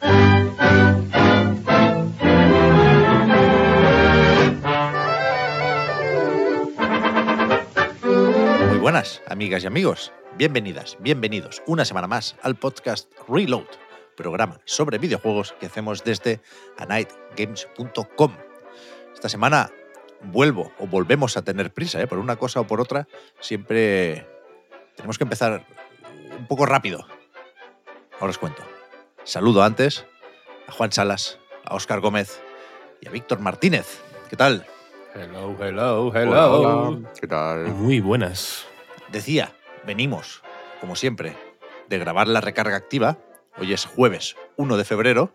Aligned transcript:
Muy 0.00 0.08
buenas, 8.80 9.22
amigas 9.28 9.64
y 9.64 9.66
amigos. 9.66 10.12
Bienvenidas, 10.36 10.98
bienvenidos 11.00 11.62
una 11.66 11.84
semana 11.86 12.06
más 12.06 12.36
al 12.42 12.56
podcast 12.56 13.10
Reload, 13.26 13.66
programa 14.16 14.60
sobre 14.66 14.98
videojuegos 14.98 15.54
que 15.58 15.66
hacemos 15.66 16.04
desde 16.04 16.40
anightgames.com. 16.76 18.32
Esta 19.14 19.30
semana 19.30 19.70
vuelvo 20.22 20.72
o 20.78 20.86
volvemos 20.86 21.36
a 21.38 21.42
tener 21.42 21.72
prisa, 21.72 22.02
¿eh? 22.02 22.06
por 22.06 22.18
una 22.18 22.36
cosa 22.36 22.60
o 22.60 22.66
por 22.66 22.80
otra, 22.82 23.08
siempre 23.40 24.26
tenemos 24.94 25.16
que 25.16 25.24
empezar 25.24 25.66
un 26.38 26.46
poco 26.46 26.66
rápido. 26.66 27.06
Ahora 28.20 28.30
os 28.30 28.38
cuento. 28.38 28.62
Saludo 29.26 29.64
antes 29.64 30.06
a 30.68 30.72
Juan 30.72 30.92
Salas, 30.92 31.40
a 31.64 31.74
Óscar 31.74 31.98
Gómez 31.98 32.40
y 33.00 33.08
a 33.08 33.10
Víctor 33.10 33.40
Martínez. 33.40 34.00
¿Qué 34.30 34.36
tal? 34.36 34.64
Hello, 35.16 35.56
hello, 35.60 36.12
hello. 36.14 36.30
Hola, 36.30 36.46
hola. 36.48 37.10
¿Qué 37.20 37.26
tal? 37.26 37.66
Muy 37.74 37.98
buenas. 37.98 38.66
Decía, 39.10 39.52
venimos, 39.84 40.42
como 40.80 40.94
siempre, 40.94 41.36
de 41.88 41.98
grabar 41.98 42.28
la 42.28 42.40
recarga 42.40 42.76
activa. 42.76 43.18
Hoy 43.58 43.72
es 43.72 43.84
jueves 43.84 44.36
1 44.58 44.76
de 44.76 44.84
febrero 44.84 45.32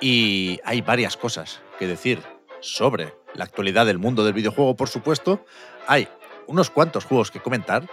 y 0.00 0.58
hay 0.64 0.80
varias 0.80 1.18
cosas 1.18 1.60
que 1.78 1.86
decir 1.86 2.22
sobre 2.60 3.14
la 3.34 3.44
actualidad 3.44 3.84
del 3.84 3.98
mundo 3.98 4.24
del 4.24 4.32
videojuego, 4.32 4.74
por 4.74 4.88
supuesto. 4.88 5.44
Hay 5.86 6.08
unos 6.46 6.70
cuantos 6.70 7.04
juegos 7.04 7.30
que 7.30 7.40
comentar, 7.40 7.86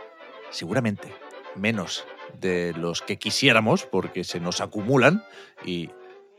seguramente 0.49 1.13
menos 1.55 2.05
de 2.39 2.73
los 2.73 3.01
que 3.01 3.17
quisiéramos 3.17 3.85
porque 3.85 4.23
se 4.23 4.39
nos 4.39 4.61
acumulan 4.61 5.23
y 5.63 5.89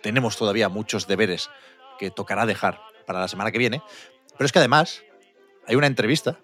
tenemos 0.02 0.36
todavía 0.36 0.68
muchos 0.68 1.06
deberes 1.06 1.50
que 1.98 2.10
tocará 2.10 2.46
dejar 2.46 2.80
para 3.06 3.20
la 3.20 3.28
semana 3.28 3.50
que 3.50 3.58
viene. 3.58 3.82
Pero 4.36 4.46
es 4.46 4.52
que 4.52 4.58
además 4.58 5.02
hay 5.66 5.76
una 5.76 5.86
entrevista 5.86 6.38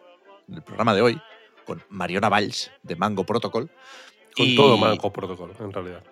en 0.48 0.54
el 0.54 0.62
programa 0.62 0.94
de 0.94 1.02
hoy 1.02 1.20
con 1.66 1.82
Mariona 1.88 2.28
Valls 2.28 2.72
de 2.82 2.96
Mango 2.96 3.24
Protocol. 3.24 3.70
Con 4.36 4.46
y- 4.46 4.56
todo 4.56 4.76
Mango 4.76 5.12
Protocol, 5.12 5.52
en 5.60 5.72
realidad. 5.72 6.02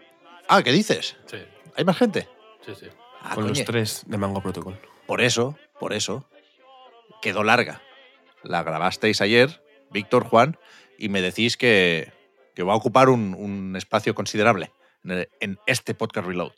Ah, 0.49 0.63
¿qué 0.63 0.73
dices? 0.73 1.17
Sí, 1.27 1.39
¿Hay 1.77 1.85
más 1.85 1.97
gente? 1.97 2.29
sí, 2.65 2.75
sí. 2.79 2.87
Ah, 3.23 3.35
Con 3.35 3.49
los 3.49 3.65
tres 3.65 4.03
de 4.07 4.17
Mango 4.19 4.41
Protocol. 4.43 4.79
Por 5.07 5.21
eso, 5.21 5.59
por 5.79 5.93
eso, 5.93 6.29
quedó 7.21 7.43
larga. 7.45 7.83
La 8.43 8.63
grabasteis 8.63 9.21
ayer, 9.21 9.63
Víctor, 9.91 10.25
Juan, 10.25 10.59
y 10.99 11.09
me 11.11 11.21
decís 11.21 11.57
que, 11.57 12.13
que 12.61 12.65
va 12.65 12.75
a 12.75 12.77
ocupar 12.77 13.09
un, 13.09 13.35
un 13.35 13.75
espacio 13.75 14.15
considerable 14.15 14.71
en, 15.03 15.11
el- 15.13 15.29
en 15.41 15.59
este 15.67 15.95
podcast 15.95 16.27
Reload. 16.27 16.53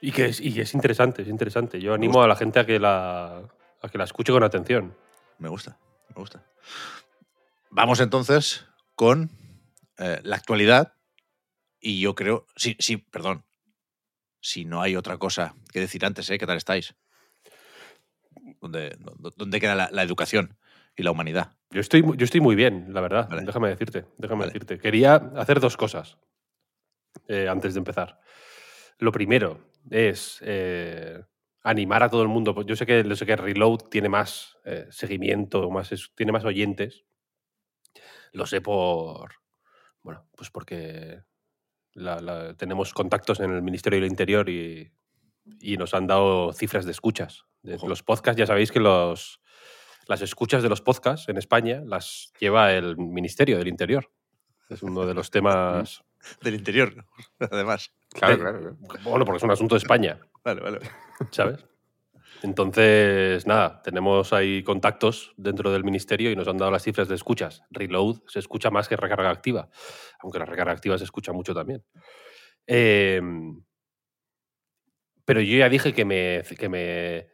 Y 0.00 0.10
que 0.10 0.24
es, 0.26 0.40
y 0.40 0.60
es 0.60 0.74
interesante, 0.74 1.22
es 1.22 1.28
interesante. 1.28 1.80
Yo 1.80 1.94
animo 1.94 2.24
a 2.24 2.26
la 2.26 2.34
gente 2.34 2.58
a 2.58 2.66
que 2.66 2.80
la, 2.80 3.36
a 3.82 3.88
que 3.88 3.98
la 3.98 4.02
escuche 4.04 4.32
con 4.32 4.42
atención. 4.42 4.96
Me 5.38 5.48
gusta, 5.48 5.78
me 6.08 6.16
gusta. 6.16 6.44
Vamos 7.70 8.00
entonces 8.00 8.66
con 8.96 9.30
eh, 9.98 10.18
la 10.24 10.34
actualidad. 10.34 10.94
Y 11.80 12.00
yo 12.00 12.16
creo. 12.16 12.46
Sí, 12.56 12.74
sí, 12.80 12.96
perdón. 12.96 13.44
Si 14.40 14.64
no 14.64 14.82
hay 14.82 14.96
otra 14.96 15.18
cosa 15.18 15.54
que 15.72 15.78
decir 15.78 16.04
antes, 16.04 16.28
¿eh? 16.30 16.38
¿Qué 16.38 16.46
tal 16.48 16.56
estáis? 16.56 16.96
¿Dónde, 18.60 18.96
dó- 18.98 19.32
dónde 19.36 19.60
queda 19.60 19.76
la, 19.76 19.88
la 19.92 20.02
educación 20.02 20.58
y 20.96 21.04
la 21.04 21.12
humanidad? 21.12 21.52
Yo 21.70 21.80
estoy, 21.80 22.02
yo 22.02 22.24
estoy 22.24 22.40
muy 22.40 22.56
bien, 22.56 22.92
la 22.92 23.00
verdad. 23.00 23.28
Vale. 23.28 23.42
Déjame 23.42 23.68
decirte, 23.68 24.04
déjame 24.18 24.40
Vale. 24.40 24.52
decirte. 24.52 24.78
Quería 24.78 25.14
hacer 25.36 25.60
dos 25.60 25.76
cosas 25.76 26.18
eh, 27.28 27.48
antes 27.48 27.74
de 27.74 27.78
empezar. 27.78 28.20
Lo 28.98 29.12
primero 29.12 29.60
es 29.88 30.40
eh, 30.44 31.22
animar 31.62 32.02
a 32.02 32.08
todo 32.10 32.22
el 32.22 32.28
mundo. 32.28 32.60
Yo 32.62 32.74
sé 32.76 32.86
que, 32.86 33.04
yo 33.06 33.14
sé 33.16 33.24
que 33.24 33.36
Reload 33.36 33.78
tiene 33.88 34.08
más 34.08 34.58
eh, 34.64 34.86
seguimiento, 34.90 35.70
más 35.70 35.92
es- 35.92 36.10
tiene 36.16 36.32
más 36.32 36.44
oyentes. 36.44 37.04
Lo 38.32 38.46
sé 38.46 38.60
por. 38.60 39.32
Bueno, 40.02 40.26
pues 40.36 40.50
porque 40.50 41.22
la- 41.92 42.20
la- 42.20 42.54
tenemos 42.54 42.92
contactos 42.92 43.38
en 43.40 43.52
el 43.52 43.62
Ministerio 43.62 44.00
del 44.00 44.10
Interior 44.10 44.48
y, 44.48 44.92
y 45.60 45.76
nos 45.76 45.94
han 45.94 46.06
dado 46.06 46.52
cifras 46.52 46.84
de 46.84 46.92
escuchas. 46.92 47.44
De 47.62 47.78
los 47.86 48.02
podcasts, 48.02 48.38
ya 48.38 48.46
sabéis 48.46 48.72
que 48.72 48.80
los, 48.80 49.40
las 50.10 50.22
escuchas 50.22 50.62
de 50.62 50.68
los 50.68 50.82
podcasts 50.82 51.28
en 51.28 51.36
España 51.36 51.82
las 51.86 52.32
lleva 52.40 52.72
el 52.72 52.96
Ministerio 52.96 53.56
del 53.58 53.68
Interior. 53.68 54.10
Es 54.68 54.82
uno 54.82 55.06
de 55.06 55.14
los 55.14 55.30
temas. 55.36 56.02
Del 56.42 56.54
interior, 56.56 57.06
además. 57.38 57.92
Claro, 58.10 58.34
de- 58.34 58.40
claro. 58.42 58.58
claro. 58.60 58.76
Bueno, 59.04 59.24
porque 59.24 59.38
es 59.38 59.42
un 59.44 59.52
asunto 59.52 59.74
de 59.76 59.78
España, 59.78 60.18
Vale, 60.44 60.60
vale. 60.60 60.80
¿sabes? 61.30 61.64
Entonces, 62.42 63.46
nada, 63.46 63.80
tenemos 63.82 64.32
ahí 64.32 64.62
contactos 64.62 65.32
dentro 65.36 65.70
del 65.70 65.84
ministerio 65.84 66.30
y 66.30 66.36
nos 66.36 66.48
han 66.48 66.56
dado 66.58 66.70
las 66.70 66.82
cifras 66.82 67.06
de 67.08 67.14
escuchas. 67.14 67.62
Reload 67.70 68.16
se 68.26 68.38
escucha 68.38 68.70
más 68.70 68.88
que 68.88 68.96
recarga 68.96 69.30
activa, 69.30 69.68
aunque 70.20 70.38
la 70.38 70.44
recarga 70.46 70.72
activa 70.72 70.98
se 70.98 71.04
escucha 71.04 71.32
mucho 71.32 71.54
también. 71.54 71.84
Em, 72.66 73.62
pero 75.24 75.40
yo 75.40 75.56
ya 75.58 75.68
dije 75.68 75.92
que 75.92 76.04
me, 76.04 76.42
que 76.58 76.68
me, 76.68 77.28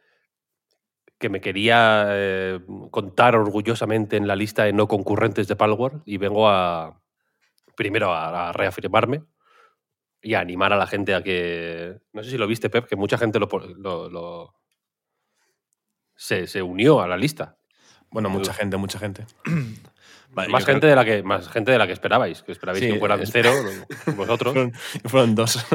que 1.19 1.29
me 1.29 1.41
quería 1.41 2.05
eh, 2.09 2.59
contar 2.91 3.35
orgullosamente 3.35 4.17
en 4.17 4.27
la 4.27 4.35
lista 4.35 4.63
de 4.65 4.73
no 4.73 4.87
concurrentes 4.87 5.47
de 5.47 5.55
Palworld 5.55 6.01
y 6.05 6.17
vengo 6.17 6.47
a, 6.49 7.01
primero 7.75 8.13
a, 8.13 8.49
a 8.49 8.53
reafirmarme 8.53 9.23
y 10.21 10.33
a 10.35 10.39
animar 10.41 10.73
a 10.73 10.77
la 10.77 10.87
gente 10.87 11.15
a 11.15 11.23
que. 11.23 11.99
No 12.13 12.23
sé 12.23 12.29
si 12.31 12.37
lo 12.37 12.45
viste, 12.47 12.69
Pep, 12.69 12.85
que 12.87 12.95
mucha 12.95 13.17
gente 13.17 13.39
lo, 13.39 13.47
lo- 13.77 14.09
lo- 14.09 14.53
se, 16.15 16.47
se 16.47 16.61
unió 16.61 17.01
a 17.01 17.07
la 17.07 17.17
lista. 17.17 17.57
Bueno, 18.09 18.29
mucha 18.29 18.53
gente, 18.53 18.77
mucha 18.77 18.99
gente. 18.99 19.25
Vale, 20.31 20.49
más 20.49 20.65
creo- 20.65 20.75
gente 20.75 20.87
de 20.87 20.95
la 20.95 21.05
que 21.05 21.23
más 21.23 21.47
gente 21.49 21.71
de 21.71 21.77
la 21.77 21.87
que 21.87 21.93
esperabais, 21.93 22.43
que 22.43 22.51
esperabais 22.51 22.83
Sí, 22.83 22.91
que 22.93 22.99
fueran 22.99 23.21
es- 23.21 23.29
cero 23.33 23.51
vosotros 24.15 24.53
Fueron, 24.53 24.73
fueron 25.05 25.35
dos. 25.35 25.65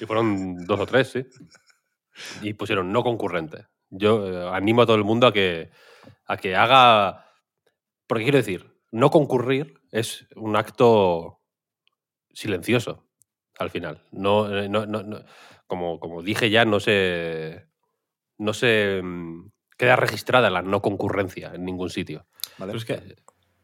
y 0.00 0.06
fueron 0.06 0.64
dos 0.64 0.80
o 0.80 0.86
tres, 0.86 1.08
sí. 1.10 1.26
Y 2.42 2.54
pusieron 2.54 2.90
no 2.92 3.02
concurrente. 3.02 3.66
Yo 3.90 4.26
eh, 4.26 4.50
animo 4.52 4.82
a 4.82 4.86
todo 4.86 4.96
el 4.96 5.04
mundo 5.04 5.26
a 5.26 5.32
que 5.32 5.70
a 6.26 6.36
que 6.36 6.56
haga 6.56 7.24
porque 8.06 8.24
quiero 8.24 8.38
decir, 8.38 8.72
no 8.92 9.10
concurrir 9.10 9.80
es 9.90 10.26
un 10.36 10.56
acto 10.56 11.40
silencioso 12.32 13.04
al 13.58 13.70
final. 13.70 14.02
No, 14.12 14.54
eh, 14.54 14.68
no, 14.68 14.86
no- 14.86 15.02
no- 15.02 15.20
como, 15.66 15.98
como 15.98 16.22
dije 16.22 16.50
ya, 16.50 16.64
no 16.64 16.78
se 16.80 17.66
no 18.38 18.52
se 18.52 19.00
mm, 19.02 19.50
queda 19.78 19.96
registrada 19.96 20.50
la 20.50 20.62
no 20.62 20.82
concurrencia 20.82 21.52
en 21.54 21.64
ningún 21.64 21.90
sitio. 21.90 22.26
Vale. 22.58 22.72
Pero 22.72 22.78
es 22.78 22.84
que 22.84 23.16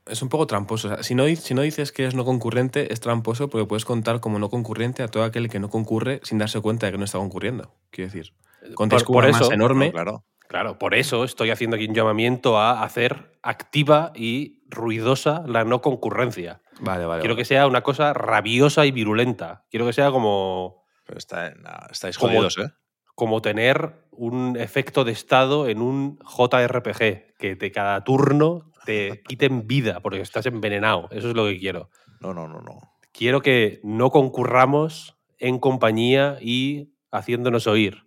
es 0.06 0.22
un 0.22 0.28
poco 0.28 0.46
tramposo. 0.46 0.88
O 0.88 0.94
sea, 0.94 1.02
si, 1.02 1.14
no, 1.14 1.26
si 1.36 1.54
no 1.54 1.62
dices 1.62 1.92
que 1.92 2.06
es 2.06 2.14
no 2.14 2.24
concurrente, 2.24 2.92
es 2.92 3.00
tramposo 3.00 3.48
porque 3.48 3.66
puedes 3.66 3.84
contar 3.84 4.20
como 4.20 4.38
no 4.38 4.48
concurrente 4.50 5.02
a 5.02 5.08
todo 5.08 5.22
aquel 5.24 5.48
que 5.48 5.60
no 5.60 5.68
concurre 5.70 6.20
sin 6.24 6.38
darse 6.38 6.60
cuenta 6.60 6.86
de 6.86 6.92
que 6.92 6.98
no 6.98 7.04
está 7.04 7.18
concurriendo. 7.18 7.72
Quiero 7.90 8.10
decir, 8.10 8.32
contáis 8.74 9.04
Por- 9.04 9.14
por 9.14 9.26
eso- 9.26 9.52
enorme. 9.52 9.86
No, 9.86 9.92
claro. 9.92 10.24
Claro, 10.48 10.78
por 10.78 10.94
eso 10.94 11.24
estoy 11.24 11.48
haciendo 11.50 11.76
aquí 11.76 11.86
un 11.86 11.94
llamamiento 11.94 12.58
a 12.58 12.82
hacer 12.82 13.38
activa 13.42 14.12
y 14.14 14.60
ruidosa 14.68 15.42
la 15.46 15.64
no 15.64 15.80
concurrencia. 15.80 16.60
Vale, 16.78 17.06
vale. 17.06 17.20
Quiero 17.22 17.34
vale. 17.34 17.40
que 17.40 17.46
sea 17.46 17.66
una 17.66 17.80
cosa 17.82 18.12
rabiosa 18.12 18.84
y 18.84 18.90
virulenta. 18.90 19.64
Quiero 19.70 19.86
que 19.86 19.94
sea 19.94 20.10
como, 20.10 20.84
Pero 21.06 21.18
está, 21.18 21.50
no, 21.54 21.70
estáis 21.90 22.18
Como- 22.18 22.34
jodidos, 22.34 22.58
¿eh? 22.58 22.70
como 23.14 23.40
tener 23.40 24.06
un 24.10 24.56
efecto 24.58 25.04
de 25.04 25.12
estado 25.12 25.68
en 25.68 25.80
un 25.80 26.18
JRPG, 26.18 27.34
que 27.38 27.54
de 27.58 27.72
cada 27.72 28.04
turno 28.04 28.70
te 28.84 29.22
quiten 29.28 29.66
vida 29.66 30.00
porque 30.00 30.20
estás 30.20 30.44
envenenado. 30.46 31.08
Eso 31.12 31.30
es 31.30 31.34
lo 31.34 31.46
que 31.46 31.58
quiero. 31.58 31.88
No, 32.20 32.34
no, 32.34 32.46
no, 32.46 32.60
no. 32.60 32.78
Quiero 33.12 33.40
que 33.40 33.80
no 33.84 34.10
concurramos 34.10 35.16
en 35.38 35.58
compañía 35.58 36.36
y 36.40 36.92
haciéndonos 37.10 37.66
oír. 37.66 38.04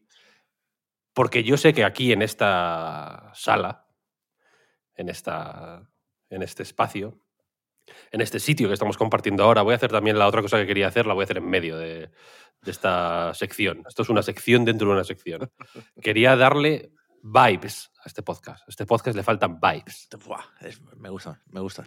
Porque 1.15 1.43
yo 1.43 1.57
sé 1.57 1.73
que 1.73 1.83
aquí 1.83 2.11
en 2.11 2.21
esta 2.21 3.31
sala, 3.33 3.87
en, 4.95 5.09
esta, 5.09 5.89
en 6.29 6.43
este 6.43 6.61
espacio, 6.61 7.17
en 8.11 8.21
este 8.21 8.39
sitio 8.39 8.67
que 8.67 8.73
estamos 8.73 8.97
compartiendo 8.97 9.43
ahora. 9.43 9.61
Voy 9.61 9.73
a 9.73 9.77
hacer 9.77 9.91
también 9.91 10.19
la 10.19 10.27
otra 10.27 10.41
cosa 10.41 10.57
que 10.57 10.67
quería 10.67 10.87
hacer, 10.87 11.07
la 11.07 11.13
voy 11.13 11.23
a 11.23 11.25
hacer 11.25 11.37
en 11.37 11.49
medio 11.49 11.77
de, 11.77 12.09
de 12.61 12.71
esta 12.71 13.33
sección. 13.33 13.83
Esto 13.87 14.01
es 14.03 14.09
una 14.09 14.23
sección 14.23 14.65
dentro 14.65 14.87
de 14.87 14.93
una 14.93 15.03
sección. 15.03 15.49
Quería 16.01 16.35
darle 16.35 16.91
vibes 17.21 17.91
a 18.03 18.07
este 18.07 18.21
podcast. 18.21 18.61
A 18.61 18.65
este 18.67 18.85
podcast 18.85 19.15
le 19.15 19.23
faltan 19.23 19.59
vibes. 19.59 20.09
Buah, 20.25 20.43
es- 20.61 20.81
me 20.97 21.09
gusta, 21.09 21.41
me 21.47 21.61
gusta. 21.61 21.85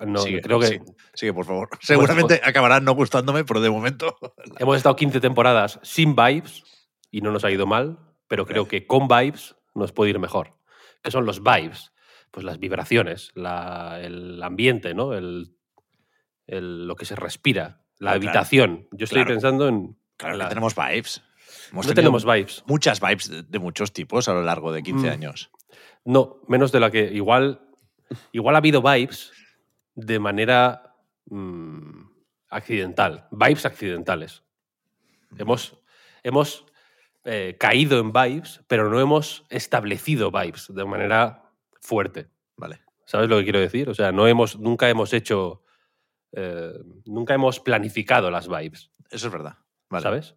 No, 0.00 0.18
Sigue, 0.18 0.40
creo 0.40 0.58
que 0.58 0.66
sigue, 0.66 0.84
sigue, 1.14 1.32
por 1.32 1.44
favor. 1.44 1.68
Seguramente 1.80 2.40
acabarán 2.42 2.84
no 2.84 2.94
gustándome, 2.96 3.44
pero 3.44 3.60
de 3.60 3.70
momento. 3.70 4.16
hemos 4.58 4.76
estado 4.76 4.96
15 4.96 5.20
temporadas 5.20 5.78
sin 5.84 6.16
vibes 6.16 6.64
y 7.12 7.20
no 7.20 7.30
nos 7.30 7.44
ha 7.44 7.50
ido 7.52 7.64
mal, 7.64 7.98
pero 8.28 8.46
creo 8.46 8.66
que 8.68 8.86
con 8.86 9.08
vibes 9.08 9.56
nos 9.74 9.92
puede 9.92 10.10
ir 10.10 10.18
mejor. 10.18 10.56
¿Qué 11.02 11.10
son 11.10 11.26
los 11.26 11.42
vibes? 11.42 11.92
Pues 12.30 12.44
las 12.44 12.58
vibraciones, 12.58 13.30
la- 13.34 14.00
el 14.02 14.42
ambiente, 14.42 14.94
¿no? 14.94 15.12
El, 15.14 15.54
el- 16.46 16.86
lo 16.86 16.96
que 16.96 17.04
se 17.04 17.16
respira, 17.16 17.82
la 17.98 18.12
Claro, 18.12 18.16
habitación. 18.16 18.88
Yo 18.92 19.04
estoy 19.04 19.18
claro. 19.22 19.30
pensando 19.34 19.68
en... 19.68 19.96
Claro 20.16 20.36
la- 20.36 20.44
que 20.44 20.48
tenemos 20.50 20.74
vibes. 20.74 21.22
Hemos 21.70 21.86
no 21.86 21.94
tenemos 21.94 22.24
vibes. 22.24 22.62
muchas 22.66 23.00
vibes 23.00 23.28
de, 23.30 23.42
de 23.42 23.58
muchos 23.58 23.92
tipos 23.92 24.28
a 24.28 24.32
lo 24.34 24.42
largo 24.42 24.72
de 24.72 24.82
15 24.82 25.06
Mm. 25.08 25.10
años. 25.10 25.50
No, 26.04 26.40
menos 26.48 26.70
de 26.72 26.80
la 26.80 26.90
que. 26.90 27.04
Igual, 27.12 27.60
igual 28.32 28.54
ha 28.54 28.58
habido 28.58 28.82
vibes 28.82 29.32
de 29.94 30.18
manera 30.18 30.94
mm, 31.26 32.04
accidental. 32.50 33.26
Vibes 33.30 33.64
accidentales. 33.66 34.42
Hemos, 35.38 35.78
hemos 36.22 36.66
eh, 37.24 37.56
caído 37.58 37.98
en 37.98 38.12
vibes, 38.12 38.62
pero 38.68 38.90
no 38.90 39.00
hemos 39.00 39.44
establecido 39.50 40.30
vibes 40.30 40.66
de 40.74 40.84
manera 40.84 41.50
fuerte. 41.80 42.28
Vale. 42.56 42.80
¿Sabes 43.06 43.28
lo 43.28 43.38
que 43.38 43.44
quiero 43.44 43.60
decir? 43.60 43.88
O 43.90 43.94
sea, 43.94 44.12
no 44.12 44.26
hemos, 44.26 44.58
nunca 44.58 44.88
hemos 44.88 45.12
hecho. 45.12 45.62
eh, 46.32 46.72
nunca 47.04 47.34
hemos 47.34 47.60
planificado 47.60 48.30
las 48.30 48.48
vibes. 48.48 48.90
Eso 49.10 49.26
es 49.28 49.32
verdad. 49.32 49.58
Vale. 49.88 50.02
¿Sabes? 50.02 50.34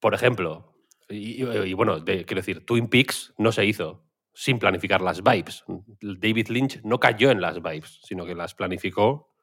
Por 0.00 0.14
ejemplo, 0.14 0.74
y, 1.08 1.42
y- 1.44 1.58
y 1.66 1.72
bueno, 1.74 2.00
de- 2.00 2.24
quiero 2.24 2.40
decir, 2.40 2.64
Twin 2.64 2.88
Peaks 2.88 3.34
no 3.36 3.52
se 3.52 3.64
hizo 3.66 4.04
sin 4.32 4.58
planificar 4.58 5.00
las 5.02 5.22
vibes. 5.22 5.64
David 6.00 6.48
Lynch 6.48 6.82
no 6.82 6.98
cayó 6.98 7.30
en 7.30 7.40
las 7.40 7.62
vibes, 7.62 8.00
sino 8.04 8.24
que 8.24 8.34
las 8.34 8.54
planificó 8.54 9.34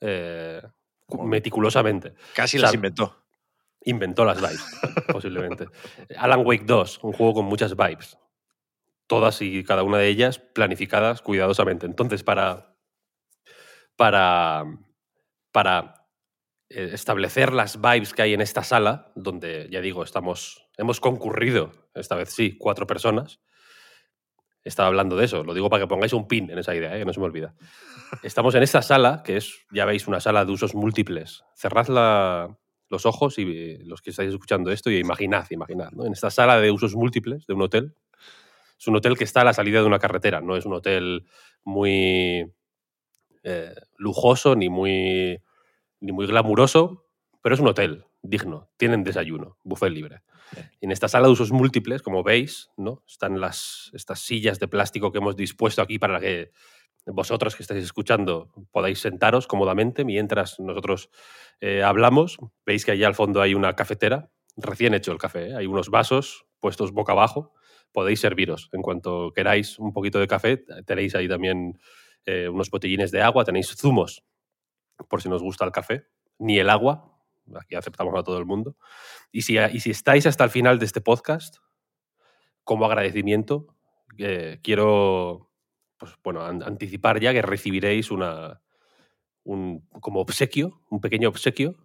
eh, 0.00 0.60
meticulosamente. 1.24 2.14
Casi 2.34 2.56
O 2.56 2.60
sea, 2.60 2.66
las 2.68 2.74
inventó. 2.74 3.19
Inventó 3.84 4.24
las 4.24 4.38
vibes, 4.40 4.64
posiblemente. 5.12 5.66
Alan 6.16 6.44
Wake 6.44 6.64
2, 6.66 7.00
un 7.02 7.12
juego 7.12 7.34
con 7.34 7.46
muchas 7.46 7.76
vibes. 7.76 8.18
Todas 9.06 9.40
y 9.42 9.64
cada 9.64 9.82
una 9.82 9.98
de 9.98 10.08
ellas 10.08 10.38
planificadas 10.38 11.22
cuidadosamente. 11.22 11.86
Entonces, 11.86 12.22
para, 12.22 12.76
para, 13.96 14.64
para 15.52 16.06
eh, 16.68 16.90
establecer 16.92 17.52
las 17.52 17.80
vibes 17.80 18.12
que 18.14 18.22
hay 18.22 18.34
en 18.34 18.40
esta 18.40 18.62
sala, 18.62 19.12
donde, 19.16 19.68
ya 19.70 19.80
digo, 19.80 20.02
estamos, 20.04 20.68
hemos 20.76 21.00
concurrido, 21.00 21.72
esta 21.94 22.16
vez 22.16 22.30
sí, 22.30 22.56
cuatro 22.58 22.86
personas. 22.86 23.40
Estaba 24.62 24.88
hablando 24.88 25.16
de 25.16 25.24
eso, 25.24 25.42
lo 25.42 25.54
digo 25.54 25.70
para 25.70 25.82
que 25.84 25.88
pongáis 25.88 26.12
un 26.12 26.28
pin 26.28 26.50
en 26.50 26.58
esa 26.58 26.74
idea, 26.74 26.94
¿eh? 26.94 26.98
que 26.98 27.04
no 27.06 27.14
se 27.14 27.20
me 27.20 27.24
olvida. 27.26 27.54
Estamos 28.22 28.54
en 28.54 28.62
esta 28.62 28.82
sala, 28.82 29.22
que 29.24 29.38
es, 29.38 29.66
ya 29.72 29.86
veis, 29.86 30.06
una 30.06 30.20
sala 30.20 30.44
de 30.44 30.52
usos 30.52 30.74
múltiples. 30.74 31.42
Cerrad 31.54 31.88
la- 31.88 32.58
los 32.90 33.06
ojos 33.06 33.38
y 33.38 33.42
eh, 33.42 33.78
los 33.84 34.02
que 34.02 34.10
estáis 34.10 34.30
escuchando 34.30 34.70
esto 34.70 34.90
y 34.90 34.98
imaginad, 34.98 35.46
imaginad, 35.50 35.92
¿no? 35.92 36.04
En 36.04 36.12
esta 36.12 36.30
sala 36.30 36.60
de 36.60 36.70
usos 36.70 36.94
múltiples 36.94 37.46
de 37.46 37.54
un 37.54 37.62
hotel. 37.62 37.94
Es 38.78 38.86
un 38.88 38.96
hotel 38.96 39.16
que 39.16 39.24
está 39.24 39.42
a 39.42 39.44
la 39.44 39.52
salida 39.52 39.80
de 39.80 39.86
una 39.86 39.98
carretera, 39.98 40.40
no 40.40 40.56
es 40.56 40.66
un 40.66 40.74
hotel 40.74 41.26
muy 41.64 42.50
eh, 43.42 43.74
lujoso 43.96 44.56
ni 44.56 44.68
muy, 44.68 45.40
ni 46.00 46.12
muy 46.12 46.26
glamuroso, 46.26 47.06
pero 47.42 47.54
es 47.54 47.60
un 47.60 47.68
hotel 47.68 48.04
digno. 48.22 48.68
Tienen 48.76 49.04
desayuno, 49.04 49.56
buffet 49.62 49.92
libre. 49.92 50.22
Y 50.80 50.86
en 50.86 50.90
esta 50.90 51.08
sala 51.08 51.26
de 51.26 51.32
usos 51.32 51.52
múltiples, 51.52 52.02
como 52.02 52.24
veis, 52.24 52.70
¿no? 52.76 53.04
están 53.06 53.40
las, 53.40 53.90
estas 53.94 54.18
sillas 54.20 54.58
de 54.58 54.66
plástico 54.66 55.12
que 55.12 55.18
hemos 55.18 55.36
dispuesto 55.36 55.80
aquí 55.80 55.98
para 55.98 56.18
que 56.18 56.50
vosotros 57.06 57.56
que 57.56 57.62
estáis 57.62 57.84
escuchando 57.84 58.52
podáis 58.70 59.00
sentaros 59.00 59.46
cómodamente 59.46 60.04
mientras 60.04 60.60
nosotros 60.60 61.10
eh, 61.60 61.82
hablamos. 61.82 62.38
Veis 62.64 62.84
que 62.84 62.92
allá 62.92 63.06
al 63.06 63.14
fondo 63.14 63.40
hay 63.40 63.54
una 63.54 63.74
cafetera, 63.74 64.30
recién 64.56 64.94
hecho 64.94 65.12
el 65.12 65.18
café, 65.18 65.50
¿eh? 65.50 65.56
hay 65.56 65.66
unos 65.66 65.88
vasos 65.88 66.46
puestos 66.60 66.92
boca 66.92 67.12
abajo. 67.12 67.54
Podéis 67.92 68.20
serviros. 68.20 68.68
En 68.72 68.82
cuanto 68.82 69.32
queráis 69.34 69.78
un 69.78 69.92
poquito 69.92 70.20
de 70.20 70.28
café, 70.28 70.58
tenéis 70.86 71.14
ahí 71.16 71.28
también 71.28 71.80
eh, 72.24 72.48
unos 72.48 72.70
botellines 72.70 73.10
de 73.10 73.20
agua, 73.20 73.44
tenéis 73.44 73.74
zumos, 73.74 74.24
por 75.08 75.22
si 75.22 75.28
nos 75.28 75.42
gusta 75.42 75.64
el 75.64 75.72
café, 75.72 76.06
ni 76.38 76.58
el 76.58 76.70
agua. 76.70 77.18
Aquí 77.56 77.74
aceptamos 77.74 78.14
a 78.16 78.22
todo 78.22 78.38
el 78.38 78.46
mundo. 78.46 78.76
Y 79.32 79.42
si, 79.42 79.58
y 79.58 79.80
si 79.80 79.90
estáis 79.90 80.26
hasta 80.26 80.44
el 80.44 80.50
final 80.50 80.78
de 80.78 80.84
este 80.84 81.00
podcast, 81.00 81.56
como 82.62 82.84
agradecimiento, 82.86 83.74
quiero 84.62 85.49
pues, 86.00 86.14
bueno, 86.24 86.42
an- 86.44 86.64
anticipar 86.64 87.20
ya 87.20 87.32
que 87.32 87.42
recibiréis 87.42 88.10
una, 88.10 88.60
un, 89.44 89.86
como 90.00 90.20
obsequio, 90.20 90.82
un 90.90 91.00
pequeño 91.00 91.28
obsequio, 91.28 91.76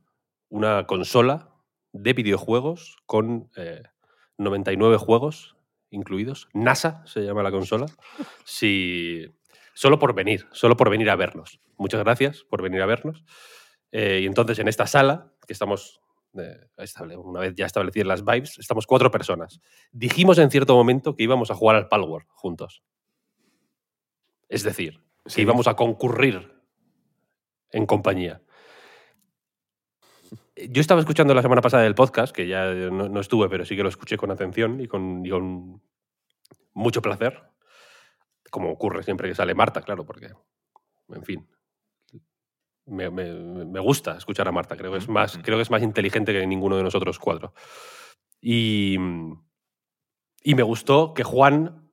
una 0.49 0.87
consola 0.87 1.51
de 1.93 2.13
videojuegos 2.13 2.97
con 3.05 3.51
eh, 3.55 3.83
99 4.37 4.97
juegos 4.97 5.55
incluidos. 5.91 6.47
NASA 6.53 7.03
se 7.05 7.21
llama 7.21 7.43
la 7.43 7.51
consola. 7.51 7.85
Si, 8.45 9.25
solo 9.73 9.99
por 9.99 10.13
venir, 10.13 10.47
solo 10.51 10.75
por 10.75 10.89
venir 10.89 11.09
a 11.09 11.15
vernos. 11.15 11.59
Muchas 11.77 12.03
gracias 12.03 12.43
por 12.49 12.61
venir 12.61 12.81
a 12.81 12.85
vernos. 12.85 13.23
Eh, 13.91 14.19
y 14.23 14.25
entonces 14.25 14.59
en 14.59 14.67
esta 14.67 14.87
sala, 14.87 15.31
que 15.47 15.53
estamos, 15.53 16.01
eh, 16.37 16.67
una 17.17 17.39
vez 17.39 17.53
ya 17.55 17.65
establecidas 17.65 18.07
las 18.07 18.25
vibes, 18.25 18.59
estamos 18.59 18.85
cuatro 18.87 19.09
personas. 19.11 19.61
Dijimos 19.91 20.37
en 20.37 20.51
cierto 20.51 20.75
momento 20.75 21.15
que 21.15 21.23
íbamos 21.23 21.49
a 21.51 21.55
jugar 21.55 21.75
al 21.77 21.87
Palworld 21.87 22.27
juntos. 22.29 22.83
Es 24.49 24.63
decir, 24.63 25.01
que 25.23 25.29
Sí. 25.31 25.41
íbamos 25.41 25.67
a 25.67 25.75
concurrir 25.75 26.53
en 27.71 27.85
compañía. 27.85 28.41
Yo 30.69 30.79
estaba 30.81 31.01
escuchando 31.01 31.33
la 31.33 31.41
semana 31.41 31.61
pasada 31.61 31.85
el 31.85 31.95
podcast, 31.95 32.33
que 32.33 32.47
ya 32.47 32.65
no, 32.73 33.09
no 33.09 33.19
estuve, 33.19 33.49
pero 33.49 33.65
sí 33.65 33.75
que 33.75 33.83
lo 33.83 33.89
escuché 33.89 34.17
con 34.17 34.31
atención 34.31 34.79
y 34.79 34.87
con, 34.87 35.25
y 35.25 35.29
con 35.29 35.81
mucho 36.73 37.01
placer. 37.01 37.41
Como 38.49 38.71
ocurre 38.71 39.03
siempre 39.03 39.27
que 39.27 39.35
sale 39.35 39.53
Marta, 39.53 39.81
claro, 39.81 40.05
porque, 40.05 40.29
en 41.09 41.23
fin, 41.23 41.45
me, 42.85 43.09
me- 43.09 43.65
me 43.65 43.79
gusta 43.81 44.15
escuchar 44.17 44.47
a 44.47 44.51
Marta. 44.53 44.77
Creo 44.77 44.91
que, 44.93 44.99
es 44.99 45.09
más, 45.09 45.37
creo 45.43 45.57
que 45.57 45.63
es 45.63 45.71
más 45.71 45.83
inteligente 45.83 46.31
que 46.31 46.47
ninguno 46.47 46.77
de 46.77 46.83
nosotros 46.83 47.19
cuatro. 47.19 47.53
Y, 48.39 48.95
y 50.43 50.55
me 50.55 50.63
gustó 50.63 51.13
que 51.13 51.23
Juan, 51.23 51.84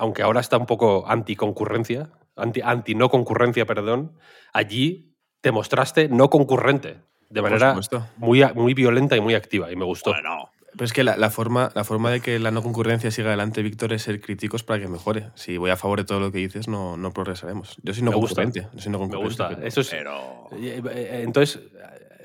aunque 0.00 0.22
ahora 0.22 0.40
está 0.40 0.56
un 0.58 0.66
poco 0.66 1.04
anti-concurrencia, 1.06 2.10
anti, 2.36 2.60
anti-no 2.62 3.08
concurrencia, 3.10 3.66
perdón, 3.66 4.12
allí 4.52 5.14
te 5.40 5.52
mostraste 5.52 6.08
no 6.08 6.28
concurrente, 6.30 6.98
de 7.28 7.42
manera 7.42 7.76
muy, 8.16 8.42
muy 8.54 8.74
violenta 8.74 9.16
y 9.16 9.20
muy 9.20 9.34
activa, 9.34 9.70
y 9.70 9.76
me 9.76 9.84
gustó. 9.84 10.10
Bueno, 10.10 10.50
Pero 10.72 10.84
es 10.84 10.92
que 10.92 11.04
la, 11.04 11.16
la 11.16 11.30
forma, 11.30 11.70
la 11.74 11.84
forma 11.84 12.10
de 12.10 12.20
que 12.20 12.38
la 12.38 12.50
no 12.50 12.62
concurrencia 12.62 13.10
siga 13.10 13.28
adelante, 13.28 13.62
Víctor, 13.62 13.92
es 13.92 14.02
ser 14.02 14.20
críticos 14.20 14.62
para 14.64 14.80
que 14.80 14.88
mejore. 14.88 15.30
Si 15.34 15.56
voy 15.56 15.70
a 15.70 15.76
favor 15.76 15.98
de 16.00 16.04
todo 16.04 16.20
lo 16.20 16.30
que 16.32 16.38
dices, 16.38 16.68
no, 16.68 16.96
no 16.96 17.12
progresaremos. 17.12 17.76
Yo 17.82 17.92
soy 17.94 18.02
no 18.02 18.10
Me 18.10 18.16
gusta. 18.16 18.42
concurrente. 18.42 18.68
Yo 18.76 18.80
soy 18.82 18.92
no 18.92 18.98
me 19.06 19.16
gusta. 19.16 19.48
pero- 19.50 19.66
Eso 19.66 19.80
es, 19.80 19.88
pero. 19.90 20.46
Eh, 20.52 20.80
eh, 20.92 21.20
Entonces, 21.24 21.60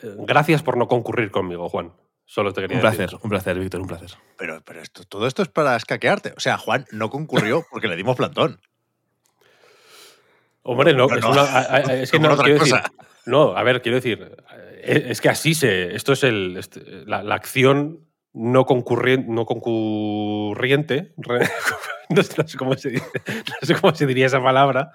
eh, 0.03 0.15
gracias 0.19 0.61
por 0.63 0.77
no 0.77 0.87
concurrir 0.87 1.31
conmigo, 1.31 1.69
Juan. 1.69 1.91
Solo 2.25 2.53
te 2.53 2.61
quería 2.61 2.77
Un 2.77 2.81
decir 2.83 2.97
placer, 2.97 3.15
eso. 3.15 3.19
un 3.23 3.29
placer, 3.29 3.59
Víctor, 3.59 3.81
un 3.81 3.87
placer. 3.87 4.09
Pero, 4.37 4.61
pero 4.65 4.81
esto, 4.81 5.03
todo 5.03 5.27
esto 5.27 5.41
es 5.43 5.47
para 5.49 5.75
escaquearte. 5.75 6.33
O 6.35 6.39
sea, 6.39 6.57
Juan 6.57 6.85
no 6.91 7.09
concurrió 7.09 7.63
porque 7.69 7.87
le 7.87 7.95
dimos 7.95 8.15
plantón. 8.15 8.59
Hombre, 10.63 10.93
no, 10.93 11.07
Bueno, 11.07 11.19
es, 11.19 11.25
una- 11.25 11.41
a- 11.59 11.79
es 12.01 12.11
que 12.11 12.19
no, 12.19 12.33
otra 12.33 12.45
quiero 12.45 12.59
decir, 12.59 12.73
cosa. 12.75 12.91
no, 13.25 13.55
a 13.55 13.63
ver, 13.63 13.81
quiero 13.81 13.97
decir, 13.97 14.35
es 14.81 15.21
que 15.21 15.29
así 15.29 15.53
se, 15.53 15.95
esto 15.95 16.13
es 16.13 16.23
el, 16.23 16.57
este, 16.57 17.05
la, 17.05 17.21
la 17.21 17.35
acción 17.35 17.99
no, 18.33 18.65
concurrien- 18.65 19.27
no 19.27 19.45
concurriente, 19.45 21.13
no, 22.09 22.23
sé, 22.23 22.33
no 22.41 22.47
sé 22.47 22.57
cómo 22.57 22.73
se 22.75 22.89
dice, 22.89 23.05
no 23.27 23.67
sé 23.67 23.75
cómo 23.75 23.93
se 23.93 24.07
diría 24.07 24.25
esa 24.25 24.41
palabra, 24.41 24.91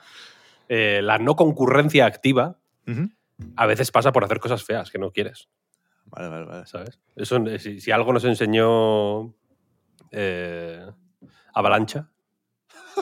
eh, 0.69 1.01
la 1.03 1.19
no 1.19 1.37
concurrencia 1.37 2.07
activa 2.07 2.57
a 3.57 3.67
veces 3.67 3.93
pasa 3.93 4.11
por 4.11 4.25
hacer 4.25 4.41
cosas 4.41 4.65
feas 4.65 4.91
que 4.91 4.99
no 4.99 5.13
quieres. 5.13 5.49
Vale, 6.11 6.29
vale, 6.29 6.45
vale. 6.47 6.67
¿sabes? 6.67 6.99
Eso, 7.17 7.37
eh, 7.47 7.59
si, 7.59 7.81
si 7.81 7.91
algo 7.91 8.13
nos 8.13 8.25
enseñó 8.25 9.35
eh, 10.11 10.85
Avalancha, 11.55 12.11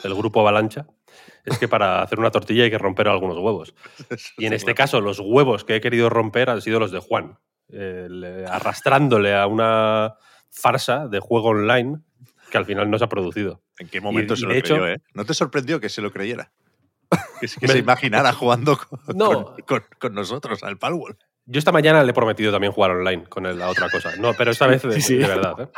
el 0.05 0.15
grupo 0.15 0.41
Avalancha, 0.41 0.87
es 1.45 1.59
que 1.59 1.69
para 1.69 2.03
hacer 2.03 2.19
una 2.19 2.31
tortilla 2.31 2.65
hay 2.65 2.71
que 2.71 2.79
romper 2.79 3.09
algunos 3.09 3.39
huevos. 3.39 3.75
Y 4.39 4.47
en 4.47 4.53
este 4.53 4.75
caso, 4.75 5.01
los 5.01 5.21
huevos 5.21 5.65
que 5.65 5.77
he 5.77 5.81
querido 5.81 6.11
romper 6.11 6.51
han 6.51 6.61
sido 6.61 6.79
los 6.81 6.91
de 6.93 6.99
Juan, 7.01 7.39
eh, 7.71 8.07
le- 8.11 8.47
arrastrándole 8.47 9.35
a 9.35 9.47
una 9.47 10.15
farsa 10.51 11.09
de 11.09 11.21
juego 11.21 11.49
online 11.49 12.01
que 12.51 12.59
al 12.59 12.65
final 12.67 12.91
no 12.91 12.99
se 12.99 13.05
ha 13.05 13.09
producido. 13.09 13.63
¿En 13.79 13.89
qué 13.89 14.01
momento 14.01 14.35
y 14.35 14.37
se 14.39 14.47
lo 14.47 14.53
hecho- 14.53 14.75
creyó, 14.77 14.89
eh? 14.89 15.01
¿No 15.15 15.25
te 15.25 15.35
sorprendió 15.35 15.81
que 15.81 15.89
se 15.89 16.03
lo 16.03 16.11
creyera? 16.13 16.53
Que, 17.41 17.47
se- 17.49 17.61
que 17.61 17.69
se 17.69 17.79
imaginara 17.79 18.33
jugando 18.33 18.77
con, 18.77 19.17
No. 19.17 19.55
con- 19.55 19.63
con- 19.67 19.85
con 20.01 20.15
nosotros 20.15 20.63
al 20.65 20.77
Palworld. 20.79 21.19
Yo 21.51 21.59
esta 21.59 21.73
mañana 21.73 22.03
le 22.05 22.11
he 22.11 22.15
prometido 22.15 22.53
también 22.53 22.73
jugar 22.73 22.91
online 22.91 23.25
con 23.25 23.45
la 23.59 23.69
otra 23.71 23.89
cosa. 23.91 24.15
No, 24.17 24.35
pero 24.35 24.51
esta 24.51 24.67
vez 24.67 24.83
de, 24.85 24.93
Sí, 24.93 25.01
sí. 25.01 25.17
de 25.17 25.27
verdad. 25.27 25.55
¿eh? 25.61 25.69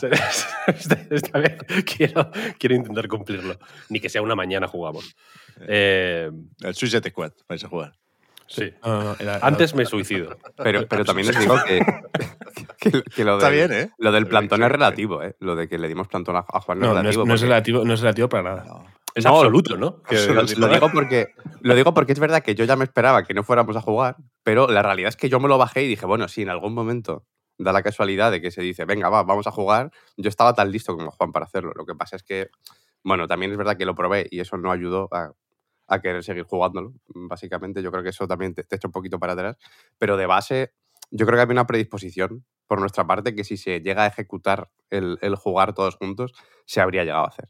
Esta, 1.10 1.38
vez 1.40 1.56
quiero, 1.84 2.30
quiero 2.58 2.74
intentar 2.76 3.08
cumplirlo. 3.08 3.58
Ni 3.88 3.98
que 4.00 4.08
sea 4.08 4.22
una 4.22 4.36
mañana 4.36 4.68
jugamos. 4.68 5.16
Eh, 5.66 6.30
El 6.60 6.74
Suicide 6.74 7.10
Squad 7.10 7.32
vais 7.48 7.64
a 7.64 7.68
jugar. 7.68 7.92
sí. 8.46 8.72
No, 8.84 9.02
no, 9.02 9.16
era- 9.18 9.38
Antes 9.42 9.74
me 9.74 9.84
suicido. 9.86 10.36
Pero, 10.56 10.86
pero 10.86 11.04
también 11.04 11.30
os 11.30 11.38
digo 11.40 11.56
que, 11.66 11.80
que, 12.78 13.02
que 13.02 13.24
lo, 13.24 13.38
Está 13.38 13.50
del- 13.50 13.68
bien, 13.68 13.80
¿eh? 13.82 13.90
lo 13.98 14.12
del 14.12 14.28
plantón 14.28 14.62
es 14.62 14.70
relativo, 14.70 15.22
¿eh? 15.22 15.34
Lo 15.40 15.56
de 15.56 15.68
que 15.68 15.78
le 15.78 15.88
dimos 15.88 16.06
plantón 16.06 16.36
a, 16.36 16.42
Juan 16.42 16.78
no, 16.78 16.94
no, 16.94 17.00
es 17.00 17.02
no 17.02 17.08
es, 17.10 17.16
relativo. 17.16 17.26
no 17.26 17.34
es 17.34 17.40
relativo, 17.40 17.84
no 17.84 17.94
es 17.94 18.00
relativo 18.00 18.28
para 18.28 18.42
nada. 18.54 18.64
No. 19.24 19.30
Es 19.30 19.32
No, 19.32 19.36
absoluto, 19.38 19.76
¿no? 19.76 20.02
Que- 20.02 20.16
absoluto. 20.16 20.60
Lo, 20.60 20.68
digo 20.72 20.90
porque, 20.92 21.28
lo 21.60 21.74
digo 21.74 21.94
porque 21.94 22.12
es 22.12 22.18
verdad 22.20 22.42
que 22.42 22.54
yo 22.54 22.64
ya 22.64 22.76
me 22.76 22.84
esperaba 22.84 23.24
que 23.24 23.34
no 23.34 23.42
fuéramos 23.42 23.76
a 23.76 23.80
jugar, 23.80 24.16
pero 24.42 24.68
la 24.68 24.82
realidad 24.82 25.08
es 25.08 25.16
que 25.16 25.28
yo 25.28 25.40
me 25.40 25.48
lo 25.48 25.58
bajé 25.58 25.82
y 25.82 25.88
dije, 25.88 26.06
bueno, 26.06 26.28
si 26.28 26.42
en 26.42 26.50
algún 26.50 26.74
momento 26.74 27.26
da 27.58 27.72
la 27.72 27.82
casualidad 27.82 28.30
de 28.30 28.40
que 28.40 28.50
se 28.50 28.62
dice, 28.62 28.84
venga, 28.84 29.08
va, 29.08 29.24
vamos 29.24 29.46
a 29.46 29.50
jugar, 29.50 29.90
yo 30.16 30.28
estaba 30.28 30.54
tan 30.54 30.70
listo 30.70 30.96
como 30.96 31.10
Juan 31.10 31.32
para 31.32 31.46
hacerlo. 31.46 31.72
Lo 31.74 31.84
que 31.84 31.94
pasa 31.94 32.14
es 32.16 32.22
que, 32.22 32.48
bueno, 33.02 33.26
también 33.26 33.50
es 33.50 33.58
verdad 33.58 33.76
que 33.76 33.84
lo 33.86 33.94
probé 33.96 34.28
y 34.30 34.38
eso 34.40 34.56
no 34.56 34.70
ayudó 34.70 35.08
a, 35.12 35.32
a 35.88 36.00
querer 36.00 36.22
seguir 36.22 36.44
jugándolo. 36.44 36.92
Básicamente, 37.08 37.82
yo 37.82 37.90
creo 37.90 38.04
que 38.04 38.10
eso 38.10 38.28
también 38.28 38.54
te, 38.54 38.62
te 38.62 38.76
echa 38.76 38.86
un 38.86 38.92
poquito 38.92 39.18
para 39.18 39.32
atrás. 39.32 39.56
Pero 39.98 40.16
de 40.16 40.26
base, 40.26 40.72
yo 41.10 41.26
creo 41.26 41.36
que 41.36 41.42
había 41.42 41.52
una 41.54 41.66
predisposición 41.66 42.44
por 42.68 42.78
nuestra 42.80 43.06
parte 43.06 43.34
que 43.34 43.42
si 43.42 43.56
se 43.56 43.80
llega 43.80 44.04
a 44.04 44.06
ejecutar 44.06 44.70
el, 44.90 45.18
el 45.22 45.34
jugar 45.34 45.72
todos 45.74 45.96
juntos, 45.96 46.32
se 46.66 46.80
habría 46.80 47.02
llegado 47.04 47.24
a 47.24 47.28
hacer. 47.28 47.48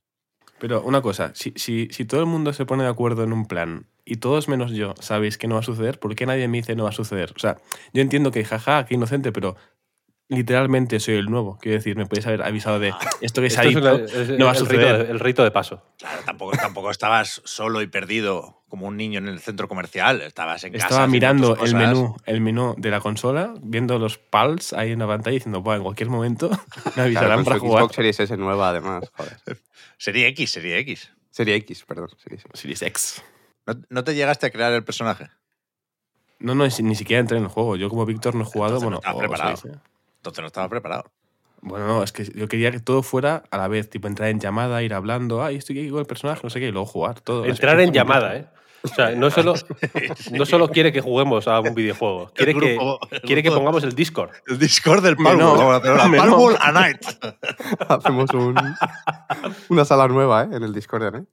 Pero 0.60 0.82
una 0.82 1.00
cosa, 1.02 1.32
si, 1.34 1.52
si, 1.56 1.88
si 1.90 2.04
todo 2.04 2.20
el 2.20 2.26
mundo 2.26 2.52
se 2.52 2.66
pone 2.66 2.82
de 2.82 2.88
acuerdo 2.88 3.22
en 3.24 3.32
un 3.32 3.46
plan 3.46 3.86
y 4.04 4.16
todos 4.16 4.48
menos 4.48 4.72
yo 4.72 4.94
sabéis 5.00 5.38
que 5.38 5.46
no 5.48 5.54
va 5.54 5.60
a 5.60 5.64
suceder, 5.64 5.98
¿por 6.00 6.14
qué 6.14 6.26
nadie 6.26 6.48
me 6.48 6.58
dice 6.58 6.74
no 6.74 6.84
va 6.84 6.90
a 6.90 6.92
suceder? 6.92 7.32
O 7.36 7.38
sea, 7.38 7.58
yo 7.92 8.02
entiendo 8.02 8.30
que 8.32 8.44
jaja, 8.44 8.84
qué 8.86 8.94
inocente, 8.94 9.32
pero 9.32 9.56
literalmente 10.28 11.00
soy 11.00 11.14
el 11.14 11.26
nuevo. 11.26 11.58
Quiero 11.60 11.78
decir, 11.78 11.96
me 11.96 12.06
podéis 12.06 12.26
haber 12.26 12.42
avisado 12.42 12.78
de 12.78 12.92
esto 13.20 13.40
que 13.40 13.50
se 13.50 13.60
ha 13.60 13.64
dicho 13.64 13.80
no 13.80 13.86
va 13.86 13.92
a 13.92 13.94
el, 13.94 14.06
rito 14.08 14.54
suceder. 14.58 15.06
de, 15.06 15.12
el 15.12 15.20
rito 15.20 15.44
de 15.44 15.50
paso. 15.50 15.82
Claro, 15.98 16.20
tampoco, 16.24 16.56
tampoco 16.56 16.90
estabas 16.90 17.40
solo 17.44 17.80
y 17.82 17.86
perdido 17.86 18.62
como 18.68 18.86
un 18.86 18.96
niño 18.98 19.18
en 19.18 19.28
el 19.28 19.40
centro 19.40 19.68
comercial. 19.68 20.20
Estabas 20.20 20.62
en 20.64 20.72
casa. 20.74 20.86
Estaba 20.86 21.06
mirando 21.06 21.56
el 21.56 21.74
menú, 21.74 22.16
el 22.26 22.40
menú 22.42 22.74
de 22.76 22.90
la 22.90 23.00
consola, 23.00 23.54
viendo 23.62 23.98
los 23.98 24.18
pals 24.18 24.74
ahí 24.74 24.92
en 24.92 24.98
la 24.98 25.06
pantalla 25.06 25.34
y 25.34 25.38
diciendo, 25.38 25.62
bueno, 25.62 25.78
en 25.78 25.82
cualquier 25.84 26.10
momento 26.10 26.50
me 26.84 26.92
Claro, 26.92 27.02
avisarán 27.04 27.36
con 27.36 27.44
para 27.44 27.56
su 27.58 27.64
jugar. 27.64 27.82
Xbox 27.84 27.94
Series 27.94 28.20
S 28.20 28.36
nueva, 28.36 28.68
además, 28.70 29.10
joder. 29.16 29.36
Serie 29.98 30.28
X, 30.28 30.50
Serie 30.50 30.78
X. 30.78 31.12
Serie 31.30 31.56
X, 31.56 31.84
perdón. 31.84 32.08
Serie 32.16 32.38
X. 32.38 32.50
Series 32.54 32.82
X. 32.82 33.22
¿No, 33.66 33.74
no 33.90 34.04
te 34.04 34.14
llegaste 34.14 34.46
a 34.46 34.50
crear 34.50 34.72
el 34.72 34.84
personaje? 34.84 35.28
No, 36.38 36.54
no, 36.54 36.64
ni 36.64 36.94
siquiera 36.94 37.20
entré 37.20 37.36
en 37.36 37.44
el 37.44 37.50
juego. 37.50 37.76
Yo 37.76 37.90
como 37.90 38.06
Víctor 38.06 38.34
no 38.34 38.42
he 38.42 38.44
jugado, 38.44 38.76
Entonces 38.76 38.90
no 39.04 39.14
bueno, 39.14 39.28
preparado. 39.28 39.80
Entonces 40.16 40.40
no 40.40 40.46
estaba 40.46 40.68
preparado. 40.68 41.10
Bueno, 41.60 41.86
no, 41.88 42.02
es 42.04 42.12
que 42.12 42.24
yo 42.24 42.46
quería 42.46 42.70
que 42.70 42.78
todo 42.78 43.02
fuera 43.02 43.42
a 43.50 43.58
la 43.58 43.66
vez, 43.66 43.90
tipo 43.90 44.06
entrar 44.06 44.28
en 44.28 44.38
llamada, 44.38 44.82
ir 44.84 44.94
hablando, 44.94 45.42
ay, 45.42 45.56
estoy 45.56 45.80
aquí 45.80 45.90
con 45.90 45.98
el 45.98 46.06
personaje, 46.06 46.40
no 46.44 46.50
sé 46.50 46.60
qué, 46.60 46.68
y 46.68 46.70
luego 46.70 46.86
jugar 46.86 47.20
todo. 47.20 47.44
Entrar 47.44 47.80
en 47.80 47.92
llamada, 47.92 48.36
¿eh? 48.36 48.46
O 48.82 48.88
sea, 48.88 49.10
no 49.10 49.30
solo, 49.30 49.54
no 50.32 50.46
solo 50.46 50.68
quiere 50.68 50.92
que 50.92 51.00
juguemos 51.00 51.48
a 51.48 51.58
un 51.60 51.74
videojuego, 51.74 52.30
quiere, 52.34 52.54
que, 52.54 52.76
grupo- 52.76 52.98
quiere 53.24 53.42
que 53.42 53.50
pongamos 53.50 53.82
el 53.82 53.94
Discord. 53.94 54.30
El 54.46 54.58
Discord 54.58 55.02
del 55.02 55.16
Palworld. 55.16 55.38
no, 55.40 55.56
Vamos 55.56 56.18
a. 56.18 56.22
Palworld 56.22 56.58
Night. 56.72 57.02
Hacemos 57.88 58.30
un, 58.34 58.54
una 59.68 59.84
sala 59.84 60.06
nueva, 60.08 60.44
¿eh? 60.44 60.48
En 60.52 60.62
el 60.62 60.72
Discord, 60.72 61.14
¿eh? 61.16 61.24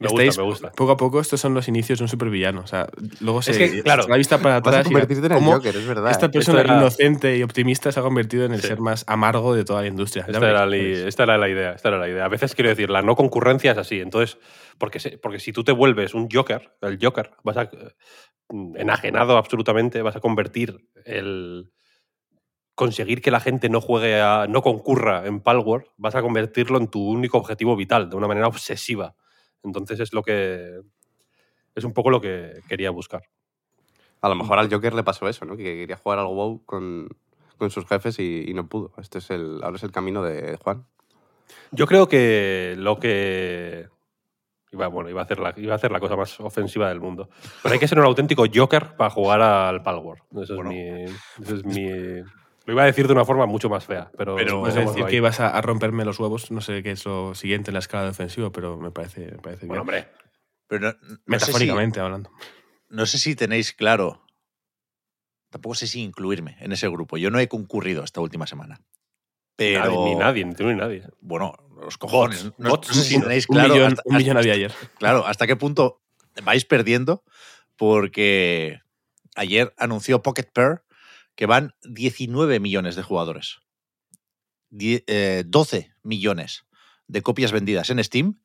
Me 0.00 0.08
gusta, 0.08 0.42
me 0.42 0.48
gusta. 0.48 0.70
Poco 0.72 0.92
a 0.92 0.96
poco 0.96 1.18
estos 1.20 1.40
son 1.40 1.54
los 1.54 1.66
inicios 1.66 1.98
de 1.98 2.04
un 2.04 2.08
supervillano. 2.08 2.60
O 2.60 2.66
sea, 2.68 2.88
luego 3.20 3.42
se, 3.42 3.58
que, 3.58 3.82
claro, 3.82 4.04
se 4.04 4.08
la 4.08 4.16
vista 4.16 4.38
para 4.38 4.60
Vas 4.60 4.66
a 4.66 4.78
atrás 4.78 4.86
y 4.86 4.92
convertirte 4.92 5.26
en 5.26 5.32
el 5.32 5.38
cómo 5.38 5.52
Joker, 5.54 5.76
es 5.76 5.86
verdad. 5.86 6.10
esta 6.12 6.30
persona 6.30 6.60
era- 6.60 6.76
inocente 6.78 7.36
y 7.36 7.42
optimista 7.42 7.90
se 7.90 7.98
ha 7.98 8.02
convertido 8.04 8.44
en 8.44 8.52
el 8.52 8.60
Sí. 8.60 8.68
ser 8.68 8.78
más 8.80 9.02
amargo 9.08 9.54
de 9.54 9.64
toda 9.64 9.82
la 9.82 9.88
industria. 9.88 10.24
Ya 10.26 10.32
Esta 10.34 10.50
era, 10.50 10.58
ya 10.60 10.66
li- 10.66 10.78
veréis. 10.78 10.98
esta 11.00 11.22
era 11.24 11.36
la 11.38 11.48
idea, 11.48 11.72
esta 11.72 11.88
era 11.88 11.98
la 11.98 12.08
idea. 12.08 12.24
A 12.24 12.28
veces 12.28 12.54
quiero 12.54 12.68
decir, 12.70 12.90
la 12.90 13.02
no 13.02 13.16
concurrencia 13.16 13.72
es 13.72 13.78
así. 13.78 13.98
Entonces, 14.00 14.38
porque, 14.78 15.00
se- 15.00 15.18
porque 15.18 15.40
si 15.40 15.52
tú 15.52 15.64
te 15.64 15.72
vuelves 15.72 16.14
un 16.14 16.28
Joker, 16.32 16.76
el 16.82 16.98
Joker, 17.02 17.32
vas 17.42 17.56
a 17.56 17.62
eh, 17.64 17.68
enajenado 18.76 19.36
absolutamente, 19.36 20.00
vas 20.02 20.14
a 20.16 20.20
convertir 20.20 20.78
el 21.04 21.72
conseguir 22.74 23.20
que 23.20 23.32
la 23.32 23.40
gente 23.40 23.68
no 23.68 23.80
juegue 23.80 24.20
a, 24.20 24.46
no 24.48 24.62
concurra 24.62 25.26
en 25.26 25.40
Palworld, 25.40 25.86
vas 25.96 26.14
a 26.14 26.22
convertirlo 26.22 26.78
en 26.78 26.86
tu 26.86 27.04
único 27.04 27.36
objetivo 27.38 27.74
vital, 27.74 28.08
de 28.08 28.14
una 28.16 28.28
manera 28.28 28.46
obsesiva. 28.46 29.16
Entonces 29.62 30.00
es 30.00 30.12
lo 30.12 30.22
que 30.22 30.80
es 31.74 31.84
un 31.84 31.92
poco 31.92 32.10
lo 32.10 32.20
que 32.20 32.60
quería 32.68 32.90
buscar. 32.90 33.22
A 34.20 34.28
lo 34.28 34.34
mejor 34.34 34.58
al 34.58 34.70
Joker 34.72 34.94
le 34.94 35.04
pasó 35.04 35.28
eso, 35.28 35.44
¿no? 35.44 35.56
Que 35.56 35.62
quería 35.62 35.96
jugar 35.96 36.18
al 36.18 36.26
WoW 36.26 36.64
con, 36.64 37.08
con 37.56 37.70
sus 37.70 37.86
jefes 37.86 38.18
y, 38.18 38.44
y 38.48 38.54
no 38.54 38.68
pudo. 38.68 38.92
Este 38.98 39.18
es 39.18 39.30
el, 39.30 39.60
ahora 39.62 39.76
es 39.76 39.82
el 39.84 39.92
camino 39.92 40.22
de 40.22 40.56
Juan. 40.56 40.84
Yo 41.70 41.86
creo 41.86 42.08
que 42.08 42.74
lo 42.76 42.98
que. 42.98 43.88
Iba, 44.70 44.86
bueno, 44.88 45.08
iba 45.08 45.22
a, 45.22 45.24
hacer 45.24 45.38
la, 45.38 45.54
iba 45.56 45.72
a 45.72 45.76
hacer 45.76 45.90
la 45.90 45.98
cosa 46.00 46.14
más 46.14 46.38
ofensiva 46.40 46.88
del 46.90 47.00
mundo. 47.00 47.30
Pero 47.62 47.72
hay 47.72 47.78
que 47.78 47.88
ser 47.88 47.98
un 47.98 48.04
auténtico 48.04 48.44
Joker 48.52 48.96
para 48.96 49.08
jugar 49.08 49.40
al 49.40 49.82
Palworld. 49.82 50.20
Eso, 50.42 50.56
Bueno. 50.56 50.70
es, 50.72 50.76
mi, 50.76 51.44
eso 51.44 51.54
es 51.54 51.64
mi- 51.64 52.22
Lo 52.68 52.74
iba 52.74 52.82
a 52.82 52.86
decir 52.86 53.06
de 53.06 53.14
una 53.14 53.24
forma 53.24 53.46
mucho 53.46 53.70
más 53.70 53.86
fea, 53.86 54.10
pero. 54.18 54.36
Pero- 54.36 54.62
dejémoslo 54.62 54.90
decir 54.90 55.04
ahí. 55.04 55.10
que 55.10 55.16
ibas 55.16 55.40
a, 55.40 55.48
a 55.56 55.62
romperme 55.62 56.04
los 56.04 56.20
huevos, 56.20 56.50
no 56.50 56.60
sé 56.60 56.82
qué 56.82 56.90
es 56.90 57.02
lo 57.06 57.34
siguiente 57.34 57.70
en 57.70 57.72
la 57.72 57.78
escala 57.78 58.04
de 58.04 58.10
ofensivo, 58.10 58.52
pero 58.52 58.76
me 58.76 58.90
parece, 58.90 59.20
me 59.32 59.38
parece 59.38 59.64
Bueno, 59.64 59.84
bien. 59.84 60.04
hombre. 60.04 60.12
Pero 60.66 60.80
no, 60.82 60.92
no 60.92 60.98
sé 61.08 61.14
si- 61.16 61.22
Metafóricamente 61.26 61.98
hablando. 61.98 62.30
no 62.90 63.06
sé 63.06 63.16
si 63.18 63.34
tenéis 63.34 63.72
claro. 63.72 64.22
Tampoco 65.48 65.76
sé 65.76 65.86
si 65.86 66.02
incluirme 66.02 66.58
en 66.60 66.72
ese 66.72 66.88
grupo. 66.90 67.16
Yo 67.16 67.30
no 67.30 67.38
he 67.38 67.48
concurrido 67.48 68.04
esta 68.04 68.20
última 68.20 68.46
semana. 68.46 68.82
Pero. 69.56 69.80
Nadie, 69.84 69.98
ni 70.04 70.14
nadie, 70.14 70.44
ni 70.44 70.54
tú 70.54 70.64
ni 70.66 70.74
nadie. 70.74 71.04
Bueno, 71.22 71.54
los 71.80 71.96
cojones. 71.96 72.44
Bots, 72.44 72.58
no, 72.58 72.68
bots 72.68 72.88
no 72.88 72.94
sé 72.94 73.02
si 73.02 73.18
tenéis 73.18 73.46
Un, 73.48 73.54
claro. 73.56 73.72
millón, 73.72 73.88
hasta- 73.92 74.02
un 74.04 74.16
millón 74.16 74.36
hasta- 74.36 74.40
había 74.52 74.52
ayer. 74.66 74.72
Claro, 74.98 75.26
hasta 75.26 75.46
qué 75.46 75.56
punto 75.56 76.02
vais 76.44 76.66
perdiendo, 76.66 77.24
porque 77.76 78.82
ayer 79.36 79.72
anunció 79.78 80.20
Pocket 80.22 80.50
Pair 80.52 80.82
que 81.38 81.46
van 81.46 81.72
19 81.84 82.58
millones 82.58 82.96
de 82.96 83.04
jugadores. 83.04 83.60
Die- 84.70 85.04
eh, 85.06 85.44
12 85.46 85.94
millones 86.02 86.66
de 87.06 87.22
copias 87.22 87.52
vendidas 87.52 87.90
en 87.90 88.02
Steam 88.02 88.42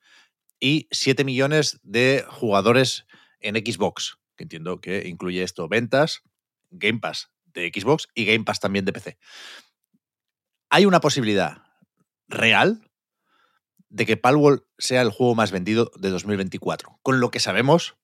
y 0.60 0.88
7 0.92 1.24
millones 1.24 1.80
de 1.82 2.24
jugadores 2.30 3.08
en 3.40 3.56
Xbox, 3.56 4.20
que 4.38 4.44
entiendo 4.44 4.80
que 4.80 5.08
incluye 5.08 5.42
esto, 5.42 5.68
ventas, 5.68 6.22
Game 6.70 7.00
Pass 7.00 7.32
de 7.46 7.72
Xbox 7.74 8.10
y 8.14 8.26
Game 8.26 8.44
Pass 8.44 8.60
también 8.60 8.86
de 8.86 8.94
PC. 8.94 9.18
Hay 10.70 10.86
una 10.86 11.00
posibilidad 11.02 11.64
real 12.28 12.92
de 13.90 14.06
que 14.06 14.18
Palworld 14.18 14.62
sea 14.78 15.02
el 15.02 15.10
juego 15.10 15.34
más 15.34 15.52
vendido 15.52 15.92
de 15.96 16.12
2024, 16.12 17.00
con 17.02 17.20
lo 17.20 17.32
que 17.32 17.40
sabemos 17.40 17.96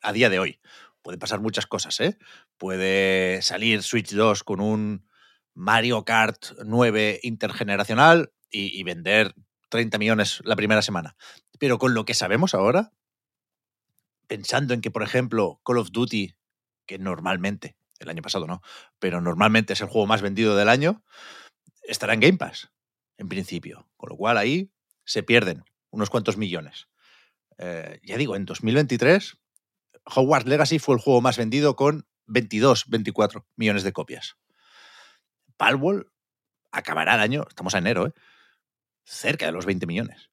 a 0.00 0.12
día 0.12 0.30
de 0.30 0.38
hoy. 0.38 0.60
Puede 1.08 1.16
pasar 1.16 1.40
muchas 1.40 1.66
cosas, 1.66 1.98
¿eh? 2.00 2.18
Puede 2.58 3.40
salir 3.40 3.82
Switch 3.82 4.12
2 4.12 4.44
con 4.44 4.60
un 4.60 5.08
Mario 5.54 6.04
Kart 6.04 6.44
9 6.66 7.20
intergeneracional 7.22 8.34
y, 8.50 8.82
vender 8.82 9.34
30 9.70 9.96
millones 9.96 10.42
la 10.44 10.54
primera 10.54 10.82
semana. 10.82 11.16
Pero 11.58 11.78
con 11.78 11.94
lo 11.94 12.04
que 12.04 12.12
sabemos 12.12 12.52
ahora, 12.52 12.92
pensando 14.26 14.74
en 14.74 14.82
que, 14.82 14.90
por 14.90 15.02
ejemplo, 15.02 15.62
Call 15.64 15.78
of 15.78 15.92
Duty, 15.92 16.36
que 16.84 16.98
normalmente, 16.98 17.78
el 18.00 18.10
año 18.10 18.20
pasado 18.20 18.46
no, 18.46 18.60
pero 18.98 19.22
normalmente 19.22 19.72
es 19.72 19.80
el 19.80 19.88
juego 19.88 20.06
más 20.06 20.20
vendido 20.20 20.56
del 20.56 20.68
año, 20.68 21.02
estará 21.84 22.12
en 22.12 22.20
Game 22.20 22.36
Pass, 22.36 22.70
en 23.16 23.30
principio. 23.30 23.88
Con 23.96 24.10
lo 24.10 24.16
cual 24.18 24.36
ahí 24.36 24.70
se 25.06 25.22
pierden 25.22 25.64
unos 25.88 26.10
cuantos 26.10 26.36
millones. 26.36 26.86
Eh, 27.56 27.98
ya 28.02 28.18
digo, 28.18 28.36
en 28.36 28.44
2023, 28.44 29.38
Hogwarts 30.14 30.48
Legacy 30.48 30.78
fue 30.78 30.94
el 30.94 31.00
juego 31.00 31.20
más 31.20 31.36
vendido 31.36 31.76
con 31.76 32.06
22, 32.26 32.84
24 32.88 33.46
millones 33.56 33.82
de 33.82 33.92
copias. 33.92 34.36
Palworld 35.56 36.06
acabará 36.70 37.14
el 37.14 37.20
año, 37.20 37.44
estamos 37.48 37.74
a 37.74 37.78
enero, 37.78 38.06
¿eh? 38.06 38.12
cerca 39.04 39.46
de 39.46 39.52
los 39.52 39.66
20 39.66 39.86
millones. 39.86 40.30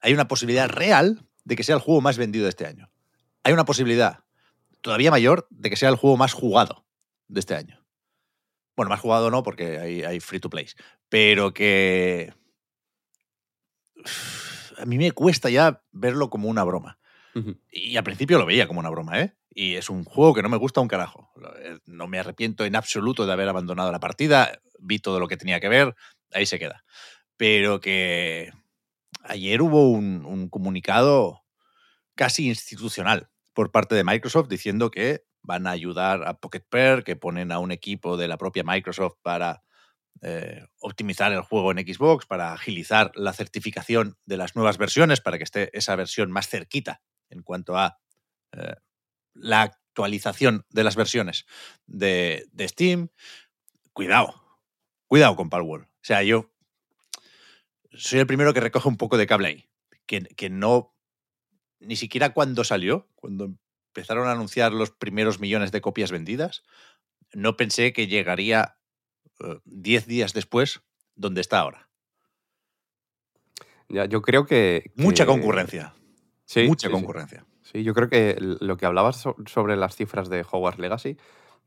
Hay 0.00 0.12
una 0.12 0.28
posibilidad 0.28 0.68
real 0.68 1.26
de 1.44 1.56
que 1.56 1.62
sea 1.62 1.76
el 1.76 1.80
juego 1.80 2.00
más 2.00 2.18
vendido 2.18 2.44
de 2.44 2.50
este 2.50 2.66
año. 2.66 2.90
Hay 3.44 3.52
una 3.52 3.64
posibilidad 3.64 4.24
todavía 4.80 5.10
mayor 5.10 5.46
de 5.50 5.70
que 5.70 5.76
sea 5.76 5.88
el 5.88 5.96
juego 5.96 6.16
más 6.16 6.32
jugado 6.32 6.86
de 7.28 7.40
este 7.40 7.54
año. 7.54 7.84
Bueno, 8.76 8.90
más 8.90 9.00
jugado 9.00 9.30
no, 9.30 9.42
porque 9.42 9.78
hay, 9.78 10.02
hay 10.02 10.20
free 10.20 10.40
to 10.40 10.50
play. 10.50 10.66
Pero 11.08 11.54
que. 11.54 12.34
A 14.78 14.84
mí 14.84 14.98
me 14.98 15.10
cuesta 15.12 15.48
ya 15.48 15.82
verlo 15.90 16.28
como 16.28 16.50
una 16.50 16.62
broma. 16.62 16.98
Y 17.70 17.96
al 17.96 18.04
principio 18.04 18.38
lo 18.38 18.46
veía 18.46 18.66
como 18.66 18.80
una 18.80 18.90
broma, 18.90 19.20
¿eh? 19.20 19.34
Y 19.50 19.74
es 19.74 19.88
un 19.90 20.04
juego 20.04 20.34
que 20.34 20.42
no 20.42 20.48
me 20.48 20.56
gusta 20.56 20.80
un 20.80 20.88
carajo. 20.88 21.30
Eh, 21.62 21.78
No 21.86 22.06
me 22.08 22.18
arrepiento 22.18 22.64
en 22.64 22.76
absoluto 22.76 23.26
de 23.26 23.32
haber 23.32 23.48
abandonado 23.48 23.92
la 23.92 24.00
partida. 24.00 24.60
Vi 24.78 24.98
todo 24.98 25.20
lo 25.20 25.28
que 25.28 25.36
tenía 25.36 25.60
que 25.60 25.68
ver. 25.68 25.94
Ahí 26.32 26.46
se 26.46 26.58
queda. 26.58 26.84
Pero 27.36 27.80
que 27.80 28.52
ayer 29.22 29.62
hubo 29.62 29.90
un, 29.90 30.24
un 30.26 30.48
comunicado 30.48 31.42
casi 32.14 32.48
institucional 32.48 33.28
por 33.54 33.70
parte 33.70 33.94
de 33.94 34.04
Microsoft 34.04 34.48
diciendo 34.48 34.90
que 34.90 35.24
van 35.42 35.66
a 35.66 35.70
ayudar 35.70 36.26
a 36.26 36.34
Pocket 36.38 36.64
Pair, 36.68 37.04
que 37.04 37.16
ponen 37.16 37.52
a 37.52 37.58
un 37.58 37.70
equipo 37.72 38.16
de 38.16 38.28
la 38.28 38.36
propia 38.38 38.64
Microsoft 38.64 39.16
para 39.22 39.62
eh, 40.22 40.64
optimizar 40.80 41.32
el 41.32 41.42
juego 41.42 41.72
en 41.72 41.78
Xbox, 41.78 42.26
para 42.26 42.52
agilizar 42.52 43.12
la 43.14 43.32
certificación 43.32 44.16
de 44.26 44.36
las 44.38 44.56
nuevas 44.56 44.78
versiones, 44.78 45.20
para 45.20 45.38
que 45.38 45.44
esté 45.44 45.76
esa 45.76 45.96
versión 45.96 46.30
más 46.32 46.48
cerquita 46.48 47.02
en 47.30 47.42
cuanto 47.42 47.76
a 47.76 47.98
eh, 48.52 48.76
la 49.34 49.62
actualización 49.62 50.64
de 50.70 50.84
las 50.84 50.96
versiones 50.96 51.46
de, 51.86 52.46
de 52.52 52.68
Steam. 52.68 53.08
Cuidado, 53.92 54.34
cuidado 55.06 55.36
con 55.36 55.50
Palworld. 55.50 55.86
O 55.86 56.02
sea, 56.02 56.22
yo 56.22 56.52
soy 57.92 58.20
el 58.20 58.26
primero 58.26 58.52
que 58.52 58.60
recoge 58.60 58.88
un 58.88 58.96
poco 58.96 59.16
de 59.16 59.26
cable 59.26 59.48
ahí. 59.48 59.68
Que, 60.06 60.22
que 60.22 60.50
no, 60.50 60.94
ni 61.80 61.96
siquiera 61.96 62.32
cuando 62.32 62.62
salió, 62.62 63.08
cuando 63.14 63.56
empezaron 63.88 64.28
a 64.28 64.32
anunciar 64.32 64.72
los 64.72 64.90
primeros 64.90 65.40
millones 65.40 65.72
de 65.72 65.80
copias 65.80 66.12
vendidas, 66.12 66.62
no 67.32 67.56
pensé 67.56 67.92
que 67.92 68.06
llegaría 68.06 68.78
10 69.64 70.06
días 70.06 70.32
después 70.32 70.82
donde 71.14 71.40
está 71.40 71.58
ahora. 71.60 71.90
Ya, 73.88 74.04
yo 74.06 74.22
creo 74.22 74.46
que, 74.46 74.92
Mucha 74.96 75.26
concurrencia. 75.26 75.94
Sí, 76.46 76.68
mucha 76.68 76.88
sí, 76.88 76.92
concurrencia. 76.92 77.44
Sí, 77.62 77.82
yo 77.82 77.94
creo 77.94 78.08
que 78.08 78.36
lo 78.40 78.76
que 78.76 78.86
hablabas 78.86 79.16
so- 79.20 79.36
sobre 79.46 79.76
las 79.76 79.96
cifras 79.96 80.28
de 80.28 80.44
Hogwarts 80.50 80.78
Legacy, 80.78 81.16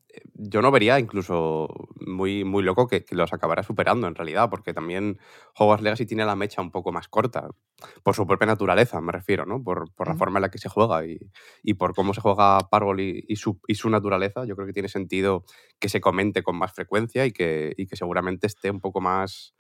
eh, 0.10 0.22
yo 0.36 0.62
no 0.62 0.72
vería 0.72 1.00
incluso 1.00 1.70
muy, 2.02 2.44
muy 2.46 2.64
loco 2.64 2.88
que, 2.88 3.06
que 3.06 3.16
los 3.16 3.34
acabara 3.34 3.64
superando 3.64 4.08
en 4.08 4.16
realidad, 4.16 4.50
porque 4.50 4.74
también 4.74 5.20
Hogwarts 5.58 5.84
Legacy 5.84 6.06
tiene 6.08 6.26
la 6.26 6.36
mecha 6.38 6.62
un 6.62 6.72
poco 6.72 6.92
más 6.94 7.08
corta, 7.10 7.50
por 8.04 8.16
su 8.16 8.28
propia 8.28 8.48
naturaleza, 8.48 9.02
me 9.02 9.12
refiero, 9.14 9.46
¿no? 9.46 9.64
Por, 9.64 9.94
por 9.96 10.08
la 10.10 10.16
forma 10.16 10.40
en 10.40 10.44
la 10.44 10.52
que 10.52 10.60
se 10.60 10.70
juega 10.70 11.06
y, 11.06 11.20
y 11.64 11.76
por 11.76 11.94
cómo 11.96 12.14
se 12.14 12.22
juega 12.22 12.60
Parvol 12.70 13.00
y, 13.02 13.26
y 13.28 13.36
su, 13.38 13.60
y 13.68 13.76
su 13.76 13.90
naturaleza, 13.90 14.46
yo 14.46 14.56
creo 14.56 14.68
que 14.68 14.74
tiene 14.74 14.90
sentido 14.90 15.46
que 15.80 15.90
se 15.90 16.02
comente 16.02 16.44
con 16.44 16.58
más 16.58 16.74
frecuencia 16.74 17.26
y 17.26 17.32
que, 17.32 17.74
y 17.78 17.88
que 17.88 17.96
seguramente 17.96 18.48
esté 18.48 18.72
un 18.72 18.80
poco 18.82 19.02
más 19.02 19.56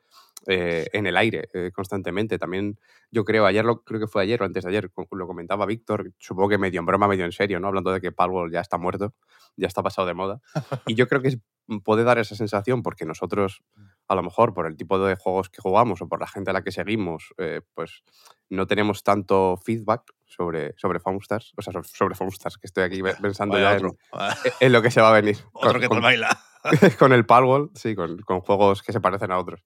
eh, 0.47 0.87
en 0.93 1.07
el 1.07 1.17
aire 1.17 1.49
eh, 1.53 1.71
constantemente. 1.73 2.37
También 2.39 2.79
yo 3.11 3.25
creo, 3.25 3.45
ayer 3.45 3.65
lo, 3.65 3.83
creo 3.83 3.99
que 3.99 4.07
fue 4.07 4.23
ayer 4.23 4.41
o 4.41 4.45
antes 4.45 4.63
de 4.63 4.69
ayer, 4.69 4.89
lo 5.11 5.27
comentaba 5.27 5.65
Víctor, 5.65 6.11
supongo 6.19 6.49
que 6.49 6.57
medio 6.57 6.79
en 6.79 6.85
broma, 6.85 7.07
medio 7.07 7.25
en 7.25 7.31
serio, 7.31 7.59
¿no? 7.59 7.67
Hablando 7.67 7.91
de 7.91 8.01
que 8.01 8.11
Palworld 8.11 8.53
ya 8.53 8.61
está 8.61 8.77
muerto, 8.77 9.13
ya 9.57 9.67
está 9.67 9.83
pasado 9.83 10.07
de 10.07 10.13
moda. 10.13 10.41
Y 10.85 10.95
yo 10.95 11.07
creo 11.07 11.21
que 11.21 11.29
es- 11.29 11.39
puede 11.83 12.03
dar 12.03 12.17
esa 12.17 12.35
sensación 12.35 12.81
porque 12.81 13.05
nosotros, 13.05 13.61
a 14.07 14.15
lo 14.15 14.23
mejor 14.23 14.53
por 14.55 14.65
el 14.65 14.75
tipo 14.75 14.97
de 14.99 15.15
juegos 15.15 15.49
que 15.49 15.61
jugamos 15.61 16.01
o 16.01 16.07
por 16.07 16.19
la 16.19 16.27
gente 16.27 16.49
a 16.49 16.53
la 16.53 16.63
que 16.63 16.71
seguimos, 16.71 17.33
eh, 17.37 17.61
pues 17.75 18.01
no 18.49 18.65
tenemos 18.65 19.03
tanto 19.03 19.57
feedback 19.63 20.01
sobre, 20.25 20.73
sobre 20.77 20.99
Foamstars, 20.99 21.53
o 21.57 21.61
sea, 21.61 21.73
sobre, 21.83 22.15
Foamstars, 22.15 22.57
que 22.57 22.65
estoy 22.67 22.83
aquí 22.83 23.01
pensando 23.21 23.53
Vaya 23.55 23.77
ya 23.77 23.85
en, 23.85 23.91
en 24.59 24.71
lo 24.73 24.81
que 24.81 24.89
se 24.89 25.01
va 25.01 25.09
a 25.09 25.13
venir. 25.13 25.37
otro 25.53 25.73
con- 25.73 25.81
que 25.81 25.87
con- 25.87 25.97
tal 25.97 26.03
baila. 26.03 26.39
con 26.97 27.13
el 27.13 27.25
Palworld, 27.25 27.77
sí, 27.77 27.95
con, 27.95 28.17
con 28.19 28.41
juegos 28.41 28.81
que 28.83 28.91
se 28.91 28.99
parecen 28.99 29.31
a 29.31 29.37
otros. 29.37 29.63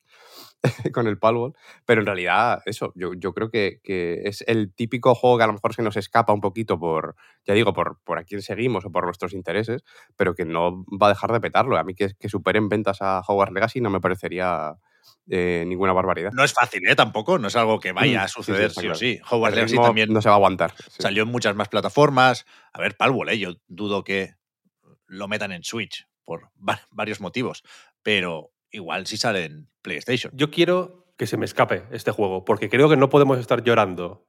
con 0.93 1.07
el 1.07 1.17
Palworld. 1.17 1.55
Pero 1.85 2.01
en 2.01 2.05
realidad, 2.07 2.61
eso, 2.65 2.91
yo, 2.95 3.13
yo 3.13 3.33
creo 3.33 3.49
que, 3.49 3.79
que 3.83 4.21
es 4.25 4.43
el 4.47 4.73
típico 4.73 5.13
juego 5.15 5.37
que 5.37 5.43
a 5.43 5.47
lo 5.47 5.53
mejor 5.53 5.73
se 5.73 5.81
nos 5.83 5.97
escapa 5.97 6.33
un 6.33 6.41
poquito 6.41 6.79
por, 6.79 7.15
ya 7.45 7.53
digo, 7.53 7.73
por, 7.73 7.99
por 8.03 8.17
a 8.19 8.23
quién 8.23 8.41
seguimos 8.41 8.85
o 8.85 8.91
por 8.91 9.05
nuestros 9.05 9.33
intereses, 9.33 9.83
pero 10.15 10.35
que 10.35 10.45
no 10.45 10.85
va 10.89 11.07
a 11.07 11.09
dejar 11.09 11.31
de 11.31 11.41
petarlo. 11.41 11.77
A 11.77 11.83
mí 11.83 11.93
que, 11.95 12.11
que 12.17 12.29
superen 12.29 12.69
ventas 12.69 13.01
a 13.01 13.21
Hogwarts 13.27 13.53
Legacy 13.53 13.81
no 13.81 13.89
me 13.89 13.99
parecería 14.01 14.75
eh, 15.29 15.63
ninguna 15.67 15.93
barbaridad. 15.93 16.31
No 16.33 16.43
es 16.43 16.53
fácil, 16.53 16.87
¿eh? 16.87 16.95
Tampoco. 16.95 17.37
No 17.39 17.47
es 17.49 17.55
algo 17.55 17.79
que 17.79 17.91
vaya 17.91 18.21
Mm, 18.21 18.23
a 18.23 18.27
sí, 18.27 18.33
sí, 18.33 18.43
suceder 18.43 18.71
sí, 18.71 18.87
o 18.87 18.95
sí. 18.95 19.19
Hogwarts 19.29 19.55
Legacy 19.55 19.75
también 19.77 20.11
no 20.13 20.21
se 20.21 20.29
va 20.29 20.35
a 20.35 20.37
aguantar. 20.37 20.73
sí. 20.89 21.01
salió 21.01 21.23
en 21.23 21.29
muchas 21.29 21.55
más 21.55 21.67
plataformas. 21.69 22.45
A 22.71 22.79
ver, 22.79 22.95
Palworld, 22.97 23.33
¿eh? 23.33 23.39
Yo 23.39 23.53
dudo 23.67 24.03
que 24.03 24.35
lo 25.07 25.27
metan 25.27 25.51
en 25.51 25.63
Switch 25.63 26.07
por 26.23 26.49
va- 26.57 26.81
varios 26.91 27.19
motivos. 27.21 27.63
Pero 28.01 28.51
igual 28.73 29.07
sí 29.07 29.15
sale 29.15 29.45
en 29.45 29.69
PlayStation. 29.81 30.33
Yo 30.35 30.51
quiero 30.51 31.05
que 31.17 31.27
se 31.27 31.37
me 31.37 31.45
escape 31.45 31.83
este 31.91 32.11
juego, 32.11 32.43
porque 32.43 32.69
creo 32.69 32.89
que 32.89 32.97
no 32.97 33.09
podemos 33.09 33.39
estar 33.39 33.63
llorando 33.63 34.27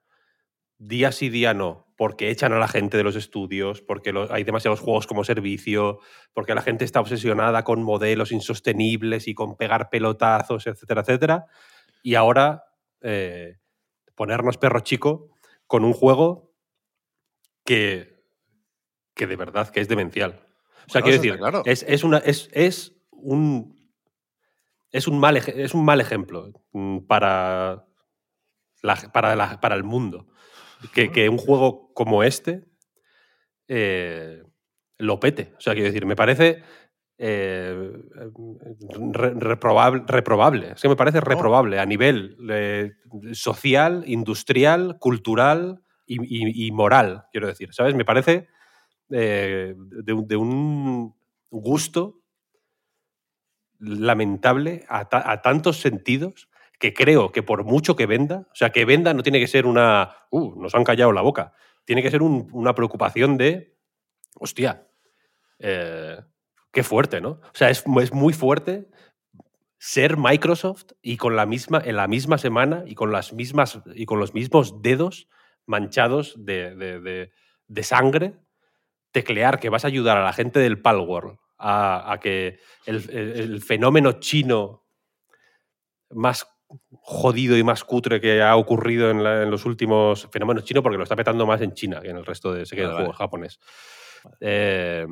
día 0.78 1.12
sí, 1.12 1.30
día 1.30 1.54
no, 1.54 1.86
porque 1.96 2.30
echan 2.30 2.52
a 2.52 2.58
la 2.58 2.68
gente 2.68 2.96
de 2.96 3.04
los 3.04 3.16
estudios, 3.16 3.80
porque 3.80 4.12
hay 4.30 4.44
demasiados 4.44 4.80
juegos 4.80 5.06
como 5.06 5.24
servicio, 5.24 6.00
porque 6.32 6.54
la 6.54 6.62
gente 6.62 6.84
está 6.84 7.00
obsesionada 7.00 7.64
con 7.64 7.82
modelos 7.82 8.32
insostenibles 8.32 9.26
y 9.28 9.34
con 9.34 9.56
pegar 9.56 9.88
pelotazos, 9.88 10.66
etcétera, 10.66 11.00
etcétera. 11.00 11.46
Y 12.02 12.16
ahora 12.16 12.64
eh, 13.00 13.56
ponernos 14.14 14.58
perro 14.58 14.80
chico 14.80 15.30
con 15.66 15.84
un 15.84 15.94
juego 15.94 16.52
que, 17.64 18.22
que 19.14 19.26
de 19.26 19.36
verdad 19.36 19.70
que 19.70 19.80
es 19.80 19.88
demencial. 19.88 20.40
O 20.86 20.90
sea, 20.90 21.00
Bueno, 21.00 21.04
quiero 21.04 21.22
decir, 21.22 21.32
está 21.32 21.38
claro. 21.38 21.62
es, 21.64 21.84
es 21.88 22.04
una, 22.04 22.18
es, 22.18 22.50
es 22.52 22.92
un 23.10 23.73
es 24.94 25.06
un 25.08 25.18
mal, 25.18 25.36
es 25.36 25.74
un 25.74 25.84
mal 25.84 26.00
ejemplo 26.00 26.52
mm, 26.72 27.00
para, 27.06 27.84
la- 28.82 28.96
para, 29.12 29.36
la- 29.36 29.60
para 29.60 29.74
el 29.74 29.84
mundo. 29.84 30.26
Que, 30.94 31.10
que 31.12 31.28
un 31.28 31.38
juego 31.38 31.92
como 31.94 32.22
este 32.22 32.64
eh, 33.68 34.42
lo 34.98 35.20
pete. 35.20 35.52
O 35.56 35.60
sea, 35.60 35.74
quiero 35.74 35.88
decir, 35.88 36.06
me 36.06 36.16
parece 36.16 36.62
eh, 37.18 37.92
re- 39.12 39.34
reprobable, 39.34 40.02
reprobable. 40.06 40.72
Es 40.72 40.82
que 40.82 40.88
me 40.88 40.96
parece 40.96 41.20
reprobable 41.20 41.78
a 41.80 41.86
nivel 41.86 42.36
eh, 42.50 42.92
social, 43.32 44.04
industrial, 44.06 44.98
cultural 44.98 45.80
y, 46.06 46.16
y- 46.22 46.66
y 46.66 46.72
moral, 46.72 47.24
quiero 47.32 47.46
decir. 47.46 47.72
¿Sabes? 47.72 47.94
Me 47.94 48.04
parece 48.04 48.48
de, 49.08 49.74
de 49.78 50.36
un 50.36 51.14
gusto 51.50 52.20
lamentable 53.78 54.84
a, 54.88 55.08
ta- 55.08 55.30
a 55.30 55.42
tantos 55.42 55.80
sentidos 55.80 56.48
que 56.78 56.92
creo 56.92 57.32
que 57.32 57.42
por 57.42 57.64
mucho 57.64 57.96
que 57.96 58.06
venda, 58.06 58.46
o 58.52 58.54
sea, 58.54 58.70
que 58.70 58.84
venda 58.84 59.14
no 59.14 59.22
tiene 59.22 59.40
que 59.40 59.46
ser 59.46 59.66
una, 59.66 60.16
uh, 60.30 60.60
nos 60.60 60.74
han 60.74 60.84
callado 60.84 61.12
la 61.12 61.22
boca, 61.22 61.52
tiene 61.84 62.02
que 62.02 62.10
ser 62.10 62.22
un- 62.22 62.48
una 62.52 62.74
preocupación 62.74 63.36
de, 63.38 63.76
hostia, 64.38 64.86
eh, 65.58 66.18
qué 66.72 66.82
fuerte, 66.82 67.20
¿no? 67.20 67.30
O 67.30 67.40
sea, 67.54 67.70
es, 67.70 67.84
es 68.02 68.12
muy 68.12 68.32
fuerte 68.32 68.88
ser 69.78 70.16
Microsoft 70.16 70.92
y 71.02 71.16
con 71.16 71.36
la 71.36 71.46
misma, 71.46 71.80
en 71.84 71.96
la 71.96 72.08
misma 72.08 72.38
semana 72.38 72.84
y 72.86 72.94
con, 72.94 73.12
las 73.12 73.32
mismas, 73.32 73.80
y 73.94 74.06
con 74.06 74.18
los 74.18 74.34
mismos 74.34 74.82
dedos 74.82 75.28
manchados 75.66 76.34
de, 76.38 76.74
de- 76.74 77.00
de- 77.00 77.30
de 77.66 77.82
sangre, 77.82 78.34
teclear 79.12 79.60
que 79.60 79.68
vas 79.70 79.84
a 79.84 79.88
ayudar 79.88 80.16
a 80.18 80.24
la 80.24 80.32
gente 80.32 80.58
del 80.58 80.80
Palworld 80.82 81.38
a, 81.66 82.12
a 82.12 82.20
que 82.20 82.58
el, 82.86 82.96
el- 83.10 83.32
el 83.40 83.62
fenómeno 83.62 84.12
chino 84.20 84.84
más 86.10 86.46
jodido 86.90 87.56
y 87.56 87.62
más 87.62 87.84
cutre 87.84 88.20
que 88.20 88.42
ha 88.42 88.56
ocurrido 88.56 89.10
en, 89.10 89.22
la- 89.24 89.42
en 89.42 89.50
los 89.50 89.64
últimos 89.64 90.28
fenómenos 90.30 90.64
chinos, 90.64 90.82
porque 90.82 90.98
lo 90.98 91.04
está 91.04 91.16
petando 91.16 91.46
más 91.46 91.60
en 91.62 91.72
China 91.72 92.00
que 92.00 92.10
en 92.10 92.16
el 92.18 92.26
resto 92.26 92.52
de 92.52 92.66
sé 92.66 92.76
que 92.76 92.82
Vale, 92.82 92.90
el 92.92 92.96
juego 92.96 93.10
vale. 93.12 93.18
japonés. 93.18 93.58
Eh, 94.40 95.06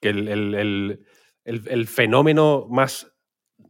que 0.00 0.08
el, 0.08 0.28
el- 0.28 0.54
el- 0.54 1.00
el- 1.44 1.68
el 1.68 1.86
fenómeno 1.86 2.66
más 2.68 3.12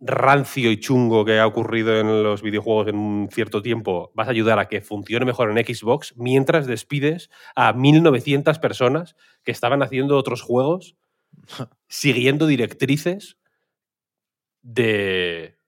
rancio 0.00 0.70
y 0.70 0.78
chungo 0.80 1.24
que 1.24 1.38
ha 1.38 1.46
ocurrido 1.46 1.98
en 2.00 2.22
los 2.22 2.42
videojuegos 2.42 2.88
en 2.88 2.96
un 2.96 3.28
cierto 3.30 3.62
tiempo, 3.62 4.10
vas 4.14 4.28
a 4.28 4.32
ayudar 4.32 4.58
a 4.58 4.68
que 4.68 4.80
funcione 4.80 5.24
mejor 5.24 5.50
en 5.56 5.64
Xbox 5.64 6.14
mientras 6.16 6.66
despides 6.66 7.30
a 7.54 7.72
1900 7.72 8.58
personas 8.58 9.14
que 9.44 9.52
estaban 9.52 9.82
haciendo 9.82 10.16
otros 10.16 10.42
juegos 10.42 10.96
siguiendo 11.88 12.46
directrices 12.46 13.38
de, 14.62 15.58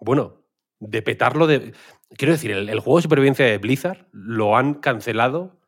bueno, 0.00 0.44
de 0.80 1.02
petarlo 1.02 1.46
de... 1.46 1.72
Quiero 2.16 2.32
decir, 2.32 2.50
el, 2.50 2.80
juego 2.80 2.98
de 2.98 3.02
supervivencia 3.02 3.46
de 3.46 3.58
Blizzard 3.58 4.06
lo 4.12 4.56
han 4.56 4.74
cancelado 4.74 5.60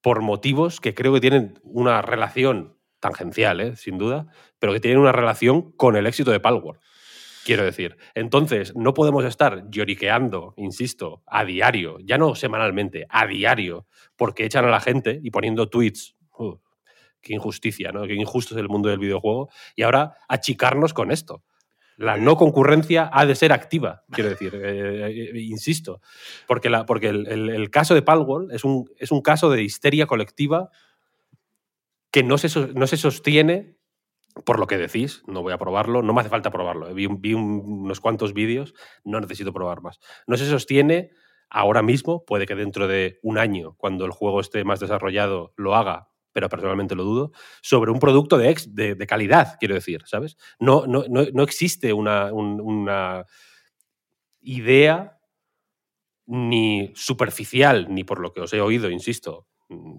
por 0.00 0.20
motivos 0.20 0.80
que 0.80 0.94
creo 0.94 1.12
que 1.14 1.20
tienen 1.20 1.58
una 1.62 2.02
relación 2.02 2.76
tangencial, 3.00 3.60
¿eh? 3.60 3.76
sin 3.76 3.98
duda, 3.98 4.28
pero 4.58 4.72
que 4.72 4.80
tienen 4.80 5.00
una 5.00 5.12
relación 5.12 5.72
con 5.72 5.96
el 5.96 6.06
éxito 6.06 6.30
de 6.30 6.40
Palworld. 6.40 6.80
Quiero 7.44 7.64
decir, 7.64 7.98
entonces 8.14 8.74
no 8.74 8.94
podemos 8.94 9.24
estar 9.24 9.68
lloriqueando, 9.68 10.54
insisto, 10.56 11.22
a 11.26 11.44
diario, 11.44 11.98
ya 12.00 12.16
no 12.16 12.34
semanalmente, 12.34 13.06
a 13.10 13.26
diario, 13.26 13.86
porque 14.16 14.46
echan 14.46 14.64
a 14.64 14.70
la 14.70 14.80
gente 14.80 15.20
y 15.22 15.30
poniendo 15.30 15.68
tweets. 15.68 16.16
Uh, 16.38 16.56
qué 17.24 17.34
injusticia, 17.34 17.90
¿no? 17.90 18.02
Qué 18.06 18.14
injusto 18.14 18.54
es 18.54 18.60
el 18.60 18.68
mundo 18.68 18.88
del 18.88 18.98
videojuego. 19.00 19.48
Y 19.74 19.82
ahora 19.82 20.16
achicarnos 20.28 20.94
con 20.94 21.10
esto. 21.10 21.42
La 21.96 22.16
no 22.16 22.36
concurrencia 22.36 23.08
ha 23.12 23.24
de 23.24 23.34
ser 23.36 23.52
activa, 23.52 24.02
quiero 24.10 24.30
decir, 24.30 24.52
eh, 24.62 25.30
eh, 25.34 25.40
insisto. 25.40 26.00
Porque, 26.46 26.68
la, 26.70 26.86
porque 26.86 27.08
el, 27.08 27.26
el- 27.28 27.50
el 27.50 27.70
caso 27.70 27.94
de 27.94 28.02
Palworld 28.02 28.52
es 28.52 28.64
un, 28.64 28.90
es 28.98 29.10
un 29.12 29.22
caso 29.22 29.48
de 29.50 29.62
histeria 29.62 30.06
colectiva 30.06 30.70
que 32.10 32.22
no 32.22 32.38
se, 32.38 32.72
no 32.74 32.86
se 32.86 32.96
sostiene 32.96 33.76
por 34.44 34.58
lo 34.58 34.66
que 34.66 34.76
decís. 34.78 35.22
No 35.26 35.42
voy 35.42 35.52
a 35.52 35.58
probarlo, 35.58 36.02
no 36.02 36.12
me 36.12 36.20
hace 36.20 36.30
falta 36.30 36.50
probarlo. 36.50 36.88
eh, 36.88 36.94
Vi, 36.94 37.06
vi 37.06 37.34
un- 37.34 37.62
unos 37.64 38.00
cuantos 38.00 38.32
vídeos, 38.34 38.74
no 39.04 39.20
necesito 39.20 39.52
probar 39.52 39.80
más. 39.80 40.00
No 40.26 40.36
se 40.36 40.46
sostiene 40.48 41.10
ahora 41.50 41.82
mismo, 41.82 42.24
puede 42.24 42.46
que 42.46 42.56
dentro 42.56 42.88
de 42.88 43.20
un 43.22 43.38
año, 43.38 43.74
cuando 43.76 44.04
el 44.04 44.10
juego 44.10 44.40
esté 44.40 44.64
más 44.64 44.80
desarrollado, 44.80 45.52
lo 45.56 45.76
haga, 45.76 46.08
pero 46.34 46.50
personalmente 46.50 46.94
lo 46.96 47.04
dudo, 47.04 47.32
sobre 47.62 47.90
un 47.92 48.00
producto 48.00 48.36
de, 48.38 48.50
ex- 48.50 48.74
de, 48.74 48.96
calidad, 49.06 49.56
quiero 49.60 49.74
decir, 49.76 50.02
¿sabes? 50.06 50.36
No, 50.60 50.86
no, 50.86 51.04
no, 51.08 51.24
no 51.32 51.42
existe 51.44 51.94
una, 51.94 52.32
un- 52.34 52.60
una 52.60 53.24
idea 54.42 55.18
ni 56.26 56.92
superficial, 56.94 57.86
ni 57.90 58.04
por 58.04 58.20
lo 58.20 58.32
que 58.32 58.40
os 58.40 58.52
he 58.52 58.60
oído, 58.60 58.90
insisto. 58.90 59.46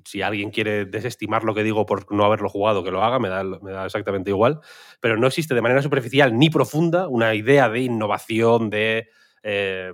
Si 0.05 0.21
alguien 0.21 0.51
quiere 0.51 0.85
desestimar 0.85 1.43
lo 1.43 1.53
que 1.53 1.63
digo 1.63 1.85
por 1.85 2.11
no 2.13 2.23
haberlo 2.25 2.49
jugado, 2.49 2.83
que 2.83 2.91
lo 2.91 3.03
haga, 3.03 3.19
me 3.19 3.29
da, 3.29 3.43
me 3.43 3.71
da 3.71 3.85
exactamente 3.85 4.29
igual. 4.29 4.59
Pero 5.01 5.17
no 5.17 5.27
existe 5.27 5.55
de 5.55 5.61
manera 5.61 5.81
superficial 5.81 6.37
ni 6.37 6.49
profunda 6.49 7.07
una 7.07 7.33
idea 7.35 7.69
de 7.69 7.81
innovación, 7.81 8.69
de 8.69 9.09
eh, 9.43 9.91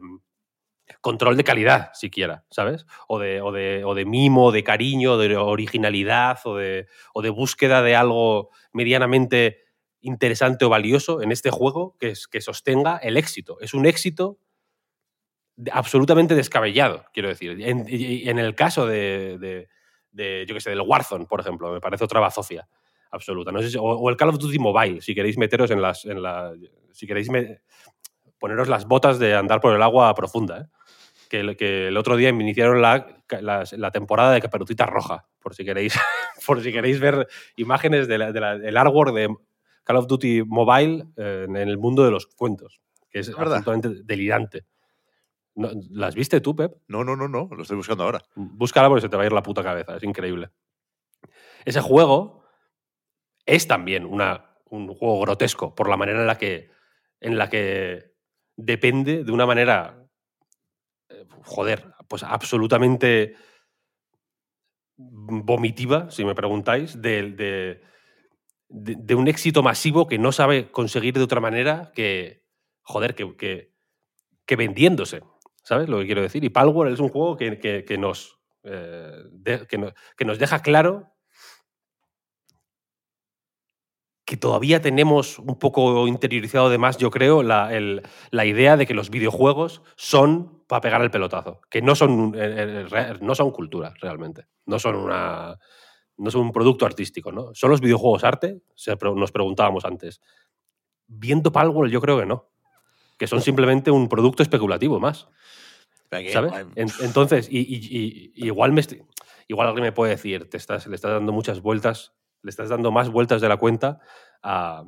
control 1.02 1.36
de 1.36 1.44
calidad, 1.44 1.90
siquiera, 1.94 2.46
¿sabes? 2.52 2.86
O 3.08 3.20
de, 3.20 3.42
o 3.42 3.52
de, 3.52 3.84
o 3.84 3.96
de 3.96 4.06
mimo, 4.06 4.52
de 4.52 4.64
cariño, 4.64 5.18
de 5.18 5.36
originalidad 5.36 6.40
o 6.46 6.56
de, 6.56 6.88
o 7.14 7.22
de 7.22 7.30
búsqueda 7.32 7.82
de 7.82 7.96
algo 7.96 8.52
medianamente 8.72 9.60
interesante 10.02 10.64
o 10.66 10.70
valioso 10.70 11.22
en 11.22 11.32
este 11.32 11.50
juego 11.52 11.96
que, 12.00 12.10
es, 12.12 12.28
que 12.28 12.40
sostenga 12.42 12.98
el 12.98 13.18
éxito. 13.18 13.58
Es 13.62 13.74
un 13.74 13.86
éxito 13.86 14.38
absolutamente 15.72 16.36
descabellado, 16.36 17.06
quiero 17.14 17.30
decir. 17.30 17.52
En, 17.62 17.86
en 17.88 18.40
el 18.40 18.56
caso 18.56 18.86
de, 18.86 19.38
de- 20.12 20.46
yo 20.48 20.54
qué 20.56 20.62
sé, 20.62 20.70
del 20.70 20.82
Warzone, 20.82 21.26
por 21.26 21.40
ejemplo, 21.40 21.72
me 21.72 21.80
parece 21.80 22.04
otra 22.04 22.20
bazofia 22.20 22.68
absoluta. 23.12 23.52
No 23.52 23.62
sé 23.62 23.70
si- 23.72 23.78
o, 23.80 24.10
el 24.10 24.18
Call 24.18 24.30
of 24.30 24.40
Duty 24.40 24.60
Mobile, 24.60 25.02
si 25.02 25.16
queréis 25.16 25.38
meteros 25.38 25.72
en 25.72 25.82
las... 25.82 26.06
En 26.06 26.22
la, 26.22 26.54
si 26.92 27.08
queréis 27.08 27.30
poneros 28.40 28.68
las 28.68 28.86
botas 28.86 29.20
de 29.20 29.36
andar 29.36 29.62
por 29.62 29.74
el 29.74 29.82
agua 29.82 30.14
profunda, 30.16 30.60
¿eh? 30.62 30.66
Que, 31.32 31.39
el- 31.39 31.56
que 31.58 31.88
el 31.88 31.96
otro 31.98 32.17
día 32.17 32.30
iniciaron 32.30 32.82
la, 32.82 33.08
la, 33.41 33.63
la 33.72 33.91
temporada 33.91 34.34
de 34.34 34.41
Caperucita 34.41 34.86
Roja, 34.86 35.26
por 35.41 35.56
si 35.56 35.63
queréis, 35.63 35.96
por 36.46 36.62
si 36.62 36.74
queréis 36.74 37.00
ver 37.00 37.28
imágenes 37.56 38.08
del 38.10 38.34
de 38.34 38.78
artwork 38.78 39.13
de 39.15 39.34
Call 39.86 39.96
of 39.98 40.08
Duty 40.08 40.44
Mobile 40.46 41.06
eh, 41.17 41.46
en 41.48 41.56
el 41.56 41.78
mundo 41.78 42.04
de 42.04 42.12
los 42.12 42.28
cuentos, 42.28 42.82
que 43.10 43.20
es 43.20 43.30
verdad. 43.30 43.58
absolutamente 43.60 44.04
delirante. 44.04 44.65
No, 45.56 45.70
¿Las 45.91 46.15
viste 46.15 46.41
tú, 46.41 46.56
Pep? 46.56 46.74
No, 46.88 47.04
no, 47.04 47.15
no, 47.15 47.28
no, 47.28 47.48
lo 47.56 47.62
estoy 47.62 47.78
buscando 47.78 48.04
ahora. 48.04 48.22
Búscala 48.36 48.88
porque 48.89 49.02
se 49.02 49.10
te 49.10 49.17
va 49.17 49.24
a 49.24 49.26
ir 49.26 49.32
la 49.34 49.44
puta 49.44 49.63
cabeza, 49.63 49.96
es 49.98 50.04
increíble. 50.04 50.50
Ese 51.65 51.82
juego 51.82 52.44
es 53.46 53.67
también 53.67 54.06
una, 54.06 54.58
un 54.70 54.94
juego 54.94 55.20
grotesco 55.22 55.76
por 55.76 55.89
la 55.89 55.98
manera 55.98 56.22
en 56.22 56.28
la 56.28 56.38
que, 56.38 56.70
en 57.20 57.38
la 57.38 57.50
que 57.50 58.13
depende 58.56 59.24
de 59.24 59.32
una 59.32 59.46
manera, 59.46 60.01
joder, 61.43 61.93
pues 62.07 62.23
absolutamente 62.23 63.36
vomitiva, 64.97 66.10
si 66.12 66.23
me 66.25 66.36
preguntáis, 66.36 67.01
de, 67.01 67.31
de- 68.69 69.15
un 69.15 69.27
éxito 69.27 69.63
masivo 69.63 70.07
que 70.07 70.17
no 70.17 70.31
sabe 70.31 70.71
conseguir 70.71 71.13
de 71.15 71.23
otra 71.23 71.41
manera 71.41 71.91
que, 71.93 72.43
joder, 72.81 73.15
que, 73.15 73.36
que, 74.45 74.55
vendiéndose. 74.55 75.21
¿Sabes 75.63 75.89
lo 75.89 75.99
que 75.99 76.05
quiero 76.05 76.21
decir? 76.21 76.43
Y 76.43 76.49
Palworld 76.49 76.93
es 76.93 76.99
un 76.99 77.10
juego 77.10 77.38
que, 77.38 77.60
que- 77.60 77.97
nos, 77.97 78.39
eh, 78.63 79.12
que, 79.69 79.93
que 80.17 80.25
nos 80.25 80.39
deja 80.39 80.60
claro 80.62 81.07
que 84.25 84.38
todavía 84.38 84.81
tenemos 84.81 85.39
un 85.39 85.60
poco 85.60 86.07
interiorizado 86.07 86.69
de 86.69 86.77
más, 86.77 86.97
yo 86.97 87.12
creo, 87.12 87.43
la, 87.43 87.69
la 88.29 88.45
idea 88.45 88.77
de 88.77 88.86
que 88.86 88.93
los 88.93 89.10
videojuegos 89.10 89.81
son 89.97 90.61
para 90.71 90.79
pegar 90.79 91.01
el 91.01 91.12
pelotazo, 91.12 91.60
que 91.69 91.81
no 91.81 91.95
son, 91.95 92.34
eh, 92.34 92.39
eh, 92.57 92.86
re- 92.89 93.19
no 93.19 93.36
son 93.36 93.51
cultura 93.51 93.93
realmente, 93.99 94.47
no 94.65 94.79
son, 94.79 94.95
una, 94.95 95.57
no 96.15 96.31
son 96.31 96.41
un 96.43 96.53
producto 96.53 96.86
artístico. 96.86 97.29
¿no? 97.34 97.53
¿Son 97.53 97.69
los 97.69 97.81
videojuegos 97.81 98.23
arte? 98.23 98.62
Nos 99.13 99.31
preguntábamos 99.34 99.84
antes. 99.84 100.21
Viendo 101.07 101.51
Palworld 101.51 101.91
yo 101.91 101.99
creo 101.99 102.17
que 102.17 102.25
no, 102.25 102.47
que 103.17 103.27
son 103.27 103.41
simplemente 103.41 103.91
un 103.91 104.07
producto 104.07 104.43
especulativo 104.43 104.97
más. 104.97 105.27
¿Sabes? 106.31 106.53
eh, 106.53 106.65
En- 106.77 106.91
entonces, 107.01 107.49
y, 107.51 107.57
y- 107.60 108.31
y- 108.36 108.45
igual, 108.47 108.71
me 108.71 108.81
igual 109.49 109.67
alguien 109.67 109.84
me 109.84 109.91
puede 109.91 110.12
decir, 110.12 110.49
te 110.49 110.55
estás, 110.55 110.88
le 110.88 110.95
estás 110.95 111.12
dando 111.12 111.34
muchas 111.34 111.60
vueltas, 111.62 112.13
le 112.43 112.49
estás 112.49 112.69
dando 112.69 112.93
más 112.93 113.10
vueltas 113.10 113.41
de 113.41 113.49
la 113.49 113.57
cuenta 113.57 113.99
a, 114.41 114.86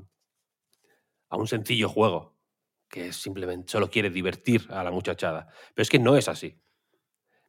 a 1.30 1.36
un 1.38 1.48
sencillo 1.48 1.90
juego, 1.90 2.33
que 2.94 3.12
simplemente 3.12 3.72
solo 3.72 3.90
quiere 3.90 4.12
divertir 4.12 4.68
a 4.70 4.84
la 4.84 4.92
muchachada. 4.92 5.48
Pero 5.74 5.82
es 5.82 5.90
que 5.90 5.98
no 5.98 6.16
es 6.16 6.28
así. 6.30 6.62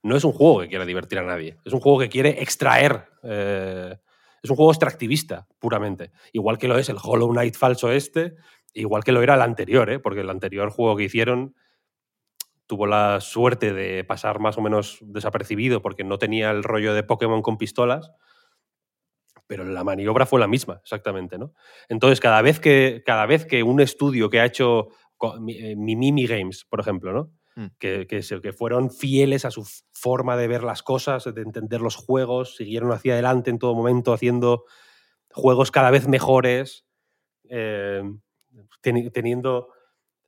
No 0.02 0.16
es 0.16 0.24
un 0.24 0.32
juego 0.32 0.60
que 0.60 0.68
quiera 0.68 0.86
divertir 0.86 1.18
a 1.18 1.22
nadie. 1.22 1.58
Es 1.66 1.74
un 1.74 1.80
juego 1.80 1.98
que 1.98 2.08
quiere 2.08 2.42
extraer. 2.42 3.10
eh, 3.22 3.94
es 4.42 4.50
un 4.50 4.56
juego 4.56 4.72
extractivista, 4.72 5.46
puramente. 5.58 6.12
Igual 6.32 6.56
que 6.56 6.66
lo 6.66 6.78
es 6.78 6.88
el 6.88 6.96
Hollow 7.02 7.30
Knight 7.30 7.56
falso 7.56 7.92
este, 7.92 8.36
igual 8.72 9.04
que 9.04 9.12
lo 9.12 9.22
era 9.22 9.34
el 9.34 9.42
anterior, 9.42 9.90
¿eh? 9.90 9.98
porque 9.98 10.20
el 10.20 10.30
anterior 10.30 10.70
juego 10.70 10.96
que 10.96 11.04
hicieron 11.04 11.54
tuvo 12.66 12.86
la 12.86 13.20
suerte 13.20 13.74
de 13.74 14.02
pasar 14.04 14.40
más 14.40 14.56
o 14.56 14.62
menos 14.62 14.98
desapercibido 15.02 15.82
porque 15.82 16.04
no 16.04 16.18
tenía 16.18 16.50
el 16.50 16.62
rollo 16.62 16.94
de 16.94 17.02
Pokémon 17.02 17.42
con 17.42 17.58
pistolas, 17.58 18.12
pero 19.46 19.64
la 19.64 19.84
maniobra 19.84 20.26
fue 20.26 20.40
la 20.40 20.48
misma, 20.48 20.80
exactamente, 20.82 21.38
¿no? 21.38 21.52
Entonces, 21.88 22.20
cada 22.20 22.40
vez 22.42 22.60
que, 22.60 23.02
cada 23.04 23.26
vez 23.26 23.44
que 23.46 23.62
un 23.62 23.80
estudio 23.80 24.30
que 24.30 24.40
ha 24.40 24.46
hecho 24.46 24.88
co- 25.16 25.40
mi- 25.40 25.56
eh, 25.56 25.76
Mimimi 25.76 26.26
Games, 26.26 26.64
por 26.68 26.80
ejemplo, 26.80 27.12
¿no? 27.12 27.30
Mm. 27.56 27.66
Que, 27.78 28.06
que, 28.08 28.22
se- 28.22 28.40
que 28.40 28.52
fueron 28.52 28.90
fieles 28.90 29.44
a 29.44 29.50
su 29.50 29.64
forma 29.92 30.36
de 30.36 30.48
ver 30.48 30.62
las 30.64 30.82
cosas, 30.82 31.24
de 31.32 31.40
entender 31.42 31.80
los 31.80 31.96
juegos, 31.96 32.56
siguieron 32.56 32.90
hacia 32.92 33.12
adelante 33.14 33.50
en 33.50 33.58
todo 33.58 33.74
momento 33.74 34.12
haciendo 34.12 34.64
juegos 35.30 35.70
cada 35.70 35.90
vez 35.90 36.08
mejores, 36.08 36.84
eh, 37.48 38.02
teni- 38.82 39.12
teniendo 39.12 39.68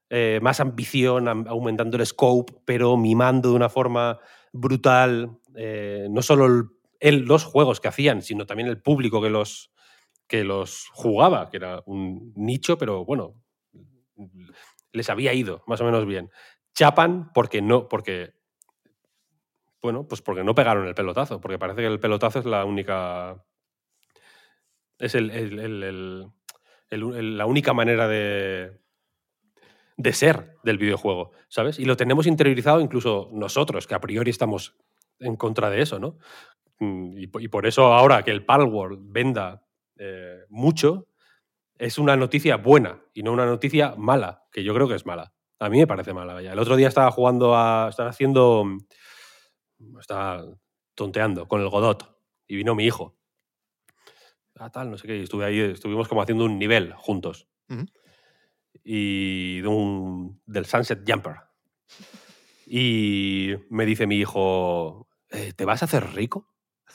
eh, 0.09 0.39
más 0.41 0.61
ambición, 0.61 1.27
am- 1.27 1.47
aumentando 1.49 1.97
el 1.97 2.07
scope, 2.07 2.53
pero 2.65 2.97
mimando 2.97 3.51
de 3.51 3.57
una 3.57 3.69
forma 3.69 4.21
brutal 4.53 5.37
eh, 5.57 6.07
no 6.11 6.23
solo 6.23 6.47
el- 6.47 6.65
el- 7.01 7.25
los 7.25 7.43
juegos 7.45 7.81
que 7.81 7.89
hacían, 7.89 8.23
sino 8.23 8.47
también 8.47 8.69
el 8.69 8.81
público 8.81 9.21
que 9.21 9.31
los, 9.31 9.73
que 10.29 10.45
los 10.45 10.87
jugaba, 10.93 11.51
que 11.51 11.57
era 11.57 11.83
un 11.87 12.33
nicho, 12.37 12.79
pero 12.79 13.05
bueno, 13.05 13.35
les 14.97 15.11
había 15.11 15.33
ido 15.35 15.63
más 15.67 15.81
o 15.81 15.85
menos 15.85 16.07
bien. 16.07 16.31
Chapan 16.75 17.33
porque 17.33 17.63
no, 17.63 17.89
porque 17.89 18.35
bueno, 19.83 20.07
pues 20.09 20.21
porque 20.23 20.43
no 20.45 20.55
pegaron 20.55 20.87
el 20.87 20.95
pelotazo, 20.95 21.41
porque 21.41 21.59
parece 21.59 21.81
que 21.83 21.87
el 21.87 22.01
pelotazo 22.01 22.41
es 22.41 22.47
la 22.47 22.65
única 22.65 23.43
es 24.99 25.15
el- 25.15 25.31
el- 26.91 27.37
la 27.39 27.47
única 27.47 27.73
manera 27.75 28.09
de, 28.09 28.79
de 29.97 30.13
ser 30.13 30.57
del 30.63 30.79
videojuego, 30.79 31.33
¿sabes? 31.49 31.79
Y 31.79 31.85
lo 31.85 31.97
tenemos 31.97 32.27
interiorizado 32.27 32.81
incluso 32.81 33.31
nosotros, 33.33 33.87
que 33.87 33.95
a 33.95 34.01
priori 34.01 34.31
estamos 34.31 34.77
en 35.19 35.37
contra 35.37 35.71
de 35.71 35.81
eso, 35.81 35.99
¿no? 35.99 36.19
Mm, 36.81 37.19
y 37.19 37.49
por 37.49 37.67
eso 37.67 37.93
ahora 37.95 38.23
que 38.23 38.31
el 38.31 38.45
Palworld 38.45 39.01
venda 39.13 39.63
eh, 39.99 40.45
mucho, 40.51 41.09
es 41.79 41.99
una 41.99 42.17
noticia 42.17 42.57
buena 42.57 43.03
y 43.15 43.23
no 43.23 43.33
una 43.33 43.47
noticia 43.47 43.95
mala, 43.97 44.45
que 44.53 44.65
yo 44.65 44.75
creo 44.75 44.89
que 44.89 44.95
es 44.95 45.07
mala. 45.07 45.33
A 45.59 45.69
mí 45.69 45.79
me 45.79 45.87
parece 45.87 46.13
mala. 46.13 46.35
vaya. 46.35 46.53
El 46.53 46.59
otro 46.59 46.77
día 46.77 46.89
estaba 46.89 47.11
jugando 47.11 47.57
a. 47.57 47.89
Estaba 47.89 48.11
haciendo. 48.11 48.65
Estaba 50.01 50.45
tonteando 50.95 51.47
con 51.49 51.61
el 51.61 51.69
Godot 51.69 52.19
y 52.47 52.57
vino 52.57 52.75
mi 52.75 52.85
hijo. 52.85 53.17
Ah, 54.59 54.71
tal, 54.71 54.91
no 54.91 54.97
sé 54.99 55.07
qué. 55.07 55.17
Y 55.19 55.23
estuve 55.23 55.45
ahí, 55.45 55.61
estuvimos 55.61 56.09
como 56.09 56.23
haciendo 56.23 56.45
un 56.45 56.59
nivel 56.59 56.93
juntos. 56.95 57.49
Y 58.85 59.61
de 59.61 59.69
un, 59.69 60.41
del 60.47 60.65
Sunset 60.67 61.03
Jumper. 61.07 61.37
Y 62.67 63.55
me 63.71 63.85
dice 63.87 64.07
mi 64.07 64.17
hijo, 64.17 65.09
"Eh, 65.31 65.53
¿te 65.55 65.65
vas 65.65 65.83
a 65.83 65.87
hacer 65.87 66.15
rico? 66.15 66.49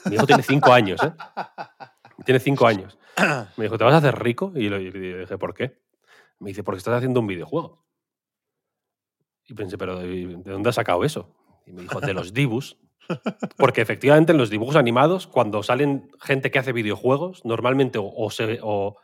Mi 0.05 0.15
hijo 0.15 0.25
tiene 0.25 0.43
cinco 0.43 0.73
años, 0.73 1.01
¿eh? 1.03 1.13
Tiene 2.25 2.39
cinco 2.39 2.67
años. 2.67 2.97
Me 3.57 3.65
dijo, 3.65 3.77
¿te 3.77 3.83
vas 3.83 3.93
a 3.93 3.97
hacer 3.97 4.19
rico? 4.19 4.51
Y 4.55 4.69
le 4.69 4.79
dije, 4.79 5.37
¿por 5.37 5.53
qué? 5.53 5.79
Me 6.39 6.49
dice, 6.49 6.63
porque 6.63 6.79
estás 6.79 6.95
haciendo 6.95 7.19
un 7.19 7.27
videojuego. 7.27 7.85
Y 9.47 9.53
pensé, 9.53 9.77
¿pero 9.77 9.99
de 9.99 10.07
de 10.07 10.51
dónde 10.51 10.69
has 10.69 10.75
sacado 10.75 11.03
eso? 11.03 11.35
Y 11.65 11.71
me 11.73 11.83
dijo, 11.83 11.99
de 11.99 12.13
los 12.13 12.33
dibus. 12.33 12.77
Porque 13.57 13.81
efectivamente 13.81 14.31
en 14.31 14.37
los 14.37 14.49
dibujos 14.49 14.75
animados, 14.75 15.27
cuando 15.27 15.63
salen 15.63 16.09
gente 16.21 16.49
que 16.49 16.59
hace 16.59 16.71
videojuegos, 16.71 17.43
normalmente 17.43 17.97
o, 17.97 18.11
o 18.15 18.29
se, 18.29 18.59
o, 18.61 18.95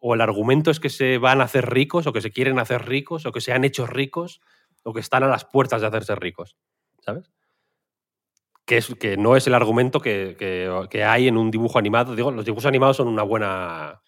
o 0.00 0.14
el 0.14 0.20
argumento 0.20 0.70
es 0.70 0.80
que 0.80 0.90
se 0.90 1.18
van 1.18 1.40
a 1.40 1.44
hacer 1.44 1.68
ricos, 1.68 2.06
o 2.06 2.12
que 2.12 2.20
se 2.20 2.30
quieren 2.30 2.58
hacer 2.58 2.86
ricos, 2.86 3.26
o 3.26 3.32
que 3.32 3.40
se 3.40 3.52
han 3.52 3.64
hecho 3.64 3.86
ricos, 3.86 4.40
o 4.84 4.92
que 4.92 5.00
están 5.00 5.24
a 5.24 5.28
las 5.28 5.44
puertas 5.44 5.80
de 5.80 5.88
hacerse 5.88 6.14
ricos. 6.14 6.56
¿Sabes? 7.00 7.30
Que, 8.70 9.16
no 9.16 9.34
es 9.34 9.48
el 9.48 9.54
argumento 9.54 10.00
que, 10.00 11.04
hay 11.04 11.26
en 11.26 11.36
un 11.36 11.50
dibujo 11.50 11.76
animado. 11.76 12.14
Digo, 12.14 12.30
los 12.30 12.44
dibujos 12.44 12.66
animados 12.66 12.98
son 12.98 13.08
una 13.08 13.24
buena. 13.24 14.00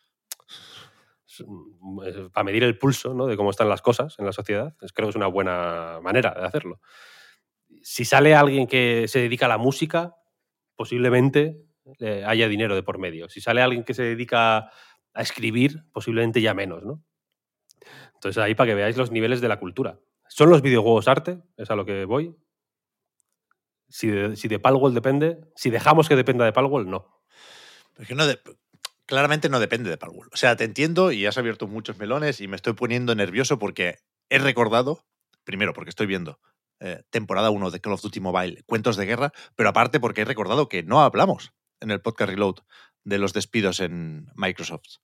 Para 2.32 2.44
medir 2.44 2.62
el 2.62 2.78
pulso 2.78 3.12
¿no? 3.12 3.26
de 3.26 3.36
cómo 3.36 3.50
están 3.50 3.68
las 3.68 3.82
cosas 3.82 4.14
en 4.20 4.26
la 4.26 4.32
sociedad, 4.32 4.76
creo 4.94 5.08
que 5.08 5.10
es 5.10 5.16
una 5.16 5.26
buena 5.26 5.98
manera 6.00 6.32
de 6.38 6.46
hacerlo. 6.46 6.80
si 7.82 8.04
sale 8.04 8.34
alguien 8.36 8.68
que 8.68 9.08
se 9.08 9.18
dedica 9.18 9.46
a 9.46 9.48
la 9.48 9.58
música, 9.58 10.14
posiblemente 10.76 11.64
eh, 11.98 12.22
haya 12.24 12.46
dinero 12.46 12.76
de 12.76 12.84
por 12.84 12.98
medio. 12.98 13.28
Si 13.28 13.40
sale 13.40 13.62
alguien 13.62 13.82
que 13.82 13.94
se 13.94 14.04
dedica 14.04 14.70
a 15.14 15.22
escribir, 15.22 15.82
posiblemente 15.92 16.40
ya 16.40 16.54
menos, 16.54 16.84
¿no? 16.84 17.02
Entonces 18.14 18.40
ahí 18.40 18.54
para 18.54 18.70
que 18.70 18.74
veáis 18.76 18.96
los 18.96 19.10
niveles 19.10 19.40
de 19.40 19.48
la 19.48 19.58
cultura. 19.58 19.98
¿Son 20.28 20.50
los 20.50 20.62
videojuegos 20.62 21.08
arte? 21.08 21.40
Es 21.56 21.70
a 21.70 21.76
lo 21.76 21.84
que 21.84 22.04
voy. 22.04 22.36
Si 23.92 24.08
de, 24.08 24.36
si 24.36 24.48
de 24.48 24.58
Palworld 24.58 24.94
depende, 24.94 25.38
si 25.54 25.68
dejamos 25.70 26.08
que 26.08 26.16
dependa 26.16 26.44
de 26.46 26.52
Palworld, 26.52 26.88
no. 26.88 27.20
Porque 27.94 28.14
no 28.14 28.26
de- 28.26 28.40
claramente 29.06 29.48
no 29.50 29.60
depende 29.60 29.90
de 29.90 29.98
Palworld. 29.98 30.32
O 30.32 30.36
sea, 30.36 30.56
te 30.56 30.64
entiendo 30.64 31.12
y 31.12 31.26
has 31.26 31.36
abierto 31.36 31.66
muchos 31.68 31.98
melones 31.98 32.40
y 32.40 32.48
me 32.48 32.56
estoy 32.56 32.72
poniendo 32.72 33.14
nervioso 33.14 33.58
porque 33.58 33.98
he 34.30 34.38
recordado, 34.38 35.04
primero 35.44 35.74
porque 35.74 35.90
estoy 35.90 36.06
viendo 36.06 36.40
eh, 36.80 37.02
temporada 37.10 37.50
1 37.50 37.70
de 37.70 37.80
Call 37.80 37.92
of 37.92 38.00
Duty 38.02 38.20
Mobile, 38.20 38.62
Cuentos 38.64 38.96
de 38.96 39.04
Guerra, 39.06 39.32
pero 39.56 39.68
aparte 39.68 40.00
porque 40.00 40.22
he 40.22 40.24
recordado 40.24 40.68
que 40.70 40.82
no 40.82 41.02
hablamos 41.02 41.52
en 41.80 41.90
el 41.90 42.00
podcast 42.00 42.30
Reload 42.30 42.56
de 43.04 43.18
los 43.18 43.32
despidos 43.34 43.80
en 43.80 44.30
Microsoft. 44.34 44.96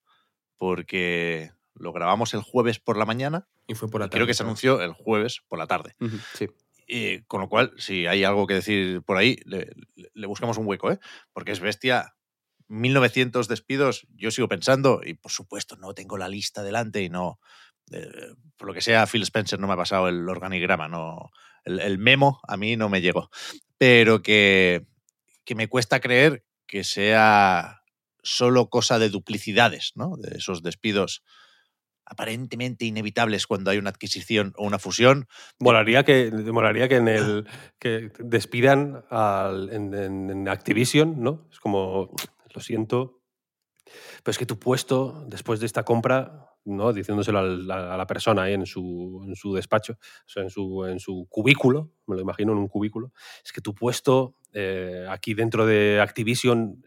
Porque 0.57 1.53
lo 1.75 1.93
grabamos 1.93 2.35
el 2.35 2.41
jueves 2.43 2.81
por 2.81 2.97
la 2.97 3.05
mañana 3.05 3.47
Y 3.67 3.75
fue 3.75 3.89
por 3.89 4.01
la 4.01 4.07
y 4.07 4.11
creo 4.11 4.27
que 4.27 4.35
se 4.35 4.39
tarde, 4.39 4.49
anunció 4.51 4.81
el 4.83 4.93
jueves 4.93 5.41
por 5.49 5.59
la 5.59 5.67
tarde. 5.67 5.95
Sí. 6.35 6.49
Con 7.27 7.41
lo 7.41 7.49
cual, 7.49 7.73
si 7.77 8.07
hay 8.07 8.25
algo 8.25 8.47
que 8.47 8.55
decir 8.55 9.03
por 9.03 9.17
ahí, 9.17 9.37
le 9.45 10.27
buscamos 10.27 10.57
un 10.59 10.67
hueco, 10.67 10.91
¿eh? 10.91 10.99
Porque 11.33 11.53
es 11.53 11.61
bestia. 11.61 12.15
1900 12.71 13.49
despidos, 13.49 14.07
yo 14.15 14.31
sigo 14.31 14.47
pensando, 14.49 15.01
y 15.03 15.15
por 15.15 15.33
supuesto 15.33 15.77
no 15.77 15.95
tengo 15.95 16.19
la 16.19 16.29
lista 16.29 16.63
delante 16.63 17.03
y 17.03 17.09
no. 17.09 17.41
eh, 17.93 18.35
por 18.59 18.69
lo 18.69 18.75
que 18.75 18.83
sea, 18.83 19.07
Phil 19.07 19.23
Spencer 19.23 19.59
no 19.59 19.67
me 19.67 19.73
ha 19.73 19.77
pasado 19.79 20.09
el 20.09 20.29
organigrama, 20.29 20.89
no, 20.89 21.31
el, 21.65 21.81
el 21.81 21.97
memo 21.99 22.41
a 22.47 22.59
mí 22.59 22.77
no 22.77 22.89
me 22.91 23.01
llegó. 23.01 23.31
Pero 23.79 24.23
que, 24.23 24.87
que 25.47 25.55
me 25.55 25.69
cuesta 25.69 26.01
creer 26.01 26.45
que 26.67 26.85
sea 26.85 27.81
solo 28.23 28.69
cosa 28.69 28.99
de 28.99 29.09
duplicidades, 29.09 29.93
¿no? 29.95 30.17
De 30.19 30.37
esos 30.37 30.63
despidos 30.63 31.23
aparentemente 32.11 32.85
inevitables 32.85 33.47
cuando 33.47 33.71
hay 33.71 33.79
una 33.79 33.91
adquisición 33.91 34.53
o 34.57 34.67
una 34.67 34.79
fusión, 34.79 35.27
Molaría 35.59 36.05
que, 36.05 36.31
molaría 36.31 36.89
que 36.89 36.97
en 36.97 37.09
el 37.09 37.47
que 37.79 38.11
despidan 38.19 39.05
al- 39.11 39.71
en, 39.73 39.93
en- 39.95 40.31
en 40.31 40.49
Activision, 40.49 41.21
¿no? 41.23 41.47
Es 41.53 41.61
como, 41.61 42.15
lo 42.55 42.61
siento, 42.61 43.21
pero 44.23 44.31
es 44.33 44.39
que 44.39 44.47
tu 44.47 44.59
puesto 44.59 45.25
después 45.29 45.61
de 45.61 45.67
esta 45.67 45.83
compra, 45.85 46.47
¿no? 46.65 46.93
Diciéndoselo 46.93 47.39
a 47.39 47.97
la 47.97 48.07
persona 48.07 48.43
ahí 48.43 48.55
en 48.55 48.67
su, 48.67 49.25
en 49.27 49.35
su 49.37 49.55
despacho, 49.55 49.95
o 49.95 50.29
sea, 50.29 50.43
en 50.43 50.51
su, 50.51 50.85
en 50.87 50.99
su 51.01 51.27
cubículo, 51.31 51.93
me 52.07 52.17
lo 52.17 52.23
imagino 52.23 52.53
en 52.53 52.59
un 52.59 52.69
cubículo, 52.69 53.13
es 53.45 53.53
que 53.53 53.61
tu 53.61 53.75
puesto 53.75 54.35
eh, 54.53 55.07
aquí 55.09 55.35
dentro 55.35 55.67
de 55.67 56.01
Activision 56.01 56.83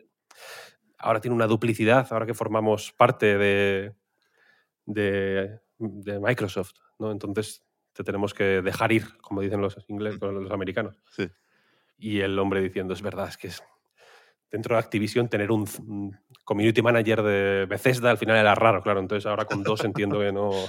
ahora 0.98 1.20
tiene 1.22 1.36
una 1.36 1.48
duplicidad, 1.48 2.08
ahora 2.12 2.26
que 2.28 2.34
formamos 2.36 2.92
parte 2.92 3.38
de, 3.38 3.94
de, 4.86 5.60
de 5.78 6.20
Microsoft, 6.20 6.74
¿no? 7.00 7.12
Entonces 7.12 7.64
te 7.94 8.04
tenemos 8.04 8.34
que 8.34 8.62
dejar 8.62 8.92
ir, 8.92 9.18
como 9.18 9.42
dicen 9.42 9.62
los 9.62 9.78
ingleses, 9.88 10.22
los 10.22 10.52
americanos. 10.52 10.98
Sí. 11.12 11.30
Y 11.98 12.22
el 12.22 12.38
hombre 12.40 12.62
diciendo, 12.62 12.94
es 12.94 13.02
verdad, 13.02 13.28
es 13.28 13.38
que 13.38 13.48
es, 13.48 13.64
dentro 14.50 14.76
de 14.76 14.80
Activision 14.80 15.30
tener 15.30 15.52
un, 15.52 15.68
un 15.88 16.18
community 16.44 16.82
manager 16.82 17.22
de 17.22 17.66
Bethesda 17.66 18.12
al 18.12 18.18
final 18.18 18.38
era 18.38 18.56
raro, 18.56 18.82
claro. 18.82 19.00
Entonces 19.00 19.26
ahora 19.26 19.46
con 19.46 19.64
dos 19.64 19.84
entiendo 19.84 20.20
que 20.20 20.32
no... 20.32 20.52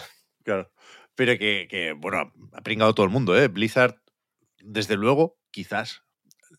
Claro. 0.44 0.72
Pero 1.14 1.38
que, 1.38 1.68
que, 1.70 1.92
bueno, 1.92 2.32
ha 2.52 2.62
pringado 2.62 2.96
todo 2.96 3.06
el 3.06 3.12
mundo, 3.12 3.38
¿eh? 3.38 3.46
Blizzard, 3.46 4.02
desde 4.58 4.96
luego, 4.96 5.38
quizás 5.52 6.02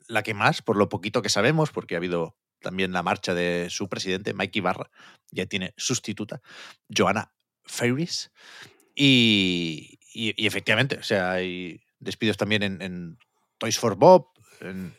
la 0.08 0.24
que 0.24 0.34
más, 0.34 0.62
por 0.62 0.78
lo 0.78 0.88
poquito 0.88 1.22
que 1.22 1.28
sabemos, 1.28 1.72
porque 1.72 1.96
ha 1.96 1.98
habido 1.98 2.38
también 2.62 2.94
la 2.94 3.04
marcha 3.04 3.34
de 3.34 3.68
su 3.70 3.90
presidente, 3.90 4.34
Mike 4.34 4.60
Ibarra, 4.60 4.90
ya 5.32 5.48
tiene 5.48 5.74
sustituta, 5.76 6.42
Joanna 6.88 7.34
Ferris. 7.66 8.32
Y, 8.96 10.00
y- 10.14 10.46
efectivamente, 10.46 10.98
o 10.98 11.04
sea, 11.04 11.32
hay 11.32 11.82
despidos 12.00 12.38
también 12.38 12.64
en, 12.64 13.18
Toys 13.58 13.80
for 13.80 13.96
Bob, 13.96 14.28
en 14.60 14.94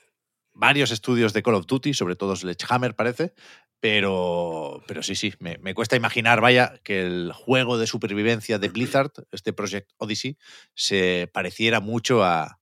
varios 0.53 0.91
estudios 0.91 1.33
de 1.33 1.43
Call 1.43 1.55
of 1.55 1.67
Duty, 1.67 1.93
sobre 1.93 2.17
todo 2.17 2.35
Sledgehammer 2.35 2.95
parece, 2.95 3.35
pero, 3.81 4.83
pero 4.87 5.03
sí, 5.03 5.15
sí, 5.15 5.35
me, 5.41 5.59
me 5.59 5.75
cuesta 5.75 5.97
imaginar, 5.97 6.41
vaya, 6.41 6.81
que 6.83 7.05
el 7.05 7.33
juego 7.33 7.77
de 7.77 7.87
supervivencia 7.87 8.59
de 8.59 8.69
Blizzard, 8.69 9.13
este 9.33 9.53
Project 9.53 9.91
Odyssey, 9.99 10.39
se 10.75 11.29
pareciera 11.33 11.81
mucho 11.81 12.25
a 12.25 12.61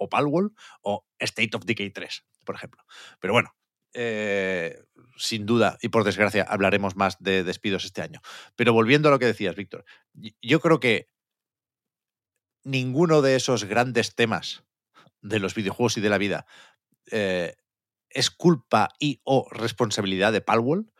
o 0.00 0.08
Palworld 0.08 0.52
o 0.82 1.06
State 1.18 1.50
of 1.54 1.64
Decay 1.64 1.90
3, 1.90 2.24
por 2.44 2.54
ejemplo. 2.54 2.82
Pero 3.20 3.34
bueno, 3.34 3.54
eh, 3.94 4.82
sin 5.16 5.46
duda 5.46 5.78
y 5.82 5.88
por 5.88 6.04
desgracia 6.04 6.44
hablaremos 6.48 6.96
más 6.96 7.16
de 7.20 7.44
despidos 7.44 7.84
este 7.84 8.02
año. 8.02 8.20
Pero 8.56 8.72
volviendo 8.72 9.08
a 9.08 9.12
lo 9.12 9.18
que 9.18 9.26
decías, 9.26 9.56
Víctor, 9.56 9.84
yo 10.40 10.60
creo 10.60 10.80
que 10.80 11.08
ninguno 12.64 13.22
de 13.22 13.36
esos 13.36 13.64
grandes 13.64 14.14
temas 14.14 14.64
de 15.22 15.38
los 15.38 15.54
videojuegos 15.54 15.96
y 15.96 16.00
de 16.00 16.08
la 16.08 16.18
vida 16.18 16.46
eh, 17.10 17.56
es 18.08 18.30
culpa 18.30 18.88
y 18.98 19.20
o 19.24 19.48
responsabilidad 19.50 20.32
de 20.32 20.40
Palworld. 20.40 20.90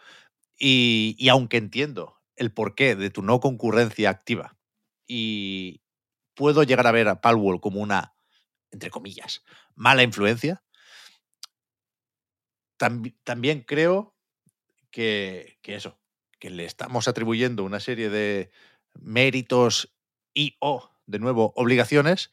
Y, 0.59 1.17
y 1.19 1.29
aunque 1.29 1.57
entiendo 1.57 2.21
el 2.37 2.53
porqué 2.53 2.97
de 2.97 3.11
tu 3.11 3.23
no 3.23 3.41
concurrencia 3.41 4.11
activa 4.11 4.59
y 5.07 5.83
puedo 6.35 6.63
llegar 6.63 6.87
a 6.87 6.93
ver 6.93 7.09
a 7.09 7.21
Palworld 7.21 7.61
como 7.61 7.81
una, 7.81 8.15
entre 8.71 8.91
comillas, 8.91 9.45
mala 9.75 10.03
influencia, 10.03 10.63
tambi- 12.81 13.15
también 13.23 13.61
creo 13.61 14.17
que, 14.91 15.59
que 15.63 15.77
eso, 15.77 16.01
que 16.39 16.51
le 16.51 16.65
estamos 16.65 17.07
atribuyendo 17.07 17.63
una 17.63 17.79
serie 17.79 18.09
de 18.09 18.51
méritos 18.99 19.95
y 20.35 20.57
o, 20.61 20.91
de 21.07 21.19
nuevo, 21.19 21.53
obligaciones 21.55 22.31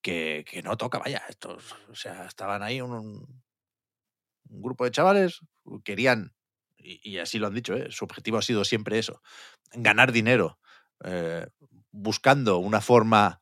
que, 0.00 0.44
que 0.48 0.62
no 0.62 0.76
toca, 0.76 0.98
vaya, 0.98 1.22
estos, 1.28 1.74
o 1.90 1.94
sea, 1.94 2.26
estaban 2.26 2.62
ahí 2.62 2.80
un, 2.80 3.42
grupo 4.48 4.84
de 4.84 4.92
chavales, 4.92 5.40
querían, 5.82 6.34
y, 6.76 7.00
y 7.02 7.18
así 7.18 7.38
lo 7.38 7.48
han 7.48 7.54
dicho, 7.54 7.74
¿eh? 7.74 7.88
su 7.90 8.04
objetivo 8.04 8.38
ha 8.38 8.42
sido 8.42 8.64
siempre 8.64 8.98
eso, 8.98 9.20
ganar 9.72 10.12
dinero, 10.12 10.58
eh, 11.04 11.48
buscando 11.90 12.58
una 12.58 12.80
forma 12.80 13.40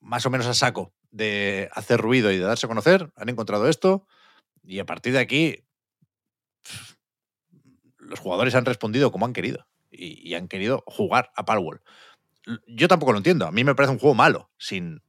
más 0.00 0.26
o 0.26 0.30
menos 0.30 0.46
a 0.46 0.54
saco 0.54 0.92
de 1.10 1.70
hacer 1.72 2.00
ruido 2.00 2.32
y 2.32 2.38
de 2.38 2.44
darse 2.44 2.66
a 2.66 2.68
conocer, 2.68 3.12
han 3.14 3.28
encontrado 3.28 3.68
esto, 3.68 4.06
y 4.66 4.78
a 4.80 4.86
partir 4.86 5.12
de 5.12 5.18
aquí 5.20 5.64
los 7.98 8.18
jugadores 8.20 8.54
han 8.54 8.64
respondido 8.64 9.10
como 9.10 9.26
han 9.26 9.32
querido, 9.32 9.66
y, 9.90 10.28
y 10.28 10.34
han 10.34 10.48
querido 10.48 10.82
jugar 10.86 11.30
a 11.36 11.44
Palworld. 11.44 11.80
Yo 12.66 12.88
tampoco 12.88 13.12
lo 13.12 13.18
entiendo, 13.18 13.46
a 13.46 13.52
mí 13.52 13.64
me 13.64 13.74
parece 13.74 13.92
un 13.92 13.98
juego 13.98 14.14
malo, 14.14 14.50
sin 14.58 15.02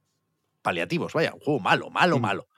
paliativos, 0.62 1.12
vaya, 1.12 1.34
un 1.34 1.40
juego 1.40 1.60
malo, 1.60 1.90
malo, 1.90 2.18
Mm. 2.18 2.22
malo. 2.22 2.48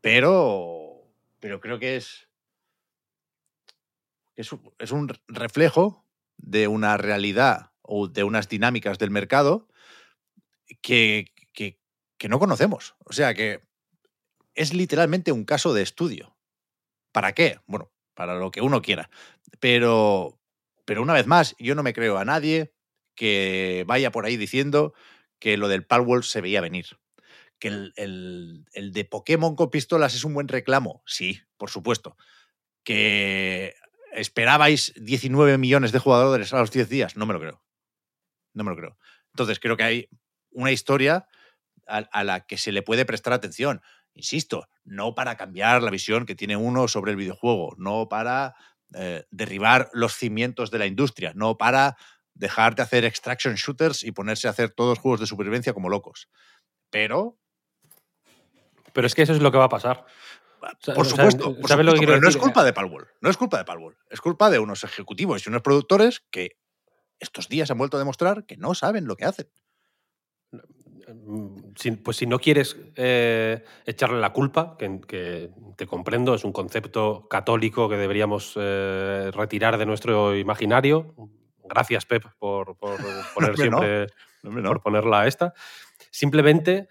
Pero, 0.00 1.02
pero 1.40 1.60
creo 1.60 1.78
que 1.78 1.96
es, 1.96 2.28
es, 4.36 4.52
un- 4.52 4.72
es 4.78 4.90
un 4.92 5.08
reflejo 5.28 6.06
de 6.38 6.66
una 6.68 6.96
realidad 6.96 7.72
o 7.82 8.08
de 8.08 8.24
unas 8.24 8.48
dinámicas 8.48 8.98
del 8.98 9.10
mercado 9.10 9.68
que, 10.80 11.26
que- 11.52 11.78
que 12.16 12.28
no 12.28 12.38
conocemos. 12.38 12.94
O 13.04 13.12
sea, 13.12 13.34
que 13.34 13.60
es 14.54 14.74
literalmente 14.74 15.32
un 15.32 15.44
caso 15.44 15.74
de 15.74 15.82
estudio. 15.82 16.36
¿Para 17.12 17.32
qué? 17.32 17.58
Bueno, 17.66 17.92
para 18.14 18.36
lo 18.36 18.50
que 18.50 18.60
uno 18.62 18.82
quiera. 18.82 19.10
Pero, 19.60 20.38
pero 20.84 21.02
una 21.02 21.14
vez 21.14 21.26
más, 21.26 21.56
yo 21.58 21.74
no 21.74 21.82
me 21.82 21.92
creo 21.92 22.18
a 22.18 22.24
nadie 22.24 22.72
que 23.16 23.84
vaya 23.86 24.10
por 24.12 24.26
ahí 24.26 24.36
diciendo 24.36 24.94
que 25.38 25.56
lo 25.56 25.68
del 25.68 25.84
Palworld 25.86 26.24
se 26.24 26.40
veía 26.40 26.60
venir. 26.60 26.86
Que 27.58 27.68
el, 27.68 27.92
el- 27.96 28.66
el 28.72 28.92
de 28.92 29.04
Pokémon 29.04 29.56
con 29.56 29.70
pistolas 29.70 30.14
es 30.14 30.24
un 30.24 30.34
buen 30.34 30.48
reclamo. 30.48 31.02
Sí, 31.06 31.40
por 31.58 31.70
supuesto. 31.70 32.16
Que 32.84 33.74
esperabais 34.12 34.92
19 34.96 35.58
millones 35.58 35.92
de 35.92 35.98
jugadores 35.98 36.52
a 36.54 36.60
los 36.60 36.70
10 36.70 36.88
días. 36.88 37.16
No 37.16 37.26
me 37.26 37.34
lo 37.34 37.40
creo. 37.40 37.62
No 38.54 38.64
me 38.64 38.70
lo 38.70 38.76
creo. 38.76 38.98
Entonces 39.32 39.60
creo 39.60 39.76
que 39.76 39.84
hay 39.84 40.08
una 40.50 40.72
historia 40.72 41.26
a, 41.86 41.98
a 41.98 42.24
la 42.24 42.46
que 42.46 42.58
se 42.58 42.72
le 42.72 42.82
puede 42.82 43.04
prestar 43.04 43.32
atención. 43.32 43.82
Insisto, 44.14 44.68
no 44.84 45.14
para 45.14 45.36
cambiar 45.36 45.82
la 45.82 45.90
visión 45.90 46.26
que 46.26 46.34
tiene 46.34 46.56
uno 46.56 46.88
sobre 46.88 47.12
el 47.12 47.16
videojuego, 47.16 47.74
no 47.78 48.08
para 48.08 48.54
eh, 48.94 49.24
derribar 49.30 49.88
los 49.92 50.14
cimientos 50.14 50.70
de 50.70 50.78
la 50.78 50.86
industria, 50.86 51.32
no 51.34 51.56
para 51.56 51.96
dejar 52.34 52.74
de 52.74 52.82
hacer 52.82 53.04
extraction 53.04 53.54
shooters 53.54 54.02
y 54.02 54.12
ponerse 54.12 54.48
a 54.48 54.50
hacer 54.50 54.70
todos 54.70 54.98
juegos 54.98 55.20
de 55.20 55.26
supervivencia 55.26 55.72
como 55.72 55.88
locos. 55.88 56.28
Pero, 56.90 57.38
Pero 58.92 59.06
es 59.06 59.14
que 59.14 59.22
eso 59.22 59.32
es 59.32 59.40
lo 59.40 59.52
que 59.52 59.58
va 59.58 59.64
a 59.64 59.68
pasar. 59.68 60.04
sea, 60.80 60.94
por 60.94 61.06
supuesto, 61.06 61.56
por 61.56 61.68
¿sabes 61.68 61.86
lo 61.86 61.92
que 61.92 61.98
supuesto, 61.98 61.98
quiero 61.98 62.12
pero 62.12 62.20
no 62.20 62.28
es 62.28 62.36
culpa 62.36 62.64
de 62.64 62.72
Palworld, 62.72 63.08
no 63.20 63.30
es 63.30 63.36
culpa 63.36 63.58
de 63.58 63.64
Palworld, 63.64 63.98
es 64.08 64.20
culpa 64.20 64.50
de 64.50 64.58
unos 64.58 64.84
ejecutivos 64.84 65.46
y 65.46 65.50
unos 65.50 65.62
productores 65.62 66.24
que 66.30 66.56
estos 67.20 67.48
días 67.48 67.70
han 67.70 67.78
vuelto 67.78 67.96
a 67.96 68.00
demostrar 68.00 68.44
que 68.46 68.56
no 68.56 68.74
saben 68.74 69.06
lo 69.06 69.16
que 69.16 69.26
hacen. 69.26 69.50
Mm, 71.14 71.72
si- 71.76 71.92
pues 71.92 72.16
si 72.16 72.26
no 72.26 72.38
quieres 72.38 72.76
eh, 72.96 73.64
echarle 73.86 74.20
la 74.20 74.32
culpa, 74.32 74.76
que, 74.78 75.00
que 75.06 75.50
te 75.76 75.86
comprendo, 75.86 76.34
es 76.34 76.44
un 76.44 76.52
concepto 76.52 77.26
católico 77.28 77.88
que 77.88 77.96
deberíamos 77.96 78.54
eh, 78.56 79.30
retirar 79.34 79.78
de 79.78 79.86
nuestro 79.86 80.36
imaginario. 80.36 81.14
Gracias, 81.64 82.04
Pep, 82.06 82.24
por, 82.38 82.76
por 82.76 82.98
poner 83.34 83.50
no. 83.50 83.56
siempre 83.56 84.06
no. 84.42 84.68
por 84.70 84.82
ponerla 84.82 85.20
a 85.22 85.26
esta. 85.26 85.52
Simplemente, 86.10 86.88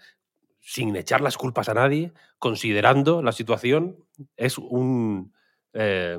sin 0.60 0.94
echar 0.96 1.20
las 1.20 1.36
culpas 1.36 1.68
a 1.68 1.74
nadie, 1.74 2.12
considerando 2.38 3.22
la 3.22 3.32
situación, 3.32 4.04
es 4.36 4.56
un. 4.58 5.32
eh, 5.72 6.18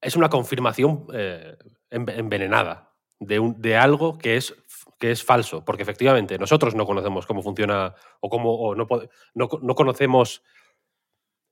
es 0.00 0.14
una 0.16 0.28
confirmación 0.28 1.06
enve- 1.08 2.16
envenenada 2.18 2.92
de, 3.18 3.38
un- 3.40 3.60
de 3.60 3.76
algo 3.76 4.18
que 4.18 4.36
es, 4.36 4.54
que 4.98 5.10
es 5.10 5.24
falso. 5.24 5.64
Porque 5.64 5.82
efectivamente, 5.82 6.38
nosotros 6.38 6.74
no 6.74 6.86
conocemos 6.86 7.26
cómo 7.26 7.42
funciona 7.42 7.94
o 8.20 8.28
cómo. 8.28 8.74
no, 8.74 8.86
no, 9.34 9.48
no 9.60 9.74
conocemos 9.74 10.42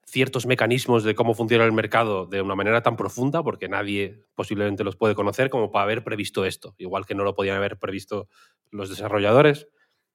ciertos 0.06 0.46
mecanismos 0.46 1.02
de 1.02 1.14
cómo 1.14 1.34
funciona 1.34 1.64
el 1.64 1.72
mercado 1.72 2.26
de 2.26 2.42
una 2.42 2.54
manera 2.54 2.82
tan 2.82 2.96
profunda, 2.96 3.42
porque 3.42 3.68
nadie 3.68 4.24
posiblemente 4.34 4.84
los 4.84 4.96
puede 4.96 5.14
conocer 5.14 5.50
como 5.50 5.72
para 5.72 5.84
haber 5.84 6.04
previsto 6.04 6.44
esto, 6.44 6.74
igual 6.78 7.06
que 7.06 7.14
no 7.14 7.24
lo 7.24 7.34
podían 7.34 7.56
haber 7.56 7.78
previsto 7.78 8.28
los 8.70 8.90
desarrolladores 8.90 9.66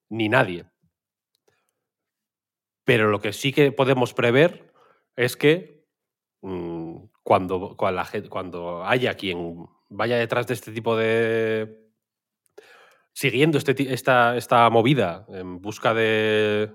ni 0.07 0.29
nadie. 0.29 0.65
Pero 2.85 3.09
lo 3.09 3.19
que 3.19 3.33
sí 3.33 3.51
que 3.51 3.71
podemos 3.71 4.13
prever 4.13 4.73
es 5.15 5.35
que 5.35 5.85
mm, 6.41 6.95
cuando, 7.23 7.75
cuando 7.77 8.85
haya 8.85 9.15
quien 9.15 9.67
vaya 9.89 10.17
detrás 10.17 10.47
de 10.47 10.53
este 10.53 10.71
tipo 10.71 10.95
de... 10.95 11.88
siguiendo 13.19 13.57
este, 13.57 13.75
esta, 13.93 14.37
esta 14.37 14.69
movida 14.69 15.25
en 15.29 15.59
busca 15.61 15.93
de... 15.93 16.71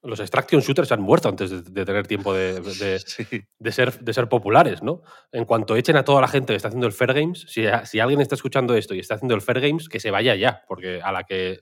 Los 0.00 0.20
extraction 0.20 0.60
shooters 0.62 0.92
han 0.92 1.02
muerto 1.02 1.28
antes 1.28 1.50
de, 1.50 1.60
de 1.60 1.84
tener 1.84 2.06
tiempo 2.06 2.32
de, 2.32 2.60
de- 2.60 2.98
Sí. 3.06 3.24
de 3.58 3.72
ser, 3.72 3.98
de 3.98 4.12
ser 4.14 4.28
populares, 4.28 4.80
¿no? 4.82 5.02
En 5.32 5.44
cuanto 5.44 5.74
echen 5.76 5.96
a 5.96 6.04
toda 6.04 6.20
la 6.20 6.28
gente 6.28 6.52
que 6.52 6.56
está 6.56 6.68
haciendo 6.68 6.86
el 6.86 6.92
Fair 6.92 7.12
Games, 7.12 7.44
si, 7.48 7.64
si 7.84 7.98
alguien 8.00 8.20
está 8.20 8.36
escuchando 8.36 8.74
esto 8.76 8.94
y 8.94 9.00
está 9.00 9.16
haciendo 9.16 9.34
el 9.34 9.42
Fair 9.42 9.60
Games, 9.60 9.88
que 9.88 9.98
se 10.00 10.10
vaya 10.12 10.36
ya, 10.36 10.62
porque 10.68 11.02
a 11.02 11.10
la 11.12 11.24
que 11.24 11.60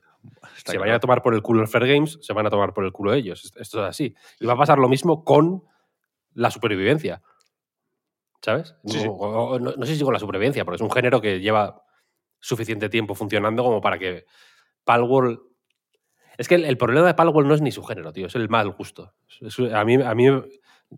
Está 0.55 0.57
se 0.57 0.63
claro. 0.65 0.79
vayan 0.81 0.95
a 0.95 0.99
tomar 0.99 1.21
por 1.23 1.33
el 1.33 1.41
culo 1.41 1.61
el 1.61 1.67
Fair 1.67 1.87
Games, 1.87 2.19
se 2.21 2.31
van 2.33 2.45
a 2.45 2.49
tomar 2.51 2.73
por 2.73 2.85
el 2.85 2.91
culo 2.91 3.13
ellos. 3.13 3.51
Esto 3.57 3.83
es 3.83 3.89
así. 3.89 4.13
Y 4.39 4.45
va 4.45 4.53
a 4.53 4.57
pasar 4.57 4.77
lo 4.77 4.87
mismo 4.87 5.23
con 5.23 5.63
la 6.35 6.51
supervivencia. 6.51 7.21
¿Sabes? 8.41 8.75
Sí, 8.85 8.99
sí. 8.99 9.07
O- 9.09 9.13
o- 9.15 9.59
no, 9.59 9.73
no 9.75 9.85
sé 9.85 9.95
si 9.95 10.03
con 10.03 10.13
la 10.13 10.19
supervivencia, 10.19 10.63
porque 10.63 10.75
es 10.75 10.81
un 10.81 10.91
género 10.91 11.19
que 11.19 11.39
lleva 11.39 11.81
suficiente 12.39 12.89
tiempo 12.89 13.15
funcionando 13.15 13.63
como 13.63 13.81
para 13.81 13.97
que 13.99 14.25
Palworld. 14.83 15.39
Es 16.37 16.47
que 16.47 16.55
el, 16.55 16.65
el 16.65 16.77
problema 16.77 17.07
de 17.07 17.13
Palworld 17.15 17.47
no 17.47 17.55
es 17.55 17.61
ni 17.61 17.71
su 17.71 17.83
género, 17.83 18.13
tío, 18.13 18.27
es 18.27 18.35
el 18.35 18.47
mal 18.49 18.69
gusto. 18.71 19.13
Es- 19.41 19.57
a 19.59 19.83
mí, 19.85 19.95
a 19.95 20.13
mí 20.15 20.25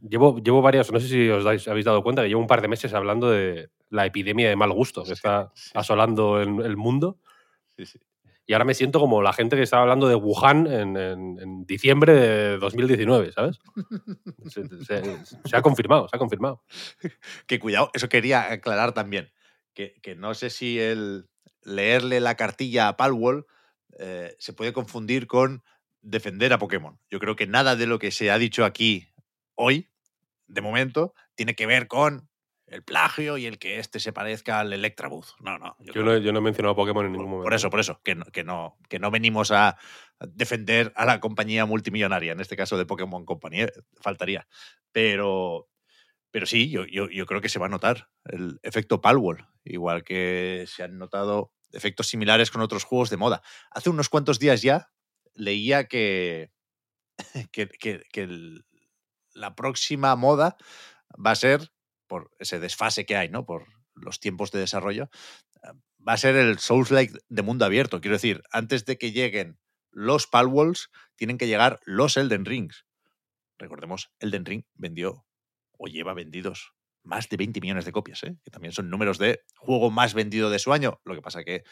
llevo, 0.01 0.37
llevo 0.39 0.61
varios, 0.61 0.91
no 0.91 0.99
sé 0.99 1.07
si 1.07 1.29
os 1.29 1.43
dais- 1.45 1.67
habéis 1.69 1.85
dado 1.85 2.03
cuenta 2.03 2.21
que 2.21 2.27
llevo 2.27 2.41
un 2.41 2.47
par 2.47 2.61
de 2.61 2.67
meses 2.67 2.93
hablando 2.93 3.29
de 3.31 3.69
la 3.89 4.05
epidemia 4.05 4.49
de 4.49 4.55
mal 4.55 4.71
gusto 4.73 5.03
que 5.03 5.13
está 5.13 5.51
sí. 5.55 5.71
asolando 5.73 6.41
el, 6.41 6.61
el 6.65 6.75
mundo. 6.77 7.19
Sí, 7.75 7.85
sí. 7.85 7.99
Y 8.45 8.53
ahora 8.53 8.65
me 8.65 8.73
siento 8.73 8.99
como 8.99 9.21
la 9.21 9.31
gente 9.31 9.55
que 9.55 9.61
estaba 9.61 9.83
hablando 9.83 10.07
de 10.07 10.15
Wuhan 10.15 10.65
en, 10.67 10.97
en- 10.97 11.39
en 11.39 11.65
diciembre 11.65 12.13
de 12.15 12.57
2019, 12.57 13.31
¿sabes? 13.31 13.59
Se, 14.47 14.67
se- 14.83 15.25
se 15.45 15.55
ha 15.55 15.61
confirmado, 15.61 16.07
se 16.09 16.15
ha 16.15 16.19
confirmado. 16.19 16.63
Que 17.47 17.59
cuidado, 17.59 17.91
eso 17.93 18.09
quería 18.09 18.51
aclarar 18.51 18.91
también. 18.93 19.31
Que, 19.73 19.93
que 20.01 20.15
no 20.15 20.33
sé 20.33 20.49
si 20.49 20.79
el 20.79 21.28
leerle 21.63 22.19
la 22.19 22.35
cartilla 22.35 22.87
a 22.87 22.97
Palwall 22.97 23.45
eh, 23.97 24.35
se 24.39 24.53
puede 24.53 24.73
confundir 24.73 25.27
con 25.27 25.63
defender 26.01 26.53
a 26.53 26.59
Pokémon. 26.59 26.99
Yo 27.09 27.19
creo 27.19 27.35
que 27.35 27.47
nada 27.47 27.75
de 27.75 27.87
lo 27.87 27.99
que 27.99 28.11
se 28.11 28.31
ha 28.31 28.37
dicho 28.37 28.65
aquí 28.65 29.09
hoy, 29.55 29.89
de 30.47 30.61
momento, 30.61 31.13
tiene 31.35 31.55
que 31.55 31.65
ver 31.65 31.87
con 31.87 32.29
el 32.67 32.83
plagio 32.83 33.37
y 33.37 33.45
el 33.45 33.57
que 33.57 33.79
este 33.79 33.99
se 33.99 34.13
parezca 34.13 34.59
al 34.59 34.71
Electrabuzz. 34.71 35.33
No, 35.39 35.57
no. 35.57 35.75
yo 35.79 36.03
no, 36.03 36.17
yo 36.17 36.31
no 36.31 36.39
he 36.39 36.41
mencionado 36.41 36.75
Pokémon 36.75 37.05
en 37.05 37.11
por, 37.11 37.17
ningún 37.17 37.31
momento. 37.31 37.45
por 37.45 37.53
eso, 37.53 37.69
por 37.69 37.79
eso, 37.79 37.99
que 38.03 38.15
no, 38.15 38.25
que, 38.25 38.43
no, 38.43 38.77
que 38.87 38.99
no 38.99 39.11
venimos 39.11 39.51
a 39.51 39.77
defender 40.19 40.93
a 40.95 41.05
la 41.05 41.19
compañía 41.19 41.65
multimillonaria, 41.65 42.31
en 42.31 42.39
este 42.39 42.55
caso 42.55 42.77
de 42.77 42.85
Pokémon 42.85 43.25
Company, 43.25 43.61
eh, 43.61 43.71
faltaría. 43.99 44.47
Pero, 44.91 45.67
pero 46.31 46.45
sí, 46.45 46.69
yo, 46.69 46.85
yo, 46.85 47.25
creo 47.25 47.41
que 47.41 47.49
se 47.49 47.59
va 47.59 47.65
a 47.65 47.69
notar 47.69 48.09
el 48.25 48.59
efecto 48.63 49.01
Palwall, 49.01 49.47
igual 49.63 50.03
que 50.03 50.65
se 50.67 50.83
han 50.83 50.97
notado 50.97 51.53
efectos 51.71 52.07
similares 52.07 52.51
con 52.51 52.61
otros 52.61 52.83
juegos 52.83 53.09
de 53.09 53.17
moda. 53.17 53.41
Hace 53.71 53.89
unos 53.89 54.09
cuantos 54.09 54.39
días 54.39 54.61
ya 54.61 54.91
leía 55.33 55.85
que, 55.85 56.51
que, 57.51 57.67
que- 57.69 58.61
la 59.33 59.55
próxima 59.55 60.15
moda 60.15 60.57
va 61.13 61.31
a 61.31 61.35
ser, 61.35 61.71
por 62.07 62.31
ese 62.39 62.59
desfase 62.59 63.05
que 63.05 63.15
hay, 63.15 63.29
¿no? 63.29 63.45
Por 63.45 63.67
los 63.93 64.19
tiempos 64.19 64.51
de 64.51 64.59
desarrollo, 64.59 65.09
eh, 65.63 65.69
va 66.05 66.13
a 66.13 66.17
ser 66.17 66.35
el 66.35 66.59
Souls-like 66.59 67.17
de 67.27 67.41
mundo 67.41 67.65
abierto. 67.65 68.01
Quiero 68.01 68.15
decir, 68.15 68.43
antes 68.51 68.85
de 68.85 68.97
que 68.97 69.11
lleguen 69.11 69.59
los 69.91 70.27
Palwalls, 70.27 70.89
tienen 71.15 71.37
que 71.37 71.47
llegar 71.47 71.79
los 71.85 72.17
Elden 72.17 72.45
Rings. 72.45 72.85
Recordemos, 73.57 74.11
Elden 74.19 74.45
Ring 74.45 74.63
vendió 74.73 75.25
o 75.79 75.87
lleva 75.87 76.13
vendidos 76.13 76.73
más 77.03 77.29
de 77.29 77.37
20 77.37 77.61
millones 77.61 77.85
de 77.85 77.91
copias, 77.91 78.21
¿eh? 78.23 78.35
que 78.43 78.51
también 78.51 78.73
son 78.73 78.89
números 78.89 79.17
de 79.17 79.41
juego 79.57 79.89
más 79.89 80.13
vendido 80.13 80.49
de 80.51 80.59
su 80.59 80.73
año. 80.73 81.01
Lo 81.05 81.15
que 81.15 81.21
pasa 81.21 81.43
que 81.43 81.63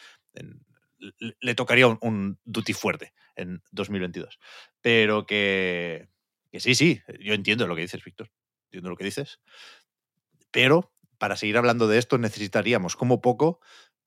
le- 1.40 1.54
tocaría 1.54 1.86
un, 1.86 2.40
duty 2.44 2.72
fuerte 2.72 3.12
en 3.36 3.62
2022. 3.70 4.40
Pero 4.80 5.26
que, 5.26 6.08
que 6.50 6.60
sí, 6.60 6.74
sí, 6.74 7.00
yo 7.20 7.34
entiendo 7.34 7.66
lo 7.66 7.76
que 7.76 7.82
dices, 7.82 8.02
Víctor. 8.02 8.32
Entiendo 8.64 8.90
lo 8.90 8.96
que 8.96 9.04
dices. 9.04 9.40
Pero 10.50 10.92
para 11.18 11.36
seguir 11.36 11.56
hablando 11.58 11.88
de 11.88 11.98
esto 11.98 12.18
necesitaríamos 12.18 12.96
como 12.96 13.20
poco 13.20 13.60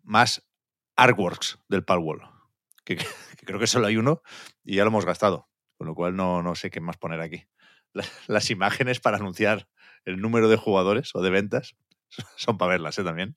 más 0.03 0.49
artworks 0.95 1.59
del 1.69 1.83
Palwall. 1.85 2.21
Que, 2.83 2.97
que 2.97 3.45
creo 3.45 3.59
que 3.59 3.67
solo 3.67 3.87
hay 3.87 3.97
uno 3.97 4.21
y 4.63 4.75
ya 4.75 4.83
lo 4.83 4.89
hemos 4.89 5.05
gastado. 5.05 5.49
Con 5.77 5.87
lo 5.87 5.95
cual 5.95 6.15
no, 6.15 6.41
no 6.41 6.55
sé 6.55 6.71
qué 6.71 6.79
más 6.81 6.97
poner 6.97 7.21
aquí. 7.21 7.45
La- 7.93 8.05
Las 8.27 8.49
imágenes 8.49 8.99
para 8.99 9.17
anunciar 9.17 9.67
el 10.05 10.19
número 10.21 10.49
de 10.49 10.57
jugadores 10.57 11.11
o 11.15 11.21
de 11.21 11.29
ventas 11.29 11.75
son 12.37 12.57
para 12.57 12.71
verlas 12.73 12.97
¿eh? 12.99 13.03
también. 13.03 13.35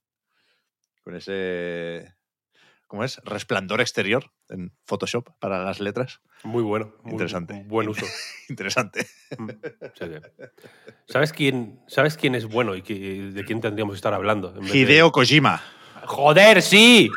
Con 1.03 1.14
ese. 1.14 2.14
¿Cómo 2.87 3.03
es? 3.03 3.18
Resplandor 3.24 3.81
exterior 3.81 4.31
en 4.48 4.72
Photoshop 4.85 5.29
para 5.40 5.64
las 5.64 5.81
letras. 5.81 6.20
Muy 6.44 6.62
bueno. 6.62 6.94
muy- 7.03 7.12
Interesante. 7.12 7.64
Buen 7.66 7.88
uso. 7.88 8.07
Interesante. 8.48 9.07
Mm, 9.38 9.48
sí, 9.98 10.05
sí. 10.05 10.44
¿Sabes 11.09 11.33
quién, 11.33 11.81
¿Sabes 11.88 12.16
quién 12.16 12.35
es 12.35 12.46
bueno 12.46 12.74
y 12.77 12.83
que- 12.83 13.31
de 13.33 13.44
quién 13.44 13.61
tendríamos 13.61 13.94
que 13.94 13.96
estar 13.96 14.14
hablando? 14.14 14.50
en 14.55 14.61
vez 14.61 14.72
de- 14.72 14.79
Hideo 14.79 15.11
Kojima. 15.12 15.62
¡Joder, 16.07 16.61
sí! 16.62 17.11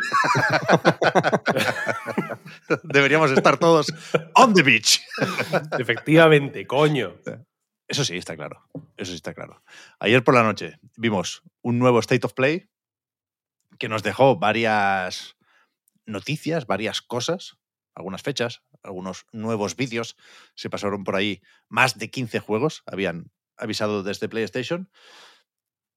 Deberíamos 2.84 3.32
estar 3.32 3.58
todos 3.58 3.88
on 4.36 4.54
the 4.54 4.64
beach. 4.64 5.02
Efectivamente, 5.80 6.66
coño. 6.66 7.16
Eso 7.88 8.04
sí, 8.04 8.18
está 8.18 8.36
claro. 8.36 8.68
Eso 8.98 9.12
sí 9.12 9.16
está 9.16 9.34
claro. 9.34 9.64
Ayer 10.00 10.24
por 10.24 10.34
la 10.34 10.44
noche 10.44 10.80
vimos 10.98 11.44
un 11.62 11.80
nuevo 11.80 12.00
State 12.00 12.26
of 12.26 12.34
Play 12.34 12.70
que 13.80 13.90
nos 13.90 14.04
dejó 14.04 14.38
varias 14.38 15.38
noticias, 16.06 16.68
varias 16.68 17.02
cosas, 17.02 17.58
algunas 17.96 18.22
fechas, 18.22 18.64
algunos 18.84 19.26
nuevos 19.32 19.76
vídeos. 19.76 20.18
Se 20.56 20.70
pasaron 20.70 21.04
por 21.04 21.16
ahí 21.16 21.42
más 21.70 21.98
de 21.98 22.10
15 22.10 22.40
juegos, 22.40 22.84
habían 22.86 23.32
avisado 23.56 24.04
desde 24.04 24.30
PlayStation. 24.30 24.90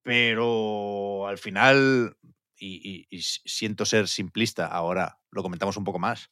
Pero 0.03 1.26
al 1.26 1.38
final, 1.38 2.16
y, 2.57 3.07
siento 3.20 3.85
ser 3.85 4.09
simplista, 4.09 4.66
ahora 4.66 5.20
lo 5.31 5.42
comentamos 5.42 5.76
un 5.76 5.85
poco 5.85 5.98
más, 5.98 6.31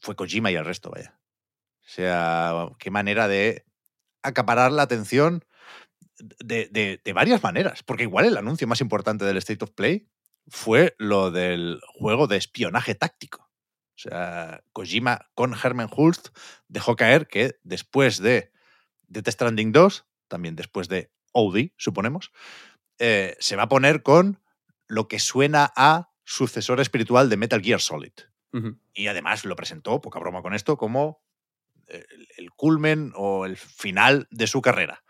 fue 0.00 0.16
Kojima 0.16 0.50
y 0.50 0.54
el 0.54 0.64
resto, 0.64 0.90
vaya. 0.90 1.20
O 1.84 1.90
sea, 1.90 2.68
qué 2.78 2.90
manera 2.90 3.28
de 3.28 3.67
acaparar 4.22 4.72
la 4.72 4.82
atención 4.82 5.44
de, 6.18 6.68
de- 6.70 7.00
de 7.04 7.12
varias 7.12 7.42
maneras. 7.42 7.82
Porque 7.82 8.02
igual 8.04 8.24
el 8.26 8.36
anuncio 8.36 8.66
más 8.66 8.80
importante 8.80 9.24
del 9.24 9.36
State 9.38 9.64
of 9.64 9.70
Play 9.72 10.08
fue 10.48 10.94
lo 10.98 11.30
del 11.30 11.80
juego 11.94 12.26
de 12.26 12.36
espionaje 12.36 12.94
táctico. 12.94 13.42
O 13.96 14.00
sea, 14.00 14.62
Kojima 14.72 15.28
con 15.34 15.54
Herman 15.54 15.90
Hulst 15.94 16.28
dejó 16.68 16.96
caer 16.96 17.26
que 17.26 17.58
después 17.64 18.18
de 18.18 18.52
Death 19.08 19.28
Stranding 19.30 19.72
2, 19.72 20.06
también 20.28 20.54
después 20.56 20.88
de 20.88 21.10
OD, 21.32 21.70
suponemos, 21.76 22.30
eh, 22.98 23.36
se 23.40 23.56
va 23.56 23.64
a 23.64 23.68
poner 23.68 24.02
con 24.02 24.40
lo 24.86 25.08
que 25.08 25.18
suena 25.18 25.72
a 25.76 26.10
sucesor 26.24 26.80
espiritual 26.80 27.28
de 27.28 27.36
Metal 27.36 27.60
Gear 27.60 27.80
Solid. 27.80 28.12
Y 28.94 29.08
además 29.08 29.44
lo 29.44 29.56
presentó, 29.56 30.00
poca 30.00 30.18
broma 30.18 30.42
con 30.42 30.54
esto, 30.54 30.76
como 30.78 31.20
el, 31.88 32.28
el 32.36 32.50
culmen 32.52 33.12
o 33.14 33.46
el 33.46 33.56
final 33.56 34.26
de 34.30 34.46
su 34.46 34.60
carrera. 34.60 35.02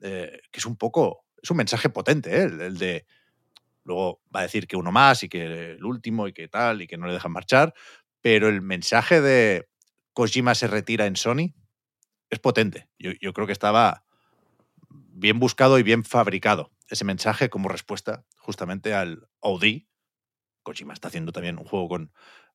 Eh, 0.00 0.40
que 0.50 0.60
es 0.60 0.66
un 0.66 0.76
poco, 0.76 1.24
es 1.42 1.50
un 1.50 1.58
mensaje 1.58 1.90
potente, 1.90 2.34
¿eh? 2.34 2.44
el, 2.44 2.60
el 2.60 2.78
de, 2.78 3.06
luego 3.84 4.22
va 4.34 4.40
a 4.40 4.44
decir 4.44 4.66
que 4.66 4.76
uno 4.76 4.92
más 4.92 5.22
y 5.22 5.28
que 5.28 5.72
el 5.72 5.84
último 5.84 6.26
y 6.26 6.32
que 6.32 6.48
tal 6.48 6.80
y 6.80 6.86
que 6.86 6.96
no 6.96 7.06
le 7.06 7.12
dejan 7.12 7.32
marchar, 7.32 7.74
pero 8.22 8.48
el 8.48 8.62
mensaje 8.62 9.20
de 9.20 9.68
Kojima 10.14 10.54
se 10.54 10.68
retira 10.68 11.06
en 11.06 11.16
Sony 11.16 11.54
es 12.30 12.38
potente. 12.38 12.88
Yo, 12.98 13.10
yo 13.20 13.32
creo 13.32 13.46
que 13.46 13.52
estaba 13.52 14.04
bien 14.88 15.38
buscado 15.38 15.78
y 15.78 15.82
bien 15.82 16.04
fabricado 16.04 16.70
ese 16.88 17.04
mensaje 17.04 17.50
como 17.50 17.68
respuesta 17.68 18.24
justamente 18.38 18.94
al 18.94 19.28
OD. 19.40 19.84
Kojima 20.62 20.92
está 20.92 21.08
haciendo 21.08 21.32
también 21.32 21.58
un 21.58 21.64
juego 21.64 21.88
con 21.88 22.12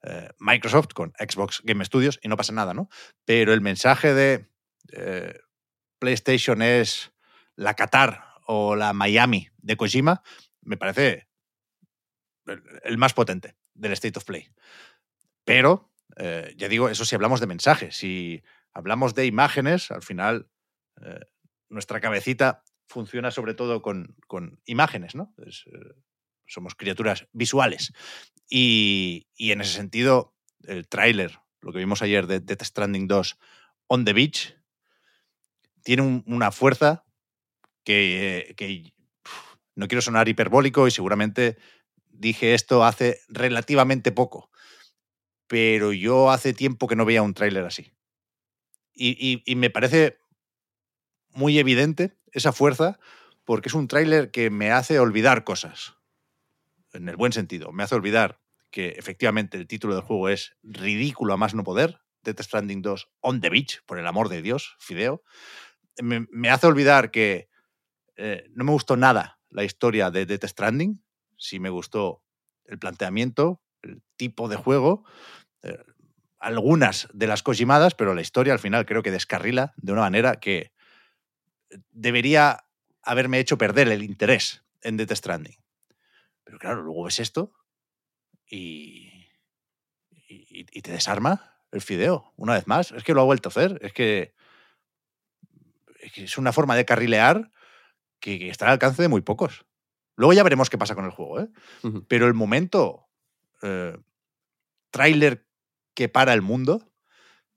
eh, 0.07 0.29
Microsoft, 0.37 0.89
con 0.93 1.13
Xbox 1.17 1.61
Game 1.63 1.83
Studios, 1.83 2.19
y 2.21 2.27
no 2.27 2.37
pasa 2.37 2.53
nada, 2.53 2.73
¿no? 2.73 2.89
Pero 3.25 3.53
el 3.53 3.61
mensaje 3.61 4.13
de 4.13 4.47
eh, 4.91 5.39
PlayStation 5.97 6.61
es 6.61 7.11
la 7.55 7.73
Qatar 7.73 8.23
o 8.45 8.75
la 8.75 8.93
Miami 8.93 9.49
de 9.57 9.77
Kojima 9.77 10.21
me 10.61 10.77
parece 10.77 11.27
el, 12.83 12.97
más 12.97 13.13
potente 13.13 13.55
del 13.73 13.93
State 13.93 14.19
of 14.19 14.25
Play. 14.25 14.47
Pero, 15.43 15.91
eh, 16.17 16.53
ya 16.55 16.67
digo, 16.67 16.89
eso 16.89 17.05
si 17.05 17.15
hablamos 17.15 17.39
de 17.39 17.47
mensajes. 17.47 17.95
Si 17.95 18.43
hablamos 18.73 19.15
de 19.15 19.25
imágenes, 19.25 19.89
al 19.89 20.03
final 20.03 20.49
nuestra 21.67 21.99
cabecita 21.99 22.63
funciona 22.87 23.31
sobre 23.31 23.53
todo 23.53 23.81
con, 23.81 24.15
con 24.27 24.61
imágenes, 24.65 25.15
¿no? 25.15 25.33
Somos 26.47 26.75
criaturas 26.75 27.27
visuales. 27.33 27.93
Y, 28.49 29.27
y 29.35 29.51
en 29.51 29.61
ese 29.61 29.73
sentido, 29.73 30.35
el 30.63 30.87
tráiler, 30.87 31.39
lo 31.61 31.71
que 31.71 31.79
vimos 31.79 32.01
ayer 32.01 32.27
de 32.27 32.39
Death 32.39 32.63
Stranding 32.63 33.07
2 33.07 33.37
On 33.87 34.05
the 34.05 34.13
Beach, 34.13 34.55
tiene 35.83 36.01
un- 36.01 36.23
una 36.27 36.51
fuerza 36.51 37.05
que, 37.83 38.53
que 38.57 38.93
no 39.75 39.87
quiero 39.87 40.01
sonar 40.01 40.27
hiperbólico 40.29 40.87
y 40.87 40.91
seguramente 40.91 41.57
dije 42.09 42.53
esto 42.53 42.83
hace 42.83 43.19
relativamente 43.27 44.11
poco, 44.11 44.49
pero 45.47 45.93
yo 45.93 46.31
hace 46.31 46.53
tiempo 46.53 46.87
que 46.87 46.95
no 46.95 47.05
veía 47.05 47.21
un 47.21 47.33
tráiler 47.33 47.65
así. 47.65 47.93
Y- 48.93 49.43
y 49.45 49.55
me 49.55 49.69
parece 49.69 50.17
muy 51.29 51.59
evidente 51.59 52.17
esa 52.31 52.51
fuerza 52.51 52.99
porque 53.43 53.69
es 53.69 53.75
un 53.75 53.87
tráiler 53.87 54.31
que 54.31 54.49
me 54.49 54.71
hace 54.71 54.99
olvidar 54.99 55.43
cosas, 55.43 55.94
en 56.95 57.09
el 57.09 57.15
buen 57.15 57.31
sentido. 57.31 57.71
Me 57.71 57.83
hace 57.83 57.95
olvidar 57.95 58.39
que 58.71 58.89
efectivamente 58.89 59.57
el 59.57 59.67
título 59.67 59.95
del 59.95 60.03
juego 60.03 60.29
es 60.29 60.55
ridículo 60.63 61.33
a 61.33 61.37
más 61.37 61.53
no 61.53 61.63
poder, 61.63 61.99
Death 62.23 62.41
Stranding 62.41 62.81
2 62.81 63.09
On 63.21 63.39
the 63.39 63.49
Beach, 63.49 63.81
por 63.85 63.99
el 63.99 64.07
amor 64.07 64.29
de 64.29 64.41
Dios, 64.41 64.75
Fideo. 64.79 65.23
Me, 66.01 66.49
hace 66.49 66.67
olvidar 66.67 67.11
que 67.11 67.49
eh, 68.17 68.49
no 68.53 68.65
me 68.65 68.71
gustó 68.71 68.97
nada 68.97 69.39
la 69.49 69.63
historia 69.63 70.11
de 70.11 70.25
Death 70.25 70.45
Stranding, 70.45 71.03
sí 71.37 71.59
me 71.59 71.69
gustó 71.69 72.23
el 72.65 72.79
planteamiento, 72.79 73.61
el 73.81 74.01
tipo 74.17 74.49
de 74.49 74.57
juego, 74.57 75.05
eh, 75.63 75.77
algunas 76.39 77.07
de 77.13 77.27
las 77.27 77.43
cojimadas, 77.43 77.95
pero 77.95 78.13
la 78.13 78.21
historia 78.21 78.53
al 78.53 78.59
final 78.59 78.85
creo 78.85 79.03
que 79.03 79.11
descarrila 79.11 79.73
de 79.77 79.93
una 79.93 80.01
manera 80.01 80.35
que 80.39 80.73
debería 81.91 82.65
haberme 83.01 83.39
hecho 83.39 83.57
perder 83.57 83.87
el 83.87 84.03
interés 84.03 84.63
en 84.81 84.97
Death 84.97 85.13
Stranding. 85.13 85.64
Pero 86.45 86.57
claro, 86.59 86.83
luego 86.83 87.03
ves 87.03 87.19
esto 87.19 87.51
y, 88.47 89.27
y, 90.29 90.65
y 90.71 90.81
te 90.81 90.91
desarma 90.91 91.59
el 91.71 91.81
fideo, 91.81 92.31
una 92.37 92.53
vez 92.53 92.67
más. 92.67 92.91
Es 92.93 93.03
que 93.03 93.13
lo 93.13 93.21
ha 93.21 93.25
vuelto 93.25 93.49
a 93.49 93.51
hacer. 93.51 93.79
Es 93.81 93.91
que 93.91 94.33
es, 95.99 96.13
que 96.13 96.23
es 96.23 96.37
una 96.37 96.53
forma 96.53 96.75
de 96.75 96.85
carrilear 96.85 97.51
que, 98.19 98.39
que 98.39 98.49
está 98.49 98.65
al 98.65 98.73
alcance 98.73 99.01
de 99.01 99.09
muy 99.09 99.21
pocos. 99.21 99.65
Luego 100.15 100.33
ya 100.33 100.43
veremos 100.43 100.69
qué 100.69 100.77
pasa 100.77 100.95
con 100.95 101.05
el 101.05 101.11
juego, 101.11 101.41
¿eh? 101.41 101.49
Pero 102.07 102.27
el 102.27 102.33
momento 102.33 103.09
eh, 103.61 103.97
tráiler 104.91 105.45
que 105.93 106.07
para 106.07 106.33
el 106.33 106.41
mundo 106.41 106.93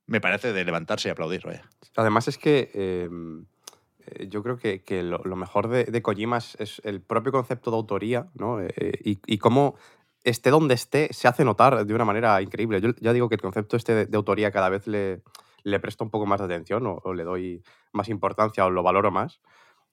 me 0.07 0.20
parece 0.20 0.53
de 0.53 0.64
levantarse 0.64 1.09
y 1.09 1.12
aplaudir, 1.12 1.43
vaya. 1.45 1.68
Además 1.95 2.26
es 2.26 2.39
que 2.39 2.70
eh, 2.74 3.09
yo 4.28 4.42
creo 4.42 4.56
que, 4.56 4.82
que 4.82 5.02
lo, 5.02 5.36
mejor 5.36 5.68
de, 5.68 5.84
de 5.84 6.02
Kojima 6.02 6.38
es, 6.38 6.80
el 6.84 7.00
propio 7.00 7.32
concepto 7.32 7.70
de 7.70 7.76
autoría, 7.76 8.28
¿no? 8.34 8.61
Eh, 8.61 8.72
eh, 8.76 8.92
y, 9.04 9.20
y 9.26 9.38
cómo 9.38 9.76
esté 10.24 10.50
donde 10.50 10.74
esté, 10.74 11.12
se 11.12 11.28
hace 11.28 11.44
notar 11.44 11.84
de 11.86 11.94
una 11.94 12.04
manera 12.04 12.40
increíble. 12.42 12.80
Yo 12.80 12.90
ya 13.00 13.12
digo 13.12 13.28
que 13.28 13.36
el 13.36 13.40
concepto 13.40 13.76
este 13.76 14.06
de, 14.06 14.16
autoría 14.16 14.50
cada 14.50 14.68
vez 14.68 14.86
le, 14.86 15.22
le 15.64 15.80
presto 15.80 16.04
un 16.04 16.11
poco 16.11 16.26
más 16.26 16.40
de 16.40 16.46
atención 16.46 16.84
o, 16.86 17.14
le 17.14 17.24
doy 17.24 17.62
más 17.92 18.09
importancia 18.09 18.66
o 18.66 18.70
lo 18.70 18.82
valoro 18.82 19.11
más. 19.11 19.40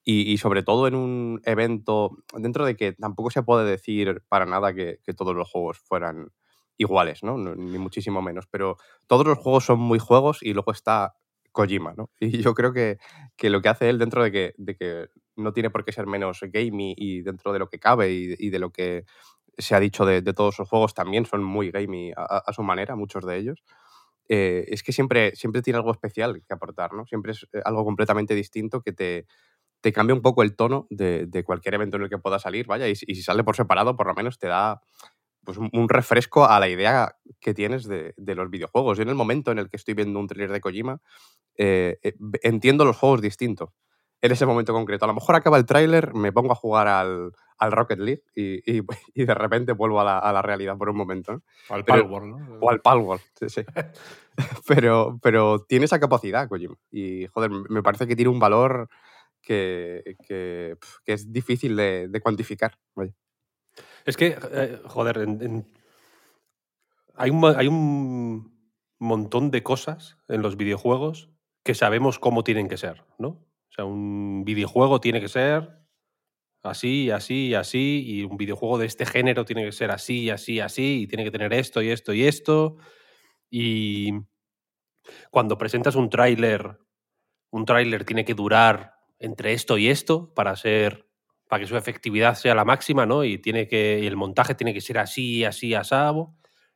Y, 0.08 0.38
sobre 0.38 0.62
todo 0.62 0.88
en 0.88 0.94
un 0.94 1.42
evento, 1.46 2.12
dentro 2.36 2.64
de 2.64 2.76
que 2.76 2.94
tampoco 2.94 3.32
se 3.32 3.42
puede 3.42 3.68
decir 3.68 4.22
para 4.30 4.46
nada 4.46 4.72
que, 4.72 5.00
que 5.04 5.16
todos 5.16 5.36
los 5.36 5.50
juegos 5.50 5.80
fueran 5.80 6.32
iguales. 6.78 7.24
No, 7.24 7.38
Ni 7.38 7.80
muchísimo 7.80 8.22
menos. 8.22 8.46
Pero 8.46 8.78
todos 9.08 9.26
los 9.26 9.40
juegos 9.40 9.66
son 9.66 9.80
muy 9.80 9.98
juegos 9.98 10.44
y 10.44 10.54
luego 10.54 10.72
está 10.72 11.16
Kojima, 11.56 11.94
¿no? 11.98 12.12
Y 12.20 12.42
yo 12.42 12.54
creo 12.54 12.74
que, 12.74 13.00
que 13.36 13.50
lo 13.50 13.62
que 13.62 13.70
hace 13.70 13.90
él 13.90 13.98
dentro 13.98 14.24
de 14.24 14.32
que, 14.32 14.54
de 14.58 14.76
que 14.76 15.08
no 15.38 15.54
tiene 15.54 15.72
por 15.72 15.86
qué 15.86 15.92
ser 15.92 16.06
menos 16.06 16.42
gamey 16.42 16.94
y 16.98 17.22
dentro 17.22 17.54
de 17.54 17.60
lo 17.60 17.70
que 17.70 17.80
cabe 17.80 18.12
y, 18.12 18.50
de 18.50 18.60
lo 18.60 18.72
que 18.72 19.06
se 19.58 19.74
ha 19.74 19.80
dicho 19.80 20.06
de, 20.06 20.22
todos 20.34 20.56
sus 20.56 20.70
juegos 20.70 20.94
también 20.94 21.26
son 21.26 21.44
muy 21.44 21.72
gamey 21.72 22.12
a, 22.16 22.52
su 22.54 22.62
manera, 22.62 22.96
muchos 22.96 23.26
de 23.26 23.38
ellos. 23.38 23.64
eh, 24.30 24.66
es 24.70 24.84
que 24.84 24.92
siempre, 24.92 25.36
siempre 25.36 25.62
tiene 25.62 25.78
algo 25.78 25.92
especial 25.92 26.42
que 26.48 26.54
aportar, 26.54 26.94
¿no? 26.94 27.06
Siempre 27.06 27.32
es 27.34 27.48
eh, 27.54 27.62
algo 27.66 27.86
completamente 27.86 28.36
distinto 28.36 28.82
que 28.82 28.92
te, 28.94 29.28
te 29.82 29.94
cambia 29.94 30.16
un 30.16 30.22
poco 30.22 30.44
el 30.44 30.56
tono 30.56 30.88
de, 30.90 31.28
de 31.28 31.44
cualquier 31.44 31.76
evento 31.76 31.98
en 31.98 32.04
el 32.04 32.10
que 32.10 32.18
pueda 32.18 32.40
salir, 32.40 32.68
vaya, 32.68 32.88
y 32.90 32.96
si 32.96 33.22
sale 33.24 33.44
por 33.44 33.56
separado, 33.56 33.96
por 33.96 34.08
lo 34.08 34.16
menos 34.16 34.40
te 34.40 34.48
da 34.48 34.82
pues, 35.46 35.58
un, 35.58 35.88
refresco 35.90 36.46
a 36.46 36.60
la 36.60 36.68
idea 36.68 37.16
que 37.40 37.54
tienes 37.54 37.86
de, 37.88 38.14
de 38.18 38.36
los 38.36 38.50
videojuegos. 38.50 38.98
Yo 38.98 39.04
en 39.04 39.10
el 39.10 39.16
momento 39.16 39.52
en 39.52 39.60
el 39.60 39.70
que 39.70 39.78
estoy 39.78 39.94
viendo 39.94 40.20
un 40.20 40.28
trailer 40.28 40.52
de 40.52 40.62
Kojima, 40.62 41.00
eh, 41.58 41.98
eh, 42.04 42.14
entiendo 42.44 42.84
los 42.86 42.98
juegos 42.98 43.22
distintos. 43.22 43.70
En 44.22 44.32
ese 44.32 44.46
momento 44.48 44.74
concreto. 44.74 45.06
A 45.06 45.08
lo 45.08 45.14
mejor 45.14 45.36
acaba 45.36 45.58
el 45.58 45.66
tráiler, 45.66 46.14
me 46.16 46.32
pongo 46.32 46.52
a 46.54 46.56
jugar 46.56 46.88
al, 46.88 47.32
al 47.60 47.72
Rocket 47.72 48.00
League 48.00 48.24
y, 48.34 48.56
y- 48.78 48.82
y 49.14 49.26
de 49.26 49.34
repente 49.36 49.74
vuelvo 49.74 50.02
a 50.02 50.04
la, 50.04 50.18
a 50.18 50.34
la 50.34 50.42
realidad 50.42 50.78
por 50.78 50.90
un 50.90 50.98
momento. 50.98 51.34
¿no? 51.34 51.44
Al 51.70 51.86
Pero- 51.86 52.02
Palworld, 52.04 52.28
¿no? 52.30 52.60
O 52.60 52.70
al 52.72 52.82
Palworld, 52.82 53.22
sí, 53.40 53.50
sí. 53.50 53.62
pero, 54.68 55.20
pero 55.22 55.60
tiene 55.68 55.86
esa 55.86 56.00
capacidad, 56.00 56.48
Kojima. 56.50 56.76
Y, 56.92 57.28
joder, 57.28 57.52
me 57.52 57.84
parece 57.84 58.08
que 58.08 58.16
tiene 58.16 58.32
un 58.32 58.40
valor 58.40 58.90
que, 59.42 60.16
que, 60.28 60.76
que 61.06 61.14
es 61.14 61.32
difícil 61.32 61.76
de, 61.76 62.08
de 62.10 62.20
cuantificar. 62.22 62.78
vaya. 62.96 63.14
Es 64.06 64.18
que, 64.18 64.38
eh, 64.52 64.80
joder, 64.86 65.28
hay, 67.16 67.30
un, 67.30 67.46
hay 67.46 67.68
un 67.68 68.56
montón 69.00 69.52
de 69.52 69.64
cosas 69.64 70.18
en 70.28 70.42
los 70.42 70.58
videojuegos 70.58 71.30
que 71.64 71.74
sabemos 71.74 72.20
cómo 72.20 72.44
tienen 72.44 72.68
que 72.68 72.78
ser, 72.78 73.04
¿no? 73.18 73.30
O 73.30 73.72
sea, 73.76 73.86
un 73.86 74.44
videojuego 74.46 75.02
tiene 75.02 75.20
que 75.20 75.28
ser 75.28 75.86
así, 76.62 77.10
así 77.12 77.54
así, 77.56 78.04
y 78.06 78.24
un 78.24 78.38
videojuego 78.38 78.78
de 78.78 78.86
este 78.86 79.06
género 79.06 79.46
tiene 79.46 79.66
que 79.66 79.72
ser 79.72 79.92
así, 79.92 80.30
así, 80.30 80.60
así, 80.60 81.02
y 81.02 81.08
tiene 81.08 81.24
que 81.24 81.32
tener 81.32 81.54
esto 81.54 81.82
y 81.82 81.90
esto 81.90 82.14
y 82.14 82.24
esto. 82.26 82.78
Y 83.50 84.12
cuando 85.32 85.58
presentas 85.58 85.96
un 85.96 86.10
tráiler, 86.10 86.80
un 87.52 87.66
tráiler 87.66 88.06
tiene 88.06 88.26
que 88.26 88.34
durar 88.34 88.94
entre 89.20 89.54
esto 89.54 89.78
y 89.78 89.88
esto 89.88 90.34
para 90.34 90.56
ser 90.56 91.05
para 91.48 91.62
que 91.62 91.68
su 91.68 91.78
efectividad 91.78 92.36
sea 92.36 92.56
la 92.56 92.66
máxima, 92.66 93.06
¿no? 93.06 93.24
Y 93.24 93.38
tiene 93.38 93.68
que 93.68 94.00
y 94.02 94.08
el 94.08 94.16
montaje 94.16 94.56
tiene 94.56 94.74
que 94.74 94.82
ser 94.82 94.98
así, 94.98 95.46
así, 95.46 95.74
asado, 95.74 96.34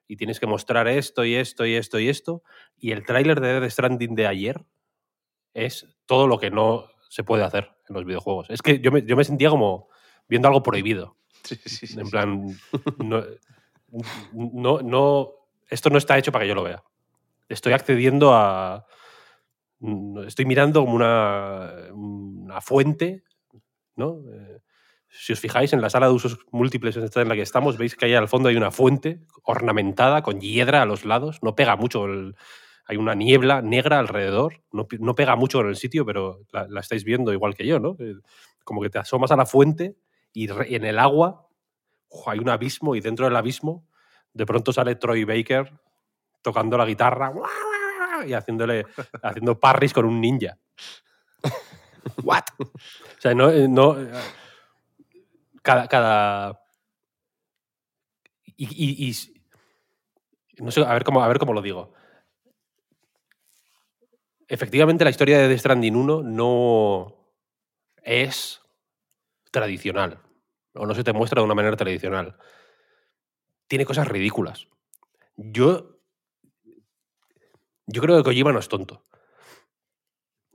y 0.08 0.18
tienes 0.18 0.40
que 0.40 0.48
mostrar 0.48 0.88
esto 0.88 1.26
y 1.26 1.36
esto 1.36 1.66
y 1.66 1.76
esto 1.76 2.00
y 2.00 2.10
esto. 2.10 2.44
Y 2.78 2.92
el 2.92 3.06
tráiler 3.06 3.42
de 3.42 3.60
Death 3.60 3.72
Stranding 3.72 4.16
de 4.16 4.28
ayer 4.28 4.66
es 5.54 5.88
todo 6.06 6.28
lo 6.28 6.40
que 6.40 6.52
no 6.52 6.90
se 7.10 7.24
puede 7.24 7.44
hacer 7.44 7.72
en 7.88 7.96
los 7.96 8.06
videojuegos. 8.06 8.50
Es 8.50 8.62
que 8.62 8.80
yo 8.80 8.92
me, 8.92 9.04
yo 9.04 9.16
me 9.16 9.24
sentía 9.24 9.50
como 9.50 9.90
viendo 10.28 10.48
algo 10.48 10.64
prohibido. 10.64 11.18
Sí, 11.44 11.56
sí, 11.66 11.88
sí, 11.88 12.00
En 12.00 12.10
plan, 12.10 12.48
no, 12.98 13.24
no, 14.34 14.82
no, 14.82 15.32
esto 15.68 15.90
no 15.90 15.98
está 15.98 16.18
hecho 16.18 16.32
para 16.32 16.44
que 16.44 16.50
yo 16.50 16.56
lo 16.56 16.64
vea. 16.64 16.84
Estoy 17.48 17.74
accediendo 17.74 18.34
a. 18.34 18.86
Estoy 20.28 20.46
mirando 20.46 20.82
como 20.82 20.96
una, 20.96 21.72
una 21.94 22.60
fuente, 22.60 23.24
Eh, 24.34 24.60
si 25.10 25.34
os 25.34 25.40
fijáis 25.40 25.74
en 25.74 25.82
la 25.82 25.90
sala 25.90 26.08
de 26.08 26.14
usos 26.14 26.40
múltiples 26.52 26.96
en 26.98 27.30
la 27.30 27.36
que 27.36 27.42
estamos, 27.42 27.78
veis 27.78 27.96
que 27.96 28.06
ahí 28.06 28.14
al 28.14 28.28
fondo 28.28 28.50
hay 28.50 28.56
una 28.56 28.72
fuente 28.72 29.22
ornamentada 29.44 30.22
con 30.22 30.40
hiedra 30.40 30.82
a 30.82 30.86
los 30.86 31.04
lados. 31.06 31.40
No 31.42 31.56
pega 31.56 31.76
mucho, 31.76 32.06
hay 32.86 32.98
una 32.98 33.16
niebla 33.16 33.62
negra 33.62 34.00
alrededor. 34.00 34.62
No, 34.72 35.16
pega 35.16 35.36
mucho 35.36 35.62
en 35.62 35.68
el 35.68 35.76
sitio, 35.76 36.06
pero 36.06 36.42
la, 36.52 36.68
la 36.70 36.80
estáis 36.80 37.04
viendo 37.04 37.34
igual 37.34 37.56
que 37.56 37.66
yo, 37.66 37.80
¿no? 37.80 37.96
Eh, 38.00 38.16
Como 38.64 38.82
que 38.82 38.90
te 38.90 39.00
asomas 39.00 39.32
a 39.32 39.36
la 39.36 39.46
fuente 39.46 39.96
y 40.32 40.48
en 40.76 40.86
el 40.86 41.00
agua 41.00 41.48
hay 42.28 42.40
un 42.40 42.50
abismo 42.50 42.96
y 42.96 43.02
dentro 43.02 43.26
del 43.26 43.36
abismo 43.36 43.88
de 44.34 44.46
pronto 44.46 44.72
sale 44.72 44.96
Troy 44.96 45.24
Baker 45.24 45.72
tocando 46.42 46.78
la 46.78 46.86
guitarra 46.86 47.32
y 48.28 48.34
haciéndole 48.34 48.86
haciendo 49.24 49.60
parries 49.60 49.94
con 49.94 50.06
un 50.06 50.22
ninja. 50.22 50.58
What? 52.24 52.44
O 52.60 53.22
sea, 53.22 53.34
no, 53.34 53.50
eh, 53.50 53.68
no 53.68 54.00
eh, 54.00 54.10
cada 55.62 55.88
cada 55.88 56.60
y, 58.60 59.16
No 60.60 60.72
sé, 60.72 60.82
a 60.82 60.94
ver 60.94 61.04
cómo, 61.04 61.24
a 61.24 61.28
ver 61.28 61.40
cómo 61.40 61.54
lo 61.54 61.62
digo. 61.62 61.94
Efectivamente, 64.48 65.04
la 65.04 65.12
historia 65.12 65.40
de 65.40 65.48
The 65.48 65.58
Stranding 65.58 65.96
1 65.96 66.24
no 66.24 67.16
es 68.04 68.62
tradicional. 69.52 70.20
O 70.74 70.86
no 70.86 70.94
se 70.94 71.04
te 71.04 71.14
muestra 71.14 71.42
de 71.42 71.46
una 71.46 71.56
manera 71.56 71.78
tradicional. 71.78 72.38
Tiene 73.68 73.86
cosas 73.86 74.08
ridículas. 74.08 74.68
Yo. 75.38 75.96
Yo 77.86 78.02
creo 78.02 78.18
que 78.18 78.24
Kojima 78.24 78.52
no 78.52 78.60
es 78.60 78.68
tonto. 78.68 79.04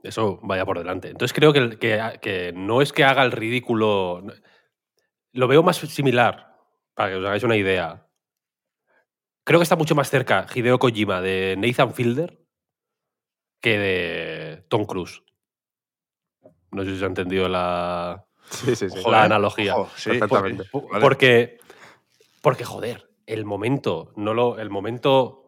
Eso 0.05 0.39
vaya 0.43 0.65
por 0.65 0.77
delante. 0.77 1.09
Entonces 1.09 1.33
creo 1.33 1.51
que, 1.53 1.77
que- 1.77 2.19
que 2.21 2.53
no 2.53 2.81
es 2.81 2.93
que 2.93 3.03
haga 3.03 3.23
el 3.23 3.31
ridículo. 3.31 4.23
Lo 5.31 5.47
veo 5.47 5.63
más 5.63 5.77
similar, 5.77 6.55
para 6.93 7.09
que 7.09 7.15
os 7.17 7.25
hagáis 7.25 7.43
una 7.43 7.55
idea. 7.57 8.07
Creo 9.43 9.59
que 9.59 9.63
está 9.63 9.75
mucho 9.75 9.95
más 9.95 10.09
cerca 10.09 10.47
Hideo 10.53 10.79
Kojima 10.79 11.21
de 11.21 11.55
Nathan 11.57 11.93
Fielder 11.93 12.39
que 13.61 13.77
de 13.77 14.65
Tom 14.69 14.85
Cruise. 14.85 15.21
No 16.71 16.83
sé 16.83 16.91
si 16.91 16.97
se 16.99 17.03
ha 17.05 17.07
entendido 17.07 17.47
la, 17.47 18.25
Sí, 18.49 18.75
sí, 18.75 18.89
sí. 18.89 18.99
la 19.09 19.23
analogía. 19.23 19.75
Ojo, 19.75 19.91
sí, 19.95 20.09
perfectamente. 20.11 20.63
porque- 20.71 20.87
Por- 20.89 21.01
Porque, 21.01 21.57
porque, 22.41 22.63
joder, 22.63 23.09
el 23.25 23.45
momento, 23.45 24.13
no 24.15 24.33
lo, 24.33 24.59
el 24.59 24.69
momento 24.69 25.44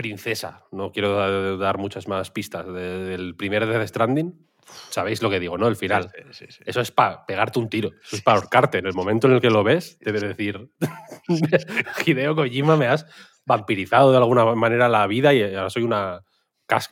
princesa, 0.00 0.64
no 0.72 0.92
quiero 0.92 1.14
da- 1.14 1.56
dar 1.56 1.76
muchas 1.78 2.08
más 2.08 2.30
pistas, 2.30 2.66
de- 2.66 3.04
del 3.04 3.36
primer 3.36 3.66
Death 3.66 3.86
Stranding, 3.88 4.46
sabéis 4.90 5.20
lo 5.22 5.28
que 5.28 5.40
digo, 5.40 5.58
¿no? 5.58 5.68
El 5.68 5.76
final. 5.76 6.10
Sí, 6.14 6.22
sí, 6.32 6.46
sí. 6.48 6.62
Eso 6.64 6.80
es 6.80 6.90
para 6.90 7.26
pegarte 7.26 7.58
un 7.58 7.68
tiro, 7.68 7.90
eso 8.02 8.16
es 8.16 8.22
para 8.22 8.38
ahorcarte. 8.38 8.78
En 8.78 8.86
el 8.86 8.94
momento 8.94 9.26
en 9.26 9.34
el 9.34 9.40
que 9.40 9.50
lo 9.50 9.62
ves, 9.62 9.98
debes 10.00 10.22
decir, 10.22 10.70
Hideo 12.06 12.34
Kojima, 12.34 12.76
me 12.76 12.86
has 12.86 13.06
vampirizado 13.44 14.10
de 14.10 14.18
alguna 14.18 14.44
manera 14.54 14.88
la 14.88 15.06
vida 15.06 15.34
y 15.34 15.42
ahora 15.54 15.70
soy 15.70 15.82
una, 15.82 16.22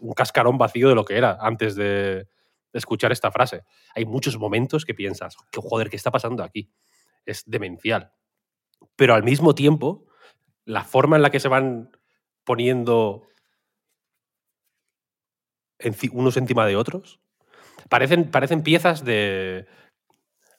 un 0.01 0.13
cascarón 0.13 0.59
vacío 0.59 0.89
de 0.89 0.95
lo 0.95 1.05
que 1.05 1.17
era 1.17 1.39
antes 1.41 1.75
de, 1.77 2.27
escuchar 2.73 3.11
esta 3.13 3.31
frase. 3.33 3.63
Hay 3.95 4.05
muchos 4.05 4.39
momentos 4.39 4.85
que 4.85 4.95
piensas, 4.95 5.37
que 5.51 5.61
joder, 5.61 5.89
¿qué 5.91 5.97
está 5.97 6.11
pasando 6.11 6.45
aquí? 6.45 6.71
Es 7.27 7.43
demencial. 7.47 8.13
Pero 8.95 9.15
al 9.15 9.25
mismo 9.25 9.55
tiempo, 9.55 10.07
la 10.65 10.85
forma 10.85 11.17
en 11.17 11.23
la 11.23 11.31
que 11.31 11.41
se 11.41 11.49
van 11.49 11.91
poniendo 12.49 13.29
unos 16.13 16.37
encima 16.39 16.67
de 16.67 16.77
otros, 16.77 17.21
parecen, 17.91 18.31
parecen 18.31 18.63
piezas 18.63 19.05
de... 19.05 19.67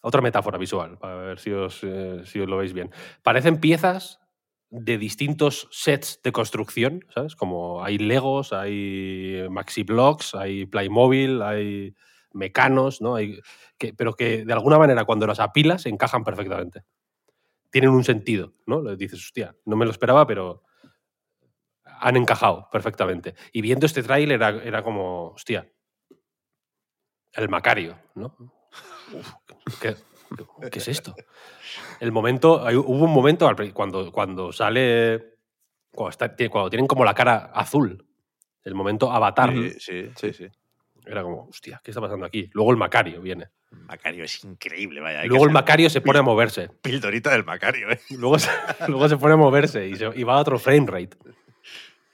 Otra 0.01 0.21
metáfora 0.21 0.57
visual, 0.57 0.97
para 0.99 1.15
ver 1.15 1.39
si 1.39 1.51
os, 1.51 1.83
eh, 1.83 2.21
si 2.23 2.39
os 2.39 2.47
lo 2.47 2.57
veis 2.57 2.71
bien. 2.71 2.91
Parecen 3.21 3.59
piezas 3.59 4.21
de 4.69 4.97
distintos 4.97 5.67
sets 5.71 6.21
de 6.23 6.31
construcción, 6.31 7.05
¿sabes? 7.13 7.35
Como 7.35 7.83
hay 7.83 7.97
Legos, 7.97 8.53
hay 8.53 9.45
Maxi 9.49 9.83
Blocks, 9.83 10.35
hay 10.35 10.67
Playmobil, 10.67 11.41
hay 11.41 11.95
mecanos, 12.31 13.01
¿no? 13.01 13.15
Hay, 13.15 13.41
pero 13.97 14.13
que 14.13 14.45
de 14.45 14.53
alguna 14.53 14.77
manera 14.77 15.03
cuando 15.03 15.27
las 15.27 15.41
apilas 15.41 15.85
encajan 15.85 16.23
perfectamente. 16.23 16.83
Tienen 17.71 17.89
un 17.89 18.03
sentido, 18.03 18.53
¿no? 18.67 18.81
Le 18.81 18.95
dices, 18.95 19.19
hostia, 19.19 19.55
no 19.65 19.75
me 19.75 19.85
lo 19.85 19.91
esperaba, 19.91 20.25
pero 20.25 20.63
han 21.99 22.17
encajado 22.17 22.67
perfectamente. 22.71 23.35
Y 23.51 23.61
viendo 23.61 23.85
este 23.85 24.03
tráiler 24.03 24.35
era, 24.35 24.49
era 24.63 24.81
como, 24.83 25.29
hostia, 25.31 25.67
el 27.33 27.49
Macario, 27.49 27.97
¿no? 28.15 28.35
Uf, 29.13 29.33
¿qué, 29.81 29.95
qué 30.71 30.79
es 30.79 30.87
esto? 30.87 31.15
El 31.99 32.11
momento, 32.11 32.63
hubo 32.85 33.05
un 33.05 33.11
momento 33.13 33.49
cuando, 33.73 34.11
cuando 34.11 34.51
sale, 34.51 35.35
cuando, 35.91 36.09
está- 36.11 36.35
tiene- 36.35 36.49
cuando 36.49 36.69
tienen 36.69 36.87
como 36.87 37.03
la 37.05 37.13
cara 37.13 37.51
azul, 37.53 38.05
el 38.63 38.75
momento 38.75 39.11
avatar, 39.11 39.51
Sí, 39.51 39.71
sí, 39.79 40.09
sí, 40.15 40.33
sí. 40.33 40.47
era 41.05 41.23
como, 41.23 41.43
hostia, 41.45 41.79
¿qué 41.83 41.91
está 41.91 42.01
pasando 42.01 42.25
aquí? 42.25 42.49
Luego 42.53 42.71
el 42.71 42.77
Macario 42.77 43.21
viene. 43.21 43.47
Macario 43.71 44.23
es 44.23 44.43
increíble, 44.43 44.99
vaya. 44.99 45.23
Luego 45.25 45.45
el 45.45 45.51
Macario 45.51 45.89
se 45.91 46.01
pone 46.01 46.19
a 46.19 46.23
moverse. 46.23 46.69
Pildorita 46.81 47.29
del 47.31 47.45
Macario, 47.45 47.91
¿eh? 47.91 47.99
Luego 48.11 48.39
se, 48.39 48.49
luego 48.87 49.07
se 49.07 49.17
pone 49.17 49.33
a 49.35 49.37
moverse 49.37 49.87
y, 49.87 49.95
se- 49.95 50.11
y 50.15 50.23
va 50.23 50.35
a 50.35 50.39
otro 50.39 50.57
frame 50.57 50.87
rate. 50.87 51.17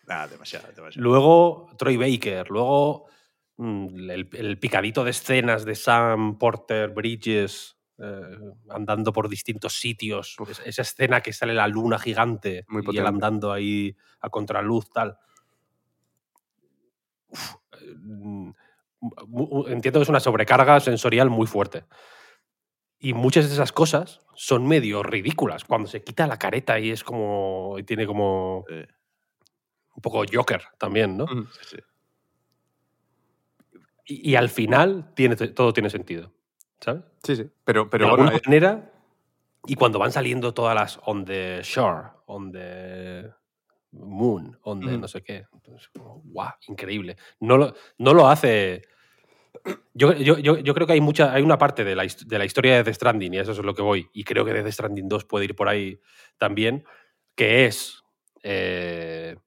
Nada, 0.07 0.27
demasiado, 0.27 0.67
demasiado. 0.75 1.03
Luego 1.03 1.69
Troy 1.77 1.97
Baker, 1.97 2.49
luego 2.49 3.07
mm, 3.57 4.09
el, 4.09 4.29
el 4.33 4.59
picadito 4.59 5.03
de 5.03 5.11
escenas 5.11 5.65
de 5.65 5.75
Sam 5.75 6.37
Porter 6.37 6.89
Bridges 6.91 7.77
eh, 7.97 8.37
andando 8.69 9.11
por 9.13 9.29
distintos 9.29 9.73
sitios. 9.79 10.35
Es- 10.49 10.61
esa 10.65 10.81
escena 10.83 11.21
que 11.21 11.33
sale 11.33 11.53
la 11.53 11.67
luna 11.67 11.97
gigante 11.97 12.65
Muy 12.67 12.83
y 12.91 12.97
él 12.97 13.05
andando 13.07 13.51
ahí 13.53 13.95
a 14.19 14.29
contraluz, 14.29 14.89
tal. 14.91 15.17
Uf, 17.29 17.55
eh, 17.81 17.93
mm, 17.97 18.51
entiendo 19.67 19.99
que 19.99 20.03
es 20.03 20.09
una 20.09 20.19
sobrecarga 20.19 20.79
sensorial 20.79 21.29
muy 21.29 21.47
fuerte. 21.47 21.85
Y 22.99 23.13
muchas 23.13 23.47
de 23.47 23.53
esas 23.53 23.71
cosas 23.71 24.21
son 24.35 24.67
medio 24.67 25.03
ridículas. 25.03 25.63
Cuando 25.63 25.87
se 25.87 26.03
quita 26.03 26.27
la 26.27 26.39
careta 26.39 26.79
y 26.79 26.91
es 26.91 27.03
como. 27.03 27.75
y 27.77 27.83
tiene 27.83 28.05
como. 28.07 28.65
Eh, 28.69 28.87
un 29.95 30.01
poco 30.01 30.23
Joker 30.31 30.61
también, 30.77 31.17
¿no? 31.17 31.27
Sí, 31.27 31.77
sí. 31.77 31.77
Y, 34.05 34.31
y 34.31 34.35
al 34.35 34.49
final 34.49 35.13
tiene, 35.15 35.35
todo 35.35 35.73
tiene 35.73 35.89
sentido. 35.89 36.31
¿Sabes? 36.79 37.03
Sí, 37.23 37.35
sí. 37.35 37.49
Pero, 37.63 37.89
pero 37.89 38.05
de 38.05 38.11
alguna 38.11 38.35
eh, 38.35 38.41
manera. 38.45 38.91
Y 39.67 39.75
cuando 39.75 39.97
van 39.97 40.11
saliendo 40.11 40.53
todas 40.53 40.75
las 40.75 40.99
on 41.05 41.25
the 41.25 41.61
shore, 41.63 42.09
on 42.27 42.51
the 42.51 43.31
moon, 43.91 44.57
on 44.63 44.79
the 44.79 44.97
no 44.97 45.07
sé 45.07 45.23
qué. 45.23 45.45
Entonces, 45.51 45.89
guau, 45.95 46.51
increíble. 46.67 47.15
No 47.39 47.57
lo, 47.57 47.73
no 47.97 48.13
lo 48.13 48.27
hace. 48.27 48.83
Yo, 49.93 50.13
yo, 50.13 50.37
yo, 50.37 50.73
creo 50.75 50.85
que 50.85 50.93
hay 50.93 51.01
mucha, 51.01 51.33
hay 51.33 51.41
una 51.41 51.57
parte 51.57 51.83
de 51.83 51.95
la, 51.95 52.03
de 52.03 52.37
la 52.37 52.45
historia 52.45 52.75
de 52.75 52.83
The 52.83 52.93
Stranding, 52.93 53.33
y 53.33 53.39
eso 53.39 53.53
es 53.53 53.57
lo 53.57 53.73
que 53.73 53.81
voy, 53.81 54.07
y 54.13 54.23
creo 54.23 54.45
que 54.45 54.53
de 54.53 54.61
The 54.61 54.71
Stranding 54.71 55.07
2 55.07 55.25
puede 55.25 55.45
ir 55.45 55.55
por 55.55 55.69
ahí 55.69 55.99
también, 56.37 56.85
que 57.35 57.65
es 57.65 58.03
eh, 58.43 59.37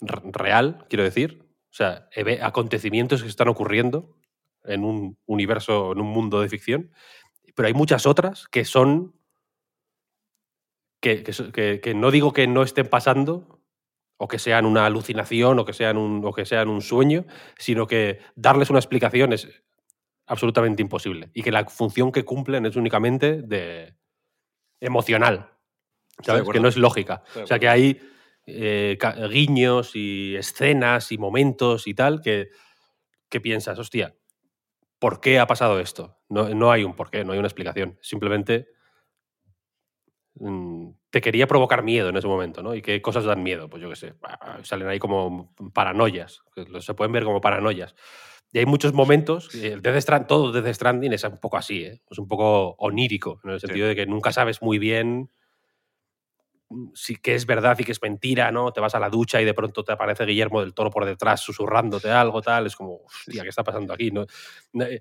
real, 0.00 0.84
quiero 0.88 1.04
decir. 1.04 1.44
O 1.70 1.74
sea, 1.74 2.08
acontecimientos 2.42 3.22
que 3.22 3.28
están 3.28 3.48
ocurriendo 3.48 4.16
en 4.64 4.84
un 4.84 5.18
universo, 5.26 5.92
en 5.92 6.00
un 6.00 6.08
mundo 6.08 6.40
de 6.40 6.48
ficción, 6.48 6.90
pero 7.54 7.66
hay 7.68 7.74
muchas 7.74 8.06
otras 8.06 8.48
que 8.48 8.64
son. 8.64 9.14
que, 11.00 11.22
que 11.22 11.80
que- 11.80 11.94
no 11.94 12.10
digo 12.10 12.32
que 12.32 12.46
no 12.46 12.62
estén 12.62 12.88
pasando, 12.88 13.60
o 14.16 14.26
que 14.26 14.38
sean 14.38 14.66
una 14.66 14.84
alucinación, 14.86 15.58
o 15.58 15.64
que 15.64 15.72
sean 15.72 15.96
un, 15.96 16.24
o 16.24 16.32
que 16.32 16.44
sean 16.44 16.68
un 16.68 16.80
sueño, 16.82 17.24
sino 17.56 17.86
que 17.86 18.18
darles 18.34 18.70
una 18.70 18.80
explicación 18.80 19.32
es 19.32 19.48
absolutamente 20.26 20.82
imposible. 20.82 21.30
Y 21.34 21.42
que 21.42 21.52
la 21.52 21.64
función 21.66 22.10
que 22.10 22.24
cumplen 22.24 22.66
es 22.66 22.74
únicamente 22.76 23.42
de 23.42 23.94
emocional. 24.80 25.52
¿sabes? 26.22 26.42
Que 26.52 26.58
no 26.60 26.68
es 26.68 26.76
lógica. 26.76 27.22
O 27.44 27.46
sea, 27.46 27.58
que 27.60 27.68
hay 27.68 28.00
eh, 28.48 28.98
guiños 29.30 29.94
y 29.94 30.36
escenas 30.36 31.12
y 31.12 31.18
momentos 31.18 31.86
y 31.86 31.94
tal 31.94 32.20
que, 32.22 32.48
que 33.28 33.40
piensas, 33.40 33.78
hostia, 33.78 34.14
¿por 34.98 35.20
qué 35.20 35.38
ha 35.38 35.46
pasado 35.46 35.80
esto? 35.80 36.18
No, 36.28 36.48
no 36.50 36.70
hay 36.72 36.84
un 36.84 36.94
porqué, 36.94 37.24
no 37.24 37.32
hay 37.32 37.38
una 37.38 37.48
explicación. 37.48 37.98
Simplemente 38.00 38.68
mm, 40.34 40.88
te 41.10 41.20
quería 41.20 41.46
provocar 41.46 41.82
miedo 41.82 42.08
en 42.08 42.16
ese 42.16 42.26
momento, 42.26 42.62
¿no? 42.62 42.74
¿Y 42.74 42.82
qué 42.82 43.00
cosas 43.02 43.24
dan 43.24 43.42
miedo? 43.42 43.68
Pues 43.68 43.82
yo 43.82 43.88
qué 43.88 43.96
sé, 43.96 44.14
salen 44.62 44.88
ahí 44.88 44.98
como 44.98 45.54
paranoias, 45.72 46.42
se 46.80 46.94
pueden 46.94 47.12
ver 47.12 47.24
como 47.24 47.40
paranoias. 47.40 47.94
Y 48.50 48.58
hay 48.58 48.66
muchos 48.66 48.94
momentos, 48.94 49.54
eh, 49.54 49.76
Death 49.80 49.96
Strand- 49.96 50.26
todo 50.26 50.52
Death 50.52 50.74
Stranding 50.74 51.12
es 51.12 51.24
un 51.24 51.38
poco 51.38 51.58
así, 51.58 51.84
¿eh? 51.84 52.00
es 52.10 52.18
un 52.18 52.26
poco 52.28 52.70
onírico, 52.78 53.40
en 53.44 53.50
el 53.50 53.60
sentido 53.60 53.86
de 53.88 53.94
que 53.96 54.06
nunca 54.06 54.32
sabes 54.32 54.62
muy 54.62 54.78
bien 54.78 55.30
mm, 56.70 56.88
si 56.94 57.16
qué 57.16 57.34
es 57.34 57.46
verdad 57.46 57.76
y 57.78 57.84
qué 57.84 57.92
es 57.92 58.02
mentira, 58.02 58.50
¿no? 58.52 58.72
Te 58.72 58.80
vas 58.80 58.94
a 58.94 59.00
la 59.00 59.08
ducha 59.10 59.40
y 59.40 59.44
de 59.44 59.54
pronto 59.54 59.84
te 59.84 59.92
aparece 59.92 60.24
Guillermo 60.24 60.60
del 60.60 60.74
Toro 60.74 60.90
por 60.90 61.04
detrás 61.04 61.40
susurrándote 61.40 62.10
algo, 62.10 62.40
tal, 62.42 62.66
es 62.66 62.76
como, 62.76 63.00
hostia, 63.04 63.42
¿qué 63.42 63.48
está 63.48 63.64
pasando 63.64 63.92
aquí? 63.92 64.10
No, 64.10 64.24
eh, 64.80 65.00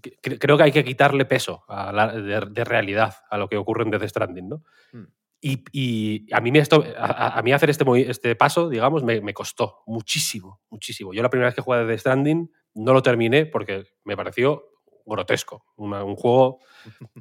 que- 0.00 0.18
que- 0.22 0.38
creo 0.38 0.56
que 0.56 0.62
hay 0.64 0.72
que 0.72 0.84
quitarle 0.84 1.24
peso 1.24 1.64
a 1.68 1.92
la- 1.92 2.12
de, 2.12 2.40
de 2.50 2.64
realidad 2.64 3.14
a 3.30 3.36
lo 3.38 3.48
que 3.48 3.56
ocurre 3.56 3.84
en 3.84 3.90
Death 3.90 4.08
Stranding, 4.08 4.48
¿no? 4.48 4.62
Mm. 4.92 5.04
Y, 5.42 5.62
y 5.70 6.34
a, 6.34 6.40
mí 6.40 6.50
me 6.50 6.58
esto, 6.60 6.82
a, 6.98 7.40
mí 7.42 7.52
hacer 7.52 7.68
este, 7.70 7.84
este 8.10 8.34
paso, 8.36 8.68
digamos, 8.70 9.04
me, 9.04 9.20
me 9.20 9.34
costó 9.34 9.82
muchísimo, 9.86 10.60
muchísimo. 10.70 11.12
Yo 11.12 11.22
la 11.22 11.28
primera 11.30 11.48
vez 11.48 11.54
que 11.54 11.60
jugué 11.60 11.78
a 11.78 11.84
Death 11.84 12.00
Stranding 12.00 12.50
no 12.74 12.92
lo 12.94 13.02
terminé 13.02 13.44
porque 13.46 13.84
me 14.04 14.16
pareció 14.16 14.64
grotesco, 15.04 15.66
una- 15.76 16.02
un 16.04 16.16
juego 16.16 16.60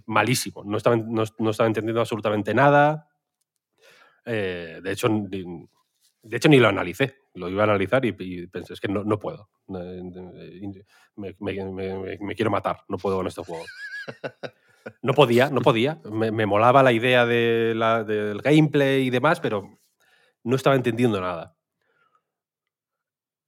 malísimo. 0.05 0.63
No 0.63 0.77
estaba, 0.77 0.95
no, 0.97 1.23
estaba 1.23 1.67
entendiendo 1.67 2.01
absolutamente 2.01 2.53
nada. 2.53 3.07
Eh, 4.25 4.79
de, 4.83 4.91
hecho, 4.91 5.07
ni, 5.09 5.67
de 6.23 6.37
hecho, 6.37 6.49
ni 6.49 6.57
lo 6.57 6.67
analicé. 6.67 7.15
Lo 7.35 7.49
iba 7.49 7.63
a 7.63 7.65
analizar 7.65 8.05
y, 8.05 8.47
pensé, 8.47 8.73
es 8.73 8.79
que 8.79 8.87
no, 8.87 9.03
no 9.03 9.19
puedo. 9.19 9.49
Eh, 9.77 10.01
Me, 11.15 12.35
quiero 12.35 12.49
matar, 12.51 12.79
no 12.87 12.97
puedo 12.97 13.17
con 13.17 13.27
este 13.27 13.43
juego. 13.43 13.63
No 15.01 15.13
podía, 15.13 15.49
no 15.49 15.61
podía. 15.61 15.99
Me, 16.11 16.45
molaba 16.45 16.83
la 16.83 16.91
idea 16.91 17.25
de 17.25 17.73
la- 17.75 18.03
del 18.03 18.41
gameplay 18.41 19.07
y 19.07 19.09
demás, 19.09 19.39
pero 19.39 19.79
no 20.43 20.55
estaba 20.55 20.75
entendiendo 20.75 21.19
nada. 21.19 21.57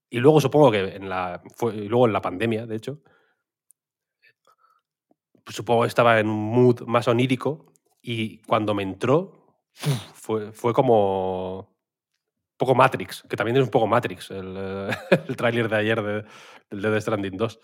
Y 0.10 0.20
luego 0.20 0.42
supongo 0.42 0.72
que 0.72 0.96
en 0.96 1.10
la, 1.10 1.42
fue- 1.56 1.74
luego 1.74 2.08
en 2.08 2.14
la 2.14 2.22
pandemia, 2.22 2.66
de 2.66 2.76
hecho, 2.76 3.02
supongo 5.50 5.82
que 5.84 5.88
estaba 5.88 6.20
en 6.20 6.28
un 6.30 6.52
mood 6.52 6.82
más 6.82 7.08
onírico 7.08 7.66
y 8.02 8.40
cuando 8.40 8.74
me 8.74 8.84
entró 8.84 9.34
fue, 10.14 10.52
fue 10.52 10.74
como 10.74 11.60
un 11.60 12.58
poco 12.58 12.76
Matrix, 12.76 13.24
que 13.30 13.36
también 13.38 13.58
es 13.58 13.64
un 13.64 13.70
poco 13.70 13.88
Matrix 13.88 14.32
el, 14.32 14.56
eh, 14.58 14.90
el 15.28 15.36
tráiler 15.36 15.70
de 15.70 15.76
ayer 15.76 16.02
de, 16.02 16.26
del 16.70 16.82
Dead 16.82 17.00
Stranding 17.02 17.38
2. 17.38 17.60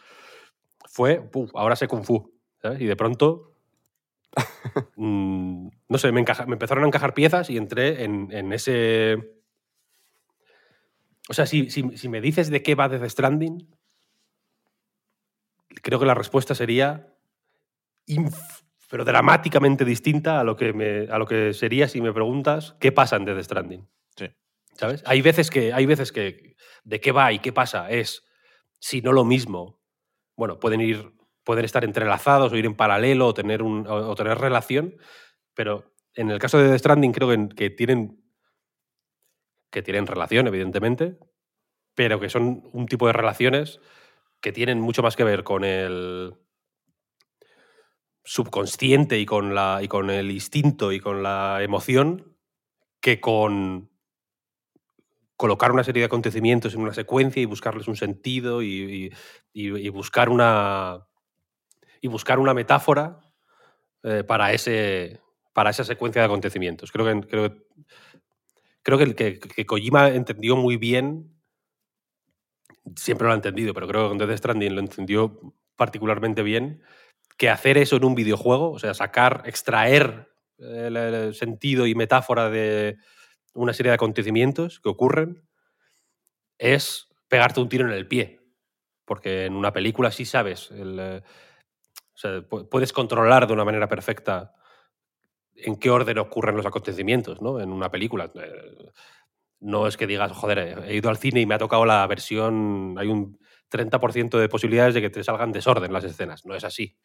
Fue, 0.86 1.30
ahora 1.56 1.76
sé 1.76 1.88
Kung 1.88 2.04
Fu. 2.06 2.32
Y 2.80 2.86
de 2.86 2.96
pronto, 2.96 3.56
mm, 4.96 5.68
no 5.90 5.98
sé, 5.98 6.12
me, 6.12 6.22
empezaron 6.22 6.84
a 6.84 6.88
encajar 6.88 7.14
piezas 7.14 7.50
y 7.50 7.58
entré 7.58 8.04
en, 8.04 8.54
ese... 8.54 9.18
O 11.30 11.34
sea, 11.34 11.46
si, 11.46 11.70
si- 11.70 11.98
si 11.98 12.10
me 12.10 12.22
dices 12.22 12.50
de 12.50 12.62
qué 12.62 12.76
va 12.76 12.90
Death 12.90 13.10
Stranding, 13.10 13.68
creo 15.82 16.00
que 16.00 16.06
la 16.06 16.14
respuesta 16.14 16.56
sería 16.56 17.13
pero 18.90 19.06
dramáticamente 19.06 19.86
distinta 19.86 20.40
a 20.40 20.44
lo, 20.44 20.56
que 20.56 20.74
me, 20.74 21.08
a 21.10 21.18
lo 21.18 21.26
que 21.26 21.54
sería 21.54 21.88
si 21.88 22.02
me 22.02 22.14
preguntas 22.14 22.76
qué 22.80 22.92
pasa 22.92 23.16
en 23.16 23.26
Death 23.26 23.44
Stranding. 23.44 23.88
Sí. 24.16 24.28
¿Sabes? 24.74 25.04
Hay 25.06 25.22
veces 25.22 25.50
que, 25.50 25.74
hay 25.74 25.86
veces 25.86 26.12
que 26.12 26.56
de 26.84 27.02
qué 27.02 27.12
va 27.12 27.32
y 27.32 27.40
qué 27.40 27.52
pasa 27.52 27.90
es, 27.90 28.24
si 28.80 29.02
no 29.02 29.12
lo 29.12 29.26
mismo, 29.26 29.80
bueno, 30.36 30.60
pueden 30.60 30.82
ir, 30.82 31.14
pueden 31.44 31.66
estar 31.66 31.84
entrelazados 31.84 32.52
o 32.52 32.58
ir 32.58 32.66
en 32.66 32.76
paralelo 32.76 33.28
o 33.28 33.34
tener, 33.34 33.64
un, 33.64 33.88
o, 33.88 34.10
o 34.10 34.16
tener 34.16 34.38
relación, 34.38 34.96
pero 35.54 35.94
en 36.16 36.30
el 36.30 36.40
caso 36.40 36.58
de 36.58 36.68
Death 36.68 36.80
Stranding 36.80 37.12
creo 37.12 37.30
que, 37.30 37.56
que 37.56 37.70
tienen 37.70 38.24
que 39.74 39.82
tienen 39.82 40.08
relación, 40.08 40.48
evidentemente, 40.48 41.18
pero 41.96 42.20
que 42.20 42.30
son 42.30 42.62
un 42.72 42.86
tipo 42.86 43.08
de 43.08 43.14
relaciones 43.14 43.82
que 44.40 44.54
tienen 44.54 44.80
mucho 44.80 45.02
más 45.02 45.16
que 45.16 45.24
ver 45.24 45.44
con 45.44 45.64
el 45.64 46.36
subconsciente 48.24 49.20
y 49.20 49.26
con, 49.26 49.54
la, 49.56 49.80
y 49.82 49.88
con 49.88 50.10
el 50.10 50.32
instinto 50.32 50.92
y 50.92 51.00
con 51.00 51.24
la 51.24 51.60
emoción 51.62 52.38
que 53.02 53.22
con 53.22 53.90
colocar 55.36 55.72
una 55.72 55.84
serie 55.84 56.02
de 56.02 56.06
acontecimientos 56.06 56.74
en 56.74 56.82
una 56.82 56.94
secuencia 56.94 57.42
y 57.42 57.46
buscarles 57.46 57.88
un 57.88 57.96
sentido 57.96 58.62
y, 58.62 59.12
y- 59.54 59.90
buscar 59.90 60.30
una 60.30 61.06
y 62.02 62.08
buscar 62.08 62.40
una 62.40 62.54
metáfora 62.54 63.20
eh, 64.04 64.24
para 64.26 64.54
ese 64.54 65.22
para 65.54 65.72
esa 65.72 65.84
secuencia 65.84 66.22
de 66.22 66.28
acontecimientos. 66.28 66.92
Creo 66.92 67.06
que 67.06 67.28
creo 67.28 67.56
creo 68.84 68.98
que, 69.00 69.40
que 69.40 69.66
Kojima 69.66 70.10
entendió 70.10 70.56
muy 70.56 70.78
bien 70.78 71.34
siempre 72.96 73.28
lo 73.28 73.34
ha 73.34 73.36
entendido, 73.36 73.74
pero 73.74 73.88
creo 73.88 74.04
que 74.04 74.10
con 74.10 74.18
Death 74.18 74.38
Stranding 74.38 74.76
lo 74.76 74.82
entendió 74.82 75.40
particularmente 75.76 76.44
bien, 76.44 76.82
que 77.44 77.50
hacer 77.50 77.78
eso 77.78 77.98
en 77.98 78.06
un 78.06 78.16
videojuego, 78.16 78.72
o 78.72 78.80
sea, 78.80 78.94
sacar, 78.94 79.44
extraer 79.46 80.30
eh, 80.60 80.88
el, 80.88 81.36
sentido 81.36 81.86
y 81.86 81.94
metáfora 81.94 82.50
de 82.50 82.96
una 83.54 83.74
serie 83.74 83.90
de 83.90 83.96
acontecimientos 83.96 84.80
que 84.80 84.88
ocurren, 84.88 85.46
es 86.58 87.10
pegarte 87.28 87.60
un 87.60 87.68
tiro 87.68 87.86
en 87.86 87.92
el 87.92 88.08
pie. 88.08 88.40
Porque 89.04 89.44
en 89.44 89.58
una 89.58 89.74
película 89.74 90.10
sí 90.10 90.24
sabes, 90.24 90.72
el, 90.72 90.98
eh, 91.02 92.42
puedes 92.72 92.94
controlar 92.94 93.46
de 93.46 93.52
una 93.52 93.66
manera 93.66 93.90
perfecta 93.90 94.54
en 95.54 95.76
qué 95.76 95.90
orden 95.90 96.20
ocurren 96.20 96.56
los 96.56 96.66
acontecimientos, 96.66 97.42
¿no? 97.42 97.60
En 97.60 97.74
una 97.74 97.92
película. 97.92 98.32
Eh, 98.36 98.90
no 99.60 99.86
es 99.86 99.98
que 99.98 100.08
digas, 100.08 100.32
joder, 100.32 100.86
he 100.88 100.96
ido 100.96 101.10
al 101.10 101.18
cine 101.18 101.42
y 101.42 101.46
me 101.46 101.56
ha 101.56 101.60
tocado 101.60 101.84
la 101.84 102.08
versión. 102.08 102.96
Hay 102.98 103.10
un 103.10 103.38
30% 103.74 104.40
de 104.40 104.50
posibilidades 104.50 104.94
de 104.94 105.02
que 105.02 105.10
te 105.10 105.24
salgan 105.24 105.52
desorden 105.52 105.92
las 105.92 106.04
escenas. 106.04 106.46
No 106.46 106.54
es 106.56 106.64
así. 106.64 106.96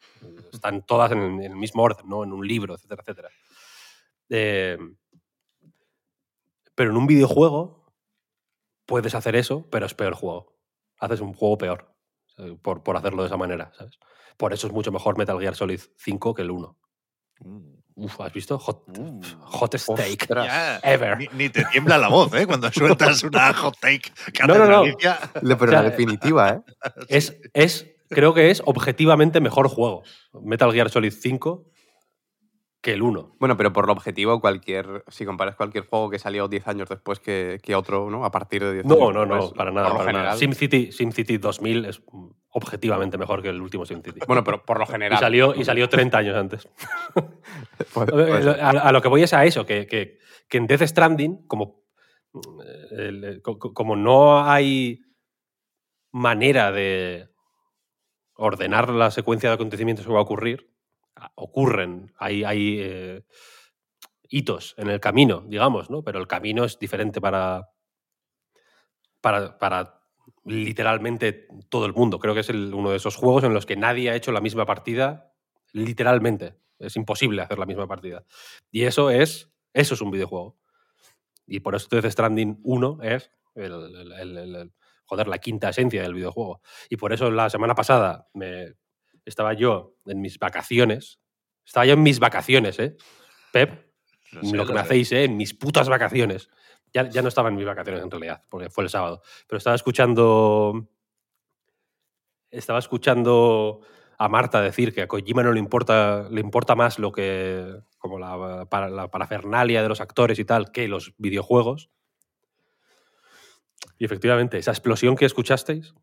Están 0.53 0.85
todas 0.85 1.11
en, 1.11 1.41
el 1.41 1.55
mismo 1.55 1.81
orden, 1.81 2.07
¿no? 2.07 2.23
En 2.23 2.31
un 2.31 2.47
libro, 2.47 2.75
etcétera, 2.75 3.01
etcétera. 3.01 3.29
Eh, 4.29 4.77
pero 6.75 6.91
en 6.91 6.97
un 6.97 7.07
videojuego 7.07 7.91
puedes 8.85 9.15
hacer 9.15 9.35
eso, 9.35 9.67
pero 9.71 9.87
es 9.87 9.95
peor 9.95 10.13
juego. 10.13 10.55
Haces 10.99 11.21
un 11.21 11.33
juego 11.33 11.57
peor 11.57 11.95
por, 12.61 12.83
por 12.83 12.95
hacerlo 12.95 13.23
de 13.23 13.27
esa 13.27 13.37
manera, 13.37 13.71
¿sabes? 13.75 13.97
Por 14.37 14.53
eso 14.53 14.67
es 14.67 14.73
mucho 14.73 14.91
mejor 14.91 15.17
Metal 15.17 15.39
Gear 15.39 15.55
Solid 15.55 15.81
5 15.97 16.33
que 16.33 16.43
el 16.43 16.51
1. 16.51 16.77
Uf, 17.99 18.21
¿has 18.21 18.31
visto? 18.33 18.57
Hot, 18.57 18.83
Uh. 18.97 19.21
hot 19.41 19.75
steak. 19.77 20.21
Ostras. 20.23 20.79
Ever. 20.83 21.17
Ni, 21.17 21.27
ni 21.33 21.49
te 21.49 21.65
tiembla 21.65 21.97
la 21.97 22.07
voz, 22.07 22.33
¿eh? 22.33 22.47
Cuando 22.47 22.71
sueltas 22.71 23.23
una 23.23 23.53
hot 23.53 23.77
take. 23.79 24.11
que 24.33 24.47
No, 24.47 24.57
no, 24.57 24.65
no. 24.65 24.83
Pero 24.83 25.55
O 25.55 25.67
sea, 25.67 25.81
la 25.83 25.89
definitiva, 25.89 26.49
¿eh? 26.49 26.61
Es, 27.09 27.35
es, 27.53 27.87
creo 28.09 28.33
que 28.33 28.51
es 28.51 28.61
objetivamente 28.65 29.41
mejor 29.41 29.67
juego. 29.67 30.03
Metal 30.41 30.71
Gear 30.71 30.89
Solid 30.89 31.11
5 31.11 31.65
que 32.81 32.93
el 32.93 33.01
1. 33.01 33.35
Bueno, 33.39 33.57
pero 33.57 33.73
por 33.73 33.87
lo 33.87 33.93
objetivo, 33.93 34.39
cualquier. 34.39 35.03
Si 35.09 35.25
comparas 35.25 35.55
cualquier 35.55 35.85
juego 35.85 36.09
que 36.09 36.17
salió 36.19 36.47
10 36.47 36.67
años 36.67 36.87
después 36.87 37.19
que, 37.19 37.59
que 37.61 37.75
otro, 37.75 38.09
¿no? 38.09 38.23
A 38.23 38.31
partir 38.31 38.63
de 38.63 38.73
10 38.73 38.85
No, 38.85 38.95
años 38.95 39.13
no, 39.13 39.25
no, 39.25 39.35
después, 39.35 39.53
para 39.57 39.71
nada. 39.71 39.93
Para 39.97 40.11
nada. 40.13 40.35
SimCity, 40.37 40.91
SimCity 40.93 41.37
2000 41.39 41.85
es 41.85 42.01
objetivamente 42.51 43.17
mejor 43.17 43.41
que 43.41 43.49
el 43.49 43.61
último 43.61 43.85
SimCity. 43.85 44.21
Bueno, 44.27 44.43
pero 44.45 44.63
por 44.65 44.77
lo 44.79 44.85
y, 44.85 44.87
general. 44.87 45.19
salió, 45.19 45.53
y 45.55 45.65
salió 45.65 45.89
30 45.89 46.17
años 46.17 46.37
antes. 46.37 46.69
A, 47.95 48.69
a 48.69 48.91
lo 48.91 49.01
que 49.01 49.07
voy 49.07 49.23
es 49.23 49.33
a 49.33 49.45
eso, 49.45 49.65
que, 49.65 49.87
que- 49.87 50.17
que 50.47 50.57
en 50.57 50.67
Death 50.67 50.81
Stranding, 50.83 51.45
como, 51.47 51.83
eh, 52.33 53.07
el- 53.07 53.41
co- 53.43 53.59
como 53.59 53.95
no 53.95 54.43
hay 54.43 54.99
manera 56.11 56.71
de 56.71 57.29
ordenar 58.35 58.89
la 58.89 59.11
secuencia 59.11 59.49
de 59.49 59.55
acontecimientos 59.55 60.05
que 60.05 60.11
va 60.11 60.19
a 60.19 60.23
ocurrir, 60.23 60.68
ocurren, 61.35 62.13
hay, 62.17 62.43
eh, 62.81 63.23
hitos 64.29 64.75
en 64.77 64.89
el 64.89 64.99
camino, 64.99 65.43
digamos, 65.47 65.89
¿no? 65.89 66.03
Pero 66.03 66.19
el 66.19 66.27
camino 66.27 66.63
es 66.63 66.77
diferente 66.79 67.19
para, 67.21 67.69
para, 69.21 70.01
literalmente 70.45 71.47
todo 71.69 71.85
el 71.85 71.93
mundo. 71.93 72.19
Creo 72.19 72.33
que 72.33 72.41
es 72.41 72.49
uno 72.49 72.91
de 72.91 72.97
esos 72.97 73.15
juegos 73.15 73.43
en 73.43 73.53
los 73.53 73.65
que 73.65 73.75
nadie 73.75 74.09
ha 74.09 74.15
hecho 74.15 74.31
la 74.31 74.41
misma 74.41 74.65
partida 74.65 75.33
literalmente. 75.73 76.55
Es 76.79 76.95
imposible 76.95 77.41
hacer 77.41 77.59
la 77.59 77.65
misma 77.65 77.87
partida. 77.87 78.23
Y 78.71 78.83
eso 78.83 79.09
es, 79.09 79.51
eso 79.73 79.93
es 79.93 80.01
un 80.01 80.11
videojuego. 80.11 80.57
Y 81.45 81.59
por 81.61 81.75
eso 81.75 81.87
Death 81.91 82.11
Stranding 82.11 82.59
1 82.63 82.99
es 83.01 83.31
el- 83.55 84.71
joder, 85.05 85.27
la 85.27 85.39
quinta 85.39 85.69
esencia 85.69 86.03
del 86.03 86.13
videojuego. 86.13 86.61
Y 86.89 86.97
por 86.97 87.11
eso 87.13 87.31
la 87.31 87.49
semana 87.49 87.73
pasada 87.75 88.29
me, 88.33 88.75
estaba 89.29 89.53
yo 89.53 89.95
en 90.05 90.21
mis 90.21 90.37
vacaciones. 90.39 91.19
Estaba 91.65 91.85
yo 91.85 91.93
en 91.93 92.03
mis 92.03 92.19
vacaciones, 92.19 92.79
¿eh? 92.79 92.97
Pep, 93.51 93.93
Lo 94.31 94.43
sé, 94.43 94.55
lo 94.55 94.65
que 94.65 94.73
me 94.73 94.79
hacéis, 94.79 95.11
¿eh? 95.11 95.23
En 95.23 95.37
mis 95.37 95.53
putas 95.53 95.87
vacaciones. 95.87 96.49
Ya, 96.93 97.07
ya 97.07 97.21
no 97.21 97.27
estaba 97.27 97.49
en 97.49 97.55
mis 97.55 97.65
vacaciones 97.65 98.01
en 98.01 98.09
realidad, 98.09 98.43
porque 98.49 98.69
fue 98.69 98.83
el 98.83 98.89
sábado. 98.89 99.21
Pero 99.47 99.57
estaba 99.57 99.75
escuchando. 99.75 100.89
Estaba 102.49 102.79
escuchando 102.79 103.81
a 104.17 104.27
Marta 104.27 104.61
decir 104.61 104.93
que 104.93 105.03
a 105.03 105.07
Kojima 105.07 105.43
no 105.43 105.53
le 105.53 105.59
importa, 105.59 106.27
le 106.29 106.41
importa 106.41 106.75
más 106.75 106.97
lo 106.97 107.11
que. 107.11 107.81
como 107.99 108.17
la, 108.17 108.65
para, 108.65 108.89
la 108.89 109.11
parafernalia 109.11 109.83
de 109.83 109.89
los 109.89 110.01
actores 110.01 110.39
y 110.39 110.45
tal, 110.45 110.71
que 110.71 110.87
los 110.87 111.13
videojuegos. 111.17 111.91
Y 113.99 114.05
efectivamente, 114.05 114.57
esa 114.57 114.71
explosión 114.71 115.15
que 115.15 115.25
escuchasteis 115.25 115.93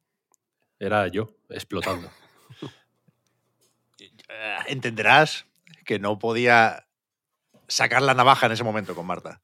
era 0.79 1.09
yo 1.09 1.31
explotando. 1.49 2.09
Eh, 4.29 4.57
entenderás 4.69 5.47
que 5.85 5.99
no 5.99 6.19
podía 6.19 6.87
sacar 7.69 8.03
la 8.03 8.15
navaja 8.15 8.47
en 8.47 8.53
ese 8.53 8.65
momento 8.65 8.95
con 8.95 9.07
Marta. 9.07 9.41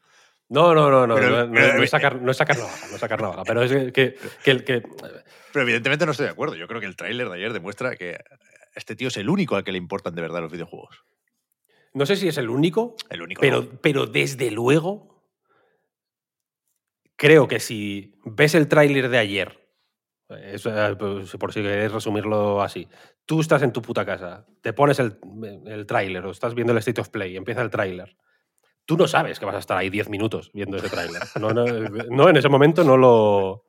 No, 0.49 0.75
no, 0.75 0.91
no, 0.91 1.07
no. 1.07 1.15
Pero- 1.15 1.31
no, 1.31 1.47
no- 1.47 1.53
pero- 1.55 1.75
no 1.77 1.83
es 1.83 1.91
sacar, 1.91 2.17
no 2.21 2.31
es 2.31 2.37
sacar 2.37 2.59
navaja, 2.59 2.87
no 2.89 2.95
es 2.95 3.01
sacar 3.01 3.21
navaja. 3.23 3.43
Pero 3.45 3.63
es 3.63 3.93
que, 3.93 4.17
que, 4.45 4.65
que. 4.65 4.83
Pero 5.53 5.63
evidentemente 5.63 6.05
no 6.05 6.13
estoy 6.13 6.27
de 6.27 6.33
acuerdo. 6.33 6.57
Yo 6.57 6.67
creo 6.69 6.81
que 6.81 6.87
el 6.87 6.97
tráiler 6.97 7.29
de 7.29 7.37
ayer 7.37 7.53
demuestra 7.53 7.97
que 7.97 8.19
este 8.75 8.97
tío 8.97 9.09
es 9.09 9.17
el 9.17 9.29
único 9.29 9.57
al 9.57 9.65
que 9.65 9.73
le 9.73 9.79
importan 9.79 10.15
de 10.15 10.23
verdad 10.23 10.41
los 10.41 10.53
videojuegos. 10.53 11.05
No 11.95 12.07
sé 12.07 12.17
si 12.17 12.27
es 12.29 12.39
el 12.39 12.49
único, 12.49 12.97
El 13.11 13.23
único. 13.23 13.41
pero, 13.41 13.63
no. 13.63 13.81
pero 13.81 14.07
desde 14.07 14.51
luego. 14.51 15.11
Creo 17.17 17.47
que 17.47 17.61
si 17.61 18.19
ves 18.25 18.55
el 18.55 18.67
tráiler 18.67 19.09
de 19.09 19.19
ayer, 19.19 19.62
es, 20.37 20.65
eh, 20.67 20.97
pues, 20.99 21.31
por 21.37 21.53
si 21.53 21.63
queréis 21.63 21.93
resumirlo 21.93 22.63
así, 22.63 22.89
tú 23.27 23.41
estás 23.41 23.63
en 23.63 23.73
tu 23.73 23.83
puta 23.83 24.05
casa, 24.05 24.47
te 24.61 24.73
pones 24.73 24.99
el, 24.99 25.19
el 25.67 25.87
tráiler 25.87 26.25
o 26.27 26.31
estás 26.31 26.55
viendo 26.55 26.73
el 26.73 26.79
State 26.79 27.01
of 27.01 27.09
Play 27.09 27.37
empieza 27.37 27.63
el 27.63 27.71
tráiler. 27.71 28.17
Tú 28.85 28.97
no 28.97 29.07
sabes 29.07 29.39
que 29.39 29.47
vas 29.47 29.55
a 29.55 29.59
estar 29.61 29.77
ahí 29.79 29.91
10 29.91 30.09
minutos 30.09 30.51
viendo 30.53 30.77
ese 30.77 30.89
tráiler. 30.89 31.23
No, 31.41 31.51
no, 31.53 31.65
no, 32.11 32.29
en 32.29 32.37
ese 32.37 32.49
momento 32.49 32.83
no 32.85 32.97
lo. 32.97 33.67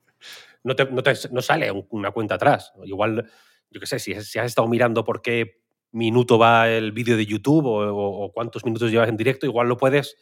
No, 0.63 0.75
te- 0.75 0.85
no 0.89 1.03
te- 1.03 1.13
no 1.31 1.41
sale 1.41 1.71
un- 1.71 1.85
una 1.91 2.11
cuenta 2.11 2.35
atrás. 2.35 2.73
Igual, 2.83 3.29
yo 3.69 3.79
qué 3.79 3.85
sé, 3.85 3.99
si, 3.99 4.13
si 4.21 4.39
has 4.39 4.45
estado 4.47 4.67
mirando 4.67 5.03
por 5.03 5.21
qué 5.21 5.61
minuto 5.91 6.39
va 6.39 6.67
el 6.69 6.91
vídeo 6.91 7.15
de 7.15 7.25
YouTube 7.27 7.65
o- 7.67 8.23
o 8.25 8.31
cuántos 8.31 8.65
minutos 8.65 8.89
llevas 8.89 9.09
en 9.09 9.17
directo, 9.17 9.45
igual 9.45 9.67
lo 9.67 9.77
puedes 9.77 10.17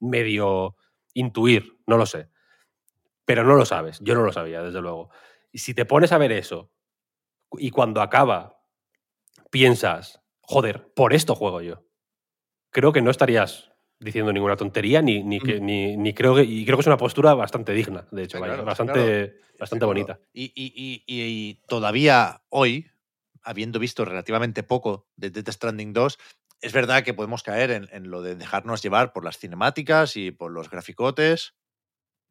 medio 0.00 0.76
intuir, 1.14 1.78
no 1.86 1.96
lo 1.96 2.04
sé. 2.04 2.28
Pero 3.24 3.44
no 3.44 3.54
lo 3.54 3.64
sabes, 3.64 4.00
yo 4.02 4.14
no 4.14 4.22
lo 4.22 4.32
sabía, 4.32 4.62
desde 4.62 4.82
luego. 4.82 5.08
Y 5.54 5.58
si 5.60 5.72
te 5.72 5.84
pones 5.84 6.10
a 6.10 6.18
ver 6.18 6.32
eso 6.32 6.72
y 7.58 7.70
cuando 7.70 8.02
acaba 8.02 8.58
piensas, 9.50 10.20
joder, 10.40 10.92
por 10.94 11.12
esto 11.14 11.36
juego 11.36 11.60
yo, 11.62 11.86
creo 12.70 12.92
que 12.92 13.00
no 13.02 13.12
estarías 13.12 13.70
diciendo 14.00 14.32
ninguna 14.32 14.56
tontería 14.56 15.00
ni, 15.00 15.22
ni, 15.22 15.38
que- 15.38 15.60
ni, 15.60 15.96
ni 15.96 16.12
creo 16.12 16.34
que 16.34 16.42
y 16.42 16.64
creo 16.64 16.76
que 16.76 16.80
es 16.80 16.86
una 16.88 16.96
postura 16.96 17.34
bastante 17.34 17.72
digna 17.72 18.08
de 18.10 18.24
hecho 18.24 18.38
Sí, 18.38 18.40
vaya, 18.40 18.54
claro, 18.54 18.66
bastante 18.66 18.92
claro. 18.92 19.56
bastante 19.60 19.84
bonita. 19.84 20.18
Y, 20.32 20.46
y- 20.56 20.72
y- 20.76 21.04
y 21.06 21.54
todavía 21.68 22.42
hoy, 22.48 22.90
habiendo 23.44 23.78
visto 23.78 24.04
relativamente 24.04 24.64
poco 24.64 25.06
de 25.14 25.30
Death 25.30 25.50
Stranding 25.50 25.92
2, 25.92 26.18
es 26.60 26.72
verdad 26.72 27.04
que 27.04 27.14
podemos 27.14 27.44
caer 27.44 27.70
en, 27.70 27.88
en 27.92 28.10
lo 28.10 28.22
de 28.22 28.34
dejarnos 28.34 28.82
llevar 28.82 29.12
por 29.12 29.24
las 29.24 29.38
cinemáticas 29.38 30.16
y 30.16 30.32
por 30.32 30.50
los 30.50 30.68
graficotes. 30.68 31.54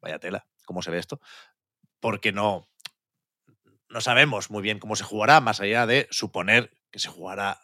Vaya 0.02 0.18
tela, 0.18 0.46
cómo 0.66 0.82
se 0.82 0.90
ve 0.90 0.98
esto. 0.98 1.20
Porque 2.00 2.30
no, 2.32 2.68
no 3.94 4.02
sabemos 4.02 4.50
muy 4.50 4.62
bien 4.62 4.80
cómo 4.80 4.96
se 4.96 5.04
jugará, 5.04 5.40
más 5.40 5.60
allá 5.60 5.86
de 5.86 6.08
suponer 6.12 6.72
que 6.92 7.00
se 7.00 7.08
jugará 7.10 7.60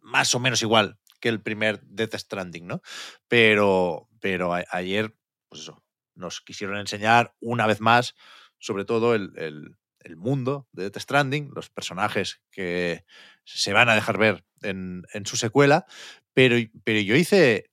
más 0.00 0.34
o 0.34 0.40
menos 0.40 0.62
igual 0.62 0.98
que 1.20 1.28
el 1.28 1.42
primer 1.42 1.80
Death 1.82 2.14
Stranding, 2.14 2.66
¿no? 2.66 2.80
Pero, 3.28 4.08
pero 4.20 4.54
ayer, 4.70 5.14
pues 5.48 5.62
eso, 5.62 5.82
nos 6.14 6.40
quisieron 6.40 6.78
enseñar 6.78 7.34
una 7.40 7.66
vez 7.66 7.80
más, 7.80 8.14
sobre 8.58 8.84
todo 8.84 9.14
el, 9.14 9.32
el- 9.36 9.76
mundo 10.16 10.66
de 10.72 10.84
Death 10.84 11.00
Stranding, 11.02 11.50
los 11.54 11.68
personajes 11.68 12.40
que 12.50 13.04
se 13.44 13.74
van 13.74 13.90
a 13.90 13.94
dejar 13.94 14.16
ver 14.16 14.42
en, 14.62 15.02
en 15.12 15.26
su 15.26 15.36
secuela, 15.36 15.84
pero, 16.32 16.56
pero 16.82 16.98
yo 17.00 17.14
hice, 17.14 17.70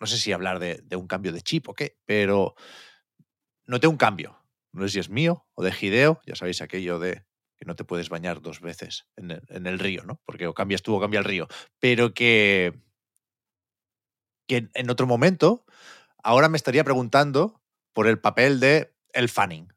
no 0.00 0.06
sé 0.06 0.18
si 0.18 0.32
hablar 0.32 0.60
de 0.60 0.96
un 0.96 1.08
cambio 1.08 1.32
de 1.32 1.42
chip 1.42 1.68
o 1.68 1.74
qué, 1.74 1.98
pero 2.06 2.54
noté 3.66 3.86
un 3.86 3.96
cambio. 3.96 4.30
No 4.76 4.86
sé 4.86 4.94
si 4.94 4.98
es 5.00 5.10
mío 5.10 5.46
o 5.54 5.64
de 5.64 5.72
Hideo, 5.78 6.20
ya 6.26 6.36
sabéis 6.36 6.60
aquello 6.62 6.98
de 6.98 7.24
que 7.56 7.64
no 7.64 7.76
te 7.76 7.84
puedes 7.84 8.10
bañar 8.10 8.42
dos 8.42 8.60
veces 8.60 9.06
en 9.16 9.30
el, 9.66 9.78
río, 9.78 10.04
¿no? 10.04 10.20
Porque 10.26 10.46
o 10.46 10.54
cambias 10.54 10.82
tú 10.82 10.94
o 10.94 11.00
cambia 11.00 11.18
el 11.18 11.24
río. 11.24 11.48
Pero 11.80 12.12
que, 12.12 12.74
que 14.46 14.56
en- 14.58 14.70
en 14.74 14.90
otro 14.90 15.06
momento, 15.06 15.64
ahora 16.22 16.48
me 16.48 16.56
estaría 16.56 16.84
preguntando 16.84 17.60
por 17.92 18.06
el 18.06 18.18
papel 18.20 18.60
de 18.60 18.94
El 19.12 19.28
Fanning, 19.28 19.72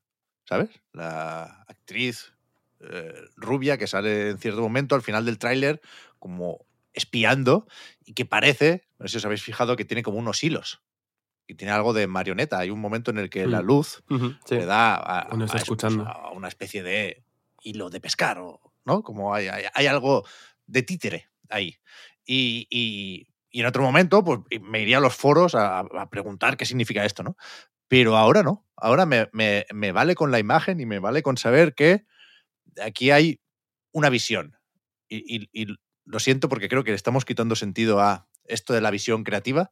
¿sabes? 0.47 0.70
La 0.93 1.64
actriz 1.68 2.34
eh, 2.82 3.14
rubia 3.38 3.78
que 3.78 3.88
sale 3.88 4.32
en 4.32 4.38
cierto 4.39 4.62
momento 4.62 4.95
al 4.95 5.02
final 5.02 5.26
del 5.26 5.39
tráiler 5.39 5.82
como 6.20 6.66
espiando 6.93 7.68
y 8.06 8.14
que 8.14 8.26
parece, 8.26 8.88
no 9.00 9.08
sé 9.08 9.14
si 9.14 9.18
os 9.20 9.26
habéis 9.26 9.43
fijado, 9.43 9.76
que 9.76 9.86
tiene 9.86 10.04
como 10.04 10.18
unos 10.20 10.43
hilos. 10.43 10.82
Y 11.50 11.56
tiene 11.56 11.74
algo 11.74 11.93
de 11.93 12.06
marioneta. 12.06 12.60
Hay 12.60 12.70
un 12.70 12.80
momento 12.80 13.10
en 13.10 13.18
el 13.18 13.28
que 13.32 13.47
la 13.47 13.64
Mm. 13.64 13.66
luz 13.66 14.04
sí. 14.45 14.54
le 14.56 14.66
da 14.68 14.95
a, 14.95 15.22
está 15.24 15.36
pues, 15.47 15.54
escuchando. 15.56 16.08
a 16.08 16.32
una 16.32 16.47
especie 16.47 16.84
de 16.84 17.24
hilo 17.64 17.89
de 17.89 18.00
pescar, 18.00 18.38
o, 18.38 18.62
¿no? 18.86 19.02
Como 19.02 19.34
hay, 19.34 19.47
hay- 19.47 19.66
hay 19.74 19.88
algo 19.88 20.24
de 20.68 20.84
títere 20.84 21.30
ahí. 21.50 21.76
Y, 22.24 22.68
y- 22.70 23.28
y 23.50 23.62
en 23.62 23.66
otro 23.66 23.82
momento, 23.82 24.24
pues 24.24 24.41
me 24.62 24.80
iría 24.84 24.97
a 25.00 25.02
los 25.02 25.16
foros 25.16 25.56
a, 25.56 25.80
a 25.80 26.10
preguntar 26.12 26.56
qué 26.56 26.66
significa 26.68 27.04
esto, 27.04 27.24
¿no? 27.24 27.36
Pero 27.88 28.16
ahora 28.16 28.43
no. 28.43 28.68
Ahora 28.78 29.08
me, 29.08 29.28
me- 29.34 29.66
me 29.74 29.91
vale 29.91 30.14
con 30.14 30.30
la 30.30 30.38
imagen 30.38 30.80
y 30.80 30.86
me 30.86 31.00
vale 31.00 31.24
con 31.24 31.36
saber 31.38 31.74
que 31.74 32.06
aquí 32.80 33.10
hay 33.10 33.39
una 33.91 34.10
visión. 34.12 34.56
Y, 35.08 35.24
y- 35.36 35.50
y 35.52 35.76
lo 36.06 36.20
siento 36.20 36.47
porque 36.47 36.70
creo 36.70 36.84
que 36.84 36.91
le 36.91 36.95
estamos 36.95 37.26
quitando 37.26 37.56
sentido 37.56 38.00
a 38.02 38.29
esto 38.50 38.74
de 38.74 38.82
la 38.82 38.91
visión 38.91 39.24
creativa, 39.24 39.72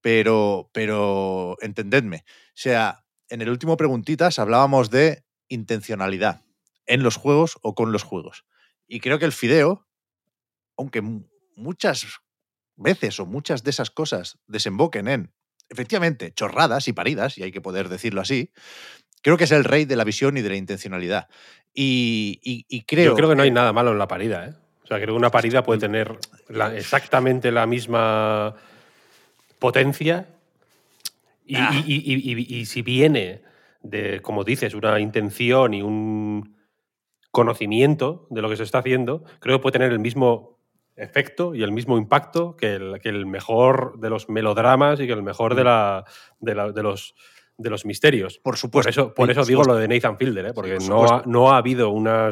pero, 0.00 0.70
pero 0.72 1.56
entendedme. 1.60 2.24
O 2.28 2.52
sea, 2.54 3.04
en 3.28 3.42
el 3.42 3.48
último 3.50 3.76
preguntitas 3.76 4.38
hablábamos 4.38 4.90
de 4.90 5.24
intencionalidad 5.48 6.42
en 6.86 7.02
los 7.02 7.16
juegos 7.16 7.58
o 7.62 7.74
con 7.74 7.92
los 7.92 8.02
juegos. 8.02 8.44
Y 8.86 9.00
creo 9.00 9.18
que 9.18 9.24
el 9.24 9.32
Fideo, 9.32 9.86
aunque 10.76 11.00
mu- 11.00 11.24
muchas 11.56 12.06
veces 12.76 13.18
o 13.18 13.26
muchas 13.26 13.64
de 13.64 13.70
esas 13.70 13.90
cosas 13.90 14.38
desemboquen 14.46 15.08
en, 15.08 15.32
efectivamente, 15.68 16.32
chorradas 16.34 16.86
y 16.88 16.92
paridas, 16.92 17.38
y 17.38 17.42
hay 17.42 17.50
que 17.50 17.60
poder 17.60 17.88
decirlo 17.88 18.20
así, 18.20 18.52
creo 19.22 19.36
que 19.36 19.44
es 19.44 19.50
el 19.52 19.64
rey 19.64 19.86
de 19.86 19.96
la 19.96 20.04
visión 20.04 20.36
y 20.36 20.42
de 20.42 20.50
la 20.50 20.56
intencionalidad. 20.56 21.28
Y, 21.74 22.38
y- 22.44 22.64
y 22.68 22.82
creo, 22.84 23.06
yo 23.10 23.14
creo 23.16 23.28
que 23.30 23.34
no 23.36 23.42
hay 23.42 23.50
nada 23.50 23.72
malo 23.72 23.90
en 23.92 23.98
la 23.98 24.06
parida 24.08 24.46
¿eh? 24.46 24.54
O 24.86 24.88
sea 24.88 24.98
creo 24.98 25.08
que 25.14 25.18
una 25.18 25.32
parida 25.32 25.64
puede 25.64 25.80
tener 25.80 26.16
la- 26.48 26.72
exactamente 26.76 27.50
la 27.50 27.66
misma 27.66 28.54
potencia 29.58 30.28
y, 31.44 31.56
Ah. 31.56 31.70
y- 31.86 32.64
si 32.66 32.82
viene 32.82 33.42
de 33.82 34.20
como 34.22 34.44
dices 34.44 34.74
una 34.74 34.98
intención 35.00 35.74
y 35.74 35.82
un 35.82 36.56
conocimiento 37.30 38.26
de 38.30 38.42
lo 38.42 38.48
que 38.48 38.56
se 38.56 38.62
está 38.62 38.78
haciendo 38.78 39.24
creo 39.40 39.58
que 39.58 39.62
puede 39.62 39.72
tener 39.74 39.92
el 39.92 39.98
mismo 39.98 40.58
efecto 40.96 41.54
y 41.54 41.62
el 41.62 41.72
mismo 41.72 41.98
impacto 41.98 42.56
que 42.56 42.74
el, 42.74 43.00
que 43.00 43.10
el 43.10 43.26
mejor 43.26 43.98
de 44.00 44.08
los 44.10 44.28
melodramas 44.28 44.98
y 45.00 45.06
que 45.06 45.12
el 45.12 45.22
mejor 45.22 45.54
de, 45.54 45.64
la, 45.64 46.04
de, 46.40 46.54
la- 46.54 46.72
de 46.72 46.82
los, 46.82 47.14
de 47.58 47.70
los 47.70 47.84
misterios. 47.84 48.38
por 48.38 48.52
Por 48.52 48.56
supuesto. 48.56 48.90
eso, 48.90 49.14
por 49.14 49.30
eso 49.30 49.40
por 49.40 49.46
digo 49.48 49.62
supuesto. 49.62 49.74
lo 49.74 49.80
de 49.80 49.88
Nathan 49.94 50.16
Fielder, 50.16 50.46
¿eh? 50.46 50.52
porque 50.54 50.76
por 50.76 50.88
no, 50.88 51.04
ha, 51.04 51.22
no 51.26 51.52
ha 51.52 51.58
habido 51.58 51.90
una 51.90 52.30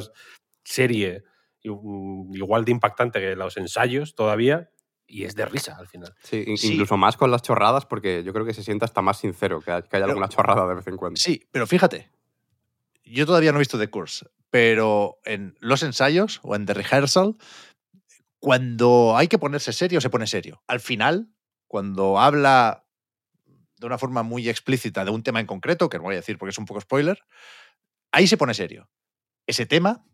serie 0.65 1.25
mm, 1.25 1.34
igual 1.65 2.65
de 2.65 2.73
impactante 2.73 3.21
que 3.21 3.37
los 3.37 3.57
ensayos 3.57 4.15
todavía 4.15 4.71
y 5.07 5.25
es 5.25 5.35
de 5.35 5.45
risa 5.47 5.77
al 5.79 5.87
final. 5.89 6.15
Sí, 6.23 6.45
in- 6.47 6.57
Sí. 6.59 6.73
incluso 6.73 6.97
más 6.97 7.17
con 7.17 7.31
las 7.31 7.43
chorradas, 7.43 7.87
porque 7.87 8.23
yo 8.23 8.33
creo 8.33 8.45
que 8.47 8.55
se 8.55 8.63
siente 8.63 8.85
hasta 8.85 9.03
más 9.03 9.19
sincero 9.19 9.61
que, 9.61 9.71
hay- 9.71 9.83
que 9.83 9.97
haya 9.97 10.05
Pero- 10.05 10.07
alguna 10.09 10.29
chorrada 10.29 10.67
de 10.69 10.75
vez 10.75 10.87
en 10.87 10.97
cuando. 10.97 11.19
Sí, 11.21 11.47
pero 11.51 11.67
fíjate, 11.67 12.11
yo 13.05 13.27
todavía 13.27 13.53
no 13.53 13.59
he 13.59 13.61
visto 13.61 13.79
The 13.79 13.91
Course, 13.91 14.27
pero 14.51 15.19
en 15.25 15.57
los 15.61 15.83
ensayos 15.83 16.41
o 16.43 16.55
en 16.55 16.65
The 16.67 16.75
Rehearsal, 16.75 17.37
cuando 18.39 19.17
hay 19.17 19.29
que 19.29 19.39
ponerse 19.39 19.73
serio, 19.73 20.01
se 20.01 20.11
pone 20.11 20.27
serio. 20.27 20.63
Al 20.67 20.81
final, 20.81 21.29
cuando 21.67 22.19
habla 22.19 22.85
de 23.79 23.87
una 23.87 23.99
forma 23.99 24.23
muy 24.23 24.49
explícita 24.49 25.05
de 25.05 25.11
un 25.11 25.23
tema 25.23 25.41
en 25.41 25.47
concreto, 25.47 25.89
que 25.89 25.99
no 25.99 26.05
voy 26.05 26.15
a 26.15 26.19
decir 26.19 26.39
porque 26.39 26.51
es 26.51 26.59
un 26.59 26.67
poco 26.67 26.81
spoiler, 26.81 27.19
ahí 28.13 28.27
se 28.27 28.37
pone 28.37 28.55
serio. 28.55 28.89
Ese 29.47 29.67
tema 29.67 30.05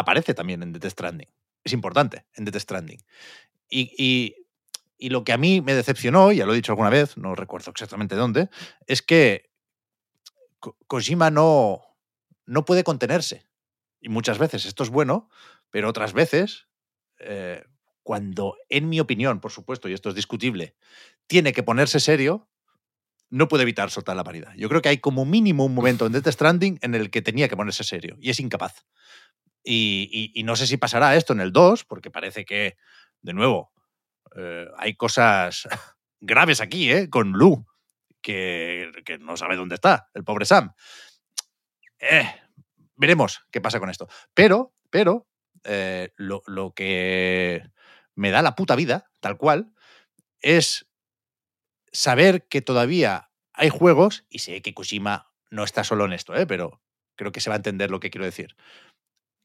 aparece 0.00 0.34
también 0.34 0.62
en 0.62 0.72
Death 0.72 0.92
Stranding. 0.92 1.28
Es 1.64 1.72
importante 1.72 2.26
en 2.34 2.44
Death 2.44 2.58
Stranding. 2.62 3.00
Y, 3.68 3.92
y- 3.98 4.36
lo 5.10 5.24
que 5.24 5.32
a 5.32 5.38
mí 5.38 5.62
me 5.62 5.74
decepcionó, 5.74 6.32
ya 6.32 6.46
lo 6.46 6.52
he 6.52 6.56
dicho 6.56 6.72
alguna 6.72 6.90
vez, 6.90 7.16
no 7.16 7.34
recuerdo 7.34 7.70
exactamente 7.70 8.16
dónde, 8.16 8.50
es 8.86 9.02
que 9.02 9.50
Ko- 10.58 10.76
Kojima 10.86 11.30
no, 11.30 11.80
no 12.46 12.64
puede 12.64 12.84
contenerse. 12.84 13.46
Y 14.00 14.08
muchas 14.08 14.38
veces 14.38 14.64
esto 14.66 14.82
es 14.82 14.90
bueno, 14.90 15.28
pero 15.70 15.88
otras 15.88 16.12
veces, 16.12 16.66
eh, 17.18 17.64
cuando, 18.02 18.56
en 18.68 18.88
mi 18.88 19.00
opinión, 19.00 19.40
por 19.40 19.52
supuesto, 19.52 19.88
y 19.88 19.92
esto 19.92 20.08
es 20.08 20.14
discutible, 20.14 20.74
tiene 21.26 21.52
que 21.52 21.62
ponerse 21.62 22.00
serio, 22.00 22.48
no 23.30 23.48
puede 23.48 23.62
evitar 23.64 23.90
soltar 23.90 24.16
la 24.16 24.24
paridad. 24.24 24.54
Yo 24.56 24.68
creo 24.68 24.82
que 24.82 24.90
hay 24.90 24.98
como 24.98 25.24
mínimo 25.24 25.64
un 25.64 25.74
momento 25.74 26.06
en 26.06 26.12
Death 26.12 26.28
Stranding 26.28 26.78
en 26.82 26.94
el 26.94 27.10
que 27.10 27.22
tenía 27.22 27.48
que 27.48 27.56
ponerse 27.56 27.84
serio 27.84 28.16
y 28.20 28.30
es 28.30 28.40
incapaz. 28.40 28.86
Y, 29.62 30.42
no 30.44 30.56
sé 30.56 30.66
si 30.66 30.76
pasará 30.76 31.16
esto 31.16 31.32
en 31.32 31.40
el 31.40 31.52
2, 31.52 31.84
porque 31.84 32.10
parece 32.10 32.44
que, 32.44 32.76
de 33.20 33.32
nuevo, 33.32 33.72
eh, 34.36 34.66
hay 34.78 34.94
cosas 34.94 35.68
graves 36.20 36.60
aquí, 36.60 36.90
¿eh? 36.90 37.10
Con 37.10 37.32
Lu, 37.32 37.66
que, 38.20 38.90
no 39.20 39.36
sabe 39.36 39.56
dónde 39.56 39.74
está, 39.74 40.08
el 40.14 40.24
pobre 40.24 40.46
Sam. 40.46 40.72
Eh, 41.98 42.26
veremos 42.96 43.44
qué 43.50 43.60
pasa 43.60 43.80
con 43.80 43.90
esto. 43.90 44.08
Pero, 44.34 44.74
pero, 44.90 45.28
eh, 45.64 46.12
lo, 46.16 46.72
que 46.74 47.70
me 48.14 48.30
da 48.30 48.42
la 48.42 48.54
puta 48.54 48.76
vida, 48.76 49.10
tal 49.20 49.36
cual, 49.36 49.74
es 50.40 50.86
saber 51.92 52.46
que 52.48 52.62
todavía 52.62 53.30
hay 53.52 53.68
juegos, 53.68 54.24
y 54.30 54.38
sé 54.38 54.62
que 54.62 54.74
Kojima 54.74 55.32
no 55.50 55.64
está 55.64 55.84
solo 55.84 56.04
en 56.04 56.12
esto, 56.12 56.34
¿eh? 56.34 56.46
pero 56.46 56.80
creo 57.16 57.32
que 57.32 57.40
se 57.40 57.50
va 57.50 57.56
a 57.56 57.58
entender 57.58 57.90
lo 57.90 58.00
que 58.00 58.10
quiero 58.10 58.24
decir, 58.24 58.56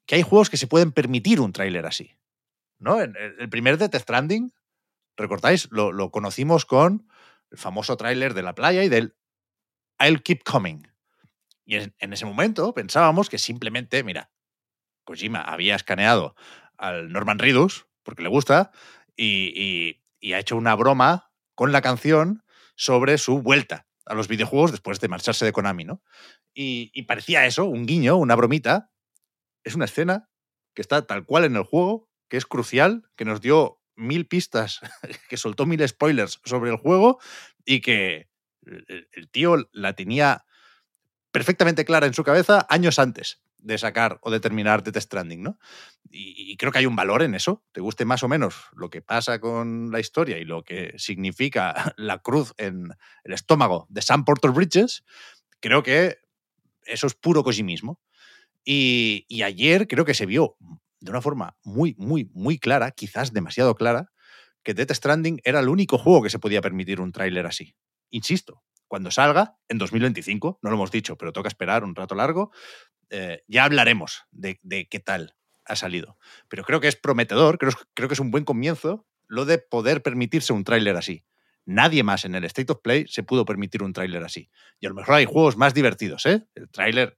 que 0.06 0.16
hay 0.16 0.22
juegos 0.22 0.50
que 0.50 0.58
se 0.58 0.68
pueden 0.68 0.92
permitir 0.92 1.40
un 1.40 1.54
tráiler 1.54 1.86
así. 1.86 2.16
¿no? 2.80 3.02
En 3.02 3.16
el 3.18 3.50
primer 3.50 3.78
Death 3.78 3.96
Stranding, 3.96 4.54
¿recordáis? 5.18 5.70
Lo, 5.72 6.12
conocimos 6.12 6.66
con 6.66 7.08
el 7.52 7.58
famoso 7.58 7.98
tráiler 7.98 8.34
de 8.34 8.44
la 8.44 8.56
playa 8.56 8.84
y 8.84 8.90
del 8.90 9.16
I'll 10.00 10.22
Keep 10.22 10.44
Coming. 10.44 10.88
Y 11.66 11.78
en, 11.78 12.14
ese 12.14 12.26
momento 12.26 12.74
pensábamos 12.74 13.30
que 13.30 13.40
simplemente, 13.40 14.04
mira, 14.04 14.30
Kojima 15.04 15.42
había 15.42 15.76
escaneado 15.76 16.36
al 16.78 17.12
Norman 17.12 17.40
Reedus, 17.40 17.88
porque 18.04 18.24
le 18.24 18.30
gusta, 18.30 18.72
y, 19.16 20.02
ha 20.34 20.40
hecho 20.40 20.58
una 20.58 20.76
broma 20.76 21.32
con 21.54 21.72
la 21.72 21.82
canción 21.82 22.44
sobre 22.76 23.18
su 23.18 23.42
vuelta 23.42 23.88
a 24.06 24.16
los 24.16 24.28
videojuegos 24.28 24.72
después 24.72 25.00
de 25.00 25.08
marcharse 25.08 25.46
de 25.46 25.52
Konami, 25.52 25.86
¿no? 25.86 26.02
Y 26.54 27.02
parecía 27.04 27.46
eso, 27.46 27.66
un 27.66 27.86
guiño, 27.86 28.18
una 28.18 28.36
bromita. 28.36 28.92
Es 29.66 29.76
una 29.76 29.86
escena 29.86 30.30
que 30.74 30.82
está 30.82 31.06
tal 31.06 31.26
cual 31.26 31.44
en 31.44 31.58
el 31.58 31.64
juego 31.64 32.10
que 32.30 32.38
es 32.38 32.46
crucial, 32.46 33.04
que 33.16 33.26
nos 33.26 33.42
dio 33.42 33.82
mil 33.96 34.28
pistas, 34.28 34.80
que 35.30 35.38
soltó 35.38 35.66
mil 35.66 35.86
spoilers 35.88 36.40
sobre 36.46 36.72
el 36.72 36.78
juego 36.78 37.20
y 37.66 37.82
que 37.82 38.30
el, 38.66 39.30
tío 39.30 39.70
la 39.72 39.94
tenía 39.94 40.46
perfectamente 41.32 41.86
clara 41.86 42.08
en 42.08 42.14
su 42.14 42.24
cabeza 42.24 42.66
años 42.70 43.00
antes 43.00 43.42
de 43.58 43.78
sacar 43.78 44.20
o 44.22 44.32
de 44.32 44.40
terminar 44.40 44.84
Death 44.84 45.02
Stranding, 45.02 45.42
¿no? 45.42 45.60
Y, 46.12 46.56
creo 46.58 46.72
que 46.72 46.78
hay 46.78 46.86
un 46.86 46.96
valor 46.96 47.24
en 47.24 47.36
eso, 47.36 47.64
te 47.72 47.82
guste 47.82 48.06
más 48.06 48.24
o 48.24 48.28
menos 48.28 48.56
lo 48.74 48.90
que 48.90 49.02
pasa 49.02 49.40
con 49.40 49.92
la 49.92 50.00
historia 50.00 50.38
y 50.38 50.46
lo 50.46 50.64
que 50.64 50.94
significa 50.98 51.74
la 51.98 52.20
cruz 52.20 52.54
en 52.58 52.90
el 53.24 53.34
estómago 53.34 53.88
de 53.90 54.02
Sam 54.02 54.24
Porter 54.24 54.52
Bridges, 54.52 55.04
creo 55.60 55.84
que 55.84 56.20
eso 56.86 57.08
es 57.08 57.16
puro 57.16 57.44
Kojimismo. 57.44 58.00
Y, 58.66 59.44
ayer 59.44 59.88
creo 59.88 60.06
que 60.06 60.16
se 60.16 60.26
vio 60.26 60.58
de 61.00 61.12
una 61.12 61.22
forma 61.22 61.56
muy, 61.64 61.96
muy, 62.00 62.30
muy 62.34 62.58
clara, 62.58 62.92
quizás 62.92 63.32
demasiado 63.32 63.76
clara, 63.76 64.12
que 64.64 64.74
Death 64.74 64.94
Stranding 64.94 65.40
era 65.44 65.60
el 65.60 65.70
único 65.70 66.00
juego 66.00 66.24
que 66.24 66.32
se 66.32 66.40
podía 66.40 66.62
permitir 66.62 67.00
un 67.00 67.12
tráiler 67.12 67.46
así. 67.46 67.76
Insisto, 68.10 68.64
cuando 68.88 69.12
salga, 69.12 69.58
en 69.70 69.78
2025, 69.78 70.60
no 70.64 70.70
lo 70.72 70.76
hemos 70.76 70.90
dicho, 70.90 71.16
pero 71.16 71.32
toca 71.32 71.48
esperar 71.48 71.84
un 71.84 71.96
rato 71.96 72.16
largo, 72.16 72.52
eh, 73.12 73.44
ya 73.48 73.66
hablaremos 73.66 74.24
de, 74.32 74.60
de, 74.64 74.88
qué 74.88 75.00
tal 75.00 75.36
ha 75.64 75.76
salido. 75.76 76.18
Pero 76.48 76.64
creo 76.64 76.80
que 76.80 76.88
es 76.88 76.96
prometedor, 76.96 77.60
creo, 77.60 77.72
creo 77.94 78.10
que 78.10 78.14
es 78.16 78.20
un 78.20 78.32
buen 78.32 78.46
comienzo 78.46 79.06
lo 79.28 79.46
de 79.46 79.60
poder 79.60 80.02
permitirse 80.02 80.54
un 80.54 80.64
tráiler 80.64 80.96
así. 80.96 81.24
Nadie 81.66 82.04
más 82.04 82.26
en 82.26 82.36
el 82.36 82.46
State 82.46 82.72
of 82.72 82.82
Play 82.82 83.06
se 83.08 83.24
pudo 83.24 83.46
permitir 83.46 83.84
un 83.84 83.94
tráiler 83.94 84.24
así. 84.24 84.50
Y 84.80 84.86
a 84.86 84.90
lo 84.90 84.96
mejor 84.96 85.16
hay 85.16 85.26
juegos 85.26 85.58
más 85.58 85.74
divertidos, 85.74 86.26
¿eh? 86.26 86.46
El 86.54 86.70
tráiler 86.70 87.18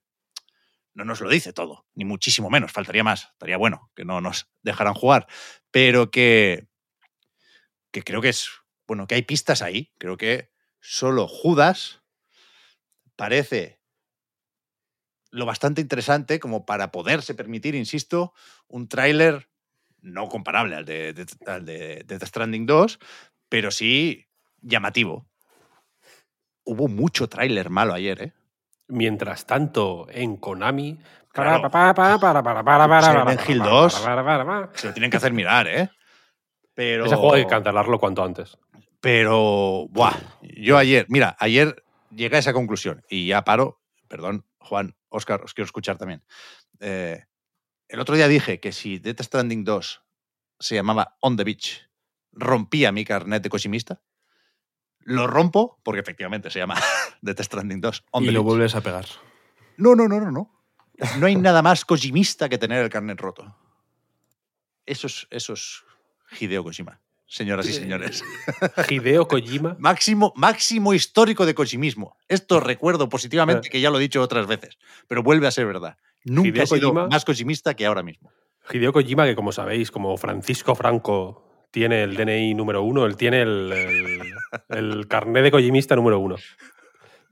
no 0.97 1.05
nos 1.05 1.21
lo 1.21 1.29
dice 1.29 1.53
todo, 1.53 1.85
ni 1.93 2.05
muchísimo 2.05 2.49
menos, 2.49 2.71
faltaría 2.71 3.03
más, 3.03 3.29
estaría 3.33 3.55
bueno 3.55 3.91
que 3.95 4.03
no 4.03 4.19
nos 4.19 4.49
dejaran 4.63 4.95
jugar, 4.95 5.27
pero 5.69 6.09
que, 6.09 6.67
que 7.91 8.01
creo 8.01 8.19
que 8.19 8.29
es, 8.29 8.49
bueno, 8.87 9.05
que 9.05 9.13
hay 9.13 9.21
pistas 9.21 9.61
ahí, 9.61 9.93
creo 9.99 10.17
que 10.17 10.49
solo 10.81 11.27
Judas 11.27 12.01
parece 13.15 13.79
lo 15.29 15.45
bastante 15.45 15.81
interesante 15.81 16.39
como 16.39 16.65
para 16.65 16.91
poderse 16.91 17.35
permitir, 17.35 17.75
insisto, 17.75 18.33
un 18.67 18.87
tráiler 18.87 19.51
no 20.01 20.27
comparable 20.29 20.77
al 20.77 20.85
de, 20.85 21.13
de, 21.13 21.27
al 21.45 21.63
de, 21.63 22.05
de 22.07 22.17
The 22.17 22.25
Stranding 22.25 22.65
2, 22.65 22.97
pero 23.49 23.69
sí 23.69 24.27
llamativo. 24.61 25.29
Hubo 26.63 26.87
mucho 26.87 27.29
tráiler 27.29 27.69
malo 27.69 27.93
ayer, 27.93 28.21
¿eh? 28.23 28.33
Mientras 28.89 29.45
tanto, 29.45 30.07
en 30.09 30.37
Konami. 30.37 30.99
Para, 31.33 31.61
para, 31.69 31.93
para, 31.93 32.17
para, 32.19 32.41
para, 32.43 32.63
para, 32.63 33.01
Silent 33.01 33.25
para, 33.25 33.51
Hill 33.51 33.59
para, 33.59 33.69
2. 33.69 33.99
para, 33.99 34.23
para, 34.25 34.45
para. 34.45 34.69
Se 34.73 34.87
lo 34.87 34.93
tienen 34.93 35.11
que 35.11 35.17
hacer 35.17 35.33
mirar, 35.33 35.67
¿eh? 35.67 35.89
Pero... 36.73 37.05
Ese 37.05 37.15
juego 37.15 37.33
hay 37.33 37.43
que 37.43 37.49
cancelarlo 37.49 37.99
cuanto 37.99 38.23
antes. 38.23 38.57
Pero, 38.99 39.87
buah, 39.89 40.15
yo 40.41 40.77
ayer, 40.77 41.05
mira, 41.09 41.35
ayer 41.39 41.83
llegué 42.09 42.37
a 42.37 42.39
esa 42.39 42.53
conclusión 42.53 43.03
y 43.09 43.27
ya 43.27 43.43
paro, 43.43 43.79
perdón, 44.07 44.45
Juan, 44.59 44.95
Oscar, 45.09 45.41
os 45.43 45.53
quiero 45.53 45.65
escuchar 45.65 45.97
también. 45.97 46.23
Eh, 46.79 47.23
el 47.87 47.99
otro 47.99 48.15
día 48.15 48.27
dije 48.27 48.59
que 48.59 48.71
si 48.71 48.99
Death 48.99 49.21
Stranding 49.21 49.63
2 49.63 50.03
se 50.59 50.75
llamaba 50.75 51.17
On 51.21 51.37
the 51.37 51.43
Beach, 51.43 51.89
rompía 52.31 52.91
mi 52.91 53.05
carnet 53.05 53.43
de 53.43 53.49
cosimista. 53.49 54.01
Lo 55.07 55.25
rompo 55.25 55.79
porque 55.83 56.01
efectivamente 56.01 56.49
se 56.49 56.59
llama 56.59 56.75
Death 57.21 57.39
Stranding 57.41 57.79
2. 57.79 58.03
On 58.11 58.23
y 58.23 58.27
the 58.27 58.31
lo 58.33 58.41
Beach. 58.41 58.47
vuelves 58.49 58.75
a 58.75 58.81
pegar. 58.81 59.05
No, 59.77 59.95
no, 59.95 60.05
no, 60.09 60.19
no, 60.19 60.31
no. 60.31 60.51
No 61.17 61.27
hay 61.27 61.37
nada 61.37 61.61
más 61.61 61.85
kojimista 61.85 62.49
que 62.49 62.57
tener 62.57 62.83
el 62.83 62.89
carnet 62.89 63.17
roto. 63.21 63.55
Eso 64.85 65.07
es, 65.07 65.25
eso 65.29 65.53
es 65.53 65.83
Hideo 66.37 66.61
Kojima, 66.61 66.99
señoras 67.25 67.69
y 67.69 67.73
señores. 67.73 68.21
Hideo 68.89 69.29
Kojima. 69.29 69.77
Máximo, 69.79 70.33
máximo 70.35 70.93
histórico 70.93 71.45
de 71.45 71.55
kojimismo. 71.55 72.17
Esto 72.27 72.59
recuerdo 72.59 73.07
positivamente 73.07 73.69
que 73.69 73.79
ya 73.79 73.89
lo 73.89 73.99
he 73.99 74.01
dicho 74.01 74.21
otras 74.21 74.45
veces, 74.45 74.77
pero 75.07 75.23
vuelve 75.23 75.47
a 75.47 75.51
ser 75.51 75.67
verdad. 75.67 75.97
Nunca 76.25 76.63
he 76.63 76.67
sido 76.67 76.93
más 76.93 77.23
kojimista 77.23 77.75
que 77.75 77.85
ahora 77.85 78.03
mismo. 78.03 78.29
Hideo 78.69 78.91
Kojima, 78.91 79.25
que 79.25 79.35
como 79.35 79.53
sabéis, 79.53 79.89
como 79.89 80.17
Francisco 80.17 80.75
Franco 80.75 81.46
tiene 81.71 82.03
el 82.03 82.15
DNI 82.15 82.53
número 82.53 82.81
uno, 82.81 83.05
él 83.05 83.17
tiene 83.17 83.41
el, 83.41 83.71
el, 83.71 84.21
el 84.69 85.07
carnet 85.07 85.43
de 85.43 85.51
Kojimista 85.51 85.95
número 85.95 86.19
uno. 86.19 86.35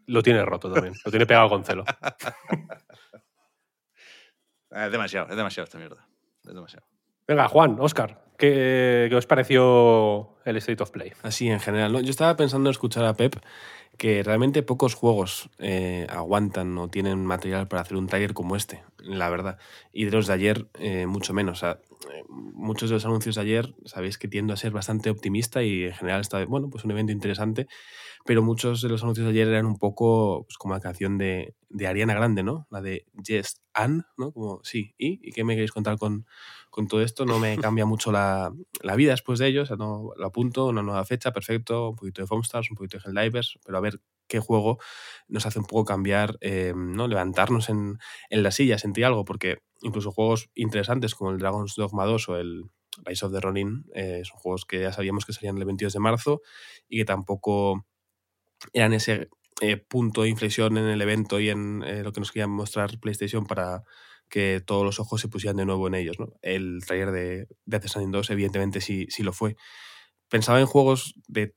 Lo 0.08 0.22
tiene 0.22 0.44
roto 0.46 0.72
también. 0.72 0.94
Lo 1.04 1.12
tiene 1.12 1.26
pegado 1.26 1.50
con 1.50 1.64
celo. 1.64 1.84
Es 4.76 4.92
demasiado, 4.92 5.30
es 5.30 5.38
demasiado 5.38 5.64
esta 5.64 5.78
mierda. 5.78 6.06
Es 6.44 6.54
demasiado. 6.54 6.86
Venga, 7.28 7.48
Juan, 7.48 7.78
Oscar, 7.80 8.22
¿qué, 8.38 9.08
qué 9.10 9.16
os 9.16 9.26
pareció 9.26 10.36
el 10.44 10.58
State 10.58 10.84
of 10.84 10.92
Play? 10.92 11.14
Así 11.24 11.50
en 11.50 11.62
general. 11.62 11.94
¿no? 11.94 12.02
Yo 12.02 12.10
estaba 12.10 12.36
pensando 12.36 12.70
en 12.70 12.72
escuchar 12.72 13.06
a 13.06 13.14
Pep 13.14 13.38
que 13.98 14.22
realmente 14.22 14.64
pocos 14.64 14.94
juegos 14.94 15.50
eh, 15.60 16.06
aguantan 16.10 16.78
o 16.78 16.90
tienen 16.90 17.26
material 17.26 17.70
para 17.70 17.84
hacer 17.84 17.96
un 17.96 18.08
trailer 18.08 18.34
como 18.34 18.58
este, 18.58 18.84
la 18.98 19.30
verdad. 19.30 19.58
Y 19.94 20.06
de 20.06 20.12
los 20.12 20.28
de 20.28 20.34
ayer, 20.34 20.68
eh, 20.74 21.06
mucho 21.06 21.34
menos. 21.34 21.60
O 21.60 21.62
sea, 21.62 21.80
muchos 22.30 22.90
de 22.90 22.96
los 22.96 23.06
anuncios 23.06 23.36
de 23.36 23.42
ayer, 23.42 23.76
sabéis 23.86 24.18
que 24.18 24.28
tiendo 24.28 24.54
a 24.54 24.58
ser 24.58 24.72
bastante 24.72 25.10
optimista 25.10 25.64
y 25.64 25.86
en 25.86 25.94
general 25.94 26.22
está, 26.22 26.44
bueno, 26.46 26.70
pues 26.70 26.84
un 26.84 26.92
evento 26.92 27.12
interesante. 27.12 27.68
Pero 28.26 28.42
muchos 28.42 28.82
de 28.82 28.90
los 28.90 29.04
anuncios 29.04 29.26
de 29.26 29.32
ayer 29.32 29.48
eran 29.48 29.66
un 29.66 29.78
poco 29.78 30.46
pues, 30.48 30.58
como 30.58 30.74
la 30.74 30.80
canción 30.80 31.18
de, 31.18 31.56
de 31.70 31.88
Ariana 31.88 32.16
Grande, 32.16 32.44
¿no? 32.44 32.68
La 32.72 32.82
de 32.82 33.06
Yes 33.24 33.62
and, 33.74 34.04
¿no? 34.18 34.32
Como, 34.32 34.62
sí, 34.64 34.96
¿y? 34.98 35.20
¿Y 35.22 35.32
qué 35.32 35.44
me 35.44 35.54
queréis 35.54 35.72
contar 35.72 35.98
con, 35.98 36.26
con 36.76 36.90
todo 36.90 37.02
esto? 37.02 37.26
No 37.26 37.40
me 37.40 37.58
cambia 37.58 37.86
mucho 37.86 38.12
la, 38.12 38.54
la 38.82 38.96
vida 38.98 39.12
después 39.12 39.40
de 39.40 39.48
ello, 39.48 39.62
o 39.62 39.66
sea, 39.66 39.78
no, 39.78 40.10
lo 40.18 40.26
apunto, 40.26 40.66
una 40.66 40.84
nueva 40.84 41.06
fecha, 41.06 41.32
perfecto, 41.32 41.92
un 41.92 41.96
poquito 41.96 42.22
de 42.22 42.28
Foamstars, 42.28 42.70
un 42.70 42.76
poquito 42.76 42.98
de 42.98 43.04
Helldivers, 43.06 43.58
pero 43.66 43.78
a 43.78 43.82
ver 43.82 44.02
qué 44.28 44.42
juego 44.42 44.78
nos 45.30 45.46
hace 45.46 45.58
un 45.58 45.64
poco 45.64 45.86
cambiar, 45.86 46.36
eh, 46.42 46.74
¿no? 46.76 47.08
levantarnos 47.08 47.70
en, 47.70 47.98
en 48.30 48.44
la 48.44 48.52
silla, 48.52 48.78
sentir 48.78 49.06
algo, 49.06 49.24
porque 49.24 49.60
incluso 49.84 50.12
juegos 50.12 50.50
interesantes 50.54 51.16
como 51.16 51.32
el 51.32 51.38
Dragon's 51.38 51.76
Dogma 51.78 52.04
2 52.04 52.28
o 52.28 52.36
el 52.36 52.66
Rise 53.06 53.26
of 53.26 53.32
the 53.32 53.40
Ronin 53.40 53.86
eh, 53.94 54.24
son 54.26 54.38
juegos 54.38 54.66
que 54.66 54.82
ya 54.82 54.92
sabíamos 54.92 55.26
que 55.26 55.32
salían 55.32 55.58
el 55.58 55.64
22 55.64 55.94
de 55.94 56.00
marzo 56.02 56.42
y 56.90 56.98
que 56.98 57.06
tampoco 57.06 57.86
eran 58.74 58.92
ese 58.92 59.30
eh, 59.62 59.78
punto 59.78 60.24
de 60.24 60.30
inflexión 60.30 60.78
en 60.78 60.88
el 60.88 61.02
evento 61.02 61.40
y 61.40 61.50
en 61.50 61.84
eh, 61.84 62.04
lo 62.04 62.12
que 62.12 62.20
nos 62.20 62.34
quería 62.34 62.48
mostrar 62.48 63.00
PlayStation 63.00 63.46
para 63.46 63.86
que 64.30 64.62
todos 64.66 64.84
los 64.84 65.00
ojos 65.00 65.22
se 65.22 65.28
pusieran 65.30 65.58
de 65.58 65.66
nuevo 65.66 65.88
en 65.88 65.96
ellos. 65.96 66.20
¿no? 66.20 66.34
El 66.42 66.80
trailer 66.86 67.12
de 67.12 67.48
Death 67.66 67.88
Stranding 67.88 68.12
2 68.12 68.30
evidentemente 68.32 68.82
sí, 68.82 69.08
sí 69.10 69.24
lo 69.24 69.34
fue. 69.34 69.56
Pensaba 70.30 70.60
en 70.60 70.66
juegos 70.66 71.16
de 71.28 71.56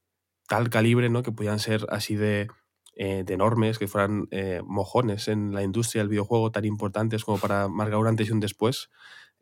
tal 0.49 0.71
calibre 0.71 1.09
¿no? 1.11 1.23
que 1.23 1.33
pudieran 1.33 1.59
ser 1.59 1.87
así 1.91 2.16
de, 2.16 2.49
eh, 2.95 3.25
de 3.25 3.35
enormes, 3.35 3.79
que 3.79 3.89
fueran 3.89 4.29
eh, 4.31 4.61
mojones 4.64 5.29
en 5.29 5.53
la 5.53 5.62
industria 5.62 6.03
del 6.03 6.09
videojuego 6.11 6.51
tan 6.53 6.64
importantes 6.64 7.25
como 7.25 7.39
para 7.39 7.69
marcar 7.69 7.99
un 7.99 8.07
antes 8.07 8.29
y 8.29 8.33
un 8.33 8.41
después, 8.41 8.91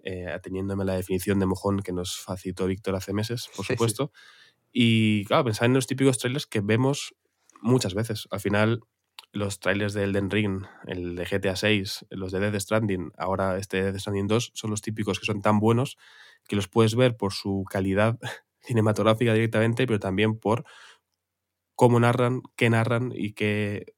eh, 0.03 0.27
ateniéndome 0.29 0.83
a 0.85 0.87
la 0.87 0.95
definición 0.97 1.39
de 1.41 1.47
mojón 1.47 1.81
que 1.81 1.93
nos 1.93 2.19
facilitó 2.19 2.67
Víctor 2.67 2.95
hace 2.97 3.13
meses, 3.13 3.49
por 3.57 3.65
Sí, 3.67 3.73
sí. 3.73 3.75
supuesto. 3.75 4.13
Y 4.73 5.25
claro, 5.27 5.45
pensaba 5.45 5.67
en 5.67 5.75
los 5.75 5.87
típicos 5.87 6.19
trailers 6.19 6.47
que 6.47 6.61
vemos 6.61 7.15
muchas 7.63 7.95
veces. 7.95 8.29
Al 8.31 8.41
final, 8.41 8.81
los 9.33 9.61
trailers 9.61 9.93
de 9.93 10.05
Elden 10.05 10.31
Ring, 10.31 10.65
el 10.87 11.15
de 11.17 11.25
GTA 11.25 11.57
6, 11.57 12.07
los 12.11 12.33
de 12.33 12.41
Death 12.41 12.61
Stranding, 12.61 13.13
ahora 13.19 13.59
este 13.59 13.83
Death 13.83 13.99
Stranding 13.99 14.27
2, 14.29 14.53
son 14.55 14.71
los 14.71 14.83
típicos 14.83 15.21
que 15.21 15.27
son 15.27 15.43
tan 15.43 15.59
buenos 15.59 15.97
que 16.49 16.57
los 16.57 16.69
puedes 16.69 16.95
ver 16.95 17.17
por 17.17 17.33
su 17.33 17.65
calidad 17.71 18.19
cinematográfica 18.63 19.35
directamente, 19.35 19.87
pero 19.87 19.99
también 19.99 20.39
por 20.39 20.65
cómo 21.75 22.01
narran, 22.01 22.43
qué 22.57 22.71
narran 22.71 23.13
y 23.15 23.33
qué 23.33 23.95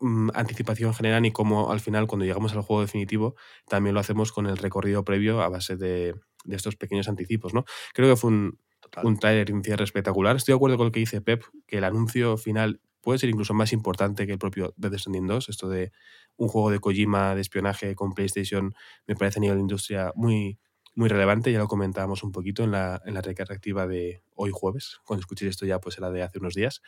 mm, 0.00 0.30
anticipación 0.34 0.94
generan 0.94 1.24
y 1.24 1.32
cómo 1.32 1.70
al 1.70 1.80
final, 1.80 2.06
cuando 2.06 2.24
llegamos 2.24 2.52
al 2.52 2.62
juego 2.62 2.82
definitivo, 2.82 3.36
también 3.68 3.94
lo 3.94 4.00
hacemos 4.00 4.32
con 4.32 4.46
el 4.46 4.56
recorrido 4.56 5.04
previo 5.04 5.40
a 5.40 5.48
base 5.48 5.76
de, 5.76 6.14
de 6.44 6.56
estos 6.56 6.76
pequeños 6.76 7.08
anticipos. 7.08 7.54
¿no? 7.54 7.64
Creo 7.94 8.08
que 8.08 8.16
fue 8.16 8.30
un, 8.30 8.58
Total. 8.80 9.06
un 9.06 9.18
trailer 9.18 9.52
un 9.52 9.62
cierre 9.62 9.84
espectacular. 9.84 10.36
Estoy 10.36 10.52
de 10.52 10.56
acuerdo 10.56 10.76
con 10.76 10.86
lo 10.86 10.92
que 10.92 11.00
dice 11.00 11.20
Pep, 11.20 11.44
que 11.66 11.78
el 11.78 11.84
anuncio 11.84 12.36
final 12.36 12.80
puede 13.00 13.18
ser 13.18 13.30
incluso 13.30 13.54
más 13.54 13.72
importante 13.72 14.26
que 14.26 14.32
el 14.32 14.38
propio 14.38 14.74
Death 14.76 14.94
Stranding 14.98 15.26
2. 15.26 15.48
Esto 15.48 15.68
de 15.68 15.92
un 16.36 16.48
juego 16.48 16.70
de 16.70 16.78
Kojima 16.78 17.34
de 17.34 17.40
espionaje 17.40 17.94
con 17.94 18.12
PlayStation 18.12 18.74
me 19.06 19.16
parece 19.16 19.38
a 19.38 19.42
nivel 19.42 19.56
de 19.58 19.62
industria 19.62 20.12
muy, 20.14 20.58
muy 20.94 21.08
relevante. 21.08 21.52
Ya 21.52 21.58
lo 21.58 21.68
comentábamos 21.68 22.22
un 22.22 22.32
poquito 22.32 22.64
en 22.64 22.72
la, 22.72 23.00
en 23.04 23.14
la 23.14 23.22
recarga 23.22 23.54
activa 23.54 23.86
de 23.86 24.22
hoy 24.34 24.50
jueves. 24.52 24.98
Cuando 25.04 25.20
escuchéis 25.20 25.50
esto 25.50 25.66
ya 25.66 25.80
pues 25.80 25.98
era 25.98 26.10
de 26.10 26.22
hace 26.22 26.38
unos 26.38 26.54
días. 26.54 26.82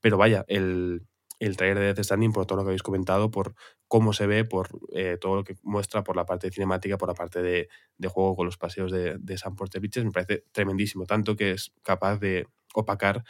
Pero 0.00 0.18
vaya, 0.18 0.44
el, 0.48 1.06
el 1.38 1.56
trailer 1.56 1.78
de 1.78 1.94
Death 1.94 2.04
Stranding, 2.04 2.32
por 2.32 2.46
todo 2.46 2.58
lo 2.58 2.64
que 2.64 2.68
habéis 2.70 2.82
comentado, 2.82 3.30
por 3.30 3.54
cómo 3.88 4.12
se 4.12 4.26
ve, 4.26 4.44
por 4.44 4.68
eh, 4.92 5.18
todo 5.20 5.36
lo 5.36 5.44
que 5.44 5.56
muestra, 5.62 6.04
por 6.04 6.16
la 6.16 6.26
parte 6.26 6.50
cinemática, 6.50 6.98
por 6.98 7.08
la 7.08 7.14
parte 7.14 7.42
de, 7.42 7.68
de 7.98 8.08
juego 8.08 8.36
con 8.36 8.46
los 8.46 8.56
paseos 8.56 8.92
de, 8.92 9.16
de 9.18 9.38
Sam 9.38 9.56
Porter 9.56 9.80
Bridges, 9.80 10.04
me 10.04 10.12
parece 10.12 10.44
tremendísimo. 10.52 11.06
Tanto 11.06 11.36
que 11.36 11.52
es 11.52 11.72
capaz 11.82 12.18
de 12.18 12.46
opacar 12.74 13.24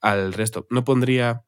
al 0.00 0.32
resto. 0.32 0.66
No 0.70 0.84
pondría 0.84 1.44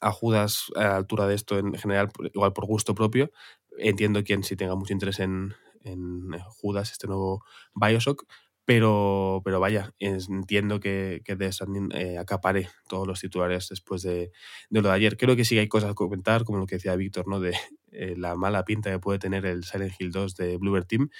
a 0.00 0.12
Judas 0.12 0.66
a 0.76 0.82
la 0.84 0.96
altura 0.96 1.26
de 1.26 1.34
esto 1.34 1.58
en 1.58 1.74
general, 1.74 2.10
igual 2.34 2.52
por 2.52 2.66
gusto 2.66 2.94
propio. 2.94 3.30
Entiendo 3.78 4.22
quien 4.24 4.42
sí 4.44 4.56
tenga 4.56 4.74
mucho 4.74 4.92
interés 4.92 5.20
en, 5.20 5.54
en 5.82 6.30
Judas, 6.48 6.92
este 6.92 7.06
nuevo 7.06 7.42
Bioshock, 7.74 8.24
Pero, 8.64 9.42
pero 9.44 9.58
vaya, 9.60 9.92
entiendo 9.98 10.78
que, 10.78 11.20
que 11.24 11.34
Death 11.36 11.52
Stranding 11.54 11.90
eh, 11.94 12.18
acapare 12.18 12.68
todos 12.88 13.08
los 13.08 13.20
titulares 13.20 13.68
después 13.68 14.02
de, 14.02 14.30
de 14.70 14.80
lo 14.82 14.88
de 14.88 14.94
ayer. 14.94 15.16
Creo 15.16 15.34
que 15.36 15.44
sí 15.44 15.58
hay 15.58 15.68
cosas 15.68 15.90
a 15.90 15.94
comentar, 15.94 16.44
como 16.44 16.58
lo 16.58 16.66
que 16.66 16.76
decía 16.76 16.94
Víctor, 16.96 17.26
¿no? 17.28 17.40
De 17.40 17.56
eh, 17.92 18.14
la 18.16 18.36
mala 18.36 18.64
pinta 18.64 18.90
que 18.90 18.98
puede 19.00 19.18
tener 19.18 19.46
el 19.46 19.64
Silent 19.64 19.94
Hill 19.98 20.12
2 20.12 20.36
de 20.36 20.56
Bluebird 20.58 20.86
Team. 20.86 21.10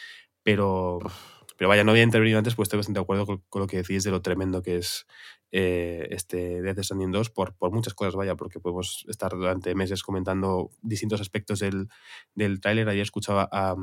Pero, 0.45 0.99
pero 1.57 1.69
vaya, 1.69 1.85
no 1.85 1.93
había 1.93 2.03
intervenido 2.05 2.39
antes, 2.39 2.55
pues 2.55 2.67
estoy 2.67 2.79
bastante 2.79 2.99
de 3.01 3.03
acuerdo 3.03 3.27
con, 3.27 3.45
con 3.49 3.63
lo 3.63 3.67
que 3.69 3.79
decís 3.79 4.05
de 4.05 4.11
lo 4.11 4.23
tremendo 4.23 4.63
que 4.63 4.77
es 4.79 5.07
eh, 5.53 6.09
este 6.11 6.63
Death 6.63 6.81
Stranding 6.83 7.13
2 7.13 7.31
por, 7.31 7.55
por 7.55 7.71
muchas 7.71 7.95
cosas, 7.95 8.15
vaya, 8.15 8.35
porque 8.35 8.59
podemos 8.59 9.05
estar 9.09 9.31
durante 9.33 9.75
meses 9.75 10.03
comentando 10.03 10.71
distintos 10.83 11.21
aspectos 11.21 11.59
del, 11.61 11.89
del 12.35 12.61
tráiler. 12.61 12.89
Ayer 12.89 13.03
escuchaba 13.03 13.49
a, 13.53 13.77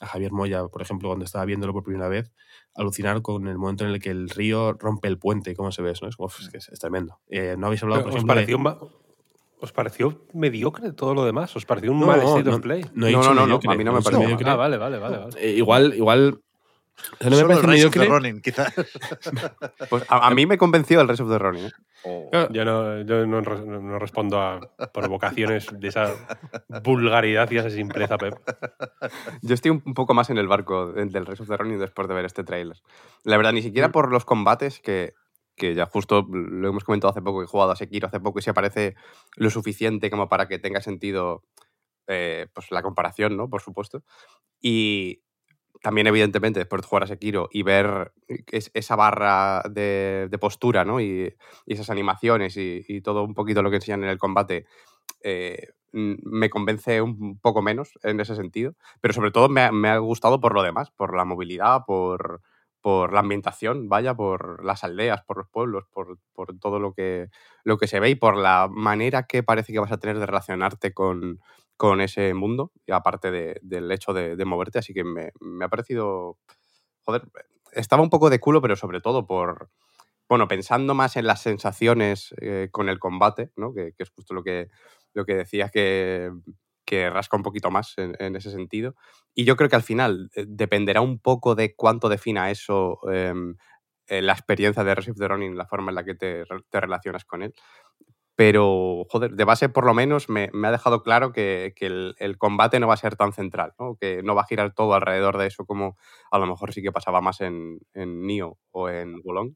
a 0.00 0.06
Javier 0.06 0.32
Moya, 0.32 0.66
por 0.66 0.82
ejemplo, 0.82 1.08
cuando 1.08 1.24
estaba 1.24 1.44
viéndolo 1.44 1.72
por 1.72 1.84
primera 1.84 2.08
vez, 2.08 2.32
alucinar 2.74 3.22
con 3.22 3.46
el 3.48 3.56
momento 3.58 3.84
en 3.84 3.92
el 3.92 4.00
que 4.00 4.10
el 4.10 4.28
río 4.28 4.72
rompe 4.74 5.06
el 5.08 5.18
puente, 5.18 5.54
cómo 5.54 5.70
se 5.72 5.82
ve 5.82 5.92
eso, 5.92 6.04
¿no? 6.04 6.08
es, 6.10 6.16
como, 6.16 6.28
es, 6.28 6.48
que 6.50 6.58
es, 6.58 6.68
es 6.68 6.78
tremendo. 6.80 7.20
Eh, 7.28 7.54
no 7.56 7.68
habéis 7.68 7.82
hablado, 7.84 8.02
por 8.02 8.10
¿Os 8.10 8.16
ejemplo, 8.16 8.34
de- 8.34 8.40
pareció, 8.40 8.90
¿Os 9.60 9.72
pareció 9.72 10.26
mediocre 10.34 10.92
todo 10.92 11.14
lo 11.14 11.24
demás? 11.24 11.54
¿Os 11.56 11.64
pareció 11.64 11.92
un 11.92 12.00
No, 12.00 12.06
mal 12.08 12.20
no, 12.20 12.26
state 12.28 12.50
no, 12.50 12.56
of 12.56 12.62
play? 12.62 12.82
no 12.92 13.08
No, 13.08 13.22
no, 13.22 13.22
no, 13.22 13.34
no, 13.34 13.42
mediocre, 13.46 13.72
a 13.72 13.76
mí 13.76 13.84
no 13.84 13.92
me 13.92 14.02
pareció. 14.02 14.18
mediocre. 14.24 14.50
Ah, 14.50 14.56
vale, 14.56 14.76
vale, 14.76 14.98
vale. 14.98 15.16
vale. 15.18 15.30
Eh, 15.40 15.52
igual, 15.56 15.94
igual. 15.94 16.40
O 16.94 17.16
sea, 17.18 17.30
no 17.30 17.36
me 17.36 17.42
Solo 17.42 17.48
parece 17.48 17.66
el 17.66 17.72
Rise 17.72 17.86
of 17.86 17.92
the. 17.94 18.04
Ronin, 18.06 18.40
quizás. 18.40 18.72
Pues 19.90 20.04
a, 20.08 20.26
a 20.28 20.30
mí 20.34 20.46
me 20.46 20.56
convenció 20.58 21.00
el 21.00 21.08
Rise 21.08 21.22
of 21.22 21.30
the 21.30 21.38
Ronin. 21.38 21.66
¿eh? 22.04 22.28
Claro, 22.30 22.52
Yo 22.52 22.64
no, 22.64 23.02
yo 23.02 23.26
no, 23.26 23.40
no- 23.40 23.98
respondo 23.98 24.40
a 24.40 24.60
provocaciones 24.92 25.68
de 25.72 25.88
esa 25.88 26.12
vulgaridad 26.84 27.50
y 27.50 27.58
esa 27.58 27.70
simpleza, 27.70 28.18
Pep. 28.18 28.34
Yo 29.42 29.54
estoy 29.54 29.70
un 29.70 29.94
poco 29.94 30.14
más 30.14 30.30
en 30.30 30.38
el 30.38 30.48
barco 30.48 30.92
del 30.92 31.26
Rise 31.26 31.42
of 31.42 31.48
the 31.48 31.56
Ronin 31.56 31.78
después 31.78 32.06
de 32.08 32.14
ver 32.14 32.24
este 32.24 32.44
tráiler. 32.44 32.76
La 33.24 33.36
verdad, 33.36 33.52
ni 33.52 33.60
Mm. 33.60 33.64
siquiera 33.64 33.90
por 33.92 34.12
los 34.12 34.24
combates, 34.24 34.80
que, 34.80 35.14
que 35.56 35.74
ya 35.74 35.86
justo 35.86 36.26
lo 36.30 36.68
hemos 36.68 36.84
comentado 36.84 37.10
hace 37.10 37.22
poco, 37.22 37.38
que 37.40 37.44
he 37.44 37.48
jugado 37.48 37.70
a 37.72 37.76
Sekiro 37.76 38.08
hace 38.08 38.20
poco 38.20 38.38
y 38.38 38.42
se 38.42 38.52
parece 38.54 38.94
lo 39.36 39.50
suficiente 39.50 40.10
como 40.10 40.28
para 40.28 40.46
que 40.48 40.58
tenga 40.58 40.80
sentido 40.80 41.42
eh, 42.06 42.48
pues 42.52 42.70
la 42.70 42.82
comparación, 42.82 43.36
¿no? 43.36 43.48
Por 43.48 43.62
supuesto. 43.62 44.02
Y 44.60 45.22
también, 45.84 46.06
evidentemente, 46.06 46.60
después 46.60 46.80
de 46.80 46.88
jugar 46.88 47.02
a 47.02 47.06
Sekiro 47.06 47.50
y 47.52 47.62
ver 47.62 48.10
es- 48.50 48.70
esa 48.72 48.96
barra 48.96 49.62
de, 49.70 50.34
postura, 50.40 50.82
¿no? 50.86 50.98
Y, 50.98 51.36
esas 51.66 51.90
animaciones 51.90 52.56
y, 52.56 53.02
todo 53.02 53.22
un 53.22 53.34
poquito 53.34 53.62
lo 53.62 53.68
que 53.68 53.76
enseñan 53.76 54.02
en 54.02 54.08
el 54.08 54.16
combate, 54.16 54.64
eh, 55.22 55.72
mm, 55.92 56.14
me 56.22 56.48
convence 56.48 57.02
un 57.02 57.38
poco 57.38 57.60
menos 57.60 57.98
en 58.02 58.18
ese 58.18 58.34
sentido. 58.34 58.72
Pero 59.02 59.12
sobre 59.12 59.30
todo 59.30 59.50
me 59.50 59.60
ha, 59.90 59.98
gustado 59.98 60.40
por 60.40 60.54
lo 60.54 60.62
demás, 60.62 60.90
por 60.90 61.14
la 61.14 61.26
movilidad, 61.26 61.82
por, 61.86 62.40
la 63.12 63.20
ambientación, 63.20 63.90
vaya, 63.90 64.14
por 64.14 64.64
las 64.64 64.84
aldeas, 64.84 65.22
por 65.24 65.36
los 65.36 65.48
pueblos, 65.50 65.84
por, 65.92 66.18
todo 66.60 66.78
lo 66.80 66.94
que 66.94 67.28
se 67.86 68.00
ve 68.00 68.08
y 68.10 68.14
por 68.14 68.36
la 68.38 68.68
manera 68.70 69.24
que 69.26 69.42
parece 69.42 69.74
que 69.74 69.80
vas 69.80 69.92
a 69.92 69.98
tener 69.98 70.18
de 70.18 70.24
relacionarte 70.26 70.94
con, 70.94 71.40
con 71.76 72.00
ese 72.00 72.34
mundo, 72.34 72.72
aparte 72.90 73.30
de- 73.30 73.58
del 73.62 73.90
hecho 73.92 74.12
de, 74.14 74.36
de 74.36 74.44
moverte. 74.44 74.78
Así 74.78 74.94
que 74.94 75.04
me, 75.04 75.32
me 75.40 75.64
ha 75.64 75.68
parecido. 75.68 76.38
Joder, 77.04 77.22
estaba 77.72 78.02
un 78.02 78.10
poco 78.10 78.30
de 78.30 78.40
culo, 78.40 78.62
pero 78.62 78.76
sobre 78.76 79.00
todo 79.00 79.26
por. 79.26 79.70
Bueno, 80.28 80.48
pensando 80.48 80.94
más 80.94 81.16
en 81.16 81.26
las 81.26 81.42
sensaciones 81.42 82.34
eh, 82.40 82.68
con 82.72 82.88
el 82.88 82.98
combate, 82.98 83.50
¿no? 83.56 83.74
Que, 83.74 83.92
que 83.94 84.04
es 84.04 84.10
justo 84.10 84.34
lo 84.34 84.42
que, 84.44 84.68
lo 85.14 85.24
que 85.26 85.34
decías 85.34 85.70
que, 85.70 86.30
que 86.86 87.10
rasca 87.10 87.36
un 87.36 87.42
poquito 87.42 87.70
más 87.70 87.94
en, 87.98 88.36
ese 88.36 88.50
sentido. 88.50 88.94
Y 89.34 89.44
yo 89.44 89.56
creo 89.56 89.68
que 89.68 89.76
al 89.76 89.82
final 89.82 90.30
eh, 90.34 90.44
dependerá 90.48 91.00
un 91.02 91.18
poco 91.18 91.54
de 91.54 91.74
cuánto 91.76 92.08
defina 92.08 92.50
eso 92.50 92.98
em, 93.12 93.56
eh, 94.08 94.22
la 94.22 94.32
experiencia 94.32 94.84
de 94.84 94.94
Receive 94.94 95.18
the 95.18 95.28
Ronin, 95.28 95.56
la 95.56 95.66
forma 95.66 95.90
en 95.90 95.96
la 95.96 96.04
que 96.04 96.14
te, 96.14 96.44
te 96.70 96.80
relacionas 96.80 97.24
con 97.24 97.42
él. 97.42 97.54
Pero, 98.36 99.04
joder, 99.10 99.32
de 99.32 99.44
base 99.44 99.68
por 99.68 99.86
lo 99.86 99.94
menos 99.94 100.28
me, 100.28 100.50
me 100.52 100.68
ha 100.68 100.72
dejado 100.72 101.02
claro 101.04 101.32
que, 101.32 101.72
que 101.76 101.86
el, 101.86 102.14
el 102.18 102.36
combate 102.36 102.80
no 102.80 102.88
va 102.88 102.94
a 102.94 102.96
ser 102.96 103.14
tan 103.16 103.32
central, 103.32 103.74
¿no? 103.78 103.96
que 104.00 104.22
no 104.24 104.34
va 104.34 104.42
a 104.42 104.46
girar 104.46 104.74
todo 104.74 104.94
alrededor 104.94 105.38
de 105.38 105.46
eso 105.46 105.64
como 105.66 105.96
a 106.32 106.38
lo 106.38 106.46
mejor 106.46 106.72
sí 106.72 106.82
que 106.82 106.90
pasaba 106.92 107.20
más 107.20 107.40
en, 107.40 107.78
en 107.94 108.26
Nioh 108.26 108.58
o 108.72 108.88
en 108.88 109.22
Wolong. 109.22 109.54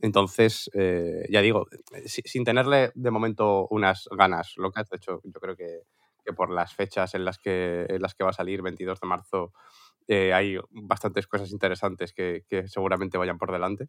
Entonces, 0.00 0.70
eh, 0.74 1.24
ya 1.30 1.42
digo, 1.42 1.66
si- 2.06 2.22
sin 2.24 2.44
tenerle 2.44 2.90
de 2.94 3.10
momento 3.10 3.66
unas 3.70 4.08
ganas 4.16 4.54
locas, 4.56 4.88
de 4.88 4.96
hecho, 4.96 5.20
yo 5.24 5.40
creo 5.40 5.56
que, 5.56 5.80
que 6.24 6.32
por 6.32 6.50
las 6.50 6.74
fechas 6.74 7.14
en 7.14 7.24
las 7.24 7.38
que, 7.38 7.86
en 7.88 8.00
las 8.02 8.14
que 8.14 8.24
va 8.24 8.30
a 8.30 8.32
salir, 8.32 8.62
22 8.62 9.00
de 9.00 9.06
marzo, 9.08 9.52
eh, 10.08 10.32
hay 10.34 10.58
bastantes 10.70 11.26
cosas 11.26 11.52
interesantes 11.52 12.12
que, 12.14 12.44
que 12.48 12.68
seguramente 12.68 13.18
vayan 13.18 13.38
por 13.38 13.52
delante. 13.52 13.88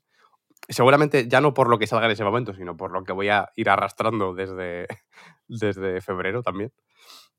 Seguramente 0.72 1.28
ya 1.28 1.42
no 1.42 1.54
por 1.54 1.70
lo 1.70 1.78
que 1.78 1.88
salga 1.88 2.06
en 2.06 2.12
ese 2.12 2.24
momento, 2.24 2.54
sino 2.54 2.76
por 2.78 2.92
lo 2.92 3.04
que 3.04 3.12
voy 3.14 3.30
a 3.30 3.50
ir 3.56 3.70
arrastrando 3.70 4.34
desde, 4.34 4.88
desde 5.48 6.02
febrero 6.02 6.42
también. 6.44 6.72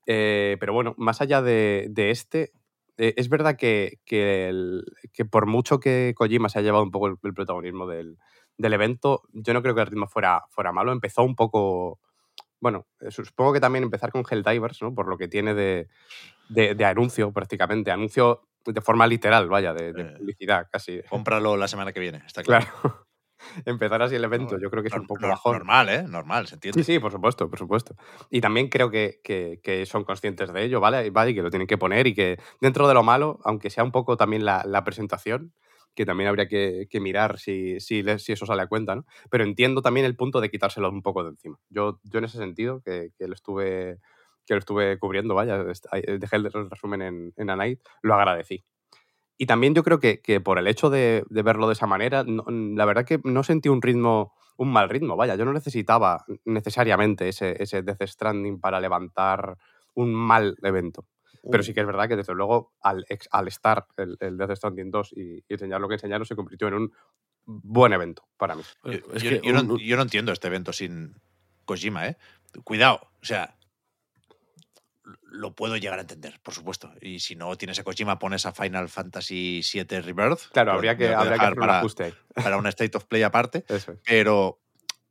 Eh, 0.05 0.57
pero 0.59 0.73
bueno, 0.73 0.93
más 0.97 1.21
allá 1.21 1.41
de, 1.41 1.87
de 1.89 2.11
este, 2.11 2.51
eh, 2.97 3.13
es 3.17 3.29
verdad 3.29 3.55
que, 3.57 3.99
que, 4.05 4.49
el- 4.49 4.83
que 5.13 5.25
por 5.25 5.45
mucho 5.45 5.79
que 5.79 6.13
Kojima 6.15 6.49
se 6.49 6.59
haya 6.59 6.67
llevado 6.67 6.83
un 6.83 6.91
poco 6.91 7.07
el, 7.07 7.15
el 7.23 7.33
protagonismo 7.33 7.87
del, 7.87 8.17
del 8.57 8.73
evento, 8.73 9.23
yo 9.31 9.53
no 9.53 9.61
creo 9.61 9.73
que 9.75 9.81
el 9.81 9.87
ritmo 9.87 10.07
fuera, 10.07 10.43
fuera 10.49 10.71
malo. 10.71 10.91
Empezó 10.91 11.23
un 11.23 11.35
poco. 11.35 11.99
Bueno, 12.59 12.85
eh, 13.01 13.11
supongo 13.11 13.53
que 13.53 13.59
también 13.59 13.83
empezar 13.83 14.11
con 14.11 14.23
Helldivers, 14.29 14.81
¿no? 14.81 14.93
Por 14.93 15.07
lo 15.07 15.17
que 15.17 15.27
tiene 15.27 15.53
de, 15.53 15.87
de, 16.49 16.75
de 16.75 16.85
anuncio 16.85 17.31
prácticamente. 17.33 17.91
Anuncio 17.91 18.47
de 18.65 18.79
forma 18.81 19.07
literal, 19.07 19.49
vaya, 19.49 19.73
de, 19.73 19.91
de 19.91 20.01
Eh, 20.03 20.13
publicidad 20.17 20.67
casi. 20.71 21.01
Cómpralo 21.09 21.57
la 21.57 21.67
semana 21.67 21.91
que 21.91 21.99
viene, 21.99 22.21
está 22.25 22.43
claro. 22.43 22.65
Claro. 22.81 23.07
Empezar 23.65 24.01
así 24.01 24.15
el 24.15 24.23
evento, 24.23 24.57
yo 24.59 24.69
creo 24.69 24.83
que 24.83 24.89
es 24.89 24.95
un 24.95 25.05
poco 25.07 25.27
bajón. 25.27 25.53
Normal, 25.53 25.89
¿eh? 25.89 26.03
Normal, 26.07 26.47
se 26.47 26.55
entiende. 26.55 26.83
Sí, 26.83 26.93
sí, 26.93 26.99
por 26.99 27.11
supuesto, 27.11 27.49
por 27.49 27.59
supuesto. 27.59 27.95
Y 28.29 28.41
también 28.41 28.69
creo 28.69 28.89
que, 28.89 29.19
que- 29.23 29.59
que 29.63 29.85
son 29.85 30.03
conscientes 30.03 30.51
de 30.53 30.63
ello, 30.63 30.79
¿vale? 30.79 31.09
¿vale? 31.09 31.31
Y 31.31 31.35
que 31.35 31.41
lo 31.41 31.49
tienen 31.49 31.67
que 31.67 31.77
poner 31.77 32.07
y 32.07 32.13
que 32.13 32.37
dentro 32.61 32.87
de 32.87 32.93
lo 32.93 33.03
malo, 33.03 33.39
aunque 33.43 33.69
sea 33.69 33.83
un 33.83 33.91
poco 33.91 34.17
también 34.17 34.45
la, 34.45 34.63
la 34.65 34.83
presentación, 34.83 35.53
que 35.95 36.05
también 36.05 36.27
habría 36.27 36.47
que, 36.47 36.87
que 36.89 36.99
mirar 36.99 37.37
si, 37.39 37.79
si, 37.79 38.03
si 38.17 38.31
eso 38.31 38.45
sale 38.47 38.63
a 38.63 38.67
cuenta, 38.67 38.95
¿no? 38.95 39.05
Pero 39.29 39.43
entiendo 39.43 39.81
también 39.83 40.05
el 40.07 40.15
punto 40.15 40.41
de 40.41 40.49
quitárselo 40.49 40.89
un 40.89 41.03
poco 41.03 41.23
de 41.23 41.29
encima. 41.29 41.59
Yo, 41.69 41.99
yo 42.03 42.17
en 42.19 42.25
ese 42.25 42.37
sentido, 42.39 42.81
que, 42.81 43.11
que 43.17 43.27
lo 43.27 43.33
estuve 43.35 43.99
que 44.45 44.55
lo 44.55 44.59
estuve 44.59 44.99
cubriendo, 44.99 45.35
vaya, 45.35 45.63
dejé 45.63 46.35
el 46.35 46.51
resumen 46.69 47.01
en, 47.01 47.33
en 47.37 47.49
A 47.49 47.55
Night, 47.55 47.79
lo 48.01 48.13
agradecí. 48.15 48.65
Y 49.37 49.45
también 49.45 49.73
yo 49.73 49.83
creo 49.83 49.99
que, 49.99 50.21
que 50.21 50.39
por 50.41 50.59
el 50.59 50.67
hecho 50.67 50.89
de, 50.89 51.23
de 51.29 51.41
verlo 51.41 51.67
de 51.67 51.73
esa 51.73 51.87
manera, 51.87 52.23
no- 52.23 52.45
la 52.47 52.85
verdad 52.85 53.05
que 53.05 53.19
no 53.23 53.43
sentí 53.43 53.67
un 53.69 53.81
ritmo, 53.81 54.33
un 54.57 54.71
mal 54.71 54.89
ritmo, 54.89 55.15
vaya, 55.15 55.35
yo 55.35 55.45
no 55.45 55.53
necesitaba 55.53 56.23
necesariamente 56.45 57.27
ese, 57.29 57.61
ese 57.61 57.81
Death 57.81 58.03
Stranding 58.03 58.59
para 58.59 58.79
levantar 58.79 59.57
un 59.95 60.13
mal 60.13 60.55
evento. 60.61 61.05
Pero 61.51 61.61
Uh. 61.61 61.63
sí 61.65 61.73
que 61.73 61.81
es 61.81 61.85
verdad 61.85 62.07
que 62.07 62.15
desde 62.15 62.33
luego 62.35 62.73
al, 62.81 63.05
al 63.31 63.47
estar 63.47 63.85
el, 63.97 64.15
el 64.21 64.37
Death 64.37 64.55
Stranding 64.55 64.91
2 64.91 65.11
y, 65.13 65.37
y 65.39 65.43
enseñar 65.49 65.81
lo 65.81 65.87
que 65.89 65.95
enseñaron 65.95 66.25
se 66.25 66.35
convirtió 66.35 66.67
en 66.69 66.73
un 66.75 66.93
buen 67.45 67.91
evento 67.91 68.23
para 68.37 68.55
mí. 68.55 68.61
Yo, 68.85 68.91
Es 69.13 69.23
yo- 69.23 69.29
que 69.29 69.41
yo 69.43 69.51
no, 69.61 69.77
yo 69.77 69.95
no 69.97 70.03
entiendo 70.03 70.31
este 70.31 70.47
evento 70.47 70.71
sin 70.71 71.15
Kojima, 71.65 72.07
¿eh? 72.07 72.17
Cuidado, 72.63 73.01
o 73.21 73.25
sea, 73.25 73.57
lo 75.23 75.53
puedo 75.53 75.75
llegar 75.77 75.97
a 75.99 76.03
entender, 76.03 76.39
por 76.41 76.53
supuesto. 76.53 76.93
Y 77.01 77.19
si 77.19 77.35
no 77.35 77.55
tienes 77.57 77.77
a 77.79 77.83
Kojima, 77.83 78.19
pones 78.19 78.45
a 78.45 78.53
Final 78.53 78.87
Fantasy 78.89 79.61
VII 79.73 80.01
Rebirth. 80.01 80.51
Claro, 80.53 80.71
habría 80.73 80.95
que, 80.95 81.13
habría 81.13 81.33
que 81.37 81.41
hacer 81.45 81.53
un 81.53 81.59
para, 81.59 81.79
ajuste 81.79 82.03
ahí. 82.05 82.13
para 82.35 82.57
un 82.57 82.67
State 82.67 82.95
of 82.97 83.05
Play 83.05 83.23
aparte. 83.23 83.65
Eso 83.67 83.91
es. 83.93 83.99
Pero, 84.05 84.61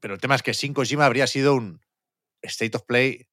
pero 0.01 0.15
el 0.15 0.21
tema 0.21 0.35
es 0.35 0.43
que 0.43 0.55
sin 0.55 0.73
Kojima 0.73 1.05
habría 1.07 1.27
sido 1.27 1.55
un 1.55 1.81
State 2.43 2.77
of 2.77 2.85
Play 2.85 3.29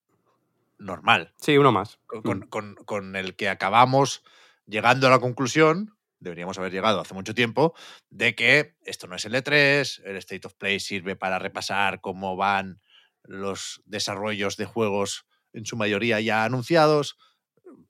normal. 0.78 1.34
Sí, 1.38 1.58
uno 1.58 1.72
más. 1.72 2.00
con, 2.06 2.20
Mm. 2.20 2.24
con- 2.24 2.42
con- 2.48 2.76
con 2.86 3.16
el 3.16 3.36
que 3.36 3.50
acabamos 3.50 4.24
llegando 4.66 5.08
a 5.08 5.10
la 5.10 5.20
conclusión, 5.20 5.96
deberíamos 6.20 6.58
haber 6.58 6.72
llegado 6.72 7.00
hace 7.00 7.14
mucho 7.14 7.34
tiempo, 7.34 7.74
de 8.10 8.36
que 8.36 8.76
esto 8.84 9.08
no 9.08 9.16
es 9.16 9.24
el 9.26 9.34
E3, 9.36 10.02
el 10.06 10.18
State 10.18 10.46
of 10.48 10.54
Play 10.56 10.80
sirve 10.80 11.16
para 11.16 11.40
repasar 11.40 12.02
cómo 12.02 12.36
van 12.36 12.82
los 13.24 13.82
desarrollos 13.86 14.58
de 14.58 14.66
juegos 14.66 15.26
en 15.54 15.66
su 15.66 15.78
mayoría 15.78 16.20
ya 16.20 16.44
anunciados, 16.44 17.18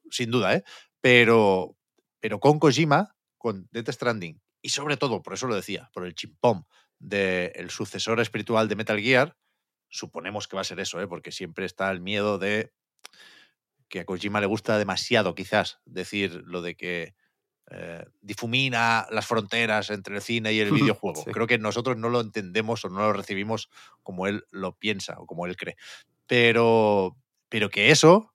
sin 0.10 0.32
duda, 0.32 0.56
¿eh? 0.56 0.64
Pero, 1.02 1.76
pero 2.20 2.40
con 2.40 2.60
Kojima, 2.60 3.16
con 3.38 3.68
Death 3.72 3.92
Stranding, 3.92 4.42
y 4.62 4.70
sobre 4.70 4.98
todo, 4.98 5.22
por 5.22 5.34
eso 5.34 5.48
lo 5.48 5.56
decía, 5.56 5.90
por 5.94 6.06
el 6.06 6.16
chimpón 6.16 6.66
del 7.00 7.70
sucesor 7.70 8.20
espiritual 8.20 8.68
de 8.68 8.76
Metal 8.76 9.00
Gear, 9.00 9.38
suponemos 9.88 10.48
que 10.48 10.56
va 10.56 10.62
a 10.62 10.66
ser 10.66 10.80
eso, 10.80 11.02
¿eh? 11.02 11.08
porque 11.08 11.32
siempre 11.32 11.66
está 11.66 11.90
el 11.92 12.02
miedo 12.02 12.38
de 12.38 12.74
que 13.88 14.02
a 14.02 14.06
Kojima 14.06 14.40
le 14.40 14.48
gusta 14.48 14.78
demasiado, 14.78 15.34
quizás, 15.34 15.80
decir 15.86 16.44
lo 16.46 16.62
de 16.62 16.76
que 16.76 17.16
eh, 17.72 18.06
difumina 18.22 19.08
las 19.12 19.28
fronteras 19.28 19.90
entre 19.90 20.16
el 20.16 20.22
cine 20.22 20.54
y 20.54 20.60
el 20.60 20.72
videojuego. 20.72 21.24
Sí. 21.24 21.32
Creo 21.32 21.48
que 21.48 21.58
nosotros 21.58 21.98
no 21.98 22.10
lo 22.10 22.22
entendemos 22.22 22.84
o 22.86 22.90
no 22.90 23.00
lo 23.00 23.14
recibimos 23.14 23.70
como 24.04 24.28
él 24.28 24.46
lo 24.52 24.76
piensa 24.76 25.16
o 25.20 25.26
como 25.26 25.46
él 25.46 25.56
cree. 25.56 25.76
Pero, 26.28 27.18
pero 27.50 27.70
que 27.70 27.92
eso 27.92 28.34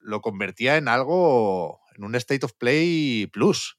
lo 0.00 0.20
convertía 0.22 0.76
en 0.76 0.88
algo, 0.88 1.80
en 1.96 2.04
un 2.04 2.14
State 2.16 2.46
of 2.46 2.54
Play 2.54 3.28
Plus. 3.28 3.78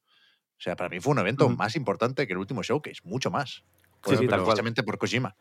O 0.60 0.62
sea, 0.62 0.76
para 0.76 0.90
mí 0.90 1.00
fue 1.00 1.14
un 1.14 1.20
evento 1.20 1.50
más 1.50 1.76
importante 1.76 2.28
que 2.28 2.34
el 2.34 2.40
último 2.40 2.64
showcase, 2.64 3.02
mucho 3.04 3.32
más. 3.32 3.66
Sí, 4.04 4.18
sí, 4.18 4.28
precisamente 4.30 4.84
por 4.84 4.98
Kojima. 4.98 5.36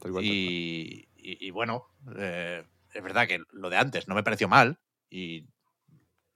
Tal 0.00 0.12
cual, 0.12 0.24
tal 0.26 0.36
cual. 0.40 0.54
Y, 0.54 1.08
y- 1.16 1.46
y 1.48 1.50
bueno, 1.50 1.86
eh, 2.16 2.64
es 2.94 3.02
verdad 3.02 3.26
que 3.28 3.42
lo 3.52 3.70
de 3.70 3.78
antes 3.78 4.08
no 4.08 4.14
me 4.14 4.22
pareció 4.24 4.48
mal 4.48 4.80
y 5.10 5.46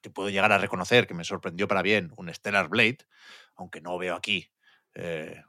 te 0.00 0.10
puedo 0.10 0.30
llegar 0.30 0.52
a 0.52 0.58
reconocer 0.58 1.06
que 1.06 1.14
me 1.14 1.24
sorprendió 1.24 1.66
para 1.68 1.82
bien 1.82 2.12
un 2.16 2.32
Stellar 2.32 2.68
Blade, 2.68 2.98
aunque 3.56 3.80
no 3.80 3.98
veo 3.98 4.14
aquí 4.14 4.50
eh, 4.94 5.42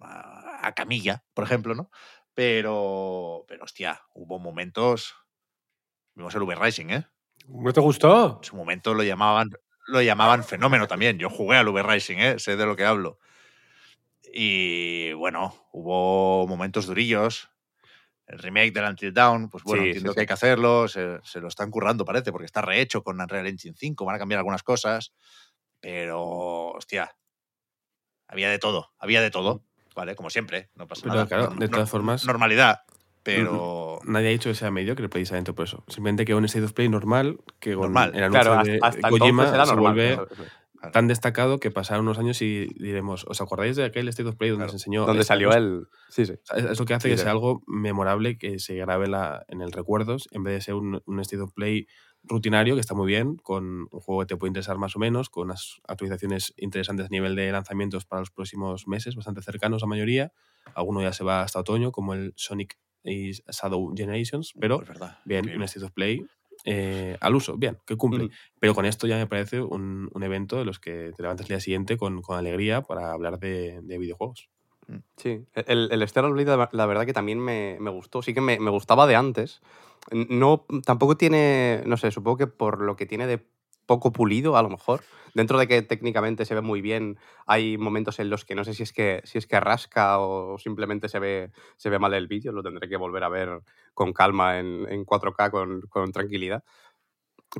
a, 0.00 0.66
a 0.68 0.74
Camilla, 0.74 1.24
por 1.34 1.44
ejemplo, 1.44 1.74
¿no? 1.74 1.90
Pero, 2.34 3.44
pero 3.48 3.64
hostia, 3.64 4.02
hubo 4.14 4.38
momentos. 4.38 5.14
Vimos 6.14 6.34
el 6.34 6.42
V 6.42 6.54
Rising, 6.54 6.86
¿eh? 6.90 7.06
¿No 7.48 7.72
te 7.72 7.80
gustó? 7.80 8.38
En 8.38 8.44
su 8.44 8.56
momento 8.56 8.94
lo 8.94 9.02
llamaban, 9.02 9.50
lo 9.88 10.00
llamaban 10.02 10.44
fenómeno 10.44 10.86
también. 10.86 11.18
Yo 11.18 11.28
jugué 11.28 11.56
al 11.56 11.68
V 11.68 11.82
Rising, 11.82 12.16
¿eh? 12.18 12.38
sé 12.38 12.56
de 12.56 12.66
lo 12.66 12.76
que 12.76 12.84
hablo. 12.84 13.18
Y 14.32 15.12
bueno, 15.12 15.54
hubo 15.72 16.46
momentos 16.46 16.86
durillos. 16.86 17.50
El 18.26 18.38
remake 18.38 18.72
del 18.72 18.84
Until 18.86 19.12
Dawn, 19.12 19.50
pues 19.50 19.62
bueno, 19.64 19.82
Sí, 19.82 19.88
entiendo 19.88 20.12
sí. 20.12 20.14
que 20.14 20.20
hay 20.22 20.26
que 20.26 20.32
hacerlo. 20.32 20.88
Se, 20.88 21.18
se 21.22 21.40
lo 21.40 21.48
están 21.48 21.70
currando, 21.70 22.04
parece, 22.06 22.32
porque 22.32 22.46
está 22.46 22.62
rehecho 22.62 23.02
con 23.02 23.20
Unreal 23.20 23.46
Engine 23.46 23.76
5. 23.78 24.04
Van 24.04 24.16
a 24.16 24.18
cambiar 24.18 24.38
algunas 24.38 24.62
cosas. 24.62 25.12
Pero, 25.80 26.68
hostia, 26.70 27.14
había 28.26 28.48
de 28.48 28.58
todo. 28.58 28.92
Había 28.98 29.20
de 29.20 29.30
todo. 29.30 29.62
Vale, 29.94 30.16
como 30.16 30.30
siempre. 30.30 30.70
No 30.74 30.88
pasa 30.88 31.02
Pero 31.02 31.14
nada. 31.14 31.26
claro, 31.26 31.48
de 31.48 31.68
todas 31.68 31.86
norm- 31.86 31.90
formas- 31.90 32.24
Normalidad. 32.24 32.80
Pero. 33.24 33.98
Nadie 34.04 34.28
ha 34.28 34.30
dicho 34.30 34.50
que 34.50 34.54
sea 34.54 34.70
mediocre 34.70 35.08
precisamente 35.08 35.52
por 35.52 35.64
eso. 35.66 35.82
Simplemente 35.88 36.24
que 36.24 36.34
un 36.34 36.44
State 36.44 36.64
of 36.66 36.72
Play 36.74 36.88
normal, 36.88 37.38
que 37.58 37.72
con 37.74 37.84
Normal. 37.92 38.12
el 38.14 38.24
anuncio 38.24 38.42
Claro, 38.52 38.64
de 38.64 38.78
hasta, 38.82 39.08
Kojima 39.10 39.50
se 39.50 39.56
normal. 39.56 39.78
vuelve 39.94 40.18
tan 40.92 41.08
destacado 41.08 41.58
que 41.58 41.70
pasaron 41.70 42.04
unos 42.04 42.18
años 42.18 42.42
y 42.42 42.66
diremos, 42.78 43.24
¿os 43.26 43.40
acordáis 43.40 43.74
de 43.76 43.84
aquel 43.84 44.06
State 44.08 44.28
of 44.28 44.36
Play 44.36 44.50
donde 44.50 44.68
se 44.68 44.74
enseñó? 44.74 45.06
Donde 45.06 45.24
salió 45.24 45.50
el. 45.54 45.86
Sí, 46.10 46.26
sí. 46.26 46.34
Es 46.54 46.78
lo 46.78 46.84
que 46.84 46.92
hace 46.92 47.08
Sí, 47.08 47.14
que 47.14 47.18
sea 47.22 47.30
algo 47.32 47.62
memorable, 47.66 48.36
que 48.36 48.58
se 48.58 48.74
grabe 48.76 49.06
en, 49.06 49.12
la, 49.12 49.44
en 49.48 49.62
el 49.62 49.72
recuerdos, 49.72 50.28
en 50.32 50.44
vez 50.44 50.54
de 50.54 50.60
ser 50.60 50.74
un, 50.74 51.02
un 51.06 51.20
State 51.20 51.42
of 51.42 51.54
Play 51.54 51.86
rutinario, 52.26 52.74
que 52.74 52.80
está 52.82 52.94
muy 52.94 53.06
bien, 53.06 53.36
con 53.36 53.64
un 53.90 54.00
juego 54.00 54.20
que 54.20 54.26
te 54.26 54.36
puede 54.36 54.50
interesar 54.50 54.76
más 54.76 54.94
o 54.96 54.98
menos, 54.98 55.30
con 55.30 55.44
unas 55.46 55.80
actualizaciones 55.88 56.52
interesantes 56.58 57.06
a 57.06 57.08
nivel 57.10 57.34
de 57.36 57.50
lanzamientos 57.52 58.04
para 58.04 58.20
los 58.20 58.30
próximos 58.30 58.86
meses, 58.86 59.14
bastante 59.16 59.40
cercanos 59.42 59.80
la 59.82 59.88
mayoría. 59.88 60.32
Alguno 60.74 61.00
ya 61.02 61.12
se 61.14 61.24
va 61.24 61.42
hasta 61.42 61.60
otoño, 61.60 61.92
como 61.92 62.12
el 62.14 62.32
Sonic 62.36 62.78
y 63.04 63.32
Shadow 63.32 63.92
Generations, 63.96 64.52
pero 64.58 64.82
Es 64.82 64.88
verdad. 64.88 65.18
bien, 65.24 65.48
un 65.54 65.62
State 65.64 65.86
of 65.86 65.92
Play 65.92 66.24
eh, 66.64 67.16
al 67.20 67.34
uso, 67.34 67.56
bien, 67.58 67.78
que 67.86 67.96
cumple. 67.96 68.24
Mm. 68.24 68.30
Pero 68.60 68.74
con 68.74 68.86
esto 68.86 69.06
ya 69.06 69.16
me 69.16 69.26
parece 69.26 69.60
un, 69.60 70.08
un 70.12 70.22
evento 70.22 70.56
de 70.56 70.64
los 70.64 70.78
que 70.78 71.12
te 71.16 71.22
levantas 71.22 71.44
el 71.46 71.48
día 71.48 71.60
siguiente 71.60 71.96
con, 71.98 72.22
con 72.22 72.38
alegría 72.38 72.80
para 72.82 73.12
hablar 73.12 73.38
de, 73.38 73.80
de 73.82 73.98
videojuegos. 73.98 74.48
Sí, 75.16 75.40
el, 75.54 75.88
el 75.90 76.08
Stellar 76.08 76.32
Blade, 76.32 76.68
la- 76.72 76.86
verdad 76.86 77.06
que 77.06 77.12
también 77.14 77.38
me, 77.38 77.78
me 77.80 77.90
gustó. 77.90 78.20
Sí 78.22 78.34
que 78.34 78.40
me, 78.42 78.58
me 78.60 78.70
gustaba 78.70 79.06
de 79.06 79.16
antes. 79.16 79.60
No, 80.12 80.66
tampoco 80.84 81.16
tiene, 81.16 81.82
no 81.86 81.96
sé, 81.96 82.10
supongo 82.10 82.36
que 82.36 82.46
por 82.46 82.82
lo 82.82 82.94
que 82.94 83.06
tiene 83.06 83.26
de 83.26 83.42
poco 83.86 84.12
pulido, 84.12 84.56
a 84.56 84.62
lo 84.62 84.70
mejor. 84.70 85.04
Dentro 85.34 85.58
de 85.58 85.66
que 85.68 85.82
técnicamente 85.82 86.44
se 86.44 86.54
ve 86.54 86.60
muy 86.60 86.80
bien, 86.80 87.18
hay 87.46 87.76
momentos 87.78 88.18
en 88.20 88.30
los 88.30 88.44
que 88.44 88.54
no 88.54 88.64
sé 88.64 88.74
si 88.74 88.82
es 88.84 88.92
que, 88.92 89.20
si 89.24 89.38
es 89.38 89.46
que 89.46 89.58
rasca 89.60 90.18
o 90.20 90.58
simplemente 90.58 91.08
se 91.08 91.18
ve, 91.18 91.50
se 91.76 91.90
ve 91.90 91.98
mal 91.98 92.14
el 92.14 92.28
vídeo. 92.28 92.52
Lo 92.52 92.62
tendré 92.62 92.88
que 92.88 92.96
volver 92.96 93.24
a 93.24 93.28
ver 93.28 93.60
con 93.94 94.12
calma 94.12 94.58
en, 94.58 94.86
en 94.88 95.04
4K, 95.04 95.50
con, 95.50 95.80
con 95.82 96.12
tranquilidad. 96.12 96.62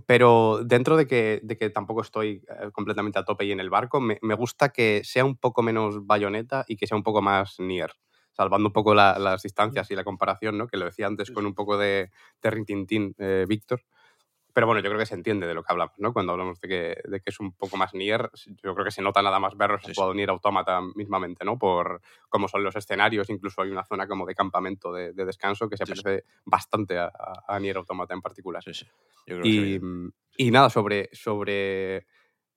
Pero 0.07 0.61
dentro 0.65 0.97
de 0.97 1.07
que, 1.07 1.41
de 1.45 1.57
que 1.57 1.71
tampoco 1.71 2.01
estoy 2.03 2.43
eh, 2.49 2.71
completamente 2.73 3.19
a 3.19 3.25
tope 3.25 3.45
y 3.45 3.53
en 3.53 3.61
el 3.61 3.71
barco, 3.71 4.01
me, 4.01 4.19
me 4.23 4.35
gusta 4.35 4.71
que 4.71 5.03
sea 5.05 5.25
un 5.25 5.37
poco 5.37 5.63
menos 5.63 6.05
bayoneta 6.07 6.65
y 6.67 6.77
que 6.77 6.87
sea 6.89 6.97
un 6.97 7.05
poco 7.05 7.23
más 7.23 7.61
Nier. 7.61 7.93
Salvando 8.33 8.69
un 8.69 8.73
poco 8.73 8.95
la- 8.95 9.19
las 9.21 9.43
distancias 9.43 9.89
y 9.91 9.95
la 9.95 10.03
comparación, 10.03 10.59
¿no? 10.59 10.67
Que 10.67 10.77
lo 10.79 10.87
decía 10.87 11.07
antes 11.07 11.31
con 11.31 11.47
un 11.47 11.55
poco 11.55 11.79
de, 11.79 12.11
de 12.43 12.51
Rintintín, 12.51 13.15
eh, 13.19 13.45
Víctor. 13.49 13.83
Pero 14.55 14.67
bueno, 14.69 14.81
yo 14.81 14.89
creo 14.89 15.01
que 15.01 15.07
se 15.07 15.15
entiende 15.17 15.47
de 15.47 15.55
lo 15.55 15.63
que 15.65 15.73
hablamos, 15.73 15.99
¿no? 15.99 16.13
Cuando 16.13 16.33
hablamos 16.33 16.61
de 16.61 16.69
que, 16.69 16.97
de 17.11 17.21
que 17.21 17.31
es 17.31 17.41
un 17.41 17.53
poco 17.53 17.77
más 17.77 17.93
Nier, 17.93 18.31
yo 18.63 18.75
creo 18.75 18.85
que 18.85 18.93
se 18.93 19.03
nota 19.03 19.21
nada 19.21 19.41
más 19.41 19.57
verlo 19.57 19.79
si 19.79 19.87
Sí, 19.87 19.95
sí. 19.95 19.95
jugado 19.97 20.15
Nier 20.15 20.31
Automata 20.31 20.81
mismamente, 20.95 21.45
¿no? 21.45 21.59
Por 21.59 22.01
cómo 22.29 22.47
son 22.49 22.63
los 22.65 22.77
escenarios, 22.77 23.31
incluso 23.31 23.63
hay 23.63 23.71
una 23.71 23.85
zona 23.85 24.07
como 24.07 24.25
de 24.27 24.35
campamento 24.35 24.93
de, 24.93 25.13
de 25.13 25.25
descanso 25.25 25.69
que 25.69 25.77
se 25.77 25.85
Sí, 25.87 25.93
parece 25.93 26.25
bastante 26.45 26.99
a, 26.99 27.11
a- 27.49 27.59
Nier 27.61 27.77
Automata 27.79 28.15
en 28.15 28.23
particular. 28.23 28.63
Sí, 28.63 28.73
sí. 28.75 28.87
Yo 29.27 29.37
creo 29.37 29.47
que 29.47 29.53
se 29.53 29.81
Y, 30.39 30.47
y 30.47 30.51
nada, 30.51 30.71
sobre, 30.71 31.09
sobre 31.13 32.07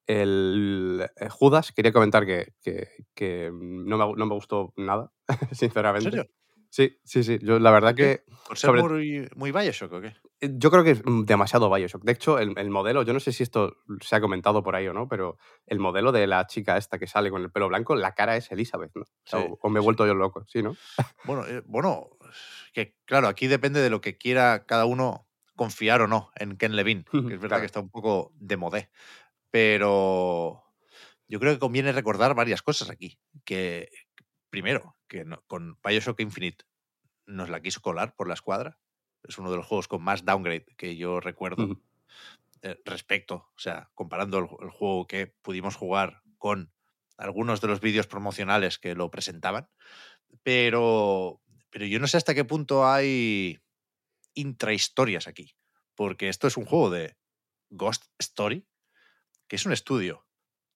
el 0.08 1.10
eh, 1.18 1.30
Judas, 1.30 1.72
quería 1.72 1.92
comentar 1.92 2.26
que, 2.26 2.54
que- 2.62 2.90
que 3.16 3.50
no, 3.54 3.98
me, 3.98 4.14
no 4.18 4.26
me 4.26 4.34
gustó 4.36 4.74
nada, 4.78 5.12
¿En 5.52 5.56
sinceramente. 5.56 6.10
serio? 6.12 6.30
Sí, 6.70 6.98
sí, 7.04 7.24
sí. 7.24 7.40
Yo, 7.42 7.60
la 7.60 7.72
verdad 7.72 7.96
que 7.96 8.24
¿Por 8.48 8.58
ser 8.58 8.70
sobre- 8.70 8.82
muy, 8.84 9.30
muy 9.36 9.52
Bioshock 9.52 9.92
o 9.94 10.02
qué? 10.02 10.14
eh, 10.42 10.50
yo 10.54 10.70
creo 10.70 10.84
que 10.84 10.92
es 10.92 11.02
mm, 11.06 11.24
demasiado 11.26 11.74
Bioshock. 11.74 12.04
De 12.04 12.12
hecho, 12.12 12.38
el, 12.40 12.54
el 12.58 12.70
modelo, 12.70 13.04
yo 13.04 13.14
no 13.14 13.20
sé 13.20 13.32
si 13.32 13.44
esto 13.44 13.78
se 14.02 14.16
ha 14.16 14.22
comentado 14.22 14.62
por 14.64 14.76
ahí 14.76 14.88
o 14.88 14.94
no, 14.94 15.08
pero 15.08 15.38
el 15.66 15.80
modelo 15.80 16.12
de 16.12 16.28
la 16.28 16.46
chica 16.46 16.78
esta 16.78 17.00
que 17.00 17.08
sale 17.08 17.30
con 17.32 17.42
el 17.42 17.52
pelo 17.52 17.68
blanco, 17.70 17.96
la 17.96 18.14
cara 18.14 18.36
es 18.38 18.52
Elizabeth, 18.52 18.92
¿no? 18.96 19.02
O, 19.02 19.06
sea, 19.26 19.40
Sí, 19.42 19.48
o- 19.50 19.60
o 19.62 19.70
me 19.70 19.80
he 19.80 19.82
sí. 19.82 19.86
vuelto 19.86 20.06
yo 20.06 20.14
loco, 20.14 20.46
¿sí, 20.48 20.62
no? 20.62 20.76
Bueno, 21.26 21.46
eh, 21.48 21.62
bueno, 21.66 22.10
que 22.74 22.96
claro, 23.06 23.28
aquí 23.28 23.48
depende 23.48 23.82
de 23.82 23.90
lo 23.90 24.02
que 24.02 24.18
quiera 24.18 24.66
cada 24.66 24.86
uno 24.86 25.28
confiar 25.56 26.02
o 26.02 26.08
no 26.08 26.32
en 26.36 26.56
Ken 26.58 26.76
Levine, 26.76 27.04
que 27.04 27.18
es 27.18 27.24
verdad 27.42 27.48
Claro. 27.50 27.62
que 27.62 27.66
está 27.66 27.80
un 27.80 27.90
poco 27.90 28.32
de 28.36 28.58
modé. 28.58 28.90
Pero 29.50 30.64
yo 31.28 31.40
creo 31.40 31.54
que 31.54 31.60
conviene 31.60 31.92
recordar 31.92 32.36
varias 32.36 32.62
cosas 32.62 32.90
aquí. 32.90 33.18
Que, 33.44 33.90
primero, 34.50 34.96
que 35.08 35.26
no- 35.26 35.42
con 35.48 35.78
Bioshock 35.84 36.20
Infinite 36.22 36.66
nos 37.26 37.50
la 37.50 37.62
quiso 37.62 37.82
colar 37.82 38.16
por 38.16 38.28
la 38.28 38.34
escuadra. 38.34 38.80
Es 39.24 39.38
uno 39.38 39.52
de 39.52 39.58
los 39.58 39.66
juegos 39.66 39.88
con 39.88 40.02
más 40.04 40.24
downgrade 40.26 40.66
que 40.78 40.96
yo 40.96 41.20
recuerdo 41.20 41.64
eh, 42.62 42.82
respecto, 42.86 43.36
o 43.56 43.60
sea, 43.60 43.92
comparando 43.94 44.40
el, 44.40 44.46
ju- 44.46 44.64
el 44.64 44.70
juego 44.72 45.06
que 45.08 45.28
pudimos 45.28 45.76
jugar 45.76 46.24
con 46.38 46.72
algunos 47.18 47.62
de 47.62 47.68
los 47.68 47.82
vídeos 47.82 48.08
promocionales 48.08 48.80
que 48.80 48.96
lo 48.96 49.12
presentaban. 49.12 49.70
Pero, 50.44 51.42
pero 51.70 51.86
yo 51.86 52.00
no 52.00 52.08
sé 52.08 52.18
hasta 52.18 52.34
qué 52.34 52.46
punto 52.46 52.88
hay 52.88 53.60
intrahistorias 54.34 55.28
aquí. 55.28 55.56
Porque 55.96 56.30
esto 56.30 56.48
es 56.48 56.58
un 56.58 56.66
juego 56.66 56.90
de 56.90 57.18
Ghost 57.70 58.06
Story, 58.20 58.66
que 59.48 59.56
es 59.56 59.66
un 59.66 59.74
estudio 59.74 60.26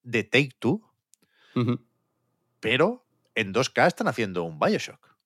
de 0.04 0.24
Take 0.24 0.56
Two, 0.60 0.82
pero 2.60 3.06
en 3.36 3.54
2K 3.54 3.88
están 3.88 4.08
haciendo 4.08 4.44
un 4.44 4.60
Bioshock. 4.60 5.18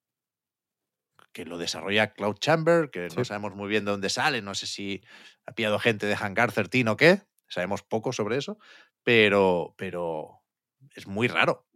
Que 1.32 1.46
lo 1.46 1.58
desarrolla 1.58 2.14
Cloud 2.14 2.38
Chamber, 2.38 2.90
que 2.92 3.10
no 3.16 3.26
sabemos 3.26 3.56
muy 3.56 3.68
bien 3.68 3.84
de 3.86 3.92
dónde 3.92 4.10
sale, 4.10 4.42
no 4.42 4.56
sé 4.56 4.68
si 4.68 5.04
ha 5.46 5.54
pillado 5.54 5.80
gente 5.80 6.06
de 6.06 6.16
Hangar 6.16 6.52
13 6.52 6.90
o 6.90 6.98
qué, 6.98 7.24
sabemos 7.48 7.84
poco 7.84 8.14
sobre 8.14 8.38
eso, 8.38 8.58
pero, 9.04 9.76
pero 9.78 10.42
es 10.96 11.08
muy 11.08 11.28
raro 11.28 11.68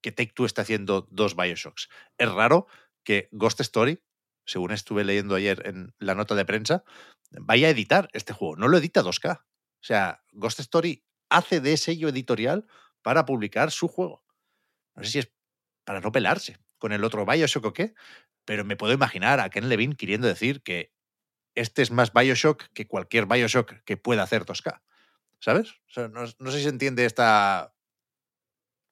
que 0.00 0.12
Take 0.12 0.32
Two 0.34 0.46
esté 0.46 0.60
haciendo 0.60 1.06
dos 1.10 1.36
Bioshocks. 1.36 1.88
Es 2.18 2.30
raro 2.30 2.66
que 3.04 3.28
Ghost 3.32 3.60
Story, 3.60 4.02
según 4.44 4.72
estuve 4.72 5.04
leyendo 5.04 5.34
ayer 5.34 5.66
en 5.66 5.94
la 5.98 6.14
nota 6.14 6.34
de 6.34 6.44
prensa, 6.44 6.84
vaya 7.30 7.68
a 7.68 7.70
editar 7.70 8.10
este 8.12 8.32
juego. 8.32 8.56
No 8.56 8.68
lo 8.68 8.76
edita 8.76 9.02
2K. 9.02 9.40
O 9.40 9.42
sea, 9.80 10.22
Ghost 10.32 10.60
Story 10.60 11.06
hace 11.30 11.60
de 11.60 11.76
sello 11.76 12.08
editorial 12.08 12.66
para 13.02 13.24
publicar 13.24 13.70
su 13.70 13.88
juego. 13.88 14.24
No 14.94 15.04
sé 15.04 15.10
si 15.10 15.18
es 15.20 15.32
para 15.84 16.00
no 16.00 16.12
pelarse 16.12 16.58
con 16.78 16.92
el 16.92 17.04
otro 17.04 17.24
Bioshock 17.24 17.64
o 17.64 17.72
qué, 17.72 17.94
pero 18.44 18.64
me 18.64 18.76
puedo 18.76 18.92
imaginar 18.92 19.40
a 19.40 19.48
Ken 19.48 19.68
Levine 19.68 19.96
queriendo 19.96 20.26
decir 20.26 20.62
que 20.62 20.92
este 21.54 21.82
es 21.82 21.90
más 21.90 22.12
Bioshock 22.12 22.64
que 22.74 22.86
cualquier 22.86 23.26
Bioshock 23.26 23.82
que 23.84 23.96
pueda 23.96 24.22
hacer 24.22 24.44
2K. 24.44 24.80
¿Sabes? 25.40 25.72
O 25.88 25.92
sea, 25.92 26.08
no, 26.08 26.24
no 26.38 26.50
sé 26.50 26.58
si 26.58 26.64
se 26.64 26.68
entiende 26.70 27.04
esta 27.04 27.74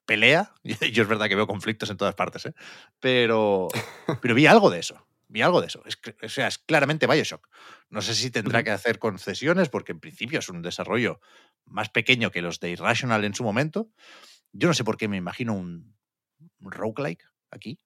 pelea. 0.05 0.53
Yo 0.63 1.03
es 1.03 1.09
verdad 1.09 1.27
que 1.27 1.35
veo 1.35 1.47
conflictos 1.47 1.89
en 1.89 1.97
todas 1.97 2.15
partes, 2.15 2.45
¿eh? 2.45 2.53
pero, 2.99 3.67
pero 4.21 4.35
vi 4.35 4.45
algo 4.45 4.69
de 4.69 4.79
eso. 4.79 5.07
Vi 5.27 5.41
algo 5.41 5.61
de 5.61 5.67
eso. 5.67 5.81
Es, 5.85 5.99
o 6.21 6.29
sea, 6.29 6.47
es 6.47 6.59
claramente 6.59 7.07
Bioshock. 7.07 7.49
No 7.89 8.01
sé 8.01 8.13
si 8.13 8.29
tendrá 8.29 8.63
que 8.63 8.69
hacer 8.69 8.99
concesiones, 8.99 9.69
porque 9.69 9.91
en 9.91 9.99
principio 9.99 10.39
es 10.39 10.49
un 10.49 10.61
desarrollo 10.61 11.19
más 11.65 11.89
pequeño 11.89 12.29
que 12.29 12.43
los 12.43 12.59
de 12.59 12.69
Irrational 12.69 13.23
en 13.23 13.33
su 13.33 13.43
momento. 13.43 13.89
Yo 14.51 14.67
no 14.67 14.75
sé 14.75 14.83
por 14.83 14.97
qué 14.97 15.07
me 15.07 15.17
imagino 15.17 15.53
un 15.53 15.95
roguelike 16.71 17.23
aquí. 17.51 17.79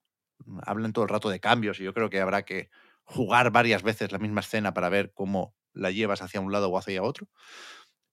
Hablan 0.63 0.93
todo 0.93 1.03
el 1.03 1.09
rato 1.09 1.29
de 1.29 1.39
cambios 1.39 1.79
y 1.79 1.83
yo 1.83 1.93
creo 1.93 2.09
que 2.09 2.19
habrá 2.21 2.43
que 2.43 2.69
jugar 3.03 3.51
varias 3.51 3.83
veces 3.83 4.11
la 4.11 4.19
misma 4.19 4.41
escena 4.41 4.73
para 4.73 4.89
ver 4.89 5.13
cómo 5.13 5.55
la 5.73 5.91
llevas 5.91 6.21
hacia 6.21 6.41
un 6.41 6.51
lado 6.51 6.69
o 6.69 6.77
hacia 6.77 7.03
otro. 7.03 7.27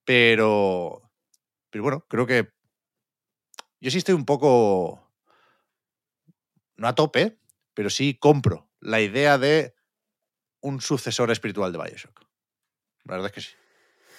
Pero, 0.05 1.11
pero 1.71 1.83
bueno, 1.85 2.07
creo 2.09 2.27
que 2.27 2.51
yo 3.81 3.91
sí 3.91 3.99
estoy 3.99 4.15
un 4.15 4.25
poco, 4.25 5.11
no 6.77 6.89
a 6.89 6.95
tope, 6.95 7.39
pero 7.75 7.91
sí 7.91 8.15
compro 8.19 8.71
la 8.81 9.01
idea 9.01 9.39
de 9.39 9.75
un 10.61 10.81
sucesor 10.81 11.31
espiritual 11.31 11.73
de 11.73 11.79
Bioshock. 11.79 12.21
La 13.05 13.15
verdad 13.17 13.27
es 13.27 13.33
que 13.33 13.41
sí. 13.43 13.55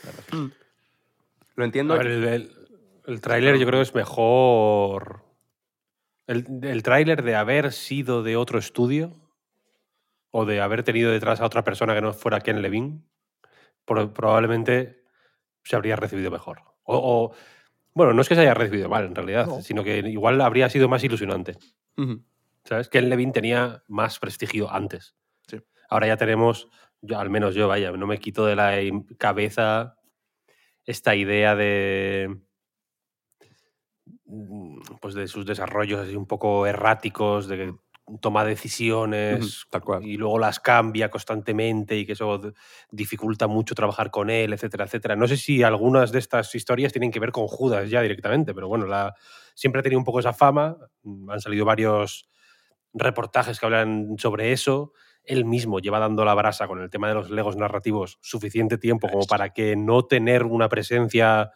La 0.04 0.12
verdad 0.12 0.26
es 0.28 0.32
que 0.32 0.38
sí. 0.38 0.54
Lo 1.56 1.66
entiendo. 1.66 1.94
A 1.96 1.98
ver, 1.98 2.08
el, 2.08 2.24
el- 2.28 2.68
El 3.08 3.22
tráiler 3.22 3.58
yo 3.58 3.66
creo 3.66 3.80
que 3.80 3.84
es 3.90 3.96
mejor. 3.96 5.25
El, 6.28 6.46
el 6.64 6.84
tráiler 6.84 7.24
de 7.24 7.36
haber 7.36 7.72
sido 7.72 8.24
de 8.24 8.36
otro 8.36 8.58
estudio 8.60 9.12
o 10.32 10.46
de 10.46 10.60
haber 10.62 10.84
tenido 10.84 11.12
detrás 11.12 11.40
a 11.40 11.46
otra 11.46 11.64
persona 11.64 11.94
que 11.94 12.02
no 12.02 12.14
fuera 12.14 12.42
Ken 12.42 12.62
Levine, 12.62 13.02
pro- 13.86 14.14
probablemente 14.14 15.04
se 15.64 15.76
habría 15.76 15.96
recibido 15.96 16.32
mejor. 16.32 16.62
O, 16.84 16.98
o- 16.98 17.36
bueno, 17.94 18.14
no 18.14 18.22
es 18.22 18.28
que 18.28 18.36
se 18.36 18.42
haya 18.42 18.54
recibido 18.54 18.90
mal 18.90 19.06
en 19.06 19.16
realidad, 19.16 19.48
No. 19.48 19.62
sino 19.62 19.84
que 19.84 20.00
igual 20.00 20.42
habría 20.42 20.68
sido 20.70 20.90
más 20.90 21.04
ilusionante. 21.04 21.58
¿Sabes? 22.66 22.90
Ken 22.90 23.08
Levine 23.10 23.32
tenía 23.32 23.84
más 23.88 24.20
prestigio 24.20 24.70
antes. 24.70 25.16
Sí. 25.48 25.62
Ahora 25.90 26.08
ya 26.08 26.18
tenemos, 26.18 26.68
yo, 27.02 27.20
al 27.20 27.30
menos 27.30 27.56
yo, 27.56 27.68
vaya, 27.70 27.92
no 27.92 28.06
me 28.08 28.18
quito 28.18 28.46
de 28.46 28.56
la 28.58 28.82
im- 28.82 29.16
cabeza 29.18 29.98
esta 30.84 31.16
idea 31.16 31.56
de 31.56 32.38
pues 35.02 35.14
de 35.14 35.28
sus 35.28 35.46
desarrollos 35.46 36.00
así 36.02 36.16
un 36.16 36.26
poco 36.28 36.66
erráticos, 36.68 37.48
de 37.48 37.58
que 37.58 37.74
toma 38.22 38.46
decisiones 38.46 39.40
Ujú, 39.40 39.70
tal 39.70 39.82
cual. 39.84 40.04
y 40.04 40.18
luego 40.18 40.38
las 40.38 40.60
cambia 40.60 41.10
constantemente 41.10 41.98
y 41.98 42.06
que 42.06 42.12
eso 42.14 42.40
dificulta 42.92 43.48
mucho 43.48 43.74
trabajar 43.74 44.12
con 44.12 44.30
él, 44.30 44.54
etcétera, 44.54 44.86
etcétera. 44.86 45.16
No 45.16 45.28
sé 45.28 45.38
si 45.38 45.64
algunas 45.64 46.12
de 46.12 46.20
estas 46.20 46.54
historias 46.54 46.94
tienen 46.94 47.12
que 47.12 47.20
ver 47.20 47.32
con 47.32 47.48
Judas 47.48 47.90
ya 47.90 48.02
directamente, 48.02 48.54
pero 48.54 48.68
bueno, 48.68 48.86
la, 48.86 49.16
siempre 49.56 49.80
ha 49.80 49.84
tenido 49.84 50.00
un 50.00 50.06
poco 50.06 50.20
esa 50.20 50.34
fama. 50.34 50.78
Mm, 51.04 51.30
Han 51.32 51.40
salido 51.42 51.66
varios 51.66 52.30
reportajes 52.94 53.60
que 53.60 53.66
hablan 53.66 54.16
sobre 54.18 54.52
eso. 54.52 54.94
Él 55.24 55.46
mismo 55.46 55.80
lleva 55.80 56.00
dando 56.00 56.24
la 56.24 56.36
brasa 56.36 56.68
con 56.68 56.82
el 56.82 56.90
tema 56.90 57.08
de 57.08 57.16
los 57.16 57.30
legos 57.32 57.56
narrativos 57.58 58.20
suficiente 58.22 58.78
tiempo 58.78 59.10
como 59.10 59.26
para 59.26 59.50
que 59.50 59.76
no 59.76 60.06
tener 60.06 60.44
una 60.44 60.70
presencia, 60.70 61.52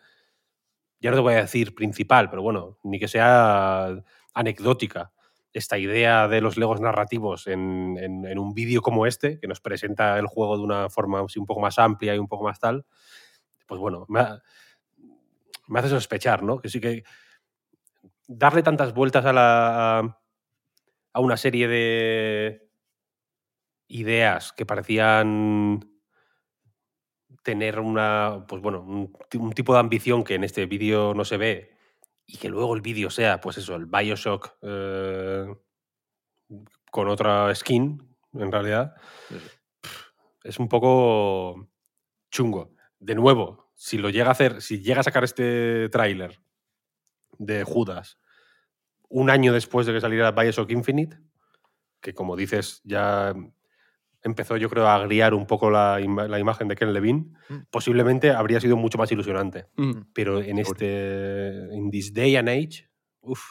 ya 0.99 1.11
no 1.11 1.17
te 1.17 1.21
voy 1.21 1.33
a 1.33 1.41
decir 1.41 1.75
principal, 1.75 2.29
pero 2.29 2.41
bueno, 2.41 2.77
ni 2.83 2.99
que 2.99 3.07
sea 3.07 4.03
anecdótica. 4.33 5.11
Esta 5.51 5.79
idea 5.79 6.27
de 6.27 6.41
los 6.41 6.57
legos 6.57 6.79
narrativos 6.79 7.47
en, 7.47 8.37
un 8.37 8.53
vídeo 8.53 8.81
como 8.81 9.07
este, 9.07 9.39
que 9.39 9.47
nos 9.47 9.61
presenta 9.61 10.19
el 10.19 10.27
juego 10.27 10.57
de 10.57 10.63
una 10.63 10.89
forma 10.89 11.21
un 11.21 11.45
poco 11.45 11.59
más 11.59 11.79
amplia 11.79 12.15
y 12.15 12.19
un 12.19 12.27
poco 12.27 12.43
más 12.43 12.59
tal, 12.59 12.85
pues 13.65 13.79
bueno, 13.79 14.05
me, 14.09 14.21
me 15.67 15.79
hace 15.79 15.89
sospechar, 15.89 16.43
¿no? 16.43 16.59
Que 16.59 16.69
sí 16.69 16.79
que 16.79 17.03
darle 18.27 18.61
tantas 18.61 18.93
vueltas 18.93 19.25
a 19.25 19.33
la 19.33 20.19
a 21.13 21.19
una 21.19 21.37
serie 21.37 21.67
de 21.67 22.69
ideas 23.87 24.53
que 24.53 24.65
parecían 24.65 25.88
tener 27.43 27.79
una, 27.79 28.45
pues 28.47 28.61
bueno, 28.61 28.81
un, 28.81 29.13
ti- 29.29 29.37
un 29.37 29.53
tipo 29.53 29.73
de 29.73 29.79
ambición 29.79 30.23
que 30.23 30.35
en 30.35 30.43
este 30.43 30.65
vídeo 30.65 31.13
no 31.13 31.25
se 31.25 31.37
ve 31.37 31.77
y 32.25 32.37
que 32.37 32.49
luego 32.49 32.75
el 32.75 32.81
vídeo 32.81 33.09
sea, 33.09 33.39
pues 33.41 33.57
eso, 33.57 33.75
el 33.75 33.85
Bioshock 33.85 34.57
eh, 34.61 35.45
con 36.91 37.07
otra 37.07 37.53
skin, 37.55 38.15
en 38.33 38.51
realidad, 38.51 38.93
es 40.43 40.59
un 40.59 40.67
poco 40.67 41.69
chungo. 42.31 42.73
De 42.99 43.15
nuevo, 43.15 43.71
si 43.75 43.97
lo 43.97 44.09
llega 44.09 44.27
a 44.27 44.31
hacer, 44.31 44.61
si 44.61 44.81
llega 44.81 44.99
a 45.01 45.03
sacar 45.03 45.23
este 45.23 45.89
tráiler 45.89 46.41
de 47.37 47.63
Judas 47.63 48.19
un 49.07 49.29
año 49.29 49.53
después 49.53 49.87
de 49.87 49.93
que 49.93 50.01
saliera 50.01 50.31
Bioshock 50.31 50.69
Infinite, 50.71 51.17
que 52.01 52.13
como 52.13 52.35
dices 52.35 52.81
ya 52.83 53.33
empezó 54.23 54.57
yo 54.57 54.69
creo 54.69 54.87
a 54.87 54.95
agriar 54.95 55.33
un 55.33 55.45
poco 55.45 55.69
la, 55.69 55.99
la 55.99 56.39
imagen 56.39 56.67
de 56.67 56.75
Ken 56.75 56.93
Levine, 56.93 57.25
Mm. 57.49 57.57
posiblemente 57.71 58.31
habría 58.31 58.59
sido 58.59 58.75
mucho 58.77 58.97
más 58.97 59.11
ilusionante. 59.11 59.65
Ujú. 59.77 60.05
Pero 60.13 60.41
en 60.41 60.59
este, 60.59 61.67
in 61.73 61.89
this 61.89 62.13
day 62.13 62.35
and 62.35 62.49
age, 62.49 62.89
uff, 63.21 63.41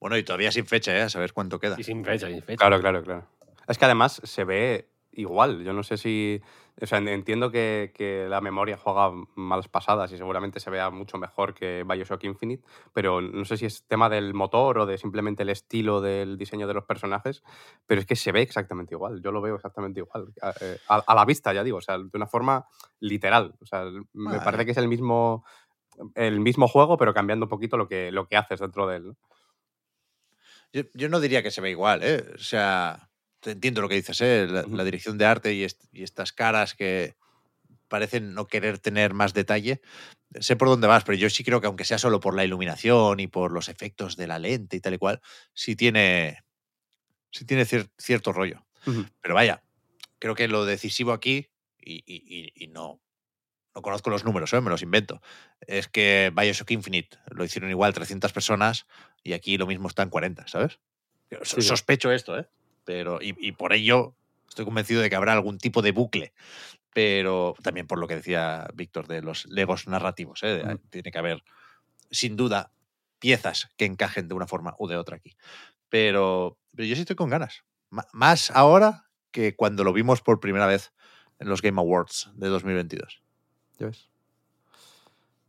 Bueno, 0.00 0.16
y 0.16 0.22
todavía 0.22 0.50
sin 0.50 0.66
fecha, 0.66 0.96
¿eh? 0.96 1.02
A 1.02 1.08
saber 1.10 1.32
cuánto 1.32 1.58
queda. 1.60 1.76
y 1.78 1.84
sin 1.84 2.04
fecha, 2.04 2.26
sin 2.28 2.42
fecha. 2.42 2.56
Claro, 2.56 2.80
claro, 2.80 3.02
claro. 3.02 3.26
Es 3.68 3.76
que 3.78 3.84
además 3.84 4.20
se 4.24 4.44
ve 4.44 4.88
igual. 5.12 5.62
Yo 5.62 5.72
no 5.72 5.82
sé 5.82 5.96
si. 5.98 6.40
O 6.82 6.86
sea, 6.86 6.98
entiendo 6.98 7.50
que, 7.50 7.92
que 7.94 8.26
la 8.28 8.40
memoria 8.40 8.76
juega 8.76 9.10
malas 9.34 9.68
pasadas 9.68 10.12
y 10.12 10.16
seguramente 10.16 10.60
se 10.60 10.70
vea 10.70 10.90
mucho 10.90 11.18
mejor 11.18 11.54
que 11.54 11.84
Bioshock 11.86 12.24
Infinite, 12.24 12.64
pero 12.92 13.20
no 13.20 13.44
sé 13.44 13.56
si 13.56 13.66
es 13.66 13.86
tema 13.86 14.08
del 14.08 14.34
motor 14.34 14.78
o 14.78 14.86
de 14.86 14.96
simplemente 14.98 15.42
el 15.42 15.50
estilo 15.50 16.00
del 16.00 16.38
diseño 16.38 16.66
de 16.66 16.74
los 16.74 16.84
personajes, 16.84 17.42
pero 17.86 18.00
es 18.00 18.06
que 18.06 18.16
se 18.16 18.32
ve 18.32 18.42
exactamente 18.42 18.94
igual. 18.94 19.20
Yo 19.22 19.32
lo 19.32 19.40
veo 19.40 19.56
exactamente 19.56 20.00
igual. 20.00 20.32
A, 20.42 20.50
eh, 20.60 20.78
a- 20.88 21.04
a 21.06 21.14
la 21.14 21.24
vista, 21.24 21.52
ya 21.52 21.62
digo, 21.64 21.78
o 21.78 21.82
sea, 21.82 21.98
de 21.98 22.08
una 22.14 22.26
forma 22.26 22.66
literal. 23.00 23.54
O 23.60 23.66
sea, 23.66 23.84
me 24.12 24.38
parece 24.44 24.64
que 24.64 24.70
es 24.72 24.78
el 24.78 24.88
mismo, 24.88 25.44
el 26.14 26.40
mismo 26.40 26.66
juego, 26.68 26.96
pero 26.96 27.12
cambiando 27.12 27.44
un 27.46 27.50
poquito 27.50 27.76
lo 27.76 27.88
que, 27.88 28.10
lo 28.10 28.26
que 28.26 28.36
haces 28.36 28.60
dentro 28.60 28.86
de 28.86 28.96
él. 28.96 29.06
¿no? 29.08 29.16
Yo, 30.72 30.82
yo 30.94 31.08
no 31.08 31.20
diría 31.20 31.42
que 31.42 31.50
se 31.50 31.60
ve 31.60 31.70
igual, 31.70 32.00
¿eh? 32.02 32.24
O 32.34 32.38
sea, 32.38 33.09
te 33.40 33.52
entiendo 33.52 33.80
lo 33.80 33.88
que 33.88 33.94
dices, 33.96 34.20
¿eh? 34.20 34.46
La, 34.46 34.84
dirección 34.84 35.18
de 35.18 35.24
arte 35.26 35.54
y, 35.54 35.64
est- 35.64 35.84
y 35.92 36.02
estas 36.02 36.32
caras 36.32 36.74
que 36.74 37.16
parecen 37.88 38.34
no 38.34 38.46
querer 38.46 38.78
tener 38.78 39.14
más 39.14 39.34
detalle. 39.34 39.80
Sé 40.38 40.54
por 40.56 40.68
dónde 40.68 40.86
vas, 40.86 41.02
pero 41.04 41.18
yo 41.18 41.28
sí 41.28 41.42
creo 41.42 41.60
que 41.60 41.66
aunque 41.66 41.84
sea 41.84 41.98
solo 41.98 42.20
por 42.20 42.34
la 42.36 42.44
iluminación 42.44 43.18
y 43.18 43.26
por 43.26 43.50
los 43.52 43.68
efectos 43.68 44.16
de 44.16 44.26
la 44.28 44.38
lente 44.38 44.76
y 44.76 44.80
tal 44.80 44.94
y 44.94 44.98
cual, 44.98 45.20
sí 45.54 45.74
tiene, 45.74 46.44
sí 47.32 47.44
tiene 47.44 47.64
cier- 47.64 47.90
cierto 47.98 48.32
rollo. 48.32 48.64
Pero 49.20 49.34
vaya, 49.34 49.62
creo 50.18 50.34
que 50.34 50.46
lo 50.48 50.64
decisivo 50.64 51.12
aquí, 51.12 51.48
y, 51.78 51.94
y- 52.06 52.22
y- 52.26 52.52
y 52.64 52.68
no, 52.68 53.00
no 53.74 53.82
conozco 53.82 54.10
los 54.10 54.24
números, 54.24 54.52
¿eh? 54.52 54.60
me 54.60 54.70
los 54.70 54.82
invento, 54.82 55.20
es 55.60 55.88
que 55.88 56.30
Bioshock 56.34 56.70
Infinite 56.70 57.18
lo 57.30 57.44
hicieron 57.44 57.70
igual 57.70 57.92
300 57.94 58.32
personas 58.32 58.86
y 59.22 59.32
aquí 59.32 59.56
lo 59.58 59.66
mismo 59.66 59.88
está 59.88 60.02
en 60.02 60.10
40, 60.10 60.46
¿sabes? 60.46 60.78
Sí. 61.42 61.62
Sospecho 61.62 62.12
esto, 62.12 62.38
¿eh? 62.38 62.46
Pero, 62.90 63.22
y, 63.22 63.36
y 63.38 63.52
por 63.52 63.72
ello 63.72 64.16
estoy 64.48 64.64
convencido 64.64 65.00
de 65.00 65.08
que 65.08 65.14
habrá 65.14 65.32
algún 65.32 65.58
tipo 65.58 65.80
de 65.80 65.92
bucle. 65.92 66.32
Pero 66.92 67.54
también 67.62 67.86
por 67.86 68.00
lo 68.00 68.08
que 68.08 68.16
decía 68.16 68.66
Víctor 68.74 69.06
de 69.06 69.22
los 69.22 69.46
legos 69.46 69.86
narrativos, 69.86 70.40
¿eh? 70.42 70.76
Tiene 70.90 71.12
que 71.12 71.18
haber, 71.18 71.44
sin 72.10 72.34
duda, 72.34 72.72
piezas 73.20 73.68
que 73.76 73.84
encajen 73.84 74.26
de 74.26 74.34
una 74.34 74.48
forma 74.48 74.74
u 74.76 74.88
de 74.88 74.96
otra 74.96 75.18
aquí. 75.18 75.36
Pero, 75.88 76.58
pero 76.74 76.88
yo 76.88 76.96
sí 76.96 77.02
estoy 77.02 77.14
con 77.14 77.30
ganas. 77.30 77.62
Más 78.12 78.50
ahora 78.50 79.04
que 79.30 79.54
cuando 79.54 79.84
lo 79.84 79.92
vimos 79.92 80.20
por 80.20 80.40
primera 80.40 80.66
vez 80.66 80.92
en 81.38 81.48
los 81.48 81.62
Game 81.62 81.80
Awards 81.80 82.32
de 82.34 82.48
2022. 82.48 83.22
Ya 83.78 83.86
ves. 83.86 84.10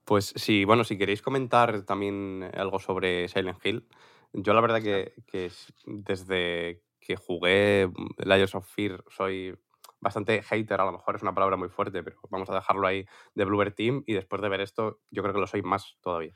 Pues 0.06 0.32
sí, 0.36 0.64
bueno, 0.64 0.84
si 0.84 0.96
queréis 0.96 1.24
comentar 1.24 1.82
también 1.86 2.52
algo 2.54 2.78
sobre 2.78 3.28
Silent 3.30 3.66
Hill, 3.66 3.88
yo 4.32 4.54
la 4.54 4.62
verdad 4.62 4.84
que, 4.84 5.16
que 5.26 5.52
desde 5.88 6.84
que 7.12 7.18
jugué 7.18 7.88
mm, 7.88 8.28
Layers 8.28 8.56
of 8.56 8.68
Fear 8.68 9.04
soy 9.10 9.56
bastante 10.00 10.42
hater, 10.42 10.82
a 10.82 10.86
lo 10.86 10.94
mejor 10.94 11.16
es 11.16 11.22
una 11.22 11.34
palabra 11.34 11.58
muy 11.58 11.70
fuerte, 11.70 12.02
pero 12.04 12.18
vamos 12.30 12.50
a 12.50 12.56
dejarlo 12.56 12.88
ahí 12.88 13.06
de 13.36 13.46
Bluebird 13.46 13.76
Team 13.76 14.04
y 14.08 14.14
después 14.14 14.42
de 14.42 14.50
ver 14.50 14.62
esto 14.62 15.00
yo 15.12 15.22
creo 15.22 15.34
que 15.34 15.42
lo 15.42 15.48
soy 15.48 15.62
más 15.62 15.96
todavía. 16.02 16.34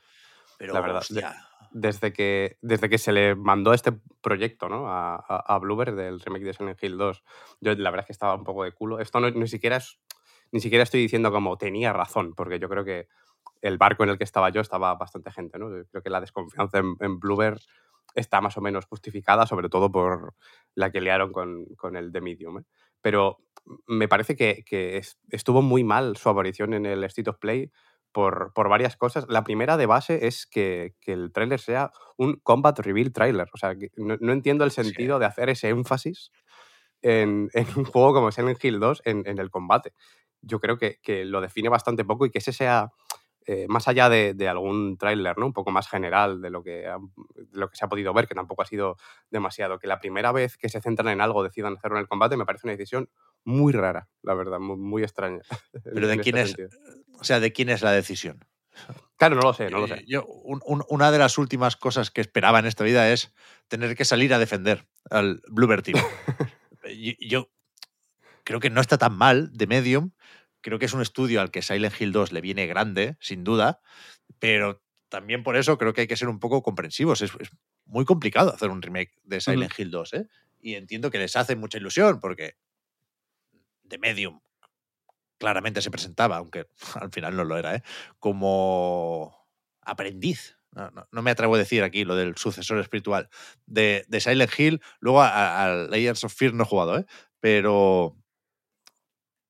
Pero, 0.58 0.74
La 0.74 0.82
verdad, 0.82 1.00
hostia, 1.00 1.36
Desde 1.72 2.14
que, 2.14 2.58
desde 2.62 2.90
que 2.90 2.98
se 2.98 3.12
le 3.12 3.36
mandó 3.36 3.74
este 3.74 3.92
proyecto 4.22 4.70
¿no? 4.70 4.88
a, 4.88 5.16
a, 5.16 5.56
a 5.56 5.60
Bluebird 5.60 5.96
del 5.96 6.22
remake 6.22 6.46
de 6.46 6.54
Silent 6.54 6.82
Hill 6.82 6.98
2, 6.98 7.24
yo 7.60 7.76
la 7.76 7.90
verdad 7.90 8.04
es 8.04 8.08
que 8.08 8.14
estaba 8.14 8.36
un 8.36 8.44
poco 8.44 8.64
de 8.64 8.72
culo. 8.72 9.00
Esto 9.00 9.20
no, 9.20 9.30
ni 9.32 9.48
siquiera 9.48 9.78
es, 9.78 10.00
ni 10.52 10.62
siquiera 10.62 10.84
estoy 10.84 11.02
diciendo 11.02 11.32
como 11.32 11.58
tenía 11.58 11.92
razón, 11.92 12.34
porque 12.36 12.60
yo 12.60 12.70
creo 12.70 12.86
que 12.86 13.08
el 13.62 13.78
barco 13.78 14.04
en 14.04 14.10
el 14.12 14.18
que 14.18 14.24
estaba 14.24 14.50
yo 14.50 14.62
estaba 14.62 14.94
bastante 14.96 15.32
gente, 15.32 15.58
¿no? 15.58 15.70
Creo 15.90 16.04
que 16.04 16.10
la 16.10 16.22
desconfianza 16.22 16.78
en, 16.78 16.96
en 17.00 17.20
Bluebird 17.20 17.62
está 18.14 18.42
más 18.42 18.58
o 18.58 18.62
menos 18.62 18.86
justificada, 18.86 19.46
sobre 19.48 19.70
todo 19.70 19.92
por 19.92 20.36
la 20.76 20.92
que 20.92 21.02
liaron 21.02 21.32
con, 21.32 21.66
con 21.78 21.96
el 21.96 22.12
The 22.12 22.22
Medium. 22.22 22.60
¿eh? 22.60 22.64
Pero 23.02 23.38
me 23.88 24.08
parece 24.08 24.36
que, 24.36 24.64
que 24.66 24.98
es- 24.98 25.18
estuvo 25.30 25.62
muy 25.62 25.84
mal 25.84 26.18
su 26.18 26.30
aparición 26.30 26.74
en 26.74 26.86
el 26.86 27.04
State 27.06 27.30
of 27.30 27.38
Play 27.40 27.72
por, 28.12 28.54
por 28.54 28.70
varias 28.70 28.96
cosas. 28.96 29.26
La 29.28 29.44
primera 29.44 29.76
de 29.78 29.86
base 29.88 30.28
es 30.28 30.46
que, 30.46 30.96
que 31.02 31.12
el 31.14 31.32
tráiler 31.34 31.60
sea 31.60 31.92
un 32.18 32.36
combat 32.44 32.78
reveal 32.80 33.12
trailer. 33.12 33.48
O 33.54 33.58
sea, 33.58 33.76
que 33.76 33.90
no, 33.98 34.16
no 34.22 34.32
entiendo 34.32 34.64
el 34.64 34.72
sentido 34.72 35.20
de 35.20 35.26
hacer 35.26 35.50
ese 35.50 35.70
énfasis 35.70 36.32
en, 37.02 37.50
en 37.54 37.68
un 37.76 37.86
juego 37.86 38.14
como 38.14 38.32
Silent 38.32 38.64
Hill 38.64 38.80
2 38.80 39.02
en, 39.06 39.24
en 39.28 39.40
el 39.40 39.50
combate. 39.50 39.94
Yo 40.42 40.60
creo 40.60 40.78
que, 40.78 41.00
que 41.02 41.26
lo 41.26 41.42
define 41.42 41.70
bastante 41.70 42.06
poco 42.06 42.26
y 42.26 42.32
que 42.32 42.40
ese 42.40 42.54
sea, 42.54 42.92
eh, 43.48 43.66
más 43.68 43.88
allá 43.88 44.10
de, 44.10 44.34
de 44.34 44.48
algún 44.48 44.98
tráiler, 44.98 45.38
¿no? 45.38 45.46
Un 45.46 45.54
poco 45.54 45.72
más 45.72 45.88
general 45.88 46.42
de 46.42 46.50
lo, 46.50 46.64
que 46.64 46.88
ha- 46.88 46.98
de 46.98 47.46
lo 47.60 47.70
que 47.70 47.76
se 47.76 47.86
ha 47.86 47.90
podido 47.90 48.14
ver, 48.14 48.28
que 48.28 48.34
tampoco 48.36 48.62
ha 48.64 48.66
sido 48.66 48.98
demasiado. 49.30 49.78
Que 49.80 49.88
la 49.88 50.00
primera 50.00 50.32
vez 50.32 50.58
que 50.58 50.70
se 50.70 50.82
centran 50.82 51.10
en 51.10 51.22
algo 51.22 51.44
decidan 51.44 51.76
hacerlo 51.78 51.98
en 51.98 52.02
el 52.02 52.08
combate 52.08 52.38
me 52.38 52.46
parece 52.46 52.66
una 52.68 52.74
decisión 52.76 53.10
muy 53.44 53.72
rara, 53.74 54.10
la 54.24 54.34
verdad, 54.34 54.60
muy, 54.60 54.78
muy 54.78 55.04
extraña. 55.04 55.42
pero 55.84 56.08
¿de 56.08 56.20
quién 56.20 56.38
este 56.38 56.42
es? 56.42 56.56
sentido. 56.58 56.70
O 57.20 57.24
sea, 57.24 57.40
¿de 57.40 57.54
quién 57.54 57.70
es 57.70 57.82
la 57.82 57.92
decisión? 57.92 58.44
Claro, 59.18 59.36
no 59.36 59.44
lo 59.44 59.54
sé, 59.54 59.70
no 59.70 59.80
lo 59.80 59.86
Eh, 59.86 60.00
sé. 60.00 60.04
Yo, 60.08 60.26
un- 60.26 60.62
un- 60.66 60.84
una 60.90 61.10
de 61.12 61.18
las 61.20 61.38
últimas 61.38 61.76
cosas 61.78 62.12
que 62.12 62.20
esperaba 62.22 62.60
en 62.60 62.66
esta 62.66 62.84
vida 62.84 63.10
es 63.12 63.34
tener 63.70 63.96
que 63.96 64.04
salir 64.06 64.34
a 64.34 64.40
defender 64.40 64.88
al 65.10 65.42
Bluebird 65.48 65.84
Team. 65.84 65.96
Y- 66.90 67.30
yo 67.30 67.50
creo 68.44 68.60
que 68.60 68.70
no 68.70 68.82
está 68.82 68.98
tan 68.98 69.18
mal 69.18 69.52
de 69.54 69.66
Medium. 69.68 70.12
Creo 70.66 70.80
que 70.80 70.86
es 70.86 70.94
un 70.94 71.02
estudio 71.04 71.42
al 71.42 71.52
que 71.52 71.62
Silent 71.62 71.94
Hill 72.02 72.12
2 72.12 72.32
le 72.32 72.42
viene 72.42 72.66
grande, 72.66 73.18
sin 73.20 73.44
duda, 73.44 73.82
pero 74.40 74.82
también 75.10 75.44
por 75.44 75.58
eso 75.58 75.78
creo 75.78 75.94
que 75.94 76.02
hay 76.02 76.08
que 76.08 76.18
ser 76.18 76.28
un 76.28 76.40
poco 76.40 76.64
comprensivos. 76.64 77.22
Es, 77.22 77.32
es 77.40 77.50
muy 77.86 78.04
complicado 78.04 78.52
hacer 78.52 78.72
un 78.72 78.82
remake 78.82 79.14
de 79.24 79.42
Silent 79.42 79.74
Hill 79.78 79.92
2, 79.92 80.14
¿eh? 80.16 80.28
Y 80.60 80.74
entiendo 80.74 81.12
que 81.12 81.20
les 81.20 81.36
hace 81.36 81.56
mucha 81.56 81.78
ilusión 81.78 82.20
porque 82.20 82.56
The 83.88 83.98
Medium 84.00 84.40
claramente 85.38 85.82
se 85.82 85.92
presentaba, 85.92 86.38
aunque 86.38 86.66
al 87.00 87.12
final 87.12 87.36
no 87.36 87.44
lo 87.44 87.58
era, 87.58 87.76
¿eh? 87.76 87.84
como 88.20 89.38
aprendiz. 89.82 90.58
No, 90.72 90.90
no- 90.92 91.08
no 91.12 91.22
me 91.22 91.32
atrevo 91.32 91.56
a 91.56 91.60
decir 91.60 91.84
aquí 91.84 92.04
lo 92.04 92.16
del 92.16 92.36
sucesor 92.36 92.80
espiritual 92.80 93.30
de, 93.66 94.06
de 94.08 94.20
Silent 94.20 94.52
Hill. 94.60 94.82
Luego 95.00 95.22
a, 95.22 95.64
a 95.66 95.70
Layers 95.88 96.24
of 96.24 96.34
Fear 96.34 96.54
no 96.54 96.64
he 96.64 96.68
jugado, 96.68 96.98
¿eh? 97.00 97.06
pero, 97.40 98.18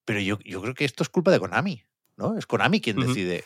pero 0.06 0.19
yo, 0.19 0.38
yo 0.45 0.61
creo 0.61 0.73
que 0.73 0.86
esto 0.86 1.03
es 1.03 1.10
culpa 1.10 1.32
de 1.32 1.40
Konami. 1.40 1.84
¿no? 2.18 2.38
Es 2.38 2.45
Konami 2.45 2.80
quien 2.80 2.95
decide 2.98 3.38
eh, 3.40 3.44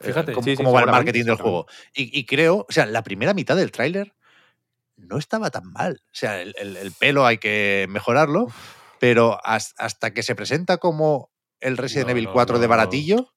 Fíjate, 0.00 0.32
cómo, 0.32 0.44
sí, 0.44 0.50
sí, 0.50 0.56
cómo 0.56 0.72
va 0.72 0.80
el 0.82 0.90
marketing 0.90 1.24
del 1.24 1.36
juego. 1.36 1.66
Y, 1.94 2.18
y 2.18 2.26
creo, 2.26 2.66
o 2.68 2.72
sea, 2.72 2.84
la 2.86 3.02
primera 3.02 3.32
mitad 3.34 3.56
del 3.56 3.70
tráiler 3.72 4.14
no 4.96 5.16
estaba 5.18 5.50
tan 5.50 5.72
mal. 5.72 6.02
O 6.04 6.08
sea, 6.12 6.42
el, 6.42 6.54
el- 6.58 6.76
el 6.76 6.92
pelo 6.92 7.24
hay 7.26 7.38
que 7.38 7.86
mejorarlo, 7.88 8.46
pero 8.98 9.38
has- 9.44 9.74
hasta 9.78 10.12
que 10.12 10.22
se 10.22 10.34
presenta 10.34 10.76
como 10.78 11.30
el 11.60 11.76
Resident 11.78 12.06
No, 12.08 12.10
Evil 12.12 12.24
no, 12.24 12.32
4 12.32 12.58
de 12.58 12.66
no, 12.66 12.70
baratillo, 12.70 13.32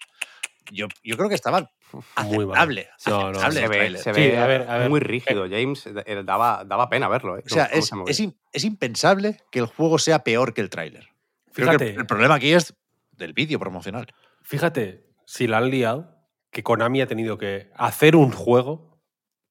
yo, 0.72 0.88
yo 1.04 1.16
creo 1.18 1.30
que 1.30 1.36
estaba 1.36 1.72
Muy 2.26 2.46
mal. 2.46 2.58
aceptable. 2.58 2.90
Aceptable 2.98 3.62
Se 3.62 3.68
ve, 3.68 3.76
tráiler. 3.78 4.02
se 4.02 4.14
Sí, 4.14 4.22
ve 4.22 4.38
a 4.38 4.48
ver, 4.48 4.70
a 4.70 4.78
ver. 4.80 4.90
muy 4.90 5.00
rígido, 5.00 5.44
James. 5.50 5.86
eh, 5.88 6.24
Daba, 6.26 6.64
daba 6.66 6.90
pena 6.90 7.08
verlo. 7.08 7.38
¿eh? 7.38 7.44
O 7.46 7.50
sea, 7.50 7.66
es, 7.66 7.86
se 7.88 8.34
es 8.52 8.64
impensable 8.66 9.40
que 9.52 9.60
el 9.60 9.66
juego 9.68 10.00
sea 10.00 10.24
peor 10.24 10.54
que 10.54 10.62
el 10.62 10.70
tráiler. 10.70 11.10
Creo 11.54 11.70
que 11.70 11.74
el- 11.76 11.80
Fíjate. 11.80 12.00
el, 12.02 12.06
problema 12.06 12.36
aquí 12.36 12.54
es 12.54 12.74
del 13.12 13.34
vídeo 13.34 13.60
promocional. 13.60 14.08
Fíjate, 14.44 15.06
si 15.26 15.48
la 15.48 15.58
han 15.60 15.70
liado, 15.70 16.16
que 16.52 16.64
Konami 16.64 17.02
ha 17.02 17.08
tenido 17.08 17.38
que 17.38 17.72
hacer 17.76 18.16
un 18.16 18.32
juego. 18.32 19.00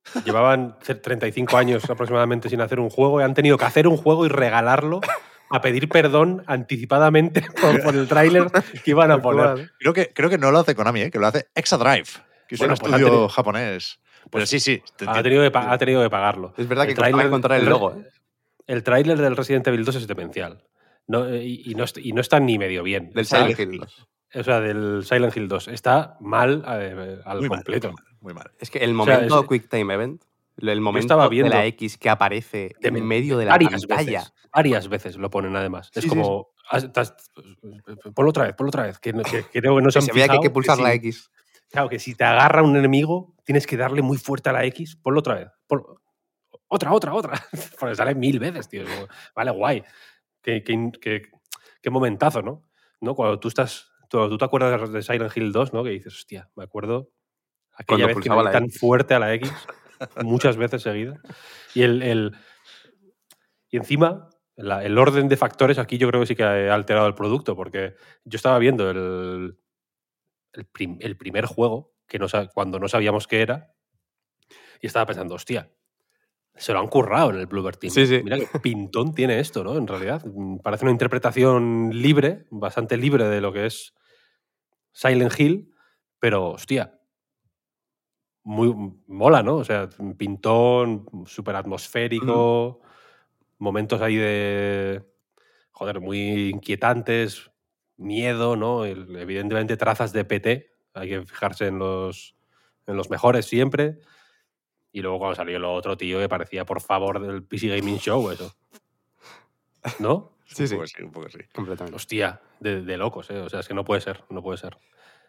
Llevaban 0.25 0.77
ce- 0.83 0.95
35 0.97 1.57
años 1.57 1.89
aproximadamente 1.89 2.49
sin 2.49 2.61
hacer 2.61 2.81
un 2.81 2.91
juego 2.91 3.21
y 3.21 3.25
han 3.25 3.35
tenido 3.35 3.57
que 3.57 3.65
hacer 3.65 3.87
un 3.87 3.97
juego 3.97 4.27
y 4.27 4.29
regalarlo 4.29 5.01
a 5.51 5.61
pedir 5.61 5.89
perdón 5.89 6.43
anticipadamente 6.47 7.43
por, 7.61 7.83
por 7.83 7.95
el 7.95 8.09
tráiler 8.09 8.51
que 8.85 8.91
iban 8.91 9.11
a 9.11 9.21
poner. 9.23 9.71
Creo 9.79 9.93
que, 9.93 10.13
creo 10.13 10.29
que 10.31 10.39
no 10.39 10.51
lo 10.51 10.59
hace 10.59 10.75
Konami, 10.75 11.03
¿eh? 11.03 11.11
que 11.11 11.19
lo 11.19 11.27
hace 11.27 11.47
Exadrive, 11.55 12.05
que 12.49 12.55
es 12.57 12.59
Bueno, 12.59 12.75
un 12.75 12.79
pues 12.81 12.91
estudio 12.93 13.07
tenido- 13.07 13.29
japonés. 13.29 13.99
Pero 14.31 14.47
sí, 14.47 14.61
sí. 14.61 14.83
te 14.97 15.05
Ha 15.09 15.21
tenido, 15.23 15.43
que, 15.51 15.59
ha 15.59 15.79
tenido 15.79 16.01
que 16.03 16.09
pagarlo. 16.11 16.55
Es 16.57 16.69
verdad 16.69 16.85
que 16.85 16.93
El 16.93 16.97
costaba 16.97 17.11
tráiler- 17.19 17.27
encontrar 17.27 17.59
el 17.59 17.65
el- 17.65 17.71
logo. 17.71 17.93
¿eh? 17.93 18.09
El 18.69 18.83
tráiler 18.85 19.19
del 19.19 19.37
Resident 19.37 19.67
Evil 19.67 19.85
2 19.85 19.97
es 19.97 20.07
demencial. 20.07 20.63
No, 21.09 21.27
eh, 21.29 21.45
y, 21.45 21.71
y 21.73 21.75
no, 21.75 21.85
y 21.97 22.13
no 22.13 22.21
está 22.21 22.41
ni 22.41 22.59
medio 22.59 22.83
bien. 22.83 23.11
Del 23.11 23.21
Está- 23.25 23.39
Silent 23.49 23.59
Hill 23.61 23.81
2. 23.81 24.09
O 24.35 24.43
sea, 24.45 24.61
del 24.61 25.05
Silent 25.05 25.37
Hill 25.37 25.49
2. 25.49 25.69
Está 25.69 26.17
mal 26.21 26.65
eh, 26.67 27.21
al 27.25 27.39
Muy 27.41 27.49
mal, 27.49 27.59
completo. 27.59 27.89
muy 27.89 27.97
mal, 28.03 28.17
muy 28.21 28.35
mal. 28.35 28.51
Es 28.59 28.71
que 28.71 28.79
el 28.79 28.91
sea, 28.91 28.95
momento 28.95 29.41
es- 29.43 29.49
Quick 29.49 29.69
Time 29.69 29.93
Event, 29.95 30.23
el 30.59 30.81
momento 30.81 31.29
de 31.29 31.49
la 31.49 31.67
X 31.67 31.99
que 31.99 32.09
aparece 32.09 32.75
de- 32.81 32.89
en 32.89 33.07
medio 33.07 33.37
de 33.37 33.45
la 33.47 33.53
varias 33.53 33.87
pantalla. 33.87 34.21
veces. 34.21 34.33
Varias 34.55 34.89
veces 34.89 35.17
lo 35.17 35.31
ponen 35.31 35.57
además. 35.57 35.89
Es 35.95 36.03
Sí, 36.05 36.09
sí, 36.09 36.09
como. 36.09 36.51
has- 36.71 36.85
estás- 36.85 37.15
ponlo 38.15 38.31
otra 38.31 38.45
vez, 38.45 38.55
ponlo 38.55 38.69
otra 38.69 38.85
vez. 38.85 38.99
Que, 38.99 39.13
no- 39.13 39.23
que- 39.23 39.45
que 39.51 39.61
creo 39.61 39.77
que 39.77 39.83
no 39.83 39.91
se 39.91 39.99
han 39.99 40.05
se 40.05 40.13
vea 40.13 40.27
que 40.27 40.33
hay 40.33 40.39
que 40.39 40.43
fijado 40.45 40.53
pulsar 40.55 40.79
la 40.79 40.91
si- 40.91 40.97
X. 40.97 41.31
Claro, 41.71 41.89
que 41.89 41.99
si 41.99 42.15
te 42.15 42.25
agarra 42.25 42.63
un 42.63 42.77
enemigo, 42.77 43.35
tienes 43.45 43.67
que 43.67 43.77
darle 43.79 44.03
muy 44.03 44.19
fuerte 44.19 44.51
a 44.51 44.53
la 44.53 44.65
X. 44.67 44.97
Ponlo 44.97 45.21
otra 45.21 45.35
vez. 45.37 45.49
Otra, 46.69 46.93
otra, 46.93 47.13
otra. 47.15 47.33
Porque 47.81 47.95
sale 47.95 48.15
mil 48.15 48.39
veces, 48.39 48.69
tío. 48.69 48.85
Vale, 49.35 49.51
guay. 49.51 49.83
Qué, 50.43 50.63
qué, 50.65 50.91
qué- 51.81 51.91
momentazo, 51.91 52.43
¿no? 52.43 52.65
¿no? 53.01 53.15
Cuando 53.15 53.39
tú 53.41 53.49
estás. 53.49 53.91
Tú, 54.09 54.29
tú 54.29 54.37
te 54.39 54.45
acuerdas 54.45 54.93
de 54.93 55.03
Silent 55.03 55.37
Hill 55.37 55.53
2, 55.53 55.73
¿no? 55.73 55.83
Que 55.85 55.91
dices, 55.91 56.15
hostia, 56.15 56.51
me 56.55 56.65
acuerdo 56.65 57.11
aquella 57.73 58.05
Cuando 58.05 58.07
vez 58.09 58.15
que 58.25 58.31
me 58.31 58.43
la 58.43 58.53
tan 58.53 58.65
X. 58.65 58.79
fuerte 58.81 59.15
a 59.15 59.19
la 59.19 59.33
X, 59.35 59.51
muchas 60.23 60.57
veces 60.57 60.83
seguidas. 60.83 61.19
Y 61.75 61.83
el, 61.83 62.03
el- 62.03 62.33
y 63.71 63.77
encima, 63.79 64.29
la- 64.57 64.85
el 64.85 64.99
orden 64.99 65.29
de 65.29 65.37
factores 65.37 65.79
aquí 65.79 65.97
yo 65.99 66.09
creo 66.09 66.21
que 66.21 66.27
sí 66.27 66.37
que 66.37 66.45
ha 66.45 66.75
alterado 66.75 67.07
el 67.07 67.15
producto, 67.15 67.57
porque 67.57 67.95
yo 68.25 68.37
estaba 68.37 68.59
viendo 68.59 68.91
el, 68.91 69.59
el, 70.53 70.67
prim- 70.67 70.99
el 71.01 71.17
primer 71.17 71.47
juego, 71.47 71.95
que 72.07 72.19
no, 72.19 72.27
cuando 72.53 72.79
no 72.79 72.89
sabíamos 72.89 73.27
qué 73.27 73.41
era, 73.43 73.73
y 74.81 74.87
estaba 74.89 75.07
pensando, 75.07 75.35
hostia, 75.37 75.71
se 76.57 76.73
lo 76.73 76.81
han 76.81 76.89
currado 76.89 77.31
en 77.31 77.37
el 77.37 77.47
Bluebird 77.47 77.77
Team. 77.79 77.93
Sí, 77.93 78.07
sí. 78.07 78.21
Mira 78.23 78.39
qué 78.39 78.47
pintón 78.61 79.15
tiene 79.15 79.41
esto, 79.41 79.65
¿no? 79.65 79.77
En 79.77 79.87
realidad, 79.87 80.25
Mm, 80.25 80.59
parece 80.59 80.85
una 80.85 80.93
interpretación 80.93 81.91
libre, 81.93 82.47
bastante 82.51 82.97
libre 82.97 83.25
de 83.29 83.41
lo 83.41 83.53
que 83.53 83.67
es 83.67 83.95
Silent 84.93 85.39
Hill, 85.39 85.73
pero 86.19 86.51
hostia, 86.51 86.99
muy 88.45 88.75
mola, 89.07 89.43
¿no? 89.43 89.57
O 89.57 89.65
sea, 89.65 89.89
pintón, 90.17 91.07
súper 91.27 91.57
atmosférico, 91.57 92.81
momentos 93.59 94.01
ahí 94.03 94.17
de, 94.17 95.05
joder, 95.73 96.01
muy 96.01 96.51
inquietantes, 96.51 97.51
miedo, 97.97 98.57
¿no? 98.57 98.85
El- 98.85 99.17
evidentemente 99.17 99.77
trazas 99.77 100.13
de 100.13 100.25
PT, 100.25 100.73
hay 100.95 101.09
que 101.09 101.23
fijarse 101.27 101.69
en 101.69 101.79
los, 101.79 102.35
en 102.87 102.97
los 102.97 103.11
mejores 103.11 103.47
siempre. 103.47 103.99
Y 104.93 105.01
luego 105.01 105.19
cuando 105.19 105.35
salió 105.35 105.57
el 105.57 105.65
otro 105.65 105.97
tío 105.97 106.19
que 106.19 106.29
parecía, 106.29 106.65
por 106.65 106.81
favor, 106.81 107.21
del 107.21 107.43
PC 107.45 107.69
Gaming 107.69 107.99
Show, 107.99 108.31
eso. 108.31 108.53
¿No? 109.99 110.31
Sí, 110.53 110.65
un 110.65 110.69
sí. 110.69 110.75
poco 110.75 110.87
sí, 110.87 111.03
un 111.03 111.13
poco 111.13 111.29
sí. 111.31 111.39
Completamente. 111.55 111.97
Hostia, 111.97 112.39
de, 112.61 112.83
de 112.83 112.97
locos, 112.99 113.31
¿eh? 113.31 113.39
O 113.41 113.49
sea, 113.49 113.61
es 113.61 113.69
que 113.69 113.73
no 113.73 113.85
puede 113.85 114.03
ser, 114.03 114.23
no 114.29 114.43
puede 114.43 114.59
ser. 114.59 114.77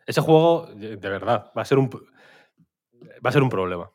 Ese 0.06 0.20
juego, 0.20 0.68
de 0.76 0.98
verdad, 0.98 1.50
va 1.58 1.62
a 1.62 1.66
ser 1.66 1.78
un, 1.78 1.90
va 3.26 3.30
a 3.30 3.32
ser 3.32 3.42
un 3.42 3.48
problema. 3.48 3.90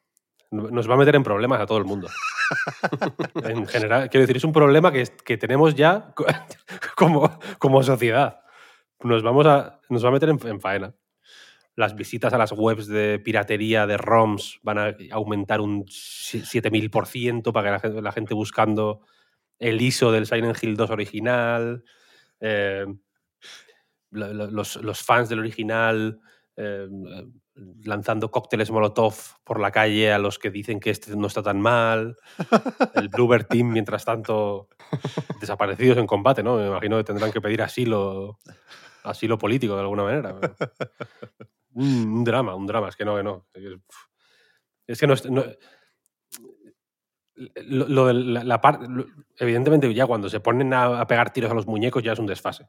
Nos 0.51 0.89
va 0.89 0.95
a 0.95 0.97
meter 0.97 1.15
en 1.16 1.23
problemas 1.23 1.61
a 1.61 1.66
todo 1.66 1.77
el 1.77 1.85
mundo. 1.85 2.09
En 3.45 3.66
general, 3.66 4.09
quiero 4.09 4.23
decir, 4.23 4.39
es 4.39 4.45
un 4.45 4.53
problema 4.55 4.90
que, 4.90 5.05
que 5.23 5.36
tenemos 5.36 5.74
ya 5.74 6.12
co- 6.15 6.24
como, 6.97 7.39
como 7.59 7.82
sociedad. 7.82 8.40
Nos, 9.03 9.23
vamos 9.23 9.45
a, 9.47 9.81
nos 9.90 10.03
va 10.03 10.09
a 10.09 10.12
meter 10.12 10.31
en, 10.31 10.39
en 10.49 10.61
faena. 10.62 10.95
Las 11.78 11.94
visitas 11.94 12.32
a 12.32 12.38
las 12.38 12.50
webs 12.50 12.88
de 12.88 13.20
piratería 13.20 13.86
de 13.86 13.96
ROMs 13.96 14.59
van 14.62 14.78
a 14.78 14.96
aumentar 15.12 15.60
un 15.60 15.84
si- 15.88 16.40
7000% 16.44 17.52
para 17.52 17.68
que 17.68 17.70
la 17.70 17.78
gente, 17.78 18.02
la 18.02 18.10
gente 18.12 18.34
buscando 18.34 19.00
el 19.60 19.80
ISO 19.80 20.10
del 20.10 20.26
Silent 20.26 20.60
Hill 20.60 20.76
2 20.76 20.90
original. 20.90 21.84
eh, 22.40 22.84
lo- 24.10 24.32
lo- 24.34 24.50
los, 24.50 24.76
los 24.76 25.02
fans 25.02 25.28
del 25.28 25.38
original 25.38 26.20
eh, 26.56 26.88
lanzando 27.84 28.30
cócteles 28.30 28.70
Molotov 28.70 29.14
por 29.44 29.60
la 29.60 29.70
calle 29.70 30.12
a 30.12 30.18
los 30.18 30.38
que 30.38 30.50
dicen 30.50 30.80
que 30.80 30.90
este 30.90 31.14
no 31.16 31.26
está 31.28 31.42
tan 31.42 31.60
mal. 31.60 32.16
El 32.94 33.09
Bluebird 33.09 33.46
Team, 33.46 33.70
mientras 33.72 34.05
tanto, 34.05 34.68
desaparecidos 35.40 35.98
en 35.98 36.06
combate, 36.06 36.42
¿no? 36.42 36.56
Me 36.56 36.66
imagino 36.66 36.96
que 36.96 37.05
tendrán 37.05 37.30
que 37.32 37.40
pedir 37.40 37.62
asilo, 37.62 38.38
asilo 39.05 39.38
político 39.38 39.74
de 39.74 39.80
alguna 39.82 40.02
manera. 40.05 40.36
Un, 41.74 42.24
drama, 42.24 42.55
un 42.55 42.66
drama. 42.66 42.89
Es 42.89 42.97
que 42.97 43.05
no, 43.05 43.16
que 43.16 43.23
no. 43.23 43.47
Es 44.86 44.99
que 45.01 45.07
no. 45.07 45.15
es- 45.15 45.31
no- 45.31 45.45
lo, 47.66 47.86
lo 47.89 48.07
de 48.07 48.15
la, 48.15 48.45
la 48.45 48.61
par- 48.61 48.81
lo- 48.89 49.07
evidentemente, 49.39 49.93
ya 49.95 50.07
cuando 50.07 50.28
se 50.28 50.40
ponen 50.40 50.73
a, 50.74 51.01
a 51.01 51.07
pegar 51.07 51.32
tiros 51.32 51.51
a 51.51 51.55
los 51.55 51.66
muñecos 51.66 52.03
ya 52.03 52.12
es 52.12 52.19
un 52.19 52.27
desfase. 52.27 52.66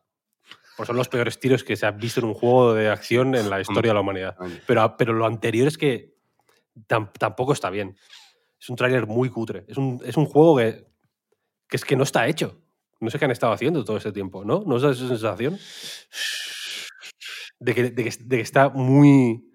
Pues 0.77 0.87
son 0.87 0.95
los 0.95 1.09
peores 1.09 1.39
tiros 1.39 1.63
que 1.63 1.75
se 1.75 1.85
han 1.85 1.97
visto 1.97 2.19
en 2.21 2.27
un 2.27 2.33
juego 2.33 2.73
de 2.73 2.89
acción 2.89 3.35
en 3.35 3.49
la 3.49 3.59
historia 3.59 3.89
de 3.89 3.95
la 3.95 4.01
humanidad. 4.01 4.35
Pero, 4.67 4.95
pero 4.97 5.13
lo 5.13 5.25
anterior 5.25 5.67
es 5.67 5.77
que 5.77 6.15
tam- 6.87 7.11
tampoco 7.17 7.51
está 7.53 7.69
bien. 7.69 7.97
Es 8.61 8.69
un 8.69 8.75
tráiler 8.75 9.07
muy 9.07 9.29
cutre. 9.29 9.65
Es 9.67 9.77
un, 9.77 9.99
es 10.05 10.15
un 10.17 10.25
juego 10.25 10.57
que, 10.57 10.85
que 11.67 11.75
es 11.77 11.83
que 11.83 11.95
no 11.95 12.03
está 12.03 12.27
hecho. 12.27 12.61
No 13.01 13.09
sé 13.09 13.17
qué 13.17 13.25
han 13.25 13.31
estado 13.31 13.53
haciendo 13.53 13.83
todo 13.83 13.97
este 13.97 14.11
tiempo, 14.11 14.45
¿no? 14.45 14.63
¿No 14.65 14.75
os 14.75 14.81
da 14.83 14.91
esa 14.91 15.07
sensación? 15.07 15.57
De 17.59 17.75
que, 17.75 17.91
de 17.91 18.03
que- 18.03 18.41
está 18.41 18.69
muy 18.69 19.45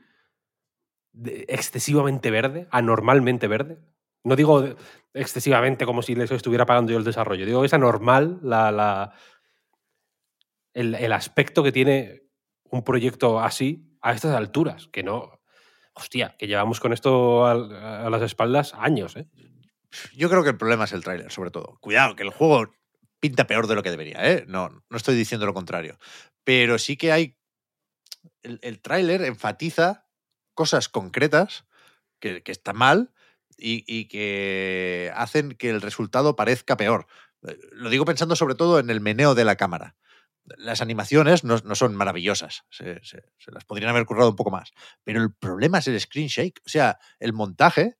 excesivamente 1.48 2.30
verde, 2.30 2.66
anormalmente 2.70 3.46
verde. 3.48 3.78
No 4.24 4.36
digo 4.36 4.74
excesivamente 5.12 5.86
como 5.86 6.02
si 6.02 6.14
les 6.14 6.30
estuviera 6.30 6.66
pagando 6.66 6.92
yo 6.92 6.98
el 6.98 7.04
desarrollo. 7.04 7.46
Digo 7.46 7.64
es 7.64 7.74
anormal 7.74 8.40
la, 8.42 8.70
la- 8.72 9.12
el, 10.72 10.94
el 10.94 11.12
aspecto 11.12 11.62
que 11.62 11.72
tiene 11.72 12.22
un 12.70 12.82
proyecto 12.82 13.40
así 13.40 13.96
a 14.00 14.12
estas 14.12 14.34
alturas. 14.34 14.88
Que 14.88 15.02
no. 15.02 15.40
Hostia, 15.94 16.34
que 16.38 16.48
llevamos 16.48 16.80
con 16.80 16.92
esto 16.92 17.46
a, 17.46 18.10
las 18.10 18.22
espaldas 18.22 18.74
años, 18.74 19.14
¿eh? 19.16 19.28
Yo 20.16 20.28
creo 20.28 20.42
que 20.42 20.50
el 20.50 20.56
problema 20.56 20.84
es 20.84 20.92
el 20.92 21.04
tráiler, 21.04 21.30
sobre 21.30 21.52
todo. 21.52 21.78
Cuidado, 21.80 22.16
que 22.16 22.24
el 22.24 22.30
juego 22.30 22.72
pinta 23.20 23.46
peor 23.46 23.68
de 23.68 23.76
lo 23.76 23.82
que 23.84 23.92
debería, 23.92 24.18
¿eh? 24.28 24.44
No, 24.48 24.68
no 24.90 24.96
estoy 24.96 25.14
diciendo 25.14 25.46
lo 25.46 25.54
contrario. 25.54 25.96
Pero 26.42 26.78
sí 26.78 26.96
que 26.96 27.12
hay. 27.12 27.36
El, 28.44 28.60
el 28.62 28.80
tráiler 28.80 29.22
enfatiza 29.22 30.06
cosas 30.54 30.88
concretas 30.88 31.66
que, 32.20 32.42
están 32.46 32.76
mal 32.76 33.12
y, 33.56 34.06
que 34.08 35.12
hacen 35.14 35.52
que 35.52 35.70
el 35.70 35.80
resultado 35.80 36.36
parezca 36.36 36.76
peor. 36.76 37.06
Eh, 37.46 37.58
Lo 37.72 37.90
digo 37.90 38.04
pensando 38.04 38.36
sobre 38.36 38.54
todo 38.54 38.78
en 38.78 38.90
el 38.90 39.00
meneo 39.00 39.34
de 39.34 39.44
la 39.44 39.56
cámara. 39.56 39.96
las 40.44 40.80
animaciones 40.80 41.44
no, 41.44 41.58
son 41.74 41.94
maravillosas, 41.94 42.64
se 42.70 43.00
las 43.46 43.64
podrían 43.64 43.90
haber 43.90 44.06
currado 44.06 44.30
un 44.30 44.36
poco 44.36 44.50
más, 44.50 44.72
pero 45.02 45.22
el 45.22 45.32
problema 45.34 45.78
es 45.78 45.88
el 45.88 45.98
screen 46.00 46.28
shake, 46.28 46.60
o 46.66 46.68
sea, 46.68 46.98
el 47.18 47.32
montaje 47.32 47.96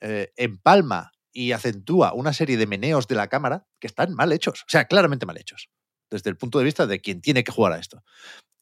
eh, 0.00 0.32
empalma 0.36 1.12
y 1.32 1.52
acentúa 1.52 2.12
una 2.12 2.34
serie 2.34 2.58
de 2.58 2.66
meneos 2.66 3.06
de 3.06 3.14
la 3.14 3.28
cámara 3.28 3.66
que 3.80 3.86
están 3.86 4.14
mal 4.14 4.32
hechos, 4.32 4.62
o 4.62 4.68
sea, 4.68 4.84
claramente 4.84 5.24
mal 5.24 5.38
hechos, 5.38 5.70
desde 6.10 6.28
el 6.28 6.36
punto 6.36 6.58
de 6.58 6.66
vista 6.66 6.86
de 6.86 7.00
quien 7.00 7.22
tiene 7.22 7.42
que 7.42 7.52
jugar 7.52 7.72
a 7.72 7.78
esto. 7.78 8.04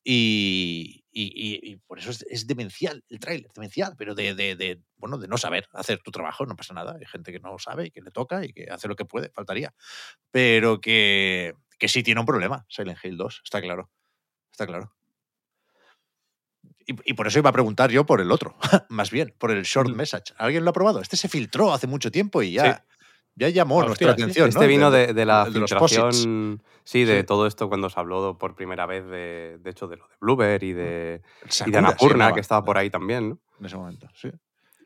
Y, 0.05 1.00
y- 1.13 1.33
y- 1.35 1.73
y 1.73 1.77
por 1.77 1.99
eso 1.99 2.11
es, 2.11 2.23
es 2.29 2.47
demencial 2.47 3.05
el 3.09 3.19
tráiler, 3.21 3.51
demencial, 3.55 3.95
pero 3.99 4.15
de, 4.15 4.35
de- 4.35 4.57
de, 4.57 4.81
bueno, 4.97 5.19
de 5.19 5.29
no 5.29 5.37
saber 5.39 5.69
hacer 5.73 5.99
tu 6.03 6.11
trabajo, 6.11 6.47
no 6.47 6.57
pasa 6.57 6.75
nada. 6.75 6.97
Hay 6.99 7.07
gente 7.07 7.33
que 7.33 7.41
no 7.41 7.59
sabe 7.59 7.87
y 7.87 7.91
que 7.91 8.01
le 8.03 8.11
toca 8.11 8.45
y 8.45 8.53
que 8.53 8.69
hace 8.71 8.89
lo 8.89 8.97
que 8.97 9.05
puede, 9.05 9.31
faltaría. 9.31 9.75
Pero 10.31 10.81
que, 10.81 11.55
que 11.79 11.89
sí 11.89 12.03
tiene 12.03 12.21
un 12.21 12.27
problema, 12.27 12.65
Silent 12.69 12.99
Hill 13.05 13.17
2, 13.17 13.41
está 13.45 13.61
claro. 13.61 13.91
Está 14.53 14.67
claro. 14.67 14.93
Y, 16.87 17.11
y 17.11 17.15
por 17.15 17.27
eso 17.27 17.39
iba 17.39 17.51
a 17.51 17.53
preguntar 17.53 17.91
yo 17.91 18.05
por 18.05 18.21
el 18.21 18.31
otro, 18.33 18.57
más 18.89 19.11
bien, 19.11 19.35
por 19.39 19.51
el 19.51 19.63
short 19.63 19.91
message. 19.91 20.33
¿Alguien 20.39 20.65
lo 20.65 20.71
ha 20.71 20.75
probado? 20.75 21.01
Este 21.01 21.17
se 21.17 21.29
filtró 21.29 21.73
hace 21.73 21.87
mucho 21.87 22.11
tiempo 22.11 22.43
y 22.43 22.53
ya, 22.53 22.85
ya 23.37 23.49
llamó 23.49 23.77
Hostia, 23.77 23.87
nuestra 23.89 24.09
sí. 24.15 24.23
atención. 24.23 24.49
Este 24.49 24.61
¿no? 24.65 24.69
vino 24.69 24.91
de, 24.91 25.13
de 25.15 25.25
la 25.27 25.45
de 25.45 25.53
filtración, 25.53 26.63
sí, 26.85 27.05
de 27.05 27.21
Sí. 27.21 27.27
todo 27.27 27.47
esto 27.47 27.69
cuando 27.69 27.89
se 27.91 27.99
habló 27.99 28.37
por 28.39 28.55
primera 28.55 28.87
vez 28.87 29.05
de, 29.07 29.59
de 29.61 29.71
hecho, 29.71 29.87
de 29.89 29.97
lo 29.97 30.09
de 30.09 30.15
Blueber 30.21 30.63
y 30.63 30.73
de, 30.73 31.23
El 31.43 31.69
y 31.69 31.71
de 31.71 31.79
Annapurna, 31.79 32.17
llamaba 32.19 32.35
que 32.35 32.41
estaba 32.41 32.65
por 32.65 32.77
ahí 32.79 32.91
también, 32.91 33.31
¿no? 33.31 33.39
En 33.59 33.67
ese 33.67 33.77
momento, 33.77 34.09
sí. 34.15 34.31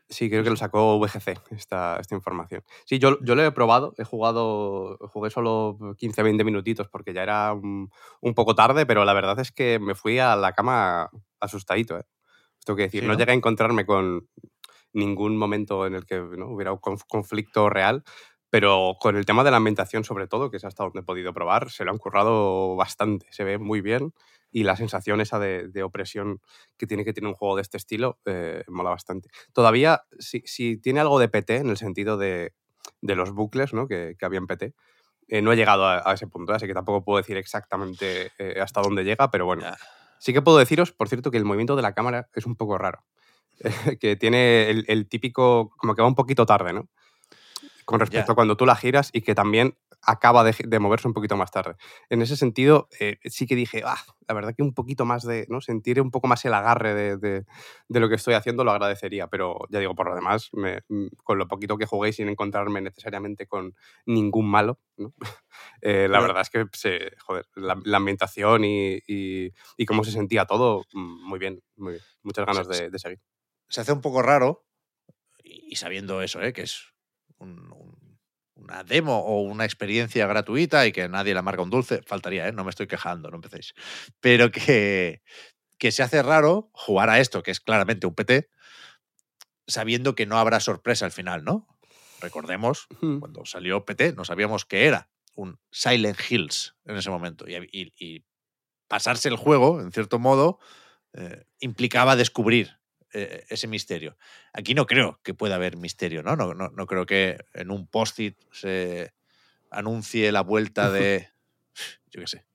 Sí, 0.07 0.29
creo 0.29 0.43
que 0.43 0.51
lo 0.51 0.55
sacó 0.55 0.99
VGC, 0.99 1.33
esta, 1.49 1.97
esta 1.99 2.13
información. 2.13 2.61
Sí, 2.85 2.99
yo, 2.99 3.17
yo 3.23 3.33
lo 3.33 3.43
he 3.43 3.51
probado, 3.51 3.95
he 3.97 4.03
jugado, 4.03 4.99
jugué 5.11 5.31
solo 5.31 5.79
15, 5.97 6.21
20 6.21 6.43
minutitos 6.43 6.87
porque 6.89 7.11
ya 7.11 7.23
era 7.23 7.51
un, 7.53 7.89
un 8.21 8.33
poco 8.35 8.53
tarde, 8.53 8.85
pero 8.85 9.03
la 9.03 9.13
verdad 9.13 9.39
es 9.39 9.51
que 9.51 9.79
me 9.79 9.95
fui 9.95 10.19
a 10.19 10.35
la 10.35 10.53
cama 10.53 11.09
asustadito, 11.39 11.97
¿eh? 11.97 12.03
Tengo 12.63 12.77
que 12.77 12.83
decir, 12.83 13.01
Sí, 13.01 13.07
no 13.07 13.13
¿no? 13.13 13.19
llegué 13.19 13.31
a 13.31 13.35
encontrarme 13.35 13.87
con 13.87 14.29
ningún 14.93 15.37
momento 15.37 15.87
en 15.87 15.95
el 15.95 16.05
que 16.05 16.19
¿no? 16.19 16.49
hubiera 16.49 16.71
un 16.71 16.79
conf- 16.79 17.05
conflicto 17.07 17.69
real, 17.71 18.03
pero 18.55 18.95
con 19.01 19.17
el 19.17 19.25
tema 19.25 19.43
de 19.43 19.51
la 19.51 19.57
ambientación 19.57 20.05
sobre 20.05 20.27
todo, 20.27 20.49
que 20.49 20.55
es 20.55 20.63
hasta 20.63 20.85
donde 20.85 21.01
he 21.01 21.03
podido 21.03 21.33
probar, 21.33 21.69
se 21.71 21.83
lo 21.83 21.91
han 21.91 21.97
currado 21.97 22.77
bastante, 22.77 23.27
se 23.31 23.43
ve 23.43 23.57
muy 23.57 23.81
bien 23.81 24.13
y 24.49 24.63
la 24.63 24.77
sensación 24.77 25.19
esa 25.19 25.39
de, 25.39 25.67
de 25.67 25.83
opresión 25.83 26.39
que 26.77 26.87
tiene 26.87 27.03
que 27.03 27.11
tener 27.11 27.27
un 27.27 27.33
juego 27.33 27.57
de 27.57 27.63
este 27.63 27.75
estilo 27.75 28.17
eh, 28.23 28.63
mola 28.69 28.91
bastante. 28.91 29.27
Todavía, 29.51 30.03
si, 30.19 30.41
si 30.45 30.77
tiene 30.77 31.01
algo 31.01 31.19
de 31.19 31.27
PT 31.27 31.57
en 31.57 31.69
el 31.69 31.75
sentido 31.75 32.15
de, 32.15 32.53
de 33.01 33.15
los 33.15 33.31
bucles 33.33 33.73
¿no? 33.73 33.89
que, 33.89 34.15
que 34.17 34.25
había 34.25 34.39
en 34.39 34.47
PT, 34.47 34.73
eh, 35.27 35.41
no 35.41 35.51
he 35.51 35.57
llegado 35.57 35.85
a, 35.85 36.09
a 36.09 36.13
ese 36.13 36.27
punto, 36.27 36.53
así 36.53 36.65
que 36.65 36.73
tampoco 36.73 37.03
puedo 37.03 37.17
decir 37.17 37.35
exactamente 37.35 38.31
eh, 38.37 38.61
hasta 38.61 38.81
dónde 38.81 39.03
llega, 39.03 39.31
pero 39.31 39.45
bueno. 39.45 39.65
Sí 40.17 40.31
que 40.31 40.41
puedo 40.41 40.59
deciros, 40.59 40.93
por 40.93 41.09
cierto, 41.09 41.29
que 41.29 41.37
el 41.37 41.43
movimiento 41.43 41.75
de 41.75 41.81
la 41.81 41.93
cámara 41.93 42.29
es 42.33 42.45
un 42.45 42.55
poco 42.55 42.77
raro. 42.77 43.03
que 43.99 44.15
tiene 44.15 44.69
el, 44.69 44.85
el 44.87 45.09
típico, 45.09 45.71
como 45.75 45.93
que 45.93 46.01
va 46.01 46.07
un 46.07 46.15
poquito 46.15 46.45
tarde, 46.45 46.71
¿no? 46.71 46.87
Con 47.85 47.99
respecto 47.99 48.31
a 48.31 48.35
cuando 48.35 48.57
tú 48.57 48.65
la 48.65 48.75
giras 48.75 49.09
y 49.13 49.21
que 49.21 49.35
también 49.35 49.77
acaba 50.01 50.43
de, 50.43 50.55
de 50.67 50.79
moverse 50.79 51.07
un 51.07 51.13
poquito 51.13 51.37
más 51.37 51.51
tarde. 51.51 51.75
En 52.09 52.21
ese 52.21 52.35
sentido, 52.35 52.89
eh, 52.99 53.17
sí 53.25 53.47
que 53.47 53.55
dije, 53.55 53.81
ah, 53.85 53.97
la 54.27 54.33
verdad 54.35 54.53
que 54.55 54.61
un 54.63 54.73
poquito 54.73 55.05
más 55.05 55.23
de, 55.23 55.45
¿no? 55.49 55.61
Sentir 55.61 55.99
un 56.01 56.11
poco 56.11 56.27
más 56.27 56.43
el 56.45 56.53
agarre 56.53 56.93
de, 56.93 57.17
de- 57.17 57.45
de 57.87 57.99
lo 57.99 58.09
que 58.09 58.15
estoy 58.15 58.33
haciendo 58.35 58.63
lo 58.63 58.71
agradecería, 58.71 59.27
pero 59.27 59.59
ya 59.69 59.79
digo, 59.79 59.95
por 59.95 60.07
lo 60.09 60.15
demás, 60.15 60.49
me- 60.53 60.81
mm, 60.89 61.07
con 61.23 61.37
lo 61.39 61.47
poquito 61.47 61.77
que 61.77 61.85
jugué 61.85 62.09
y 62.09 62.13
sin 62.13 62.29
encontrarme 62.29 62.81
necesariamente 62.81 63.47
con 63.47 63.75
ningún 64.05 64.49
malo, 64.49 64.79
¿no? 64.97 65.13
Eh, 65.81 66.07
la 66.09 66.19
verdad 66.19 66.41
es 66.41 66.49
que, 66.49 66.65
se, 66.73 67.11
joder, 67.25 67.45
la, 67.55 67.79
la 67.85 67.97
ambientación 67.97 68.63
y, 68.65 68.99
y- 69.07 69.51
y 69.77 69.85
cómo 69.85 70.03
se 70.03 70.11
sentía 70.11 70.45
todo, 70.45 70.83
mm, 70.93 71.27
muy 71.29 71.39
bien, 71.39 71.61
muy 71.77 71.93
bien. 71.93 72.03
Muchas 72.23 72.45
ganas 72.45 72.67
de, 72.67 72.89
de 72.89 72.99
seguir. 72.99 73.19
se 73.69 73.81
hace 73.81 73.93
un 73.93 74.01
poco 74.01 74.21
raro, 74.21 74.65
y 75.43 75.73
y 75.73 75.75
sabiendo 75.77 76.21
eso, 76.21 76.41
¿eh? 76.41 76.53
que 76.53 76.63
es 76.63 76.94
un- 77.37 77.71
un- 77.71 78.19
una 78.55 78.83
demo 78.83 79.19
o 79.19 79.41
una 79.41 79.65
experiencia 79.65 80.25
gratuita 80.27 80.87
y 80.87 80.91
que 80.91 81.09
nadie 81.09 81.33
le 81.33 81.39
amarga 81.39 81.61
un 81.63 81.69
dulce, 81.69 82.01
faltaría, 82.05 82.47
¿eh? 82.47 82.51
no 82.53 82.63
me 82.63 82.69
estoy 82.69 82.87
quejando, 82.87 83.29
no 83.29 83.35
empecéis. 83.35 83.73
Pero 84.21 84.49
que, 84.51 85.21
que 85.77 85.91
se 85.91 86.03
hace 86.03 86.23
raro 86.23 86.69
jugar 86.73 87.09
a 87.09 87.19
esto, 87.19 87.43
que 87.43 87.51
es 87.51 87.59
claramente 87.59 88.07
un 88.07 88.15
PT, 88.15 88.49
sabiendo 89.67 90.15
que 90.15 90.25
no 90.25 90.37
habrá 90.37 90.59
sorpresa 90.59 91.05
al 91.05 91.11
final, 91.11 91.43
¿no? 91.43 91.67
Recordemos, 92.21 92.87
Mm. 93.01 93.19
cuando 93.19 93.45
salió 93.45 93.83
PT, 93.85 94.13
no 94.13 94.23
sabíamos 94.25 94.65
que 94.65 94.85
era 94.85 95.09
un 95.33 95.59
Silent 95.71 96.17
Hills 96.29 96.75
en 96.85 96.95
ese 96.97 97.09
momento. 97.09 97.45
Y, 97.47 97.55
y- 97.71 97.93
y 97.99 98.25
pasarse 98.87 99.27
el 99.27 99.35
juego, 99.35 99.81
en 99.81 99.91
cierto 99.91 100.19
modo, 100.19 100.59
eh, 101.13 101.45
implicaba 101.59 102.15
descubrir 102.15 102.77
eh, 103.17 103.45
ese 103.47 103.67
misterio. 103.69 104.17
Aquí 104.51 104.73
no 104.73 104.85
creo 104.85 105.21
que 105.23 105.33
pueda 105.33 105.55
haber 105.55 105.77
misterio, 105.77 106.21
¿no? 106.21 106.35
No, 106.35 106.53
no, 106.53 106.67
no 106.67 106.85
creo 106.85 107.05
que 107.05 107.37
en 107.53 107.71
un 107.71 107.87
post-it 107.87 108.37
se 108.51 109.13
anuncie 109.71 110.33
la 110.33 110.41
vuelta 110.41 110.91
de, 110.91 111.29
yo 112.11 112.19
qué 112.19 112.27
sé, 112.27 112.45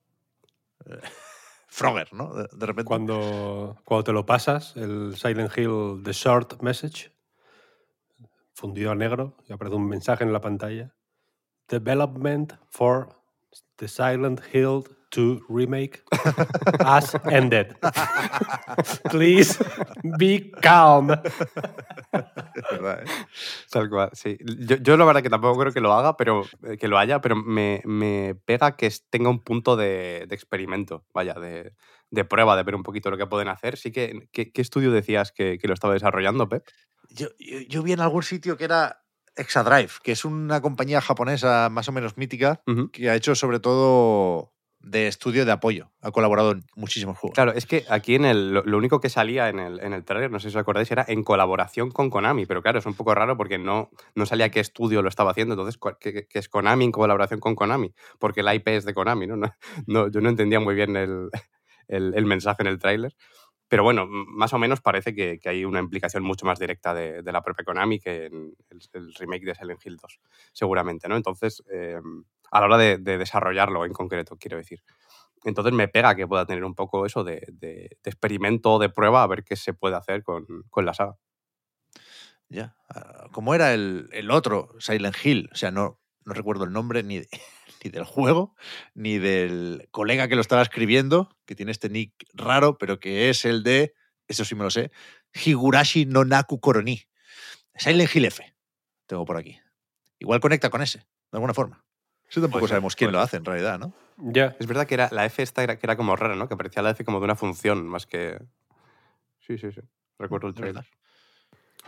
eh, 0.85 1.01
Frogger, 1.69 2.12
¿no? 2.12 2.35
De, 2.35 2.49
de 2.53 2.66
repente. 2.66 2.85
Cuando, 2.87 3.81
cuando 3.85 4.05
te 4.05 4.12
lo 4.12 4.27
pasas, 4.27 4.77
el 4.77 5.16
Silent 5.16 5.57
Hill 5.57 6.03
The 6.05 6.12
Short 6.12 6.61
Message, 6.61 7.11
fundido 8.53 8.91
a 8.91 8.95
negro, 8.95 9.39
y 9.49 9.55
aparece 9.55 9.77
un 9.77 9.89
mensaje 9.89 10.24
en 10.24 10.32
la 10.35 10.43
pantalla. 10.43 10.95
Development 11.69 12.53
for 12.69 13.09
the 13.77 13.89
Silent 13.89 14.43
Hill 14.53 14.85
2 15.11 15.43
Remake 15.49 16.03
has 16.85 17.15
ended. 17.31 17.77
Please 19.11 19.59
be 20.19 20.51
calm. 20.62 21.09
¿verdad, 22.70 23.03
eh? 23.03 23.11
Tal 23.70 23.89
cual, 23.89 24.11
sí. 24.12 24.39
Yo, 24.41 24.77
yo 24.77 24.97
la 24.97 25.05
verdad 25.05 25.23
que 25.23 25.31
tampoco 25.31 25.59
creo 25.61 25.73
que 25.73 25.81
lo 25.81 25.93
haga, 25.93 26.16
pero 26.16 26.45
eh, 26.65 26.77
que 26.77 26.89
lo 26.89 26.99
haya, 26.99 27.20
pero 27.20 27.37
me, 27.37 27.82
me 27.85 28.35
pega 28.45 28.77
que 28.77 28.91
tenga 29.11 29.31
un 29.31 29.43
punto 29.43 29.77
de, 29.77 30.27
de 30.28 30.35
experimento, 30.35 31.05
vaya, 31.12 31.35
de, 31.35 31.74
de 32.11 32.24
prueba, 32.24 32.57
de 32.57 32.62
ver 32.62 32.74
un 32.74 32.82
poquito 32.82 33.11
lo 33.11 33.16
que 33.16 33.27
pueden 33.27 33.49
hacer. 33.49 33.77
Sí 33.77 33.91
que, 33.93 34.28
¿qué, 34.32 34.53
qué 34.53 34.62
estudio 34.62 34.91
decías 34.91 35.32
que, 35.32 35.59
que 35.59 35.69
lo 35.69 35.74
estaba 35.74 35.95
desarrollando, 35.95 36.49
Pep? 36.49 36.66
Yo, 37.09 37.28
yo, 37.39 37.61
yo 37.69 37.82
vi 37.82 37.93
en 37.93 38.01
algún 38.01 38.23
sitio 38.23 38.57
que 38.57 38.65
era 38.65 39.03
Exadrive, 39.37 39.91
que 40.03 40.12
es 40.12 40.24
una 40.24 40.61
compañía 40.61 41.01
japonesa 41.01 41.69
más 41.70 41.89
o 41.89 41.93
menos 41.93 42.16
mítica 42.16 42.62
que 42.93 43.11
ha 43.11 43.15
hecho 43.15 43.35
sobre 43.35 43.61
todo 43.61 44.53
de 44.81 45.07
estudio 45.07 45.44
de 45.44 45.52
apoyo. 45.52 45.90
Ha 46.01 46.11
colaborado 46.11 46.52
en 46.52 46.65
muchísimos 46.74 47.19
juegos. 47.19 47.35
Claro, 47.35 47.52
es 47.52 47.66
que 47.66 47.85
aquí 47.89 48.15
en 48.15 48.24
el, 48.24 48.52
lo, 48.52 48.77
único 48.77 49.01
que 49.01 49.11
salía 49.11 49.48
en 49.48 49.59
el, 49.59 49.81
en 49.81 49.93
el 49.93 50.05
trailer, 50.05 50.31
no 50.31 50.40
sé 50.40 50.51
si 50.51 50.57
os 50.57 50.61
acordáis, 50.61 50.90
era 50.90 51.05
en 51.07 51.23
colaboración 51.23 51.90
con 51.90 52.09
Konami, 52.09 52.47
pero 52.47 52.62
claro, 52.62 52.78
es 52.78 52.86
un 52.86 52.94
poco 52.94 53.15
raro 53.15 53.36
porque 53.36 53.59
no, 53.59 53.90
no 54.15 54.27
salía 54.27 54.51
qué 54.51 54.61
estudio 54.61 55.02
lo 55.02 55.09
estaba 55.09 55.32
haciendo, 55.32 55.55
entonces, 55.55 55.77
¿cuál- 55.77 55.98
¿qué, 56.01 56.27
qué 56.27 56.39
es 56.39 56.48
Konami 56.48 56.86
en 56.86 56.93
colaboración 56.93 57.40
con 57.40 57.55
Konami? 57.55 57.93
Porque 58.19 58.43
la 58.43 58.55
IP 58.55 58.69
es 58.69 58.85
de 58.85 58.94
Konami, 58.94 59.27
¿no? 59.28 59.36
no, 59.86 60.09
yo 60.09 60.20
no 60.20 60.28
entendía 60.28 60.61
muy 60.61 60.74
bien 60.74 60.97
el, 60.97 61.28
el- 61.89 62.27
mensaje 62.27 62.62
en 62.62 62.69
el 62.69 62.78
tráiler. 62.78 63.15
Pero 63.69 63.85
bueno, 63.85 64.07
más 64.09 64.52
o 64.52 64.59
menos 64.59 64.81
parece 64.81 65.15
que, 65.15 65.39
que 65.39 65.48
hay 65.48 65.65
una 65.65 65.78
implicación 65.78 66.24
mucho 66.24 66.44
más 66.44 66.59
directa 66.59 66.93
de, 66.93 67.23
la 67.23 67.40
propia 67.40 67.65
Konami 67.65 68.01
que 68.01 68.27
en 68.27 68.52
el, 68.94 69.15
remake 69.15 69.44
de 69.44 69.55
Silent 69.55 69.86
Hill 69.86 69.97
2, 69.97 70.19
seguramente, 70.52 71.09
¿no? 71.09 71.16
Entonces, 71.16 71.62
eh, 71.73 72.01
a 72.51 72.61
la 72.61 72.67
hora 72.67 72.79
de, 72.79 72.99
de 72.99 73.19
desarrollarlo 73.19 73.85
en 73.85 73.93
concreto, 73.93 74.37
quiero 74.39 74.57
decir. 74.57 74.83
Entonces 75.45 75.73
me 75.73 75.89
pega 75.89 76.15
que 76.15 76.27
pueda 76.27 76.47
tener 76.47 76.65
un 76.65 76.75
poco 76.75 77.07
eso 77.07 77.25
de, 77.25 77.47
de- 77.53 77.99
de 78.03 78.11
experimento, 78.11 78.79
de 78.79 78.91
prueba, 78.91 79.23
a 79.23 79.27
ver 79.27 79.45
qué 79.45 79.57
se 79.57 79.73
puede 79.73 79.97
hacer 79.97 80.23
con, 80.23 80.47
la 80.77 80.95
saga. 80.95 81.17
Ya. 82.49 82.77
Ah, 82.89 83.29
¿Cómo 83.33 83.55
era 83.55 83.73
el, 83.73 84.31
otro 84.31 84.75
Silent 84.79 85.17
Hill? 85.25 85.49
O 85.53 85.57
sea, 85.57 85.71
no, 85.71 86.01
recuerdo 86.25 86.65
el 86.65 86.73
nombre 86.73 87.03
ni, 87.03 87.23
ni 87.85 87.91
del 87.91 88.05
juego, 88.05 88.55
ni 88.95 89.19
del 89.19 89.89
colega 89.91 90.29
que 90.29 90.35
lo 90.35 90.41
estaba 90.41 90.63
escribiendo, 90.63 91.31
que 91.47 91.55
tiene 91.55 91.73
este 91.73 91.89
nick 91.89 92.13
raro, 92.35 92.77
pero 92.77 93.01
que 93.01 93.31
es 93.31 93.45
el 93.45 93.63
de, 93.63 93.95
eso 94.29 94.45
sí 94.45 94.55
me 94.55 94.65
lo 94.65 94.71
sé, 94.71 94.91
Higurashi 95.33 96.07
no 96.07 96.25
Naku 96.25 96.61
Koroni. 96.61 97.03
Silent 97.77 98.15
Hill 98.15 98.27
F. 98.27 98.55
Tengo 99.07 99.25
por 99.25 99.39
aquí. 99.39 99.59
Igual 100.19 100.41
conecta 100.41 100.69
con 100.69 100.83
ese, 100.83 100.99
de 100.99 101.07
alguna 101.33 101.55
forma. 101.55 101.85
Eso 102.31 102.40
tampoco 102.40 102.61
Puede 102.61 102.69
ser, 102.69 102.77
sabemos 102.77 102.97
quién 102.97 103.09
puede 103.09 103.19
lo 103.19 103.24
hace 103.24 103.39
en 103.39 103.44
realidad, 103.44 103.78
¿no? 103.78 103.93
Ya. 104.19 104.57
Es 104.61 104.66
verdad 104.66 104.86
que 104.86 104.94
era, 104.94 105.09
la 105.11 105.27
F 105.27 105.43
esta 105.43 105.65
era, 105.65 105.78
que 105.78 105.86
era 105.86 105.97
como 105.97 106.15
rara, 106.15 106.36
¿no? 106.36 106.48
Que 106.48 106.57
parecía 106.57 106.82
la 106.82 106.90
F 106.90 107.05
como 107.05 107.19
de 107.19 107.24
una 107.24 107.35
función, 107.35 107.86
más 107.89 108.07
que... 108.07 108.39
Sí, 109.40 109.59
sí, 109.59 109.73
sí. 109.73 109.81
Recuerdo 110.19 110.47
el 110.48 110.55
trailer. 110.55 110.86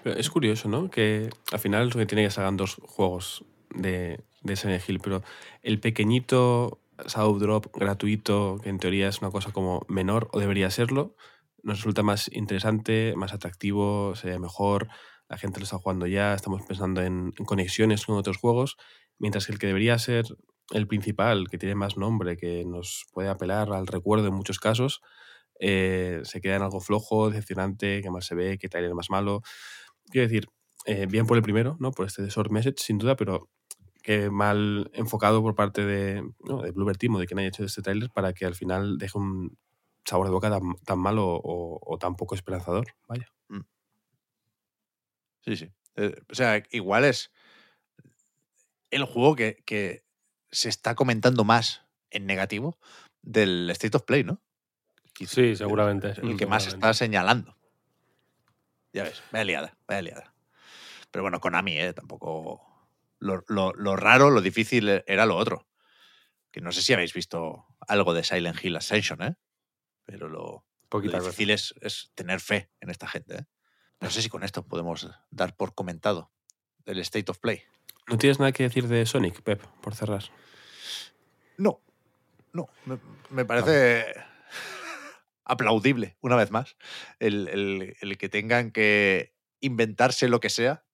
Pero 0.03 0.19
es 0.19 0.31
curioso, 0.31 0.69
¿no? 0.69 0.91
Que 0.91 1.31
al 1.53 1.59
final 1.61 1.89
lo 1.89 1.95
que 1.95 2.07
tiene 2.07 2.25
que 2.25 2.31
salgan 2.31 2.57
dos 2.57 2.81
juegos 2.83 3.45
de, 3.71 4.21
de 4.41 4.57
Silent 4.57 4.83
Hill, 4.89 5.01
pero 5.01 5.23
el 5.63 5.79
pequeñito 5.79 6.81
Shadow 7.07 7.39
Drop 7.39 7.67
gratuito, 7.77 8.59
que 8.63 8.69
en 8.69 8.79
teoría 8.79 9.09
es 9.09 9.21
una 9.21 9.31
cosa 9.31 9.53
como 9.53 9.85
menor 9.89 10.29
o 10.33 10.41
debería 10.41 10.71
serlo, 10.71 11.15
nos 11.63 11.79
resulta 11.79 12.03
más 12.03 12.29
interesante, 12.33 13.15
más 13.17 13.33
atractivo, 13.33 14.17
sería 14.17 14.41
mejor, 14.41 14.89
la 15.29 15.39
gente 15.39 15.61
lo 15.61 15.65
está 15.65 15.79
jugando 15.79 16.07
ya, 16.07 16.35
estamos 16.35 16.63
pensando 16.63 17.01
en, 17.03 17.33
en 17.39 17.45
conexiones 17.45 18.05
con 18.05 18.17
otros 18.17 18.39
juegos, 18.39 18.77
mientras 19.19 19.47
que 19.47 19.53
el 19.53 19.59
que 19.59 19.67
debería 19.67 19.99
ser 19.99 20.25
el 20.71 20.87
principal, 20.87 21.49
que 21.49 21.59
tiene 21.59 21.75
más 21.75 21.97
nombre, 21.97 22.37
que 22.37 22.65
nos 22.65 23.07
puede 23.13 23.29
apelar 23.29 23.73
al 23.73 23.87
recuerdo 23.87 24.29
en 24.29 24.35
muchos 24.35 24.59
casos, 24.59 25.03
eh, 25.61 26.21
se 26.25 26.41
queda 26.41 26.57
en 26.57 26.63
algo 26.63 26.81
flojo, 26.81 27.31
decepcionante, 27.31 28.03
que 28.03 28.11
más 28.11 28.27
se 28.27 28.35
ve, 28.35 28.59
que 28.59 28.69
trailer 28.69 28.95
más 28.95 29.11
malo. 29.11 29.43
Quiero 30.11 30.29
decir, 30.29 30.49
eh, 30.87 31.07
bien 31.07 31.27
por 31.27 31.37
el 31.37 31.43
primero, 31.43 31.77
¿no? 31.79 31.93
Por 31.93 32.07
este 32.07 32.27
short 32.29 32.51
message, 32.51 32.77
sin 32.79 32.99
duda, 32.99 33.17
pero 33.17 33.49
que 34.03 34.31
mal 34.31 34.91
enfocado 34.95 35.41
por 35.43 35.55
parte 35.55 35.87
de, 35.87 36.29
¿no? 36.41 36.63
de 36.63 36.95
Team 36.95 37.15
o 37.15 37.19
de 37.19 37.27
quien 37.27 37.39
haya 37.39 37.49
hecho 37.49 37.65
este 37.65 37.83
tráiler 37.83 38.11
para 38.11 38.33
que 38.33 38.45
al 38.45 38.57
final 38.57 38.99
deje 38.99 39.17
un 39.17 39.57
sabor 40.05 40.27
de 40.27 40.33
boca 40.33 40.51
tan, 40.51 40.75
tan 40.85 40.99
malo 40.99 41.41
o, 41.43 41.99
tan 42.01 42.17
poco 42.17 42.35
esperanzador. 42.35 42.87
Vaya. 43.09 43.29
Sí, 45.43 45.57
sí. 45.57 45.69
Eh, 45.97 46.15
o 46.31 46.35
sea, 46.35 46.63
igual 46.71 47.05
es 47.05 47.31
el 48.93 49.05
juego 49.05 49.35
que, 49.35 49.63
que 49.67 50.05
se 50.51 50.69
está 50.69 50.95
comentando 50.95 51.45
más 51.45 51.83
en 52.11 52.27
negativo 52.27 52.79
del 53.23 53.69
State 53.71 53.97
of 53.97 54.05
Play, 54.05 54.23
¿no? 54.25 54.41
Quizá 55.13 55.35
Sí, 55.35 55.57
seguramente. 55.57 56.15
El 56.23 56.37
que 56.37 56.47
más 56.47 56.67
está 56.67 56.95
señalando. 56.95 57.57
Ya 58.93 59.05
ves, 59.05 59.23
vaya 59.33 59.45
liada, 59.45 59.77
vaya 59.87 60.03
liada. 60.03 60.35
Pero 61.11 61.23
bueno, 61.23 61.41
Konami, 61.41 61.79
¿eh? 61.79 61.93
Tampoco... 61.93 62.69
Lo, 63.19 63.45
lo- 63.49 63.73
lo 63.75 63.97
raro, 63.97 64.31
lo 64.31 64.41
difícil 64.41 64.89
e, 64.89 65.05
era 65.07 65.27
lo 65.27 65.37
otro. 65.37 65.67
Que 66.51 66.61
no 66.61 66.73
sé 66.73 66.83
si 66.83 66.93
habéis 66.93 67.15
visto 67.15 67.67
algo 67.81 68.13
de 68.15 68.25
Silent 68.25 68.63
Hill 68.63 68.77
Ascension, 68.77 69.23
¿eh? 69.23 69.37
Pero 70.05 70.29
lo, 70.29 70.67
difícil 71.31 71.51
es, 71.51 71.75
es 71.81 72.11
tener 72.15 72.41
fe 72.41 72.71
en 72.81 72.91
esta 72.91 73.07
gente, 73.07 73.37
¿eh? 73.37 73.45
No 74.01 74.11
sé 74.11 74.21
si 74.21 74.29
con 74.29 74.43
esto 74.43 74.67
podemos 74.67 75.09
dar 75.31 75.55
por 75.57 75.75
comentado 75.75 76.33
el 76.85 76.99
State 76.99 77.31
of 77.31 77.39
Play. 77.39 77.63
¿No 78.09 78.19
tienes 78.19 78.39
nada 78.39 78.53
que 78.53 78.65
decir 78.65 78.89
de 78.89 79.07
Sonic, 79.07 79.43
Pep, 79.43 79.63
por 79.81 79.95
cerrar? 79.95 80.25
No, 81.57 81.81
no, 82.53 82.69
me, 82.87 82.99
me 83.31 83.45
parece 83.45 84.13
aplaudible, 85.45 86.17
una 86.21 86.37
vez 86.37 86.51
más, 86.51 86.77
el, 87.19 87.49
el- 87.49 87.97
el 88.01 88.19
que 88.19 88.29
tengan 88.29 88.71
que 88.71 89.35
inventarse 89.61 90.29
lo 90.29 90.41
que 90.41 90.51
sea 90.51 90.85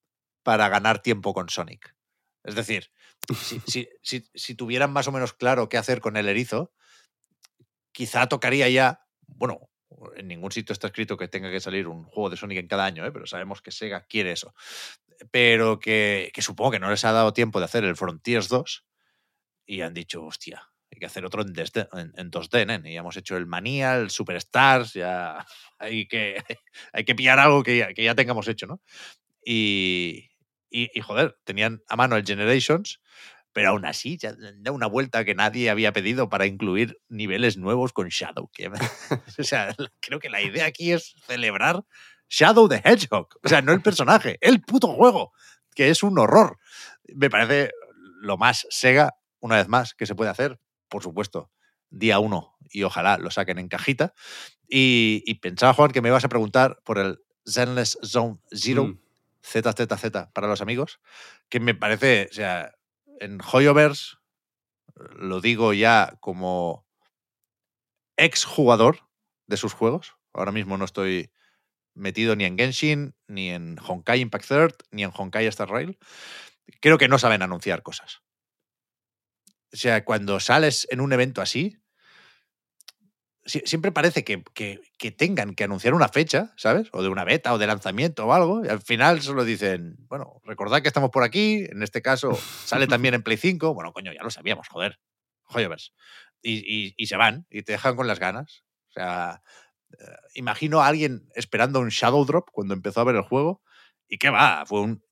para 0.43 0.69
ganar 0.69 1.01
tiempo 1.01 1.33
con 1.33 1.49
Sonic. 1.49 1.95
Es 2.43 2.55
decir, 2.55 2.91
si, 3.35 3.59
si- 3.67 3.89
si- 4.01 4.29
si 4.33 4.55
tuvieran 4.55 4.91
más 4.91 5.07
o 5.07 5.11
menos 5.11 5.33
claro 5.33 5.69
qué 5.69 5.77
hacer 5.77 6.01
con 6.01 6.17
el 6.17 6.27
erizo, 6.27 6.73
quizá 7.91 8.27
tocaría 8.27 8.69
ya, 8.69 9.05
bueno, 9.27 9.69
en 10.15 10.27
ningún 10.27 10.51
sitio 10.51 10.73
está 10.73 10.87
escrito 10.87 11.17
que 11.17 11.27
tenga 11.27 11.51
que 11.51 11.59
salir 11.59 11.87
un 11.87 12.03
juego 12.05 12.29
de 12.29 12.37
Sonic 12.37 12.59
en 12.59 12.67
cada 12.67 12.85
año, 12.85 13.05
¿eh? 13.05 13.11
pero 13.11 13.25
sabemos 13.25 13.61
que 13.61 13.71
Sega 13.71 14.01
quiere 14.05 14.31
eso. 14.31 14.53
Pero 15.31 15.79
que, 15.79 16.31
que 16.33 16.41
supongo 16.41 16.71
que 16.71 16.79
no 16.79 16.89
les 16.89 17.03
ha 17.05 17.11
dado 17.11 17.33
tiempo 17.33 17.59
de 17.59 17.65
hacer 17.65 17.83
el 17.83 17.95
Frontiers 17.95 18.47
2 18.47 18.85
y 19.65 19.81
han 19.81 19.93
dicho, 19.93 20.23
hostia, 20.23 20.69
hay 20.91 20.99
que 20.99 21.05
hacer 21.05 21.25
otro 21.25 21.43
en 21.43 21.53
2D, 21.53 21.87
en, 21.93 22.13
en 22.15 22.31
2D, 22.31 22.65
nen. 22.65 22.85
Y 22.85 22.93
ya 22.93 23.01
hemos 23.01 23.17
hecho 23.17 23.37
el 23.37 23.45
Manía, 23.45 23.95
el 23.95 24.09
Superstars, 24.09 24.93
ya 24.93 25.45
hay 25.79 26.07
que, 26.07 26.43
hay 26.93 27.05
que 27.05 27.15
pillar 27.15 27.39
algo 27.39 27.63
que 27.63 27.77
ya, 27.77 27.93
que 27.93 28.03
ya 28.03 28.15
tengamos 28.15 28.47
hecho, 28.47 28.67
¿no? 28.67 28.81
Y, 29.45 30.29
y, 30.69 30.89
y, 30.93 31.01
joder, 31.01 31.37
tenían 31.43 31.81
a 31.87 31.95
mano 31.95 32.15
el 32.15 32.25
Generations, 32.25 32.99
pero 33.53 33.69
aún 33.69 33.85
así 33.85 34.17
ya 34.17 34.35
da 34.57 34.71
una 34.71 34.87
vuelta 34.87 35.25
que 35.25 35.35
nadie 35.35 35.69
había 35.69 35.91
pedido 35.91 36.29
para 36.29 36.45
incluir 36.45 36.99
niveles 37.07 37.57
nuevos 37.57 37.93
con 37.93 38.09
Shadow. 38.09 38.49
o 39.39 39.43
sea, 39.43 39.75
creo 39.99 40.19
que 40.19 40.29
la 40.29 40.41
idea 40.41 40.65
aquí 40.65 40.91
es 40.91 41.15
celebrar 41.25 41.83
Shadow 42.29 42.67
the 42.69 42.81
Hedgehog. 42.83 43.27
O 43.43 43.49
sea, 43.49 43.61
no 43.61 43.73
el 43.73 43.81
personaje, 43.81 44.37
el 44.41 44.61
puto 44.61 44.87
juego, 44.87 45.33
que 45.75 45.89
es 45.89 46.03
un 46.03 46.17
horror. 46.17 46.57
Me 47.13 47.29
parece 47.29 47.71
lo 48.21 48.37
más 48.37 48.67
Sega, 48.69 49.15
una 49.39 49.57
vez 49.57 49.67
más, 49.67 49.93
que 49.93 50.05
se 50.05 50.15
puede 50.15 50.29
hacer. 50.29 50.59
Por 50.87 51.03
supuesto, 51.03 51.51
día 51.89 52.19
uno 52.19 52.55
y 52.71 52.83
ojalá 52.83 53.17
lo 53.17 53.31
saquen 53.31 53.59
en 53.59 53.67
cajita. 53.67 54.13
Y, 54.67 55.23
y 55.25 55.35
pensaba, 55.35 55.73
Juan, 55.73 55.91
que 55.91 56.01
me 56.01 56.09
ibas 56.09 56.25
a 56.25 56.29
preguntar 56.29 56.79
por 56.83 56.99
el 56.99 57.19
Zenless 57.45 57.97
Zone 58.03 58.37
Zero. 58.51 58.85
Mm. 58.85 58.99
ZZZ 59.41 60.27
para 60.33 60.47
los 60.47 60.61
amigos, 60.61 60.99
que 61.49 61.59
me 61.59 61.73
parece, 61.73 62.27
o 62.29 62.33
sea, 62.33 62.75
en 63.19 63.39
Hoyoverse, 63.41 64.17
lo 65.15 65.41
digo 65.41 65.73
ya 65.73 66.17
como 66.19 66.85
exjugador 68.17 69.07
de 69.47 69.57
sus 69.57 69.73
juegos. 69.73 70.15
Ahora 70.33 70.51
mismo 70.51 70.77
no 70.77 70.85
estoy 70.85 71.31
metido 71.99 72.35
ni 72.35 72.45
en 72.45 72.57
Genshin, 72.57 73.15
ni 73.27 73.49
en 73.49 73.77
Honkai 73.79 74.21
Impact 74.21 74.47
Third, 74.47 74.75
ni 74.91 75.03
en 75.03 75.11
Honkai 75.13 75.45
Star 75.47 75.69
Rail. 75.69 75.97
Creo 76.81 76.97
que 76.97 77.07
no 77.07 77.19
saben 77.19 77.41
anunciar 77.41 77.81
cosas. 77.83 78.19
O 79.71 79.77
sea, 79.77 80.03
cuando 80.03 80.39
sales 80.39 80.87
en 80.89 80.99
un 81.01 81.13
evento 81.13 81.41
así, 81.41 81.77
sie- 83.45 83.63
siempre 83.65 83.91
parece 83.91 84.23
que, 84.23 84.43
que- 84.53 84.79
que 84.97 85.11
tengan 85.11 85.55
que 85.55 85.63
anunciar 85.63 85.93
una 85.93 86.09
fecha, 86.09 86.53
¿sabes? 86.57 86.89
O 86.91 87.01
de 87.03 87.09
una 87.09 87.23
beta 87.23 87.53
o 87.53 87.57
de 87.57 87.67
lanzamiento 87.67 88.25
o 88.25 88.33
algo. 88.33 88.65
Y 88.65 88.69
al 88.69 88.81
final 88.81 89.21
solo 89.21 89.43
dicen, 89.45 89.95
bueno, 90.07 90.41
recordad 90.43 90.81
que 90.81 90.87
estamos 90.87 91.09
por 91.11 91.23
aquí. 91.23 91.65
En 91.69 91.83
este 91.83 92.01
caso, 92.01 92.31
sale 92.65 92.87
también 92.87 93.13
en 93.13 93.23
Play 93.23 93.37
5. 93.37 93.73
Bueno, 93.73 93.93
coño, 93.93 94.13
ya 94.13 94.23
lo 94.23 94.29
sabíamos, 94.31 94.67
joder. 94.67 94.99
Joyovers. 95.43 95.93
Y, 96.41 96.57
y- 96.65 96.93
y 96.97 97.07
se 97.07 97.17
van 97.17 97.45
y 97.49 97.63
te 97.63 97.73
dejan 97.73 97.95
con 97.95 98.07
las 98.07 98.19
ganas. 98.19 98.63
O 98.89 98.91
sea, 98.93 99.41
imagino 100.33 100.81
a 100.81 100.87
alguien 100.87 101.27
esperando 101.35 101.79
un 101.79 101.89
Shadow 101.89 102.25
Drop 102.25 102.49
cuando 102.51 102.73
empezó 102.73 103.01
a 103.01 103.05
ver 103.05 103.15
el 103.15 103.21
juego. 103.23 103.61
Y 104.07 104.17
qué 104.17 104.29
va, 104.29 104.65
fue 104.65 104.81
un, 104.81 105.03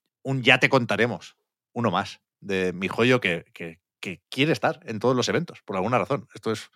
ya 0.44 0.60
te 0.60 0.70
contaremos. 0.70 1.38
Uno 1.74 1.92
más 1.92 2.22
de 2.40 2.74
mi 2.74 2.88
joyo 2.88 3.20
que, 3.22 3.46
que- 3.54 3.80
quiere 4.30 4.54
estar 4.54 4.80
en 4.86 5.00
todos 5.00 5.18
los 5.18 5.28
eventos, 5.28 5.62
por 5.66 5.76
alguna 5.76 5.98
razón. 5.98 6.30
Esto 6.34 6.52
es 6.54 6.70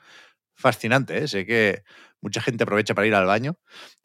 fascinante, 0.54 1.18
¿eh? 1.18 1.28
Sé 1.30 1.46
que 1.46 1.84
mucha 2.20 2.42
gente 2.42 2.64
aprovecha 2.66 2.94
para 2.94 3.08
ir 3.08 3.16
al 3.16 3.26
baño, 3.26 3.58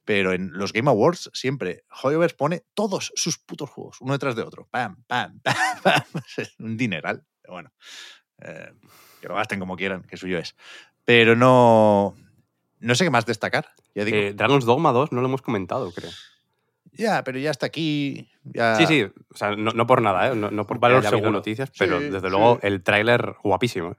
pero 0.05 0.32
en 0.32 0.52
los 0.52 0.73
Game 0.73 0.89
Awards 0.89 1.31
siempre 1.35 1.85
Hoyoverse 2.02 2.36
pone 2.36 2.62
todos 2.74 3.10
sus 3.16 3.39
putos 3.39 3.68
juegos, 3.68 4.01
uno 4.01 4.12
detrás 4.12 4.36
de 4.36 4.43
otro. 4.43 4.68
Pam, 4.70 5.02
pam, 5.09 5.40
pam, 5.43 5.55
pam. 5.82 6.02
Un 6.60 6.77
dineral. 6.77 7.27
Bueno, 7.48 7.73
eh, 8.43 8.73
que 9.20 9.27
lo 9.28 9.35
gasten 9.35 9.59
como 9.59 9.77
quieran, 9.77 10.05
que 10.05 10.16
suyo 10.16 10.39
es. 10.39 10.55
Pero 11.05 11.35
no... 11.35 12.14
No 12.78 12.94
sé 12.94 13.02
qué 13.05 13.10
más 13.10 13.27
destacar. 13.27 13.66
Ya 13.97 14.05
digo. 14.05 14.16
Eh, 14.16 14.32
Dragon's 14.35 14.64
Dogma 14.64 14.93
2 14.93 15.10
no 15.12 15.20
lo 15.23 15.27
hemos 15.27 15.43
comentado, 15.43 15.90
creo. 15.93 16.10
ya, 16.93 17.24
pero 17.24 17.39
ya 17.39 17.51
está 17.51 17.66
aquí. 17.66 18.28
Ya... 18.44 18.77
Sí, 18.77 18.86
sí, 18.86 19.02
o 19.02 19.36
sea, 19.36 19.56
no, 19.56 19.73
no 19.73 19.86
por 19.86 20.01
nada, 20.02 20.28
¿eh? 20.28 20.36
no, 20.36 20.51
no 20.51 20.66
porque 20.66 20.81
Valor 20.81 21.02
seguro. 21.05 21.32
noticias, 21.32 21.70
pero 21.78 21.98
Sí, 21.98 22.05
desde 22.05 22.20
sí. 22.20 22.31
luego 22.31 22.59
el 22.62 22.82
tráiler 22.85 23.35
guapísimo. 23.43 23.97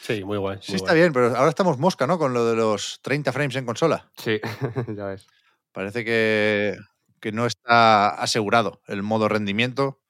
Sí, 0.00 0.24
muy 0.24 0.38
guay. 0.38 0.58
Sí, 0.62 0.72
muy 0.72 0.76
está 0.76 0.92
guay. 0.92 1.00
bien, 1.00 1.12
pero 1.12 1.36
ahora 1.36 1.50
estamos 1.50 1.78
mosca, 1.78 2.06
¿no? 2.06 2.18
Con 2.18 2.32
lo 2.32 2.46
de 2.46 2.56
los 2.56 3.00
30 3.02 3.30
frames 3.32 3.56
en 3.56 3.66
consola. 3.66 4.10
Sí, 4.16 4.40
ya 4.96 5.04
ves. 5.06 5.26
Parece 5.72 6.04
que, 6.04 6.76
que 7.20 7.32
no 7.32 7.46
está 7.46 8.08
asegurado 8.08 8.80
el 8.86 9.02
modo 9.02 9.28
rendimiento. 9.28 10.00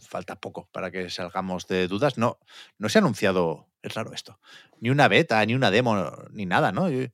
Falta 0.00 0.36
poco 0.36 0.68
para 0.72 0.90
que 0.90 1.08
salgamos 1.10 1.66
de 1.68 1.86
dudas. 1.88 2.18
No, 2.18 2.38
no 2.78 2.88
se 2.88 2.98
ha 2.98 3.00
anunciado, 3.00 3.68
es 3.82 3.94
raro 3.94 4.12
esto, 4.12 4.38
ni 4.80 4.90
una 4.90 5.08
beta, 5.08 5.44
ni 5.46 5.54
una 5.54 5.70
demo, 5.70 6.12
ni 6.30 6.46
nada, 6.46 6.72
¿no? 6.72 6.88
Yo 6.88 7.06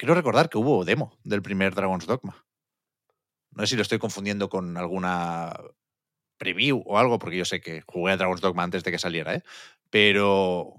Quiero 0.00 0.14
recordar 0.14 0.48
que 0.48 0.56
hubo 0.56 0.82
demo 0.86 1.12
del 1.24 1.42
primer 1.42 1.74
Dragon's 1.74 2.06
Dogma. 2.06 2.46
No 3.50 3.64
sé 3.64 3.66
si 3.66 3.76
lo 3.76 3.82
estoy 3.82 3.98
confundiendo 3.98 4.48
con 4.48 4.78
alguna 4.78 5.54
preview 6.38 6.82
o 6.86 6.96
algo, 6.98 7.18
porque 7.18 7.36
yo 7.36 7.44
sé 7.44 7.60
que 7.60 7.82
jugué 7.86 8.12
a 8.12 8.16
Dragon's 8.16 8.40
Dogma 8.40 8.62
antes 8.62 8.82
de 8.82 8.92
que 8.92 8.98
saliera, 8.98 9.34
¿eh? 9.34 9.42
Pero 9.90 10.72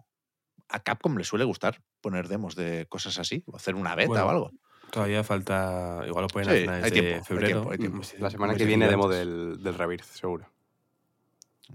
a 0.70 0.80
Capcom 0.80 1.16
le 1.18 1.24
suele 1.24 1.46
gustar 1.46 1.84
poner 2.02 2.30
demos 2.30 2.56
de 2.56 2.88
cosas 2.90 3.20
así, 3.20 3.44
o 3.46 3.58
hacer 3.58 3.76
una 3.76 3.94
beta 3.94 4.08
Bueno, 4.08 4.26
o 4.26 4.30
algo. 4.32 4.52
Todavía 4.90 5.24
falta, 5.24 6.02
igual 6.08 6.24
lo 6.24 6.28
pueden 6.28 6.50
Sí, 6.50 6.68
hacer 6.68 6.84
hay 6.84 6.92
tiempo, 6.92 7.16
hay 7.18 7.24
febrero. 7.24 7.48
tiempo, 7.48 7.72
hay 7.74 7.78
tiempo. 7.78 7.98
Mm, 8.00 8.04
sí, 8.04 8.18
La 8.18 8.32
semana 8.32 8.56
que 8.56 8.66
viene 8.66 8.88
demo 8.88 9.08
del, 9.08 9.62
del 9.62 9.76
Rebirth, 9.76 10.06
seguro. 10.06 10.50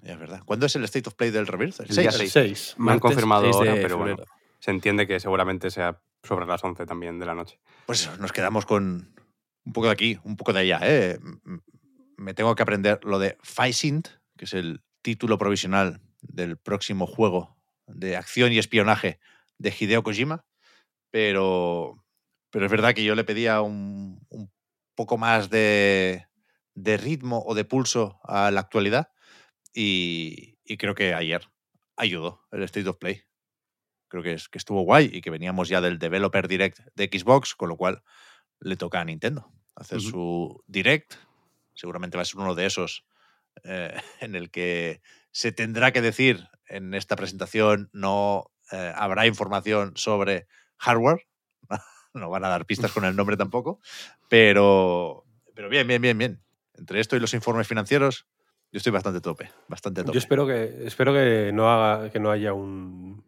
Ya 0.02 0.14
es 0.14 0.18
verdad. 0.18 0.42
¿Cuándo 0.44 0.66
es 0.66 0.74
el 0.74 0.82
State 0.82 1.08
of 1.08 1.14
Play 1.14 1.30
del 1.30 1.46
Rebirth? 1.46 1.78
El 1.78 1.90
El 1.90 1.96
día 1.96 2.10
6. 2.10 2.22
El 2.22 2.28
seis. 2.28 2.58
6. 2.72 2.74
Me 2.78 2.90
han 2.90 2.98
confirmado 2.98 3.44
6 3.44 3.60
de 3.60 3.68
ahora, 3.68 3.82
pero 3.82 3.98
bueno. 3.98 4.16
Se 4.58 4.72
entiende 4.72 5.06
que 5.06 5.20
seguramente 5.20 5.70
sea 5.70 6.00
sobre 6.22 6.46
las 6.46 6.62
11 6.62 6.86
también 6.86 7.18
de 7.18 7.26
la 7.26 7.34
noche. 7.34 7.60
Pues 7.86 8.18
nos 8.18 8.32
quedamos 8.32 8.66
con 8.66 9.14
un 9.64 9.72
poco 9.72 9.86
de 9.86 9.92
aquí, 9.92 10.18
un 10.24 10.36
poco 10.36 10.52
de 10.52 10.60
allá. 10.60 10.80
¿eh? 10.82 11.18
Me 12.16 12.34
tengo 12.34 12.54
que 12.54 12.62
aprender 12.62 13.00
lo 13.04 13.18
de 13.18 13.36
Faisint, 13.42 14.08
que 14.36 14.44
es 14.44 14.54
el 14.54 14.82
título 15.02 15.38
provisional 15.38 16.00
del 16.20 16.56
próximo 16.56 17.06
juego 17.06 17.56
de 17.86 18.16
acción 18.16 18.52
y 18.52 18.58
espionaje 18.58 19.20
de 19.58 19.74
Hideo 19.78 20.02
Kojima, 20.02 20.44
pero, 21.10 22.04
pero 22.50 22.66
es 22.66 22.70
verdad 22.70 22.94
que 22.94 23.04
yo 23.04 23.14
le 23.14 23.24
pedía 23.24 23.60
un, 23.60 24.24
un 24.28 24.52
poco 24.94 25.18
más 25.18 25.50
de, 25.50 26.26
de 26.74 26.96
ritmo 26.96 27.42
o 27.46 27.54
de 27.54 27.64
pulso 27.64 28.18
a 28.24 28.50
la 28.50 28.60
actualidad 28.60 29.12
y, 29.72 30.58
y 30.64 30.76
creo 30.76 30.94
que 30.94 31.14
ayer 31.14 31.48
ayudó 31.96 32.46
el 32.50 32.62
State 32.64 32.88
of 32.88 32.98
Play. 32.98 33.22
Creo 34.16 34.22
que, 34.22 34.32
es, 34.32 34.48
que 34.48 34.56
estuvo 34.56 34.80
guay 34.80 35.10
y 35.12 35.20
que 35.20 35.28
veníamos 35.28 35.68
ya 35.68 35.82
del 35.82 35.98
Developer 35.98 36.48
Direct 36.48 36.78
de 36.94 37.04
Xbox, 37.04 37.54
con 37.54 37.68
lo 37.68 37.76
cual 37.76 38.02
le 38.60 38.76
toca 38.76 38.98
a 38.98 39.04
Nintendo 39.04 39.52
hacer 39.74 40.00
su 40.00 40.64
Direct. 40.66 41.16
Seguramente 41.74 42.16
va 42.16 42.22
a 42.22 42.24
ser 42.24 42.40
uno 42.40 42.54
de 42.54 42.64
esos 42.64 43.04
eh, 43.64 43.94
en 44.20 44.34
el 44.34 44.50
que 44.50 45.02
se 45.32 45.52
tendrá 45.52 45.92
que 45.92 46.00
decir 46.00 46.48
en 46.66 46.94
esta 46.94 47.14
presentación 47.14 47.90
no 47.92 48.50
eh, 48.72 48.90
habrá 48.96 49.26
información 49.26 49.92
sobre 49.96 50.46
hardware. 50.78 51.28
no 52.14 52.30
van 52.30 52.46
a 52.46 52.48
dar 52.48 52.64
pistas 52.64 52.92
con 52.92 53.04
el 53.04 53.14
nombre 53.14 53.36
tampoco. 53.36 53.80
Pero, 54.30 55.26
pero 55.54 55.68
bien, 55.68 55.86
bien, 55.86 56.00
bien, 56.00 56.16
bien. 56.16 56.42
Entre 56.72 57.00
esto 57.00 57.16
y 57.16 57.20
los 57.20 57.34
informes 57.34 57.68
financieros, 57.68 58.26
yo 58.72 58.78
estoy 58.78 58.92
bastante 58.92 59.20
tope. 59.20 59.50
Bastante 59.68 60.04
tope. 60.04 60.14
Yo 60.14 60.18
espero 60.20 60.46
que, 60.46 60.86
espero 60.86 61.12
que, 61.12 61.50
no, 61.52 61.70
haga, 61.70 62.10
que 62.10 62.18
no 62.18 62.30
haya 62.30 62.54
un, 62.54 63.26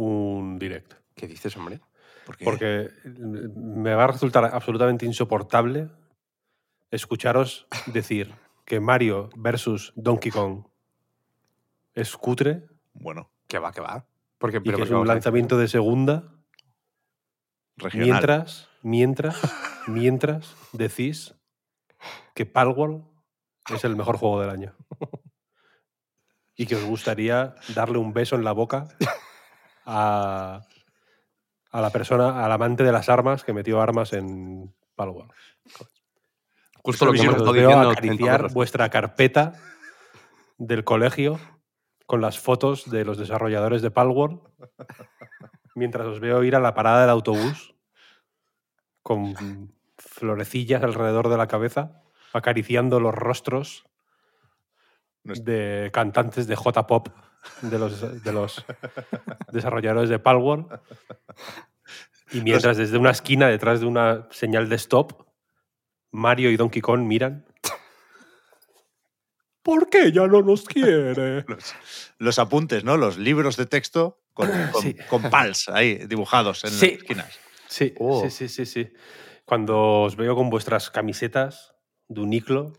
un 0.00 0.58
direct. 0.58 0.94
¿Qué 1.14 1.26
dices, 1.26 1.56
hombre? 1.56 1.80
¿Por 2.24 2.36
qué? 2.36 2.44
Porque 2.44 2.88
me 3.04 3.94
va 3.94 4.04
a 4.04 4.06
resultar 4.08 4.44
absolutamente 4.44 5.06
insoportable 5.06 5.90
escucharos 6.90 7.66
decir 7.86 8.32
que 8.64 8.80
Mario 8.80 9.30
versus 9.36 9.92
Donkey 9.96 10.30
Kong 10.32 10.64
es 11.94 12.16
cutre 12.16 12.66
Bueno, 12.92 13.30
¿Qué 13.46 13.58
va, 13.58 13.72
qué 13.72 13.80
va? 13.80 14.06
Porque, 14.38 14.58
y 14.58 14.60
pero, 14.60 14.78
que 14.78 14.84
es 14.84 14.90
un 14.90 15.06
lanzamiento 15.06 15.58
de 15.58 15.68
segunda 15.68 16.32
regional. 17.76 18.08
mientras, 18.08 18.68
mientras, 18.82 19.36
mientras 19.88 20.54
decís 20.72 21.34
que 22.34 22.46
Palworld 22.46 23.04
es 23.74 23.84
el 23.84 23.96
mejor 23.96 24.16
juego 24.16 24.40
del 24.40 24.50
año. 24.50 24.74
Y 26.54 26.66
que 26.66 26.76
os 26.76 26.84
gustaría 26.84 27.54
darle 27.74 27.98
un 27.98 28.12
beso 28.12 28.36
en 28.36 28.44
la 28.44 28.52
boca 28.52 28.88
a, 29.90 30.62
a 31.70 31.80
la 31.80 31.90
persona, 31.90 32.44
al 32.44 32.52
amante 32.52 32.84
de 32.84 32.92
las 32.92 33.08
armas 33.08 33.44
que 33.44 33.52
metió 33.52 33.80
armas 33.80 34.12
en 34.12 34.72
Palworld. 34.94 35.32
Justo 36.82 37.04
lo 37.06 37.12
que 37.12 37.22
veo 37.22 37.32
diciendo 37.52 37.82
en 37.82 37.90
acariciar 37.90 38.52
vuestra 38.52 38.88
carpeta 38.88 39.52
del 40.58 40.84
colegio 40.84 41.40
con 42.06 42.20
las 42.20 42.38
fotos 42.38 42.90
de 42.90 43.04
los 43.04 43.18
desarrolladores 43.18 43.82
de 43.82 43.90
Palworld 43.90 44.40
mientras 45.74 46.06
os 46.06 46.20
veo 46.20 46.42
ir 46.42 46.56
a 46.56 46.60
la 46.60 46.74
parada 46.74 47.02
del 47.02 47.10
autobús 47.10 47.74
con 49.02 49.72
florecillas 49.96 50.82
alrededor 50.82 51.28
de 51.28 51.36
la 51.36 51.48
cabeza 51.48 52.02
acariciando 52.32 53.00
los 53.00 53.14
rostros 53.14 53.84
de 55.24 55.90
cantantes 55.92 56.46
de 56.46 56.56
J-pop 56.56 57.08
de 57.62 57.78
los, 57.78 58.22
de 58.22 58.32
los 58.32 58.64
desarrolladores 59.52 60.10
de 60.10 60.18
Palworld 60.18 60.80
y 62.32 62.40
mientras 62.42 62.76
desde 62.76 62.98
una 62.98 63.10
esquina 63.10 63.48
detrás 63.48 63.80
de 63.80 63.86
una 63.86 64.28
señal 64.30 64.68
de 64.68 64.76
stop 64.76 65.26
Mario 66.12 66.50
y 66.50 66.56
Donkey 66.56 66.82
Kong 66.82 67.00
miran 67.00 67.46
¿Por 69.62 69.90
qué 69.90 70.10
ya 70.10 70.26
no 70.26 70.40
nos 70.42 70.64
quiere? 70.64 71.44
Los, 71.48 71.74
los 72.18 72.38
apuntes, 72.38 72.82
¿no? 72.82 72.96
Los 72.96 73.18
libros 73.18 73.56
de 73.56 73.66
texto 73.66 74.18
con, 74.32 74.48
con, 74.72 74.82
Sí. 74.82 74.96
con 75.08 75.28
pals 75.28 75.68
ahí 75.68 75.96
dibujados 76.06 76.64
en 76.64 76.70
Sí. 76.70 76.86
las 76.92 76.98
esquinas. 76.98 77.38
Sí, 77.68 77.94
Oh. 77.98 78.22
sí, 78.22 78.30
sí, 78.30 78.48
sí, 78.48 78.64
sí. 78.66 78.92
Cuando 79.44 80.02
os 80.02 80.16
veo 80.16 80.34
con 80.34 80.48
vuestras 80.48 80.90
camisetas 80.90 81.74
de 82.08 82.20
Uniclo, 82.22 82.72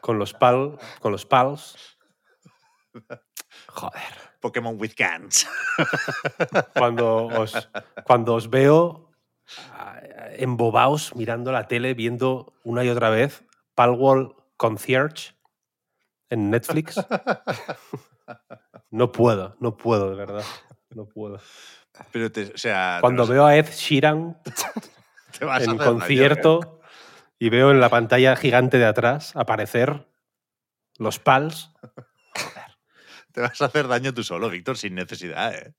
con 0.00 0.18
los 0.18 0.34
pal, 0.34 0.78
con 1.00 1.12
los 1.12 1.24
pals. 1.24 1.91
Joder. 3.68 4.32
Pokémon 4.40 4.76
with 4.80 4.92
Gans. 4.96 5.46
Cuando 6.76 7.26
os, 7.26 7.68
cuando 8.04 8.34
os 8.34 8.50
veo 8.50 9.10
ah, 9.72 10.00
embobaos 10.36 11.14
mirando 11.14 11.52
la 11.52 11.68
tele, 11.68 11.94
viendo 11.94 12.54
una 12.64 12.82
y 12.84 12.88
otra 12.88 13.08
vez 13.10 13.44
Palworld 13.74 14.32
Concierge 14.56 15.34
en 16.28 16.50
Netflix. 16.50 16.96
No 18.92 19.10
puedo, 19.10 19.56
no 19.58 19.76
puedo, 19.78 20.10
de 20.10 20.16
verdad. 20.16 20.44
No 20.90 21.06
puedo. 21.06 21.40
Pero 22.12 22.30
te, 22.30 22.52
o 22.54 22.58
sea, 22.58 22.96
te 22.96 23.00
Cuando 23.00 23.26
veo 23.26 23.46
a 23.46 23.56
Ed 23.56 23.70
Sheeran 23.70 24.38
te 25.38 25.44
vas 25.46 25.66
a 25.66 25.70
en 25.70 25.78
daño, 25.78 25.82
¿eh? 25.82 25.92
concierto 25.92 26.80
y 27.38 27.48
veo 27.48 27.70
en 27.70 27.80
la 27.80 27.88
pantalla 27.88 28.36
gigante 28.36 28.78
de 28.78 28.84
atrás 28.84 29.34
aparecer 29.34 30.06
los 30.98 31.18
pals. 31.18 31.71
Te 33.32 33.40
vas 33.40 33.60
a 33.60 33.66
hacer 33.66 33.88
daño 33.88 34.12
tú 34.12 34.22
solo, 34.22 34.50
Víctor, 34.50 34.76
sin 34.76 34.94
necesidad, 34.94 35.54
¿eh? 35.54 35.74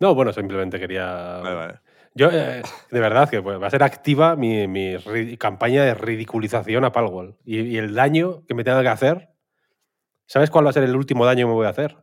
No, 0.00 0.14
bueno, 0.14 0.32
simplemente 0.32 0.78
quería. 0.78 1.06
Vale, 1.38 1.54
vale. 1.54 1.80
Yo, 2.14 2.30
eh, 2.30 2.62
de 2.90 3.00
verdad, 3.00 3.28
que 3.28 3.42
pues, 3.42 3.60
va 3.60 3.66
a 3.66 3.70
ser 3.70 3.82
activa 3.82 4.36
mi, 4.36 4.66
campaña 5.38 5.84
de 5.84 5.94
ridiculización 5.94 6.84
a 6.84 6.92
Palworld. 6.92 7.36
Y, 7.44 7.60
y 7.60 7.78
el 7.78 7.94
daño 7.94 8.44
que 8.46 8.54
me 8.54 8.64
tenga 8.64 8.82
que 8.82 8.88
hacer. 8.88 9.28
¿Sabes 10.26 10.50
cuál 10.50 10.66
va 10.66 10.70
a 10.70 10.72
ser 10.74 10.84
el 10.84 10.94
último 10.96 11.24
daño 11.24 11.46
que 11.46 11.48
me 11.48 11.54
voy 11.54 11.66
a 11.66 11.70
hacer? 11.70 11.96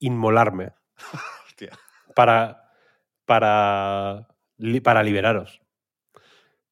Inmolarme. 0.00 0.72
Hostia. 1.46 1.78
Para. 2.14 2.70
Para. 3.24 4.28
li- 4.58 4.80
Para 4.80 5.02
liberaros. 5.02 5.60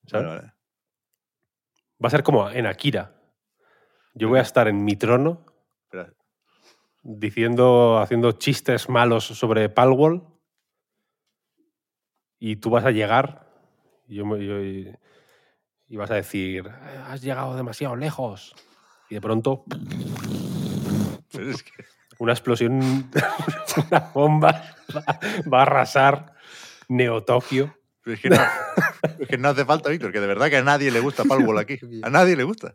¿Sabes? 0.07 0.27
Vale, 0.27 0.41
vale. 0.41 0.53
Va 2.03 2.09
a 2.09 2.11
ser 2.11 2.23
como 2.23 2.51
en 2.51 2.67
Akira. 2.67 3.15
Yo 4.15 4.29
voy 4.29 4.41
a 4.41 4.43
estar 4.43 4.67
en 4.69 4.85
mi 4.85 4.97
trono 4.97 5.52
diciendo, 7.03 7.99
haciendo 7.99 8.33
chistes 8.33 8.89
malos 8.89 9.25
sobre 9.25 9.69
Palworld 9.69 10.23
y 12.39 12.57
tú 12.57 12.71
vas 12.71 12.85
a 12.85 12.91
llegar 12.91 13.49
y, 14.09 14.17
yo, 14.17 14.27
me- 14.27 14.45
yo- 14.45 14.61
y- 14.63 14.95
y 15.89 15.97
vas 15.97 16.11
a 16.11 16.15
decir, 16.15 16.67
"Eh, 16.67 16.99
has 17.07 17.21
llegado 17.23 17.55
demasiado 17.57 17.97
lejos. 17.97 18.55
Y 19.11 19.15
de 19.17 19.21
pronto, 19.21 19.65
pero 21.33 21.51
es 21.51 21.63
que- 21.63 21.85
una 22.19 22.33
explosión, 22.33 23.11
una 23.91 24.11
bomba 24.15 24.65
va, 24.95 25.05
va 25.53 25.59
a 25.59 25.63
arrasar 25.63 26.35
Neo 26.89 27.25
Tokio. 27.25 27.77
pero 28.03 28.15
es 28.15 28.21
que 28.21 28.31
no, 28.31 28.37
es 29.21 29.29
que 29.29 29.39
no 29.39 29.49
hace 29.49 29.65
falta, 29.65 29.89
Víctor, 29.91 30.13
que 30.13 30.21
de 30.21 30.27
verdad 30.27 30.49
que 30.51 30.57
a 30.57 30.63
nadie 30.63 30.91
le 30.91 31.01
gusta 31.01 31.25
Palworld 31.25 31.61
aquí. 31.61 31.79
A 32.03 32.11
nadie 32.11 32.37
le 32.37 32.43
gusta. 32.45 32.75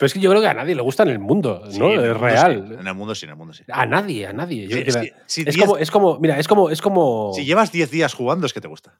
Pero 0.00 0.06
es 0.06 0.14
que 0.14 0.20
yo 0.20 0.30
creo 0.30 0.40
que 0.40 0.48
a 0.48 0.54
nadie 0.54 0.74
le 0.74 0.80
gusta 0.80 1.02
en 1.02 1.10
el 1.10 1.18
mundo, 1.18 1.62
Sí, 1.70 1.78
¿no? 1.78 1.90
en 1.90 1.98
el 2.00 2.04
es 2.06 2.06
mundo 2.12 2.24
real. 2.26 2.64
sí, 2.68 2.74
En 2.80 2.86
el 2.86 2.94
mundo 2.94 3.14
sí, 3.14 3.26
en 3.26 3.30
el 3.32 3.36
mundo 3.36 3.52
sí. 3.52 3.64
A 3.70 3.84
nadie, 3.84 4.26
a 4.26 4.32
nadie. 4.32 4.66
Yo- 4.66 4.78
Sí, 4.78 4.84
es 4.86 4.94
la- 4.94 5.00
que 5.02 5.14
si 5.26 5.42
es, 5.42 5.54
diez- 5.54 5.60
como, 5.60 5.76
es 5.76 5.90
como, 5.90 6.18
mira, 6.18 6.38
es 6.38 6.48
como, 6.48 6.70
es 6.70 6.80
como. 6.80 7.32
Si 7.34 7.44
llevas 7.44 7.70
10 7.70 7.90
días 7.90 8.14
jugando 8.14 8.46
es 8.46 8.54
que 8.54 8.62
te 8.62 8.68
gusta. 8.68 8.98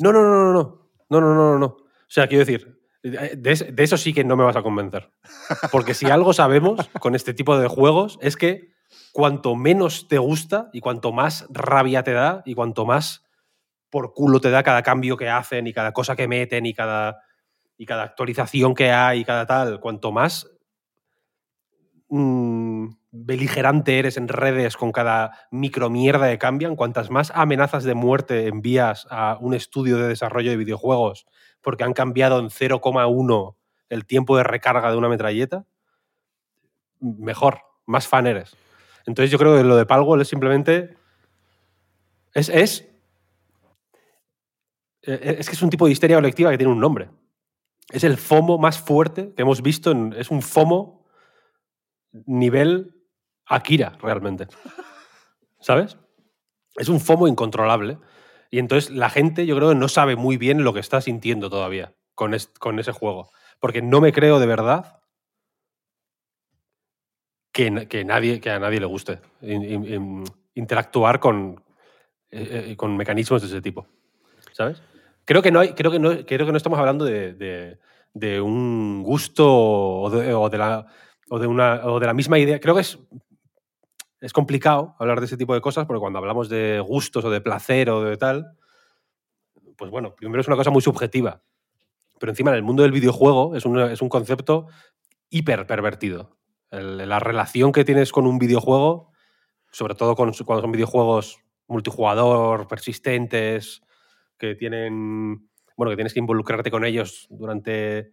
No, 0.00 0.12
no, 0.12 0.22
no, 0.22 0.44
no, 0.44 0.52
no. 0.52 0.90
No, 1.08 1.20
no, 1.22 1.34
no, 1.34 1.52
no, 1.52 1.58
no. 1.58 1.66
O 1.66 1.86
sea, 2.08 2.26
quiero 2.26 2.44
decir, 2.44 2.78
de, 3.02 3.36
de 3.72 3.82
eso 3.82 3.96
sí 3.96 4.12
que 4.12 4.22
no 4.24 4.36
me 4.36 4.44
vas 4.44 4.56
a 4.56 4.62
convencer. 4.62 5.10
Porque 5.72 5.94
si 5.94 6.10
algo 6.10 6.34
sabemos 6.34 6.86
con 7.00 7.14
este 7.14 7.32
tipo 7.32 7.58
de 7.58 7.66
juegos 7.66 8.18
es 8.20 8.36
que 8.36 8.72
cuanto 9.12 9.56
menos 9.56 10.08
te 10.08 10.18
gusta 10.18 10.68
y 10.74 10.80
cuanto 10.80 11.10
más 11.12 11.46
rabia 11.48 12.02
te 12.04 12.12
da 12.12 12.42
y 12.44 12.54
cuanto 12.54 12.84
más 12.84 13.24
por 13.90 14.12
culo 14.12 14.40
te 14.40 14.50
da 14.50 14.62
cada 14.62 14.82
cambio 14.82 15.16
que 15.16 15.28
hacen 15.30 15.66
y 15.66 15.72
cada 15.72 15.92
cosa 15.92 16.16
que 16.16 16.28
meten 16.28 16.66
y 16.66 16.74
cada, 16.74 17.20
y 17.76 17.86
cada 17.86 18.04
actualización 18.04 18.74
que 18.74 18.90
hay 18.90 19.20
y 19.20 19.24
cada 19.24 19.46
tal, 19.46 19.80
cuanto 19.80 20.12
más 20.12 20.50
mm, 22.08 22.88
beligerante 23.10 23.98
eres 23.98 24.16
en 24.16 24.28
redes 24.28 24.76
con 24.76 24.92
cada 24.92 25.46
micromierda 25.50 26.30
que 26.30 26.38
cambian, 26.38 26.76
cuantas 26.76 27.10
más 27.10 27.32
amenazas 27.34 27.84
de 27.84 27.94
muerte 27.94 28.46
envías 28.46 29.06
a 29.10 29.38
un 29.40 29.54
estudio 29.54 29.98
de 29.98 30.08
desarrollo 30.08 30.50
de 30.50 30.56
videojuegos 30.56 31.26
porque 31.60 31.84
han 31.84 31.94
cambiado 31.94 32.38
en 32.38 32.50
0,1 32.50 33.56
el 33.88 34.06
tiempo 34.06 34.36
de 34.36 34.42
recarga 34.42 34.90
de 34.90 34.96
una 34.96 35.08
metralleta, 35.08 35.64
mejor, 37.00 37.60
más 37.86 38.06
fan 38.06 38.26
eres. 38.26 38.56
Entonces 39.06 39.30
yo 39.30 39.38
creo 39.38 39.56
que 39.56 39.64
lo 39.64 39.76
de 39.76 39.86
Palworld 39.86 40.22
es 40.22 40.28
simplemente... 40.28 40.96
Es, 42.32 42.48
es, 42.48 42.88
eh, 45.02 45.36
es 45.38 45.48
que 45.48 45.54
es 45.54 45.62
un 45.62 45.70
tipo 45.70 45.86
de 45.86 45.92
histeria 45.92 46.16
colectiva 46.16 46.50
que 46.50 46.58
tiene 46.58 46.72
un 46.72 46.80
nombre. 46.80 47.08
Es 47.90 48.04
el 48.04 48.16
FOMO 48.16 48.58
más 48.58 48.78
fuerte 48.80 49.32
que 49.34 49.42
hemos 49.42 49.62
visto. 49.62 49.90
En, 49.90 50.12
es 50.14 50.30
un 50.30 50.42
FOMO 50.42 51.04
nivel 52.26 52.94
Akira, 53.46 53.96
realmente. 54.00 54.46
¿Sabes? 55.60 55.96
Es 56.76 56.88
un 56.88 57.00
FOMO 57.00 57.28
incontrolable. 57.28 57.98
Y 58.50 58.58
entonces 58.58 58.90
la 58.90 59.10
gente, 59.10 59.46
yo 59.46 59.56
creo 59.56 59.70
que 59.70 59.74
no 59.74 59.88
sabe 59.88 60.16
muy 60.16 60.36
bien 60.36 60.64
lo 60.64 60.72
que 60.72 60.80
está 60.80 61.00
sintiendo 61.00 61.50
todavía 61.50 61.94
con, 62.14 62.34
es- 62.34 62.48
con 62.58 62.78
ese 62.78 62.92
juego. 62.92 63.30
Porque 63.60 63.82
no 63.82 64.00
me 64.00 64.12
creo 64.12 64.38
de 64.38 64.46
verdad 64.46 65.00
que, 67.52 67.86
que 67.88 68.04
nadie, 68.04 68.40
que 68.40 68.50
a 68.50 68.58
nadie 68.58 68.80
le 68.80 68.86
guste 68.86 69.20
in- 69.42 69.62
in- 69.64 69.84
in- 69.84 70.24
interactuar 70.54 71.20
con, 71.20 71.62
eh, 72.30 72.68
eh, 72.70 72.76
con 72.76 72.96
mecanismos 72.96 73.42
de 73.42 73.48
ese 73.48 73.62
tipo. 73.62 73.86
¿Sabes? 74.52 74.82
Creo 75.24 75.42
que 75.42 75.50
no, 75.50 75.60
hay, 75.60 75.72
creo 75.72 75.90
que 75.90 75.98
no, 75.98 76.10
creo 76.26 76.46
que 76.46 76.52
no 76.52 76.56
estamos 76.56 76.78
hablando 76.78 77.04
de, 77.04 77.78
un 78.42 79.02
gusto 79.02 79.46
o 79.48 80.10
de, 80.10 80.58
la, 80.58 80.86
una, 81.30 81.80
o 81.84 81.98
de 81.98 82.06
la 82.06 82.14
misma 82.14 82.38
idea. 82.38 82.60
Creo 82.60 82.74
que 82.74 82.82
es, 82.82 82.98
complicado 84.32 84.96
hablar 84.98 85.20
de 85.20 85.26
ese 85.26 85.36
tipo 85.36 85.54
de 85.54 85.60
cosas 85.60 85.86
porque 85.86 86.00
cuando 86.00 86.18
hablamos 86.18 86.48
de 86.48 86.80
gustos 86.80 87.24
o 87.24 87.30
de 87.30 87.40
placer 87.40 87.90
o 87.90 88.02
de 88.02 88.16
tal, 88.16 88.56
pues 89.76 89.90
bueno, 89.90 90.14
primero 90.14 90.40
es 90.40 90.46
una 90.46 90.56
cosa 90.56 90.70
muy 90.70 90.82
subjetiva. 90.82 91.42
Pero 92.18 92.30
encima 92.32 92.50
en 92.50 92.56
el 92.56 92.62
mundo 92.62 92.82
del 92.82 92.92
videojuego 92.92 93.56
es, 93.56 93.64
un 93.66 94.08
concepto 94.08 94.66
hiper 95.30 95.66
pervertido. 95.66 96.36
La 96.70 97.18
relación 97.18 97.72
que 97.72 97.84
tienes 97.84 98.12
con 98.12 98.26
un 98.26 98.38
videojuego, 98.38 99.12
sobre 99.70 99.94
todo 99.94 100.14
con, 100.14 100.32
cuando 100.44 100.62
son 100.62 100.72
videojuegos 100.72 101.38
multijugador, 101.66 102.68
persistentes, 102.68 103.83
que 104.48 104.54
tienen. 104.56 105.48
Bueno, 105.76 105.90
que 105.90 105.96
tienes 105.96 106.12
que 106.14 106.20
involucrarte 106.20 106.70
con 106.70 106.84
ellos 106.84 107.26
durante 107.30 108.12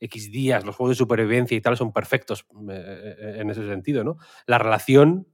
X 0.00 0.30
días, 0.32 0.64
los 0.64 0.74
juegos 0.76 0.96
de 0.96 0.98
supervivencia 0.98 1.56
y 1.56 1.60
tal 1.60 1.76
son 1.76 1.92
perfectos 1.92 2.46
eh, 2.70 3.16
eh, 3.18 3.36
en 3.40 3.50
ese 3.50 3.66
sentido, 3.68 4.02
¿no? 4.02 4.16
La 4.46 4.58
relación 4.58 5.26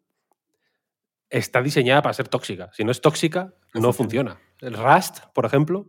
está 1.31 1.63
diseñada 1.63 2.03
para 2.03 2.13
ser 2.15 2.29
tóxica. 2.29 2.71
Si 2.73 2.85
no 2.85 2.91
es 2.91 3.01
tóxica, 3.01 3.55
No 3.75 3.81
no 3.83 3.93
funciona. 3.93 4.37
funciona. 4.37 4.49
El 4.61 4.75
Rust, 4.83 5.21
por 5.35 5.45
ejemplo, 5.47 5.87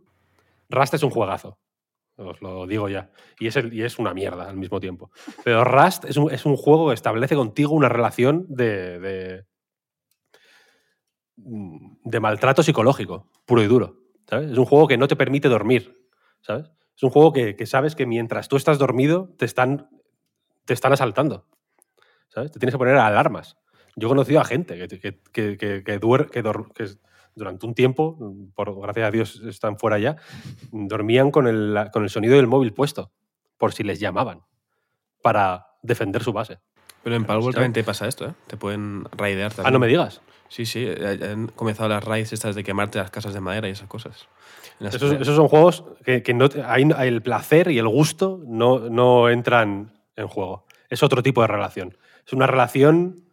Rust 0.68 0.94
es 0.94 1.02
un 1.02 1.10
juegazo. 1.10 1.58
Os 2.16 2.40
lo 2.42 2.66
digo 2.66 2.88
ya. 2.88 3.10
Y 3.38 3.46
es, 3.46 3.56
el- 3.56 3.72
y 3.72 3.82
es 3.82 3.98
una 3.98 4.12
mierda 4.14 4.48
al 4.48 4.56
mismo 4.58 4.78
tiempo. 4.78 5.10
Pero 5.42 5.64
Rust 5.64 6.04
es 6.04 6.16
un, 6.18 6.30
es 6.30 6.44
un 6.44 6.56
juego 6.56 6.88
que 6.88 6.94
establece 6.94 7.34
contigo 7.34 7.72
una 7.74 7.88
relación 7.88 8.44
de, 8.48 8.98
de, 9.00 9.44
de 11.36 12.20
maltrato 12.20 12.62
psicológico, 12.62 13.30
puro 13.46 13.62
y 13.62 13.66
duro. 13.66 13.99
Es 14.30 14.58
un 14.58 14.64
juego 14.64 14.86
que 14.86 14.96
no 14.96 15.08
te 15.08 15.16
permite 15.16 15.48
dormir. 15.48 16.08
¿sabes? 16.40 16.70
Es 16.96 17.02
un 17.02 17.10
juego 17.10 17.32
que, 17.32 17.66
sabes 17.66 17.94
que 17.94 18.06
mientras 18.06 18.48
tú 18.48 18.56
estás 18.56 18.78
dormido 18.78 19.34
te 19.38 19.44
están, 19.44 19.88
te 20.64 20.74
están 20.74 20.92
asaltando. 20.92 21.46
¿sabes? 22.28 22.52
Te 22.52 22.58
tienes 22.58 22.74
que 22.74 22.78
poner 22.78 22.96
alarmas. 22.96 23.56
Yo 23.96 24.08
he 24.08 24.10
conocido 24.10 24.40
a 24.40 24.44
gente 24.44 24.88
que, 24.88 25.20
que, 25.32 25.82
que 25.82 25.98
durante 27.34 27.66
un 27.66 27.74
tiempo, 27.74 28.18
por 28.54 28.80
gracias 28.80 29.08
a 29.08 29.10
Dios 29.10 29.42
están 29.46 29.78
fuera 29.78 29.98
ya, 29.98 30.16
dormían 30.70 31.30
con 31.30 31.46
el, 31.46 31.88
con 31.92 32.04
el 32.04 32.10
sonido 32.10 32.36
del 32.36 32.46
móvil 32.46 32.72
puesto, 32.72 33.12
por 33.58 33.72
si 33.72 33.82
les 33.82 33.98
llamaban, 33.98 34.42
para 35.22 35.66
defender 35.82 36.22
su 36.22 36.32
base. 36.32 36.60
Pero 37.02 37.16
en 37.16 37.24
Palworld 37.24 37.54
también 37.54 37.72
te 37.72 37.84
pasa 37.84 38.06
esto, 38.06 38.26
¿eh? 38.26 38.32
Te 38.46 38.56
pueden 38.56 39.04
raidear 39.16 39.50
también. 39.52 39.66
Ah, 39.68 39.70
no 39.70 39.78
me 39.78 39.86
digas. 39.86 40.20
Sí, 40.48 40.66
sí, 40.66 40.84
eh, 40.86 41.18
han 41.32 41.46
comenzado 41.48 41.88
las 41.88 42.02
raids 42.04 42.32
estas 42.32 42.54
de 42.54 42.64
quemarte 42.64 42.98
las 42.98 43.10
casas 43.10 43.32
de 43.32 43.40
madera 43.40 43.68
y 43.68 43.72
esas 43.72 43.88
cosas. 43.88 44.28
Esos, 44.80 45.12
esos 45.12 45.36
son 45.36 45.48
juegos 45.48 45.84
que, 46.04 46.22
que 46.22 46.34
no, 46.34 46.48
no- 46.48 46.98
el 47.00 47.22
placer 47.22 47.70
y 47.70 47.78
el 47.78 47.86
gusto 47.88 48.40
no, 48.46 48.80
no 48.90 49.28
entran 49.28 49.92
en 50.16 50.26
juego. 50.28 50.66
Es 50.88 51.02
otro 51.02 51.22
tipo 51.22 51.40
de 51.40 51.46
relación. 51.46 51.96
Es 52.26 52.32
una 52.32 52.46
relación 52.46 53.24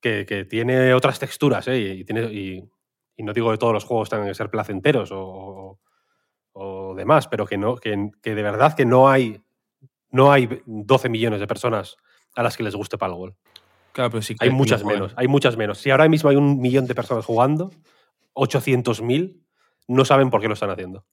que, 0.00 0.24
que 0.26 0.44
tiene 0.44 0.94
otras 0.94 1.18
texturas, 1.18 1.68
¿eh? 1.68 1.78
Y, 1.78 2.04
tiene, 2.04 2.22
y, 2.32 2.64
y 3.16 3.22
no 3.22 3.32
digo 3.32 3.50
que 3.50 3.58
todos 3.58 3.74
los 3.74 3.84
juegos 3.84 4.08
tengan 4.08 4.26
que 4.28 4.34
ser 4.34 4.50
placenteros 4.50 5.12
o, 5.12 5.18
o- 5.20 5.78
o 6.54 6.94
demás, 6.94 7.28
pero 7.28 7.46
que, 7.46 7.56
no, 7.56 7.76
que, 7.76 8.10
que 8.22 8.34
de 8.34 8.42
verdad 8.42 8.74
que 8.74 8.84
no 8.84 9.08
hay, 9.08 9.40
no 10.10 10.32
hay 10.32 10.60
12 10.66 11.08
millones 11.08 11.40
de 11.40 11.46
personas 11.46 11.96
a 12.34 12.42
las 12.42 12.56
que 12.56 12.62
les 12.62 12.74
guste 12.74 12.98
Palworld. 12.98 13.34
Claro, 13.92 14.10
pero 14.10 14.22
sí 14.22 14.34
que 14.34 14.44
Hay 14.44 14.50
muchas 14.50 14.84
menos, 14.84 15.12
hay 15.16 15.28
muchas 15.28 15.56
menos. 15.56 15.78
Si 15.78 15.90
ahora 15.90 16.08
mismo 16.08 16.30
hay 16.30 16.36
un 16.36 16.60
millón 16.60 16.86
de 16.86 16.94
personas 16.94 17.24
jugando, 17.26 17.70
800.000 18.34 19.42
no 19.88 20.04
saben 20.04 20.30
por 20.30 20.40
qué 20.40 20.48
lo 20.48 20.54
están 20.54 20.70
haciendo. 20.70 21.04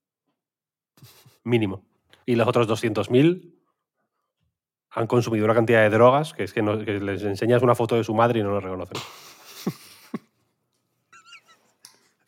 Mínimo. 1.44 1.86
Y 2.26 2.36
los 2.36 2.48
otros 2.48 2.68
200.000 2.68 3.56
han 4.92 5.08
consumido 5.08 5.46
una 5.46 5.54
cantidad 5.56 5.82
de 5.82 5.90
drogas 5.90 6.34
que 6.34 6.44
es 6.44 6.54
que, 6.54 6.62
no- 6.62 6.84
que 6.84 7.00
les 7.00 7.24
enseñas 7.24 7.62
una 7.62 7.76
foto 7.76 7.96
de 7.96 8.04
su 8.04 8.14
madre 8.16 8.40
y 8.40 8.44
no 8.44 8.52
lo 8.52 8.60
reconocen. 8.60 8.98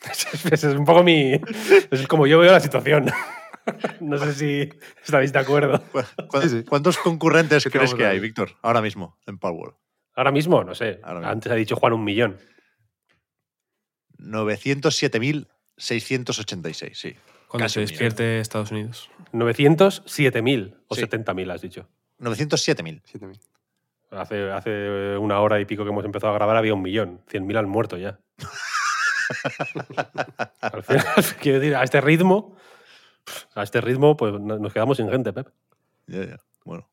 Ese 0.52 0.54
es 0.72 0.76
un 0.76 0.86
poco 0.86 1.04
mi... 1.04 1.40
Es 1.92 2.08
como 2.08 2.26
yo 2.28 2.40
veo 2.40 2.52
la 2.52 2.60
situación. 2.60 3.06
No 4.02 4.18
sé 4.18 4.34
si 4.34 4.70
estaréis 5.04 5.32
de 5.34 5.40
acuerdo. 5.40 5.82
¿Cu- 5.92 6.02
cu- 6.30 6.64
¿Cuántos 6.68 6.98
concurrentes 6.98 7.64
¿Qué 7.64 7.72
crees 7.72 7.94
que 7.94 8.06
hay? 8.06 8.20
Víctor, 8.20 8.58
ahora 8.62 8.82
mismo 8.82 9.18
en 9.28 9.38
Palworld? 9.38 9.76
Ahora 10.16 10.32
mismo, 10.32 10.64
no 10.64 10.76
sé. 10.76 11.00
Mismo. 11.06 11.28
Antes 11.28 11.52
ha 11.52 11.56
dicho 11.56 11.76
Juan 11.76 11.94
un 11.94 12.04
millón. 12.04 12.38
907.686, 15.78 16.94
sí. 16.94 17.16
Cuando 17.48 17.66
Casi 17.66 17.74
se 17.74 17.80
un 17.80 17.84
millón. 17.86 17.88
despierte 17.88 18.40
Estados 18.40 18.72
Unidos. 18.72 19.10
907.000 19.34 20.78
o 20.88 20.96
Sí. 20.96 21.02
70.000 21.02 21.52
has 21.54 21.62
dicho. 21.62 21.88
907.000. 22.20 23.02
7.000. 23.04 23.40
Hace, 24.12 24.52
hace 24.52 25.18
una 25.18 25.40
hora 25.40 25.60
y 25.62 25.66
pico 25.66 25.84
que 25.84 25.90
hemos 25.90 26.04
empezado 26.06 26.32
a 26.34 26.36
grabar 26.36 26.58
había 26.58 26.74
un 26.74 26.82
millón. 26.82 27.22
100.000 27.32 27.58
han 27.60 27.70
muerto 27.70 27.98
ya. 27.98 28.20
Al 30.62 30.84
final, 30.84 31.06
quiero 31.40 31.60
decir, 31.60 31.76
a 31.76 31.84
este 31.84 32.02
ritmo, 32.02 32.58
a 33.56 33.64
este 33.64 33.82
ritmo, 33.82 34.18
pues 34.18 34.34
no- 34.34 34.58
nos 34.60 34.74
quedamos 34.74 34.98
sin 34.98 35.10
gente, 35.10 35.34
Pep. 35.34 35.48
Ya, 36.08 36.26
ya. 36.26 36.38
Bueno. 36.66 36.88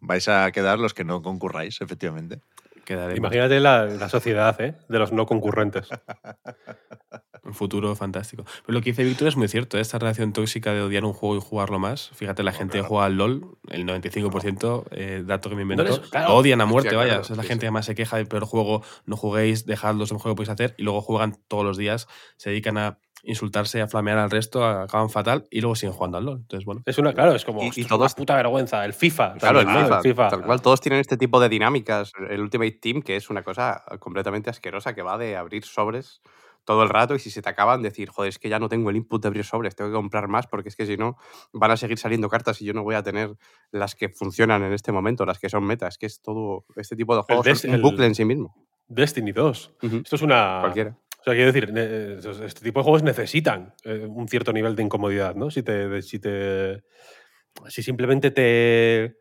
Vais 0.00 0.28
a 0.28 0.50
quedar 0.52 0.78
los 0.78 0.94
que 0.94 1.04
no 1.04 1.22
concurráis, 1.22 1.80
efectivamente. 1.80 2.40
Quedaremos. 2.84 3.18
Imagínate 3.18 3.58
la, 3.58 3.86
la 3.86 4.08
sociedad 4.08 4.60
¿eh? 4.60 4.76
de 4.88 4.98
los 4.98 5.10
no 5.10 5.26
concurrentes. 5.26 5.88
Un 7.42 7.54
futuro 7.54 7.94
fantástico. 7.94 8.44
Pero 8.64 8.78
lo 8.78 8.82
que 8.82 8.90
dice 8.90 9.04
Víctor 9.04 9.28
es 9.28 9.36
muy 9.36 9.46
cierto, 9.48 9.78
¿eh? 9.78 9.80
esta 9.80 9.98
relación 9.98 10.32
tóxica 10.32 10.72
de 10.72 10.82
odiar 10.82 11.04
un 11.04 11.12
juego 11.12 11.36
y 11.36 11.40
jugarlo 11.40 11.78
más. 11.78 12.10
Fíjate, 12.14 12.42
la 12.42 12.52
gente 12.52 12.72
que 12.72 12.78
claro. 12.80 12.88
juega 12.88 13.04
al 13.06 13.14
LOL, 13.16 13.58
el 13.68 13.84
95%, 13.86 14.84
eh, 14.90 15.22
dato 15.24 15.48
que 15.48 15.54
me 15.56 15.62
inventó, 15.62 15.84
les- 15.84 15.98
claro. 16.00 16.28
lo 16.30 16.34
odian 16.36 16.60
a 16.60 16.66
muerte, 16.66 16.90
Sí, 16.90 16.96
vaya. 16.96 17.08
claro, 17.08 17.20
O 17.22 17.24
sea, 17.24 17.34
es 17.34 17.36
la 17.38 17.42
sí, 17.44 17.48
gente 17.48 17.62
sí. 17.62 17.66
que 17.68 17.70
más 17.72 17.86
se 17.86 17.94
queja 17.94 18.16
del 18.16 18.26
peor 18.26 18.44
juego, 18.44 18.82
no 19.04 19.16
juguéis, 19.16 19.64
dejadlo, 19.64 20.04
es 20.04 20.10
un 20.10 20.18
juego 20.18 20.34
que 20.34 20.38
podéis 20.38 20.50
hacer, 20.50 20.74
y 20.76 20.82
luego 20.82 21.00
juegan 21.02 21.36
todos 21.48 21.64
los 21.64 21.76
días, 21.76 22.08
se 22.36 22.50
dedican 22.50 22.78
a 22.78 22.98
insultarse, 23.26 23.80
a 23.82 23.88
flamear 23.88 24.18
al 24.18 24.30
resto, 24.30 24.64
acaban 24.64 25.10
fatal, 25.10 25.46
y 25.50 25.60
luego 25.60 25.74
siguen 25.76 25.92
jugando 25.94 26.18
al 26.18 26.24
LOL. 26.24 26.38
Entonces, 26.38 26.64
bueno. 26.64 26.82
Es 26.86 26.96
una, 26.98 27.12
claro, 27.12 27.34
es 27.34 27.44
como 27.44 27.60
Y- 27.62 27.66
y 27.66 27.68
ostras, 27.68 27.88
todos- 27.88 28.12
una 28.12 28.16
puta 28.16 28.36
vergüenza. 28.36 28.84
El 28.84 28.92
FIFA. 28.94 29.34
Claro, 29.34 29.60
el. 29.60 29.66
FIFA, 30.02 30.28
Tal 30.28 30.44
cual, 30.44 30.62
todos 30.62 30.80
tienen 30.80 31.00
este 31.00 31.16
tipo 31.16 31.40
de 31.40 31.48
dinámicas. 31.48 32.12
El 32.30 32.40
Ultimate 32.40 32.72
Team, 32.80 33.02
que 33.02 33.16
es 33.16 33.28
una 33.30 33.42
cosa 33.42 33.82
completamente 34.00 34.50
asquerosa, 34.50 34.94
que 34.94 35.02
va 35.02 35.18
de 35.18 35.36
abrir 35.36 35.64
sobres 35.64 36.20
todo 36.64 36.82
el 36.82 36.88
rato 36.88 37.14
y 37.14 37.20
si 37.20 37.30
se 37.30 37.42
te 37.42 37.48
acaban, 37.48 37.80
decir, 37.80 38.08
joder, 38.08 38.28
es 38.30 38.40
que 38.40 38.48
ya 38.48 38.58
no 38.58 38.68
tengo 38.68 38.90
el 38.90 38.96
input 38.96 39.22
de 39.22 39.28
abrir 39.28 39.44
sobres, 39.44 39.76
tengo 39.76 39.88
que 39.90 39.94
comprar 39.94 40.26
más 40.26 40.48
porque 40.48 40.68
es 40.68 40.74
que 40.74 40.84
si 40.84 40.96
no 40.96 41.16
van 41.52 41.70
a 41.70 41.76
seguir 41.76 41.96
saliendo 41.96 42.28
cartas 42.28 42.60
y 42.60 42.64
yo 42.64 42.72
no 42.74 42.82
voy 42.82 42.96
a 42.96 43.04
tener 43.04 43.36
las 43.70 43.94
que 43.94 44.08
funcionan 44.08 44.64
en 44.64 44.72
este 44.72 44.90
momento, 44.90 45.24
las 45.24 45.38
que 45.38 45.48
son 45.48 45.62
metas. 45.64 45.94
Es 45.94 45.98
que 45.98 46.06
es 46.06 46.20
todo, 46.20 46.64
este 46.74 46.96
tipo 46.96 47.14
de 47.14 47.22
juegos 47.22 47.46
es 47.46 47.64
un 47.66 47.74
el- 47.74 47.82
bucle 47.82 48.06
en 48.06 48.16
sí 48.16 48.24
mismo. 48.24 48.52
Destiny 48.88 49.30
2. 49.30 49.72
Ujú. 49.82 49.96
Esto 49.98 50.16
es 50.16 50.22
una. 50.22 50.58
Cualquiera. 50.60 50.96
O 51.26 51.30
sea, 51.30 51.34
quiero 51.34 51.52
decir, 51.52 51.76
este 52.44 52.60
tipo 52.62 52.78
de 52.78 52.84
juegos 52.84 53.02
necesitan 53.02 53.74
eh, 53.82 54.06
un 54.08 54.28
cierto 54.28 54.52
nivel 54.52 54.76
de 54.76 54.84
incomodidad, 54.84 55.34
¿no? 55.34 55.50
Si 55.50 55.64
te, 55.64 56.00
si 56.02 56.20
te. 56.20 56.84
Si 57.66 57.82
simplemente 57.82 58.30
te 58.30 59.16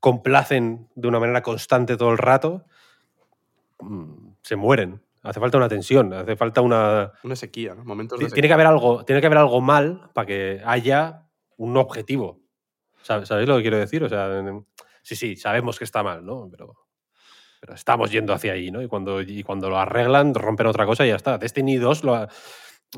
complacen 0.00 0.88
de 0.94 1.08
una 1.08 1.20
manera 1.20 1.42
constante 1.42 1.98
todo 1.98 2.10
el 2.12 2.16
rato, 2.16 2.64
mm, 3.80 4.30
se 4.42 4.56
mueren. 4.56 5.02
Hace 5.22 5.40
falta 5.40 5.58
una 5.58 5.68
tensión, 5.68 6.12
hace 6.14 6.36
falta 6.36 6.62
una. 6.62 7.12
Una 7.22 7.36
sequía, 7.36 7.74
¿no? 7.74 7.84
Momentos 7.84 8.18
de 8.18 8.30
Tiene 8.30 8.48
que 8.48 8.54
haber 8.54 8.66
algo, 8.66 9.04
tiene 9.04 9.20
que 9.20 9.26
haber 9.26 9.38
algo 9.38 9.60
mal 9.60 10.10
para 10.14 10.26
que 10.26 10.62
haya 10.64 11.26
un 11.58 11.76
objetivo. 11.76 12.40
¿Sabe- 13.02 13.26
¿Sabéis 13.26 13.46
lo 13.48 13.56
que 13.56 13.62
quiero 13.62 13.76
decir? 13.78 14.02
O 14.04 14.08
sea, 14.08 14.42
sí, 15.02 15.16
sí, 15.16 15.36
sabemos 15.36 15.78
que 15.78 15.84
está 15.84 16.02
mal, 16.02 16.24
¿no? 16.24 16.48
Pero, 16.50 16.76
pero 17.60 17.74
estamos 17.74 18.10
yendo 18.10 18.32
hacia 18.34 18.52
ahí, 18.54 18.70
¿no? 18.70 18.82
Y 18.82 18.88
cuando, 18.88 19.20
y 19.22 19.42
cuando 19.42 19.68
lo 19.70 19.78
arreglan, 19.78 20.34
rompen 20.34 20.66
otra 20.66 20.86
cosa 20.86 21.04
y 21.06 21.10
ya 21.10 21.16
está. 21.16 21.38
Destiny 21.38 21.76
2 21.76 22.04
lo 22.04 22.14
ha, 22.16 22.28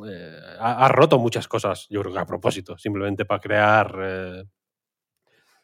eh, 0.07 0.39
ha, 0.61 0.87
ha 0.87 0.89
roto 0.89 1.19
muchas 1.19 1.49
cosas, 1.49 1.87
yo 1.91 2.01
creo 2.03 2.13
que 2.15 2.21
a 2.21 2.27
propósito, 2.27 2.79
simplemente 2.79 3.25
para 3.25 3.41
crear. 3.41 3.95
eh, 4.03 4.45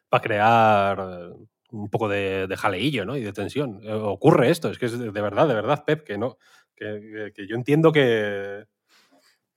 para 0.08 0.22
crear 0.22 0.98
eh, 1.00 1.46
un 1.70 1.90
poco 1.90 2.08
de, 2.08 2.48
jaleillo, 2.56 3.04
¿no? 3.04 3.16
Y 3.16 3.22
de 3.22 3.32
tensión. 3.32 3.80
Ocurre 3.88 4.50
esto, 4.50 4.70
es 4.70 4.78
que 4.78 4.86
es 4.86 4.98
de 4.98 5.10
verdad, 5.10 5.46
de 5.48 5.54
verdad, 5.54 5.84
Pep, 5.84 6.04
que 6.04 6.18
no. 6.18 6.38
Que- 6.74 7.32
que 7.34 7.46
yo 7.46 7.56
entiendo 7.56 7.92
que. 7.92 8.64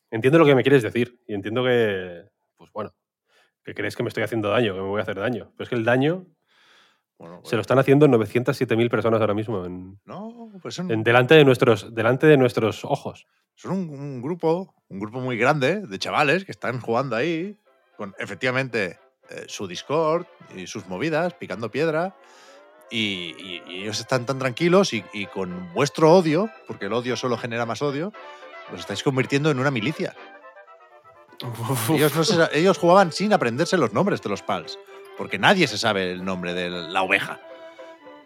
Entiendo 0.10 0.40
lo 0.40 0.46
que 0.46 0.56
me 0.56 0.64
quieres 0.64 0.84
decir. 0.84 1.20
Y 1.28 1.34
entiendo 1.34 1.64
que. 1.64 2.24
Pues 2.58 2.72
bueno. 2.74 2.94
Que 3.64 3.74
crees 3.76 3.96
que 3.96 4.04
me 4.04 4.10
estoy 4.10 4.24
haciendo 4.24 4.50
daño, 4.50 4.74
que 4.76 4.82
me 4.82 4.88
voy 4.88 5.00
a 5.00 5.04
hacer 5.04 5.20
daño. 5.20 5.52
Pero 5.58 5.64
es 5.66 5.70
que 5.70 5.76
el 5.76 5.86
daño 5.86 6.28
Bueno, 7.22 7.42
se 7.44 7.56
lo 7.56 7.62
están 7.62 7.78
haciendo 7.78 8.08
907.000 8.08 8.90
personas 8.90 9.22
ahora 9.22 9.34
mismo 9.36 9.64
en, 9.66 10.00
No, 10.06 10.50
pues 10.62 10.74
son, 10.76 10.90
en 10.92 11.04
delante, 11.04 11.36
de 11.36 11.46
nuestros, 11.46 11.94
delante 11.94 12.26
de 12.26 12.36
nuestros 12.36 12.84
ojos. 12.84 13.28
son 13.56 13.72
un, 13.74 13.90
un 13.92 14.22
grupo, 14.22 14.74
un 14.90 15.00
grupo 15.00 15.20
muy 15.20 15.38
grande 15.38 15.82
de 15.86 16.00
chavales 16.00 16.46
que 16.46 16.52
están 16.52 16.80
jugando 16.82 17.16
ahí 17.16 17.56
con 17.96 18.16
efectivamente 18.18 19.00
eh, 19.30 19.44
su 19.48 19.68
Discord 19.68 20.26
y 20.56 20.66
sus 20.66 20.88
movidas, 20.88 21.36
picando 21.36 21.70
piedra. 21.70 22.16
Y, 22.90 23.36
y- 23.38 23.64
y 23.70 23.82
ellos 23.84 24.00
están 24.00 24.26
tan 24.26 24.40
tranquilos 24.40 24.92
y, 24.94 25.06
y 25.14 25.28
con 25.28 25.72
vuestro 25.74 26.12
odio, 26.12 26.50
porque 26.68 26.88
el 26.88 26.94
odio 26.94 27.16
solo 27.16 27.38
genera 27.38 27.66
más 27.68 27.82
odio, 27.84 28.12
los 28.72 28.80
estáis 28.82 29.04
convirtiendo 29.04 29.50
en 29.52 29.60
una 29.60 29.72
milicia. 29.72 30.14
Ellos, 31.90 32.16
no 32.16 32.24
se- 32.24 32.58
ellos 32.60 32.78
jugaban 32.78 33.12
sin 33.12 33.32
aprenderse 33.34 33.78
los 33.78 33.94
nombres 33.94 34.22
de 34.22 34.30
los 34.30 34.42
pals, 34.42 34.78
porque 35.22 35.38
nadie 35.38 35.68
se 35.68 35.78
sabe 35.78 36.12
el 36.14 36.26
nombre 36.26 36.56
de 36.56 36.68
la 36.72 37.04
oveja. 37.04 37.40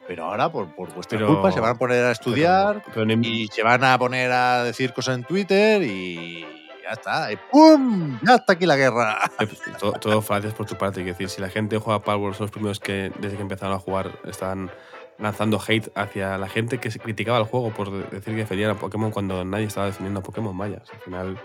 Pero 0.07 0.23
ahora, 0.23 0.49
por, 0.49 0.73
por 0.73 0.93
vuestra 0.93 1.17
Pero- 1.19 1.27
culpa, 1.33 1.51
se 1.51 1.59
van 1.59 1.71
a 1.71 1.77
poner 1.77 2.05
a 2.05 2.11
estudiar 2.11 2.81
Pero 2.93 3.05
ni- 3.05 3.27
y 3.27 3.47
se 3.47 3.63
van 3.63 3.83
a 3.83 3.97
poner 3.99 4.31
a 4.31 4.63
decir 4.63 4.93
cosas 4.93 5.17
en 5.17 5.25
Twitter 5.25 5.81
y 5.83 6.45
ya 6.83 6.91
está. 6.91 7.33
Y 7.33 7.37
¡pum! 7.51 8.17
Ya 8.25 8.35
está 8.35 8.53
aquí 8.53 8.65
la 8.65 8.77
guerra. 8.77 9.19
Eh, 9.41 9.47
Todo, 9.77 9.91
todo 9.93 10.21
falacias 10.21 10.53
por 10.53 10.65
tu 10.67 10.75
parte. 10.77 11.01
Quiero 11.01 11.17
decir, 11.17 11.27
si 11.29 11.41
la 11.41 11.49
gente 11.49 11.77
juega 11.79 11.99
Palworld, 12.01 12.37
son 12.37 12.45
los 12.45 12.51
primeros 12.51 12.79
que 12.79 13.11
desde 13.19 13.35
que 13.35 13.41
empezaron 13.41 13.75
a 13.75 13.79
jugar 13.79 14.11
están 14.25 14.71
lanzando 15.17 15.59
hate 15.67 15.91
hacia 15.95 16.37
la 16.37 16.47
gente 16.47 16.77
que 16.77 16.91
se 16.91 16.99
criticaba 16.99 17.39
el 17.39 17.43
juego 17.45 17.71
por 17.71 17.91
decir 17.91 18.33
que 18.35 18.39
defendían 18.41 18.71
a 18.71 18.75
Pokémon 18.75 19.11
cuando 19.11 19.43
nadie 19.43 19.65
estaba 19.65 19.87
defendiendo 19.87 20.21
a 20.21 20.23
Pokémon, 20.23 20.57
vaya. 20.57 20.81
Al 20.93 20.99
final 21.01 21.37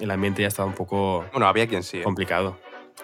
el 0.00 0.10
ambiente 0.10 0.42
ya 0.42 0.48
estaba 0.48 0.66
un 0.66 0.74
poco 0.74 1.24
Bueno, 1.30 1.46
había 1.46 1.68
quien 1.68 1.84
sí. 1.84 1.98
¿eh? 1.98 2.02
complicado. 2.02 2.56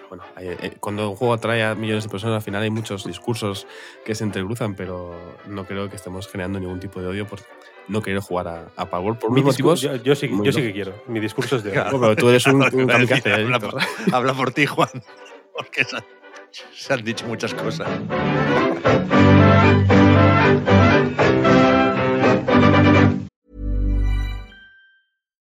Bueno, 0.09 0.23
eh, 0.37 0.75
cuando 0.79 1.09
un 1.09 1.15
juego 1.15 1.33
atrae 1.33 1.63
a 1.63 1.75
millones 1.75 2.03
de 2.03 2.09
personas, 2.09 2.35
al 2.35 2.41
final 2.41 2.61
hay 2.61 2.69
muchos 2.69 3.05
discursos 3.05 3.67
que 4.03 4.15
se 4.15 4.23
entrecruzan, 4.23 4.75
pero 4.75 5.15
no 5.47 5.65
creo 5.65 5.89
que 5.89 5.95
estemos 5.95 6.27
generando 6.27 6.59
ningún 6.59 6.79
tipo 6.79 7.01
de 7.01 7.07
odio 7.07 7.27
por 7.27 7.39
no 7.87 8.01
querer 8.01 8.19
jugar 8.19 8.47
a, 8.47 8.67
a 8.75 8.89
Palworld. 8.89 9.19
Por 9.19 9.31
mis 9.31 9.43
motivos. 9.43 9.81
yo, 9.81 9.95
yo 9.97 10.15
sí, 10.15 10.29
yo 10.43 10.51
sí 10.51 10.61
que 10.61 10.73
quiero. 10.73 11.03
Mi 11.07 11.19
discurso 11.19 11.57
es 11.57 11.63
de 11.63 11.71
Claro. 11.71 11.99
Pero 11.99 12.15
tú 12.15 12.29
eres 12.29 12.45
un, 12.47 12.61
un 12.73 12.87
kamikaze, 12.87 13.29
¿eh, 13.29 13.33
habla, 13.33 13.59
por, 13.59 13.81
habla 14.11 14.33
por 14.33 14.51
ti, 14.51 14.65
Juan. 14.65 14.89
Porque 15.53 15.83
se, 15.83 15.97
se 16.73 16.93
han 16.93 17.03
dicho 17.03 17.25
muchas 17.27 17.53
cosas. 17.53 17.87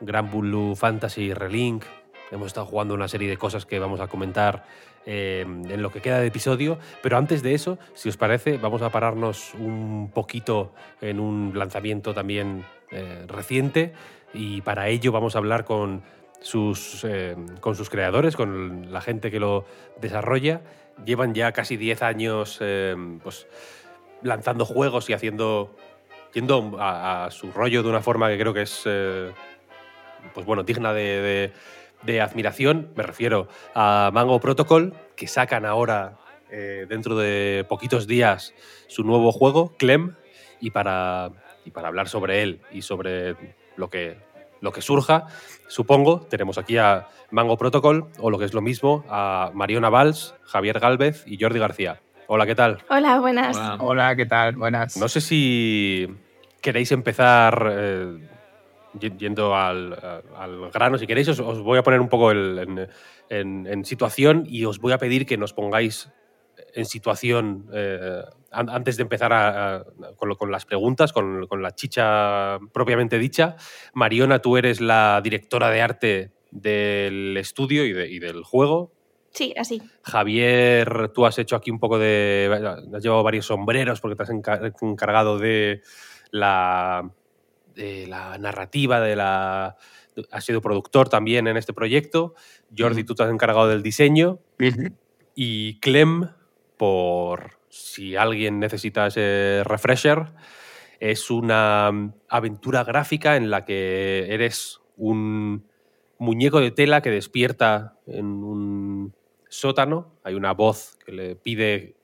Gran 0.00 0.30
Blue 0.30 0.74
Fantasy 0.74 1.34
Relink. 1.34 1.84
Hemos 2.30 2.48
estado 2.48 2.66
jugando 2.66 2.94
una 2.94 3.08
serie 3.08 3.28
de 3.28 3.36
cosas 3.36 3.64
que 3.64 3.78
vamos 3.78 4.00
a 4.00 4.06
comentar 4.06 4.64
eh, 5.06 5.40
en 5.40 5.82
lo 5.82 5.90
que 5.90 6.00
queda 6.00 6.20
de 6.20 6.26
episodio. 6.26 6.78
Pero 7.02 7.16
antes 7.16 7.42
de 7.42 7.54
eso, 7.54 7.78
si 7.94 8.08
os 8.08 8.16
parece, 8.16 8.58
vamos 8.58 8.82
a 8.82 8.90
pararnos 8.90 9.54
un 9.54 10.10
poquito 10.12 10.74
en 11.00 11.20
un 11.20 11.52
lanzamiento 11.54 12.12
también 12.12 12.64
eh, 12.90 13.24
reciente. 13.26 13.94
Y 14.34 14.60
para 14.60 14.88
ello 14.88 15.10
vamos 15.10 15.34
a 15.34 15.38
hablar 15.38 15.64
con 15.64 16.02
sus, 16.40 17.04
eh, 17.04 17.34
con 17.60 17.74
sus 17.74 17.88
creadores, 17.88 18.36
con 18.36 18.92
la 18.92 19.00
gente 19.00 19.30
que 19.30 19.40
lo 19.40 19.64
desarrolla. 20.00 20.60
Llevan 21.04 21.32
ya 21.32 21.52
casi 21.52 21.76
10 21.76 22.02
años 22.02 22.58
pues, 23.22 23.46
lanzando 24.22 24.64
juegos 24.64 25.08
y 25.08 25.12
haciendo 25.12 25.74
yendo 26.34 26.76
a, 26.78 27.28
su 27.30 27.52
rollo 27.52 27.82
de 27.82 27.88
una 27.88 28.02
forma 28.02 28.28
que 28.28 28.38
creo 28.38 28.52
que 28.52 28.62
es 28.62 28.86
pues 30.34 30.46
bueno 30.46 30.62
digna 30.62 30.92
de, 30.92 31.02
de- 31.22 31.52
de 32.02 32.20
admiración 32.20 32.90
me 32.94 33.02
refiero 33.02 33.48
a 33.74 34.10
Mango 34.14 34.38
Protocol 34.38 34.94
que 35.16 35.26
sacan 35.26 35.66
ahora 35.66 36.16
eh, 36.50 36.86
dentro 36.88 37.16
de 37.16 37.66
poquitos 37.68 38.06
días 38.06 38.54
su 38.86 39.02
nuevo 39.02 39.32
juego 39.32 39.74
Clem 39.78 40.14
y 40.60 40.70
para 40.70 41.30
y 41.64 41.70
para 41.72 41.88
hablar 41.88 42.08
sobre 42.08 42.42
él 42.42 42.60
y 42.70 42.82
sobre 42.82 43.34
lo 43.76 43.90
que 43.90 44.16
lo 44.60 44.70
que 44.72 44.80
surja 44.80 45.26
supongo 45.66 46.20
tenemos 46.20 46.56
aquí 46.56 46.76
a 46.78 47.08
Mango 47.32 47.56
Protocol 47.58 48.06
o 48.20 48.30
lo 48.30 48.38
que 48.38 48.44
es 48.44 48.54
lo 48.54 48.60
mismo 48.62 49.04
a 49.08 49.50
Mariona 49.52 49.90
Valls 49.90 50.34
Javier 50.44 50.78
Galvez 50.78 51.24
y 51.26 51.36
Jordi 51.42 51.58
García 51.58 52.00
hola 52.28 52.46
qué 52.46 52.54
tal 52.54 52.78
Hola, 52.90 53.18
buenas. 53.18 53.58
Hola, 53.80 54.14
¿qué 54.14 54.24
tal? 54.26 54.54
Buenas. 54.54 54.96
no 54.96 55.08
sé 55.08 55.20
si 55.20 56.06
queréis 56.60 56.92
empezar 56.92 57.70
eh, 57.72 58.18
yendo 58.98 59.54
al, 59.54 59.92
al 60.36 60.70
grano. 60.70 60.98
Si 60.98 61.06
queréis, 61.06 61.28
os, 61.28 61.40
os 61.40 61.60
voy 61.60 61.78
a 61.78 61.82
poner 61.82 62.00
un 62.00 62.08
poco 62.08 62.30
el- 62.30 62.58
en, 62.58 62.88
en- 63.28 63.66
en 63.66 63.84
situación 63.84 64.44
y 64.46 64.64
os 64.64 64.78
voy 64.78 64.92
a 64.92 64.98
pedir 64.98 65.26
que 65.26 65.36
nos 65.36 65.52
pongáis 65.52 66.10
en 66.74 66.84
situación 66.86 67.68
eh, 67.72 68.22
an- 68.50 68.68
antes 68.70 68.96
de 68.96 69.02
empezar 69.02 69.32
a- 69.32 69.76
a- 69.76 69.84
con, 70.16 70.28
lo- 70.28 70.36
con 70.36 70.50
las 70.50 70.64
preguntas, 70.64 71.12
con, 71.12 71.46
con 71.46 71.62
la 71.62 71.72
chicha 71.74 72.58
propiamente 72.72 73.18
dicha. 73.18 73.56
Mariona, 73.94 74.40
tú 74.40 74.56
eres 74.56 74.80
la 74.80 75.20
directora 75.22 75.70
de 75.70 75.82
arte 75.82 76.32
del 76.50 77.36
estudio 77.36 77.84
y, 77.84 77.92
de- 77.92 78.08
y 78.08 78.18
del 78.18 78.42
juego. 78.42 78.92
Sí, 79.30 79.54
así. 79.56 79.80
Javier, 80.02 81.10
tú 81.14 81.26
has 81.26 81.38
hecho 81.38 81.54
aquí 81.54 81.70
un 81.70 81.78
poco 81.78 81.98
de. 81.98 82.50
Has 82.94 83.02
llevado 83.02 83.22
varios 83.22 83.46
sombreros 83.46 84.00
porque 84.00 84.16
te 84.16 84.22
has 84.22 84.30
enca- 84.30 84.72
encargado 84.80 85.38
de 85.38 85.82
la, 86.30 87.08
de 87.78 88.06
la 88.08 88.36
narrativa, 88.38 89.00
de 89.00 89.16
la. 89.16 89.76
Has 90.32 90.44
sido 90.44 90.60
productor 90.60 91.08
también 91.08 91.46
en 91.46 91.56
este 91.56 91.72
proyecto. 91.72 92.34
Jordi, 92.76 93.04
tú 93.04 93.14
te 93.14 93.22
has 93.22 93.30
encargado 93.30 93.68
del 93.68 93.82
diseño. 93.82 94.40
Y 95.40 95.78
Clem, 95.78 96.30
por 96.76 97.60
si 97.68 98.16
alguien 98.16 98.58
necesita 98.58 99.06
ese 99.06 99.62
refresher, 99.64 100.32
es 100.98 101.30
una 101.30 101.92
mm, 101.92 102.14
aventura 102.28 102.82
gráfica 102.82 103.36
en 103.36 103.48
la 103.48 103.64
que 103.64 104.26
eres 104.34 104.80
un 104.96 105.68
muñeco 106.18 106.58
de 106.58 106.72
tela 106.72 107.00
que 107.00 107.10
despierta 107.10 107.96
en 108.08 108.26
un 108.26 109.14
sótano. 109.48 110.18
Hay 110.24 110.34
una 110.34 110.52
voz 110.52 110.98
que 111.06 111.12
le 111.12 111.36
pide 111.36 111.94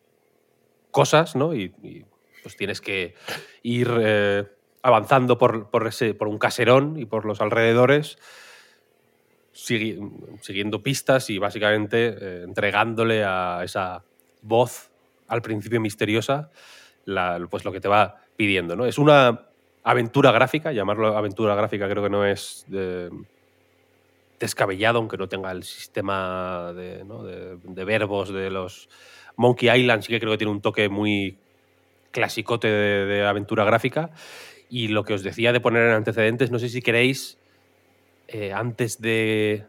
cosas, 0.92 1.34
¿no? 1.34 1.52
Y, 1.52 1.74
y, 1.82 2.04
pues 2.44 2.56
tienes 2.56 2.80
que 2.80 3.14
ir 3.62 3.90
eh, 4.00 4.44
avanzando 4.84 5.38
por, 5.38 5.70
por 5.70 5.86
ese, 5.86 6.12
por 6.12 6.28
un 6.28 6.36
caserón 6.36 6.98
y 6.98 7.06
por 7.06 7.24
los 7.24 7.40
alrededores, 7.40 8.18
sigui- 9.54 9.98
siguiendo 10.42 10.82
pistas 10.82 11.30
y 11.30 11.38
básicamente 11.38 12.14
eh, 12.20 12.42
entregándole 12.44 13.24
a 13.24 13.62
esa 13.64 14.04
voz 14.42 14.90
al 15.26 15.40
principio 15.40 15.80
misteriosa 15.80 16.50
pues 17.48 17.64
lo 17.64 17.72
que 17.72 17.80
te 17.80 17.88
va 17.88 18.20
pidiendo. 18.36 18.76
¿no? 18.76 18.84
Es 18.84 18.98
una 18.98 19.46
aventura 19.84 20.32
gráfica, 20.32 20.70
llamarlo 20.70 21.16
aventura 21.16 21.54
gráfica 21.54 21.88
creo 21.88 22.02
que 22.02 22.10
no 22.10 22.26
es 22.26 22.66
eh, 22.70 23.08
descabellado, 24.38 24.98
aunque 24.98 25.16
no 25.16 25.28
tenga 25.28 25.50
el 25.50 25.62
sistema 25.62 26.74
de, 26.74 27.84
verbos 27.86 28.34
de 28.34 28.50
los 28.50 28.90
Monkey 29.36 29.70
Island, 29.80 30.02
sí 30.02 30.12
que 30.12 30.20
creo 30.20 30.32
que 30.32 30.38
tiene 30.38 30.52
un 30.52 30.60
toque 30.60 30.90
muy 30.90 31.38
clasicote 32.10 32.68
de 32.68 33.26
aventura 33.26 33.64
gráfica. 33.64 34.10
Y 34.70 34.88
lo 34.88 35.04
que 35.04 35.14
os 35.14 35.22
decía 35.22 35.52
de 35.52 35.60
poner 35.60 35.86
en 35.88 35.94
antecedentes, 35.94 36.50
no 36.50 36.58
sé 36.58 36.68
si 36.68 36.82
queréis, 36.82 37.38
eh, 38.28 38.52
antes 38.52 39.00
de, 39.00 39.64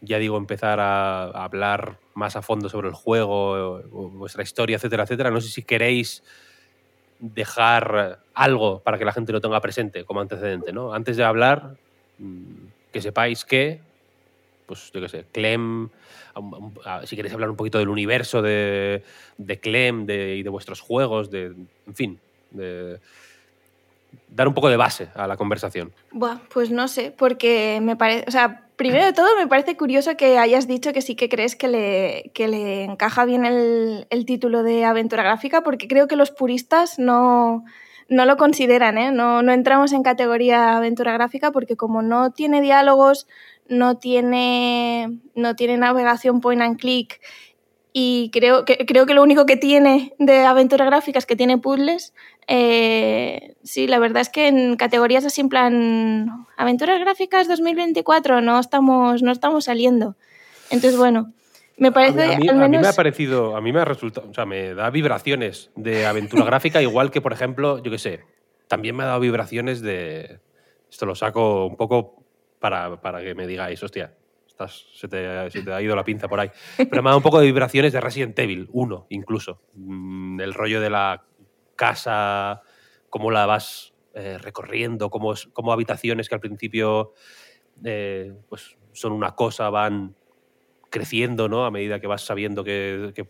ya 0.00 0.18
digo, 0.18 0.36
empezar 0.36 0.80
a, 0.80 1.24
hablar 1.44 1.98
más 2.14 2.36
a 2.36 2.42
fondo 2.42 2.68
sobre 2.68 2.88
el 2.88 2.94
juego, 2.94 3.82
o- 3.92 4.08
vuestra 4.10 4.42
historia, 4.42 4.76
etcétera, 4.76 5.04
etcétera, 5.04 5.30
no 5.30 5.40
sé 5.40 5.48
si 5.48 5.62
queréis 5.62 6.22
dejar 7.20 8.20
algo 8.34 8.80
para 8.80 8.98
que 8.98 9.04
la 9.04 9.12
gente 9.12 9.32
lo 9.32 9.40
tenga 9.40 9.60
presente 9.60 10.04
como 10.04 10.20
antecedente, 10.20 10.72
¿no? 10.72 10.92
Antes 10.92 11.16
de 11.16 11.24
hablar, 11.24 11.76
mm, 12.18 12.66
que 12.92 13.00
sepáis 13.00 13.44
que, 13.44 13.80
pues 14.66 14.90
yo 14.92 15.00
qué 15.00 15.08
sé, 15.08 15.24
Clem, 15.32 15.88
a- 16.34 16.40
a- 16.86 16.96
a- 17.00 17.06
si 17.06 17.16
queréis 17.16 17.34
hablar 17.34 17.50
un 17.50 17.56
poquito 17.56 17.78
del 17.78 17.88
universo 17.88 18.42
de, 18.42 19.02
de 19.38 19.60
Clem 19.60 20.06
de, 20.06 20.36
y 20.36 20.42
de 20.42 20.48
vuestros 20.50 20.80
juegos, 20.80 21.30
de, 21.30 21.46
en 21.86 21.94
fin, 21.94 22.20
de 22.50 22.98
dar 24.28 24.48
un 24.48 24.54
poco 24.54 24.68
de 24.68 24.76
base 24.76 25.08
a 25.14 25.26
la 25.26 25.36
conversación. 25.36 25.92
Buah, 26.10 26.38
pues 26.52 26.70
no 26.70 26.88
sé, 26.88 27.10
porque 27.10 27.80
me 27.82 27.96
parece, 27.96 28.24
o 28.26 28.30
sea, 28.30 28.66
primero 28.76 29.04
de 29.04 29.12
todo 29.12 29.28
me 29.36 29.46
parece 29.46 29.76
curioso 29.76 30.16
que 30.16 30.38
hayas 30.38 30.66
dicho 30.66 30.92
que 30.92 31.02
sí 31.02 31.14
que 31.14 31.28
crees 31.28 31.56
que 31.56 31.68
le, 31.68 32.30
que 32.34 32.48
le 32.48 32.84
encaja 32.84 33.24
bien 33.24 33.44
el, 33.44 34.06
título 34.26 34.62
de 34.62 34.84
aventura 34.84 35.22
gráfica, 35.22 35.62
porque 35.62 35.88
creo 35.88 36.08
que 36.08 36.16
los 36.16 36.30
puristas 36.30 36.98
no, 36.98 37.64
no 38.08 38.24
lo 38.24 38.36
consideran, 38.36 38.98
¿eh? 38.98 39.12
no, 39.12 39.42
no 39.42 39.52
entramos 39.52 39.92
en 39.92 40.02
categoría 40.02 40.76
aventura 40.76 41.12
gráfica 41.12 41.50
porque 41.52 41.76
como 41.76 42.02
no 42.02 42.30
tiene 42.32 42.60
diálogos, 42.60 43.26
no 43.68 43.98
tiene, 43.98 45.20
no 45.34 45.54
tiene 45.54 45.76
navegación 45.76 46.40
point 46.40 46.62
and 46.62 46.78
click 46.78 47.20
y 47.92 48.30
creo 48.32 48.64
que, 48.64 48.86
creo 48.86 49.04
que 49.04 49.14
lo 49.14 49.22
único 49.22 49.44
que 49.44 49.56
tiene 49.56 50.14
de 50.18 50.44
aventura 50.44 50.86
gráfica 50.86 51.18
es 51.18 51.26
que 51.26 51.36
tiene 51.36 51.58
puzzles. 51.58 52.14
Eh, 52.48 53.54
sí, 53.62 53.86
la 53.86 53.98
verdad 53.98 54.22
es 54.22 54.28
que 54.28 54.48
en 54.48 54.76
categorías 54.76 55.24
así 55.24 55.40
en 55.40 55.48
plan 55.48 56.46
aventuras 56.56 56.98
gráficas 57.00 57.48
2024 57.48 58.40
no 58.40 58.58
estamos, 58.58 59.22
no 59.22 59.32
estamos 59.32 59.64
saliendo. 59.64 60.16
Entonces, 60.70 60.98
bueno, 60.98 61.32
me 61.76 61.92
parece 61.92 62.34
a 62.34 62.38
mí, 62.38 62.48
al 62.48 62.56
a 62.56 62.64
mí 62.64 62.70
menos... 62.70 62.82
me 62.82 62.88
ha 62.88 62.92
parecido, 62.92 63.56
a 63.56 63.60
mí 63.60 63.72
me 63.72 63.80
ha 63.80 63.84
resultado, 63.84 64.28
o 64.30 64.34
sea, 64.34 64.46
me 64.46 64.74
da 64.74 64.90
vibraciones 64.90 65.70
de 65.76 66.06
aventura 66.06 66.44
gráfica, 66.44 66.82
igual 66.82 67.10
que, 67.10 67.20
por 67.20 67.32
ejemplo, 67.32 67.82
yo 67.82 67.90
qué 67.90 67.98
sé, 67.98 68.24
también 68.68 68.96
me 68.96 69.02
ha 69.02 69.06
dado 69.06 69.20
vibraciones 69.20 69.82
de. 69.82 70.40
Esto 70.90 71.06
lo 71.06 71.14
saco 71.14 71.66
un 71.66 71.76
poco 71.76 72.24
para, 72.58 73.00
para 73.00 73.22
que 73.22 73.34
me 73.34 73.46
digáis, 73.46 73.82
hostia, 73.82 74.14
estás, 74.46 74.86
se, 74.94 75.08
te, 75.08 75.50
se 75.50 75.62
te 75.62 75.72
ha 75.72 75.80
ido 75.82 75.96
la 75.96 76.04
pinza 76.04 76.28
por 76.28 76.40
ahí. 76.40 76.50
Pero 76.76 77.02
me 77.02 77.08
ha 77.08 77.10
dado 77.10 77.18
un 77.18 77.22
poco 77.22 77.40
de 77.40 77.46
vibraciones 77.46 77.92
de 77.92 78.00
Resident 78.00 78.38
Evil 78.38 78.68
1, 78.72 79.06
incluso. 79.10 79.60
Mm, 79.74 80.40
El 80.40 80.54
rollo 80.54 80.80
de 80.80 80.90
la 80.90 81.24
casa, 81.76 82.62
cómo 83.10 83.30
la 83.30 83.46
vas 83.46 83.92
eh, 84.14 84.38
recorriendo, 84.38 85.10
cómo, 85.10 85.34
cómo 85.52 85.72
habitaciones 85.72 86.28
que 86.28 86.34
al 86.34 86.40
principio 86.40 87.12
eh, 87.84 88.32
pues 88.48 88.76
son 88.92 89.12
una 89.12 89.34
cosa, 89.34 89.70
van 89.70 90.14
creciendo, 90.90 91.48
¿no? 91.48 91.64
A 91.64 91.70
medida 91.70 92.00
que 92.00 92.06
vas 92.06 92.22
sabiendo 92.22 92.62
qué, 92.64 93.12
qué- 93.14 93.28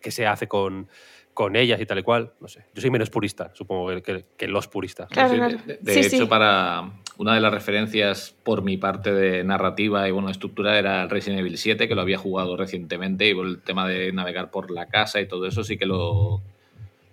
qué 0.00 0.10
se 0.10 0.26
hace 0.26 0.48
con, 0.48 0.88
con 1.34 1.54
ellas 1.54 1.80
y 1.80 1.86
tal 1.86 1.98
y 1.98 2.02
cual. 2.02 2.32
No 2.40 2.48
sé. 2.48 2.64
Yo 2.74 2.80
soy 2.80 2.90
menos 2.90 3.10
purista, 3.10 3.50
supongo, 3.54 3.88
que, 3.88 4.02
que- 4.02 4.26
que 4.36 4.48
los 4.48 4.66
puristas. 4.68 5.08
Claro, 5.10 5.28
Sí, 5.28 5.36
claro. 5.36 5.58
De, 5.66 5.78
de 5.80 5.92
Sí, 5.92 6.00
hecho, 6.00 6.24
sí. 6.24 6.26
para 6.26 6.90
una 7.18 7.34
de 7.34 7.40
las 7.40 7.52
referencias 7.52 8.34
por 8.42 8.62
mi 8.62 8.78
parte 8.78 9.12
de 9.12 9.44
narrativa 9.44 10.08
y 10.08 10.10
bueno, 10.10 10.30
estructura 10.30 10.78
era 10.78 11.02
el 11.02 11.10
Resident 11.10 11.40
Evil 11.40 11.58
7, 11.58 11.86
que 11.86 11.94
lo 11.94 12.00
había 12.00 12.16
jugado 12.18 12.56
recientemente, 12.56 13.28
y 13.28 13.34
por 13.34 13.46
el 13.46 13.62
tema 13.62 13.86
de 13.86 14.10
navegar 14.12 14.50
por 14.50 14.70
la 14.70 14.88
casa 14.88 15.20
y 15.20 15.28
todo 15.28 15.46
eso 15.46 15.62
sí 15.62 15.76
que 15.76 15.86
lo, 15.86 16.42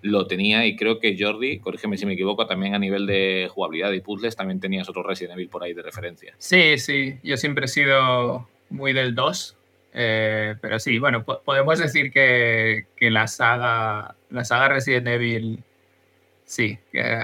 lo 0.01 0.27
tenía. 0.27 0.65
Y 0.65 0.75
creo 0.75 0.99
que 0.99 1.15
Jordi, 1.19 1.59
corrígeme 1.59 1.97
si 1.97 2.05
me 2.05 2.13
equivoco, 2.13 2.45
también 2.47 2.75
a 2.75 2.79
nivel 2.79 3.05
de 3.05 3.47
jugabilidad 3.51 3.91
y 3.91 4.01
puzzles, 4.01 4.35
también 4.35 4.59
tenías 4.59 4.87
otro 4.89 5.03
Resident 5.03 5.33
Evil 5.33 5.49
por 5.49 5.63
ahí 5.63 5.73
de 5.73 5.81
referencia. 5.81 6.33
Sí, 6.37 6.77
sí, 6.77 7.17
yo 7.23 7.37
siempre 7.37 7.65
he 7.65 7.67
sido 7.67 8.47
muy 8.69 8.93
del 8.93 9.15
2, 9.15 9.57
eh, 9.93 10.55
pero 10.61 10.79
sí, 10.79 10.99
bueno, 10.99 11.23
po- 11.23 11.41
podemos 11.43 11.79
decir 11.79 12.11
que, 12.11 12.85
que 12.95 13.09
la, 13.09 13.27
saga, 13.27 14.15
la 14.29 14.43
saga 14.45 14.69
Resident 14.69 15.07
Evil, 15.07 15.63
sí, 16.45 16.77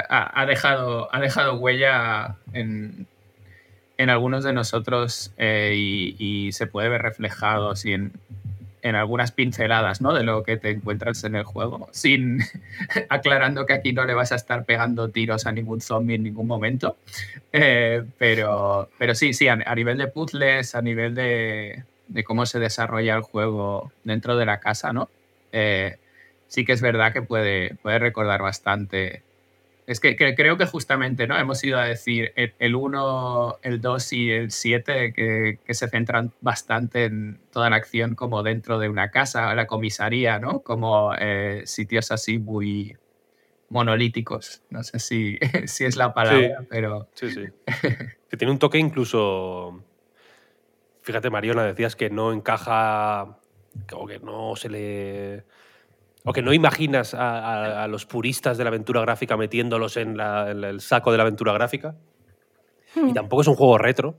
ha 0.10 0.46
dejado, 0.48 1.08
ha 1.14 1.20
dejado 1.22 1.56
huella 1.58 2.36
en, 2.54 3.06
en 3.98 4.10
algunos 4.10 4.44
de 4.44 4.54
nosotros 4.54 5.32
eh, 5.38 5.74
y, 5.76 6.16
y 6.20 6.52
se 6.52 6.68
puede 6.68 6.90
ver 6.90 7.02
reflejado 7.04 7.70
así 7.70 7.94
en, 7.94 8.12
en 8.86 8.94
algunas 8.94 9.32
pinceladas 9.32 10.00
¿no? 10.00 10.14
de 10.14 10.24
lo 10.24 10.44
que 10.44 10.58
te 10.58 10.70
encuentras 10.70 11.24
en 11.24 11.34
el 11.34 11.44
juego, 11.44 11.90
sin 11.92 12.42
aclarando 13.10 13.66
que 13.66 13.74
aquí 13.74 13.94
no 13.94 14.06
le 14.06 14.14
vas 14.14 14.32
a 14.32 14.36
estar 14.36 14.64
pegando 14.64 15.10
tiros 15.10 15.48
a 15.48 15.52
ningún 15.52 15.82
zombie 15.82 16.14
en 16.14 16.22
ningún 16.22 16.46
momento. 16.46 16.96
Eh, 17.52 18.04
pero, 18.20 18.88
pero 19.00 19.16
sí, 19.16 19.34
sí, 19.34 19.48
a, 19.48 19.56
nivel 19.56 19.98
de 19.98 20.06
puzzles, 20.06 20.76
a 20.76 20.84
nivel 20.84 21.16
de, 21.16 21.84
de 22.10 22.24
cómo 22.24 22.46
se 22.46 22.60
desarrolla 22.60 23.16
el 23.16 23.24
juego 23.24 23.92
dentro 24.04 24.38
de 24.38 24.46
la 24.46 24.60
casa, 24.60 24.94
¿no? 24.94 25.10
Eh, 25.52 25.98
sí 26.48 26.64
que 26.64 26.74
es 26.74 26.82
verdad 26.82 27.12
que 27.12 27.24
puede, 27.24 27.74
puede 27.82 27.98
recordar 27.98 28.44
bastante. 28.44 29.24
Es 29.88 30.00
que, 30.00 30.16
que 30.16 30.34
creo 30.34 30.58
que 30.58 30.66
justamente, 30.66 31.28
¿no? 31.28 31.38
Hemos 31.38 31.64
ido 31.64 31.78
a 31.78 31.86
decir 31.86 32.34
el, 32.36 32.56
el 32.58 32.76
1, 32.76 33.60
el 33.62 33.82
2 33.82 34.14
y 34.14 34.32
el 34.32 34.52
7 34.52 35.14
que, 35.14 35.60
que 35.64 35.74
se 35.76 35.88
centran 35.88 36.34
bastante 36.42 37.06
en 37.06 37.40
toda 37.52 37.70
la 37.70 37.76
acción 37.76 38.16
como 38.16 38.42
dentro 38.42 38.80
de 38.80 38.90
una 38.90 39.12
casa, 39.12 39.54
la 39.54 39.68
comisaría, 39.68 40.40
¿no? 40.40 40.62
Como 40.62 41.14
eh, 41.20 41.62
sitios 41.66 42.12
así 42.12 42.40
muy 42.40 42.98
monolíticos. 43.70 44.64
No 44.72 44.84
sé 44.84 44.98
si, 45.00 45.38
si 45.66 45.86
es 45.86 45.96
la 45.98 46.14
palabra, 46.14 46.58
Sí. 46.62 46.68
pero... 46.70 47.08
Sí, 47.14 47.30
sí. 47.32 47.46
que 48.30 48.38
tiene 48.38 48.52
un 48.52 48.60
toque 48.60 48.80
incluso. 48.80 49.84
Fíjate, 51.02 51.30
Mariona, 51.30 51.64
decías 51.64 51.96
que 51.96 52.10
no 52.10 52.34
encaja. 52.34 53.38
O 53.94 54.08
que 54.08 54.20
no 54.20 54.56
se 54.56 54.70
le. 54.70 55.44
O 56.26 56.34
que 56.34 56.42
no 56.42 56.54
imaginas 56.54 57.14
a, 57.14 57.40
a- 57.40 57.84
a 57.84 57.88
los 57.88 58.06
puristas 58.06 58.58
de 58.58 58.64
la 58.64 58.70
aventura 58.70 59.02
gráfica 59.02 59.38
metiéndolos 59.38 59.96
en, 59.98 60.18
la- 60.18 60.50
en 60.52 60.64
el 60.64 60.82
saco 60.82 61.12
de 61.12 61.18
la 61.18 61.24
aventura 61.24 61.54
gráfica. 61.54 61.96
Y 62.96 63.14
tampoco 63.14 63.42
es 63.44 63.48
un 63.48 63.56
juego 63.56 63.78
retro. 63.78 64.16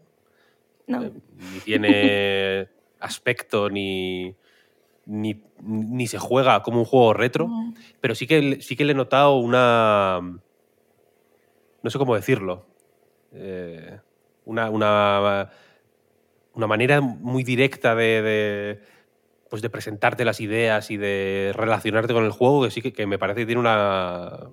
No. 0.87 1.01
Ni 1.01 1.61
tiene 1.65 2.69
aspecto 3.01 3.69
ni, 3.71 4.35
ni, 5.07 5.43
ni 5.63 6.07
se 6.07 6.19
juega 6.19 6.63
como 6.63 6.79
un 6.81 6.85
juego 6.85 7.13
retro. 7.13 7.49
Pero 8.01 8.15
sí 8.15 8.27
que, 8.27 8.41
le- 8.43 8.61
sí 8.63 8.77
que 8.77 8.85
le 8.85 8.93
he 8.93 8.95
notado 8.95 9.37
una. 9.39 10.21
No 11.83 11.91
sé 11.91 11.99
cómo 11.99 12.15
decirlo. 12.15 12.67
eh, 13.33 13.99
una, 14.45 14.71
una, 14.71 15.51
una 16.55 16.67
manera 16.69 17.01
muy 17.01 17.43
directa 17.43 17.95
de, 17.97 18.23
de, 18.23 18.81
pues 19.57 19.63
de 19.63 19.71
presentarte 19.71 20.27
las 20.27 20.39
ideas 20.43 20.91
y 20.91 20.99
de 20.99 21.51
relacionarte 21.55 22.13
con 22.13 22.27
el 22.27 22.31
juego 22.31 22.63
que 22.65 22.71
sí 22.71 22.83
que, 22.83 22.93
que 22.93 23.07
me 23.07 23.19
parece 23.19 23.41
que 23.41 23.47
tiene 23.47 23.61
una, 23.63 24.51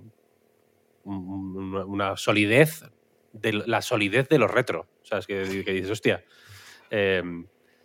un- 1.03 1.57
una, 1.57 1.83
una 1.85 2.15
solidez, 2.15 2.85
de, 3.33 3.51
la 3.51 3.81
solidez 3.81 4.29
de 4.29 4.37
los 4.39 4.49
retro. 4.49 4.87
O 5.01 5.05
sea, 5.05 5.17
es 5.17 5.27
que, 5.27 5.63
que 5.65 5.73
dices, 5.73 5.91
hostia. 5.91 6.23
eh, 6.89 7.21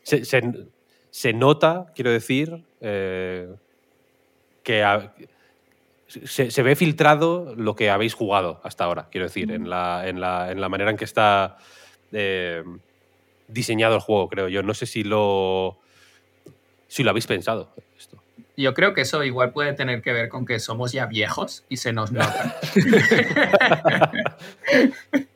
se, 0.02 0.24
se- 0.24 0.68
se 1.10 1.32
nota, 1.32 1.86
quiero 1.92 2.12
decir, 2.12 2.64
eh, 2.80 3.48
que 4.62 4.84
a- 4.84 5.12
se, 6.06 6.52
se 6.52 6.62
ve 6.62 6.76
filtrado 6.76 7.52
lo 7.56 7.74
que 7.74 7.90
habéis 7.90 8.14
jugado 8.14 8.60
hasta 8.62 8.84
ahora, 8.84 9.08
quiero 9.10 9.26
decir, 9.26 9.50
en, 9.50 9.68
la, 9.68 10.06
en, 10.08 10.20
la, 10.20 10.52
en 10.52 10.60
la 10.60 10.68
manera 10.68 10.92
en 10.92 10.96
que 10.96 11.04
está 11.04 11.56
eh, 12.12 12.62
diseñado 13.48 13.96
el 13.96 14.00
juego, 14.02 14.28
creo 14.28 14.48
yo. 14.48 14.62
No 14.62 14.72
sé 14.74 14.86
si 14.86 15.02
lo, 15.02 15.80
si 16.88 17.04
lo 17.04 17.10
habéis 17.10 17.26
pensado. 17.26 17.70
Esto. 17.96 18.16
Yo 18.56 18.74
creo 18.74 18.92
que 18.92 19.02
eso 19.02 19.22
igual 19.22 19.52
puede 19.52 19.72
tener 19.72 20.02
que 20.02 20.12
ver 20.12 20.28
con 20.28 20.44
que 20.44 20.58
somos 20.58 20.90
ya 20.90 21.06
viejos 21.06 21.62
y 21.68 21.76
se 21.76 21.92
nos 21.92 22.10
nota. 22.10 22.56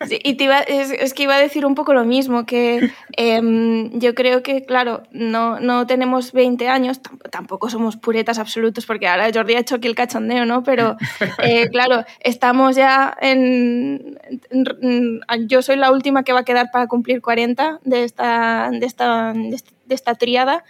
Sí, 0.07 0.19
y 0.25 0.35
te 0.35 0.45
iba- 0.45 0.61
es, 0.61 0.91
es 0.91 1.15
que 1.15 1.23
iba 1.23 1.37
a 1.37 1.39
decir 1.39 1.65
un 1.65 1.75
poco 1.75 1.95
lo 1.95 2.05
mismo, 2.05 2.45
que 2.45 2.91
em, 3.17 3.99
yo 3.99 4.15
creo 4.15 4.43
que, 4.43 4.65
claro, 4.65 5.05
no, 5.13 5.61
no 5.61 5.87
tenemos 5.87 6.33
20 6.33 6.69
años, 6.69 7.01
tam- 7.01 7.19
tampoco 7.31 7.71
somos 7.71 7.97
puretas 7.97 8.39
absolutos, 8.39 8.85
porque 8.85 9.07
ahora 9.07 9.31
Jordi 9.33 9.55
ha 9.55 9.61
hecho 9.61 9.77
aquí 9.77 9.87
el 9.89 9.95
cachondeo, 9.95 10.45
¿no? 10.45 10.65
Pero, 10.65 10.97
eh, 11.43 11.69
claro, 11.71 12.05
estamos 12.21 12.77
ya 12.77 13.17
en, 13.21 14.19
en- 14.51 15.21
en- 15.29 15.49
Yo 15.49 15.63
soy 15.63 15.77
la 15.77 15.93
última 15.93 16.25
que 16.25 16.33
va 16.33 16.41
a 16.41 16.45
quedar 16.45 16.71
para 16.73 16.89
cumplir 16.89 17.23
40 17.23 17.79
de 17.85 18.05
esta, 18.05 18.71
de 18.73 18.85
esta, 18.85 19.33
de 19.33 19.55
esta, 19.55 19.73
de 19.87 19.95
esta 19.95 20.15
triada 20.17 20.65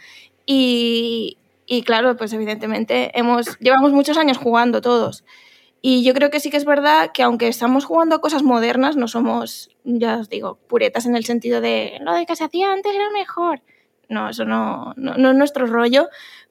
y, 0.46 1.38
claro, 1.84 2.16
pues 2.16 2.32
evidentemente 2.32 3.10
hemos, 3.18 3.58
llevamos 3.58 3.92
muchos 3.92 4.16
años 4.18 4.38
jugando 4.38 4.80
todos. 4.80 5.24
Y 5.80 6.04
yo 6.04 6.14
creo 6.14 6.30
que 6.30 6.38
sí 6.40 6.50
que 6.50 6.56
es 6.56 6.64
verdad 6.64 7.10
que 7.12 7.22
aunque 7.24 7.48
estamos 7.48 7.84
jugando 7.84 8.14
a 8.16 8.20
cosas 8.20 8.42
modernas, 8.44 8.96
no 8.96 9.08
somos, 9.08 9.70
ya 9.84 10.18
os 10.18 10.28
digo, 10.28 10.58
puretas 10.68 11.06
en 11.06 11.16
el 11.16 11.24
sentido 11.24 11.60
de 11.60 11.98
lo 12.02 12.12
de 12.12 12.24
que 12.24 12.36
se 12.36 12.44
hacía 12.44 12.72
antes 12.72 12.94
era 12.94 13.10
mejor. 13.10 13.62
No, 14.08 14.28
eso 14.28 14.44
no, 14.44 14.92
no, 14.96 15.30
es 15.30 15.36
nuestro 15.36 15.66
rollo, 15.66 16.08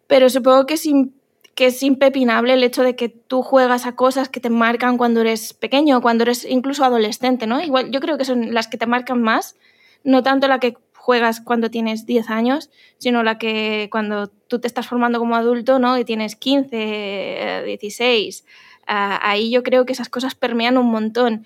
pero 0.07 0.29
supongo 0.29 0.65
que 0.65 0.73
es, 0.73 0.85
im- 0.85 1.11
que 1.55 1.67
es 1.67 1.81
impepinable 1.83 2.53
el 2.53 2.63
hecho 2.63 2.83
de 2.83 2.95
que 2.95 3.07
tú 3.07 3.41
juegas 3.41 3.85
a 3.85 3.95
cosas 3.95 4.27
que 4.29 4.39
te 4.41 4.49
marcan 4.49 4.97
cuando 4.97 5.21
eres 5.21 5.53
pequeño, 5.53 6.01
cuando 6.01 6.23
eres 6.23 6.43
incluso 6.43 6.83
adolescente, 6.83 7.47
¿no? 7.47 7.61
Igual 7.61 7.91
yo 7.91 7.99
creo 8.01 8.17
que 8.17 8.25
son 8.25 8.53
las 8.53 8.67
que 8.67 8.77
te 8.77 8.85
marcan 8.87 9.21
más, 9.21 9.55
no 10.03 10.23
tanto 10.23 10.47
la 10.49 10.59
que 10.59 10.75
juegas 11.01 11.41
cuando 11.41 11.69
tienes 11.71 12.05
10 12.05 12.29
años, 12.29 12.69
sino 12.99 13.23
la 13.23 13.37
que 13.39 13.89
cuando 13.91 14.27
tú 14.47 14.59
te 14.59 14.67
estás 14.67 14.87
formando 14.87 15.17
como 15.19 15.35
adulto, 15.35 15.79
¿no? 15.79 15.97
Y 15.97 16.05
tienes 16.05 16.35
15, 16.35 16.69
eh, 16.77 17.63
16. 17.65 18.45
Ah, 18.87 19.19
ahí 19.23 19.49
yo 19.51 19.63
creo 19.63 19.85
que 19.85 19.93
esas 19.93 20.09
cosas 20.09 20.35
permean 20.35 20.77
un 20.77 20.87
montón. 20.91 21.45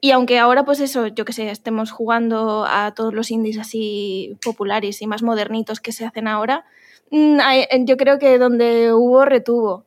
Y 0.00 0.10
aunque 0.12 0.38
ahora, 0.38 0.64
pues 0.64 0.80
eso, 0.80 1.08
yo 1.08 1.24
que 1.24 1.32
sé, 1.32 1.50
estemos 1.50 1.90
jugando 1.92 2.64
a 2.68 2.92
todos 2.94 3.12
los 3.14 3.30
indies 3.30 3.58
así 3.58 4.36
populares 4.44 5.02
y 5.02 5.06
más 5.06 5.22
modernitos 5.22 5.80
que 5.80 5.92
se 5.92 6.04
hacen 6.04 6.28
ahora, 6.28 6.64
mm, 7.10 7.38
hay- 7.40 7.66
yo 7.84 7.96
creo 7.96 8.18
que 8.18 8.38
donde 8.38 8.92
hubo, 8.92 9.24
retuvo. 9.24 9.84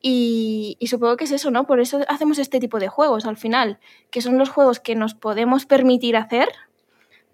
Y, 0.00 0.76
y 0.78 0.86
supongo 0.88 1.16
que 1.16 1.24
es 1.24 1.32
eso, 1.32 1.50
¿no? 1.50 1.66
Por 1.66 1.80
eso 1.80 2.00
hacemos 2.08 2.38
este 2.38 2.60
tipo 2.60 2.78
de 2.78 2.88
juegos 2.88 3.26
al 3.26 3.36
final, 3.36 3.78
que 4.10 4.20
son 4.22 4.38
los 4.38 4.48
juegos 4.48 4.78
que 4.80 4.94
nos 4.94 5.14
podemos 5.14 5.66
permitir 5.66 6.16
hacer, 6.16 6.48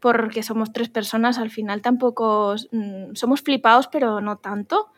porque 0.04 0.42
somos 0.42 0.70
tres 0.70 0.90
personas, 0.90 1.38
al 1.38 1.48
final 1.48 1.80
tampoco 1.80 2.56
mm, 2.72 3.14
somos 3.14 3.40
flipados, 3.40 3.88
pero 3.88 4.20
no 4.20 4.36
tanto. 4.36 4.92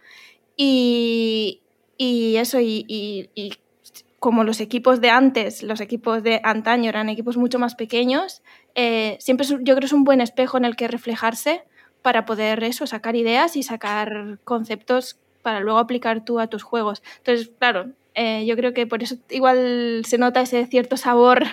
Y, 0.57 1.63
y 1.97 2.35
eso, 2.39 2.59
y, 2.61 3.31
como 4.19 4.43
los 4.43 4.61
equipos 4.61 5.01
de 5.01 5.11
antes, 5.11 5.63
los 5.63 5.81
equipos 5.81 6.25
de 6.25 6.41
antaño 6.43 6.89
eran 6.89 7.09
equipos 7.09 7.37
mucho 7.37 7.61
más 7.61 7.77
pequeños, 7.77 8.43
eh, 8.75 9.17
siempre 9.21 9.47
yo 9.47 9.59
creo 9.59 9.79
que 9.79 9.87
es 9.87 9.93
un 9.93 10.03
buen 10.03 10.21
espejo 10.21 10.57
en 10.57 10.65
el 10.65 10.75
que 10.75 10.89
reflejarse 10.89 11.63
para 12.03 12.25
poder 12.25 12.65
eso, 12.65 12.89
sacar 12.89 13.15
ideas 13.15 13.57
y 13.57 13.63
sacar 13.63 14.41
conceptos 14.43 15.21
para 15.43 15.61
luego 15.61 15.79
aplicar 15.79 16.25
tú 16.25 16.41
a 16.41 16.49
tus 16.49 16.65
juegos. 16.65 17.05
Entonces, 17.19 17.53
claro, 17.61 17.93
eh, 18.19 18.47
yo 18.47 18.57
creo 18.57 18.73
que 18.73 18.87
por 18.87 19.03
eso 19.03 19.17
igual 19.29 20.03
se 20.07 20.17
nota 20.17 20.41
ese 20.41 20.65
cierto 20.67 20.97
sabor 20.97 21.45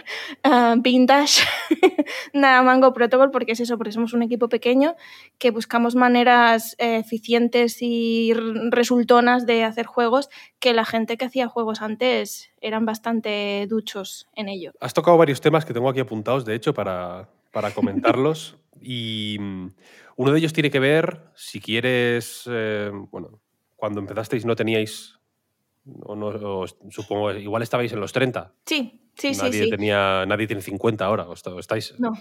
uh, 0.45 0.75
vintage 0.81 1.43
nada 2.33 2.63
Mango 2.63 2.93
Protocol, 2.93 3.31
porque 3.31 3.51
es 3.51 3.59
eso, 3.59 3.77
porque 3.77 3.91
somos 3.91 4.13
un 4.13 4.23
equipo 4.23 4.47
pequeño 4.47 4.95
que 5.37 5.51
buscamos 5.51 5.95
maneras 5.95 6.77
eh, 6.79 6.99
eficientes 6.99 7.81
y 7.81 8.33
resultonas 8.71 9.45
de 9.45 9.65
hacer 9.65 9.85
juegos 9.85 10.29
que 10.59 10.73
la 10.73 10.85
gente 10.85 11.17
que 11.17 11.25
hacía 11.25 11.49
juegos 11.49 11.81
antes 11.81 12.49
eran 12.61 12.85
bastante 12.85 13.67
duchos 13.69 14.27
en 14.33 14.47
ello. 14.47 14.71
Has 14.79 14.93
tocado 14.93 15.17
varios 15.17 15.41
temas 15.41 15.65
que 15.65 15.73
tengo 15.73 15.89
aquí 15.89 15.99
apuntados, 15.99 16.45
de 16.45 16.55
hecho, 16.55 16.73
para, 16.73 17.27
para 17.51 17.71
comentarlos. 17.71 18.57
y 18.81 19.35
mm, 19.37 19.67
uno 20.15 20.31
de 20.31 20.39
ellos 20.39 20.53
tiene 20.53 20.71
que 20.71 20.79
ver, 20.79 21.19
si 21.35 21.59
quieres, 21.59 22.43
eh, 22.49 22.89
bueno, 23.11 23.41
cuando 23.75 23.99
empezasteis 23.99 24.45
no 24.45 24.55
teníais 24.55 25.19
o 26.03 26.15
no, 26.15 26.27
o 26.27 26.65
supongo, 26.89 27.31
igual 27.33 27.63
estabais 27.63 27.91
en 27.91 27.99
los 27.99 28.13
30. 28.13 28.53
Sí, 28.65 29.01
sí, 29.15 29.31
nadie 29.33 29.63
sí. 29.65 29.69
Tenía, 29.69 30.25
nadie 30.25 30.47
tiene 30.47 30.61
50 30.61 31.05
ahora, 31.05 31.27
o 31.27 31.59
estáis 31.59 31.95
No. 31.99 32.13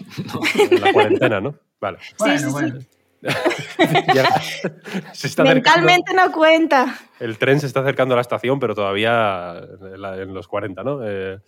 en 0.69 0.81
la 0.81 0.93
cuarentena, 0.93 1.39
¿no? 1.41 1.55
Vale. 1.79 1.99
Bueno, 2.19 2.37
sí, 2.37 2.45
sí. 2.45 2.51
bueno. 2.51 2.79
Se 5.13 5.27
está 5.27 5.43
Mentalmente 5.45 6.13
no 6.13 6.29
cuenta. 6.33 6.93
el 7.21 7.37
tren 7.37 7.61
se 7.61 7.67
está 7.67 7.79
acercando 7.79 8.15
a 8.15 8.17
la 8.17 8.21
estación, 8.21 8.59
pero 8.59 8.75
todavía 8.75 9.61
en, 9.81 10.33
los 10.33 10.49
40, 10.49 10.83
¿no? 10.83 10.99
Eh, 11.07 11.39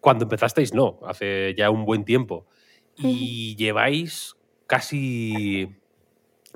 cuando 0.00 0.24
empezasteis, 0.24 0.72
no, 0.72 0.98
hace 1.06 1.54
ya 1.54 1.68
un 1.68 1.84
buen 1.84 2.04
tiempo. 2.06 2.46
Y 2.96 3.56
lleváis 3.56 4.36
casi, 4.66 5.68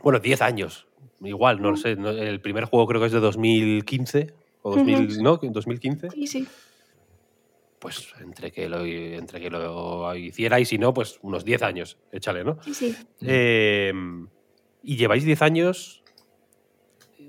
bueno, 0.02 0.20
10 0.20 0.40
años. 0.40 0.86
Igual, 1.22 1.60
no 1.60 1.70
lo 1.72 1.76
sé. 1.76 1.92
El 1.92 2.40
primer 2.40 2.64
juego 2.64 2.86
creo 2.86 3.00
que 3.00 3.08
es 3.08 3.12
de 3.12 3.20
2015 3.20 4.32
o 4.64 4.70
2000, 4.70 5.12
Ujú. 5.12 5.22
¿no? 5.22 5.36
2015. 5.36 6.10
Sí, 6.10 6.26
sí. 6.26 6.48
Pues 7.78 8.14
entre 8.18 8.50
que, 8.50 8.66
lo, 8.66 8.82
entre 8.82 9.40
que 9.40 9.50
lo 9.50 10.14
hicierais 10.16 10.72
y 10.72 10.78
no, 10.78 10.94
pues 10.94 11.18
unos 11.20 11.44
10 11.44 11.62
años, 11.62 11.98
échale, 12.10 12.42
¿no? 12.44 12.56
Sí, 12.62 12.72
sí. 12.72 12.96
Eh, 13.20 13.92
y 14.82 14.96
lleváis 14.96 15.22
10 15.24 15.42
años 15.42 16.02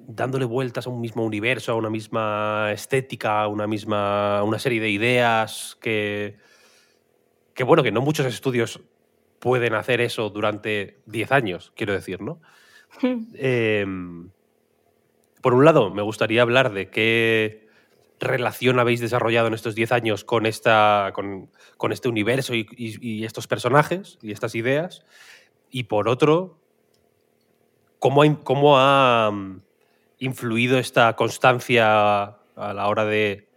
dándole 0.07 0.45
vueltas 0.45 0.88
a 0.88 0.90
un 0.90 1.02
mismo 1.02 1.26
universo, 1.26 1.74
a 1.74 1.76
una 1.76 1.90
misma 1.90 2.72
estética, 2.72 3.41
a 3.41 3.48
una 3.49 3.68
misma 3.68 4.41
una 4.44 4.60
serie 4.60 4.80
de 4.80 4.90
ideas 4.90 5.78
que 5.82 6.38
que 7.53 7.64
bueno, 7.66 7.84
que 7.84 7.91
no 7.91 8.02
muchos 8.02 8.26
estudios 8.28 8.80
pueden 9.40 9.74
hacer 9.74 9.99
eso 9.99 10.30
durante 10.30 11.02
10 11.06 11.32
años, 11.34 11.74
quiero 11.76 11.91
decir, 11.91 12.22
¿no? 12.22 12.40
Eh, 13.34 13.86
por 15.45 15.53
un 15.53 15.63
lado, 15.63 15.91
me 15.91 16.01
gustaría 16.01 16.41
hablar 16.41 16.73
de 16.73 16.89
qué 16.89 17.67
relación 18.19 18.80
habéis 18.80 18.99
desarrollado 18.99 19.45
en 19.45 19.53
estos 19.53 19.76
10 19.76 19.91
años 19.91 20.23
con, 20.23 20.47
esta, 20.47 21.13
con, 21.13 21.91
este 21.91 22.09
universo 22.09 22.55
y, 22.55 23.23
estos 23.23 23.45
personajes 23.45 24.17
y 24.23 24.31
estas 24.31 24.55
ideas. 24.55 25.05
Y 25.69 25.84
por 25.84 26.09
otro, 26.09 26.57
cómo 27.99 28.23
ha, 28.23 28.43
cómo 28.43 28.80
ha 28.80 29.30
mm, 29.31 29.61
influido 30.17 30.80
esta 30.80 31.15
constancia 31.15 32.23
a 32.23 32.73
la 32.73 32.88
hora 32.88 33.05
de, 33.05 33.47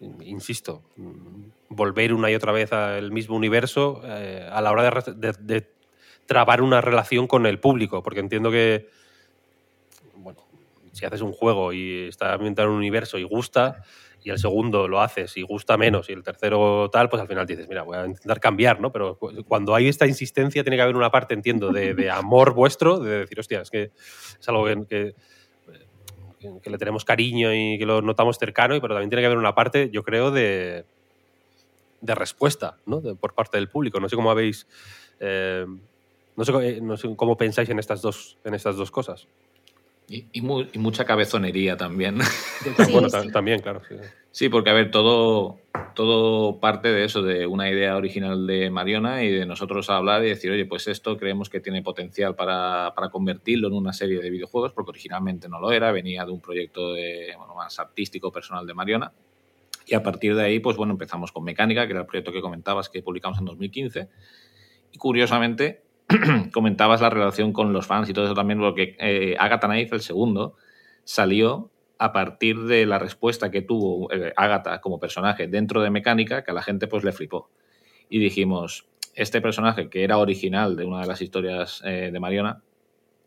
insisto, 0.00 0.82
mm, 0.96 1.44
volver 1.68 2.12
una 2.12 2.28
y 2.28 2.34
otra 2.34 2.50
vez 2.50 2.72
al 2.72 3.12
mismo 3.12 3.36
universo 3.36 4.02
eh, 4.04 4.48
a 4.50 4.60
la 4.60 4.72
hora 4.72 4.82
de 4.82 5.12
de- 5.14 5.36
de 5.38 5.70
trabar 6.26 6.60
una 6.60 6.80
relación 6.80 7.28
con 7.28 7.46
el 7.46 7.60
público, 7.60 8.02
porque 8.02 8.18
entiendo 8.18 8.50
que, 8.50 8.88
si 10.92 11.06
haces 11.06 11.20
un 11.22 11.32
juego 11.32 11.72
y 11.72 12.08
está 12.08 12.32
ambientado 12.34 12.68
en 12.68 12.72
un 12.72 12.78
universo 12.78 13.18
y 13.18 13.22
gusta, 13.24 13.82
y 14.22 14.30
el 14.30 14.38
segundo 14.38 14.86
lo 14.88 15.00
haces 15.00 15.36
y 15.36 15.42
gusta 15.42 15.76
menos, 15.78 16.10
y 16.10 16.12
el 16.12 16.22
tercero 16.22 16.90
tal, 16.92 17.08
pues 17.08 17.22
al 17.22 17.28
final 17.28 17.46
dices, 17.46 17.68
mira, 17.68 17.82
voy 17.82 17.96
a 17.96 18.04
intentar 18.06 18.38
cambiar, 18.40 18.80
¿no? 18.80 18.92
Pero 18.92 19.16
cu- 19.16 19.32
cuando 19.46 19.74
hay 19.74 19.88
esta 19.88 20.06
insistencia, 20.06 20.62
tiene 20.62 20.76
que 20.76 20.82
haber 20.82 20.96
una 20.96 21.10
parte, 21.10 21.32
entiendo, 21.34 21.72
de, 21.72 21.94
de 21.94 22.10
amor 22.10 22.52
vuestro, 22.54 22.98
de 22.98 23.20
decir, 23.20 23.40
hostia, 23.40 23.62
es 23.62 23.70
que 23.70 23.92
es 24.40 24.48
algo 24.48 24.64
que, 24.66 25.14
que- 26.38 26.70
le 26.70 26.78
tenemos 26.78 27.04
cariño 27.04 27.52
y 27.54 27.78
que 27.78 27.86
lo 27.86 28.02
notamos 28.02 28.38
cercano, 28.38 28.78
pero 28.80 28.94
también 28.94 29.10
tiene 29.10 29.22
que 29.22 29.26
haber 29.26 29.38
una 29.38 29.54
parte, 29.54 29.90
yo 29.92 30.02
creo, 30.02 30.30
de, 30.30 30.86
de 32.00 32.14
respuesta, 32.14 32.80
¿no? 32.86 33.02
Por 33.16 33.34
parte 33.34 33.58
del 33.58 33.68
público. 33.68 34.00
No 34.00 34.08
sé 34.08 34.16
cómo 34.16 34.30
habéis. 34.30 34.66
eh, 35.18 35.64
eh, 35.66 36.80
no 36.82 36.96
sé 36.96 37.14
cómo 37.16 37.36
pensáis 37.36 37.68
en 37.68 37.78
estas 37.78 38.00
dos, 38.00 38.38
en 38.44 38.54
estas 38.54 38.76
dos 38.76 38.90
cosas. 38.90 39.28
Y, 40.12 40.26
y 40.32 40.40
mu- 40.40 40.64
y 40.72 40.78
mucha 40.80 41.04
cabezonería 41.04 41.76
también. 41.76 42.18
bueno, 42.92 43.08
ta- 43.08 43.30
también, 43.30 43.60
claro. 43.60 43.80
sí. 43.88 43.94
Sí, 44.32 44.48
porque 44.48 44.70
a 44.70 44.72
ver, 44.72 44.90
todo, 44.90 45.58
todo 45.94 46.58
parte 46.60 46.88
de 46.88 47.04
eso, 47.04 47.22
de 47.22 47.46
una 47.46 47.70
idea 47.70 47.96
original 47.96 48.44
de 48.46 48.70
Mariona 48.70 49.22
y 49.24 49.30
de 49.30 49.46
nosotros 49.46 49.88
hablar 49.90 50.24
y 50.24 50.28
decir, 50.30 50.50
oye, 50.50 50.66
pues 50.66 50.88
esto 50.88 51.16
creemos 51.16 51.48
que 51.48 51.60
tiene 51.60 51.82
potencial 51.82 52.34
para, 52.34 52.92
para 52.94 53.08
convertirlo 53.10 53.68
en 53.68 53.74
una 53.74 53.92
serie 53.92 54.20
de 54.20 54.30
videojuegos, 54.30 54.72
porque 54.72 54.90
originalmente 54.90 55.48
no 55.48 55.60
lo 55.60 55.70
era, 55.72 55.90
venía 55.92 56.24
de 56.24 56.32
un 56.32 56.40
proyecto 56.40 56.92
de, 56.92 57.32
bueno, 57.38 57.54
más 57.54 57.78
artístico, 57.78 58.30
personal 58.32 58.66
de 58.66 58.74
Mariona. 58.74 59.12
Y 59.86 59.94
a 59.94 60.02
partir 60.02 60.34
de 60.36 60.42
ahí, 60.44 60.58
pues 60.60 60.76
bueno, 60.76 60.92
empezamos 60.92 61.30
con 61.32 61.42
Mecánica, 61.44 61.86
que 61.86 61.92
era 61.92 62.00
el 62.00 62.06
proyecto 62.06 62.32
que 62.32 62.40
comentabas 62.40 62.88
que 62.88 63.02
publicamos 63.02 63.38
en 63.40 63.44
2015. 63.46 64.08
Y 64.92 64.98
curiosamente, 64.98 65.82
comentabas 66.52 67.00
la 67.00 67.10
relación 67.10 67.52
con 67.52 67.72
los 67.72 67.86
fans 67.86 68.08
y 68.08 68.12
todo 68.12 68.24
eso 68.24 68.34
también, 68.34 68.58
porque 68.60 68.96
eh, 68.98 69.36
Agatha 69.38 69.68
Knife, 69.68 69.94
el 69.94 70.02
segundo, 70.02 70.56
salió 71.04 71.70
a 71.98 72.12
partir 72.12 72.58
de 72.60 72.86
la 72.86 72.98
respuesta 72.98 73.50
que 73.50 73.62
tuvo 73.62 74.10
eh, 74.12 74.32
Agatha 74.36 74.80
como 74.80 74.98
personaje 74.98 75.46
dentro 75.46 75.82
de 75.82 75.90
Mecánica, 75.90 76.42
que 76.42 76.50
a 76.50 76.54
la 76.54 76.62
gente 76.62 76.86
pues 76.86 77.04
le 77.04 77.12
flipó. 77.12 77.50
Y 78.08 78.18
dijimos, 78.18 78.88
este 79.14 79.40
personaje 79.40 79.90
que 79.90 80.02
era 80.02 80.18
original 80.18 80.76
de 80.76 80.84
una 80.86 81.02
de 81.02 81.06
las 81.06 81.20
historias 81.20 81.82
eh, 81.84 82.10
de 82.12 82.20
Mariona, 82.20 82.62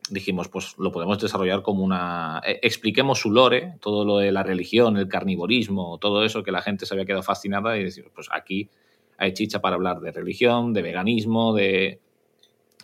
dijimos, 0.10 0.50
pues 0.50 0.76
lo 0.78 0.92
podemos 0.92 1.20
desarrollar 1.20 1.62
como 1.62 1.84
una... 1.84 2.42
eh, 2.46 2.60
expliquemos 2.64 3.20
su 3.20 3.32
lore, 3.32 3.76
todo 3.80 4.06
lo 4.06 4.18
de 4.18 4.32
la 4.32 4.44
religión, 4.44 4.98
el 4.98 5.08
carnivorismo, 5.08 5.98
todo 6.00 6.26
eso 6.26 6.44
que 6.44 6.52
la 6.52 6.62
gente 6.62 6.86
se 6.86 6.94
había 6.94 7.06
quedado 7.06 7.24
fascinada 7.24 7.78
y 7.78 7.84
decimos, 7.84 8.12
pues 8.14 8.28
aquí 8.32 8.70
hay 9.18 9.34
chicha 9.34 9.62
para 9.62 9.76
hablar 9.76 10.00
de 10.00 10.12
religión, 10.12 10.74
de 10.74 10.82
veganismo, 10.82 11.54
de, 11.54 12.00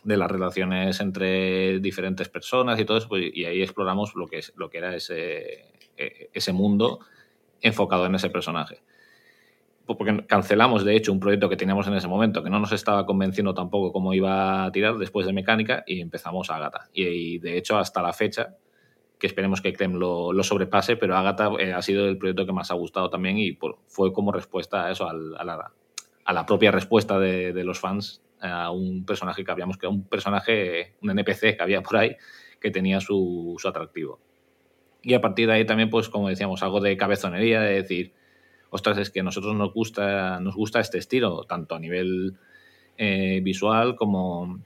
de 0.04 0.18
las 0.18 0.30
relaciones 0.30 1.00
entre 1.00 1.80
diferentes 1.80 2.30
personas 2.30 2.80
y 2.80 2.86
todo 2.86 2.98
eso, 2.98 3.08
pues, 3.08 3.32
y 3.34 3.46
ahí 3.46 3.62
exploramos 3.62 4.16
lo 4.16 4.28
que, 4.28 4.40
es, 4.40 4.54
lo 4.56 4.70
que 4.70 4.78
era 4.78 4.96
ese, 4.96 5.66
eh, 5.98 6.30
ese 6.34 6.54
mundo 6.54 7.00
enfocado 7.62 8.06
en 8.06 8.16
ese 8.16 8.30
personaje. 8.30 8.82
Pues 9.86 9.98
Porque 9.98 10.26
cancelamos, 10.28 10.86
de 10.86 10.96
hecho, 10.96 11.12
un 11.12 11.20
proyecto 11.20 11.50
que 11.50 11.58
teníamos 11.58 11.88
en 11.88 11.96
ese 11.96 12.08
momento 12.08 12.44
que 12.44 12.50
no 12.50 12.60
nos 12.60 12.72
estaba 12.72 13.06
convenciendo 13.06 13.54
tampoco 13.54 13.92
cómo 13.92 14.14
iba 14.14 14.66
a 14.66 14.72
tirar 14.72 14.98
después 14.98 15.26
de 15.26 15.34
Mecánica 15.34 15.84
y 15.88 16.00
empezamos 16.02 16.50
Agatha. 16.52 16.90
Y, 16.94 17.40
de 17.40 17.58
hecho, 17.58 17.78
hasta 17.78 18.02
la 18.02 18.14
fecha, 18.14 18.56
que 19.18 19.28
esperemos 19.28 19.62
que 19.62 19.74
Clem 19.74 19.94
lo, 19.96 20.44
sobrepase, 20.44 20.96
pero 20.96 21.18
Agatha 21.18 21.50
eh, 21.60 21.74
ha 21.74 21.82
sido 21.82 22.08
el 22.08 22.18
proyecto 22.18 22.46
que 22.46 22.54
más 22.54 22.72
ha 22.72 22.76
gustado 22.76 23.10
también 23.10 23.38
y 23.38 23.58
fue 23.88 24.14
como 24.14 24.32
respuesta 24.32 24.86
a 24.86 24.92
eso, 24.92 25.10
a, 25.10 25.14
la, 25.14 25.72
a 26.24 26.34
la 26.34 26.46
propia 26.46 26.72
respuesta 26.72 27.20
de 27.20 27.64
los 27.64 27.80
fans 27.80 28.22
a 28.42 28.72
un 28.72 29.06
personaje 29.06 29.44
que 29.44 29.52
habíamos 29.52 29.78
creado, 29.78 29.96
un 29.96 30.08
personaje, 30.08 30.96
un 31.02 31.10
NPC 31.12 31.58
que 31.58 31.62
había 31.62 31.82
por 31.82 31.98
ahí 31.98 32.16
que 32.60 32.72
tenía 32.72 33.00
su, 33.00 33.56
su 33.58 33.68
atractivo. 33.68 34.20
Y 35.02 35.14
a 35.14 35.22
partir 35.22 35.48
de 35.48 35.54
ahí 35.54 35.66
también, 35.66 35.90
pues 35.90 36.10
como 36.10 36.30
decíamos, 36.30 36.62
algo 36.62 36.82
de 36.82 36.98
cabezonería, 36.98 37.62
de 37.62 37.74
decir, 37.76 38.14
ostras, 38.70 38.98
es 38.98 39.10
que 39.10 39.22
a 39.22 39.24
nosotros 39.24 39.56
nos 39.56 39.74
gusta, 39.74 40.40
nos 40.40 40.56
gusta 40.56 40.80
este 40.80 40.98
estilo, 40.98 41.46
tanto 41.46 41.76
a 41.76 41.80
nivel 41.80 42.36
eh, 42.98 43.40
visual 43.42 43.96
como 43.96 44.60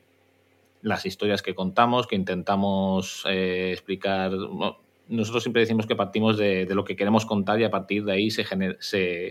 las 0.82 1.06
historias 1.06 1.42
que 1.42 1.56
contamos, 1.56 2.08
que 2.08 2.16
intentamos 2.16 3.24
eh, 3.30 3.72
explicar. 3.72 4.32
no, 4.32 4.80
nosotros 5.08 5.44
siempre 5.44 5.62
decimos 5.62 5.86
que 5.86 5.96
partimos 5.96 6.38
de, 6.38 6.66
lo 6.70 6.84
que 6.84 6.96
queremos 6.96 7.26
contar 7.26 7.60
y 7.60 7.64
a 7.64 7.72
partir 7.72 8.06
de 8.06 8.14
ahí 8.14 8.32
se, 8.32 8.46
se, 8.80 9.30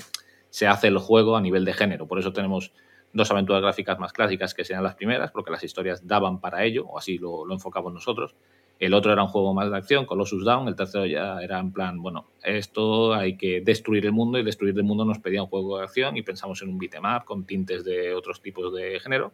se 0.51 0.67
hace 0.67 0.89
el 0.89 0.99
juego 0.99 1.37
a 1.37 1.41
nivel 1.41 1.65
de 1.65 1.73
género. 1.73 2.07
Por 2.07 2.19
eso 2.19 2.33
tenemos 2.33 2.73
dos 3.13 3.31
aventuras 3.31 3.63
gráficas 3.63 3.99
más 3.99 4.13
clásicas 4.13 4.55
que 4.55 4.65
serían 4.65 4.85
las 4.85 4.95
primeras, 4.95 5.31
porque 5.31 5.51
las 5.51 5.63
historias 5.63 6.07
daban 6.07 6.41
para 6.41 6.65
ello, 6.65 6.87
o 6.87 6.99
así 6.99 7.19
lo, 7.19 7.51
enfocamos 7.53 7.93
nosotros. 7.93 8.35
El 8.79 8.95
otro 8.95 9.13
era 9.13 9.23
un 9.23 9.29
juego 9.29 9.55
más 9.55 9.71
de 9.71 9.77
acción, 9.77 10.07
Colossus 10.07 10.45
Down. 10.45 10.67
El 10.67 10.75
tercero 10.75 11.07
ya 11.07 11.41
era 11.41 11.61
en 11.61 11.73
plan, 11.73 12.03
bueno, 12.03 12.27
esto 12.43 13.15
hay 13.15 13.37
que 13.37 13.61
destruir 13.61 14.07
el 14.07 14.13
mundo 14.13 14.39
y 14.39 14.43
destruir 14.43 14.77
el 14.77 14.83
mundo 14.83 15.05
nos 15.05 15.19
pedía 15.19 15.43
un 15.43 15.49
juego 15.49 15.79
de 15.79 15.85
acción 15.85 16.17
y 16.17 16.23
pensamos 16.23 16.63
en 16.63 16.71
un 16.71 16.79
beat'em 16.79 17.05
up 17.05 17.25
con 17.25 17.45
tintes 17.45 17.85
de 17.85 18.15
otros 18.15 18.41
tipos 18.41 18.75
de 18.75 18.99
género. 18.99 19.33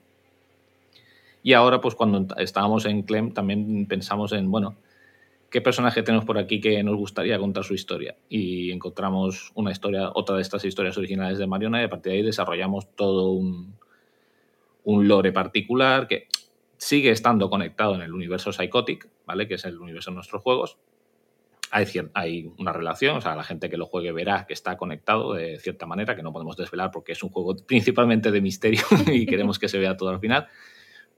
Y 1.43 1.55
ahora, 1.55 1.81
pues 1.81 1.95
cuando 1.95 2.27
estábamos 2.37 2.85
en 2.85 3.03
Clem, 3.03 3.33
también 3.33 3.87
pensamos 3.87 4.33
en, 4.33 4.51
bueno, 4.51 4.75
¿qué 5.51 5.61
personaje 5.61 6.03
tenemos 6.03 6.25
por 6.25 6.39
aquí 6.39 6.61
que 6.61 6.83
nos 6.83 6.97
gustaría 6.97 7.39
contar 7.39 7.65
su 7.65 7.75
historia? 7.75 8.17
Y 8.29 8.71
encontramos 8.73 9.53
una 9.55 9.71
historia, 9.71 10.11
otra 10.15 10.37
de 10.37 10.43
estas 10.43 10.65
historias 10.65 10.97
originales 10.99 11.39
de 11.39 11.47
Mariona 11.47 11.81
y 11.81 11.85
a 11.85 11.89
partir 11.89 12.13
de 12.13 12.19
ahí 12.19 12.25
desarrollamos 12.25 12.95
todo 12.95 13.31
un, 13.31 13.77
un 14.85 15.09
lore 15.09 15.33
particular 15.33 16.07
que 16.07 16.29
sigue 16.77 17.11
estando 17.11 17.51
conectado 17.51 17.95
en 17.95 18.03
el 18.03 18.13
universo 18.13 18.53
Psychotic, 18.53 19.09
¿vale? 19.27 19.49
Que 19.49 19.55
es 19.55 19.65
el 19.65 19.79
universo 19.79 20.11
de 20.11 20.17
nuestros 20.17 20.43
juegos. 20.43 20.79
Hay, 21.71 21.87
hay 22.15 22.51
una 22.59 22.73
relación, 22.73 23.19
o 23.19 23.21
sea, 23.21 23.37
la 23.37 23.45
gente 23.45 23.69
que 23.69 23.77
lo 23.77 23.85
juegue 23.85 24.13
verá 24.13 24.47
que 24.47 24.55
está 24.55 24.79
conectado 24.79 25.35
de 25.35 25.59
cierta 25.59 25.85
manera, 25.85 26.17
que 26.17 26.23
no 26.23 26.33
podemos 26.33 26.57
desvelar 26.57 26.91
porque 26.91 27.13
es 27.13 27.23
un 27.23 27.29
juego 27.29 27.55
principalmente 27.67 28.31
de 28.31 28.41
misterio 28.41 28.83
y 29.13 29.27
queremos 29.27 29.59
que 29.59 29.69
se 29.69 29.79
vea 29.79 29.97
todo 29.97 30.11
al 30.11 30.21
final 30.21 30.49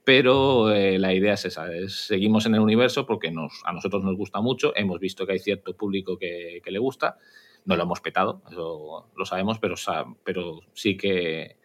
pero 0.03 0.71
eh, 0.71 0.97
la 0.97 1.13
idea 1.13 1.33
es 1.33 1.45
esa, 1.45 1.67
seguimos 1.87 2.45
en 2.45 2.55
el 2.55 2.61
universo 2.61 3.05
porque 3.05 3.31
nos, 3.31 3.61
a 3.65 3.73
nosotros 3.73 4.03
nos 4.03 4.15
gusta 4.15 4.41
mucho, 4.41 4.73
hemos 4.75 4.99
visto 4.99 5.25
que 5.25 5.33
hay 5.33 5.39
cierto 5.39 5.75
público 5.75 6.17
que, 6.17 6.61
le 6.65 6.79
gusta, 6.79 7.17
no 7.65 7.75
lo 7.75 7.83
hemos 7.83 8.01
petado, 8.01 8.41
eso 8.49 9.11
lo 9.15 9.25
sabemos, 9.25 9.59
pero, 9.59 9.75
pero 10.23 10.61
sí 10.73 10.97
que 10.97 11.57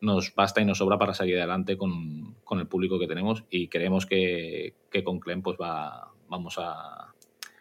nos 0.00 0.34
basta 0.34 0.60
y 0.60 0.64
nos 0.64 0.78
sobra 0.78 0.98
para 0.98 1.14
salir 1.14 1.38
adelante 1.38 1.76
con, 1.76 2.36
el 2.50 2.66
público 2.66 2.98
que 2.98 3.06
tenemos 3.06 3.44
y 3.48 3.68
creemos 3.68 4.06
que, 4.06 4.74
con 5.04 5.20
Clem 5.20 5.42
pues 5.42 5.56
va, 5.60 6.12
vamos 6.28 6.56
a... 6.58 7.12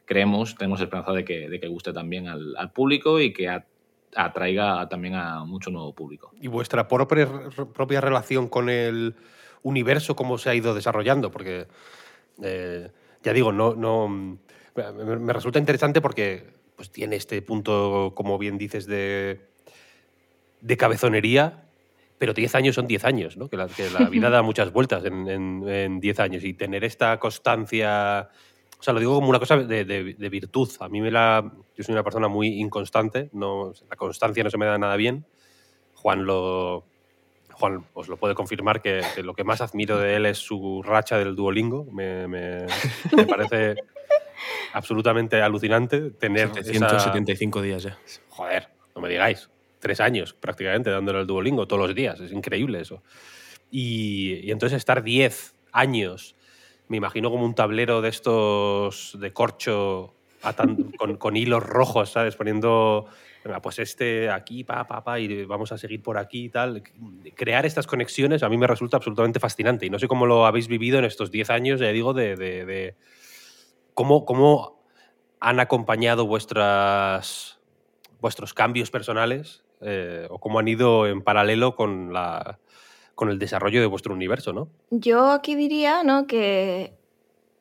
Creemos, 0.05 0.55
tenemos 0.55 0.81
esperanza 0.81 1.13
de 1.13 1.23
que, 1.23 1.47
de 1.47 1.59
que 1.61 1.67
guste 1.67 1.93
también 1.93 2.27
al, 2.27 2.71
público 2.73 3.21
y 3.21 3.31
que 3.31 3.49
atraiga 4.15 4.89
también 4.89 5.15
a 5.15 5.45
mucho 5.45 5.71
nuevo 5.71 5.93
público. 5.95 6.31
¿Y 6.41 6.49
vuestra 6.49 6.89
propia 6.89 8.01
relación 8.01 8.49
con 8.49 8.69
el 8.69 9.15
universo 9.63 10.15
cómo 10.15 10.37
se 10.37 10.49
ha 10.49 10.55
ido 10.55 10.75
desarrollando, 10.75 11.31
porque 11.31 11.67
eh, 12.41 12.91
ya 13.23 13.33
digo, 13.33 13.51
no, 13.51 13.75
no, 13.75 14.07
me, 14.07 15.33
resulta 15.33 15.59
interesante 15.59 16.01
porque 16.01 16.45
pues, 16.75 16.91
tiene 16.91 17.15
este 17.15 17.41
punto, 17.41 18.13
como 18.15 18.37
bien 18.37 18.57
dices, 18.57 18.85
de, 18.85 19.41
de 20.61 20.77
cabezonería, 20.77 21.63
pero 22.17 22.33
10 22.33 22.55
años 22.55 22.75
son 22.75 22.87
10 22.87 23.05
años, 23.05 23.37
¿no? 23.37 23.49
que, 23.49 23.57
la, 23.57 23.67
vida 24.11 24.29
da 24.29 24.41
muchas 24.41 24.71
vueltas 24.71 25.03
en 25.05 25.99
10 25.99 26.19
años 26.19 26.43
y 26.43 26.53
tener 26.53 26.83
esta 26.83 27.19
constancia... 27.19 28.29
O 28.79 28.83
sea, 28.83 28.93
lo 28.93 28.99
digo 28.99 29.15
como 29.15 29.29
una 29.29 29.39
cosa 29.39 29.55
de, 29.55 29.85
de, 29.85 30.29
virtud. 30.29 30.69
A 30.81 30.89
mí 30.89 30.99
me 30.99 31.09
la... 31.09 31.53
Yo 31.77 31.83
soy 31.85 31.93
una 31.93 32.03
persona 32.03 32.27
muy 32.27 32.59
inconstante, 32.59 33.29
no, 33.31 33.71
la 33.89 33.95
constancia 33.95 34.43
no 34.43 34.49
se 34.49 34.57
me 34.57 34.65
da 34.65 34.77
nada 34.77 34.97
bien. 34.97 35.25
Juan 35.93 36.25
lo, 36.25 36.83
Juan 37.63 37.85
os 37.93 38.09
lo 38.09 38.17
puede 38.17 38.35
confirmar 38.35 38.81
que, 38.81 39.01
lo 39.23 39.33
que 39.33 39.45
más 39.45 39.61
admiro 39.61 39.97
de 39.97 40.17
él 40.17 40.25
es 40.25 40.37
su 40.37 40.83
racha 40.83 41.17
del 41.17 41.33
Duolingo. 41.33 41.85
Me, 41.85 42.67
parece 43.29 43.75
absolutamente 44.73 45.41
alucinante 45.41 46.11
tener 46.11 46.53
775 46.53 47.61
días 47.61 47.83
ya. 47.83 47.97
Joder, 48.27 48.67
no 48.93 49.01
me 49.01 49.07
digáis. 49.07 49.49
Tres 49.79 50.01
años 50.01 50.33
prácticamente 50.33 50.89
dándole 50.89 51.19
al 51.19 51.27
Duolingo 51.27 51.65
todos 51.65 51.87
los 51.87 51.95
días. 51.95 52.19
Es 52.19 52.33
increíble 52.33 52.81
eso. 52.81 53.01
Y, 53.71 54.51
entonces 54.51 54.75
estar 54.75 55.01
10 55.01 55.55
años, 55.71 56.35
me 56.89 56.97
imagino 56.97 57.31
como 57.31 57.45
un 57.45 57.55
tablero 57.55 58.01
de 58.01 58.09
estos 58.09 59.17
de 59.21 59.31
corcho 59.31 60.13
con, 60.97 61.15
con, 61.15 61.37
hilos 61.37 61.63
rojos, 61.63 62.09
¿sabes? 62.09 62.35
Poniendo 62.35 63.07
venga, 63.43 63.61
pues 63.61 63.79
este 63.79 64.29
aquí, 64.29 64.63
pa, 64.63 64.85
pa, 64.87 65.03
pa, 65.03 65.19
y 65.19 65.45
vamos 65.45 65.71
a 65.71 65.77
seguir 65.77 66.01
por 66.01 66.17
aquí 66.17 66.45
y 66.45 66.49
tal. 66.49 66.83
Crear 67.35 67.65
estas 67.65 67.87
conexiones 67.87 68.43
a 68.43 68.49
mí 68.49 68.57
me 68.57 68.67
resulta 68.67 68.97
absolutamente 68.97 69.39
fascinante 69.39 69.85
y 69.85 69.89
no 69.89 69.99
sé 69.99 70.07
cómo 70.07 70.25
lo 70.25 70.45
habéis 70.45 70.67
vivido 70.67 70.99
en 70.99 71.05
estos 71.05 71.31
10 71.31 71.49
años, 71.49 71.79
ya 71.79 71.89
digo, 71.89 72.13
de, 72.13 72.95
cómo, 73.93 74.25
cómo, 74.25 74.81
han 75.39 75.59
acompañado 75.59 76.25
vuestros 76.25 77.59
cambios 78.55 78.91
personales 78.91 79.65
eh, 79.81 80.25
o 80.29 80.39
cómo 80.39 80.59
han 80.59 80.67
ido 80.69 81.05
en 81.05 81.21
paralelo 81.21 81.75
con, 81.75 82.13
la, 82.13 82.59
con 83.15 83.29
el 83.29 83.39
desarrollo 83.39 83.81
de 83.81 83.87
vuestro 83.87 84.13
universo, 84.13 84.53
¿no? 84.53 84.69
Yo 84.89 85.31
aquí 85.31 85.55
diría 85.55 86.03
¿no? 86.03 86.27
que, 86.27 86.93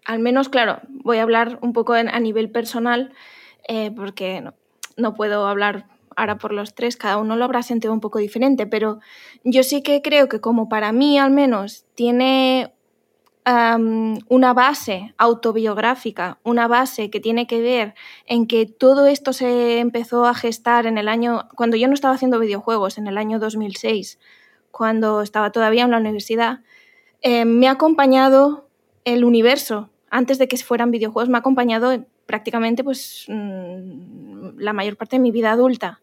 al 0.05 0.21
menos, 0.21 0.49
claro, 0.49 0.79
voy 0.89 1.19
a 1.19 1.23
hablar 1.23 1.59
un 1.63 1.73
poco 1.73 1.95
a 1.95 2.21
nivel 2.21 2.51
personal, 2.53 3.13
eh, 3.67 3.91
porque 3.91 4.41
no, 4.41 4.55
no 4.97 5.15
puedo 5.15 5.47
hablar 5.47 5.87
ahora 6.17 6.39
por 6.39 6.53
los 6.53 6.75
tres, 6.75 6.97
cada 6.97 7.17
uno 7.17 7.37
lo 7.37 7.45
habrá 7.45 7.63
sentido 7.63 7.93
un 7.93 8.01
poco 8.01 8.19
diferente, 8.19 8.67
pero 8.67 9.01
yo 9.45 9.63
sí 9.63 9.83
que 9.83 10.03
creo 10.03 10.29
que 10.29 10.41
como 10.41 10.69
para 10.69 10.93
mí 10.93 11.19
al 11.19 11.31
menos 11.31 11.87
tiene 11.95 12.73
una 13.45 14.53
base 14.55 15.15
autobiográfica, 15.19 16.39
una 16.45 16.69
base 16.69 17.11
que 17.11 17.19
tiene 17.19 17.49
que 17.49 17.61
ver 17.61 17.95
en 18.27 18.47
que 18.47 18.67
todo 18.67 19.07
esto 19.07 19.33
se 19.33 19.81
empezó 19.81 20.27
a 20.27 20.35
gestar 20.35 20.87
en 20.87 20.97
el 20.97 21.09
año, 21.09 21.49
cuando 21.57 21.77
yo 21.77 21.89
no 21.89 21.95
estaba 21.95 22.15
haciendo 22.15 22.39
videojuegos, 22.39 22.99
en 22.99 23.09
el 23.09 23.19
año 23.19 23.41
2006, 23.41 24.21
cuando 24.71 25.23
estaba 25.23 25.51
todavía 25.51 25.83
en 25.83 25.91
la 25.91 25.99
universidad, 25.99 26.61
eh, 27.21 27.45
me 27.45 27.67
ha 27.67 27.73
acompañado 27.73 28.69
el 29.05 29.25
universo, 29.25 29.91
antes 30.09 30.39
de 30.39 30.47
que 30.47 30.57
fueran 30.59 30.93
videojuegos, 30.93 31.29
me 31.29 31.37
ha 31.37 31.41
acompañado 31.41 32.05
prácticamente 32.27 32.85
pues, 32.85 33.25
mm, 33.27 34.32
la 34.59 34.73
mayor 34.73 34.97
parte 34.97 35.17
de 35.17 35.21
mi 35.21 35.31
vida 35.31 35.53
adulta. 35.53 36.01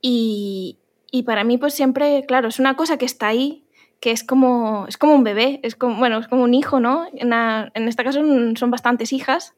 Y, 0.00 0.78
para 1.24 1.44
mí 1.44 1.56
pues 1.56 1.72
siempre, 1.72 2.24
claro, 2.28 2.48
es 2.48 2.58
una 2.58 2.76
cosa 2.76 2.98
que 2.98 3.06
está 3.06 3.28
ahí, 3.28 3.64
que 4.00 4.10
es 4.10 4.22
como, 4.22 4.86
es 4.86 4.98
como 4.98 5.14
un 5.14 5.24
bebé, 5.24 5.60
es 5.62 5.74
como, 5.74 5.96
bueno, 5.96 6.18
es 6.18 6.28
como 6.28 6.44
un 6.44 6.52
hijo, 6.52 6.78
¿no? 6.78 7.06
En, 7.14 7.88
este 7.88 8.04
caso 8.04 8.20
son 8.54 8.70
bastantes 8.70 9.12
hijas 9.12 9.54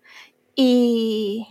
y, 0.54 1.48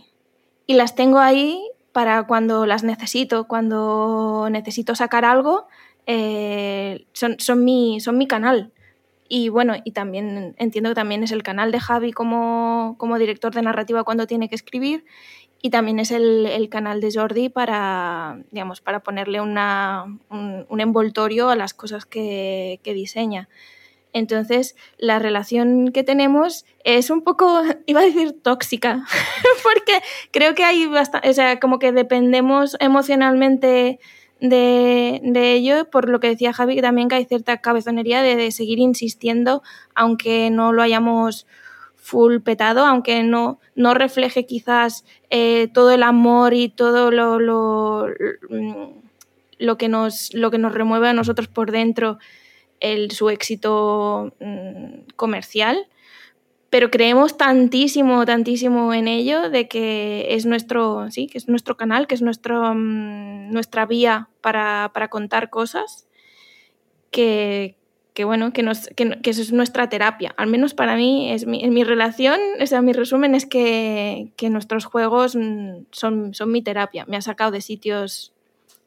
las 0.66 0.94
tengo 0.94 1.18
ahí 1.18 1.62
para 1.92 2.26
cuando 2.26 2.66
las 2.66 2.84
necesito, 2.84 3.44
cuando 3.48 4.48
necesito 4.50 4.94
sacar 4.94 5.24
algo, 5.24 5.66
eh, 6.06 7.06
son, 7.12 7.36
son, 7.38 7.64
mi, 7.64 8.00
son 8.00 8.18
mi 8.18 8.26
canal. 8.26 8.72
Y 9.28 9.50
bueno, 9.50 9.74
y 9.84 9.92
también 9.92 10.54
entiendo 10.58 10.90
que 10.90 10.94
también 10.94 11.22
es 11.22 11.32
el 11.32 11.42
canal 11.42 11.70
de 11.70 11.80
Javi 11.80 12.12
como, 12.12 12.96
como 12.98 13.18
director 13.18 13.54
de 13.54 13.60
narrativa 13.60 14.04
cuando 14.04 14.26
tiene 14.26 14.48
que 14.48 14.54
escribir 14.54 15.04
y 15.60 15.70
también 15.70 15.98
es 15.98 16.10
el, 16.10 16.46
el 16.46 16.68
canal 16.68 17.00
de 17.00 17.10
Jordi 17.12 17.48
para, 17.48 18.40
digamos, 18.50 18.80
para 18.80 19.00
ponerle 19.00 19.40
una, 19.40 20.04
un, 20.30 20.80
envoltorio 20.80 21.48
a 21.48 21.56
las 21.56 21.74
cosas 21.74 22.06
que, 22.06 22.80
que 22.82 22.94
diseña. 22.94 23.48
Entonces, 24.12 24.76
la 24.98 25.18
relación 25.18 25.92
que 25.92 26.02
tenemos 26.02 26.64
es 26.84 27.10
un 27.10 27.22
poco, 27.22 27.62
iba 27.86 28.00
a 28.00 28.04
decir 28.04 28.40
tóxica, 28.42 29.04
porque 29.62 30.00
creo 30.30 30.54
que 30.54 30.64
hay 30.64 30.86
bastante, 30.86 31.28
o 31.28 31.32
sea, 31.32 31.60
como 31.60 31.78
que 31.78 31.92
dependemos 31.92 32.76
emocionalmente 32.80 33.98
de, 34.40 35.52
ello, 35.52 35.90
por 35.90 36.08
lo 36.08 36.20
que 36.20 36.28
decía 36.28 36.52
Javi, 36.52 36.80
también 36.80 37.08
que 37.08 37.16
hay 37.16 37.24
cierta 37.24 37.58
cabezonería 37.58 38.22
de, 38.22 38.50
seguir 38.52 38.78
insistiendo, 38.78 39.62
aunque 39.94 40.50
no 40.50 40.72
lo 40.72 40.82
hayamos 40.82 41.46
full 42.08 42.38
petado, 42.40 42.86
aunque 42.86 43.22
no, 43.22 43.60
no 43.74 43.92
refleje 43.92 44.46
quizás 44.46 45.04
eh, 45.28 45.68
todo 45.74 45.90
el 45.90 46.02
amor 46.02 46.54
y 46.54 46.70
todo 46.70 47.10
lo, 47.10 47.38
lo, 47.38 48.08
lo, 49.58 49.76
que 49.76 49.88
nos, 49.88 50.32
lo 50.32 50.50
que 50.50 50.56
nos 50.56 50.72
remueve 50.72 51.08
a 51.08 51.12
nosotros 51.12 51.48
por 51.48 51.70
dentro 51.70 52.18
el, 52.80 53.10
su 53.10 53.28
éxito 53.28 54.32
mm, 54.40 55.10
comercial. 55.16 55.86
Pero 56.70 56.90
creemos 56.90 57.36
tantísimo, 57.36 58.24
tantísimo 58.26 58.92
en 58.92 59.08
ello 59.08 59.50
de 59.50 59.68
que 59.68 60.34
es 60.34 60.44
nuestro, 60.46 61.10
sí, 61.10 61.26
que 61.26 61.38
es 61.38 61.48
nuestro 61.48 61.76
canal, 61.76 62.06
que 62.06 62.14
es 62.14 62.22
nuestro, 62.22 62.74
mm, 62.74 63.50
nuestra 63.50 63.84
vía 63.84 64.28
para, 64.40 64.90
para, 64.94 65.08
contar 65.08 65.50
cosas, 65.50 66.08
que, 67.10 67.77
que 68.18 68.24
bueno, 68.24 68.52
que, 68.52 68.64
nos, 68.64 68.88
que, 68.96 69.16
eso 69.22 69.40
es 69.40 69.52
nuestra 69.52 69.88
terapia. 69.88 70.34
Al 70.36 70.48
menos 70.48 70.74
para 70.74 70.96
mí, 70.96 71.30
es 71.30 71.46
mi, 71.46 71.62
en 71.62 71.72
mi 71.72 71.84
relación, 71.84 72.40
o 72.58 72.82
mi 72.82 72.92
resumen 72.92 73.36
es 73.36 73.46
que, 73.46 74.32
que 74.34 74.50
nuestros 74.50 74.86
juegos 74.86 75.36
mm, 75.36 75.84
son, 75.92 76.34
son 76.34 76.50
mi 76.50 76.60
terapia. 76.60 77.04
Me 77.06 77.16
ha 77.16 77.22
sacado 77.22 77.52
de 77.52 77.60
sitios 77.60 78.32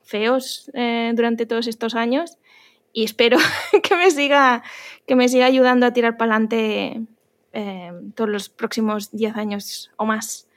feos 0.04 0.70
eh, 0.74 1.14
durante 1.16 1.46
todos 1.46 1.68
estos 1.68 1.96
años 1.96 2.38
y 2.92 3.06
espero 3.06 3.38
que 3.84 3.96
me 3.96 4.12
siga, 4.12 4.64
que 5.08 5.16
me 5.16 5.30
siga 5.30 5.46
ayudando 5.46 5.86
a 5.86 5.94
tirar 5.94 6.18
para 6.18 6.36
adelante 6.36 7.02
Em, 7.54 8.14
todos 8.14 8.30
los 8.30 8.48
próximos 8.48 9.12
10 9.12 9.36
años 9.36 9.92
o 9.98 10.06
más 10.06 10.48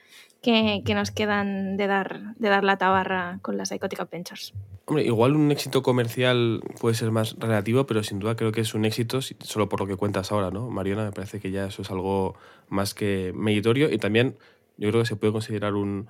que, 0.45 0.93
nos 0.93 1.09
quedan 1.09 1.75
de 1.75 1.87
dar, 1.87 2.35
de 2.35 2.49
dar 2.49 2.63
la 2.63 2.77
tabarra 2.77 3.39
con 3.41 3.57
las 3.57 3.69
Psychotic 3.69 3.99
Adventures. 3.99 4.53
Hombre, 4.85 5.03
igual 5.03 5.35
un 5.35 5.51
éxito 5.51 5.81
comercial 5.81 6.61
puede 6.79 6.93
ser 6.93 7.09
más 7.09 7.35
relativo, 7.39 7.87
pero 7.87 8.03
sin 8.03 8.19
duda 8.19 8.35
creo 8.35 8.51
que 8.51 8.61
es 8.61 8.75
un 8.75 8.85
éxito 8.85 9.21
solo 9.21 9.67
por 9.67 9.79
lo 9.79 9.87
que 9.87 9.95
cuentas 9.95 10.31
ahora, 10.31 10.51
¿no? 10.51 10.69
Mariana, 10.69 11.05
me 11.05 11.11
parece 11.11 11.39
que 11.39 11.49
ya 11.49 11.65
eso 11.65 11.81
es 11.81 11.89
algo 11.89 12.35
más 12.69 12.93
que 12.93 13.33
meritorio 13.35 13.91
y 13.91 13.97
también 13.97 14.37
yo 14.77 14.89
creo 14.89 15.01
que 15.01 15.07
se 15.07 15.15
puede 15.15 15.33
considerar 15.33 15.73
un, 15.73 16.07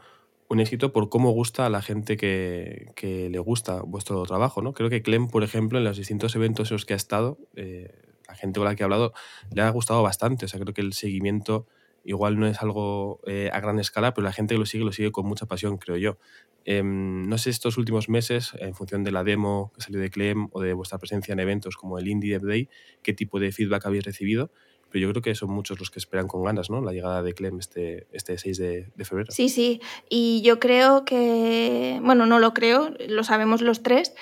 un 0.49 0.60
éxito 0.60 0.91
por 0.91 1.07
cómo 1.07 1.32
gusta 1.32 1.66
a 1.66 1.70
la 1.70 1.82
gente 1.82 2.18
que, 2.18 2.91
que, 2.95 3.30
le 3.30 3.40
gusta 3.40 3.84
vuestro 3.84 4.22
trabajo, 4.24 4.62
¿no? 4.62 4.74
Creo 4.74 4.90
que 4.90 5.02
Clem, 5.02 5.30
por 5.30 5.44
ejemplo, 5.44 5.78
en 5.78 5.86
los 5.86 5.95
distintos 5.95 6.36
eventos 6.36 6.72
en 6.72 6.76
los 6.76 6.86
que 6.86 6.94
ha 6.94 6.98
estado, 6.98 7.38
eh, 7.56 7.90
la 8.28 8.36
gente 8.36 8.60
con 8.60 8.68
la 8.68 8.76
que 8.76 8.84
he 8.84 8.86
hablado 8.86 9.14
le 9.53 9.62
ha 9.62 9.70
gustado 9.70 10.03
bastante. 10.03 10.44
O 10.44 10.48
sea, 10.49 10.60
creo 10.60 10.74
que 10.74 10.82
el 10.82 10.91
seguimiento 10.91 11.68
igual 12.06 12.40
no 12.40 12.48
es 12.48 12.61
algo 12.61 13.19
eh, 13.26 13.49
a 13.52 13.60
gran 13.60 13.80
escala, 13.80 14.14
pero 14.14 14.23
la 14.23 14.32
gente 14.32 14.53
que 14.53 14.60
lo 14.60 14.65
sigue 14.65 14.86
lo 14.86 14.91
sigue 14.91 15.11
con 15.11 15.26
mucha 15.26 15.48
pasión, 15.48 15.77
creo 15.77 15.98
yo. 15.98 16.18
Em, 16.64 17.27
no 17.27 17.38
sé 17.38 17.49
estos 17.49 17.77
últimos 17.77 18.10
meses, 18.10 18.52
en 18.60 18.73
función 18.76 19.03
de 19.03 19.11
la 19.11 19.23
demo 19.23 19.72
que 19.76 19.82
salió 19.82 19.99
de 19.99 20.10
Clem 20.10 20.48
o 20.52 20.61
de 20.61 20.73
vuestra 20.73 20.98
presencia 20.98 21.34
en 21.34 21.40
eventos 21.40 21.76
como 21.76 21.99
el 21.99 22.07
Indie 22.07 22.32
Dev 22.32 22.48
Day, 22.48 22.69
qué 23.03 23.14
tipo 23.14 23.40
de 23.40 23.52
feedback 23.52 23.86
habéis 23.86 24.03
recibido, 24.03 24.52
pero 24.90 25.07
yo 25.07 25.11
creo 25.11 25.22
que 25.22 25.36
son 25.36 25.49
muchos 25.49 25.80
los 25.80 25.91
que 25.91 25.99
esperan 25.99 26.27
con 26.27 26.44
ganas 26.44 26.69
¿no? 26.69 26.82
la 26.82 26.94
llegada 26.94 27.22
de 27.22 27.34
Clem 27.34 27.60
este, 27.60 28.07
este 28.14 28.38
6 28.38 28.57
de, 28.57 28.88
de 28.95 29.06
febrero. 29.06 29.32
Sí, 29.32 29.49
sí, 29.49 29.82
y 30.10 30.41
yo 30.44 30.60
creo 30.60 31.06
que, 31.06 31.99
bueno, 32.03 32.26
no 32.26 32.40
lo 32.40 32.53
creo, 32.53 32.94
lo 33.07 33.23
sabemos 33.23 33.61
los 33.61 33.84
tres, 33.84 34.14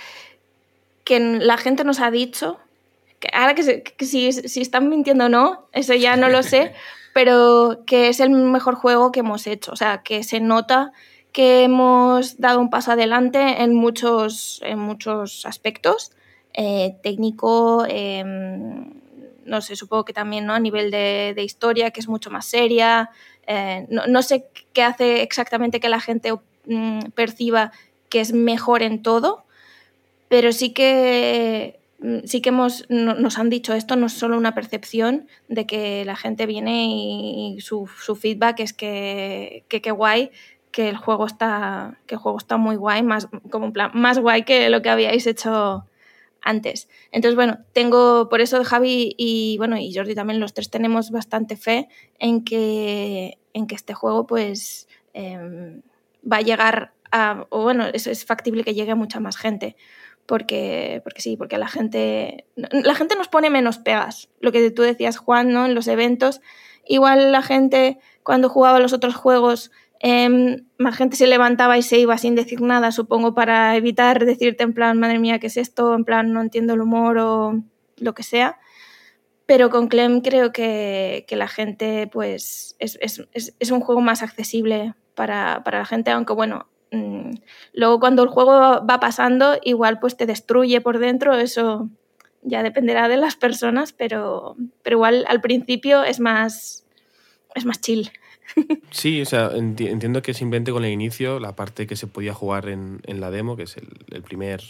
que 1.03 1.19
la 1.19 1.57
gente 1.57 1.83
nos 1.83 1.99
ha 1.99 2.11
dicho, 2.11 2.59
ahora 3.33 3.55
que, 3.55 3.63
se- 3.63 3.83
que 3.83 4.05
si, 4.05 4.31
si 4.33 4.61
están 4.61 4.89
mintiendo 4.89 5.25
o 5.25 5.29
no, 5.29 5.67
eso 5.71 5.93
ya 5.93 6.15
no 6.17 6.27
lo 6.29 6.43
sé, 6.43 6.73
pero 7.13 7.83
que 7.85 8.07
es 8.09 8.19
el 8.19 8.29
mejor 8.31 8.75
juego 8.75 9.11
que 9.11 9.19
hemos 9.21 9.45
hecho, 9.47 9.71
o 9.71 9.75
sea, 9.75 10.01
que 10.03 10.23
se 10.23 10.39
nota 10.39 10.91
que 11.31 11.63
hemos 11.63 12.37
dado 12.39 12.59
un 12.59 12.69
paso 12.69 12.91
adelante 12.91 13.63
en 13.63 13.73
muchos, 13.73 14.61
en 14.63 14.79
muchos 14.79 15.45
aspectos, 15.45 16.11
eh, 16.53 16.95
técnico, 17.01 17.85
em, 17.89 18.93
no 19.45 19.61
sé, 19.61 19.75
supongo 19.75 20.05
que 20.05 20.13
también 20.13 20.45
¿no? 20.45 20.53
a 20.53 20.59
nivel 20.59 20.91
de, 20.91 21.33
de 21.35 21.43
historia, 21.43 21.89
que 21.91 21.99
es 21.99 22.07
mucho 22.07 22.29
más 22.29 22.45
seria. 22.45 23.09
eh, 23.47 23.85
no, 23.89 24.05
no 24.07 24.21
sé 24.21 24.45
qué 24.73 24.83
hace 24.83 25.21
exactamente 25.23 25.79
que 25.79 25.89
la 25.89 25.99
gente 25.99 26.33
mm, 26.65 26.99
perciba 27.15 27.71
que 28.09 28.21
es 28.21 28.31
mejor 28.31 28.83
en 28.83 29.01
todo, 29.01 29.43
pero 30.29 30.51
sí 30.53 30.71
que 30.71 31.79
sí 32.25 32.41
que 32.41 32.49
hemos, 32.49 32.85
no- 32.89 33.15
nos 33.15 33.37
han 33.39 33.49
dicho 33.49 33.73
esto, 33.73 33.95
no 33.95 34.07
es 34.07 34.13
solo 34.13 34.37
una 34.37 34.53
percepción 34.55 35.27
de 35.47 35.65
que 35.65 36.05
la 36.05 36.15
gente 36.15 36.45
viene 36.45 36.85
y, 36.87 37.57
su, 37.61 37.87
su 37.87 38.15
feedback 38.15 38.59
es 38.61 38.73
que 38.73 39.65
que 39.69 39.81
qué 39.81 39.91
guay, 39.91 40.31
que 40.71 40.89
el 40.89 40.97
juego 40.97 41.25
está 41.25 41.99
que 42.07 42.15
el 42.15 42.19
juego 42.21 42.37
está 42.37 42.57
muy 42.57 42.75
guay, 42.75 43.03
más 43.03 43.27
como 43.49 43.65
en 43.67 43.73
plan 43.73 43.91
más 43.93 44.19
guay 44.19 44.43
que 44.43 44.69
lo 44.69 44.81
que 44.81 44.89
habíais 44.89 45.27
hecho 45.27 45.85
antes. 46.41 46.89
Entonces, 47.11 47.35
bueno, 47.35 47.59
tengo, 47.73 48.27
por 48.29 48.41
eso 48.41 48.63
Javi 48.65 49.15
y 49.17 49.55
bueno, 49.57 49.77
y 49.77 49.93
Jordi 49.95 50.13
también, 50.15 50.39
los 50.41 50.53
tres 50.53 50.69
tenemos 50.69 51.09
bastante 51.11 51.55
fe 51.55 51.87
en 52.19 52.43
que, 52.43 53.37
en 53.53 53.65
que 53.67 53.75
este 53.75 53.93
juego, 53.93 54.27
pues, 54.27 54.87
em, 55.13 55.81
va 56.29 56.37
a 56.37 56.41
llegar 56.41 56.93
a, 57.11 57.45
o 57.49 57.63
bueno, 57.63 57.85
es, 57.93 58.07
es 58.07 58.25
factible 58.25 58.63
que 58.65 58.73
llegue 58.73 58.91
a 58.91 58.95
mucha 58.95 59.19
más 59.21 59.37
gente. 59.37 59.75
Porque, 60.25 61.01
porque 61.03 61.21
sí, 61.21 61.35
porque 61.35 61.57
la 61.57 61.67
gente, 61.67 62.45
la 62.55 62.95
gente 62.95 63.15
nos 63.15 63.27
pone 63.27 63.49
menos 63.49 63.77
pegas. 63.77 64.29
Lo 64.39 64.51
que 64.51 64.71
tú 64.71 64.81
decías, 64.81 65.17
Juan, 65.17 65.51
¿no? 65.51 65.65
En 65.65 65.75
los 65.75 65.87
eventos, 65.87 66.41
igual 66.85 67.31
la 67.31 67.41
gente 67.41 67.99
cuando 68.23 68.47
jugaba 68.49 68.79
los 68.79 68.93
otros 68.93 69.15
juegos 69.15 69.71
Em, 70.05 70.65
más 70.77 70.97
gente 70.97 71.15
se 71.15 71.27
levantaba 71.27 71.77
y 71.77 71.81
se 71.81 71.97
iba 71.97 72.17
sin 72.17 72.35
decir 72.35 72.59
nada, 72.59 72.91
supongo, 72.91 73.33
para 73.33 73.77
evitar 73.77 74.25
decirte 74.25 74.63
en 74.63 74.73
plan, 74.73 74.99
madre 74.99 75.17
mía, 75.17 75.39
¿qué 75.39 75.47
es 75.47 75.55
esto? 75.55 75.95
En 75.95 76.03
plan, 76.03 76.33
no 76.33 76.41
entiendo 76.41 76.73
el 76.73 76.81
humor 76.81 77.17
o 77.19 77.63
lo 77.95 78.13
que 78.13 78.23
sea. 78.23 78.59
Pero 79.45 79.69
con 79.69 79.87
Clem 79.87 80.19
creo 80.19 80.51
que, 80.51 81.23
que 81.25 81.37
la 81.37 81.47
gente, 81.47 82.07
pues, 82.07 82.75
es, 82.79 82.97
es, 82.99 83.25
es, 83.31 83.55
es 83.57 83.71
un 83.71 83.79
juego 83.79 84.01
más 84.01 84.23
accesible 84.23 84.93
para, 85.15 85.63
para 85.63 85.79
la 85.79 85.85
gente, 85.85 86.11
aunque 86.11 86.33
bueno, 86.33 86.67
mmm, 86.93 87.31
luego 87.73 87.99
cuando 87.99 88.23
el 88.23 88.29
juego 88.29 88.51
va 88.85 88.99
pasando, 88.99 89.57
igual 89.63 89.99
pues 89.99 90.15
te 90.15 90.25
destruye 90.25 90.79
por 90.81 90.99
dentro, 90.99 91.33
eso 91.35 91.89
ya 92.41 92.61
dependerá 92.63 93.07
de 93.09 93.17
las 93.17 93.35
personas, 93.35 93.93
pero, 93.93 94.55
pero 94.83 94.97
igual 94.97 95.25
al 95.27 95.41
principio 95.41 96.03
es 96.03 96.19
más, 96.19 96.85
es 97.55 97.65
más 97.65 97.81
chill. 97.81 98.11
Sí, 98.91 99.19
o 99.21 99.25
sea, 99.25 99.49
enti- 99.53 99.89
entiendo 99.89 100.21
que 100.21 100.35
simplemente 100.35 100.71
con 100.71 100.85
el 100.85 100.91
inicio, 100.91 101.39
la 101.39 101.55
parte 101.55 101.87
que 101.87 101.95
se 101.95 102.05
podía 102.05 102.33
jugar 102.35 102.69
en, 102.69 102.99
en 103.07 103.21
la 103.21 103.31
demo, 103.31 103.55
que 103.55 103.63
es 103.63 103.75
el, 103.77 103.87
el 104.11 104.21
primer, 104.21 104.61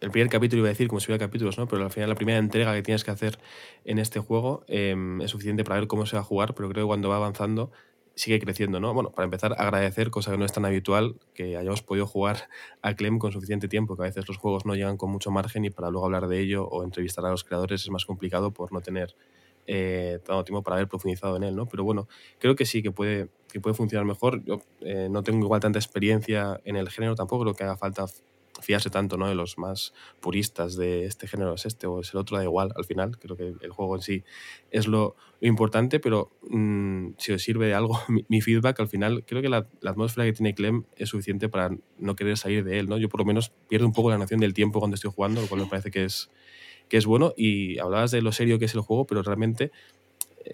el 0.00 0.10
primer 0.10 0.30
capítulo, 0.30 0.60
iba 0.60 0.68
a 0.68 0.70
decir, 0.70 0.88
como 0.88 1.00
si 1.00 1.10
hubiera 1.10 1.26
capítulos, 1.26 1.58
¿no? 1.58 1.68
Pero 1.68 1.84
al 1.84 1.90
final 1.90 2.08
la 2.08 2.14
primera 2.14 2.38
entrega 2.38 2.72
que 2.72 2.82
tienes 2.82 3.04
que 3.04 3.10
hacer 3.10 3.38
en 3.84 3.98
este 3.98 4.20
juego 4.20 4.64
eh, 4.68 4.96
es 5.20 5.30
suficiente 5.32 5.64
para 5.64 5.80
ver 5.80 5.86
cómo 5.88 6.06
se 6.06 6.16
va 6.16 6.22
a 6.22 6.24
jugar, 6.24 6.54
pero 6.54 6.70
creo 6.70 6.84
que 6.84 6.88
cuando 6.88 7.10
va 7.10 7.16
avanzando 7.16 7.72
sigue 8.16 8.40
creciendo, 8.40 8.80
¿no? 8.80 8.94
Bueno, 8.94 9.10
para 9.12 9.24
empezar, 9.24 9.54
agradecer, 9.58 10.10
cosa 10.10 10.32
que 10.32 10.38
no 10.38 10.46
es 10.46 10.52
tan 10.52 10.64
habitual, 10.64 11.16
que 11.34 11.56
hayamos 11.56 11.82
podido 11.82 12.06
jugar 12.06 12.48
a 12.80 12.94
Clem 12.96 13.18
con 13.18 13.30
suficiente 13.30 13.68
tiempo, 13.68 13.94
que 13.94 14.02
a 14.02 14.06
veces 14.06 14.26
los 14.26 14.38
juegos 14.38 14.64
no 14.64 14.74
llegan 14.74 14.96
con 14.96 15.10
mucho 15.10 15.30
margen 15.30 15.66
y 15.66 15.70
para 15.70 15.90
luego 15.90 16.06
hablar 16.06 16.26
de 16.26 16.40
ello 16.40 16.66
o 16.66 16.82
entrevistar 16.82 17.26
a 17.26 17.30
los 17.30 17.44
creadores 17.44 17.82
es 17.82 17.90
más 17.90 18.06
complicado 18.06 18.52
por 18.52 18.72
no 18.72 18.80
tener 18.80 19.14
eh, 19.66 20.18
tanto 20.24 20.44
tiempo 20.44 20.62
para 20.62 20.76
haber 20.76 20.88
profundizado 20.88 21.36
en 21.36 21.42
él, 21.44 21.54
¿no? 21.54 21.66
Pero 21.66 21.84
bueno, 21.84 22.08
creo 22.38 22.56
que 22.56 22.64
sí, 22.64 22.82
que 22.82 22.90
puede, 22.90 23.28
que 23.52 23.60
puede 23.60 23.74
funcionar 23.74 24.06
mejor. 24.06 24.42
Yo 24.44 24.62
eh, 24.80 25.08
no 25.10 25.22
tengo 25.22 25.44
igual 25.44 25.60
tanta 25.60 25.78
experiencia 25.78 26.58
en 26.64 26.76
el 26.76 26.88
género, 26.88 27.16
tampoco 27.16 27.42
creo 27.42 27.54
que 27.54 27.64
haga 27.64 27.76
falta 27.76 28.06
fiarse 28.60 28.90
tanto 28.90 29.16
¿no? 29.16 29.28
de 29.28 29.34
los 29.34 29.58
más 29.58 29.92
puristas 30.20 30.76
de 30.76 31.04
este 31.04 31.28
género 31.28 31.54
es 31.54 31.66
este 31.66 31.86
o 31.86 32.00
es 32.00 32.12
el 32.12 32.20
otro, 32.20 32.36
da 32.36 32.44
igual 32.44 32.72
al 32.76 32.84
final. 32.84 33.18
Creo 33.18 33.36
que 33.36 33.54
el 33.60 33.70
juego 33.70 33.96
en 33.96 34.02
sí 34.02 34.24
es 34.70 34.86
lo, 34.86 35.16
importante, 35.40 36.00
pero 36.00 36.30
mmm, 36.48 37.10
si 37.18 37.32
os 37.32 37.42
sirve 37.42 37.66
de 37.66 37.74
algo 37.74 38.00
mi, 38.08 38.24
mi, 38.28 38.40
feedback, 38.40 38.80
al 38.80 38.88
final 38.88 39.24
creo 39.26 39.42
que 39.42 39.48
la, 39.48 39.66
la, 39.80 39.90
atmósfera 39.90 40.26
que 40.26 40.32
tiene 40.32 40.54
Clem 40.54 40.84
es 40.96 41.10
suficiente 41.10 41.48
para 41.48 41.76
no 41.98 42.16
querer 42.16 42.36
salir 42.36 42.64
de 42.64 42.78
él. 42.78 42.88
¿no? 42.88 42.98
Yo 42.98 43.08
por 43.08 43.20
lo 43.20 43.26
menos 43.26 43.52
pierdo 43.68 43.86
un 43.86 43.92
poco 43.92 44.10
la 44.10 44.18
noción 44.18 44.40
del 44.40 44.54
tiempo 44.54 44.78
cuando 44.78 44.94
estoy 44.94 45.10
jugando, 45.14 45.40
lo 45.40 45.46
cual 45.46 45.62
me 45.62 45.66
parece 45.66 45.90
que 45.90 46.04
es, 46.04 46.30
que 46.88 46.96
es 46.96 47.06
bueno. 47.06 47.32
Y 47.36 47.78
hablabas 47.78 48.10
de 48.10 48.22
lo 48.22 48.32
serio 48.32 48.58
que 48.58 48.64
es 48.64 48.74
el 48.74 48.80
juego, 48.80 49.06
pero 49.06 49.22
realmente 49.22 49.72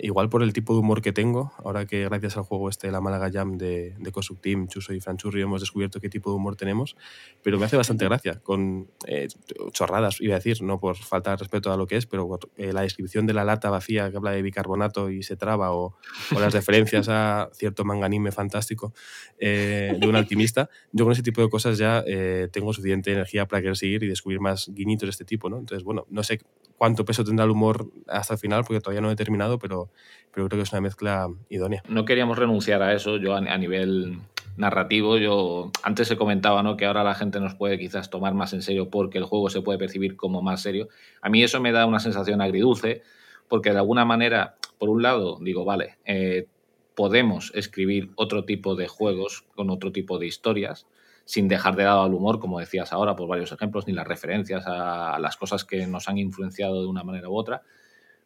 igual 0.01 0.29
por 0.29 0.43
el 0.43 0.53
tipo 0.53 0.73
de 0.75 0.81
humor 0.81 1.03
que 1.03 1.13
tengo, 1.13 1.53
ahora 1.59 1.87
que 1.87 2.05
gracias 2.05 2.37
al 2.37 2.45
juego 2.45 2.69
este, 2.69 2.91
la 2.91 3.01
Málaga 3.01 3.31
Jam 3.33 3.59
de, 3.59 3.95
de 3.99 4.13
Cosuk 4.13 4.41
Team, 4.41 4.69
Chuso 4.69 4.95
y 4.95 5.01
Franchurri 5.01 5.43
hemos 5.43 5.61
descubierto 5.61 6.01
qué 6.01 6.09
tipo 6.09 6.31
de 6.31 6.37
humor 6.37 6.57
tenemos, 6.57 6.97
pero 7.43 7.59
me 7.59 7.67
hace 7.67 7.77
bastante 7.77 8.05
gracia, 8.05 8.41
con 8.43 8.89
eh, 9.07 9.29
chorradas, 9.73 10.21
iba 10.21 10.35
a 10.35 10.39
decir, 10.39 10.63
no 10.63 10.79
por 10.81 10.97
falta 10.97 11.31
de 11.31 11.37
respeto 11.37 11.73
a 11.73 11.77
lo 11.77 11.87
que 11.87 11.97
es, 11.97 12.07
pero 12.07 12.39
eh, 12.57 12.73
la 12.73 12.83
descripción 12.83 13.27
de 13.27 13.35
la 13.35 13.45
lata 13.45 13.71
vacía 13.71 14.11
que 14.11 14.17
habla 14.17 14.33
de 14.33 14.43
bicarbonato 14.43 15.11
y 15.11 15.23
se 15.23 15.37
traba, 15.37 15.73
o, 15.73 15.97
o 16.35 16.41
las 16.41 16.53
referencias 16.53 17.09
a 17.09 17.51
cierto 17.53 17.85
manganime 17.85 18.33
fantástico 18.33 18.95
eh, 19.39 19.97
de 19.99 20.07
un 20.07 20.17
alquimista, 20.17 20.71
yo 20.93 21.05
con 21.05 21.13
ese 21.13 21.23
tipo 21.23 21.43
de 21.43 21.51
cosas 21.51 21.79
ya 21.79 22.03
eh, 22.07 22.49
tengo 22.53 22.73
suficiente 22.73 23.13
energía 23.13 23.47
para 23.47 23.61
querer 23.61 23.77
seguir 23.77 24.03
y 24.03 24.09
descubrir 24.09 24.41
más 24.41 24.71
guiñitos 24.73 25.07
de 25.07 25.11
este 25.11 25.25
tipo, 25.25 25.51
¿no? 25.51 25.59
Entonces, 25.59 25.85
bueno, 25.85 26.07
no 26.11 26.23
sé 26.23 26.41
cuánto 26.83 27.05
peso 27.05 27.23
tendrá 27.23 27.45
el 27.45 27.53
humor 27.53 27.87
hasta 28.09 28.35
el 28.35 28.41
final, 28.41 28.65
porque 28.65 28.81
todavía 28.81 29.01
no 29.01 29.09
he 29.09 29.15
terminado, 29.15 29.57
pero, 29.61 29.93
creo 30.33 30.49
que 30.49 30.63
es 30.63 30.73
una 30.73 30.81
mezcla 30.81 31.29
idónea. 31.49 31.81
No 31.89 32.05
queríamos 32.05 32.37
renunciar 32.37 32.83
a 32.83 32.93
eso, 32.93 33.19
yo 33.19 33.37
a, 33.37 33.39
a 33.39 33.57
nivel 33.57 34.19
narrativo, 34.57 35.17
yo 35.17 35.71
antes 35.85 36.09
se 36.09 36.17
comentaba 36.17 36.61
¿no? 36.65 36.77
que 36.77 36.87
ahora 36.87 37.05
la 37.05 37.15
gente 37.15 37.39
nos 37.39 37.55
puede 37.55 37.79
quizás 37.79 38.11
tomar 38.11 38.35
más 38.35 38.53
en 38.53 38.63
serio 38.63 38.91
porque 38.91 39.19
el 39.19 39.25
juego 39.25 39.49
se 39.49 39.63
puede 39.63 39.79
percibir 39.79 40.17
como 40.17 40.43
más 40.43 40.61
serio. 40.61 40.89
A 41.21 41.29
mí 41.29 41.45
eso 41.45 41.61
me 41.61 41.71
da 41.71 41.87
una 41.87 42.01
sensación 42.01 42.41
agridulce, 42.41 43.03
porque 43.47 43.71
de 43.71 43.79
alguna 43.79 44.05
manera, 44.05 44.57
por 44.79 44.89
un 44.89 45.03
lado, 45.03 45.39
digo, 45.41 45.65
vale, 45.65 45.99
eh, 46.05 46.49
podemos 46.97 47.53
escribir 47.55 48.11
otro 48.17 48.45
tipo 48.45 48.75
de 48.75 48.89
juegos 48.89 49.45
con 49.55 49.71
otro 49.71 49.93
tipo 49.93 50.19
de 50.19 50.27
historias, 50.27 50.89
sin 51.25 51.49
dejar 51.49 51.77
de 51.77 51.85
lado 51.85 52.03
al 52.03 52.15
humor, 52.15 52.39
como 52.39 52.59
decías 52.59 52.93
ahora, 52.93 53.17
por 53.17 53.29
varios 53.29 53.53
ejemplos, 53.53 53.87
ni 53.87 53.93
las 53.93 54.07
referencias 54.07 54.65
a, 54.67 55.19
las 55.19 55.37
cosas 55.37 55.65
que 55.65 55.87
nos 55.87 56.09
han 56.09 56.19
influenciado 56.19 56.83
de 56.83 56.89
una 56.89 57.05
manera 57.05 57.29
u 57.29 57.37
otra. 57.37 57.63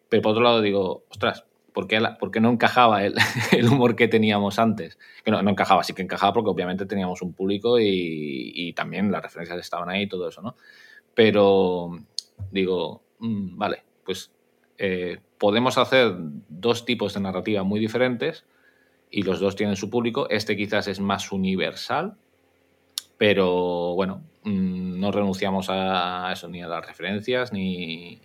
Pero 0.09 0.23
por 0.23 0.33
otro 0.33 0.45
lado 0.45 0.61
digo, 0.61 1.05
ostras, 1.11 1.45
¿por 1.73 1.87
qué, 1.89 2.41
no 2.41 2.51
encajaba 2.51 3.05
el, 3.53 3.69
humor 3.69 3.97
que 3.97 4.09
teníamos 4.09 4.59
antes? 4.59 4.99
Que 5.25 5.31
no, 5.31 5.43
no, 5.43 5.51
encajaba, 5.51 5.85
sí 5.85 5.93
que 5.93 6.03
encajaba 6.03 6.33
porque 6.33 6.51
obviamente 6.51 6.87
teníamos 6.87 7.21
un 7.23 7.35
público 7.35 7.79
y, 7.79 8.73
también 8.75 9.13
las 9.13 9.23
referencias 9.23 9.59
estaban 9.59 9.89
ahí 9.89 10.03
y 10.03 10.09
todo 10.09 10.29
eso, 10.29 10.43
¿no? 10.43 10.57
Pero 11.15 11.91
digo, 12.51 13.03
mmm, 13.19 13.57
vale, 13.59 13.83
pues 14.05 14.31
eh, 14.79 15.19
podemos 15.39 15.79
hacer 15.79 16.15
dos 16.49 16.85
tipos 16.85 17.15
de 17.15 17.21
narrativa 17.21 17.63
muy 17.63 17.81
diferentes 17.81 18.45
y 19.11 19.23
los 19.23 19.41
dos 19.41 19.57
tienen 19.57 19.77
su 19.77 19.91
público. 19.91 20.29
Este 20.31 20.57
quizás 20.57 20.89
es 20.89 21.01
más 21.01 21.33
universal, 21.33 22.17
pero 23.19 23.95
bueno, 23.95 24.23
mmm, 24.45 24.99
no 25.01 25.13
renunciamos 25.13 25.67
a 25.71 26.31
eso, 26.33 26.49
ni 26.49 26.63
a 26.63 26.69
las 26.69 26.87
referencias, 26.87 27.53
ni, 27.53 28.21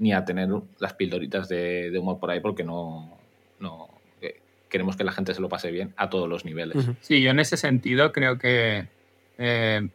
ni 0.00 0.12
a 0.12 0.24
tener 0.24 0.48
las 0.78 0.94
pildoritas 0.94 1.48
de, 1.48 1.90
de, 1.90 1.98
humor 1.98 2.18
por 2.18 2.30
ahí, 2.30 2.40
porque 2.40 2.64
no, 2.64 3.18
no 3.60 3.88
eh, 4.22 4.40
queremos 4.68 4.96
que 4.96 5.04
la 5.04 5.12
gente 5.12 5.34
se 5.34 5.42
lo 5.42 5.48
pase 5.48 5.70
bien 5.70 5.92
a 5.96 6.08
todos 6.08 6.28
los 6.28 6.44
niveles. 6.44 6.88
Sí, 7.02 7.20
yo 7.22 7.30
en 7.30 7.38
ese 7.38 7.58
sentido 7.58 8.10
creo 8.10 8.38
que 8.38 8.86
eh, 9.36 9.88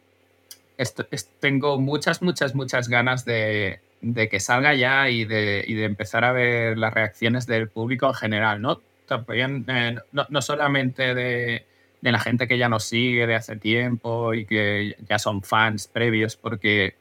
esto, 0.78 1.06
es, 1.10 1.28
tengo 1.40 1.78
muchas, 1.78 2.22
muchas, 2.22 2.54
muchas 2.54 2.88
ganas 2.88 3.24
de, 3.24 3.80
de 4.00 4.28
que 4.28 4.38
salga 4.38 4.74
ya 4.74 5.10
y 5.10 5.24
de, 5.24 5.64
y 5.66 5.74
de, 5.74 5.84
empezar 5.84 6.24
a 6.24 6.30
ver 6.30 6.78
las 6.78 6.94
reacciones 6.94 7.46
del 7.46 7.68
público 7.68 8.06
en 8.06 8.14
general, 8.14 8.62
¿no? 8.62 8.80
También, 9.08 9.64
eh, 9.68 9.96
no, 10.12 10.26
no 10.28 10.40
solamente 10.40 11.16
de 11.16 11.64
de 12.00 12.12
la 12.12 12.18
gente 12.18 12.46
que 12.46 12.58
ya 12.58 12.68
nos 12.68 12.84
sigue 12.84 13.26
de 13.26 13.34
hace 13.34 13.56
tiempo 13.56 14.34
y 14.34 14.44
que 14.46 14.96
ya 15.08 15.18
son 15.18 15.42
fans 15.42 15.88
previos, 15.88 16.36
porque 16.36 16.94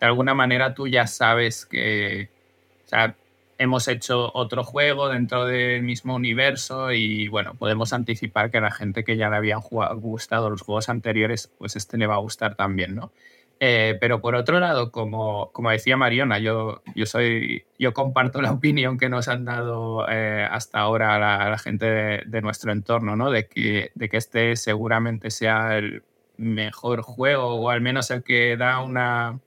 de 0.00 0.06
alguna 0.06 0.34
manera 0.34 0.74
tú 0.74 0.86
ya 0.86 1.06
sabes 1.06 1.66
que, 1.66 2.28
o 2.84 2.88
sea, 2.88 3.14
hemos 3.58 3.88
hecho 3.88 4.30
otro 4.34 4.64
juego 4.64 5.08
dentro 5.08 5.46
del 5.46 5.82
mismo 5.82 6.14
universo 6.14 6.92
y 6.92 7.28
bueno, 7.28 7.54
podemos 7.54 7.92
anticipar 7.92 8.50
que 8.50 8.60
la 8.60 8.70
gente 8.70 9.04
que 9.04 9.16
ya 9.16 9.30
le 9.30 9.36
habían 9.36 9.60
gustado 9.60 10.50
los 10.50 10.62
juegos 10.62 10.88
anteriores, 10.88 11.50
pues 11.58 11.76
este 11.76 11.96
le 11.96 12.06
va 12.06 12.14
a 12.14 12.18
gustar 12.18 12.54
también, 12.54 12.94
¿no? 12.94 13.12
Eh, 13.60 13.96
pero 14.00 14.20
por 14.20 14.34
otro 14.34 14.60
lado, 14.60 14.90
como, 14.90 15.50
como 15.52 15.70
decía 15.70 15.96
Mariona, 15.96 16.38
yo, 16.38 16.82
yo, 16.94 17.06
soy, 17.06 17.64
yo 17.78 17.94
comparto 17.94 18.42
la 18.42 18.52
opinión 18.52 18.98
que 18.98 19.08
nos 19.08 19.28
han 19.28 19.44
dado 19.44 20.06
eh, 20.08 20.46
hasta 20.50 20.80
ahora 20.80 21.18
la, 21.18 21.50
la 21.50 21.58
gente 21.58 21.86
de, 22.26 22.42
nuestro 22.42 22.72
entorno, 22.72 23.16
¿no? 23.16 23.30
De 23.30 23.46
que, 23.46 23.92
de 23.94 24.08
que 24.08 24.16
este 24.16 24.56
seguramente 24.56 25.30
sea 25.30 25.78
el 25.78 26.02
mejor 26.36 27.02
juego 27.02 27.54
o 27.54 27.70
al 27.70 27.80
menos 27.80 28.10
el 28.10 28.24
que 28.24 28.56
da 28.56 28.80
una, 28.80 29.40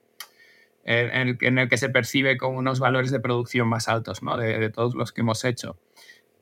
en, 0.86 1.28
el, 1.28 1.38
en 1.42 1.60
el 1.60 1.70
que 1.70 1.78
se 1.78 1.90
percibe 1.90 2.38
con 2.38 2.56
unos 2.56 2.80
valores 2.80 3.12
de 3.12 3.20
producción 3.20 3.68
más 3.68 3.90
altos, 3.90 4.24
¿no? 4.24 4.38
De, 4.38 4.58
de 4.58 4.70
todos 4.70 4.96
los 4.96 5.12
que 5.12 5.22
hemos 5.22 5.44
hecho. 5.44 5.78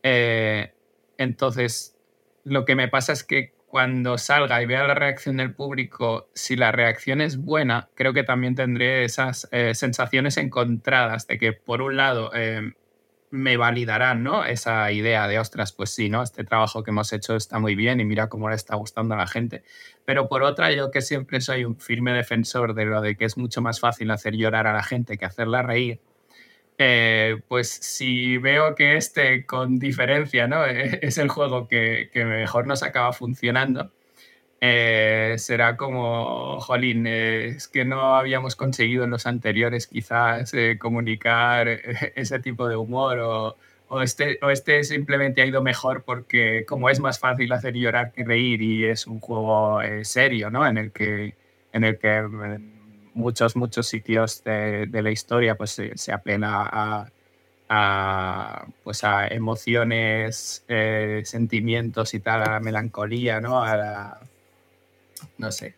Eh, 0.03 0.71
entonces, 1.17 1.97
lo 2.43 2.63
que 2.63 2.75
me 2.75 2.87
pasa 2.87 3.11
es 3.11 3.23
que 3.23 3.53
cuando 3.75 4.17
salga 4.17 4.61
y 4.61 4.65
vea 4.65 4.87
la 4.87 4.93
reacción 4.93 5.35
del 5.35 5.53
público, 5.53 6.29
si 6.33 6.55
la 6.55 6.71
reacción 6.71 7.19
es 7.19 7.35
buena, 7.35 7.89
creo 7.93 8.13
que 8.13 8.23
también 8.23 8.55
tendré 8.55 9.03
esas 9.03 9.49
eh, 9.51 9.75
sensaciones 9.75 10.37
encontradas 10.37 11.27
de 11.27 11.37
que, 11.37 11.51
por 11.51 11.81
un 11.81 11.97
lado, 11.97 12.31
eh, 12.33 12.71
me 13.31 13.57
validarán 13.57 14.23
¿no? 14.23 14.45
esa 14.45 14.89
idea 14.93 15.27
de, 15.27 15.39
ostras, 15.39 15.73
pues 15.73 15.89
sí, 15.89 16.07
¿no? 16.07 16.23
este 16.23 16.45
trabajo 16.45 16.83
que 16.83 16.91
hemos 16.91 17.11
hecho 17.11 17.35
está 17.35 17.59
muy 17.59 17.75
bien 17.75 17.99
y 17.99 18.05
mira 18.05 18.29
cómo 18.29 18.47
le 18.47 18.55
está 18.55 18.77
gustando 18.77 19.15
a 19.15 19.17
la 19.17 19.27
gente. 19.27 19.65
Pero 20.05 20.29
por 20.29 20.43
otra, 20.43 20.71
yo 20.71 20.89
que 20.89 21.01
siempre 21.01 21.41
soy 21.41 21.65
un 21.65 21.77
firme 21.77 22.13
defensor 22.13 22.75
de 22.75 22.85
lo 22.85 23.01
de 23.01 23.17
que 23.17 23.25
es 23.25 23.37
mucho 23.37 23.61
más 23.61 23.81
fácil 23.81 24.09
hacer 24.11 24.35
llorar 24.35 24.67
a 24.67 24.73
la 24.73 24.83
gente 24.83 25.17
que 25.17 25.25
hacerla 25.25 25.63
reír, 25.63 25.99
eh, 26.77 27.37
pues 27.47 27.69
si 27.69 28.37
veo 28.37 28.75
que 28.75 28.97
este 28.97 29.45
con 29.45 29.79
diferencia 29.79 30.47
¿no? 30.47 30.65
Es 30.65 31.17
el 31.17 31.29
juego 31.29 31.67
que, 31.67 32.09
mejor 32.13 32.67
nos 32.67 32.83
acaba 32.83 33.13
funcionando, 33.13 33.91
eh, 34.61 35.35
será 35.37 35.77
como, 35.77 36.59
jolín, 36.61 37.07
eh, 37.07 37.47
es 37.57 37.67
que 37.67 37.85
no 37.85 38.15
habíamos 38.15 38.55
conseguido 38.55 39.03
en 39.05 39.11
los 39.11 39.25
anteriores 39.27 39.87
quizás 39.87 40.53
comunicar 40.79 41.67
ese 42.15 42.39
tipo 42.39 42.67
de 42.67 42.75
humor 42.77 43.19
o, 43.19 43.57
o 43.89 44.01
este, 44.01 44.39
o 44.41 44.49
este 44.49 44.83
simplemente 44.83 45.41
ha 45.41 45.45
ido 45.45 45.61
mejor 45.61 46.03
porque 46.03 46.65
como 46.67 46.89
es 46.89 46.99
más 46.99 47.19
fácil 47.19 47.51
hacer 47.53 47.75
llorar 47.75 48.11
que 48.11 48.25
reír 48.25 48.61
y 48.61 48.85
es 48.85 49.07
un 49.07 49.19
juego 49.19 49.79
serio, 50.03 50.49
¿no? 50.49 50.67
En 50.67 50.77
el 50.77 50.91
que, 50.91 51.35
en 51.73 51.83
el 51.83 51.99
que 51.99 52.74
muchos, 53.15 53.55
muchos 53.55 53.87
sitios 53.87 54.43
de, 54.43 54.85
de 54.85 55.01
la 55.01 55.09
historia 55.09 55.55
pues 55.55 55.71
se, 55.71 55.97
se 55.97 56.11
apela 56.11 57.09
a, 57.67 58.65
pues 58.83 59.03
a 59.03 59.27
emociones, 59.27 60.63
eh, 60.67 61.21
sentimientos 61.25 62.13
y 62.13 62.19
tal, 62.19 62.43
a 62.43 62.51
la 62.51 62.59
melancolía, 62.59 63.41
¿no? 63.41 63.63
A 63.63 63.75
la, 63.75 64.19
no 65.37 65.51
sé. 65.51 65.73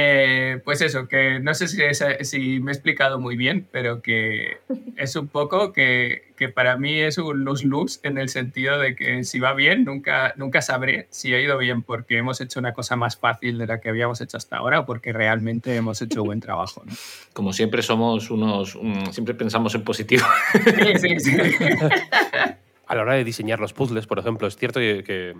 Eh, 0.00 0.60
pues 0.64 0.80
eso, 0.80 1.08
que 1.08 1.40
no 1.40 1.54
sé 1.54 1.66
si, 1.66 1.82
es- 1.82 2.04
si 2.22 2.60
me 2.60 2.70
he 2.70 2.74
explicado 2.74 3.18
muy 3.18 3.36
bien, 3.36 3.66
pero 3.72 4.00
que 4.00 4.58
es 4.96 5.16
un 5.16 5.26
poco 5.26 5.72
que, 5.72 6.32
que 6.36 6.48
para 6.48 6.76
mí 6.76 7.00
es 7.00 7.18
un 7.18 7.44
luz-luz 7.44 7.98
en 8.04 8.16
el 8.16 8.28
sentido 8.28 8.78
de 8.78 8.94
que 8.94 9.24
si 9.24 9.40
va 9.40 9.54
bien, 9.54 9.84
nunca, 9.84 10.34
nunca 10.36 10.62
sabré 10.62 11.08
si 11.10 11.34
ha 11.34 11.40
ido 11.40 11.58
bien 11.58 11.82
porque 11.82 12.16
hemos 12.18 12.40
hecho 12.40 12.60
una 12.60 12.74
cosa 12.74 12.94
más 12.94 13.16
fácil 13.16 13.58
de 13.58 13.66
la 13.66 13.80
que 13.80 13.88
habíamos 13.88 14.20
hecho 14.20 14.36
hasta 14.36 14.58
ahora 14.58 14.80
o 14.80 14.86
porque 14.86 15.12
realmente 15.12 15.74
hemos 15.74 16.00
hecho 16.00 16.22
buen 16.22 16.38
trabajo. 16.38 16.82
¿no? 16.86 16.92
Como 17.32 17.52
siempre 17.52 17.82
somos 17.82 18.30
unos... 18.30 18.76
un- 18.76 19.12
siempre 19.12 19.34
pensamos 19.34 19.74
en 19.74 19.82
positivo. 19.82 20.24
Sí, 20.52 21.18
sí, 21.18 21.20
sí. 21.20 21.36
A 22.86 22.94
la 22.94 23.02
hora 23.02 23.14
de 23.14 23.24
diseñar 23.24 23.58
los 23.58 23.72
puzzles, 23.72 24.06
por 24.06 24.18
ejemplo, 24.20 24.46
es 24.46 24.56
cierto 24.56 24.78
que, 24.80 25.02
que 25.04 25.34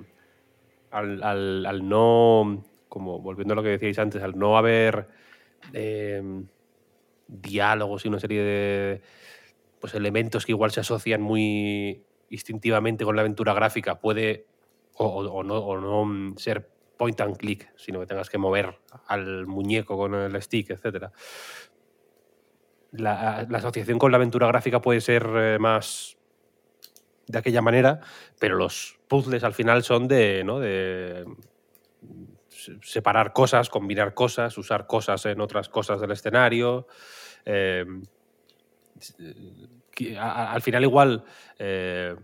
al, 0.90 1.22
al- 1.22 1.64
al 1.64 1.88
no, 1.88 2.64
como 2.88 3.20
volviendo 3.20 3.52
a 3.52 3.56
lo 3.56 3.62
que 3.62 3.70
decíais 3.70 3.98
antes, 3.98 4.22
al 4.22 4.38
no 4.38 4.56
haber 4.56 5.08
eh, 5.72 6.22
diálogos 7.26 8.04
y 8.04 8.08
una 8.08 8.20
serie 8.20 8.42
de 8.42 9.02
pues, 9.80 9.94
elementos 9.94 10.46
que 10.46 10.52
igual 10.52 10.70
se 10.70 10.80
asocian 10.80 11.22
muy 11.22 12.02
instintivamente 12.30 13.04
con 13.04 13.16
la 13.16 13.22
aventura 13.22 13.54
gráfica, 13.54 14.00
puede 14.00 14.46
o, 14.94 15.42
no, 15.42 16.34
ser 16.36 16.68
point 16.96 17.20
and 17.20 17.36
click, 17.36 17.72
sino 17.76 18.00
que 18.00 18.06
tengas 18.06 18.28
que 18.28 18.38
mover 18.38 18.80
al 19.06 19.46
muñeco 19.46 19.96
con 19.96 20.14
el 20.14 20.42
stick, 20.42 20.70
etc. 20.70 21.10
La, 22.92 23.38
asociación 23.38 23.98
con 23.98 24.10
la 24.10 24.16
aventura 24.16 24.48
gráfica 24.48 24.80
puede 24.80 25.00
ser 25.00 25.26
eh, 25.36 25.58
más 25.60 26.16
de 27.26 27.38
aquella 27.38 27.62
manera, 27.62 28.00
pero 28.40 28.56
los 28.56 28.98
puzzles 29.06 29.44
al 29.44 29.54
final 29.54 29.84
son 29.84 30.08
de, 30.08 30.42
¿no? 30.44 30.58
de 30.58 31.24
separar 32.82 33.32
cosas, 33.32 33.68
combinar 33.70 34.14
cosas, 34.14 34.56
usar 34.58 34.86
cosas 34.86 35.24
en 35.26 35.40
otras 35.40 35.68
cosas 35.68 36.00
del 36.00 36.10
escenario. 36.12 36.86
eh, 37.44 37.84
a- 40.18 40.30
a- 40.30 40.52
al 40.52 40.62
final 40.62 40.82
igual 40.84 41.24
eh, 41.58 42.14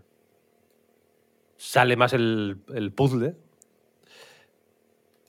sale 1.57 1.95
más 1.95 2.13
el, 2.13 2.57
el 2.73 2.91
puzzle, 2.91 3.35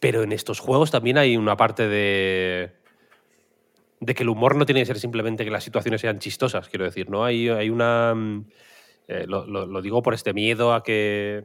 pero 0.01 0.23
en 0.23 0.33
estos 0.33 0.61
juegos 0.61 0.91
también 0.91 1.19
hay 1.19 1.37
una 1.37 1.57
parte 1.57 1.89
de 1.89 2.74
de 3.99 4.15
que 4.15 4.24
el 4.24 4.28
humor 4.28 4.57
no 4.57 4.66
tiene 4.66 4.83
que 4.83 4.87
ser 4.87 4.99
simplemente 4.99 5.43
que 5.45 5.51
las 5.51 5.65
situaciones 5.65 6.03
sean 6.03 6.19
chistosas, 6.19 6.69
quiero 6.69 6.85
decir, 6.85 7.09
¿no? 7.09 7.24
Hay, 7.24 7.49
hay 7.49 7.70
una... 7.70 8.15
mm, 8.15 8.47
eh, 9.09 9.24
lo 9.27 9.81
digo 9.81 10.03
por 10.03 10.12
este 10.12 10.35
miedo 10.35 10.74
a 10.74 10.83
que... 10.83 11.45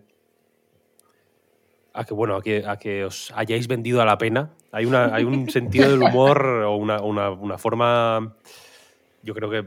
A 1.94 2.06
que, 2.06 2.14
bueno, 2.14 2.38
a 2.38 2.42
que, 2.42 2.64
a 2.66 2.78
que 2.78 3.04
os 3.04 3.32
hayáis 3.36 3.68
vendido 3.68 4.02
a 4.02 4.06
la 4.06 4.18
pena. 4.18 4.52
Hay, 4.72 4.86
una, 4.86 5.14
hay 5.14 5.26
un 5.26 5.50
sentido 5.50 5.90
del 5.92 6.02
humor 6.02 6.46
o 6.66 6.76
una, 6.78 7.02
una- 7.02 7.30
una 7.32 7.58
forma, 7.58 8.34
yo 9.24 9.34
creo 9.36 9.50
que, 9.50 9.66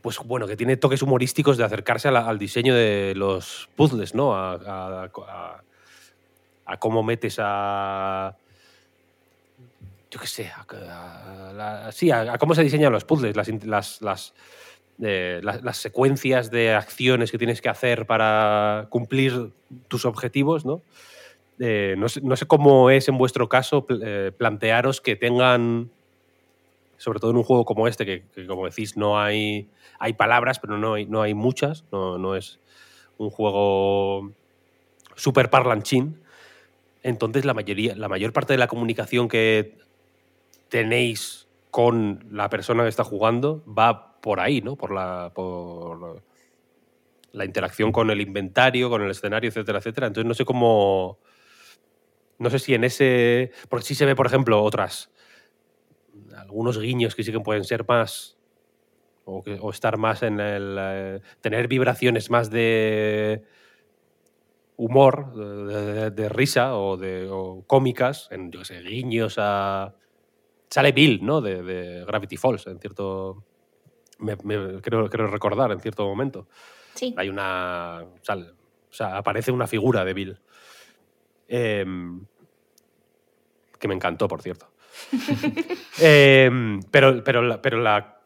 pues 0.00 0.18
bueno, 0.18 0.48
que 0.48 0.56
tiene 0.56 0.76
toques 0.76 1.02
humorísticos 1.02 1.56
de 1.56 1.64
acercarse 1.64 2.10
la- 2.10 2.26
al 2.26 2.38
diseño 2.38 2.74
de 2.74 3.12
los 3.14 3.68
puzzles, 3.76 4.14
¿no? 4.14 4.34
A, 4.34 4.54
a- 4.54 5.04
a- 5.28 5.62
a 6.64 6.76
cómo 6.78 7.04
metes 7.04 7.36
a, 7.40 8.34
yo 10.10 10.18
qué 10.20 10.26
sé, 10.26 10.50
la- 11.54 11.90
sí, 11.92 12.10
a, 12.10 12.36
cómo 12.38 12.54
se 12.56 12.64
diseñan 12.64 12.92
los 12.92 13.04
puzzles, 13.04 13.36
las, 13.66 14.00
las, 14.02 14.34
las, 14.98 15.76
secuencias 15.78 16.50
de 16.50 16.74
acciones 16.74 17.30
que 17.30 17.38
tienes 17.38 17.60
que 17.60 17.68
hacer 17.68 18.06
para 18.06 18.86
cumplir 18.90 19.52
tus 19.88 20.04
objetivos, 20.04 20.64
¿no? 20.64 20.82
Eh, 21.58 21.94
no, 21.96 22.08
sé, 22.08 22.46
cómo 22.46 22.90
es 22.90 23.08
en 23.08 23.18
vuestro 23.18 23.48
caso 23.48 23.86
eh, 24.02 24.32
plantearos 24.36 25.00
que 25.00 25.16
tengan, 25.16 25.90
sobre 26.96 27.20
todo 27.20 27.30
en 27.30 27.36
un 27.36 27.44
juego 27.44 27.64
como 27.64 27.86
este, 27.86 28.04
que, 28.04 28.46
como 28.46 28.66
decís, 28.66 28.96
no 28.96 29.20
hay, 29.20 29.68
hay 29.98 30.14
palabras, 30.14 30.58
pero 30.58 30.78
no 30.78 30.94
hay, 30.94 31.06
no 31.06 31.22
hay 31.22 31.34
muchas, 31.34 31.84
no, 31.92 32.18
no 32.18 32.34
es 32.34 32.58
un 33.18 33.30
juego 33.30 34.32
super 35.14 35.50
parlanchín. 35.50 36.20
Entonces, 37.02 37.44
la, 37.44 37.54
mayoría, 37.54 37.94
la 37.96 38.08
mayor 38.08 38.32
parte 38.32 38.54
de 38.54 38.58
la 38.58 38.68
comunicación 38.68 39.28
que 39.28 39.76
tenéis 40.68 41.48
con 41.70 42.26
la 42.30 42.48
persona 42.48 42.82
que 42.82 42.88
está 42.88 43.04
jugando 43.04 43.62
va 43.66 44.11
por 44.22 44.40
ahí, 44.40 44.62
¿no? 44.62 44.76
Por 44.76 44.92
la, 44.94 45.32
por 45.34 46.22
la 47.32 47.44
interacción 47.44 47.92
con 47.92 48.10
el 48.10 48.20
inventario, 48.20 48.90
con 48.90 49.02
el 49.02 49.10
escenario, 49.10 49.48
etcétera, 49.48 49.78
etcétera. 49.78 50.06
Entonces 50.08 50.28
no 50.28 50.34
sé 50.34 50.44
cómo. 50.44 51.18
No 52.38 52.50
sé 52.50 52.58
si 52.58 52.74
en 52.74 52.84
ese. 52.84 53.52
Porque 53.68 53.86
sí 53.86 53.94
se 53.94 54.06
ve, 54.06 54.14
por 54.16 54.26
ejemplo, 54.26 54.62
otras. 54.62 55.10
Algunos 56.36 56.78
guiños 56.78 57.14
que 57.14 57.22
sí 57.24 57.32
que 57.32 57.40
pueden 57.40 57.64
ser 57.64 57.84
más. 57.86 58.38
O, 59.24 59.42
que- 59.42 59.58
o 59.60 59.70
estar 59.70 59.98
más 59.98 60.22
en 60.22 60.40
el. 60.40 60.76
eh, 60.80 61.20
tener 61.40 61.68
vibraciones 61.68 62.30
más 62.30 62.50
de 62.50 63.44
humor, 64.76 65.34
de, 66.12 66.28
risa 66.28 66.76
o 66.76 66.96
de 66.96 67.28
o 67.30 67.64
cómicas, 67.66 68.28
en 68.30 68.50
yo 68.50 68.64
sé, 68.64 68.80
guiños 68.82 69.36
a. 69.38 69.94
Sale 70.70 70.92
Bill, 70.92 71.20
¿no? 71.24 71.40
De 71.40 72.04
Gravity 72.06 72.36
Falls, 72.36 72.66
en 72.66 72.80
cierto. 72.80 73.44
Me- 74.18 74.36
me- 74.44 74.80
creo, 74.80 75.08
creo 75.10 75.26
recordar, 75.26 75.72
en 75.72 75.80
cierto 75.80 76.04
momento. 76.06 76.46
Sí. 76.94 77.14
Hay 77.16 77.28
una. 77.28 78.04
sale- 78.22 78.50
o 78.50 78.94
sea, 78.94 79.16
aparece 79.16 79.50
una 79.52 79.66
figura 79.66 80.04
de 80.04 80.12
Bill. 80.14 80.38
Em, 81.48 82.24
que 83.78 83.88
me 83.88 83.94
encantó, 83.94 84.28
por 84.28 84.42
cierto. 84.42 84.70
Em, 86.00 86.80
pero, 86.90 87.22
pero, 87.24 87.42
la, 87.42 87.60
pero 87.62 87.78
la. 87.80 88.20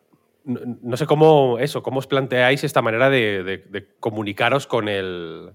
No, 0.45 0.61
no 0.83 0.97
sé 0.97 1.07
cómo 1.07 1.59
eso, 1.59 1.83
cómo 1.83 1.99
os 1.99 2.07
planteáis 2.07 2.63
esta 2.65 2.83
manera 2.83 3.11
de, 3.11 3.43
de- 3.43 3.59
de 3.59 3.89
comunicaros 4.01 4.67
con 4.67 4.89
el. 4.89 5.53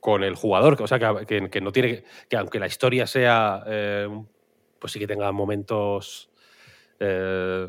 con 0.00 0.22
el 0.24 0.34
jugador. 0.34 0.80
O 0.80 0.86
sea, 0.86 0.98
que, 0.98 1.26
que- 1.26 1.50
que 1.50 1.60
no 1.60 1.72
tiene. 1.72 1.88
que- 1.88 2.04
que 2.28 2.36
aunque 2.36 2.58
la 2.58 2.66
historia 2.66 3.06
sea. 3.06 3.62
eh, 3.66 4.08
pues 4.78 4.92
sí 4.92 4.98
que 4.98 5.06
tenga 5.06 5.30
momentos. 5.32 6.30
eh, 7.00 7.68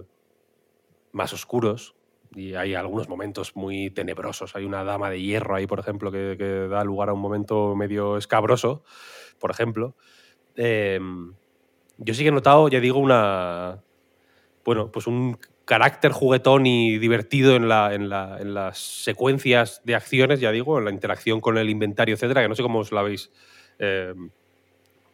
más 1.18 1.34
oscuros. 1.34 1.95
y 2.35 2.56
hay 2.56 2.76
algunos 2.76 3.10
momentos 3.10 3.56
muy 3.56 3.89
tenebrosos. 3.89 4.56
Hay 4.56 4.65
una 4.65 4.84
dama 4.84 5.10
de 5.10 5.22
hierro 5.22 5.56
ahí, 5.56 5.65
por 5.65 5.80
ejemplo, 5.80 6.11
que, 6.11 6.35
da 6.69 6.84
lugar 6.84 7.10
a 7.10 7.14
un 7.14 7.22
momento 7.22 7.76
medio 7.76 8.18
escabroso, 8.18 8.84
por 9.39 9.52
ejemplo. 9.52 9.95
Eh, 10.56 10.99
yo 11.98 12.14
sí 12.14 12.23
que 12.23 12.30
he 12.30 12.31
notado, 12.31 12.68
ya 12.69 12.80
digo, 12.80 12.99
una. 12.99 13.84
Bueno, 14.64 14.91
pues 14.91 15.07
un 15.07 15.38
carácter 15.65 16.11
juguetón 16.11 16.65
y 16.65 16.98
divertido 16.98 17.56
en, 17.56 17.68
la, 17.68 17.94
en, 17.94 18.10
la, 18.10 18.38
en 18.39 18.53
las 18.53 18.77
secuencias 18.77 19.81
de 19.84 19.95
acciones, 19.95 20.39
ya 20.39 20.52
digo, 20.52 20.77
en 20.80 20.85
la 20.85 20.91
interacción 20.91 21.41
con 21.41 21.57
el 21.57 21.69
inventario, 21.69 22.15
etcétera, 22.15 22.41
que 22.41 22.49
no 22.49 22.56
sé 22.56 22.64
cómo 22.64 22.80
os 22.80 22.91
lo 22.91 22.99
habéis 22.99 23.31
eh, 23.80 24.14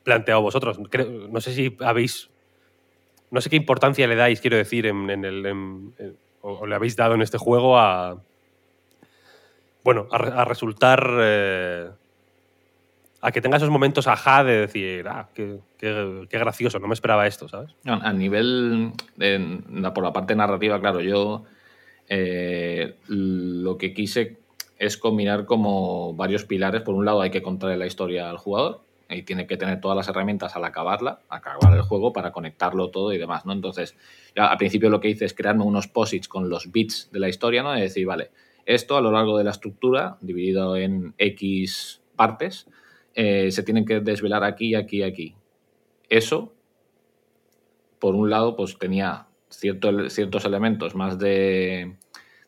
planteado 0.03 0.41
vosotros. 0.41 0.79
No 1.29 1.41
sé 1.41 1.53
si 1.53 1.75
habéis. 1.79 2.29
No 3.33 3.41
sé 3.41 3.49
qué 3.49 3.55
importancia 3.55 4.05
le 4.07 4.15
dais, 4.15 4.39
quiero 4.39 4.57
decir, 4.57 4.85
en, 4.85 5.09
el. 5.09 6.15
o, 6.41 6.67
le 6.67 6.75
habéis 6.75 6.95
dado 6.95 7.15
en 7.15 7.23
este 7.23 7.39
juego 7.39 7.79
a. 7.79 8.21
Bueno, 9.83 10.07
a, 10.11 10.17
re- 10.19 10.31
a 10.33 10.45
resultar. 10.45 11.03
eh, 11.19 11.89
a 13.21 13.31
que 13.31 13.41
tenga 13.41 13.57
esos 13.57 13.69
momentos 13.69 14.05
ajá 14.07 14.43
de 14.43 14.57
decir, 14.67 15.07
ah, 15.07 15.29
qué, 15.33 15.57
qué- 15.77 16.27
gracioso, 16.29 16.77
no 16.79 16.87
me 16.87 16.93
esperaba 16.93 17.25
esto, 17.25 17.47
¿sabes? 17.47 17.73
A 17.85 18.11
nivel, 18.13 18.91
por 19.95 20.03
la 20.03 20.13
parte 20.13 20.35
narrativa, 20.35 20.79
claro, 20.79 20.99
yo 21.01 21.45
eh, 22.09 22.97
lo 23.07 23.77
que 23.77 23.93
quise 23.93 24.37
es 24.77 24.97
combinar 24.97 25.45
como 25.45 26.13
varios 26.13 26.43
pilares. 26.43 26.81
Por 26.81 26.93
un 26.95 27.05
lado 27.05 27.21
hay 27.21 27.31
que 27.31 27.41
contarle 27.41 27.77
la 27.77 27.87
historia 27.87 28.29
al 28.29 28.37
jugador 28.37 28.81
y 29.09 29.23
tiene 29.23 29.45
que 29.47 29.57
tener 29.57 29.79
todas 29.81 29.95
las 29.97 30.07
herramientas 30.07 30.55
al 30.55 30.63
acabarla, 30.63 31.19
acabar 31.29 31.73
el 31.75 31.81
juego 31.81 32.13
para 32.13 32.31
conectarlo 32.31 32.89
todo 32.89 33.13
y 33.13 33.17
demás, 33.17 33.45
¿no? 33.45 33.53
Entonces, 33.53 33.95
ya 34.35 34.47
al 34.47 34.57
principio 34.57 34.89
lo 34.89 34.99
que 34.99 35.09
hice 35.09 35.25
es 35.25 35.33
crearme 35.33 35.63
unos 35.63 35.87
posits 35.87 36.27
con 36.27 36.49
los 36.49 36.71
bits 36.71 37.09
de 37.11 37.19
la 37.19 37.29
historia, 37.29 37.63
¿no? 37.63 37.73
Es 37.75 37.81
decir, 37.81 38.05
vale, 38.05 38.31
esto 38.65 38.97
a 38.97 39.01
lo 39.01 39.11
largo 39.11 39.37
de 39.37 39.43
la 39.43 39.51
estructura, 39.51 40.17
dividido 40.21 40.77
en 40.77 41.13
X 41.17 42.01
partes, 42.15 42.67
eh, 43.13 43.51
se 43.51 43.63
tienen 43.63 43.85
que 43.85 43.99
desvelar 43.99 44.43
aquí, 44.43 44.75
aquí, 44.75 45.03
aquí. 45.03 45.35
Eso 46.09 46.53
por 48.03 48.15
un 48.15 48.29
lado, 48.29 48.57
pues 48.57 48.77
tenía 48.77 49.27
cierto- 49.49 50.09
ciertos 50.09 50.43
elementos 50.43 50.93
más 50.93 51.17
de, 51.17 51.95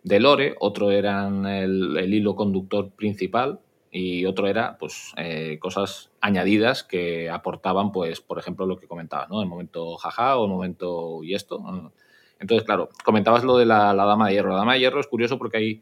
de 0.04 0.20
lore, 0.20 0.54
otro 0.60 0.92
eran 0.92 1.46
el, 1.46 1.96
el 1.96 2.14
hilo 2.14 2.36
conductor 2.36 2.92
principal 2.92 3.62
y 3.98 4.26
otro 4.26 4.48
era 4.50 4.78
pues 4.78 5.14
eh, 5.16 5.58
cosas 5.58 6.12
añadidas 6.20 6.84
que 6.84 7.30
aportaban, 7.30 7.94
pues, 7.94 8.20
por 8.20 8.38
ejemplo, 8.38 8.66
lo 8.66 8.78
que 8.78 8.90
comentabas, 8.90 9.30
¿no? 9.30 9.42
El 9.42 9.48
momento 9.48 9.96
jaja 9.96 10.38
o 10.38 10.44
el 10.44 10.52
momento 10.52 11.24
y 11.24 11.34
esto. 11.34 11.64
Entonces, 12.38 12.66
claro, 12.66 12.90
comentabas 13.06 13.46
lo 13.46 13.56
de 13.56 13.66
la, 13.66 13.94
la 13.94 14.04
dama 14.04 14.28
de 14.28 14.34
hierro. 14.34 14.50
La 14.50 14.58
dama 14.58 14.74
de 14.74 14.82
hierro 14.82 15.00
es 15.00 15.08
curioso 15.08 15.38
porque 15.38 15.58
hay, 15.58 15.82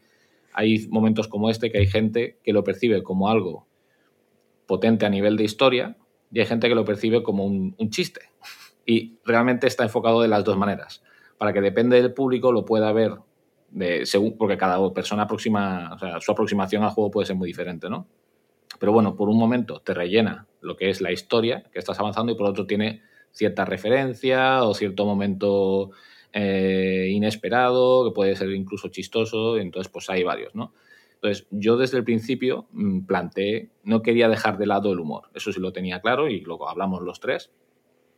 hay 0.52 0.86
momentos 0.90 1.26
como 1.26 1.50
este 1.50 1.72
que 1.72 1.78
hay 1.78 1.88
gente 1.88 2.38
que 2.44 2.52
lo 2.52 2.62
percibe 2.62 3.02
como 3.02 3.28
algo 3.28 3.66
potente 4.66 5.06
a 5.06 5.10
nivel 5.10 5.36
de 5.36 5.42
historia 5.42 5.96
y 6.30 6.38
hay 6.38 6.46
gente 6.46 6.68
que 6.68 6.76
lo 6.76 6.84
percibe 6.84 7.24
como 7.24 7.44
un, 7.44 7.74
un 7.78 7.90
chiste. 7.90 8.30
Y 8.86 9.18
realmente 9.24 9.66
está 9.66 9.82
enfocado 9.82 10.22
de 10.22 10.28
las 10.28 10.44
dos 10.44 10.56
maneras, 10.56 11.02
para 11.36 11.52
que 11.52 11.60
depende 11.60 12.00
del 12.00 12.14
público 12.14 12.52
lo 12.52 12.64
pueda 12.64 12.92
ver, 12.92 13.16
de, 13.74 14.06
según, 14.06 14.36
porque 14.38 14.56
cada 14.56 14.92
persona 14.92 15.24
aproxima, 15.24 15.92
o 15.94 15.98
sea, 15.98 16.20
su 16.20 16.30
aproximación 16.30 16.84
al 16.84 16.90
juego 16.90 17.10
puede 17.10 17.26
ser 17.26 17.36
muy 17.36 17.48
diferente, 17.48 17.90
¿no? 17.90 18.06
Pero 18.78 18.92
bueno, 18.92 19.16
por 19.16 19.28
un 19.28 19.38
momento 19.38 19.80
te 19.80 19.94
rellena 19.94 20.46
lo 20.60 20.76
que 20.76 20.90
es 20.90 21.00
la 21.00 21.12
historia 21.12 21.64
que 21.72 21.80
estás 21.80 21.98
avanzando 21.98 22.32
y 22.32 22.36
por 22.36 22.48
otro 22.48 22.66
tiene 22.66 23.02
cierta 23.32 23.64
referencia 23.64 24.62
o 24.62 24.74
cierto 24.74 25.04
momento 25.04 25.90
eh, 26.32 27.08
inesperado, 27.10 28.04
que 28.04 28.14
puede 28.14 28.36
ser 28.36 28.50
incluso 28.50 28.88
chistoso, 28.88 29.58
entonces 29.58 29.90
pues 29.92 30.08
hay 30.08 30.22
varios, 30.22 30.54
¿no? 30.54 30.72
Entonces, 31.14 31.46
yo 31.50 31.76
desde 31.76 31.98
el 31.98 32.04
principio 32.04 32.66
mm, 32.72 33.06
planteé, 33.06 33.70
no 33.82 34.02
quería 34.02 34.28
dejar 34.28 34.56
de 34.56 34.66
lado 34.66 34.92
el 34.92 35.00
humor, 35.00 35.30
eso 35.34 35.52
sí 35.52 35.60
lo 35.60 35.72
tenía 35.72 36.00
claro 36.00 36.28
y 36.28 36.40
luego 36.40 36.68
hablamos 36.68 37.02
los 37.02 37.18
tres 37.18 37.50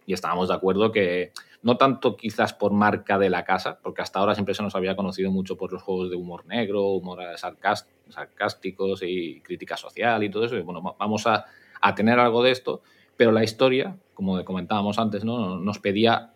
y 0.05 0.12
estábamos 0.12 0.49
de 0.49 0.55
acuerdo 0.55 0.93
que 0.93 1.33
no 1.67 1.77
tanto 1.77 2.17
quizás 2.17 2.55
por 2.55 2.73
marca 2.73 3.19
de 3.19 3.29
la 3.29 3.45
casa, 3.45 3.79
porque 3.83 4.01
hasta 4.01 4.21
ahora 4.21 4.35
siempre 4.35 4.55
se 4.55 4.63
nos 4.63 4.75
había 4.77 4.95
conocido 4.95 5.31
mucho 5.33 5.57
por 5.57 5.73
los 5.73 5.83
juegos 5.83 6.09
de 6.11 6.17
humor 6.17 6.47
negro, 6.47 6.85
humor 6.87 7.19
sarcás- 7.37 7.87
sarcásticos 8.09 9.03
y 9.03 9.41
crítica 9.41 9.77
social 9.77 10.23
y 10.23 10.31
todo 10.31 10.45
eso, 10.45 10.57
y 10.57 10.63
bueno, 10.63 10.81
va- 10.83 10.95
vamos 10.99 11.27
a, 11.27 11.45
a 11.81 11.95
tener 11.95 12.19
algo 12.19 12.43
de 12.43 12.53
esto, 12.53 12.83
pero 13.17 13.33
la 13.33 13.43
historia, 13.43 13.97
como 14.15 14.43
comentábamos 14.45 14.99
antes, 14.99 15.25
¿no? 15.25 15.59
nos 15.59 15.79
pedía 15.81 16.31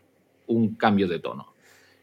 un 0.48 0.74
cambio 0.74 1.07
de 1.09 1.20
tono 1.20 1.47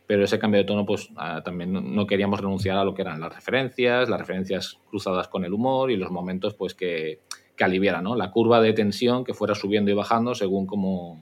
pero 0.07 0.23
ese 0.23 0.39
cambio 0.39 0.61
de 0.61 0.63
tono, 0.65 0.85
pues 0.85 1.09
ah, 1.17 1.41
también 1.43 1.73
no- 1.93 2.07
queríamos 2.07 2.39
renunciar 2.39 2.77
a 2.77 2.85
lo 2.85 2.93
que 2.93 3.01
eran 3.01 3.19
las 3.19 3.35
referencias, 3.35 4.07
las 4.07 4.17
referencias 4.21 4.79
cruzadas 4.89 5.27
con 5.27 5.43
el 5.43 5.51
humor 5.51 5.91
y 5.91 5.97
los 5.97 6.11
momentos, 6.11 6.53
pues 6.53 6.73
que, 6.73 7.19
que 7.57 7.63
aliviaran, 7.65 8.05
¿no? 8.05 8.15
La 8.15 8.31
curva 8.31 8.61
de 8.61 8.71
tensión 8.71 9.25
que 9.25 9.33
fuera 9.33 9.53
subiendo 9.53 9.91
y 9.91 9.95
bajando 9.95 10.33
según 10.33 10.65
cómo, 10.65 11.21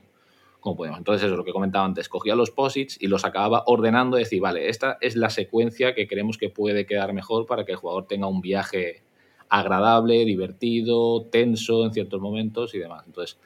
Entonces, 0.98 1.24
eso 1.24 1.34
es 1.34 1.38
lo 1.38 1.44
que 1.44 1.52
comentaba 1.52 1.86
antes, 1.86 2.10
cogía 2.10 2.36
los 2.36 2.50
posits 2.50 2.98
y 3.00 3.08
los 3.08 3.24
acababa 3.24 3.64
ordenando, 3.68 4.18
decir, 4.18 4.42
vale, 4.42 4.70
esta 4.70 4.98
es 5.00 5.16
la 5.16 5.30
secuencia 5.30 5.94
que 5.94 6.08
creemos 6.08 6.38
que 6.38 6.50
puede 6.50 6.86
quedar 6.86 7.14
mejor 7.14 7.46
para 7.46 7.66
que 7.66 7.74
el 7.74 7.78
jugador 7.78 8.08
tenga 8.08 8.28
un 8.28 8.42
viaje 8.42 9.04
agradable, 9.48 10.26
divertido, 10.26 11.26
tenso 11.26 11.86
en 11.86 11.94
ciertos 11.94 12.20
momentos 12.20 12.74
y 12.74 12.80
demás. 12.80 13.04
Entonces, 13.06 13.38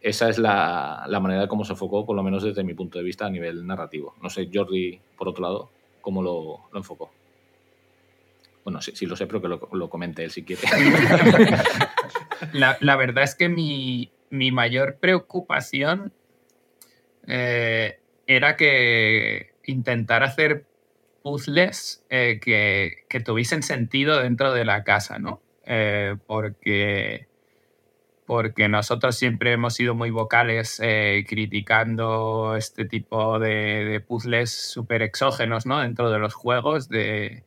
esa 0.00 0.30
es 0.30 0.38
la, 0.38 1.04
la 1.06 1.20
manera 1.20 1.42
de 1.42 1.48
cómo 1.48 1.64
se 1.64 1.74
enfocó, 1.74 2.06
por 2.06 2.16
lo 2.16 2.22
menos 2.22 2.42
desde 2.42 2.64
mi 2.64 2.72
punto 2.72 2.98
de 2.98 3.04
vista 3.04 3.26
a 3.26 3.30
nivel 3.30 3.66
narrativo. 3.66 4.14
No 4.22 4.30
sé, 4.30 4.48
Jordi, 4.52 5.00
por 5.18 5.28
otro 5.28 5.42
lado, 5.42 5.70
cómo 6.00 6.22
lo, 6.22 6.60
enfocó. 6.74 7.12
Bueno, 8.64 8.80
sí, 8.80 8.92
sí 8.94 9.04
lo 9.04 9.16
sé, 9.16 9.26
pero 9.26 9.42
que 9.42 9.48
lo, 9.48 9.68
lo 9.72 9.90
comente 9.90 10.24
él 10.24 10.30
si 10.30 10.44
quiere. 10.44 10.62
La, 12.52 12.76
la 12.80 12.96
verdad 12.96 13.22
es 13.22 13.36
que 13.36 13.48
mi, 13.48 14.10
mi 14.30 14.50
mayor 14.50 14.96
preocupación 14.98 16.12
eh, 17.26 18.00
era 18.26 18.56
que 18.56 19.54
intentar 19.64 20.22
hacer 20.22 20.66
puzzles 21.22 22.04
eh, 22.10 22.40
que, 22.42 23.04
que 23.08 23.20
tuviesen 23.20 23.62
sentido 23.62 24.20
dentro 24.20 24.52
de 24.52 24.64
la 24.64 24.84
casa, 24.84 25.18
¿no? 25.18 25.40
Eh, 25.64 26.16
porque, 26.26 27.28
porque 28.26 28.68
nosotros 28.68 29.16
siempre 29.16 29.52
hemos 29.52 29.74
sido 29.74 29.94
muy 29.94 30.10
vocales 30.10 30.80
criticando 31.28 32.56
este 32.56 32.84
tipo 32.84 33.38
de, 33.38 33.84
de 33.84 34.00
puzzles 34.00 34.50
súper 34.50 35.02
exógenos, 35.02 35.66
¿no? 35.66 35.80
Dentro 35.80 36.10
de 36.10 36.18
los 36.18 36.34
juegos, 36.34 36.88
de 36.88 37.44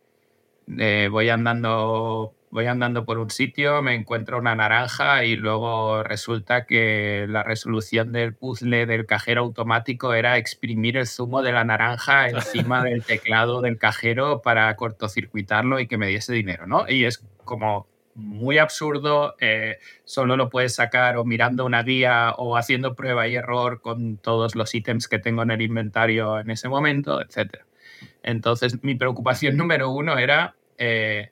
voy 0.68 1.30
andando 1.30 2.34
voy 2.56 2.68
andando 2.68 3.03
por 3.03 3.18
un 3.19 3.30
sitio, 3.30 3.82
me 3.82 3.95
encuentro 3.95 4.38
una 4.38 4.56
naranja 4.56 5.26
y 5.26 5.36
luego 5.36 6.03
resulta 6.03 6.65
que 6.65 7.26
la 7.27 7.44
resolución 7.44 8.14
del 8.14 8.34
puzzle 8.34 8.86
del 8.86 9.06
cajero 9.06 9.41
automático 9.41 10.14
era 10.14 10.38
exprimir 10.38 10.95
el 10.95 11.06
zumo 11.06 11.41
de 11.41 11.52
la 11.52 11.65
naranja 11.65 12.30
encima 12.30 12.82
del 12.82 13.03
teclado 13.03 13.60
del 13.60 13.77
cajero 13.77 14.41
para 14.41 14.73
cortocircuitarlo 14.77 15.82
y 15.82 15.88
que 15.88 15.98
me 15.98 16.07
diese 16.07 16.32
dinero, 16.32 16.65
¿no? 16.65 16.88
Y 16.88 17.03
es 17.03 17.26
como 17.44 17.88
muy 18.15 18.57
absurdo, 18.57 19.36
eh, 19.41 19.80
solo 20.06 20.38
lo 20.38 20.49
puedes 20.49 20.76
sacar 20.76 21.18
o 21.18 21.26
mirando 21.26 21.65
una 21.65 21.84
guía 21.84 22.36
o 22.38 22.56
haciendo 22.56 22.95
prueba 22.95 23.27
y 23.27 23.36
error 23.36 23.82
con 23.82 24.15
todos 24.15 24.56
los 24.56 24.73
ítems 24.73 25.10
que 25.10 25.19
tengo 25.19 25.44
en 25.44 25.52
el 25.52 25.61
inventario 25.61 26.40
en 26.40 26.52
ese 26.52 26.69
momento, 26.69 27.22
etc. 27.22 27.65
Entonces, 28.23 28.82
mi 28.82 28.95
preocupación 28.95 29.57
número 29.57 29.90
uno 29.90 30.18
era 30.18 30.56
eh, 30.77 31.32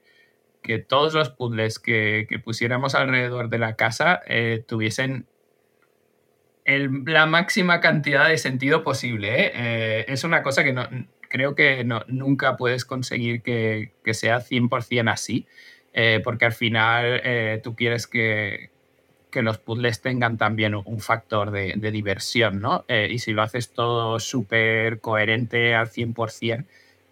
que 0.63 0.79
todos 0.79 1.13
los 1.13 1.29
puzzles 1.29 1.77
que, 1.77 2.25
que, 2.27 2.39
pusiéramos 2.39 2.95
alrededor 2.95 3.49
de 3.49 3.59
la 3.59 3.75
casa 3.75 4.21
eh, 4.25 4.63
tuviesen 4.67 5.27
la 6.65 7.25
máxima 7.25 7.81
cantidad 7.81 8.29
de 8.29 8.37
sentido 8.37 8.83
posible. 8.83 9.47
¿eh? 9.47 9.51
Eh, 9.53 10.05
es 10.07 10.23
una 10.23 10.41
cosa 10.41 10.63
que 10.63 10.73
no, 10.73 10.87
creo 11.29 11.55
que 11.55 11.83
no, 11.83 12.03
nunca 12.07 12.57
puedes 12.57 12.85
conseguir 12.85 13.41
que, 13.41 13.91
que 14.03 14.13
sea 14.13 14.39
100% 14.39 15.11
así, 15.11 15.45
eh, 15.93 16.21
porque 16.23 16.45
al 16.45 16.53
final 16.53 17.21
tú 17.61 17.75
quieres 17.75 18.07
que, 18.07 18.71
que, 19.29 19.41
los 19.41 19.57
puzzles 19.57 20.01
tengan 20.01 20.37
también 20.37 20.73
un 20.73 20.99
factor 21.01 21.51
de, 21.51 21.73
de 21.75 21.91
diversión, 21.91 22.61
¿no? 22.61 22.85
Y 22.87 23.19
si 23.19 23.33
lo 23.33 23.41
haces 23.41 23.73
todo 23.73 24.19
súper 24.19 25.01
coherente 25.01 25.75
al 25.75 25.89
100%, 25.89 26.65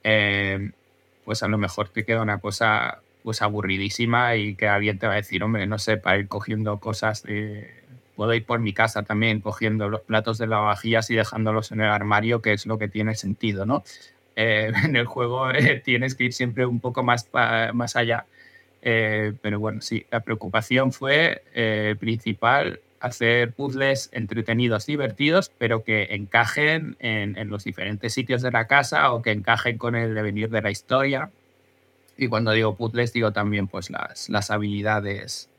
eh, 0.04 0.72
pues 1.24 1.44
a 1.44 1.48
lo 1.48 1.58
mejor 1.58 1.90
te 1.90 2.04
queda 2.04 2.22
una 2.22 2.40
cosa 2.40 3.02
pues 3.24 3.42
aburridísima 3.42 4.36
y 4.36 4.56
que 4.56 4.68
alguien 4.68 5.00
te 5.00 5.08
va 5.08 5.14
a 5.14 5.18
decir, 5.18 5.44
hombre, 5.44 5.68
no 5.68 5.80
sé, 5.80 5.98
para 5.98 6.18
ir 6.18 6.28
cogiendo 6.28 6.80
cosas 6.80 7.24
de... 7.24 7.70
Puedo 8.16 8.34
ir 8.34 8.46
por 8.46 8.60
mi 8.60 8.74
casa 8.74 9.04
también 9.04 9.40
cogiendo 9.40 9.90
los 9.90 10.02
platos 10.02 10.38
de 10.38 10.46
lavavajillas 10.46 11.10
y 11.10 11.16
dejándolos 11.16 11.72
en 11.72 11.82
el 11.82 11.88
armario, 11.88 12.42
que 12.42 12.54
es 12.54 12.66
lo 12.66 12.78
que 12.78 12.88
tiene 12.88 13.16
sentido, 13.16 13.66
¿no? 13.66 13.84
Eh, 14.36 14.72
en 14.84 14.96
el 14.96 15.06
juego 15.06 15.52
eh, 15.52 15.82
tienes 15.84 16.16
que 16.16 16.26
ir 16.26 16.34
siempre 16.34 16.66
un 16.66 16.80
poco 16.80 17.04
más, 17.04 17.30
más 17.74 17.96
allá. 17.96 18.26
Eh, 18.82 19.34
pero 19.42 19.60
bueno, 19.60 19.82
sí, 19.82 20.06
la 20.12 20.22
preocupación 20.22 20.92
fue 20.92 21.44
eh, 21.54 21.96
principal 22.00 22.80
hacer 23.00 23.52
puzzles 23.54 24.10
entretenidos, 24.12 24.86
divertidos, 24.86 25.52
pero 25.58 25.84
que 25.84 26.08
encajen 26.12 26.96
en, 27.00 27.38
en 27.38 27.50
los 27.50 27.64
diferentes 27.64 28.14
sitios 28.14 28.42
de 28.42 28.52
la 28.52 28.68
casa 28.68 29.12
o 29.12 29.22
que 29.22 29.32
encajen 29.32 29.78
con 29.78 29.96
el 29.96 30.14
devenir 30.14 30.50
de 30.50 30.62
la 30.62 30.72
historia. 30.72 31.32
Y 32.18 32.28
cuando 32.28 32.52
digo 32.52 32.76
puzzles, 32.76 33.14
digo 33.14 33.32
también 33.32 33.68
pues 33.68 33.90
las, 33.90 34.30
las 34.30 34.52
habilidades 34.52 35.50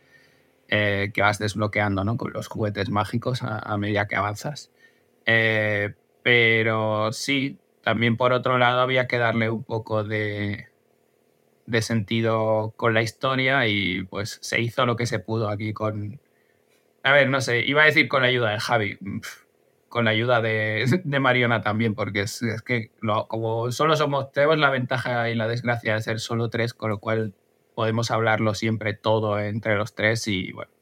eh, 0.69 1.11
que 1.13 1.23
vas 1.23 1.39
desbloqueando 1.39 2.05
¿no? 2.05 2.17
con 2.17 2.33
los 2.33 2.49
juguetes 2.49 2.89
mágicos 2.89 3.43
a, 3.43 3.77
medida 3.77 4.07
que 4.07 4.17
avanzas. 4.17 4.71
Eh, 5.27 5.95
pero 6.23 7.13
sí, 7.13 7.59
también 7.83 8.17
por 8.17 8.33
otro 8.33 8.59
lado 8.59 8.81
había 8.81 9.07
que 9.07 9.19
darle 9.19 9.51
un 9.51 9.65
poco 9.65 10.05
de, 10.05 10.69
de 11.67 11.83
sentido 11.83 12.73
con 12.77 12.95
la 12.95 13.03
historia 13.03 13.67
y 13.67 14.05
pues 14.05 14.39
se 14.41 14.61
hizo 14.61 14.87
lo 14.87 14.97
que 14.97 15.07
se 15.07 15.19
pudo 15.19 15.49
aquí 15.49 15.73
con... 15.73 16.21
A 17.03 17.13
ver, 17.13 17.29
no 17.29 17.41
sé, 17.41 17.61
iba 17.67 17.83
a 17.83 17.87
decir 17.87 18.09
con 18.09 18.23
la 18.23 18.29
ayuda 18.29 18.51
de 18.53 18.61
Javi, 18.61 18.99
con 19.93 20.07
la 20.07 20.13
ayuda 20.13 20.41
de, 20.41 20.87
de 21.05 21.21
Mariona 21.21 21.61
también, 21.61 21.95
porque 21.95 22.23
es, 22.23 22.41
que 22.65 22.91
como 23.29 23.71
solo 23.73 23.95
somos, 23.95 24.33
tenemos 24.33 24.57
la 24.57 24.71
ventaja 24.71 25.29
y 25.29 25.35
la 25.35 25.47
desgracia 25.47 25.95
de 25.95 26.01
ser 26.01 26.19
solo 26.19 26.49
tres, 26.49 26.73
con 26.73 26.89
lo 26.89 26.99
cual 26.99 27.35
podemos 27.75 28.11
hablarlo 28.11 28.55
siempre 28.55 28.95
todo 28.95 29.39
entre 29.39 29.77
los 29.77 29.95
tres 29.95 30.27
y 30.29 30.51
bueno, 30.53 30.73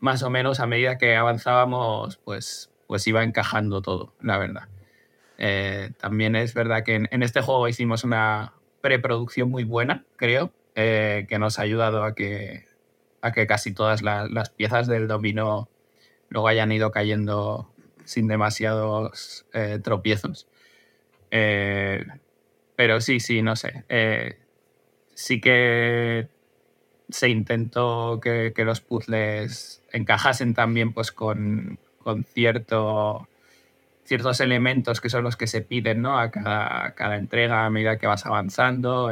más 0.00 0.24
o 0.24 0.30
menos 0.30 0.58
a 0.58 0.66
medida 0.66 0.98
que 0.98 1.14
avanzábamos, 1.14 2.16
pues, 2.24 2.72
pues 2.88 3.06
iba 3.06 3.22
encajando 3.22 3.82
todo, 3.82 4.14
la 4.20 4.36
verdad. 4.36 4.68
Eh, 5.38 5.92
también 5.96 6.34
es 6.34 6.54
verdad 6.54 6.82
que 6.82 6.96
en, 6.96 7.08
en 7.12 7.22
este 7.22 7.40
juego 7.40 7.68
hicimos 7.68 8.02
una 8.02 8.54
preproducción 8.80 9.48
muy 9.48 9.62
buena, 9.62 10.04
creo, 10.16 10.52
eh, 10.74 11.26
que 11.28 11.38
nos 11.38 11.60
ha 11.60 11.62
ayudado 11.62 12.02
a 12.02 12.16
que, 12.16 12.64
a 13.20 13.30
que 13.30 13.46
casi 13.46 13.72
todas 13.72 14.02
la- 14.02 14.26
las 14.26 14.50
piezas 14.50 14.88
del 14.88 15.06
dominó 15.06 15.68
luego 16.30 16.48
hayan 16.48 16.72
ido 16.72 16.90
cayendo 16.90 17.71
sin 18.04 18.28
demasiados 18.28 19.46
eh, 19.52 19.78
tropiezos. 19.82 20.46
Eh, 21.30 22.04
pero 22.76 23.00
sí, 23.00 23.20
sí, 23.20 23.42
no 23.42 23.56
sé. 23.56 23.84
eh, 23.88 24.38
sí 25.14 25.40
que 25.40 26.28
se 27.08 27.28
intentó 27.28 28.20
que, 28.22 28.52
que 28.54 28.64
los 28.64 28.80
puzzles 28.80 29.82
encajasen 29.92 30.54
también 30.54 30.92
pues 30.92 31.12
con, 31.12 31.78
con 31.98 32.24
cierto, 32.24 33.28
ciertos 34.04 34.40
elementos 34.40 35.00
que 35.00 35.10
son 35.10 35.24
los 35.24 35.36
que 35.36 35.46
se 35.46 35.60
piden 35.60 36.02
¿no? 36.02 36.18
a, 36.18 36.30
cada, 36.30 36.94
cada 36.94 37.16
entrega 37.16 37.66
a 37.66 37.70
medida 37.70 37.98
que 37.98 38.06
vas 38.06 38.24
avanzando. 38.24 39.10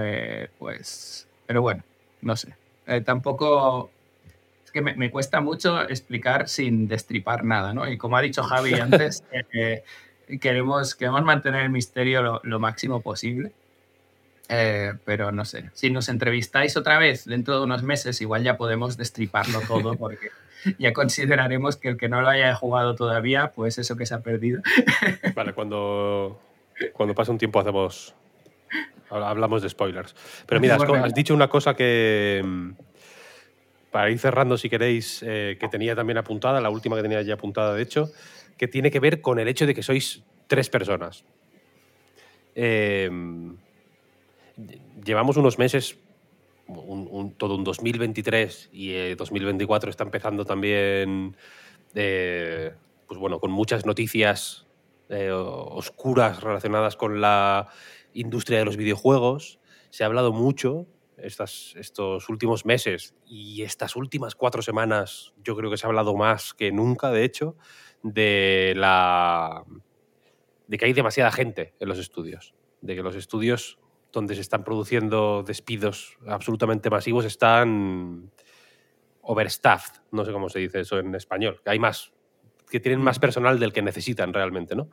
pues, 0.58 1.28
pero 1.46 1.62
bueno, 1.62 1.84
no 2.22 2.36
sé. 2.36 2.54
Tampoco 3.04 3.90
que 4.70 4.82
me, 4.82 4.94
me 4.94 5.10
cuesta 5.10 5.40
mucho 5.40 5.82
explicar 5.82 6.48
sin 6.48 6.88
destripar 6.88 7.44
nada, 7.44 7.74
¿no? 7.74 7.88
Y 7.88 7.98
como 7.98 8.16
ha 8.16 8.22
dicho 8.22 8.42
Javi 8.42 8.74
antes, 8.80 9.24
eh, 9.52 9.82
queremos, 10.40 10.94
queremos 10.94 11.22
mantener 11.22 11.62
el 11.62 11.70
misterio 11.70 12.22
lo, 12.22 12.40
lo 12.44 12.58
máximo 12.58 13.00
posible. 13.00 13.52
Eh, 14.52 14.94
pero 15.04 15.30
no 15.30 15.44
sé, 15.44 15.70
si 15.74 15.90
nos 15.90 16.08
entrevistáis 16.08 16.76
otra 16.76 16.98
vez 16.98 17.24
dentro 17.24 17.56
de 17.56 17.64
unos 17.64 17.84
meses, 17.84 18.20
igual 18.20 18.42
ya 18.42 18.56
podemos 18.56 18.96
destriparlo 18.96 19.60
todo 19.60 19.94
porque 19.98 20.30
ya 20.76 20.92
consideraremos 20.92 21.76
que 21.76 21.90
el 21.90 21.96
que 21.96 22.08
no 22.08 22.20
lo 22.20 22.28
haya 22.28 22.52
jugado 22.56 22.96
todavía, 22.96 23.52
pues 23.54 23.78
eso 23.78 23.96
que 23.96 24.06
se 24.06 24.14
ha 24.14 24.20
perdido. 24.20 24.60
Vale, 25.36 25.52
cuando, 25.52 26.40
cuando 26.92 27.14
pase 27.14 27.30
un 27.30 27.38
tiempo 27.38 27.60
hacemos. 27.60 28.14
Hablamos 29.08 29.62
de 29.62 29.68
spoilers. 29.68 30.14
Pero 30.46 30.60
mira, 30.60 30.76
has, 30.76 30.82
has 30.82 31.14
dicho 31.14 31.34
una 31.34 31.48
cosa 31.48 31.74
que. 31.74 32.44
Para 33.90 34.10
ir 34.10 34.18
cerrando, 34.18 34.56
si 34.56 34.68
queréis, 34.70 35.22
eh, 35.26 35.56
que 35.58 35.68
tenía 35.68 35.96
también 35.96 36.18
apuntada, 36.18 36.60
la 36.60 36.70
última 36.70 36.96
que 36.96 37.02
tenía 37.02 37.22
ya 37.22 37.34
apuntada, 37.34 37.74
de 37.74 37.82
hecho, 37.82 38.10
que 38.56 38.68
tiene 38.68 38.90
que 38.90 39.00
ver 39.00 39.20
con 39.20 39.38
el 39.38 39.48
hecho 39.48 39.66
de 39.66 39.74
que 39.74 39.82
sois 39.82 40.22
tres 40.46 40.68
personas. 40.70 41.24
Eh, 42.54 43.10
llevamos 45.04 45.36
unos 45.36 45.58
meses, 45.58 45.96
un- 46.66 47.08
un- 47.10 47.32
todo 47.34 47.56
un 47.56 47.64
2023 47.64 48.68
y 48.72 48.92
eh, 48.92 49.16
2024 49.16 49.90
está 49.90 50.04
empezando 50.04 50.44
también, 50.44 51.36
eh, 51.94 52.72
pues 53.08 53.18
bueno, 53.18 53.40
con 53.40 53.50
muchas 53.50 53.86
noticias 53.86 54.66
oscuras 55.12 56.40
relacionadas 56.40 56.94
con 56.94 57.20
la 57.20 57.66
industria 58.14 58.60
de 58.60 58.64
los 58.64 58.76
videojuegos. 58.76 59.58
Se 59.90 60.04
ha 60.04 60.06
hablado 60.06 60.32
mucho 60.32 60.86
estas, 61.22 61.74
estos 61.76 62.28
últimos 62.28 62.64
meses 62.64 63.14
y 63.26 63.62
estas 63.62 63.96
últimas 63.96 64.34
cuatro 64.34 64.62
semanas, 64.62 65.32
yo 65.42 65.56
creo 65.56 65.70
que 65.70 65.76
se 65.76 65.86
ha 65.86 65.88
hablado 65.88 66.16
más 66.16 66.54
que 66.54 66.72
nunca, 66.72 67.10
de 67.10 67.24
hecho, 67.24 67.56
de 68.02 68.74
la 68.76 69.64
de 70.66 70.78
que 70.78 70.84
hay 70.84 70.92
demasiada 70.92 71.32
gente 71.32 71.74
en 71.80 71.88
los 71.88 71.98
estudios, 71.98 72.54
de 72.80 72.94
que 72.94 73.02
los 73.02 73.16
estudios 73.16 73.80
donde 74.12 74.36
se 74.36 74.40
están 74.40 74.62
produciendo 74.62 75.42
despidos 75.42 76.16
absolutamente 76.26 76.90
masivos 76.90 77.24
están 77.24 78.30
overstaffed, 79.22 80.00
no 80.12 80.24
sé 80.24 80.32
cómo 80.32 80.48
se 80.48 80.60
dice 80.60 80.80
eso 80.80 80.98
en 80.98 81.14
español, 81.14 81.60
que 81.64 81.70
hay 81.70 81.80
más, 81.80 82.12
que 82.70 82.78
tienen 82.78 83.00
más 83.00 83.18
personal 83.18 83.58
del 83.58 83.72
que 83.72 83.82
necesitan 83.82 84.32
realmente, 84.32 84.76
¿no? 84.76 84.90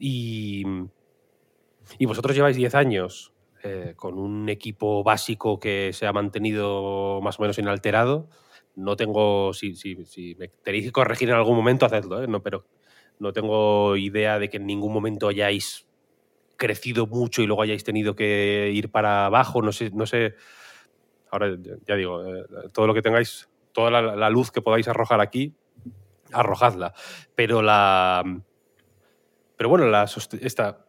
Y, 0.00 0.64
y 1.98 2.06
vosotros 2.06 2.34
lleváis 2.34 2.56
10 2.56 2.74
años 2.74 3.32
eh, 3.62 3.94
con 3.96 4.18
un 4.18 4.48
equipo 4.48 5.02
básico 5.02 5.58
que 5.58 5.92
se 5.92 6.06
ha 6.06 6.12
mantenido 6.12 7.20
más 7.22 7.38
o 7.38 7.42
menos 7.42 7.58
inalterado. 7.58 8.28
No 8.74 8.96
tengo, 8.96 9.52
si, 9.54 9.74
si, 9.74 10.34
me 10.36 10.48
tenéis 10.48 10.84
que 10.84 10.92
corregir 10.92 11.28
en 11.30 11.34
algún 11.34 11.56
momento, 11.56 11.86
hacedlo, 11.86 12.22
¿eh? 12.22 12.28
no, 12.28 12.42
pero 12.42 12.66
no 13.18 13.32
tengo 13.32 13.96
idea 13.96 14.38
de 14.38 14.48
que 14.48 14.58
en 14.58 14.66
ningún 14.66 14.92
momento 14.92 15.28
hayáis 15.28 15.88
crecido 16.56 17.06
mucho 17.06 17.42
y 17.42 17.46
luego 17.46 17.62
hayáis 17.62 17.84
tenido 17.84 18.14
que 18.14 18.70
ir 18.72 18.90
para 18.90 19.26
abajo. 19.26 19.62
No 19.62 19.72
sé, 19.72 19.90
no 19.92 20.06
sé. 20.06 20.34
Ahora 21.30 21.56
ya- 21.86 21.96
digo, 21.96 22.24
eh, 22.24 22.44
todo 22.72 22.86
lo 22.86 22.94
que 22.94 23.02
tengáis, 23.02 23.48
toda 23.72 23.90
la, 23.90 24.30
luz 24.30 24.50
que 24.50 24.62
podáis 24.62 24.88
arrojar 24.88 25.20
aquí, 25.20 25.54
arrojadla. 26.32 26.94
Pero 27.34 27.62
la. 27.62 28.22
Pero 29.56 29.68
bueno, 29.68 29.86
la, 29.86 30.08
esta 30.40 30.87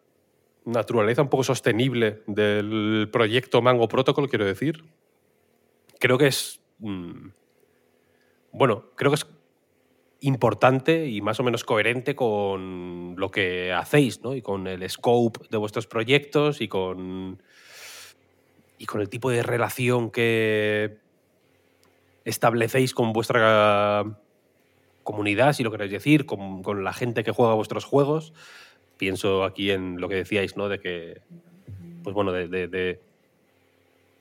naturaleza 0.70 1.22
un 1.22 1.30
poco 1.30 1.44
sostenible 1.44 2.22
del 2.28 3.10
proyecto 3.12 3.62
Mango 3.62 3.88
Protocol, 3.88 4.30
quiero 4.30 4.46
decir, 4.46 4.84
creo 6.00 6.18
que 6.18 6.28
es. 6.28 6.62
mm, 6.80 7.30
bueno, 8.52 8.86
creo 8.96 9.12
que 9.12 9.16
es 9.16 9.28
importante 10.22 11.08
y 11.08 11.22
más 11.22 11.40
o 11.40 11.44
menos 11.44 11.64
coherente 11.64 12.16
con 12.16 13.16
lo 13.18 13.32
que 13.32 13.72
hacéis, 13.74 14.22
¿no? 14.22 14.36
Y 14.36 14.42
con 14.42 14.68
el 14.68 14.88
scope 14.90 15.48
de 15.50 15.58
vuestros 15.58 15.88
proyectos 15.88 16.62
y 16.62 16.68
con. 16.68 17.42
y 18.78 18.86
con 18.86 19.02
el 19.02 19.10
tipo 19.10 19.30
de 19.30 19.44
relación 19.44 20.10
que 20.10 20.98
establecéis 22.26 22.94
con 22.94 23.14
vuestra 23.14 24.06
comunidad, 25.04 25.54
si 25.54 25.64
lo 25.64 25.72
queréis 25.72 25.92
decir, 25.92 26.26
con, 26.26 26.64
con 26.64 26.84
la 26.84 26.94
gente 26.94 27.24
que 27.24 27.32
juega 27.32 27.54
vuestros 27.56 27.86
juegos. 27.86 28.34
Pienso 29.00 29.44
aquí 29.45 29.72
en 29.72 30.00
lo 30.00 30.10
que 30.10 30.16
decíais, 30.16 30.56
¿no? 30.58 30.69
De 30.69 30.80
que. 30.80 31.22
Pues 32.03 32.14
bueno, 32.14 32.32
de, 32.32 32.48
de- 32.48 32.68
de- 32.68 33.00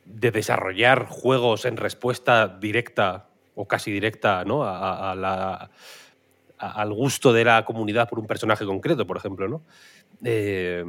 de 0.06 0.30
desarrollar 0.30 1.04
juegos 1.06 1.66
en 1.66 1.76
respuesta 1.76 2.48
directa 2.48 3.28
o 3.54 3.68
casi 3.68 3.92
directa 3.92 4.42
¿no? 4.46 4.64
al 4.64 5.20
gusto 6.94 7.30
de 7.34 7.44
la 7.44 7.66
comunidad 7.66 8.08
por 8.08 8.18
un 8.18 8.26
personaje 8.26 8.64
concreto, 8.64 9.06
por 9.06 9.18
ejemplo. 9.18 9.48
¿no? 9.48 9.62
Eh, 10.24 10.82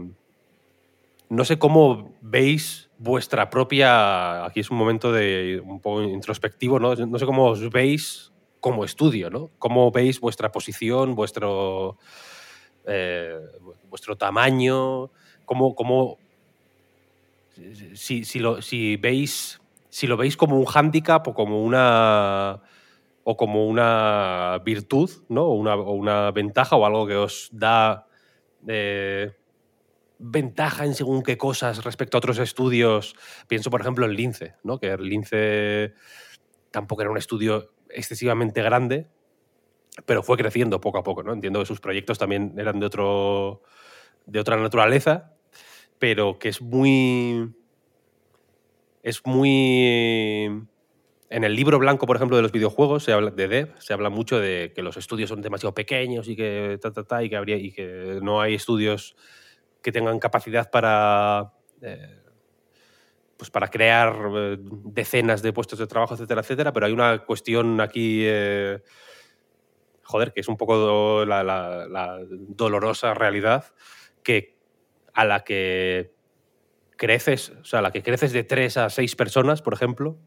no 1.29 1.43
sé 1.43 1.59
cómo 1.59 2.15
veis 2.21 2.89
vuestra 2.97 3.49
propia. 3.49 4.45
Aquí 4.45 4.61
es 4.61 4.71
un 4.71 4.77
momento 4.77 5.11
de 5.11 5.61
un 5.65 5.81
poco 5.81 6.01
introspectivo, 6.03 6.79
¿no? 6.79 6.95
No 6.95 7.19
sé 7.19 7.25
cómo 7.25 7.47
os 7.47 7.69
veis 7.69 8.31
como 8.61 8.85
estudio, 8.85 9.29
¿no? 9.29 9.49
Cómo 9.59 9.91
veis 9.91 10.19
vuestra 10.21 10.49
posición, 10.51 11.13
vuestro, 11.13 11.97
eh, 12.87 13.35
vuestro 13.89 14.15
tamaño, 14.15 15.11
cómo, 15.45 15.75
cómo 15.75 16.17
si, 17.93 18.23
si 18.23 18.39
lo, 18.39 18.61
si 18.61 18.95
veis 18.97 19.59
si 19.89 20.07
lo 20.07 20.17
veis 20.17 20.37
como 20.37 20.57
un 20.57 20.65
hándicap 20.65 21.27
o 21.27 21.33
como 21.33 21.63
una 21.63 22.61
o 23.23 23.37
como 23.37 23.67
una 23.67 24.59
virtud, 24.63 25.09
¿no? 25.29 25.43
O 25.45 25.53
una, 25.53 25.75
una 25.75 26.31
ventaja 26.31 26.75
o 26.75 26.85
algo 26.85 27.05
que 27.05 27.15
os 27.15 27.49
da 27.51 28.07
eh, 28.67 29.35
ventaja 30.17 30.85
en 30.85 30.95
según 30.95 31.21
qué 31.21 31.37
cosas 31.37 31.83
respecto 31.83 32.17
a 32.17 32.19
otros 32.19 32.39
estudios. 32.39 33.15
Pienso, 33.47 33.69
por 33.69 33.81
ejemplo, 33.81 34.05
en 34.05 34.13
Lince, 34.13 34.55
¿no? 34.63 34.79
Que 34.79 34.87
el 34.87 35.03
Lince 35.03 35.93
tampoco 36.71 37.01
era 37.01 37.11
un 37.11 37.17
estudio 37.17 37.73
excesivamente 37.89 38.61
grande, 38.61 39.07
pero 40.05 40.23
fue 40.23 40.37
creciendo 40.37 40.81
poco 40.81 40.99
a 40.99 41.03
poco, 41.03 41.23
¿no? 41.23 41.33
Entiendo 41.33 41.59
que 41.59 41.65
sus 41.65 41.81
proyectos 41.81 42.17
también 42.17 42.53
eran 42.57 42.79
de 42.79 42.85
otro 42.85 43.61
de 44.29 44.39
otra 44.39 44.57
naturaleza, 44.57 45.33
pero 45.99 46.39
que 46.39 46.49
es 46.49 46.61
muy 46.61 47.53
es 49.03 49.25
muy 49.25 50.45
en 51.29 51.43
el 51.43 51.55
libro 51.55 51.77
blanco, 51.79 52.07
por 52.07 52.15
ejemplo, 52.15 52.37
de 52.37 52.43
los 52.43 52.51
videojuegos, 52.51 53.03
se 53.03 53.13
habla 53.13 53.31
de 53.31 53.47
Dev, 53.47 53.73
se 53.79 53.93
habla 53.93 54.09
mucho 54.09 54.39
de 54.39 54.71
que 54.75 54.81
los 54.81 54.97
estudios 54.97 55.29
son 55.29 55.41
demasiado 55.41 55.73
pequeños 55.75 56.27
y 56.27 56.35
que, 56.35 56.79
ta, 56.81 56.91
ta, 56.91 57.03
ta, 57.03 57.23
y 57.23 57.29
que, 57.29 57.35
habría, 57.35 57.57
y 57.57 57.71
que 57.71 58.19
no 58.21 58.41
hay 58.41 58.55
estudios 58.55 59.15
que 59.81 59.91
tengan 59.91 60.19
capacidad 60.19 60.69
para, 60.71 61.53
eh, 61.81 62.21
pues 63.37 63.49
para 63.51 63.69
crear 63.69 64.13
eh, 64.35 64.57
decenas 64.59 65.41
de 65.41 65.53
puestos 65.53 65.79
de 65.79 65.87
trabajo, 65.87 66.13
etcétera, 66.13 66.41
etcétera. 66.41 66.73
Pero 66.73 66.85
hay 66.85 66.91
una 66.91 67.19
cuestión 67.25 67.79
aquí, 67.79 68.21
eh, 68.25 68.81
joder, 70.03 70.33
que 70.33 70.41
es 70.41 70.47
un 70.47 70.57
poco 70.57 71.25
la- 71.25 71.43
la 71.43 72.19
dolorosa 72.29 73.13
realidad 73.13 73.65
a 75.13 75.25
la 75.25 75.43
que 75.43 76.11
creces, 76.97 77.51
o 77.61 77.65
sea, 77.65 77.79
a 77.79 77.81
la 77.81 77.91
que 77.91 78.03
creces 78.03 78.33
de 78.33 78.43
tres 78.43 78.77
a 78.77 78.89
seis 78.89 79.15
personas, 79.15 79.61
por 79.61 79.73
ejemplo, 79.73 80.17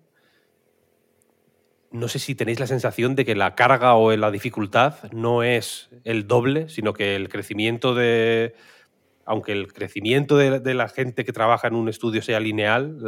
no 1.93 2.09
sé 2.09 2.19
si 2.19 2.35
tenéis 2.35 2.59
la 2.59 2.67
sensación 2.67 3.15
de 3.15 3.25
que 3.25 3.35
la 3.35 3.55
carga 3.55 3.95
o 3.95 4.17
la 4.17 4.31
dificultad 4.31 5.13
no 5.13 5.43
es 5.43 5.91
el 6.05 6.27
doble, 6.27 6.69
sino 6.69 6.95
que 6.95 7.15
el 7.15 7.29
crecimiento 7.29 7.95
de. 7.95 8.55
Aunque 9.25 9.53
el 9.53 9.73
crecimiento 9.73 10.37
de, 10.37 10.75
la 10.75 10.89
gente 10.89 11.25
que 11.25 11.33
trabaja 11.33 11.69
en 11.69 11.75
un 11.77 11.89
estudio 11.89 12.23
sea 12.23 12.41
lineal, 12.41 12.99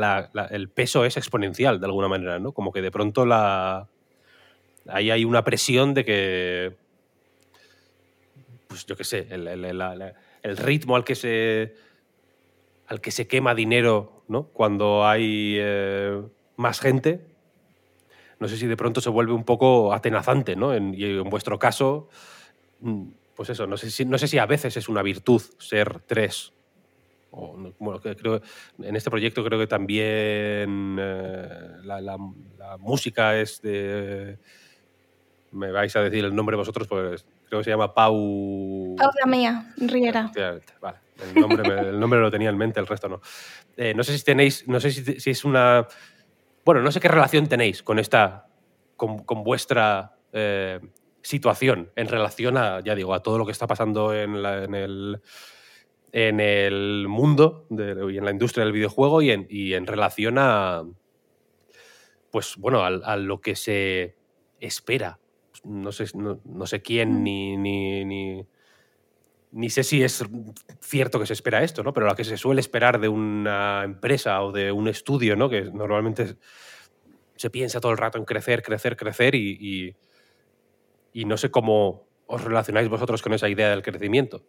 el 0.50 0.68
peso 0.68 1.04
es 1.04 1.16
exponencial 1.16 1.80
de 1.80 1.86
alguna 1.86 2.06
manera, 2.06 2.38
¿no? 2.38 2.52
Como 2.52 2.72
que 2.72 2.82
de 2.82 2.90
pronto 2.90 3.26
la. 3.26 3.88
Ahí 4.86 5.10
hay 5.10 5.24
una 5.24 5.42
presión 5.42 5.92
de 5.94 6.04
que. 6.04 6.76
Pues 8.68 8.86
yo 8.86 8.96
qué 8.96 9.04
sé, 9.04 9.26
el, 9.30 9.82
el 10.44 10.56
ritmo 10.56 10.94
al 10.94 11.02
que 11.04 11.16
se. 11.16 11.74
al 12.86 13.00
que 13.00 13.10
se 13.10 13.26
quema 13.26 13.54
dinero, 13.54 14.24
¿no? 14.28 14.48
Cuando 14.48 15.06
hay 15.06 15.56
eh, 15.58 16.22
más 16.56 16.80
gente, 16.80 17.26
no 18.38 18.48
sé 18.48 18.56
si 18.56 18.66
de 18.66 18.76
pronto 18.76 19.00
se 19.00 19.10
vuelve 19.10 19.32
un 19.32 19.44
poco 19.44 19.92
atenazante, 19.92 20.56
¿no? 20.56 20.74
En, 20.74 20.94
y 20.94 21.04
en 21.04 21.30
vuestro 21.30 21.58
caso, 21.58 22.08
mm, 22.80 23.04
pues 23.36 23.50
eso, 23.50 23.66
no 23.66 23.76
sé, 23.76 23.90
si, 23.90 24.04
no 24.04 24.18
sé 24.18 24.28
si 24.28 24.38
a 24.38 24.46
veces 24.46 24.76
es 24.76 24.88
una 24.88 25.02
virtud 25.02 25.42
ser 25.58 26.00
tres. 26.06 26.52
O, 27.30 27.56
no- 27.56 27.74
bueno, 27.78 28.00
creo, 28.00 28.42
en 28.82 28.96
este 28.96 29.10
proyecto 29.10 29.44
creo 29.44 29.58
que 29.58 29.66
también 29.66 30.96
eh, 31.00 31.48
la, 31.84 32.00
la- 32.00 32.18
la 32.58 32.78
música 32.78 33.40
es 33.40 33.62
de... 33.62 34.38
Me 35.52 35.70
vais 35.70 35.94
a 35.94 36.02
decir 36.02 36.24
el 36.24 36.34
nombre 36.34 36.56
vosotros, 36.56 36.88
pues 36.88 37.26
creo 37.54 37.60
que 37.60 37.64
se 37.64 37.70
llama 37.70 37.94
Pau... 37.94 38.96
Paula 38.96 39.26
Mía, 39.26 39.72
Riera. 39.76 40.30
Vale. 40.80 40.98
El 41.22 41.34
nombre, 41.40 41.62
me- 41.68 41.88
el 41.90 42.00
nombre 42.00 42.18
lo 42.20 42.30
tenía 42.30 42.50
en 42.50 42.58
mente, 42.58 42.80
el 42.80 42.86
resto 42.88 43.08
no. 43.08 43.20
Eh, 43.76 43.94
no 43.94 44.02
sé 44.02 44.18
si 44.18 44.24
tenéis, 44.24 44.66
no 44.66 44.80
sé 44.80 44.90
si, 44.90 45.20
si 45.20 45.30
es 45.30 45.44
una... 45.44 45.86
Bueno, 46.64 46.80
no 46.82 46.90
sé 46.90 46.98
qué 46.98 47.06
relación 47.08 47.46
tenéis 47.46 47.82
con 47.84 47.98
esta, 48.00 48.48
con, 48.96 49.18
con 49.24 49.44
vuestra 49.44 50.16
eh, 50.32 50.80
situación 51.22 51.92
en 51.94 52.08
relación 52.08 52.56
a, 52.56 52.80
ya 52.80 52.94
digo, 52.96 53.14
a 53.14 53.22
todo 53.22 53.38
lo 53.38 53.46
que 53.46 53.52
está 53.52 53.66
pasando 53.68 54.12
en, 54.12 54.42
la- 54.42 54.64
en 54.64 54.74
el, 54.74 55.20
en 56.10 56.40
el 56.40 57.06
mundo 57.08 57.66
de- 57.70 58.12
y 58.12 58.18
en 58.18 58.24
la 58.24 58.32
industria 58.32 58.64
del 58.64 58.72
videojuego 58.72 59.22
y 59.22 59.30
en, 59.30 59.46
y 59.48 59.74
en 59.74 59.86
relación 59.86 60.36
a, 60.38 60.82
pues 62.32 62.56
bueno, 62.56 62.82
a, 62.82 62.88
a 62.88 63.16
lo 63.16 63.40
que 63.40 63.54
se 63.54 64.16
espera. 64.58 65.20
No 65.64 65.92
sé, 65.92 66.04
no, 66.14 66.40
no 66.44 66.66
sé 66.66 66.82
quién 66.82 67.22
ni, 67.22 67.56
ni, 67.56 68.04
ni, 68.04 68.46
ni 69.52 69.70
sé 69.70 69.82
si 69.82 70.02
es 70.02 70.24
cierto 70.80 71.18
que 71.18 71.26
se 71.26 71.32
espera 71.32 71.62
esto, 71.62 71.82
¿no? 71.82 71.92
Pero 71.92 72.06
lo 72.06 72.14
que 72.14 72.24
se 72.24 72.36
suele 72.36 72.60
esperar 72.60 73.00
de 73.00 73.08
una 73.08 73.82
empresa 73.84 74.42
o 74.42 74.52
de 74.52 74.72
un 74.72 74.88
estudio, 74.88 75.36
¿no? 75.36 75.48
Que 75.48 75.62
normalmente 75.62 76.36
se 77.36 77.50
piensa 77.50 77.80
todo 77.80 77.92
el 77.92 77.98
rato 77.98 78.18
en 78.18 78.24
crecer, 78.24 78.62
crecer, 78.62 78.96
crecer 78.96 79.34
y, 79.34 79.56
y, 79.60 79.96
y 81.12 81.24
no 81.24 81.36
sé 81.36 81.50
cómo 81.50 82.06
os 82.26 82.42
relacionáis 82.42 82.88
vosotros 82.88 83.22
con 83.22 83.32
esa 83.32 83.48
idea 83.48 83.70
del 83.70 83.82
crecimiento. 83.82 84.42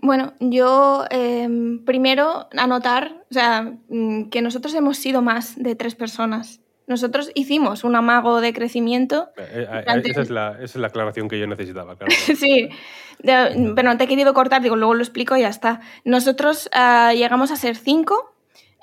Bueno, 0.00 0.34
yo 0.40 1.04
eh, 1.10 1.48
primero 1.84 2.48
anotar, 2.56 3.24
o 3.30 3.34
sea, 3.34 3.76
mm, 3.88 4.28
que 4.28 4.42
nosotros 4.42 4.74
hemos 4.74 4.98
sido 4.98 5.22
más 5.22 5.56
de 5.56 5.74
tres 5.74 5.94
personas. 5.94 6.60
Nosotros 6.86 7.30
hicimos 7.34 7.82
un 7.84 7.96
amago 7.96 8.40
de 8.40 8.52
crecimiento. 8.52 9.30
Eh, 9.36 9.66
eh, 9.70 9.80
Durante- 9.86 10.10
esa, 10.10 10.22
es 10.22 10.30
la, 10.30 10.52
esa 10.52 10.64
es 10.64 10.76
la 10.76 10.86
aclaración 10.86 11.28
que 11.28 11.38
yo 11.38 11.46
necesitaba, 11.46 11.96
claro. 11.96 12.12
sí, 12.36 12.68
de- 13.18 13.72
pero 13.74 13.88
no 13.90 13.96
te 13.96 14.04
he 14.04 14.08
querido 14.08 14.34
cortar, 14.34 14.62
digo, 14.62 14.76
luego 14.76 14.94
lo 14.94 15.02
explico 15.02 15.36
y 15.36 15.40
ya 15.40 15.48
está. 15.48 15.80
Nosotros 16.04 16.68
ah, 16.72 17.12
llegamos 17.14 17.50
a 17.50 17.56
ser 17.56 17.76
cinco, 17.76 18.32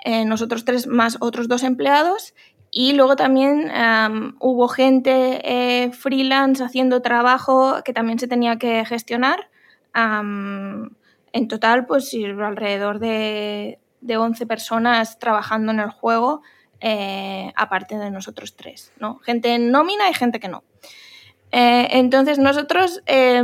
eh, 0.04 0.26
nosotros 0.26 0.66
tres 0.66 0.86
más 0.88 1.18
otros 1.22 1.48
dos 1.48 1.64
empleados, 1.64 2.34
y 2.76 2.94
luego 2.94 3.16
también 3.16 3.70
am, 3.70 4.36
hubo 4.40 4.68
gente 4.68 5.40
eh, 5.44 5.92
freelance 5.92 6.64
haciendo 6.64 7.04
trabajo 7.04 7.84
que 7.86 7.94
también 7.94 8.18
se 8.18 8.28
tenía 8.28 8.58
que 8.58 8.84
gestionar. 8.84 9.48
En 9.96 11.48
total, 11.48 11.86
pues 11.86 12.12
alrededor 12.14 13.00
de, 13.00 13.80
de 14.02 14.18
11 14.18 14.46
personas 14.46 15.20
trabajando 15.20 15.72
en 15.72 15.80
el 15.80 15.90
juego, 15.90 16.42
eh, 16.84 17.52
aparte 17.56 17.98
de 17.98 18.12
nosotros 18.12 18.56
tres, 18.56 18.92
¿no? 19.00 19.18
Gente 19.20 19.56
en 19.56 19.72
nómina 19.72 20.10
y 20.10 20.14
gente 20.14 20.40
que 20.40 20.50
no. 20.50 20.64
Eh, 21.52 21.88
entonces 21.92 22.38
nosotros, 22.38 23.02
eh, 23.06 23.42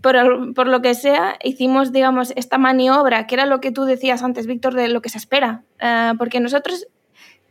por, 0.00 0.54
por 0.54 0.68
lo 0.68 0.80
que 0.80 0.94
sea, 0.94 1.36
hicimos, 1.42 1.92
digamos, 1.92 2.32
esta 2.36 2.58
maniobra, 2.58 3.26
que 3.26 3.34
era 3.34 3.46
lo 3.46 3.60
que 3.60 3.72
tú 3.72 3.84
decías 3.84 4.22
antes, 4.22 4.46
Víctor, 4.46 4.74
de 4.74 4.88
lo 4.88 5.02
que 5.02 5.08
se 5.08 5.18
espera. 5.18 5.64
Eh, 5.80 6.12
porque 6.16 6.40
nosotros, 6.40 6.86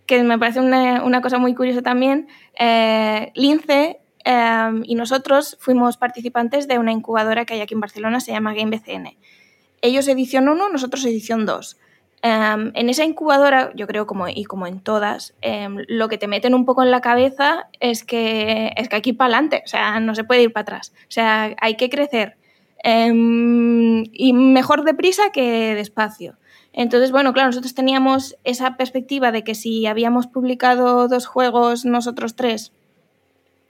que 0.07 0.23
me 0.23 0.39
parece 0.39 0.61
una, 0.61 1.03
una 1.03 1.21
cosa 1.21 1.37
muy 1.37 1.53
curiosa 1.53 1.81
también, 1.81 2.27
Lince 3.35 3.99
eh, 4.25 4.81
y 4.85 4.95
nosotros 4.95 5.55
fuimos 5.59 5.97
participantes 5.97 6.67
de 6.67 6.79
una 6.79 6.91
incubadora 6.91 7.45
que 7.45 7.53
hay 7.53 7.61
aquí 7.61 7.75
en 7.75 7.79
Barcelona, 7.79 8.19
se 8.19 8.31
llama 8.31 8.55
Game 8.55 8.75
BCN. 8.75 9.15
Ellos 9.81 10.07
edición 10.07 10.49
1, 10.49 10.69
nosotros 10.69 11.05
edición 11.05 11.45
2. 11.45 11.77
Em, 12.27 12.71
en 12.73 12.89
esa 12.89 13.03
incubadora, 13.03 13.71
yo 13.75 13.85
creo 13.85 14.07
como, 14.07 14.27
y 14.27 14.45
como 14.45 14.65
en 14.65 14.79
todas, 14.79 15.35
em, 15.41 15.77
lo 15.87 16.09
que 16.09 16.17
te 16.17 16.27
meten 16.27 16.55
un 16.55 16.65
poco 16.65 16.81
en 16.81 16.89
la 16.89 16.99
cabeza 16.99 17.67
es 17.79 18.03
que, 18.03 18.73
es 18.77 18.89
que 18.89 18.95
hay 18.95 19.01
que 19.03 19.11
ir 19.11 19.17
para 19.17 19.27
adelante, 19.27 19.61
o 19.63 19.67
sea, 19.67 19.99
no 19.99 20.15
se 20.15 20.23
puede 20.23 20.41
ir 20.41 20.51
para 20.51 20.63
atrás, 20.63 20.91
o 21.01 21.11
sea, 21.11 21.55
hay 21.61 21.75
que 21.75 21.87
crecer. 21.87 22.35
Em, 22.83 24.05
y 24.11 24.33
mejor 24.33 24.85
deprisa 24.85 25.29
que 25.31 25.75
despacio. 25.75 26.35
Entonces, 26.73 27.11
bueno, 27.11 27.31
claro, 27.31 27.49
nosotros 27.49 27.75
teníamos 27.75 28.35
esa 28.43 28.75
perspectiva 28.75 29.31
de 29.31 29.43
que 29.43 29.53
si 29.53 29.85
habíamos 29.85 30.25
publicado 30.25 31.07
dos 31.07 31.27
juegos, 31.27 31.85
nosotros 31.85 32.35
tres, 32.35 32.71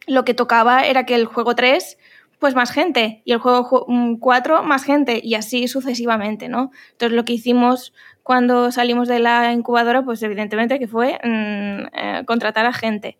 lo 0.07 0.23
que 0.23 0.33
tocaba 0.33 0.85
era 0.85 1.05
que 1.05 1.15
el 1.15 1.25
juego 1.25 1.55
3, 1.55 1.97
pues 2.39 2.55
más 2.55 2.71
gente, 2.71 3.21
y 3.25 3.31
el 3.31 3.39
juego 3.39 3.85
4, 4.19 4.63
más 4.63 4.83
gente, 4.83 5.19
y 5.23 5.35
así 5.35 5.67
sucesivamente, 5.67 6.47
¿no? 6.47 6.71
Entonces 6.91 7.15
lo 7.15 7.25
que 7.25 7.33
hicimos 7.33 7.93
cuando 8.25 8.71
salimos 8.71 9.07
de 9.07 9.19
la 9.19 9.53
incubadora, 9.53 10.03
pues 10.03 10.23
evidentemente 10.23 10.79
que 10.79 10.87
fue 10.87 11.19
mm, 11.23 11.95
eh, 11.95 12.23
contratar 12.25 12.65
a 12.65 12.73
gente. 12.73 13.19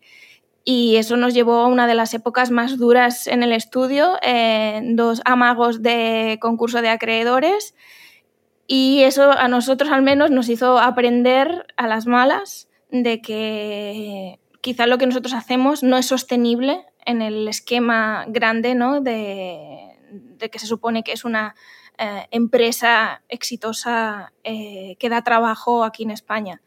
Y 0.64 0.96
eso 0.96 1.16
nos 1.16 1.32
llevó 1.32 1.58
a 1.60 1.68
una 1.68 1.86
de 1.86 1.94
las 1.94 2.12
épocas 2.12 2.50
más 2.50 2.76
duras 2.76 3.28
en 3.28 3.44
el 3.44 3.52
estudio, 3.52 4.18
eh, 4.20 4.80
dos 4.82 5.22
amagos 5.24 5.80
de 5.80 6.38
concurso 6.40 6.82
de 6.82 6.88
acreedores, 6.88 7.76
y 8.66 9.04
eso 9.04 9.30
a 9.30 9.46
nosotros 9.46 9.92
al 9.92 10.02
menos 10.02 10.32
nos 10.32 10.48
hizo 10.48 10.76
aprender 10.76 11.68
a 11.76 11.86
las 11.86 12.06
malas 12.06 12.68
de 12.90 13.22
que 13.22 14.40
quizá 14.60 14.88
lo 14.88 14.98
que 14.98 15.06
nosotros 15.06 15.34
hacemos 15.34 15.84
no 15.84 15.98
es 15.98 16.06
sostenible 16.06 16.84
en 17.04 17.22
el 17.22 17.46
esquema 17.46 18.24
grande 18.26 18.74
¿no? 18.74 19.00
de, 19.00 19.68
de 20.10 20.50
que 20.50 20.58
se 20.58 20.66
supone 20.66 21.04
que 21.04 21.12
es 21.12 21.24
una 21.24 21.54
eh, 21.98 22.26
empresa 22.30 23.22
exitosa 23.28 24.32
eh, 24.44 24.96
que 24.98 25.08
da 25.08 25.22
trabajo 25.22 25.84
aquí 25.84 26.02
en 26.02 26.10
España. 26.10 26.62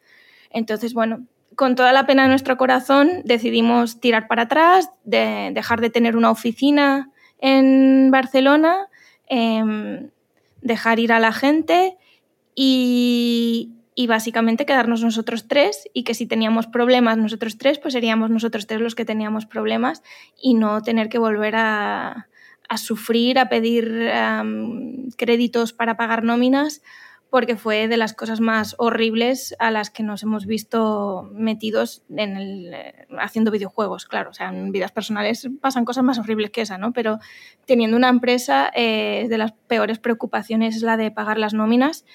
Entonces, 0.49 0.93
bueno, 0.93 1.27
con 1.55 1.75
toda 1.75 1.93
la 1.93 2.07
pena 2.07 2.23
de 2.23 2.29
nuestro 2.29 2.57
corazón 2.57 3.21
decidimos 3.25 3.99
tirar 3.99 4.27
para 4.27 4.43
atrás, 4.43 4.89
de 5.03 5.51
dejar 5.53 5.81
de 5.81 5.89
tener 5.89 6.15
una 6.15 6.31
oficina 6.31 7.11
en 7.39 8.09
Barcelona, 8.11 8.87
eh, 9.29 10.09
dejar 10.61 10.99
ir 10.99 11.13
a 11.13 11.19
la 11.19 11.31
gente 11.31 11.97
y, 12.55 13.73
y 13.93 14.07
básicamente 14.07 14.65
quedarnos 14.65 15.03
nosotros 15.03 15.47
tres 15.47 15.89
y 15.93 16.03
que 16.03 16.13
si 16.13 16.25
teníamos 16.25 16.67
problemas 16.67 17.17
nosotros 17.17 17.57
tres, 17.57 17.79
pues 17.79 17.93
seríamos 17.93 18.29
nosotros 18.29 18.65
tres 18.65 18.81
los 18.81 18.95
que 18.95 19.05
teníamos 19.05 19.45
problemas 19.45 20.01
y 20.41 20.53
no 20.53 20.81
tener 20.81 21.09
que 21.09 21.19
volver 21.19 21.55
a, 21.55 22.29
a 22.69 22.77
sufrir, 22.77 23.39
a 23.39 23.49
pedir 23.49 24.09
um, 24.41 25.09
créditos 25.17 25.73
para 25.73 25.97
pagar 25.97 26.23
nóminas, 26.23 26.81
porque 27.29 27.55
fue 27.55 27.87
de 27.87 27.97
las 27.97 28.13
cosas 28.13 28.39
más 28.39 28.75
horribles 28.79 29.55
a 29.59 29.69
las 29.69 29.89
que 29.89 30.01
nos 30.01 30.23
hemos 30.23 30.45
visto 30.45 31.29
metidos 31.33 32.03
en 32.09 32.37
el, 32.37 32.73
eh, 32.73 33.07
haciendo 33.19 33.51
videojuegos, 33.51 34.05
claro. 34.05 34.31
O 34.31 34.33
sea, 34.33 34.49
en 34.49 34.71
vidas 34.71 34.91
personales 34.91 35.47
pasan 35.61 35.85
cosas 35.85 36.03
más 36.03 36.17
horribles 36.17 36.49
que 36.49 36.61
esa, 36.61 36.77
¿no? 36.77 36.91
Pero 36.91 37.19
teniendo 37.65 37.97
una 37.97 38.09
empresa, 38.09 38.71
eh, 38.75 39.27
de 39.29 39.37
las 39.37 39.51
peores 39.51 39.99
preocupaciones 39.99 40.75
es 40.75 40.81
la 40.81 40.97
de 40.97 41.11
pagar 41.11 41.37
las 41.37 41.53
nóminas 41.53 42.05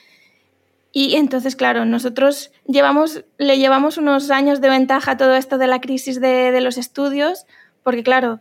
Y 0.92 1.16
entonces, 1.16 1.56
claro, 1.56 1.84
nosotros 1.84 2.52
llevamos, 2.66 3.24
le 3.38 3.58
llevamos 3.58 3.98
unos 3.98 4.30
años 4.30 4.60
de 4.60 4.68
ventaja 4.68 5.12
a 5.12 5.16
todo 5.16 5.34
esto 5.34 5.58
de 5.58 5.66
la 5.66 5.80
crisis 5.80 6.20
de, 6.20 6.60
los 6.60 6.78
estudios, 6.78 7.46
porque 7.82 8.04
claro, 8.04 8.40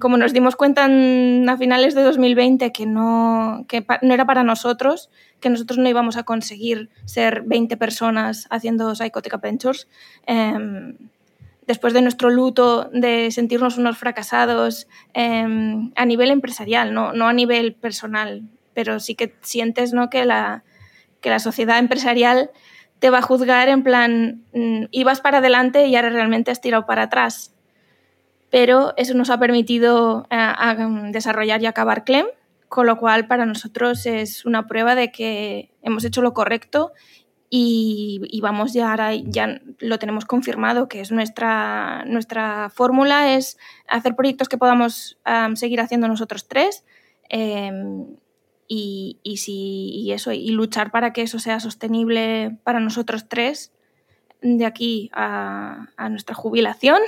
como 0.00 0.16
nos 0.16 0.32
dimos 0.32 0.56
cuenta 0.56 0.84
en- 0.86 1.48
a 1.48 1.56
finales 1.56 1.94
de 1.94 2.02
2020 2.02 2.72
que 2.72 2.86
no, 2.86 3.64
que 3.68 3.84
no 4.02 4.14
era 4.14 4.24
para 4.26 4.42
nosotros, 4.44 5.10
que 5.40 5.50
nosotros 5.50 5.78
no 5.78 5.88
íbamos 5.88 6.16
a 6.16 6.22
conseguir 6.22 6.90
ser 7.04 7.42
20 7.42 7.76
personas 7.76 8.46
haciendo 8.50 8.94
Psychotic 8.94 9.34
Adventures, 9.34 9.88
em, 10.26 10.96
después 11.66 11.92
de 11.94 12.02
nuestro 12.02 12.30
luto, 12.30 12.90
de 12.92 13.30
sentirnos 13.30 13.78
unos 13.78 13.96
fracasados 13.98 14.86
em, 15.14 15.92
a 15.96 16.04
nivel 16.04 16.30
empresarial, 16.30 16.92
no, 16.94 17.12
no 17.12 17.26
a 17.28 17.32
nivel 17.32 17.74
personal, 17.74 18.42
pero 18.74 19.00
sí 19.00 19.14
que 19.14 19.34
sientes 19.42 19.92
¿no? 19.92 20.10
que, 20.10 20.24
la, 20.24 20.64
que 21.20 21.30
la 21.30 21.38
sociedad 21.38 21.78
empresarial 21.78 22.50
te 22.98 23.10
va 23.10 23.18
a 23.18 23.22
juzgar 23.22 23.68
en 23.68 23.82
plan, 23.82 24.42
mm, 24.54 24.84
ibas 24.92 25.20
para 25.20 25.38
adelante 25.38 25.86
y 25.86 25.96
ahora 25.96 26.10
realmente 26.10 26.50
has 26.50 26.60
tirado 26.60 26.86
para 26.86 27.02
atrás. 27.04 27.52
Pero 28.52 28.92
eso 28.98 29.14
nos 29.14 29.30
ha 29.30 29.38
permitido 29.38 30.26
eh, 30.30 30.36
a- 30.36 30.76
desarrollar 31.10 31.62
y 31.62 31.66
acabar 31.66 32.04
Clem, 32.04 32.26
con 32.68 32.86
lo 32.86 32.98
cual 32.98 33.26
para 33.26 33.46
nosotros 33.46 34.06
es 34.06 34.44
una 34.44 34.66
prueba 34.66 34.94
de 34.94 35.10
que 35.10 35.72
hemos 35.82 36.04
hecho 36.04 36.20
lo 36.22 36.34
correcto 36.34 36.92
y, 37.54 38.40
vamos 38.40 38.72
ya 38.72 38.90
ahora 38.90 39.14
ya 39.14 39.60
lo 39.78 39.98
tenemos 39.98 40.24
confirmado 40.24 40.88
que 40.88 41.00
es 41.02 41.12
nuestra 41.12 42.02
nuestra 42.06 42.70
fórmula 42.70 43.34
es 43.34 43.58
hacer 43.88 44.16
proyectos 44.16 44.48
que 44.48 44.56
podamos 44.56 45.18
am, 45.24 45.56
seguir 45.56 45.82
haciendo 45.82 46.08
nosotros 46.08 46.48
tres 46.48 46.82
em, 47.28 48.06
y, 48.68 49.18
si 49.36 50.10
eso 50.12 50.32
y 50.32 50.48
luchar 50.48 50.90
para 50.90 51.12
que 51.12 51.20
eso 51.20 51.38
sea 51.38 51.60
sostenible 51.60 52.56
para 52.64 52.80
nosotros 52.80 53.28
tres 53.28 53.70
de 54.42 54.66
aquí 54.66 55.10
a, 55.14 55.86
nuestra 56.10 56.34
jubilación. 56.34 57.00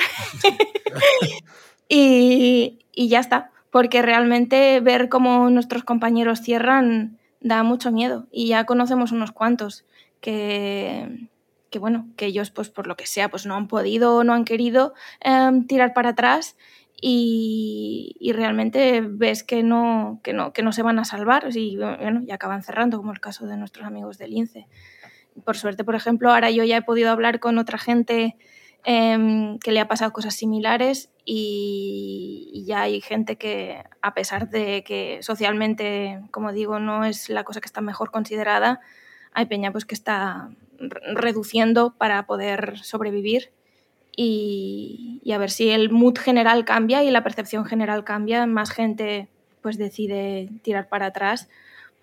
Y, 1.86 2.78
y 2.92 3.08
ya 3.08 3.20
está 3.20 3.52
porque 3.74 4.02
realmente 4.02 4.78
ver 4.78 5.08
cómo 5.08 5.50
nuestros 5.50 5.82
compañeros 5.82 6.40
cierran 6.40 7.18
da 7.40 7.64
mucho 7.64 7.90
miedo. 7.90 8.28
Y 8.30 8.46
ya 8.46 8.66
conocemos 8.66 9.10
unos 9.10 9.32
cuantos 9.32 9.84
que, 10.20 11.28
que 11.70 11.80
bueno, 11.80 12.06
que 12.16 12.26
ellos 12.26 12.52
pues 12.52 12.68
por 12.68 12.86
lo 12.86 12.96
que 12.96 13.08
sea 13.08 13.28
pues 13.28 13.46
no 13.46 13.56
han 13.56 13.66
podido 13.66 14.18
o 14.18 14.22
no 14.22 14.32
han 14.32 14.44
querido 14.44 14.94
em, 15.18 15.66
tirar 15.66 15.92
para 15.92 16.10
atrás. 16.10 16.56
Y, 17.02 18.14
y 18.20 18.30
realmente 18.30 19.00
ves 19.00 19.42
que 19.42 19.64
no, 19.64 20.20
que, 20.22 20.32
no, 20.32 20.52
que 20.52 20.62
no 20.62 20.70
se 20.70 20.84
van 20.84 21.00
a 21.00 21.04
salvar. 21.04 21.48
Y, 21.52 21.76
bueno, 21.76 22.22
y 22.24 22.30
acaban 22.30 22.62
cerrando, 22.62 22.98
como 22.98 23.10
el 23.10 23.18
caso 23.18 23.44
de 23.48 23.56
nuestros 23.56 23.88
amigos 23.88 24.18
del 24.18 24.34
INCE. 24.34 24.68
Por 25.44 25.56
suerte, 25.56 25.84
por 25.84 25.94
ejemplo, 25.94 26.30
ahora 26.30 26.50
yo 26.50 26.64
ya 26.64 26.76
he 26.76 26.82
podido 26.82 27.10
hablar 27.10 27.40
con 27.40 27.58
otra 27.58 27.78
gente 27.78 28.36
em, 28.84 29.58
que 29.58 29.72
le 29.72 29.80
ha 29.80 29.88
pasado 29.88 30.12
cosas 30.12 30.34
similares 30.34 31.10
y, 31.24 32.62
ya 32.66 32.82
hay 32.82 33.00
gente 33.00 33.36
que, 33.36 33.82
a 34.02 34.14
pesar 34.14 34.48
de 34.50 34.84
que 34.84 35.18
socialmente, 35.22 36.20
como 36.30 36.52
digo, 36.52 36.78
no 36.78 37.04
es 37.04 37.28
la 37.28 37.44
cosa 37.44 37.60
que 37.60 37.66
está 37.66 37.80
mejor 37.80 38.10
considerada, 38.10 38.80
hay 39.32 39.46
peña 39.46 39.72
pues 39.72 39.84
que 39.84 39.94
está 39.94 40.50
re- 40.78 41.00
reduciendo 41.14 41.94
para 41.96 42.26
poder 42.26 42.78
sobrevivir 42.78 43.50
y, 44.16 45.20
y 45.24 45.32
a 45.32 45.38
ver 45.38 45.50
si 45.50 45.70
el 45.70 45.90
mood 45.90 46.18
general 46.18 46.64
cambia 46.64 47.02
y 47.02 47.10
la 47.10 47.24
percepción 47.24 47.64
general 47.64 48.04
cambia, 48.04 48.46
más 48.46 48.70
gente 48.70 49.28
pues 49.60 49.78
decide 49.78 50.50
tirar 50.62 50.88
para 50.88 51.06
atrás 51.06 51.48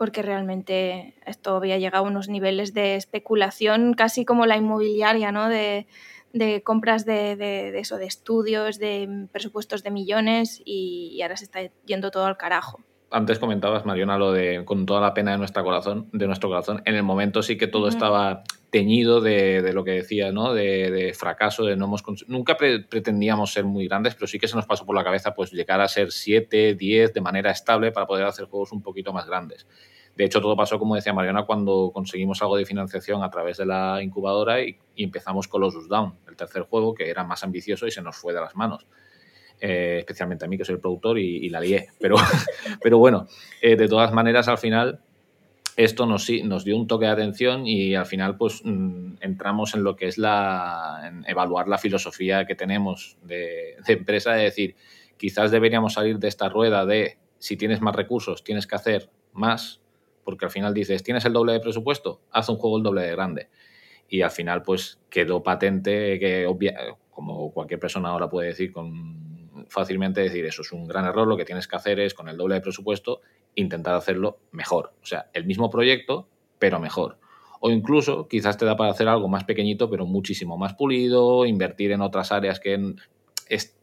porque 0.01 0.23
realmente 0.23 1.13
esto 1.27 1.55
había 1.57 1.77
llegado 1.77 2.05
a 2.05 2.07
unos 2.07 2.27
niveles 2.27 2.73
de 2.73 2.95
especulación 2.95 3.93
casi 3.93 4.25
como 4.25 4.47
la 4.47 4.57
inmobiliaria, 4.57 5.31
¿no? 5.31 5.47
De, 5.47 5.85
de 6.33 6.63
compras 6.63 7.05
de, 7.05 7.35
de- 7.35 7.71
de 7.71 7.79
eso, 7.79 7.97
de 7.99 8.05
estudios, 8.07 8.79
de 8.79 9.27
presupuestos 9.31 9.83
de 9.83 9.91
millones 9.91 10.59
y, 10.65 11.11
y 11.13 11.21
ahora 11.21 11.37
se 11.37 11.43
está 11.43 11.59
yendo 11.85 12.09
todo 12.09 12.25
al 12.25 12.35
carajo. 12.35 12.79
Antes 13.11 13.37
comentabas, 13.37 13.85
Mariona, 13.85 14.17
lo 14.17 14.31
de 14.31 14.63
con 14.65 14.85
toda 14.87 15.01
la 15.01 15.13
pena 15.13 15.33
de, 15.33 15.37
nuestra 15.37 15.61
corazón, 15.63 16.09
de 16.13 16.25
nuestro 16.25 16.49
corazón. 16.49 16.81
En 16.85 16.95
el 16.95 17.03
momento 17.03 17.43
sí 17.43 17.57
que 17.57 17.67
todo 17.67 17.89
estaba 17.89 18.43
teñido 18.71 19.19
de, 19.19 19.61
de 19.61 19.73
lo 19.73 19.83
que 19.83 19.91
decía, 19.91 20.31
¿no? 20.31 20.53
De, 20.53 21.13
fracaso, 21.13 21.65
de 21.65 21.75
no 21.75 21.85
hemos 21.85 22.03
Nunca 22.27 22.55
pre- 22.55 22.79
pretendíamos 22.79 23.51
ser 23.51 23.65
muy 23.65 23.87
grandes, 23.87 24.15
pero 24.15 24.27
sí 24.27 24.39
que 24.39 24.47
se 24.47 24.55
nos 24.55 24.65
pasó 24.65 24.85
por 24.85 24.95
la 24.95 25.03
cabeza 25.03 25.35
pues 25.35 25.51
llegar 25.51 25.81
a 25.81 25.89
ser 25.89 26.11
7, 26.11 26.73
10 26.73 27.13
de 27.13 27.19
manera 27.21 27.51
estable 27.51 27.91
para 27.91 28.07
poder 28.07 28.25
hacer 28.25 28.45
juegos 28.45 28.71
un 28.71 28.81
poquito 28.81 29.11
más 29.11 29.27
grandes. 29.27 29.67
De 30.15 30.25
hecho, 30.25 30.41
todo 30.41 30.55
pasó, 30.55 30.77
como 30.77 30.95
decía 30.95 31.13
Mariana, 31.13 31.43
cuando 31.43 31.91
conseguimos 31.93 32.41
algo 32.41 32.57
de 32.57 32.65
financiación 32.65 33.23
a 33.23 33.29
través 33.29 33.57
de 33.57 33.65
la 33.65 34.01
incubadora 34.03 34.61
y, 34.61 34.77
y 34.95 35.03
empezamos 35.05 35.47
con 35.47 35.61
los 35.61 35.87
Down, 35.87 36.15
el 36.27 36.35
tercer 36.35 36.63
juego, 36.63 36.93
que 36.93 37.09
era 37.09 37.23
más 37.23 37.43
ambicioso 37.43 37.87
y 37.87 37.91
se 37.91 38.01
nos 38.01 38.17
fue 38.17 38.33
de 38.33 38.41
las 38.41 38.55
manos. 38.55 38.85
Eh, 39.63 39.97
especialmente 39.99 40.43
a 40.43 40.47
mí, 40.47 40.57
que 40.57 40.65
soy 40.65 40.73
el 40.73 40.81
productor, 40.81 41.19
y, 41.19 41.47
la 41.49 41.59
lié. 41.59 41.89
Pero, 41.99 42.15
pero 42.81 42.97
bueno, 42.97 43.27
eh, 43.61 43.75
de 43.75 43.87
todas 43.87 44.11
maneras, 44.11 44.47
al 44.47 44.57
final, 44.57 45.01
esto 45.77 46.07
nos, 46.07 46.27
nos 46.43 46.65
dio 46.65 46.75
un 46.75 46.87
toque 46.87 47.05
de 47.05 47.11
atención 47.11 47.67
y 47.67 47.93
al 47.93 48.07
final, 48.07 48.37
pues 48.37 48.61
mm, 48.63 49.17
entramos 49.21 49.75
en 49.75 49.83
lo 49.83 49.95
que 49.95 50.07
es 50.07 50.17
la. 50.17 51.01
en 51.05 51.23
evaluar 51.27 51.67
la 51.67 51.77
filosofía 51.77 52.45
que 52.45 52.55
tenemos 52.55 53.17
de, 53.21 53.75
de 53.85 53.93
empresa, 53.93 54.33
de 54.33 54.45
decir, 54.45 54.75
quizás 55.17 55.51
deberíamos 55.51 55.93
salir 55.93 56.17
de 56.17 56.27
esta 56.27 56.49
rueda 56.49 56.83
de 56.87 57.19
si 57.37 57.55
tienes 57.55 57.81
más 57.81 57.95
recursos, 57.95 58.43
tienes 58.43 58.65
que 58.65 58.75
hacer 58.75 59.11
más, 59.31 59.80
porque 60.23 60.45
al 60.45 60.51
final 60.51 60.73
dices, 60.73 61.03
tienes 61.03 61.25
el 61.25 61.33
doble 61.33 61.53
de 61.53 61.59
presupuesto, 61.59 62.21
haz 62.31 62.49
un 62.49 62.57
juego 62.57 62.77
el 62.77 62.83
doble 62.83 63.01
de 63.03 63.11
grande. 63.11 63.49
Y 64.07 64.21
al 64.21 64.31
final, 64.31 64.61
pues 64.61 64.99
quedó 65.09 65.41
patente 65.41 66.19
que, 66.19 66.45
obvia- 66.47 66.97
como 67.09 67.51
cualquier 67.51 67.79
persona 67.79 68.09
ahora 68.09 68.29
puede 68.29 68.47
decir 68.49 68.71
con 68.71 69.41
fácilmente, 69.67 70.21
decir, 70.21 70.45
eso 70.45 70.63
es 70.63 70.71
un 70.71 70.87
gran 70.87 71.05
error, 71.05 71.27
lo 71.27 71.37
que 71.37 71.45
tienes 71.45 71.67
que 71.67 71.75
hacer 71.75 71.99
es, 71.99 72.13
con 72.13 72.27
el 72.27 72.37
doble 72.37 72.55
de 72.55 72.61
presupuesto, 72.61 73.21
intentar 73.55 73.95
hacerlo 73.95 74.39
mejor. 74.51 74.93
O 75.01 75.05
sea, 75.05 75.29
el 75.33 75.45
mismo 75.45 75.69
proyecto, 75.69 76.27
pero 76.59 76.79
mejor. 76.79 77.19
O 77.59 77.69
incluso, 77.69 78.27
quizás 78.27 78.57
te 78.57 78.65
da 78.65 78.75
para 78.75 78.91
hacer 78.91 79.07
algo 79.07 79.27
más 79.27 79.43
pequeñito, 79.43 79.89
pero 79.89 80.05
muchísimo 80.05 80.57
más 80.57 80.73
pulido, 80.73 81.45
invertir 81.45 81.91
en 81.91 82.01
otras 82.01 82.31
áreas 82.31 82.59
que 82.59 82.95
es- 83.47 83.77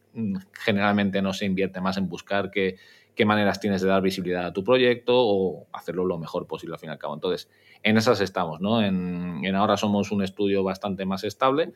generalmente 0.53 1.21
no 1.21 1.33
se 1.33 1.45
invierte 1.45 1.81
más 1.81 1.97
en 1.97 2.09
buscar 2.09 2.51
qué, 2.51 2.77
qué 3.19 3.25
maneras 3.25 3.59
tienes 3.59 3.81
de 3.81 3.89
dar 3.89 4.01
visibilidad 4.01 4.45
a 4.45 4.53
tu 4.53 4.63
proyecto 4.63 5.11
o 5.13 5.67
hacerlo 5.73 6.05
lo 6.05 6.17
mejor 6.17 6.47
posible 6.47 6.75
al 6.75 6.79
fin 6.79 6.87
y 6.87 6.93
al 6.93 6.99
cabo. 6.99 7.15
Entonces, 7.15 7.49
en 7.83 7.97
esas 7.97 8.21
estamos, 8.21 8.61
¿no? 8.61 8.81
En, 8.81 9.41
en 9.43 9.55
ahora 9.57 9.75
somos 9.75 10.13
un 10.13 10.23
estudio 10.23 10.63
bastante 10.63 11.05
más 11.05 11.25
estable 11.25 11.73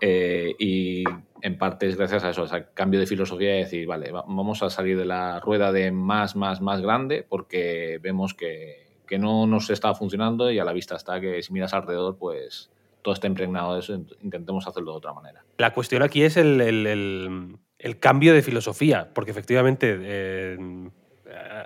eh, 0.00 0.54
y 0.58 1.04
en 1.42 1.58
parte 1.58 1.88
es 1.88 1.96
gracias 1.98 2.24
a 2.24 2.30
eso, 2.30 2.44
ese 2.44 2.68
cambio 2.72 3.00
de 3.00 3.06
filosofía 3.06 3.50
de 3.50 3.58
decir, 3.58 3.86
vale, 3.86 4.12
va- 4.12 4.24
vamos 4.26 4.62
a 4.62 4.70
salir 4.70 4.96
de 4.96 5.04
la 5.04 5.40
rueda 5.40 5.72
de 5.72 5.92
más, 5.92 6.36
más, 6.36 6.62
más 6.62 6.80
grande 6.80 7.22
porque 7.28 7.98
vemos 8.02 8.32
que, 8.32 8.96
que 9.06 9.18
no 9.18 9.46
nos 9.46 9.68
está 9.68 9.94
funcionando 9.94 10.50
y 10.50 10.58
a 10.58 10.64
la 10.64 10.72
vista 10.72 10.96
está 10.96 11.20
que 11.20 11.42
si 11.42 11.52
miras 11.52 11.74
alrededor, 11.74 12.16
pues 12.16 12.70
todo 13.02 13.12
está 13.12 13.26
impregnado 13.26 13.74
de 13.74 13.80
eso, 13.80 13.94
int- 13.94 14.16
intentemos 14.22 14.66
hacerlo 14.66 14.92
de 14.92 14.96
otra 14.98 15.12
manera. 15.12 15.44
La 15.58 15.74
cuestión 15.74 16.02
aquí 16.02 16.22
es 16.22 16.38
el- 16.38 17.58
el 17.84 17.98
cambio 17.98 18.32
de 18.32 18.40
filosofía, 18.40 19.10
porque 19.14 19.30
efectivamente 19.30 19.98
eh, 20.00 20.58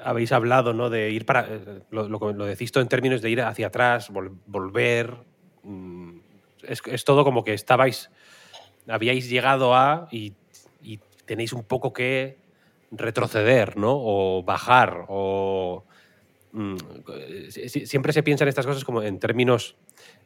habéis 0.03 0.33
hablado 0.33 0.75
¿no? 0.75 0.91
de 0.91 1.11
ir 1.13 1.25
para. 1.25 1.47
eh, 1.49 1.83
Lo, 1.91 2.09
decís 2.45 2.73
todo 2.73 2.83
en 2.83 2.89
términos 2.89 3.23
de 3.23 3.31
ir 3.31 3.41
hacia 3.41 3.69
atrás, 3.69 4.11
vol- 4.11 4.37
volver. 4.47 5.15
mm, 5.63 6.19
Es, 6.65 7.05
todo 7.05 7.23
como 7.23 7.45
que 7.45 7.55
estabais. 7.55 8.11
Habíais 8.89 9.31
llegado 9.31 9.77
a. 9.77 10.09
Y, 10.11 10.35
tenéis 11.25 11.53
un 11.53 11.63
poco 11.63 11.93
que 11.93 12.39
retroceder, 12.91 13.77
¿no? 13.77 13.93
O 13.95 14.43
bajar, 14.43 15.05
o. 15.09 15.85
mm, 16.53 16.77
si- 17.51 17.69
si- 17.69 17.87
siempre 17.87 18.13
se 18.13 18.25
piensan 18.25 18.49
estas 18.49 18.67
cosas 18.67 18.83
como 18.85 19.03
en 19.03 19.21
términos 19.21 19.77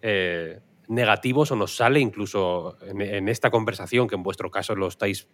eh, 0.01 0.61
negativos 0.89 1.51
o 1.51 1.57
nos 1.57 1.77
sale 1.77 2.01
incluso 2.01 2.79
en 2.83 3.29
esta 3.29 3.51
conversación, 3.51 4.09
que 4.09 4.15
en 4.15 4.23
vuestro 4.23 4.51
caso 4.51 4.75
lo 4.75 4.87
estáis 4.87 5.27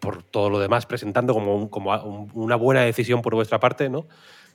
por 0.00 0.22
todo 0.22 0.50
lo 0.50 0.58
demás 0.58 0.86
presentando 0.86 1.32
como, 1.34 1.54
un- 1.54 1.68
como 1.68 1.92
una 2.34 2.56
buena 2.56 2.80
decisión 2.82 3.22
por 3.22 3.34
vuestra 3.34 3.60
parte, 3.60 3.88
¿no? 3.88 4.06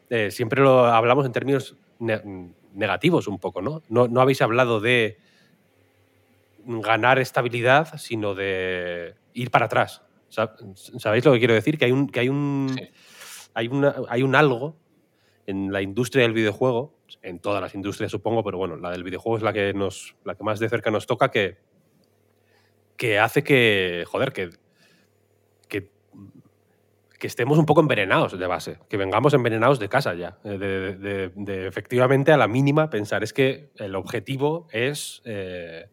Eh, 0.10 0.32
siempre 0.32 0.62
lo 0.62 0.86
hablamos 0.86 1.26
en 1.26 1.32
términos 1.32 1.76
ne- 2.00 2.52
negativos 2.74 3.28
un 3.28 3.40
poco, 3.40 3.62
¿no? 3.62 3.82
¿no? 3.90 4.08
No 4.08 4.22
habéis 4.22 4.42
hablado 4.42 4.80
de 4.82 5.18
ganar 6.66 7.20
estabilidad, 7.20 7.98
sino 7.98 8.34
de 8.34 9.16
ir 9.34 9.52
para 9.52 9.66
atrás. 9.68 10.02
Sa- 10.30 10.56
¿Sabéis 10.98 11.24
lo 11.26 11.32
que 11.34 11.40
quiero 11.40 11.54
decir? 11.54 11.78
Que 11.78 11.86
hay 11.86 11.92
un, 11.92 12.08
que 12.08 12.20
hay 12.22 12.30
un, 12.30 12.76
Sí. 12.78 12.90
hay 13.54 13.68
una- 13.68 13.96
hay 14.10 14.24
un 14.24 14.36
algo 14.36 14.76
en 15.46 15.72
la 15.72 15.82
industria 15.82 16.24
del 16.24 16.34
videojuego, 16.34 16.96
en 17.22 17.40
todas 17.40 17.62
las 17.62 17.76
industrias 17.76 18.12
supongo, 18.12 18.44
pero 18.44 18.58
bueno, 18.58 18.78
la 18.78 18.90
del 18.90 19.04
videojuego 19.04 19.38
es 19.38 19.44
la 19.44 19.54
que, 19.54 19.74
nos, 19.74 20.16
la 20.24 20.34
que 20.36 20.44
más 20.44 20.60
de 20.60 20.70
cerca 20.70 20.90
nos 20.90 21.06
toca, 21.06 21.30
que, 21.30 21.58
que 22.98 23.20
hace 23.20 23.44
que, 23.44 24.04
joder, 24.08 24.34
que, 24.34 24.50
estemos 27.26 27.58
un 27.58 27.66
poco 27.66 27.82
envenenados 27.82 28.38
de 28.38 28.48
base, 28.48 28.80
que 28.90 28.98
vengamos 28.98 29.34
envenenados 29.34 29.80
de 29.80 29.90
casa 29.90 30.14
ya, 30.14 30.38
eh, 30.44 31.32
de, 31.36 31.68
efectivamente 31.68 32.32
a 32.32 32.38
la 32.38 32.48
mínima 32.48 32.90
pensar, 32.90 33.24
es 33.24 33.34
que 33.34 33.72
el 33.76 33.96
objetivo 33.96 34.68
es, 34.72 35.22
eh, 35.26 35.90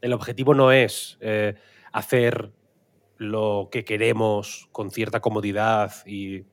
el 0.00 0.12
objetivo 0.12 0.54
no 0.54 0.72
es 0.72 1.18
eh, 1.20 1.54
hacer 1.92 2.52
lo 3.16 3.68
que 3.70 3.84
queremos 3.84 4.68
con 4.72 4.90
cierta 4.90 5.20
comodidad 5.20 5.92
y 6.06 6.44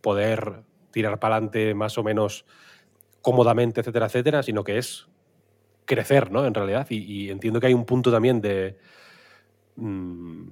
poder 0.00 0.62
tirar 0.90 1.20
para 1.20 1.36
adelante 1.36 1.74
más 1.74 1.98
o 1.98 2.02
menos 2.02 2.44
cómodamente, 3.22 3.80
etcétera, 3.80 4.06
etcétera, 4.06 4.42
sino 4.42 4.64
que 4.64 4.78
es 4.78 5.08
crecer, 5.84 6.32
¿no? 6.32 6.46
En 6.46 6.54
realidad, 6.54 6.86
y, 6.90 6.96
y 6.96 7.30
entiendo 7.30 7.60
que 7.60 7.68
hay 7.68 7.74
un 7.74 7.84
punto 7.84 8.10
también 8.10 8.40
de 8.40 8.78
mm, 9.76 10.48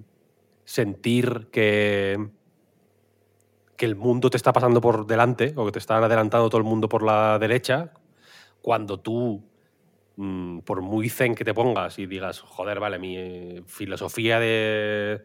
sentir 0.65 1.49
que 1.51 2.31
que 3.77 3.87
el 3.87 3.97
mundo 3.97 4.31
te 4.31 4.37
está 4.37 4.53
pasando 4.53 4.81
por 4.81 5.07
delante 5.07 5.53
o 5.57 5.67
que 5.67 5.73
te 5.73 5.79
están 5.81 6.03
adelantando 6.05 6.49
todo 6.49 6.59
el 6.59 6.65
mundo 6.65 6.89
por 6.89 7.03
la 7.03 7.39
derecha, 7.39 7.93
cuando 8.63 9.01
tú, 9.01 9.45
mm, 10.17 10.61
por 10.61 10.83
muy 10.83 11.09
zen 11.11 11.35
que 11.35 11.45
te 11.45 11.55
pongas 11.55 11.99
y 11.99 12.07
digas, 12.07 12.41
joder, 12.41 12.81
vale, 12.81 12.99
mi 12.99 13.17
eh, 13.19 13.63
filosofía 13.67 14.41
de 14.41 15.25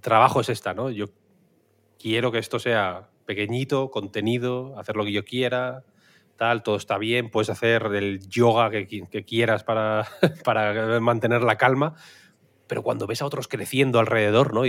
trabajo 0.00 0.40
es 0.40 0.48
esta, 0.50 0.74
¿no? 0.74 0.90
Yo 0.90 1.06
quiero 1.98 2.32
que 2.32 2.38
esto 2.38 2.58
sea 2.58 3.10
pequeñito, 3.26 3.90
contenido, 3.90 4.78
hacer 4.78 4.96
lo 4.96 5.04
que 5.04 5.12
yo 5.12 5.24
quiera, 5.24 5.84
tal, 6.36 6.62
todo 6.62 6.76
está 6.76 6.98
bien, 6.98 7.30
puedes 7.30 7.50
hacer 7.50 7.84
el 7.94 8.20
yoga 8.28 8.70
que, 8.70 8.86
qui- 8.88 9.08
que 9.08 9.24
quieras 9.24 9.64
para, 9.64 10.06
para 10.44 11.00
mantener 11.00 11.42
la 11.42 11.56
calma, 11.56 11.94
pero 12.66 12.82
cuando 12.82 13.06
ves 13.06 13.22
a 13.22 13.26
otros 13.26 13.48
creciendo 13.48 13.98
alrededor, 14.00 14.54
¿no? 14.54 14.66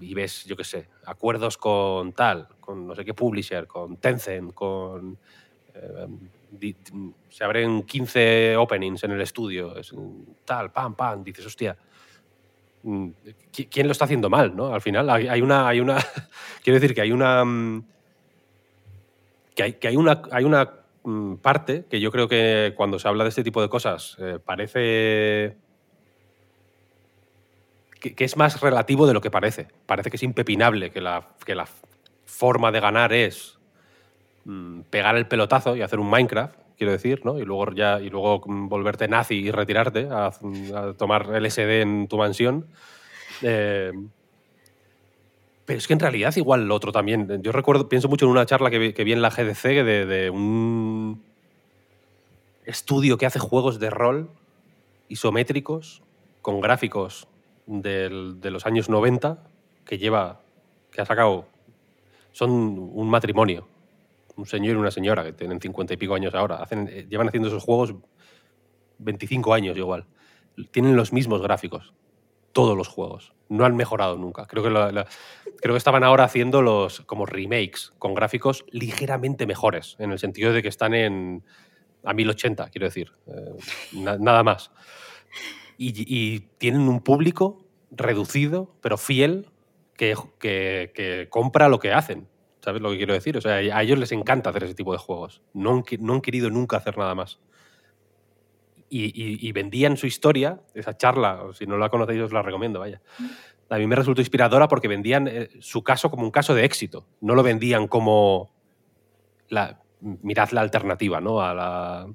Y 0.00 0.14
ves, 0.14 0.44
yo 0.44 0.56
qué 0.56 0.64
sé, 0.64 0.88
acuerdos 1.06 1.56
con 1.58 2.12
tal, 2.12 2.48
con 2.60 2.86
no 2.86 2.94
sé 2.94 3.04
qué 3.04 3.14
publisher, 3.14 3.66
con 3.66 3.96
Tencent, 3.98 4.52
con... 4.54 5.18
eh, 5.74 6.06
se 7.28 7.44
abren 7.44 7.82
15 7.84 8.56
openings 8.56 9.04
en 9.04 9.12
el 9.12 9.20
estudio, 9.20 9.76
es, 9.76 9.92
tal, 10.44 10.72
pam, 10.72 10.94
pam, 10.96 11.22
dices, 11.22 11.46
hostia, 11.46 11.76
mm, 12.82 13.08
¿qui- 13.52 13.68
¿quién 13.70 13.86
lo 13.86 13.92
está 13.92 14.04
haciendo 14.06 14.28
mal, 14.28 14.54
no? 14.56 14.74
Al 14.74 14.80
final 14.80 15.08
hay, 15.10 15.28
hay 15.28 15.42
una... 15.42 15.68
Hay 15.68 15.80
una 15.80 15.96
quiero 16.64 16.80
decir 16.80 16.94
que 16.94 17.02
hay 17.02 17.12
una... 17.12 17.44
mm, 17.44 17.84
Que 19.54 19.62
hay, 19.64 19.72
que 19.74 19.88
hay 19.88 19.96
una, 19.96 20.22
hay 20.32 20.44
una 20.44 20.70
mm, 21.04 21.34
parte 21.36 21.84
que 21.88 22.00
yo 22.00 22.10
creo 22.10 22.26
que 22.28 22.72
cuando 22.76 22.98
se 22.98 23.06
habla 23.08 23.24
de 23.24 23.28
este 23.30 23.44
tipo 23.44 23.60
de 23.62 23.68
cosas 23.68 24.16
eh, 24.18 24.38
parece 24.44 25.56
que, 28.00 28.24
es 28.24 28.36
más 28.36 28.60
relativo 28.60 29.06
de 29.06 29.14
lo 29.14 29.20
que 29.20 29.30
parece. 29.30 29.68
Parece 29.86 30.10
que 30.10 30.16
es 30.16 30.22
impepinable, 30.22 30.90
que 30.90 31.00
la, 31.00 31.28
que 31.44 31.54
la 31.54 31.68
forma 32.24 32.72
de 32.72 32.80
ganar 32.80 33.12
es 33.12 33.58
mm, 34.44 34.80
pegar 34.90 35.16
el 35.16 35.26
pelotazo 35.26 35.76
y 35.76 35.82
hacer 35.82 36.00
un 36.00 36.08
Minecraft, 36.08 36.56
quiero 36.78 36.92
decir, 36.92 37.24
¿no? 37.24 37.38
Y 37.38 37.44
luego, 37.44 37.72
ya, 37.72 38.00
y 38.00 38.08
luego 38.08 38.42
mm, 38.44 38.68
volverte 38.68 39.06
nazi 39.06 39.34
y 39.34 39.50
retirarte 39.50 40.08
a, 40.10 40.26
a 40.26 40.92
tomar 40.96 41.28
LSD 41.28 41.82
en 41.82 42.08
tu 42.08 42.16
mansión. 42.16 42.66
Eh, 43.42 43.92
pero 45.66 45.78
es 45.78 45.86
que 45.86 45.92
en 45.92 46.00
realidad 46.00 46.34
igual 46.36 46.66
lo 46.66 46.74
otro 46.74 46.90
también. 46.90 47.42
Yo 47.42 47.52
recuerdo, 47.52 47.88
pienso 47.88 48.08
mucho 48.08 48.24
en 48.24 48.32
una 48.32 48.46
charla 48.46 48.70
que 48.70 48.78
vi, 48.78 49.12
en 49.12 49.22
la 49.22 49.30
GDC 49.30 49.62
de 49.84 50.30
un 50.30 51.22
estudio 52.64 53.18
que 53.18 53.26
hace 53.26 53.38
juegos 53.38 53.78
de 53.78 53.90
rol 53.90 54.30
isométricos 55.08 56.02
con 56.42 56.60
gráficos 56.60 57.28
del- 57.70 58.40
de 58.40 58.50
los 58.50 58.66
años 58.66 58.88
90 58.88 59.44
que 59.84 59.96
lleva, 59.96 60.40
que 60.90 61.00
ha 61.00 61.06
sacado, 61.06 61.46
son 62.32 62.50
un 62.50 63.08
matrimonio, 63.08 63.68
un 64.36 64.46
señor 64.46 64.74
y 64.76 64.78
una 64.78 64.90
señora 64.90 65.22
que 65.24 65.32
tienen 65.32 65.60
50 65.60 65.94
y 65.94 65.96
pico 65.96 66.14
años 66.14 66.34
ahora, 66.34 66.56
hacen, 66.56 66.88
eh, 66.90 67.06
llevan 67.08 67.28
haciendo 67.28 67.48
esos 67.48 67.62
juegos 67.62 67.94
25 68.98 69.54
años 69.54 69.76
igual. 69.76 70.06
Tienen 70.72 70.96
los 70.96 71.12
mismos 71.12 71.40
gráficos, 71.42 71.94
todos 72.52 72.76
los 72.76 72.88
juegos. 72.88 73.32
No 73.48 73.64
han 73.64 73.76
mejorado 73.76 74.16
nunca. 74.16 74.46
Creo 74.46 74.62
que, 74.62 74.70
la- 74.70 75.06
creo 75.60 75.74
que 75.74 75.78
estaban 75.78 76.04
ahora 76.04 76.24
haciendo 76.24 76.62
los 76.62 77.00
como 77.02 77.24
remakes 77.26 77.92
con 77.98 78.14
gráficos 78.14 78.64
ligeramente 78.70 79.46
mejores, 79.46 79.96
en 79.98 80.10
el 80.12 80.18
sentido 80.18 80.52
de 80.52 80.62
que 80.62 80.68
están 80.68 80.94
en 80.94 81.44
a 82.04 82.14
1080, 82.14 82.68
quiero 82.70 82.86
decir. 82.86 83.12
eh, 83.26 83.54
na- 83.92 84.16
nada 84.18 84.42
más. 84.42 84.70
Y, 85.82 86.04
y 86.06 86.40
tienen 86.58 86.82
un 86.82 87.00
público 87.00 87.64
reducido, 87.90 88.76
pero 88.82 88.98
fiel, 88.98 89.46
que, 89.96 90.14
que- 90.38 90.92
que 90.94 91.28
compra 91.30 91.70
lo 91.70 91.78
que 91.78 91.92
hacen. 91.92 92.28
¿Sabes 92.60 92.82
lo 92.82 92.90
que 92.90 92.98
quiero 92.98 93.14
decir? 93.14 93.38
O 93.38 93.40
sea, 93.40 93.54
a 93.54 93.82
ellos 93.82 93.98
les 93.98 94.12
encanta 94.12 94.50
hacer 94.50 94.64
ese 94.64 94.74
tipo 94.74 94.92
de 94.92 94.98
juegos. 94.98 95.40
No 95.54 95.70
han, 95.72 95.84
no 96.00 96.12
han 96.12 96.20
querido 96.20 96.50
nunca 96.50 96.76
hacer 96.76 96.98
nada 96.98 97.14
más. 97.14 97.40
Y, 98.88 99.04
y- 99.06 99.38
y 99.48 99.52
vendían 99.52 99.96
su 99.96 100.06
historia, 100.06 100.60
esa 100.74 100.96
charla, 100.96 101.40
si 101.54 101.64
no 101.64 101.78
la 101.78 101.88
conocéis 101.90 102.20
os 102.22 102.32
la 102.32 102.42
recomiendo, 102.42 102.80
vaya. 102.80 103.00
A 103.68 103.78
mí 103.78 103.86
me 103.86 103.94
resultó 103.96 104.20
inspiradora 104.20 104.66
porque 104.66 104.88
vendían 104.88 105.28
eh, 105.28 105.48
su 105.60 105.82
caso 105.84 106.10
como 106.10 106.24
un 106.24 106.32
caso 106.32 106.54
de 106.54 106.64
éxito. 106.64 107.06
No 107.20 107.34
lo 107.36 107.42
vendían 107.44 107.86
como 107.86 108.50
la, 109.48 109.80
mirad 110.00 110.50
la 110.50 110.60
alternativa, 110.62 111.20
¿no? 111.20 111.40
A 111.40 111.54
la, 111.54 112.06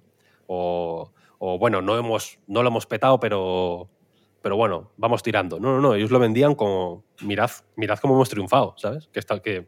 o, 0.47 1.11
o, 1.39 1.57
bueno, 1.57 1.81
no, 1.81 1.97
hemos, 1.97 2.39
no 2.47 2.61
lo 2.63 2.69
hemos 2.69 2.85
petado, 2.85 3.19
pero, 3.19 3.87
pero 4.41 4.55
bueno, 4.57 4.91
vamos 4.97 5.23
tirando. 5.23 5.59
No, 5.59 5.73
no, 5.75 5.81
no, 5.81 5.95
ellos 5.95 6.11
lo 6.11 6.19
vendían 6.19 6.55
como, 6.55 7.03
mirad, 7.21 7.51
mirad 7.75 7.99
cómo 7.99 8.15
hemos 8.15 8.29
triunfado, 8.29 8.73
¿sabes? 8.77 9.07
Que, 9.11 9.19
está, 9.19 9.39
que, 9.41 9.65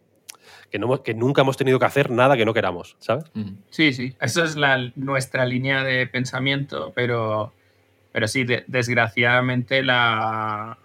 que, 0.69 0.79
no, 0.79 1.01
que 1.03 1.13
nunca 1.13 1.41
hemos 1.41 1.57
tenido 1.57 1.79
que 1.79 1.85
hacer 1.85 2.09
nada 2.09 2.37
que 2.37 2.45
no 2.45 2.53
queramos, 2.53 2.95
¿sabes? 2.99 3.25
Sí, 3.69 3.93
sí, 3.93 4.15
eso 4.21 4.43
es 4.43 4.55
la, 4.55 4.91
nuestra 4.95 5.45
línea 5.45 5.83
de 5.83 6.07
pensamiento, 6.07 6.91
pero, 6.95 7.53
pero 8.11 8.27
sí, 8.27 8.43
de- 8.43 8.63
desgraciadamente 8.67 9.83
la, 9.83 10.77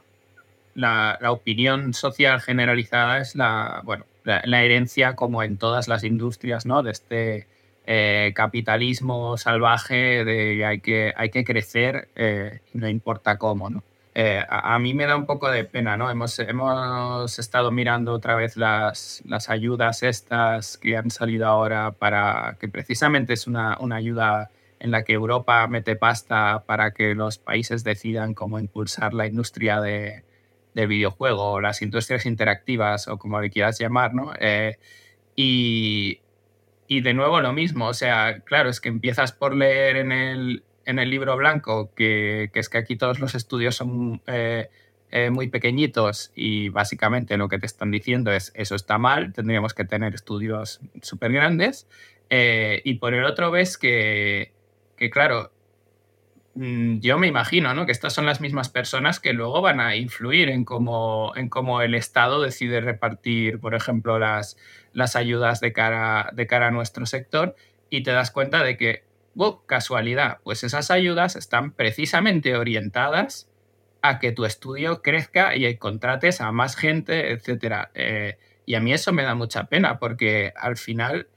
la, 0.74 1.18
la 1.20 1.32
opinión 1.32 1.94
social 1.94 2.40
generalizada 2.40 3.18
es 3.18 3.34
la, 3.36 3.82
bueno, 3.84 4.04
la, 4.24 4.42
la 4.44 4.62
herencia, 4.62 5.14
como 5.16 5.42
en 5.42 5.58
todas 5.58 5.88
las 5.88 6.04
industrias, 6.04 6.64
¿no? 6.66 6.82
De 6.82 6.92
este 6.92 7.46
eh, 7.86 8.32
capitalismo 8.34 9.36
salvaje 9.36 10.24
de 10.24 10.64
hay 10.64 10.80
que, 10.80 11.12
hay 11.16 11.30
que 11.30 11.44
crecer, 11.44 12.08
eh, 12.14 12.60
no 12.74 12.88
importa 12.88 13.38
cómo, 13.38 13.70
¿no? 13.70 13.82
Eh, 14.14 14.44
a, 14.46 14.78
mí 14.78 14.92
me 14.92 15.06
da 15.06 15.16
un 15.16 15.24
poco 15.24 15.50
de 15.50 15.64
pena, 15.64 15.96
¿no? 15.96 16.10
Hemos, 16.10 16.38
hemos 16.38 17.38
estado 17.38 17.70
mirando 17.70 18.12
otra 18.12 18.34
vez 18.34 18.58
las, 18.58 19.22
las 19.24 19.48
ayudas 19.48 20.02
estas 20.02 20.76
que 20.76 20.98
han 20.98 21.10
salido 21.10 21.46
ahora 21.46 21.92
para 21.92 22.58
que 22.60 22.68
precisamente 22.68 23.32
es 23.32 23.46
una, 23.46 23.78
una 23.80 23.96
ayuda 23.96 24.50
en 24.80 24.90
la 24.90 25.04
que 25.04 25.14
Europa 25.14 25.66
mete 25.66 25.96
pasta 25.96 26.64
para 26.66 26.90
que 26.92 27.14
los 27.14 27.38
países 27.38 27.84
decidan 27.84 28.34
cómo 28.34 28.58
impulsar 28.58 29.14
la 29.14 29.26
industria 29.26 29.80
de, 29.80 30.24
del 30.74 30.88
videojuego 30.88 31.52
o 31.52 31.60
las 31.60 31.82
industrias 31.82 32.26
interactivas 32.26 33.08
o 33.08 33.18
como 33.18 33.40
le 33.40 33.50
quieras 33.50 33.78
llamar, 33.78 34.14
¿no? 34.14 34.32
Eh, 34.38 34.78
y, 35.36 36.20
y 36.92 37.00
de 37.00 37.14
nuevo 37.14 37.40
lo 37.40 37.54
mismo, 37.54 37.88
o 37.88 37.94
sea, 37.94 38.40
claro, 38.40 38.68
es 38.68 38.78
que 38.78 38.90
empiezas 38.90 39.32
por 39.32 39.56
leer 39.56 39.96
en 39.96 40.12
el, 40.12 40.62
en 40.84 40.98
el 40.98 41.08
libro 41.08 41.38
blanco 41.38 41.90
que, 41.94 42.50
que 42.52 42.60
es 42.60 42.68
que 42.68 42.76
aquí 42.76 42.96
todos 42.96 43.18
los 43.18 43.34
estudios 43.34 43.76
son 43.76 44.20
eh, 44.26 44.68
eh, 45.10 45.30
muy 45.30 45.48
pequeñitos 45.48 46.32
y 46.34 46.68
básicamente 46.68 47.38
lo 47.38 47.48
que 47.48 47.58
te 47.58 47.64
están 47.64 47.90
diciendo 47.90 48.30
es 48.30 48.52
eso 48.54 48.74
está 48.74 48.98
mal, 48.98 49.32
tendríamos 49.32 49.72
que 49.72 49.86
tener 49.86 50.14
estudios 50.14 50.80
súper 51.00 51.32
grandes. 51.32 51.88
Eh, 52.28 52.82
y 52.84 52.96
por 52.96 53.14
el 53.14 53.24
otro 53.24 53.50
ves 53.50 53.78
que, 53.78 54.52
que 54.98 55.08
claro, 55.08 55.50
yo 56.54 57.18
me 57.18 57.28
imagino 57.28 57.72
¿no? 57.72 57.86
que 57.86 57.92
estas 57.92 58.12
son 58.12 58.26
las 58.26 58.40
mismas 58.40 58.68
personas 58.68 59.20
que 59.20 59.32
luego 59.32 59.62
van 59.62 59.80
a 59.80 59.96
influir 59.96 60.50
en 60.50 60.64
cómo, 60.64 61.32
en 61.34 61.48
cómo 61.48 61.80
el 61.80 61.94
Estado 61.94 62.42
decide 62.42 62.80
repartir, 62.80 63.58
por 63.58 63.74
ejemplo, 63.74 64.18
las, 64.18 64.58
las 64.92 65.16
ayudas 65.16 65.60
de 65.60 65.72
cara, 65.72 66.30
de 66.34 66.46
cara 66.46 66.68
a 66.68 66.70
nuestro 66.70 67.06
sector 67.06 67.56
y 67.88 68.02
te 68.02 68.10
das 68.10 68.30
cuenta 68.30 68.62
de 68.62 68.76
que, 68.76 69.04
¡wow! 69.34 69.64
casualidad, 69.64 70.40
pues 70.44 70.62
esas 70.62 70.90
ayudas 70.90 71.36
están 71.36 71.72
precisamente 71.72 72.54
orientadas 72.54 73.48
a 74.02 74.18
que 74.18 74.32
tu 74.32 74.44
estudio 74.44 75.00
crezca 75.00 75.56
y 75.56 75.76
contrates 75.78 76.42
a 76.42 76.52
más 76.52 76.76
gente, 76.76 77.32
etc. 77.32 77.88
y 78.66 78.74
a 78.74 78.80
mí 78.80 78.92
eso 78.92 79.12
me 79.12 79.22
da 79.22 79.34
mucha 79.34 79.64
pena 79.64 79.98
porque 79.98 80.52
al 80.56 80.76
final 80.76 81.28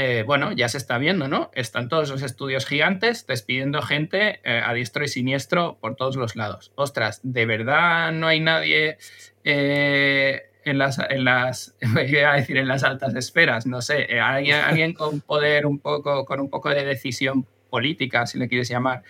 eh, 0.00 0.22
bueno, 0.22 0.52
ya 0.52 0.68
se 0.68 0.78
está 0.78 0.96
viendo, 0.96 1.26
¿no? 1.26 1.50
Están 1.54 1.88
todos 1.88 2.08
los 2.08 2.22
estudios 2.22 2.66
gigantes 2.66 3.26
despidiendo 3.26 3.82
gente 3.82 4.38
eh, 4.44 4.62
a 4.64 4.72
diestro 4.72 5.02
y 5.02 5.08
siniestro 5.08 5.76
por 5.80 5.96
todos 5.96 6.14
los 6.14 6.36
lados. 6.36 6.70
Ostras, 6.76 7.18
¿de 7.24 7.46
verdad 7.46 8.12
no 8.12 8.28
hay 8.28 8.38
nadie 8.38 8.98
eh, 9.42 10.42
en 10.64 10.78
las, 10.78 11.00
en 11.00 11.24
las, 11.24 11.74
iba 12.06 12.32
a 12.32 12.36
decir 12.36 12.58
en 12.58 12.68
las 12.68 12.84
altas 12.84 13.12
esferas? 13.16 13.66
No 13.66 13.82
sé, 13.82 14.20
alguien, 14.20 14.54
alguien 14.64 14.92
con 14.92 15.20
poder 15.20 15.66
un 15.66 15.80
poco, 15.80 16.24
con 16.24 16.38
un 16.38 16.48
poco 16.48 16.68
de 16.68 16.84
decisión 16.84 17.44
política, 17.68 18.24
si 18.28 18.38
le 18.38 18.48
quieres 18.48 18.68
llamar, 18.68 19.02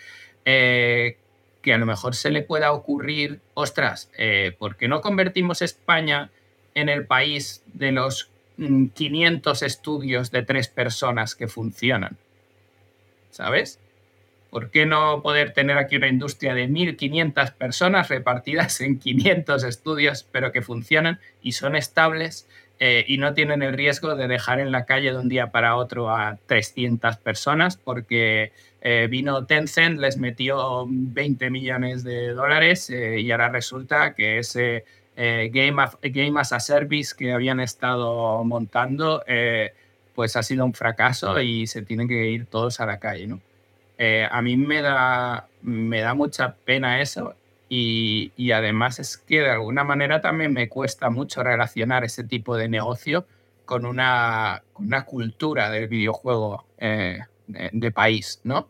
que 0.43 1.19
a 1.67 1.77
lo 1.77 1.85
mejor 1.85 2.15
se 2.15 2.31
le 2.31 2.41
pueda 2.41 2.73
ocurrir, 2.73 3.41
ostras, 3.53 4.11
¿por 4.59 4.77
qué 4.77 4.89
no 4.89 5.03
convertimos 5.03 5.61
España 5.61 6.31
en 6.75 6.89
el 6.89 7.05
país 7.07 7.63
de 7.75 7.93
los 7.93 8.31
500 8.59 9.63
estudios 9.63 10.31
de 10.31 10.43
tres 10.43 10.69
personas 10.69 11.35
que 11.35 11.49
funcionan? 11.49 12.17
¿Sabes? 13.31 13.79
¿Por 14.51 14.71
qué 14.71 14.87
no 14.87 15.23
poder 15.23 15.53
tener 15.53 15.77
aquí 15.77 15.97
una 15.97 16.09
industria 16.09 16.55
de 16.55 16.69
1.500 16.69 17.53
personas 17.55 18.09
repartidas 18.09 18.81
en 18.81 18.99
500 18.99 19.63
estudios, 19.65 20.27
pero 20.31 20.53
que 20.53 20.63
funcionan 20.63 21.21
y 21.43 21.53
son 21.53 21.77
estables 21.77 22.49
eh, 22.81 23.05
y 23.09 23.19
no 23.19 23.35
tienen 23.35 23.63
el 23.63 23.75
riesgo 23.75 24.15
de 24.15 24.29
dejar 24.29 24.61
en 24.61 24.71
la 24.71 24.87
calle 24.87 25.11
de 25.11 25.19
un 25.19 25.29
día 25.29 25.51
para 25.51 25.75
otro 25.75 26.11
a 26.11 26.39
300 26.47 27.17
personas 27.17 27.77
porque 27.77 28.53
eh, 28.81 29.09
vino 29.11 29.45
Tencent, 29.47 29.99
les 29.99 30.17
metió 30.17 30.87
20 30.89 31.51
millones 31.51 32.05
de 32.05 32.29
dólares 32.29 32.89
eh, 32.91 33.21
y 33.21 33.33
ahora 33.33 33.49
resulta 33.49 34.15
que 34.15 34.39
ese 34.39 34.85
game, 35.19 35.85
game 36.03 36.41
as 36.41 36.53
a 36.53 36.61
Service 36.61 37.15
que 37.17 37.33
habían 37.33 37.59
estado 37.61 38.45
montando 38.45 39.23
pues 40.15 40.37
ha 40.37 40.43
sido 40.43 40.65
un 40.65 40.75
fracaso 40.75 41.41
y 41.41 41.67
se 41.67 41.83
tienen 41.83 42.09
que 42.09 42.31
ir 42.31 42.47
todos 42.47 42.81
a 42.81 42.87
la 42.87 42.99
calle. 42.99 43.27
¿no? 43.27 43.41
a 44.31 44.43
mí 44.43 44.57
me 44.57 44.81
da, 44.81 45.49
me 45.63 46.01
da 46.01 46.15
mucha 46.15 46.55
pena 46.65 47.01
eso 47.01 47.35
y, 47.69 48.33
y, 48.37 48.53
además 48.53 48.99
es 48.99 49.19
que 49.19 49.41
de 49.41 49.51
alguna 49.51 49.85
manera 49.85 50.21
también 50.21 50.53
me 50.53 50.69
cuesta 50.69 51.11
mucho 51.11 51.43
relacionar 51.43 52.03
ese 52.05 52.25
tipo 52.25 52.57
de 52.57 52.69
negocio 52.69 53.27
con 53.67 53.85
una, 53.85 54.63
con 54.73 54.87
una 54.87 55.05
cultura 55.05 55.69
del 55.69 55.89
videojuego 55.89 56.65
eh, 56.79 57.21
de, 57.47 57.69
de, 57.71 57.91
país, 57.93 58.41
¿no? 58.43 58.67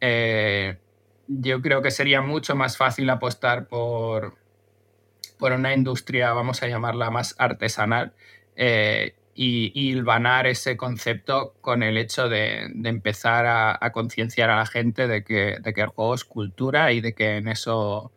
Eh, 0.00 0.76
yo 1.28 1.62
creo 1.62 1.80
que 1.82 1.92
sería 1.92 2.20
mucho 2.20 2.56
más 2.56 2.76
fácil 2.76 3.08
apostar 3.10 3.66
por, 3.66 4.34
por 5.38 5.52
una 5.52 5.74
industria, 5.74 6.32
vamos 6.32 6.62
a 6.62 6.68
llamarla 6.68 7.10
más 7.10 7.34
artesanal, 7.38 8.12
eh, 8.56 9.14
y, 9.34 9.72
y 9.74 9.90
hilvanar 9.90 10.46
ese 10.46 10.76
concepto 10.76 11.54
con 11.60 11.82
el 11.82 11.98
hecho 11.98 12.28
de, 12.28 12.68
de 12.72 12.88
empezar 12.88 13.46
a, 13.46 13.76
a 13.80 13.90
concienciar 13.92 14.50
a 14.50 14.56
la 14.56 14.66
gente 14.66 15.08
de 15.08 15.24
que, 15.24 15.56
de 15.60 15.74
que 15.74 15.80
el 15.80 15.88
juego 15.88 16.14
es 16.14 16.24
cultura 16.24 16.92
y 16.92 17.00
de 17.00 17.14
que 17.14 17.36
en 17.36 17.48
eso 17.48 18.12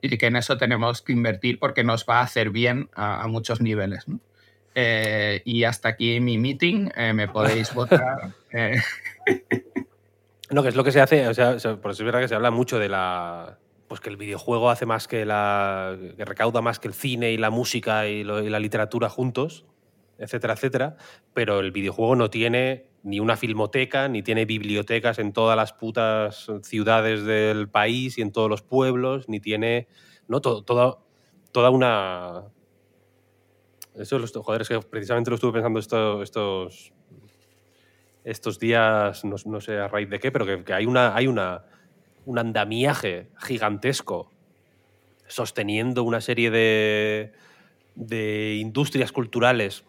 y 0.00 0.18
que 0.18 0.26
en 0.26 0.36
eso 0.36 0.58
tenemos 0.58 1.00
que 1.00 1.12
invertir 1.12 1.58
porque 1.60 1.84
nos 1.84 2.04
va 2.06 2.18
a 2.18 2.22
hacer 2.22 2.50
bien 2.50 2.90
a, 2.94 3.22
a 3.22 3.28
muchos 3.28 3.60
niveles. 3.60 4.08
¿no? 4.08 4.18
Eh, 4.74 5.42
y 5.44 5.64
hasta 5.64 5.90
aquí 5.90 6.18
mi 6.20 6.38
meeting, 6.38 6.90
eh, 6.96 7.12
me 7.12 7.28
podéis 7.28 7.72
votar. 7.74 8.34
Eh. 8.52 8.80
No, 10.50 10.62
que 10.62 10.70
es 10.70 10.76
lo 10.76 10.84
que 10.84 10.92
se 10.92 11.00
hace, 11.00 11.28
o 11.28 11.34
sea, 11.34 11.56
por 11.76 11.92
eso 11.92 12.02
es 12.02 12.04
verdad 12.04 12.20
que 12.20 12.28
se 12.28 12.34
habla 12.34 12.50
mucho 12.50 12.78
de 12.78 12.88
la. 12.88 13.58
Pues 13.92 14.00
que 14.00 14.08
el 14.08 14.16
videojuego 14.16 14.70
hace 14.70 14.86
más 14.86 15.06
que 15.06 15.26
la. 15.26 15.98
recauda 16.16 16.62
más 16.62 16.78
que 16.78 16.88
el 16.88 16.94
cine 16.94 17.32
y 17.32 17.36
la 17.36 17.50
música 17.50 18.08
y, 18.08 18.24
lo, 18.24 18.40
la 18.40 18.58
literatura 18.58 19.10
juntos, 19.10 19.66
etcétera, 20.16 20.54
etcétera. 20.54 20.96
Pero 21.34 21.60
el 21.60 21.72
videojuego 21.72 22.16
no 22.16 22.30
tiene 22.30 22.86
ni 23.02 23.20
una 23.20 23.36
filmoteca, 23.36 24.08
ni 24.08 24.22
tiene 24.22 24.46
bibliotecas 24.46 25.18
en 25.18 25.34
todas 25.34 25.58
las 25.58 25.74
putas 25.74 26.50
ciudades 26.62 27.24
del 27.26 27.68
país 27.68 28.16
y 28.16 28.22
en 28.22 28.32
todos 28.32 28.48
los 28.48 28.62
pueblos, 28.62 29.28
ni 29.28 29.40
tiene 29.40 29.88
¿no? 30.26 30.40
Todo, 30.40 30.64
toda, 30.64 30.96
toda 31.52 31.68
una... 31.68 32.44
Eso, 33.94 34.18
los, 34.18 34.32
joder, 34.32 34.62
es 34.62 34.70
que 34.70 34.80
precisamente 34.80 35.28
lo 35.28 35.34
estuve 35.34 35.52
pensando 35.52 35.78
esto, 35.78 36.22
estos, 36.22 36.94
estos 38.24 38.58
días, 38.58 39.22
no, 39.26 39.36
no, 39.44 39.60
sé 39.60 39.76
a 39.76 39.86
raíz 39.86 40.08
de 40.08 40.18
qué, 40.18 40.32
pero 40.32 40.46
que, 40.46 40.64
que 40.64 40.72
hay, 40.72 40.86
una, 40.86 41.14
hay 41.14 41.26
una, 41.26 41.66
un 42.24 42.38
andamiaje 42.38 43.28
gigantesco 43.38 44.30
sosteniendo 45.26 46.02
una 46.04 46.20
serie 46.20 46.50
de, 46.50 47.32
de 47.94 48.56
industrias 48.60 49.12
culturales 49.12 49.84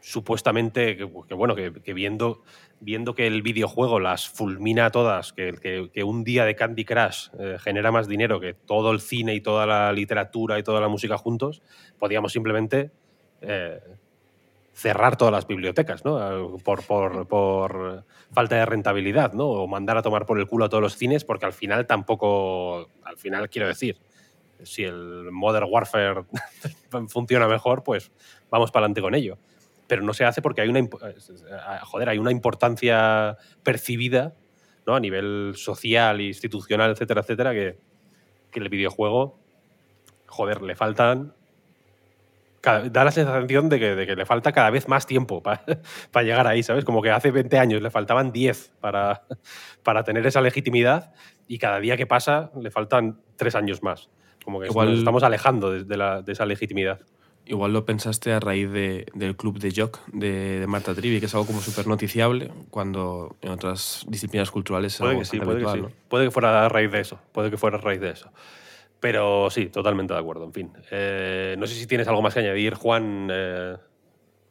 supuestamente, 0.00 0.96
que, 0.98 1.04
bueno, 1.04 1.54
que, 1.54 1.72
que, 1.72 1.94
viendo, 1.94 2.42
viendo 2.80 3.14
que 3.14 3.26
el 3.26 3.40
videojuego 3.40 4.00
las 4.00 4.28
fulmina 4.28 4.86
a 4.86 4.90
todas, 4.90 5.32
que, 5.32 5.90
que 5.92 6.04
un 6.04 6.24
día 6.24 6.44
de 6.44 6.54
Candy 6.54 6.84
Crush 6.84 7.28
eh, 7.38 7.56
genera 7.58 7.90
más 7.90 8.06
dinero 8.06 8.38
que 8.38 8.52
todo 8.52 8.92
el 8.92 9.00
cine 9.00 9.34
y 9.34 9.40
toda 9.40 9.64
la 9.66 9.92
literatura 9.92 10.58
y 10.58 10.62
toda 10.62 10.82
la 10.82 10.88
música 10.88 11.16
juntos, 11.16 11.62
podíamos 11.98 12.32
simplemente 12.32 12.90
eh, 13.40 13.80
cerrar 14.74 15.16
todas 15.16 15.32
las 15.32 15.46
bibliotecas, 15.46 16.04
¿no? 16.04 16.58
Por, 16.58 16.84
por, 16.84 17.26
por, 17.26 18.04
falta 18.32 18.56
de 18.56 18.66
rentabilidad, 18.66 19.32
¿no? 19.32 19.46
O 19.46 19.66
mandar 19.66 19.96
a 19.96 20.02
tomar 20.02 20.26
por 20.26 20.38
el 20.38 20.46
culo 20.46 20.66
a 20.66 20.68
todos 20.68 20.82
los 20.82 20.96
cines, 20.96 21.24
porque 21.24 21.46
al 21.46 21.52
final 21.52 21.86
tampoco, 21.86 22.90
al 23.04 23.16
final 23.16 23.48
quiero 23.48 23.68
decir, 23.68 23.98
si 24.64 24.82
el 24.82 25.30
Modern 25.30 25.68
Warfare 25.70 26.24
funciona 27.08 27.46
mejor, 27.46 27.84
pues 27.84 28.10
vamos 28.50 28.70
para 28.70 28.84
adelante 28.84 29.00
con 29.00 29.14
ello 29.14 29.38
pero 29.86 30.02
no 30.02 30.14
se 30.14 30.24
hace 30.24 30.42
porque 30.42 30.60
hay 30.60 30.68
una, 30.68 30.80
joder, 31.82 32.08
hay 32.08 32.18
una 32.18 32.30
importancia 32.30 33.36
percibida 33.62 34.34
¿no? 34.86 34.94
a 34.94 35.00
nivel 35.00 35.54
social, 35.56 36.20
institucional, 36.20 36.90
etcétera, 36.90 37.20
etcétera, 37.20 37.52
que, 37.52 37.78
que 38.50 38.60
el 38.60 38.68
videojuego, 38.68 39.38
joder, 40.26 40.62
le 40.62 40.74
faltan... 40.74 41.34
Da 42.64 43.04
la 43.04 43.10
sensación 43.10 43.68
de 43.68 43.78
que, 43.78 43.94
de 43.94 44.06
que 44.06 44.16
le 44.16 44.26
falta 44.26 44.52
cada 44.52 44.70
vez 44.70 44.88
más 44.88 45.06
tiempo 45.06 45.42
para, 45.42 45.62
para 46.10 46.24
llegar 46.24 46.46
ahí, 46.46 46.62
¿sabes? 46.62 46.84
Como 46.84 47.02
que 47.02 47.10
hace 47.10 47.30
20 47.30 47.58
años 47.58 47.82
le 47.82 47.90
faltaban 47.90 48.32
10 48.32 48.72
para, 48.80 49.22
para 49.82 50.04
tener 50.04 50.26
esa 50.26 50.40
legitimidad 50.40 51.12
y 51.46 51.58
cada 51.58 51.78
día 51.80 51.96
que 51.96 52.06
pasa 52.06 52.50
le 52.60 52.70
faltan 52.70 53.20
3 53.36 53.54
años 53.54 53.82
más. 53.82 54.08
Como 54.44 54.60
que 54.60 54.66
Igual... 54.66 54.90
nos 54.90 54.98
estamos 54.98 55.22
alejando 55.22 55.70
de, 55.70 55.84
de, 55.84 55.96
la, 55.96 56.22
de 56.22 56.32
esa 56.32 56.46
legitimidad. 56.46 57.00
Igual 57.46 57.74
lo 57.74 57.84
pensaste 57.84 58.32
a 58.32 58.40
raíz 58.40 58.70
de, 58.70 59.06
del 59.12 59.36
club 59.36 59.58
de 59.58 59.70
Jock 59.76 60.00
de, 60.06 60.60
de, 60.60 60.66
Marta 60.66 60.94
Trivi, 60.94 61.20
que 61.20 61.26
es 61.26 61.34
algo 61.34 61.46
como 61.46 61.60
súper 61.60 61.86
noticiable, 61.86 62.50
cuando 62.70 63.36
en 63.42 63.50
otras 63.50 64.06
disciplinas 64.08 64.50
culturales 64.50 64.94
es 64.94 64.98
puede 64.98 65.10
algo 65.10 65.20
que 65.20 65.26
sí, 65.26 65.38
puede 65.38 65.52
habitual, 65.52 65.76
que 65.76 65.82
¿no? 65.82 65.88
sí. 65.88 65.94
Puede 66.08 66.24
que 66.24 66.30
fuera 66.30 66.64
a 66.64 66.68
raíz 66.70 66.90
de 66.90 67.00
eso, 67.00 67.18
puede 67.32 67.50
que 67.50 67.58
fuera 67.58 67.76
a 67.76 67.80
raíz 67.82 68.00
de 68.00 68.10
eso. 68.10 68.30
Pero 69.04 69.50
sí, 69.50 69.66
totalmente 69.66 70.14
de 70.14 70.20
acuerdo, 70.20 70.46
en 70.46 70.52
fin. 70.54 70.72
Eh, 70.90 71.56
no 71.58 71.66
sé 71.66 71.74
si 71.74 71.86
tienes 71.86 72.08
algo 72.08 72.22
más 72.22 72.32
que 72.32 72.40
añadir, 72.40 72.72
Juan, 72.72 73.28
eh, 73.30 73.76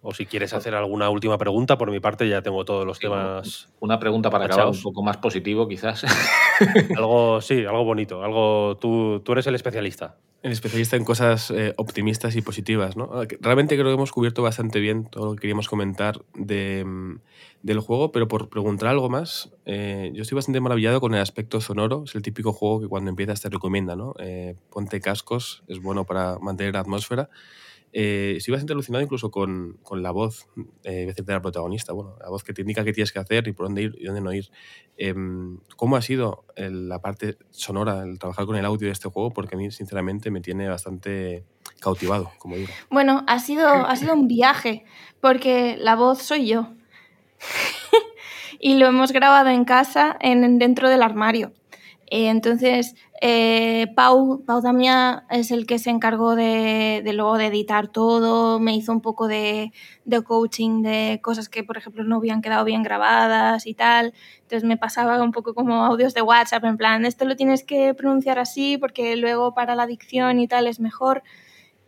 o 0.03 0.13
si 0.13 0.27
quieres 0.27 0.53
hacer 0.53 0.75
alguna 0.75 1.09
última 1.09 1.39
pregunta. 1.39 1.75
Por 1.75 1.89
mi 1.89 1.99
parte 1.99 2.29
ya 2.29 2.43
tengo 2.43 2.63
todos 2.63 2.85
los 2.85 2.99
temas... 2.99 3.73
Una 3.79 3.97
pregunta 3.97 4.29
para 4.29 4.45
acabar 4.45 4.67
un 4.67 4.79
poco 4.79 5.01
más 5.01 5.17
positivo, 5.17 5.67
quizás. 5.67 6.05
algo, 6.95 7.41
sí, 7.41 7.65
algo 7.65 7.83
bonito. 7.83 8.21
Algo, 8.21 8.77
tú, 8.79 9.21
tú 9.25 9.31
eres 9.31 9.47
el 9.47 9.55
especialista. 9.55 10.17
El 10.43 10.51
especialista 10.51 10.97
en 10.97 11.05
cosas 11.05 11.51
eh, 11.51 11.73
optimistas 11.77 12.35
y 12.35 12.41
positivas, 12.41 12.97
¿no? 12.97 13.09
Realmente 13.39 13.75
creo 13.75 13.87
que 13.87 13.93
hemos 13.93 14.11
cubierto 14.11 14.43
bastante 14.43 14.81
bien 14.81 15.05
todo 15.05 15.27
lo 15.27 15.35
que 15.35 15.39
queríamos 15.39 15.69
comentar 15.69 16.21
de, 16.35 16.85
del 17.61 17.79
juego, 17.79 18.11
pero 18.11 18.27
por 18.27 18.49
preguntar 18.49 18.89
algo 18.89 19.09
más, 19.09 19.51
eh, 19.65 20.11
yo 20.13 20.21
estoy 20.21 20.35
bastante 20.35 20.59
maravillado 20.59 20.99
con 20.99 21.15
el 21.15 21.21
aspecto 21.21 21.61
sonoro. 21.61 22.03
Es 22.03 22.15
el 22.15 22.21
típico 22.21 22.51
juego 22.51 22.81
que 22.81 22.87
cuando 22.89 23.09
empiezas 23.09 23.39
te 23.39 23.47
recomienda, 23.47 23.95
¿no? 23.95 24.15
Eh, 24.19 24.57
ponte 24.69 24.99
cascos, 24.99 25.63
es 25.69 25.81
bueno 25.81 26.03
para 26.03 26.37
mantener 26.39 26.73
la 26.73 26.81
atmósfera. 26.81 27.29
Eh, 27.95 28.33
estoy 28.37 28.53
bastante 28.53 28.73
alucinado 28.73 29.03
incluso 29.03 29.29
con, 29.29 29.77
con 29.83 30.01
la 30.01 30.09
voz 30.09 30.47
eh, 30.83 31.13
de 31.15 31.33
la 31.33 31.41
protagonista, 31.43 31.93
bueno, 31.93 32.15
la 32.19 32.29
voz 32.29 32.43
que 32.43 32.51
te 32.51 32.61
indica 32.61 32.83
qué 32.83 32.91
tienes 32.91 33.11
que 33.11 33.19
hacer 33.19 33.47
y 33.47 33.51
por 33.51 33.67
dónde 33.67 33.83
ir 33.83 33.95
y 33.99 34.05
dónde 34.05 34.21
no 34.21 34.33
ir. 34.33 34.49
Eh, 34.97 35.13
¿Cómo 35.75 35.95
ha 35.95 36.01
sido 36.01 36.43
el, 36.55 36.89
la 36.89 36.99
parte 37.01 37.37
sonora, 37.51 38.01
el 38.01 38.17
trabajar 38.17 38.47
con 38.47 38.55
el 38.55 38.65
audio 38.65 38.87
de 38.87 38.93
este 38.93 39.09
juego? 39.09 39.31
Porque 39.31 39.55
a 39.55 39.59
mí, 39.59 39.69
sinceramente, 39.69 40.31
me 40.31 40.41
tiene 40.41 40.67
bastante 40.67 41.45
cautivado, 41.79 42.31
como 42.39 42.55
digo. 42.55 42.71
Bueno, 42.89 43.23
ha 43.27 43.37
sido, 43.37 43.67
ha 43.67 43.95
sido 43.95 44.15
un 44.15 44.27
viaje, 44.27 44.85
porque 45.21 45.77
la 45.77 45.95
voz 45.95 46.19
soy 46.23 46.47
yo. 46.47 46.73
y 48.59 48.75
lo 48.77 48.87
hemos 48.87 49.11
grabado 49.11 49.49
en 49.49 49.65
casa, 49.65 50.17
en, 50.19 50.57
dentro 50.57 50.89
del 50.89 51.03
armario. 51.03 51.53
entonces, 52.07 52.95
eh, 53.25 53.87
Pau, 53.95 54.43
Pau 54.45 54.59
Damia 54.61 55.25
es 55.29 55.51
el 55.51 55.65
que 55.65 55.79
se 55.79 55.89
encargó 55.89 56.35
de, 56.35 57.01
de, 57.05 57.13
luego 57.13 57.37
de 57.37 57.45
editar 57.45 57.87
todo, 57.87 58.59
me 58.59 58.75
hizo 58.75 58.91
un 58.91 58.99
poco 58.99 59.29
de, 59.29 59.71
de, 60.03 60.21
coaching 60.23 60.81
de 60.81 61.21
cosas 61.23 61.47
que, 61.47 61.63
por 61.63 61.77
ejemplo, 61.77 62.03
no 62.03 62.17
habían 62.17 62.41
quedado 62.41 62.65
bien 62.65 62.83
grabadas 62.83 63.65
y 63.65 63.75
tal. 63.75 64.13
Entonces 64.41 64.65
me 64.65 64.75
pasaba 64.75 65.23
un 65.23 65.31
poco 65.31 65.53
como 65.53 65.85
audios 65.85 66.13
de 66.13 66.21
WhatsApp, 66.21 66.65
en 66.65 66.75
plan, 66.75 67.05
esto 67.05 67.23
lo 67.23 67.37
tienes 67.37 67.63
que 67.63 67.93
pronunciar 67.93 68.39
así 68.39 68.77
porque 68.77 69.15
luego 69.15 69.53
para 69.53 69.75
la 69.75 69.87
dicción 69.87 70.41
y 70.41 70.49
tal 70.49 70.67
es 70.67 70.81
mejor. 70.81 71.23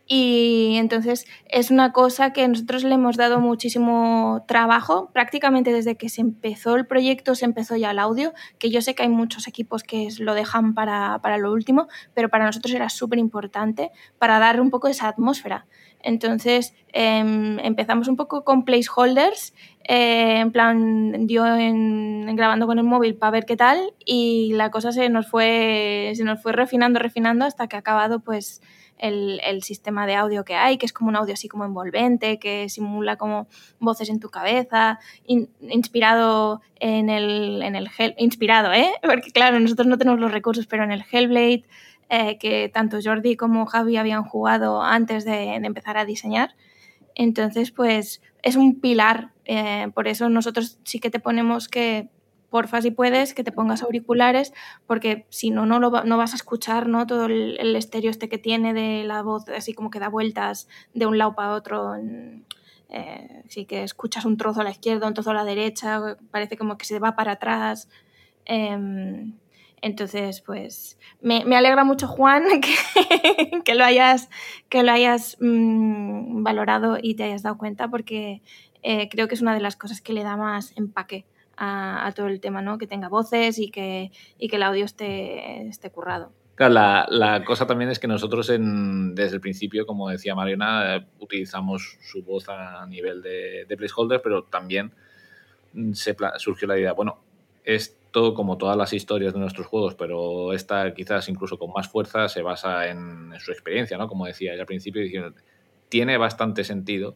Y 0.08 0.76
entonces 0.78 1.26
es 1.48 1.72
una 1.72 1.92
cosa 1.92 2.32
que 2.32 2.48
nosotros 2.48 2.84
le 2.84 2.94
hemos 2.94 3.18
dado 3.18 3.40
muchísimo 3.40 4.44
trabajo, 4.48 5.10
prácticamente 5.12 5.74
desde 5.74 5.96
que 5.96 6.10
se 6.10 6.22
empezó 6.22 6.76
el 6.76 6.86
proyecto, 6.86 7.34
se 7.34 7.46
empezó 7.46 7.76
ya 7.76 7.92
el 7.92 8.00
audio, 8.00 8.34
que 8.60 8.70
yo 8.70 8.82
sé 8.82 8.94
que 8.94 9.04
hay 9.04 9.10
muchos 9.10 9.48
equipos 9.48 9.82
que 9.84 10.10
lo 10.20 10.36
dejan 10.36 10.76
para, 10.76 11.20
para 11.24 11.38
lo 11.38 11.52
último, 11.52 11.88
pero 12.14 12.30
para 12.30 12.46
nosotros 12.46 12.74
era 12.76 12.90
súper 12.90 13.18
importante 13.18 13.92
para 14.20 14.38
dar 14.38 14.62
un 14.62 14.70
poco 14.70 14.88
esa 14.88 15.08
atmósfera. 15.08 15.66
Entonces 16.04 16.76
eh, 16.94 17.58
empezamos 17.64 18.08
un 18.08 18.16
poco 18.16 18.44
con 18.44 18.64
placeholders 18.64 19.56
eh, 19.88 20.40
en 20.40 20.52
plan, 20.52 21.28
yo 21.28 21.46
en, 21.46 22.36
grabando 22.36 22.66
con 22.66 22.80
el 22.80 22.86
móvil 22.86 23.16
para 23.16 23.32
ver 23.32 23.46
qué 23.46 23.56
tal 23.56 23.94
y 24.04 24.54
la 24.54 24.72
cosa 24.72 24.92
se 24.92 25.10
nos 25.10 25.28
fue, 25.28 26.14
se 26.16 26.24
nos 26.24 26.42
fue 26.42 26.54
refinando, 26.54 27.00
refinando 27.00 27.46
hasta 27.46 27.68
que 27.68 27.76
ha 27.76 27.80
acabado 27.80 28.20
pues 28.20 28.62
el, 28.98 29.64
sistema 29.64 30.06
de 30.08 30.16
audio 30.16 30.46
que 30.46 30.56
hay, 30.56 30.78
que 30.78 30.86
es 30.86 30.94
como 30.94 31.10
un 31.10 31.16
audio 31.16 31.34
así 31.34 31.48
como 31.48 31.66
envolvente, 31.66 32.40
que 32.40 32.70
simula 32.70 33.18
como 33.18 33.48
voces 33.80 34.10
en 34.10 34.20
tu 34.20 34.30
cabeza, 34.30 35.00
inspirado 35.26 36.62
en 36.80 37.10
el, 37.10 37.62
en 37.62 37.76
el 37.76 37.90
inspirado, 38.18 38.74
¿eh? 38.74 38.90
Porque 39.02 39.32
claro, 39.32 39.60
nosotros 39.60 39.88
no 39.88 39.98
tenemos 39.98 40.20
los 40.20 40.32
recursos, 40.32 40.68
pero 40.68 40.84
en 40.84 40.92
el 40.92 41.04
Hellblade, 41.10 41.66
eh, 42.10 42.38
que 42.38 42.70
tanto 42.70 43.00
Jordi 43.04 43.36
como 43.36 43.66
Javi 43.66 43.98
habían 43.98 44.24
jugado 44.24 44.82
antes 44.82 45.26
de, 45.26 45.32
de 45.32 45.66
empezar 45.68 45.98
a 45.98 46.06
diseñar. 46.06 46.56
Entonces, 47.16 47.72
pues 47.72 48.22
es 48.44 48.56
un 48.56 48.80
pilar. 48.80 49.32
Eh, 49.46 49.90
por 49.94 50.08
eso 50.08 50.30
nosotros 50.30 50.80
sí 50.84 51.00
que 51.00 51.10
te 51.10 51.20
ponemos 51.20 51.68
que 51.68 52.10
porfa 52.56 52.82
si 52.82 52.90
puedes, 52.90 53.34
que 53.34 53.44
te 53.44 53.52
pongas 53.52 53.84
auriculares, 53.84 54.54
porque 54.88 55.26
si 55.28 55.50
no, 55.50 55.66
no, 55.66 55.78
lo, 55.78 56.06
no 56.06 56.16
vas 56.16 56.32
a 56.32 56.38
escuchar 56.38 56.88
¿no? 56.88 57.06
todo 57.06 57.26
el, 57.26 57.58
el, 57.60 57.76
estéreo 57.76 58.10
este 58.10 58.30
que 58.30 58.38
tiene 58.38 58.74
de 58.74 59.04
la 59.04 59.24
voz, 59.24 59.50
así 59.50 59.74
como 59.74 59.90
que 59.90 60.00
da 60.00 60.08
vueltas 60.08 60.70
de 60.94 61.06
un 61.06 61.18
lado 61.18 61.36
para 61.36 61.52
otro. 61.54 61.96
Eh, 62.88 63.44
sí 63.50 63.66
que 63.66 63.84
escuchas 63.84 64.24
un 64.24 64.38
trozo 64.38 64.62
a 64.62 64.64
la 64.64 64.72
izquierda, 64.72 65.06
un 65.06 65.14
trozo 65.14 65.32
a 65.32 65.34
la 65.34 65.44
derecha, 65.44 66.16
parece 66.32 66.56
como 66.56 66.78
que 66.78 66.86
se 66.86 66.98
va 66.98 67.14
para 67.18 67.34
atrás. 67.34 67.90
Eh, 68.46 69.34
entonces, 69.82 70.40
pues 70.40 70.98
me, 71.20 71.44
alegra 71.58 71.84
mucho, 71.84 72.08
Juan, 72.08 72.46
que, 72.62 73.62
que 73.66 73.76
lo 73.76 73.84
hayas, 73.84 74.30
que 74.70 74.82
lo 74.82 74.94
hayas 74.94 75.36
mmm, 75.42 76.42
valorado 76.42 77.00
y 77.02 77.16
te 77.16 77.24
hayas 77.24 77.44
dado 77.44 77.58
cuenta, 77.58 77.90
porque 77.90 78.42
eh, 78.82 79.10
creo 79.10 79.28
que 79.28 79.36
es 79.36 79.42
una 79.42 79.54
de 79.54 79.60
las 79.60 79.76
cosas 79.76 80.00
que 80.00 80.14
le 80.14 80.24
da 80.24 80.38
más 80.38 80.72
empaque 80.78 81.26
a, 81.58 82.12
todo 82.16 82.28
el 82.28 82.40
tema, 82.40 82.62
¿no? 82.62 82.78
Que 82.78 82.88
tenga 82.88 83.10
voces 83.10 83.60
y 83.60 83.70
que, 83.70 84.12
y 84.38 84.48
que 84.48 84.56
el 84.56 84.64
audio 84.64 84.86
esté, 84.86 85.68
esté 85.68 85.90
currado. 85.90 86.32
Claro, 86.56 86.74
la, 86.74 87.06
la, 87.10 87.44
cosa 87.44 87.68
también 87.68 87.90
es 87.90 88.00
que 88.00 88.08
nosotros 88.08 88.48
desde 88.48 89.36
el 89.36 89.42
principio, 89.42 89.86
como 89.86 90.10
decía 90.10 90.36
Mariana, 90.36 90.96
eh, 90.96 91.06
utilizamos 91.20 91.98
su 92.02 92.24
voz 92.24 92.48
a 92.48 92.86
nivel 92.86 93.22
de, 93.22 93.66
de 93.68 93.78
placeholder, 93.78 94.22
pero 94.22 94.44
también 94.44 94.94
se 95.92 96.16
surgió 96.38 96.68
la 96.68 96.80
idea, 96.80 96.94
bueno, 96.94 97.20
esto 97.66 98.34
como 98.34 98.58
todas 98.58 98.78
las 98.78 98.94
historias 98.94 99.34
de 99.34 99.40
nuestros 99.40 99.68
juegos, 99.68 99.96
pero 99.96 100.54
esta 100.54 100.94
quizás 100.94 101.28
incluso 101.28 101.60
con 101.60 101.72
más 101.74 101.90
fuerza 101.90 102.30
se 102.30 102.42
basa 102.42 102.88
en, 102.88 103.34
en 103.34 103.40
su 103.42 103.52
experiencia, 103.52 103.98
¿no? 103.98 104.08
Como 104.08 104.26
decía 104.26 104.56
ya 104.56 104.62
al 104.62 104.68
principio, 104.68 105.02
diciendo, 105.02 105.34
tiene 105.90 106.18
bastante 106.18 106.64
sentido 106.64 107.16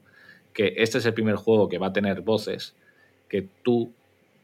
que 0.53 0.73
este 0.77 0.97
es 0.97 1.05
el 1.05 1.13
primer 1.13 1.35
juego 1.35 1.69
que 1.69 1.77
va 1.77 1.87
a 1.87 1.93
tener 1.93 2.21
voces, 2.21 2.75
que 3.29 3.47
tú 3.63 3.93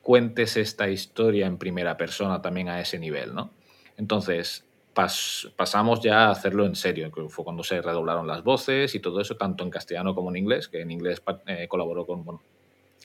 cuentes 0.05 0.55
esta 0.55 0.87
historia 0.87 1.47
en 1.47 1.57
primera 1.57 1.97
persona 1.97 2.39
también 2.39 2.69
a 2.69 2.79
ese 2.79 2.99
nivel, 2.99 3.33
¿no? 3.33 3.49
Entonces, 3.97 4.63
pas, 4.93 5.51
pasamos 5.55 5.99
ya 5.99 6.27
a 6.27 6.29
hacerlo 6.29 6.67
en 6.67 6.75
serio, 6.75 7.11
que 7.11 7.27
fue 7.27 7.43
cuando 7.43 7.63
se 7.63 7.81
redoblaron 7.81 8.27
las 8.27 8.43
voces 8.43 8.93
y 8.93 8.99
todo 8.99 9.19
eso, 9.19 9.35
tanto 9.35 9.63
en 9.63 9.71
castellano 9.71 10.13
como 10.13 10.29
en 10.29 10.35
inglés, 10.35 10.67
que 10.67 10.81
en 10.81 10.91
inglés 10.91 11.23
eh, 11.47 11.67
colaboró 11.67 12.05
con 12.05 12.23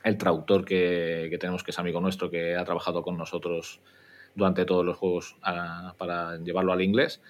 el 0.05 0.19
traductor 0.19 0.63
que, 0.63 1.35
tenemos, 1.41 1.65
que 1.65 1.71
es 1.71 1.79
amigo 1.79 2.03
nuestro, 2.03 2.31
que 2.31 2.55
ha 2.55 2.67
trabajado 2.67 3.03
con 3.03 3.17
nosotros 3.17 3.81
durante 4.35 4.67
todos 4.67 4.85
los 4.85 4.99
juegos 4.99 5.37
a, 5.41 5.95
para 5.97 6.37
llevarlo 6.37 6.75
al 6.75 6.83
inglés. 6.83 7.23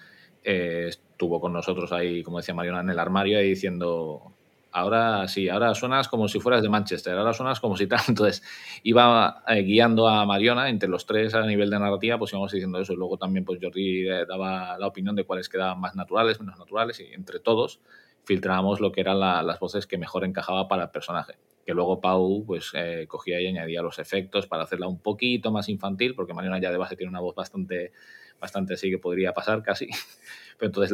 Eh, 0.43 0.87
estuvo 0.89 1.39
con 1.39 1.53
nosotros 1.53 1.93
ahí, 1.93 2.23
como 2.23 2.39
decía 2.39 2.53
Mariona, 2.53 2.81
en 2.81 2.89
el 2.89 2.99
armario, 2.99 3.37
ahí 3.37 3.47
diciendo, 3.47 4.33
ahora 4.71 5.27
sí, 5.27 5.49
ahora 5.49 5.75
suenas 5.75 6.07
como 6.07 6.27
si 6.27 6.39
fueras 6.39 6.61
de 6.61 6.69
Manchester, 6.69 7.17
ahora 7.17 7.33
suenas 7.33 7.59
como 7.59 7.77
si 7.77 7.87
tal. 7.87 8.01
Entonces 8.07 8.43
iba 8.83 9.43
eh, 9.47 9.61
guiando 9.63 10.07
a 10.07 10.25
Mariona 10.25 10.69
entre 10.69 10.89
los 10.89 11.05
tres 11.05 11.33
a 11.35 11.45
nivel 11.45 11.69
de 11.69 11.79
narrativa, 11.79 12.17
pues 12.17 12.31
íbamos 12.31 12.51
diciendo 12.51 12.79
eso. 12.79 12.93
Y 12.93 12.95
luego 12.95 13.17
también 13.17 13.45
pues 13.45 13.59
Jordi 13.61 14.09
eh, 14.09 14.25
daba 14.27 14.77
la 14.77 14.87
opinión 14.87 15.15
de 15.15 15.25
cuáles 15.25 15.49
quedaban 15.49 15.79
más 15.79 15.95
naturales, 15.95 16.39
menos 16.39 16.57
naturales, 16.57 16.99
y 16.99 17.13
entre 17.13 17.39
todos 17.39 17.81
filtrábamos 18.23 18.79
lo 18.79 18.91
que 18.91 19.01
eran 19.01 19.19
la, 19.19 19.41
las 19.41 19.59
voces 19.59 19.87
que 19.87 19.97
mejor 19.97 20.23
encajaba 20.23 20.67
para 20.67 20.83
el 20.83 20.89
personaje. 20.89 21.35
Que 21.65 21.73
luego 21.73 22.01
Pau 22.01 22.43
pues 22.45 22.71
eh, 22.73 23.05
cogía 23.07 23.39
y 23.39 23.47
añadía 23.47 23.81
los 23.81 23.99
efectos 23.99 24.47
para 24.47 24.63
hacerla 24.63 24.87
un 24.87 24.99
poquito 24.99 25.51
más 25.51 25.69
infantil, 25.69 26.15
porque 26.15 26.33
Mariona 26.33 26.59
ya 26.59 26.71
de 26.71 26.77
base 26.77 26.95
tiene 26.95 27.09
una 27.09 27.19
voz 27.19 27.35
bastante, 27.35 27.91
bastante 28.39 28.75
así 28.75 28.89
que 28.89 28.97
podría 28.97 29.33
pasar 29.33 29.61
casi. 29.63 29.87
Pero 30.57 30.67
entonces 30.67 30.91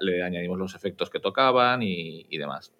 le 0.00 0.22
añadimos 0.22 0.58
los 0.58 0.74
efectos 0.74 1.10
que 1.10 1.20
tocaban 1.20 1.82
y, 1.82 2.26
y 2.30 2.38
demás 2.38 2.72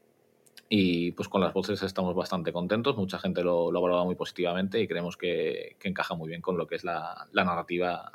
y 0.69 1.13
pues 1.13 1.29
con 1.29 1.41
las 1.41 1.53
voces 1.53 1.83
estamos 1.83 2.15
bastante 2.15 2.53
contentos, 2.53 2.97
mucha 2.97 3.19
gente 3.19 3.43
lo, 3.45 3.71
lo 3.71 3.79
ha 3.79 3.83
valorado 3.83 4.05
muy 4.05 4.17
positivamente 4.17 4.81
y 4.81 4.89
creemos 4.89 5.17
que, 5.17 5.77
encaja 5.83 6.15
muy 6.15 6.29
bien 6.29 6.41
con 6.41 6.57
lo 6.57 6.67
que 6.67 6.75
es 6.75 6.85
la, 6.85 7.29
narrativa 7.33 8.11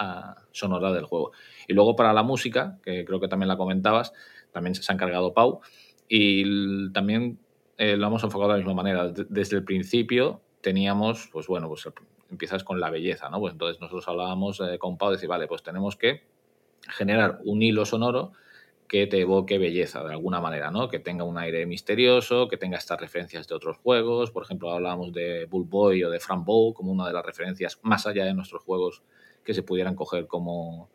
uh, 0.00 0.40
sonora 0.52 0.92
del 0.92 1.04
juego. 1.04 1.32
Y 1.66 1.72
luego 1.72 1.96
para 1.96 2.12
la 2.12 2.22
música, 2.22 2.78
que 2.84 3.04
creo 3.04 3.18
que 3.18 3.28
también 3.28 3.48
la 3.48 3.56
comentabas, 3.56 4.12
también 4.52 4.74
se 4.76 4.92
ha 4.92 4.94
encargado 4.94 5.34
Pau 5.34 5.60
y 6.08 6.92
también 6.92 7.40
eh, 7.76 7.96
lo 7.96 8.06
hemos 8.06 8.22
enfocado 8.22 8.52
de 8.52 8.58
la 8.58 8.64
misma 8.64 8.82
manera. 8.82 9.08
Desde 9.08 9.56
el 9.56 9.64
principio 9.64 10.40
teníamos, 10.60 11.28
pues 11.32 11.48
bueno, 11.48 11.68
pues 11.68 11.88
empiezas 12.30 12.62
con 12.62 12.78
la 12.78 12.90
belleza, 12.90 13.28
¿no? 13.28 13.40
Pues 13.40 13.54
entonces 13.54 13.80
nosotros 13.80 14.06
hablábamos 14.06 14.60
eh, 14.60 14.78
con 14.78 14.98
Pau 14.98 15.10
de 15.10 15.16
decir, 15.16 15.28
vale, 15.28 15.48
pues 15.48 15.64
tenemos 15.64 15.96
que 15.96 16.22
generar 16.88 17.40
un 17.44 17.60
hilo 17.60 17.84
sonoro 17.84 18.32
que 18.88 19.06
te 19.06 19.20
evoque 19.20 19.58
belleza 19.58 20.02
de 20.02 20.12
alguna 20.12 20.40
manera, 20.40 20.70
¿no? 20.70 20.88
Que 20.88 20.98
tenga 20.98 21.22
un 21.22 21.36
aire 21.36 21.66
misterioso, 21.66 22.48
que 22.48 22.56
tenga 22.56 22.78
estas 22.78 22.98
referencias 22.98 23.46
de 23.46 23.54
otros 23.54 23.76
juegos. 23.76 24.30
Por 24.30 24.42
ejemplo, 24.42 24.70
hablábamos 24.70 25.12
de 25.12 25.44
Bull 25.44 25.66
Boy 25.66 26.02
o 26.04 26.10
de 26.10 26.18
Frank 26.18 26.44
Bow 26.44 26.72
como 26.72 26.90
una 26.90 27.06
de 27.06 27.12
las 27.12 27.24
referencias 27.24 27.78
más 27.82 28.06
allá 28.06 28.24
de 28.24 28.32
nuestros 28.32 28.62
juegos 28.62 29.02
que 29.44 29.52
se 29.52 29.62
pudieran 29.62 29.94
coger 29.94 30.26
como, 30.26 30.88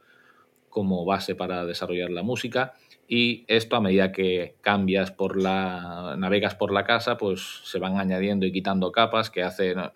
como 0.69 1.05
base 1.05 1.35
para 1.35 1.65
desarrollar 1.65 2.09
la 2.09 2.23
música. 2.23 2.73
Y 3.07 3.45
esto 3.47 3.75
a 3.75 3.81
medida 3.81 4.11
que 4.11 4.55
cambias 4.61 5.11
por 5.11 5.39
la. 5.39 6.15
navegas 6.17 6.55
por 6.55 6.71
la 6.71 6.85
casa, 6.85 7.17
pues 7.17 7.61
se 7.63 7.77
van 7.77 7.97
añadiendo 7.97 8.47
y 8.47 8.51
quitando 8.51 8.91
capas 8.91 9.29
que 9.29 9.43
hace. 9.43 9.75
No, 9.75 9.91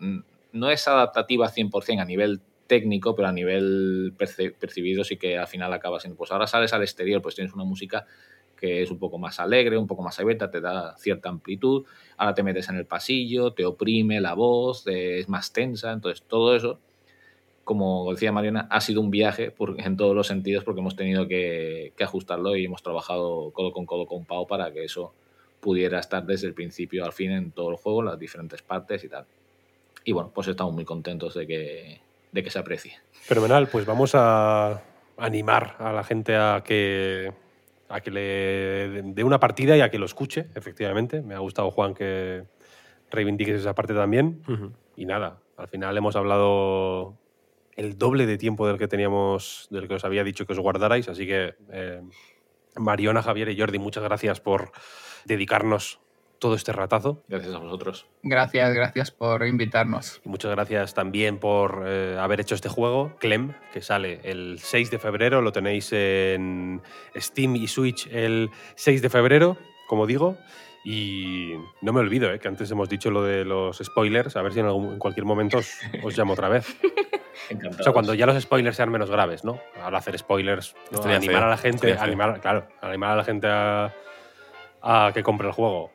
no 0.52 0.70
es 0.70 0.88
adaptativa 0.88 1.50
100% 1.50 2.00
a 2.00 2.06
nivel 2.06 2.42
técnico, 2.68 3.16
pero 3.16 3.28
a 3.28 3.32
nivel 3.32 4.14
perce 4.18 4.52
percibido 4.52 5.04
sí 5.04 5.18
que 5.18 5.38
al 5.38 5.48
final 5.48 5.74
acaba 5.74 6.00
siendo. 6.00 6.18
Pues 6.18 6.32
ahora 6.32 6.48
sales 6.48 6.74
al 6.74 6.84
exterior, 6.84 7.22
pues 7.22 7.36
tienes 7.36 7.54
una 7.54 7.64
música 7.64 8.06
que 8.58 8.82
es 8.82 8.92
un 8.92 9.00
poco 9.00 9.18
más 9.18 9.40
alegre, 9.40 9.78
un 9.78 9.88
poco 9.88 10.02
más 10.02 10.20
abierta, 10.20 10.50
te 10.50 10.60
da 10.60 10.98
cierta 10.98 11.30
amplitud. 11.30 11.86
Ahora 12.18 12.34
te 12.34 12.44
metes 12.44 12.70
en 12.70 12.76
el 12.76 12.86
pasillo, 12.86 13.52
te 13.52 13.66
oprime 13.66 14.20
la 14.20 14.34
voz, 14.34 14.86
es 14.88 15.30
más 15.30 15.54
tensa. 15.54 15.92
Entonces, 15.94 16.24
todo 16.28 16.56
eso, 16.56 16.80
como 17.64 18.12
decía 18.12 18.32
Mariana, 18.32 18.68
ha 18.70 18.82
sido 18.82 19.02
un 19.02 19.12
viaje 19.12 19.52
por, 19.52 19.80
en 19.80 19.96
todos 19.96 20.16
los 20.16 20.28
sentidos 20.28 20.64
porque 20.64 20.82
hemos 20.82 20.96
tenido 20.96 21.28
que, 21.28 21.94
que, 21.96 22.04
ajustarlo 22.04 22.56
y 22.56 22.66
hemos 22.66 22.82
trabajado 22.84 23.52
codo 23.52 23.72
con 23.72 23.86
codo 23.86 24.08
con 24.08 24.26
Pau 24.26 24.48
para 24.48 24.72
que 24.74 24.84
eso 24.84 25.14
pudiera 25.60 26.00
estar 26.00 26.26
desde 26.26 26.48
el 26.48 26.54
principio 26.54 27.06
al 27.06 27.14
fin 27.14 27.32
en 27.32 27.52
todo 27.52 27.72
el 27.72 27.78
juego, 27.78 28.02
las 28.02 28.20
diferentes 28.20 28.62
partes 28.62 29.04
y 29.04 29.10
tal. 29.10 29.26
Y 30.04 30.14
bueno, 30.14 30.32
pues 30.34 30.48
estamos 30.48 30.74
muy 30.74 30.86
contentos 30.86 31.34
de 31.36 31.46
que, 31.46 32.00
de 32.32 32.44
que 32.44 32.50
se 32.50 32.60
aprecie. 32.60 33.00
Fenomenal, 33.12 33.68
pues 33.68 33.86
vamos 33.86 34.12
a 34.14 34.82
animar 35.18 35.76
a 35.80 35.92
la 35.92 36.04
gente 36.04 36.36
a 36.36 36.62
que, 36.64 37.34
a 37.90 38.02
que 38.02 38.12
le 38.12 39.02
dé 39.14 39.24
una 39.24 39.40
partida 39.40 39.76
y 39.76 39.82
a 39.82 39.90
que 39.90 40.00
lo 40.00 40.06
escuche, 40.06 40.48
efectivamente. 40.56 41.22
Me 41.22 41.36
ha 41.36 41.40
gustado, 41.40 41.72
Juan, 41.72 41.94
que 41.94 42.44
reivindiques 43.10 43.60
esa 43.60 43.74
parte 43.74 43.94
también. 43.94 44.42
Uh 44.48 44.52
-huh. 44.52 44.72
Y 44.96 45.06
nada, 45.06 45.40
al 45.58 45.68
final 45.68 45.98
hemos 45.98 46.16
hablado 46.16 47.18
el 47.76 47.98
doble 47.98 48.26
de 48.26 48.38
tiempo 48.38 48.68
del 48.68 48.78
que 48.78 48.88
teníamos, 48.88 49.68
del 49.70 49.88
que 49.88 49.96
os 49.96 50.04
había 50.04 50.24
dicho 50.24 50.46
que 50.46 50.54
os 50.54 50.60
guardarais, 50.60 51.08
así 51.10 51.28
que 51.28 51.56
eh, 51.72 52.02
Mariona, 52.76 53.22
Javier 53.22 53.50
y 53.50 53.60
Jordi, 53.60 53.78
muchas 53.78 54.04
gracias 54.04 54.42
por 54.42 54.72
dedicarnos 55.26 56.00
todo 56.40 56.56
este 56.56 56.72
ratazo. 56.72 57.24
Gracias 57.28 57.54
a 57.54 57.58
vosotros. 57.58 58.06
Gracias, 58.24 58.74
gracias 58.74 59.12
por 59.12 59.46
invitarnos. 59.46 60.22
Y 60.26 60.30
muchas 60.30 60.52
gracias 60.52 60.94
también 60.94 61.40
por 61.40 61.84
eh, 61.86 62.18
haber 62.20 62.42
hecho 62.42 62.56
este 62.56 62.70
juego, 62.70 63.14
Clem, 63.20 63.54
que 63.74 63.82
sale 63.82 64.20
el 64.24 64.60
6 64.60 64.92
de 64.92 65.00
febrero, 65.00 65.42
lo 65.42 65.52
tenéis 65.52 65.92
en 65.94 66.82
Steam 67.16 67.56
y 67.56 67.68
Switch 67.68 68.08
el 68.12 68.50
6 68.76 69.02
de 69.02 69.10
febrero, 69.10 69.58
como 69.88 70.06
digo. 70.06 70.38
Y 70.84 71.54
no 71.82 71.92
me 71.92 72.00
olvido, 72.00 72.32
eh, 72.32 72.40
que 72.40 72.48
antes 72.48 72.72
hemos 72.72 72.88
dicho 72.88 73.12
lo 73.12 73.24
de 73.24 73.44
los 73.44 73.78
spoilers, 73.78 74.38
a 74.38 74.42
ver 74.42 74.54
si 74.54 74.62
en, 74.62 74.68
algún, 74.68 74.94
en 74.94 75.00
cualquier 75.00 75.26
momento 75.26 75.58
os, 75.58 75.74
os, 76.02 76.18
llamo 76.18 76.34
otra 76.34 76.48
vez. 76.50 76.78
Encantados. 77.50 77.80
O 77.82 77.84
sea, 77.84 77.94
cuando 77.94 78.14
ya 78.14 78.26
los 78.26 78.42
spoilers 78.42 78.78
sean 78.78 78.90
menos 78.90 79.10
graves, 79.10 79.44
¿no? 79.44 79.60
Ahora 79.82 79.98
hacer 79.98 80.18
spoilers, 80.18 80.76
¿no? 80.92 81.02
animar 81.04 81.44
a 81.44 81.50
la 81.50 81.58
gente, 81.58 81.98
animar, 81.98 82.40
claro, 82.40 82.68
animar 82.82 83.12
a 83.12 83.16
la 83.18 83.24
gente 83.24 83.48
a, 83.48 83.94
a 84.82 85.12
que 85.14 85.24
compre 85.24 85.48
el 85.48 85.54
juego 85.54 85.92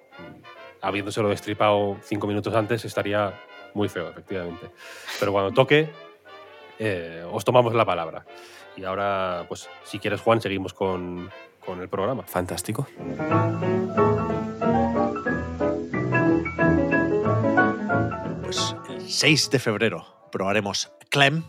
habiéndoselo 0.81 1.29
destripado 1.29 1.97
cinco 2.03 2.27
minutos 2.27 2.55
antes, 2.55 2.85
estaría 2.85 3.39
muy 3.75 3.89
feo, 3.89 4.09
efectivamente. 4.09 4.71
Pero 5.19 5.33
cuando 5.33 5.53
toque, 5.53 5.91
eh, 6.79 7.25
os 7.31 7.45
tomamos 7.45 7.75
la 7.75 7.85
palabra. 7.85 8.25
Y 8.77 8.85
ahora, 8.85 9.45
pues, 9.49 9.69
si 9.85 9.99
quieres, 9.99 10.21
Juan, 10.21 10.41
seguimos 10.41 10.73
con, 10.75 11.31
con 11.65 11.81
el 11.81 11.89
programa. 11.89 12.23
Fantástico. 12.25 12.87
6 19.07 19.51
de 19.51 19.59
febrero 19.59 20.29
probaremos 20.33 20.91
Clem, 21.11 21.45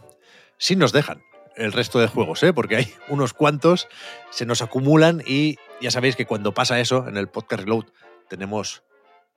si 0.58 0.76
nos 0.76 0.92
dejan 0.92 1.24
el 1.56 1.72
resto 1.72 2.00
de 2.00 2.08
juegos, 2.08 2.43
¿eh? 2.43 2.53
porque 2.53 2.76
hay 2.76 2.93
unos 3.08 3.34
cuantos, 3.34 3.88
se 4.32 4.45
nos 4.45 4.61
acumulan 4.61 5.24
y 5.26 5.58
ya 5.82 5.90
sabéis 5.90 6.16
que 6.16 6.26
cuando 6.26 6.53
pasa 6.53 6.80
eso 6.80 7.08
en 7.08 7.18
el 7.18 7.30
podcast 7.30 7.61
Reload 7.64 7.85
tenemos 8.33 8.83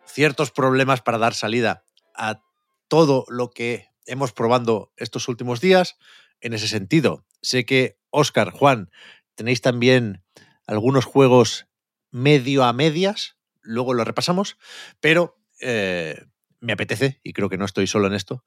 ciertos 0.07 0.51
problemas 0.51 1.03
para 1.03 1.19
dar 1.19 1.35
salida 1.35 1.85
a 2.15 2.41
todo 2.89 3.27
lo 3.29 3.51
que 3.51 3.91
hemos 4.07 4.33
probando 4.33 4.91
estos 4.97 5.29
últimos 5.29 5.61
días. 5.61 5.99
En 6.41 6.55
ese 6.55 6.67
sentido, 6.67 7.27
sé 7.43 7.67
que 7.67 7.99
Oscar, 8.09 8.53
Juan, 8.53 8.91
tenéis 9.35 9.61
también 9.61 10.25
algunos 10.67 11.05
juegos 11.05 11.67
medio 12.11 12.65
a 12.65 12.73
medias, 12.73 13.37
luego 13.61 13.93
lo 13.93 14.03
repasamos, 14.03 14.57
pero 15.01 15.37
eh, 15.61 16.25
me 16.61 16.73
apetece, 16.73 17.21
y 17.23 17.35
creo 17.35 17.51
que 17.51 17.59
no 17.59 17.67
estoy 17.67 17.87
solo 17.87 18.07
en 18.07 18.15
esto, 18.15 18.45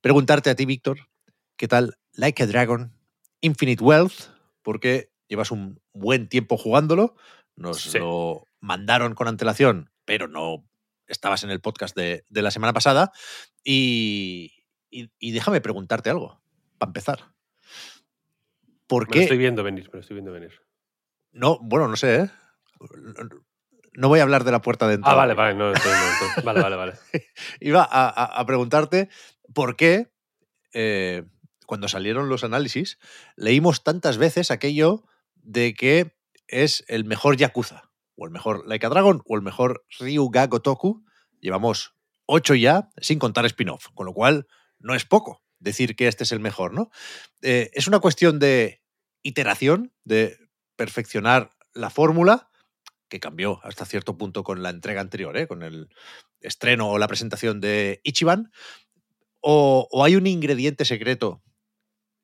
preguntarte 0.00 0.48
a 0.48 0.54
ti, 0.54 0.64
Víctor, 0.64 1.10
¿qué 1.56 1.68
tal 1.68 1.98
Like 2.14 2.42
a 2.42 2.46
Dragon 2.46 2.96
Infinite 3.42 3.84
Wealth? 3.84 4.30
Porque 4.62 5.12
llevas 5.28 5.50
un 5.50 5.78
buen 5.92 6.26
tiempo 6.26 6.56
jugándolo, 6.56 7.16
nos 7.60 7.80
Sí. 7.82 7.98
lo 7.98 8.46
mandaron 8.60 9.14
con 9.14 9.28
antelación, 9.28 9.90
pero 10.04 10.26
no 10.28 10.64
estabas 11.06 11.44
en 11.44 11.50
el 11.50 11.60
podcast 11.60 11.96
de, 11.96 12.24
de 12.28 12.42
la 12.42 12.50
semana 12.50 12.72
pasada, 12.72 13.12
y, 13.64 14.52
y- 14.90 15.10
y 15.18 15.32
déjame 15.32 15.60
preguntarte 15.60 16.10
algo, 16.10 16.40
para 16.78 16.88
empezar. 16.90 17.32
¿Por 18.86 19.04
Me 19.04 19.06
lo 19.08 19.12
qué? 19.12 19.22
estoy 19.22 19.38
viendo 19.38 19.62
venir, 19.62 19.84
me 19.86 19.94
lo 19.94 20.00
estoy 20.00 20.14
viendo 20.14 20.32
venir. 20.32 20.52
No, 21.32 21.58
bueno, 21.62 21.86
no 21.88 21.96
sé, 21.96 22.16
¿eh? 22.22 22.30
No 23.94 24.08
voy 24.08 24.20
a 24.20 24.22
hablar 24.22 24.44
de 24.44 24.52
la 24.52 24.62
puerta 24.62 24.86
de 24.86 24.92
Ah, 24.92 24.96
entrada. 24.96 25.16
vale, 25.16 25.34
vale, 25.34 25.54
no, 25.54 25.68
entonces 25.68 25.92
no, 25.92 26.12
entonces- 26.12 26.44
vale, 26.44 26.60
vale, 26.62 26.76
vale. 26.76 26.92
Iba 27.60 27.82
a, 27.82 28.08
a- 28.08 28.40
a 28.40 28.46
preguntarte 28.46 29.08
por 29.52 29.76
qué, 29.76 30.10
eh, 30.72 31.24
cuando 31.66 31.88
salieron 31.88 32.28
los 32.28 32.42
análisis, 32.44 32.98
leímos 33.36 33.82
tantas 33.84 34.16
veces 34.18 34.50
aquello 34.50 35.04
de 35.34 35.74
que 35.74 36.16
es 36.50 36.84
el 36.88 37.04
mejor 37.04 37.36
Yakuza, 37.36 37.90
o 38.16 38.26
el 38.26 38.32
mejor 38.32 38.66
Like 38.66 38.86
a 38.86 38.88
Dragon, 38.88 39.22
o 39.24 39.36
el 39.36 39.42
mejor 39.42 39.84
Ryuga 39.98 40.46
Gotoku. 40.46 41.04
Llevamos 41.40 41.94
ocho 42.26 42.54
ya, 42.54 42.90
sin 42.98 43.18
contar 43.18 43.46
spin-off, 43.46 43.88
con 43.94 44.06
lo 44.06 44.12
cual 44.12 44.46
no 44.78 44.94
es 44.94 45.04
poco 45.04 45.42
decir 45.58 45.96
que 45.96 46.08
este 46.08 46.24
es 46.24 46.32
el 46.32 46.40
mejor, 46.40 46.72
¿no? 46.72 46.90
Eh, 47.42 47.70
es 47.74 47.86
una 47.86 48.00
cuestión 48.00 48.38
de 48.38 48.82
iteración, 49.22 49.92
de 50.04 50.38
perfeccionar 50.76 51.50
la 51.74 51.90
fórmula, 51.90 52.50
que 53.08 53.20
cambió 53.20 53.60
hasta 53.64 53.84
cierto 53.84 54.16
punto 54.16 54.42
con 54.44 54.62
la 54.62 54.70
entrega 54.70 55.00
anterior, 55.00 55.36
¿eh? 55.36 55.46
con 55.46 55.62
el 55.62 55.88
estreno 56.40 56.88
o 56.88 56.98
la 56.98 57.08
presentación 57.08 57.60
de 57.60 58.00
Ichiban, 58.04 58.50
o, 59.40 59.88
o 59.90 60.04
hay 60.04 60.16
un 60.16 60.26
ingrediente 60.26 60.84
secreto 60.84 61.42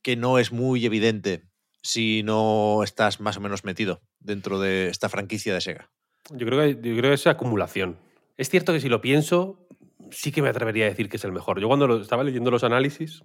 que 0.03 0.17
no 0.17 0.39
es 0.39 0.53
muy 0.53 0.87
evidente 0.87 1.49
si 1.83 2.23
no 2.23 2.83
estás 2.83 3.21
más 3.21 3.37
o 3.37 3.41
menos 3.41 3.65
metido 3.65 4.03
dentro 4.27 4.59
de 4.59 4.89
esta 4.89 5.09
franquicia 5.09 5.55
de 5.55 5.61
Sega. 5.61 5.91
Yo 6.33 6.47
creo, 6.47 6.61
que, 6.61 6.75
yo 6.75 6.97
creo 6.97 7.11
que 7.11 7.15
es 7.15 7.27
acumulación. 7.27 7.97
Es 8.37 8.51
cierto 8.51 8.73
que 8.73 8.81
si 8.81 8.89
lo 8.89 9.01
pienso, 9.01 9.67
sí 10.11 10.33
que 10.33 10.43
me 10.43 10.49
atrevería 10.49 10.85
a 10.87 10.89
decir 10.89 11.09
que 11.09 11.17
es 11.17 11.25
el 11.25 11.33
mejor. 11.33 11.61
Yo 11.61 11.69
cuando 11.69 11.87
lo- 11.87 12.01
estaba 12.01 12.25
leyendo 12.25 12.51
los 12.51 12.65
análisis, 12.65 13.23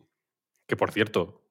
que 0.68 0.76
por 0.78 0.92
cierto, 0.92 1.42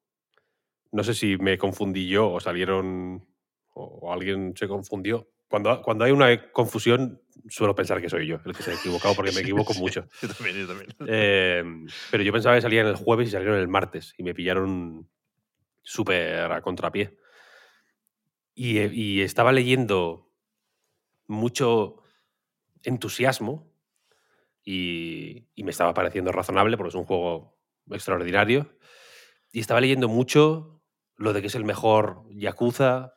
no 0.91 1.03
sé 1.03 1.13
si 1.13 1.37
me 1.37 1.57
confundí 1.57 2.07
yo 2.07 2.31
o 2.31 2.39
salieron 2.39 3.25
o, 3.73 4.11
alguien 4.11 4.53
se 4.55 4.67
confundió. 4.67 5.29
Cuando, 5.47 5.81
cuando 5.81 6.05
hay 6.05 6.11
una 6.13 6.51
confusión, 6.51 7.21
suelo 7.49 7.75
pensar 7.75 8.01
que 8.01 8.09
soy 8.09 8.25
yo 8.27 8.39
el 8.45 8.53
que 8.55 8.63
se 8.63 8.71
ha 8.71 8.75
equivocado 8.75 9.13
porque 9.15 9.31
me 9.33 9.41
equivoco 9.41 9.73
Sí, 9.73 9.79
mucho. 9.79 10.07
Yo 10.21 10.29
también, 10.29 10.57
yo 10.57 10.67
también. 10.67 10.89
Eh, 11.07 11.63
pero 12.09 12.23
yo 12.23 12.31
pensaba 12.31 12.55
que 12.55 12.61
salían 12.61 12.87
el 12.87 12.95
jueves 12.95 13.27
y 13.27 13.31
salieron 13.31 13.59
el 13.59 13.67
martes 13.67 14.13
y 14.17 14.23
me 14.23 14.33
pillaron 14.33 15.09
súper 15.81 16.49
a 16.51 16.61
contrapié. 16.61 17.17
Y, 18.53 18.79
eh, 18.79 18.91
y 18.93 19.21
estaba 19.21 19.51
leyendo 19.51 20.31
mucho 21.27 22.03
entusiasmo 22.83 23.71
y, 24.63 25.47
y 25.55 25.63
me 25.63 25.71
estaba 25.71 25.93
pareciendo 25.93 26.31
razonable 26.31 26.77
porque 26.77 26.89
es 26.89 26.95
un 26.95 27.05
juego 27.05 27.57
extraordinario. 27.89 28.77
Y 29.51 29.59
estaba 29.59 29.81
leyendo 29.81 30.07
mucho 30.07 30.81
lo 31.15 31.33
de 31.33 31.41
que 31.41 31.47
es 31.47 31.55
el 31.55 31.65
mejor 31.65 32.23
Yakuza, 32.29 33.13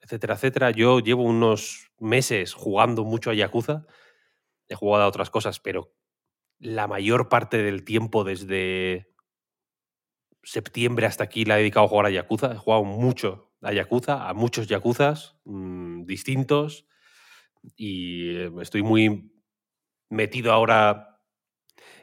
etcétera, 0.00 0.34
etcétera. 0.34 0.70
Yo 0.70 1.00
llevo 1.00 1.22
unos 1.22 1.90
meses 1.98 2.52
jugando 2.52 3.04
mucho 3.04 3.30
a 3.30 3.34
Yakuza. 3.34 3.86
He 4.68 4.74
jugado 4.74 5.04
a 5.04 5.08
otras 5.08 5.30
cosas, 5.30 5.60
pero 5.60 5.94
la 6.58 6.86
mayor 6.86 7.28
parte 7.28 7.62
del 7.62 7.84
tiempo 7.84 8.24
desde 8.24 9.13
septiembre 10.44 11.06
hasta 11.06 11.24
aquí 11.24 11.44
la 11.44 11.56
he 11.56 11.58
dedicado 11.60 11.86
a 11.86 11.88
jugar 11.88 12.06
a 12.06 12.10
Yakuza. 12.10 12.52
He 12.52 12.56
jugado 12.56 12.84
mucho 12.84 13.52
a 13.62 13.72
Yakuza, 13.72 14.28
a 14.28 14.34
muchos 14.34 14.66
Yakuzas 14.66 15.36
mm, 15.44 16.04
distintos 16.04 16.86
y 17.76 18.36
eh, 18.36 18.52
estoy 18.60 18.82
muy 18.82 19.32
metido 20.10 20.52
ahora 20.52 21.20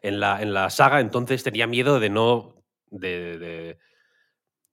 en 0.01 0.19
la, 0.19 0.41
en 0.41 0.53
la 0.53 0.69
saga, 0.69 0.99
entonces 0.99 1.43
tenía 1.43 1.67
miedo 1.67 1.99
de 1.99 2.09
no... 2.09 2.55
De, 2.93 3.77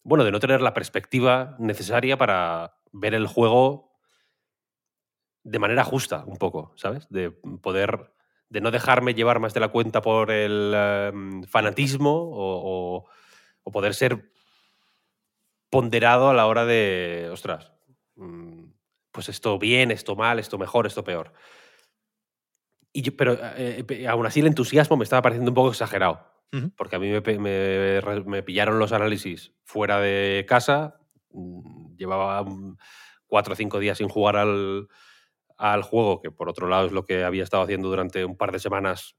bueno, 0.02 0.24
de 0.24 0.32
no 0.32 0.40
tener 0.40 0.60
la 0.60 0.74
perspectiva 0.74 1.54
necesaria 1.58 2.16
para 2.16 2.74
ver 2.92 3.14
el 3.14 3.26
juego 3.26 3.92
de 5.44 5.58
manera 5.58 5.84
justa, 5.84 6.24
un 6.26 6.36
poco, 6.36 6.72
¿sabes? 6.76 7.06
De 7.10 7.30
poder, 7.30 8.12
de 8.48 8.60
no 8.60 8.70
dejarme 8.70 9.14
llevar 9.14 9.38
más 9.38 9.54
de 9.54 9.60
la 9.60 9.68
cuenta 9.68 10.00
por 10.02 10.30
el 10.30 10.72
em, 10.74 11.42
fanatismo 11.44 12.12
o- 12.12 13.06
o 13.68 13.70
poder 13.70 13.92
ser 13.94 14.30
ponderado 15.70 16.30
a 16.30 16.34
la 16.34 16.46
hora 16.46 16.64
de, 16.64 17.28
ostras, 17.32 17.72
mm, 18.16 18.64
pues 19.12 19.28
esto 19.28 19.58
bien, 19.58 19.90
esto 19.90 20.16
mal, 20.16 20.38
esto 20.38 20.58
mejor, 20.58 20.86
esto 20.86 21.04
peor. 21.04 21.32
Y 22.92 23.02
yo- 23.02 23.16
pero 23.16 23.34
eh, 23.56 23.84
eh, 23.88 24.08
aún 24.08 24.26
así 24.26 24.40
el 24.40 24.46
entusiasmo 24.46 24.96
me 24.96 25.04
estaba 25.04 25.22
pareciendo 25.22 25.50
un 25.50 25.54
poco 25.54 25.70
exagerado. 25.70 26.26
Porque 26.76 26.96
a 26.96 26.98
mí 26.98 27.08
me, 27.10 27.20
me 28.24 28.42
pillaron 28.42 28.78
los 28.78 28.92
análisis 28.92 29.52
fuera 29.64 30.00
de 30.00 30.46
casa. 30.48 30.98
mm, 31.30 31.96
Llevaba 31.96 32.42
mm, 32.44 32.76
cuatro 33.26 33.52
o 33.52 33.56
cinco 33.56 33.78
días 33.80 33.98
sin 33.98 34.08
jugar 34.08 34.36
al, 34.36 34.88
al 35.58 35.82
juego, 35.82 36.22
que 36.22 36.30
por 36.30 36.48
otro 36.48 36.68
lado 36.68 36.86
es 36.86 36.92
lo 36.92 37.04
que 37.04 37.24
había 37.24 37.42
estado 37.44 37.64
haciendo 37.64 37.88
durante 37.88 38.24
un 38.24 38.36
par 38.36 38.52
de 38.52 38.60
semanas 38.60 39.16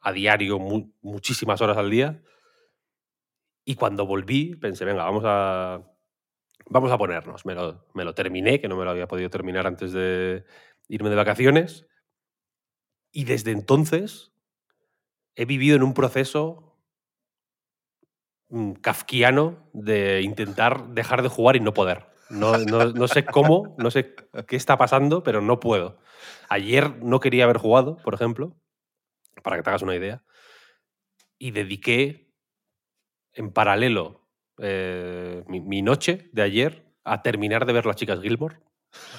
a 0.00 0.12
diario, 0.12 0.58
mu- 0.58 0.92
muchísimas 1.02 1.60
horas 1.60 1.76
al 1.76 1.90
día. 1.90 2.22
Y 3.68 3.74
cuando 3.74 4.06
volví, 4.06 4.54
pensé, 4.54 4.84
venga, 4.84 5.02
vamos 5.04 5.24
a, 5.26 5.82
vamos 6.70 6.92
a 6.92 6.96
ponernos. 6.96 7.44
Me 7.44 7.54
lo, 7.54 7.84
me 7.94 8.04
lo 8.04 8.14
terminé, 8.14 8.60
que 8.60 8.68
no 8.68 8.76
me 8.76 8.84
lo 8.84 8.90
había 8.92 9.08
podido 9.08 9.28
terminar 9.28 9.66
antes 9.66 9.92
de 9.92 10.44
irme 10.88 11.10
de 11.10 11.16
vacaciones. 11.16 11.86
Y 13.10 13.24
desde 13.24 13.50
entonces 13.50 14.32
he 15.34 15.44
vivido 15.46 15.74
en 15.76 15.82
un 15.82 15.94
proceso 15.94 16.78
mm, 18.50 18.72
kafkiano 18.74 19.68
de 19.72 20.22
intentar 20.22 20.88
dejar 20.90 21.22
de 21.22 21.28
jugar 21.28 21.56
y 21.56 21.60
no 21.60 21.74
poder. 21.74 22.06
No, 22.30 22.56
no- 22.58 22.92
no 22.92 23.08
sé 23.08 23.24
cómo, 23.26 23.74
no 23.78 23.90
sé 23.90 24.14
qué 24.46 24.56
está 24.56 24.76
pasando, 24.76 25.22
pero 25.24 25.40
no 25.40 25.58
puedo. 25.60 25.98
Ayer 26.48 27.02
no 27.02 27.18
quería 27.20 27.44
haber 27.44 27.58
jugado, 27.58 27.96
por 27.98 28.14
ejemplo, 28.14 28.56
para 29.42 29.56
que 29.56 29.62
te 29.64 29.70
hagas 29.70 29.82
una 29.82 29.96
idea, 29.96 30.22
y 31.38 31.50
dediqué 31.50 32.25
en 33.36 33.52
paralelo 33.52 34.26
eh, 34.58 35.44
mi, 35.46 35.82
noche 35.82 36.30
de 36.32 36.42
ayer 36.42 36.86
a 37.04 37.22
terminar 37.22 37.66
de 37.66 37.72
ver 37.72 37.86
Las 37.86 37.96
Chicas 37.96 38.20
Gilmore. 38.20 38.58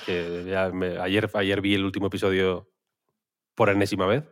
Que 0.05 0.55
ayer, 0.99 1.29
ayer 1.33 1.61
vi 1.61 1.75
el 1.75 1.85
último 1.85 2.07
episodio 2.07 2.69
por 3.55 3.69
enésima 3.69 4.07
vez. 4.07 4.23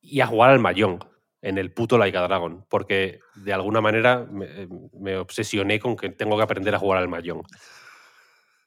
Y 0.00 0.20
a 0.20 0.26
jugar 0.26 0.50
al 0.50 0.58
Mahjong 0.58 1.00
en 1.42 1.58
el 1.58 1.72
puto 1.72 1.98
Like 1.98 2.16
a 2.16 2.22
Dragon. 2.22 2.66
Porque 2.68 3.20
de 3.34 3.52
alguna 3.52 3.80
manera 3.80 4.26
me, 4.30 4.46
eh, 4.46 5.16
obsesioné 5.16 5.78
con 5.78 5.96
que 5.96 6.08
tengo 6.08 6.36
que 6.36 6.42
aprender 6.42 6.74
a 6.74 6.78
jugar 6.78 6.98
al 6.98 7.08
Mahjong. 7.08 7.42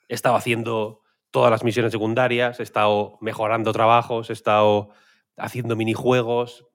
He 0.07 0.14
estado 0.14 0.35
haciendo 0.35 1.01
todas 1.32 1.51
las 1.51 1.64
misiones 1.64 1.91
secundarias, 1.91 2.59
he 2.59 2.64
estado 2.64 3.17
mejorando 3.19 3.74
trabajos, 3.74 4.30
he 4.30 4.33
estado 4.33 4.90
haciendo 5.35 5.75
minijuegos, 5.75 6.66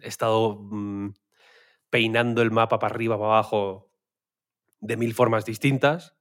he 0.00 0.08
estado 0.08 0.58
mm, 0.60 1.10
peinando 1.92 2.40
el 2.40 2.50
mapa 2.50 2.78
para 2.78 2.94
arriba, 2.94 3.18
para 3.18 3.32
abajo, 3.32 3.92
de 4.80 4.96
mil 4.96 5.12
formas 5.12 5.44
distintas. 5.44 6.16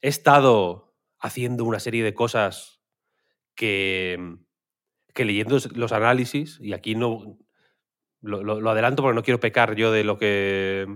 He 0.00 0.08
estado 0.08 0.96
haciendo 1.20 1.64
una 1.64 1.78
serie 1.78 2.02
de 2.02 2.12
cosas 2.12 2.82
que, 3.54 4.18
que 5.14 5.24
leyendo 5.24 5.58
los 5.76 5.92
análisis, 5.92 6.58
y 6.60 6.72
aquí 6.72 6.96
no 6.96 7.38
lo, 8.20 8.68
adelanto 8.68 9.04
porque 9.04 9.14
no 9.14 9.22
quiero 9.22 9.38
pecar 9.38 9.76
yo 9.76 9.92
de 9.92 10.02
lo 10.02 10.18
que 10.18 10.88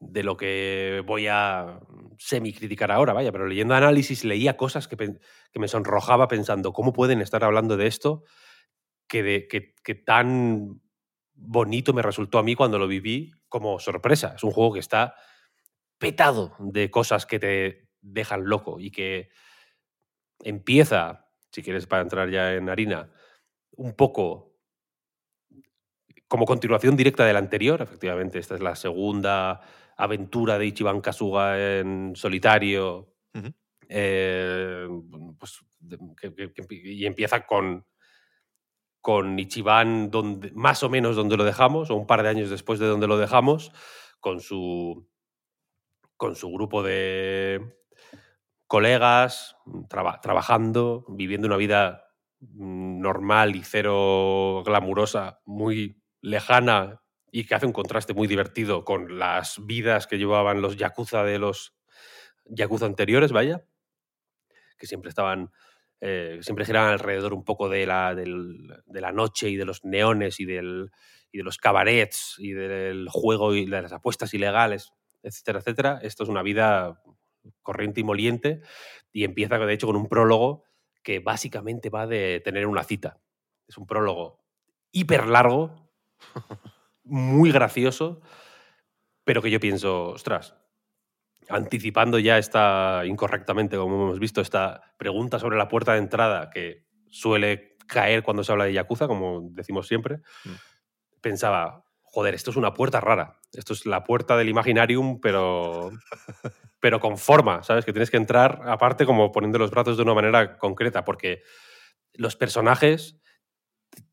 de 0.00 0.22
lo 0.22 0.36
que 0.36 1.02
voy 1.06 1.26
a 1.28 1.80
semi-criticar 2.18 2.92
ahora, 2.92 3.14
vaya, 3.14 3.32
pero 3.32 3.46
leyendo 3.46 3.74
análisis 3.74 4.22
leía 4.22 4.58
cosas 4.58 4.86
que, 4.86 4.98
que 4.98 5.58
me 5.58 5.68
sonrojaba 5.68 6.28
pensando, 6.28 6.74
¿cómo 6.74 6.92
pueden 6.92 7.22
estar 7.22 7.42
hablando 7.42 7.78
de 7.78 7.86
esto 7.86 8.22
que, 9.08 9.22
de, 9.22 9.48
que, 9.48 9.72
que 9.82 9.94
tan 9.94 10.83
bonito 11.34 11.92
me 11.92 12.02
resultó 12.02 12.38
a 12.38 12.42
mí 12.42 12.54
cuando 12.54 12.78
lo 12.78 12.86
viví 12.88 13.32
como 13.48 13.78
sorpresa. 13.78 14.34
Es 14.36 14.44
un 14.44 14.50
juego 14.52 14.72
que 14.74 14.80
está 14.80 15.14
petado 15.98 16.54
de 16.58 16.90
cosas 16.90 17.26
que 17.26 17.38
te 17.38 17.88
dejan 18.00 18.44
loco 18.44 18.78
y 18.80 18.90
que 18.90 19.30
empieza, 20.42 21.30
si 21.50 21.62
quieres 21.62 21.86
para 21.86 22.02
entrar 22.02 22.30
ya 22.30 22.54
en 22.54 22.68
harina, 22.68 23.10
un 23.76 23.94
poco 23.94 24.56
como 26.28 26.44
continuación 26.46 26.96
directa 26.96 27.24
del 27.24 27.36
anterior. 27.36 27.80
Efectivamente, 27.82 28.38
esta 28.38 28.54
es 28.54 28.60
la 28.60 28.76
segunda 28.76 29.60
aventura 29.96 30.58
de 30.58 30.66
Ichiban 30.66 31.00
Kasuga 31.00 31.78
en 31.78 32.12
solitario. 32.16 33.14
Eh, 33.88 34.88
pues, 35.38 35.60
de- 35.78 35.98
que- 36.20 36.34
que- 36.34 36.52
que- 36.66 36.74
y 36.92 37.06
empieza 37.06 37.46
con, 37.46 37.86
con 39.04 39.38
Ichiban 39.38 40.10
donde, 40.10 40.50
más 40.54 40.82
o 40.82 40.88
menos 40.88 41.14
donde 41.14 41.36
lo 41.36 41.44
dejamos, 41.44 41.90
o 41.90 41.94
un 41.94 42.06
par 42.06 42.22
de 42.22 42.30
años 42.30 42.48
después 42.48 42.78
de 42.80 42.86
donde 42.86 43.06
lo 43.06 43.18
dejamos, 43.18 43.70
con 44.18 44.40
su, 44.40 45.06
con 46.16 46.36
su 46.36 46.50
grupo 46.50 46.82
de 46.82 47.76
colegas, 48.66 49.56
traba- 49.90 50.22
trabajando, 50.22 51.04
viviendo 51.10 51.46
una 51.46 51.58
vida 51.58 52.06
mm, 52.40 52.98
normal 53.02 53.56
y 53.56 53.62
cero 53.62 54.62
glamurosa, 54.64 55.42
muy 55.44 56.02
lejana 56.22 57.02
y 57.30 57.44
que 57.44 57.56
hace 57.56 57.66
un 57.66 57.74
contraste 57.74 58.14
muy 58.14 58.26
divertido 58.26 58.86
con 58.86 59.18
las 59.18 59.66
vidas 59.66 60.06
que 60.06 60.16
llevaban 60.16 60.62
los 60.62 60.78
yakuza 60.78 61.24
de 61.24 61.38
los 61.38 61.76
yakuza 62.46 62.86
anteriores, 62.86 63.32
vaya, 63.32 63.66
que 64.78 64.86
siempre 64.86 65.10
estaban, 65.10 65.50
eh, 66.04 66.38
siempre 66.42 66.66
giraban 66.66 66.92
alrededor 66.92 67.32
un 67.34 67.44
poco 67.44 67.68
de 67.68 67.86
la, 67.86 68.14
del- 68.14 68.68
de 68.86 69.00
la 69.00 69.12
noche 69.12 69.48
y 69.50 69.56
de 69.56 69.64
los 69.64 69.84
neones 69.84 70.40
y, 70.40 70.44
del, 70.44 70.90
y 71.32 71.38
de 71.38 71.44
los 71.44 71.58
cabarets 71.58 72.36
y 72.38 72.52
del 72.52 73.08
juego 73.10 73.54
y 73.54 73.66
de 73.66 73.82
las 73.82 73.92
apuestas 73.92 74.34
ilegales, 74.34 74.92
etcétera, 75.22 75.60
etcétera. 75.60 75.98
Esto 76.02 76.24
es 76.24 76.28
una 76.28 76.42
vida 76.42 77.00
corriente 77.62 78.00
y 78.00 78.04
moliente 78.04 78.60
y 79.12 79.24
empieza, 79.24 79.58
de 79.58 79.72
hecho, 79.72 79.86
con 79.86 79.96
un 79.96 80.08
prólogo 80.08 80.64
que 81.02 81.20
básicamente 81.20 81.90
va 81.90 82.06
de 82.06 82.40
tener 82.44 82.66
una 82.66 82.84
cita. 82.84 83.20
Es 83.68 83.78
un 83.78 83.86
prólogo 83.86 84.44
hiper 84.92 85.26
largo, 85.26 85.90
muy 87.04 87.52
gracioso, 87.52 88.20
pero 89.24 89.42
que 89.42 89.50
yo 89.50 89.60
pienso, 89.60 90.10
ostras, 90.10 90.54
anticipando 91.48 92.18
ya 92.18 92.38
esta, 92.38 93.02
incorrectamente, 93.04 93.76
como 93.76 93.94
hemos 94.04 94.18
visto, 94.18 94.40
esta 94.40 94.80
pregunta 94.96 95.38
sobre 95.38 95.56
la 95.58 95.68
puerta 95.68 95.92
de 95.92 95.98
entrada 95.98 96.50
que 96.50 96.84
suele 97.10 97.76
caer 97.86 98.22
cuando 98.22 98.42
se 98.44 98.52
habla 98.52 98.64
de 98.64 98.72
Yakuza, 98.72 99.06
como 99.06 99.40
decimos 99.50 99.86
siempre, 99.86 100.20
pensaba, 101.20 101.84
joder, 102.02 102.34
esto 102.34 102.50
es 102.50 102.56
una 102.56 102.72
puerta 102.74 103.00
rara. 103.00 103.38
Esto 103.52 103.72
es 103.72 103.86
la 103.86 104.04
puerta 104.04 104.36
del 104.36 104.48
Imaginarium, 104.48 105.20
pero, 105.20 105.90
pero 106.80 107.00
con 107.00 107.18
forma, 107.18 107.62
¿sabes? 107.62 107.84
Que 107.84 107.92
tienes 107.92 108.10
que 108.10 108.16
entrar, 108.16 108.60
aparte, 108.66 109.06
como 109.06 109.32
poniendo 109.32 109.58
los 109.58 109.70
brazos 109.70 109.96
de 109.96 110.02
una 110.02 110.14
manera 110.14 110.56
concreta, 110.58 111.04
porque 111.04 111.42
los 112.14 112.36
personajes 112.36 113.20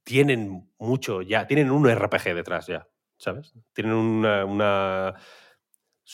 tienen 0.04 0.70
mucho 0.80 1.22
ya, 1.22 1.48
tienen 1.48 1.72
un 1.72 1.88
RPG 1.90 2.36
detrás 2.36 2.68
ya, 2.68 2.88
¿sabes? 3.18 3.54
Tienen 3.74 3.94
una... 3.94 4.46
una- 4.46 5.16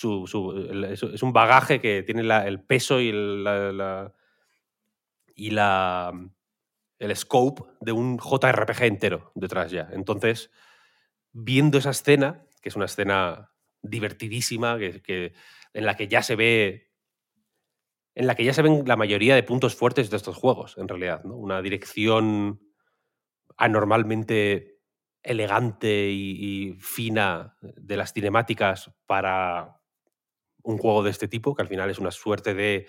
es, 0.04 1.24
un 1.24 1.34
bagaje 1.34 1.80
que 1.82 2.04
tiene 2.04 2.22
el 2.22 2.62
peso 2.64 3.00
y 3.02 3.10
el- 3.10 3.44
la, 3.44 4.14
la 5.36 6.14
el 7.00 7.16
scope 7.16 7.64
de 7.80 7.92
un 7.92 8.18
JRPG 8.18 8.84
entero 8.84 9.32
detrás 9.36 9.72
ya. 9.72 9.88
Entonces, 9.92 10.52
viendo 11.32 11.78
esa 11.78 11.92
escena, 11.92 12.46
que 12.62 12.70
es 12.70 12.76
una 12.76 12.86
escena 12.86 13.52
divertidísima, 13.82 14.78
que, 14.78 15.34
en 15.74 15.86
la 15.86 15.96
que 15.96 16.08
ya 16.08 16.24
se 16.24 16.36
ve. 16.36 16.92
En 18.16 18.26
la 18.26 18.34
que 18.34 18.44
ya 18.44 18.54
se 18.54 18.64
ven 18.64 18.84
la 18.88 18.96
mayoría 18.96 19.36
de 19.36 19.44
puntos 19.44 19.76
fuertes 19.76 20.10
de 20.10 20.18
estos 20.18 20.36
juegos, 20.36 20.76
en 20.80 20.88
realidad. 20.88 21.24
¿no? 21.24 21.36
Una 21.36 21.62
dirección 21.62 22.60
anormalmente 23.58 24.80
elegante 25.22 26.10
y 26.10 26.76
fina 26.80 27.58
de 27.62 27.98
las 27.98 28.14
cinemáticas 28.14 28.92
para 29.06 29.82
un 30.68 30.78
juego 30.78 31.02
de 31.02 31.12
este 31.12 31.28
tipo, 31.28 31.56
que 31.56 31.62
al 31.62 31.68
final 31.70 31.90
es 31.90 31.98
una 31.98 32.12
suerte 32.12 32.54
de 32.54 32.88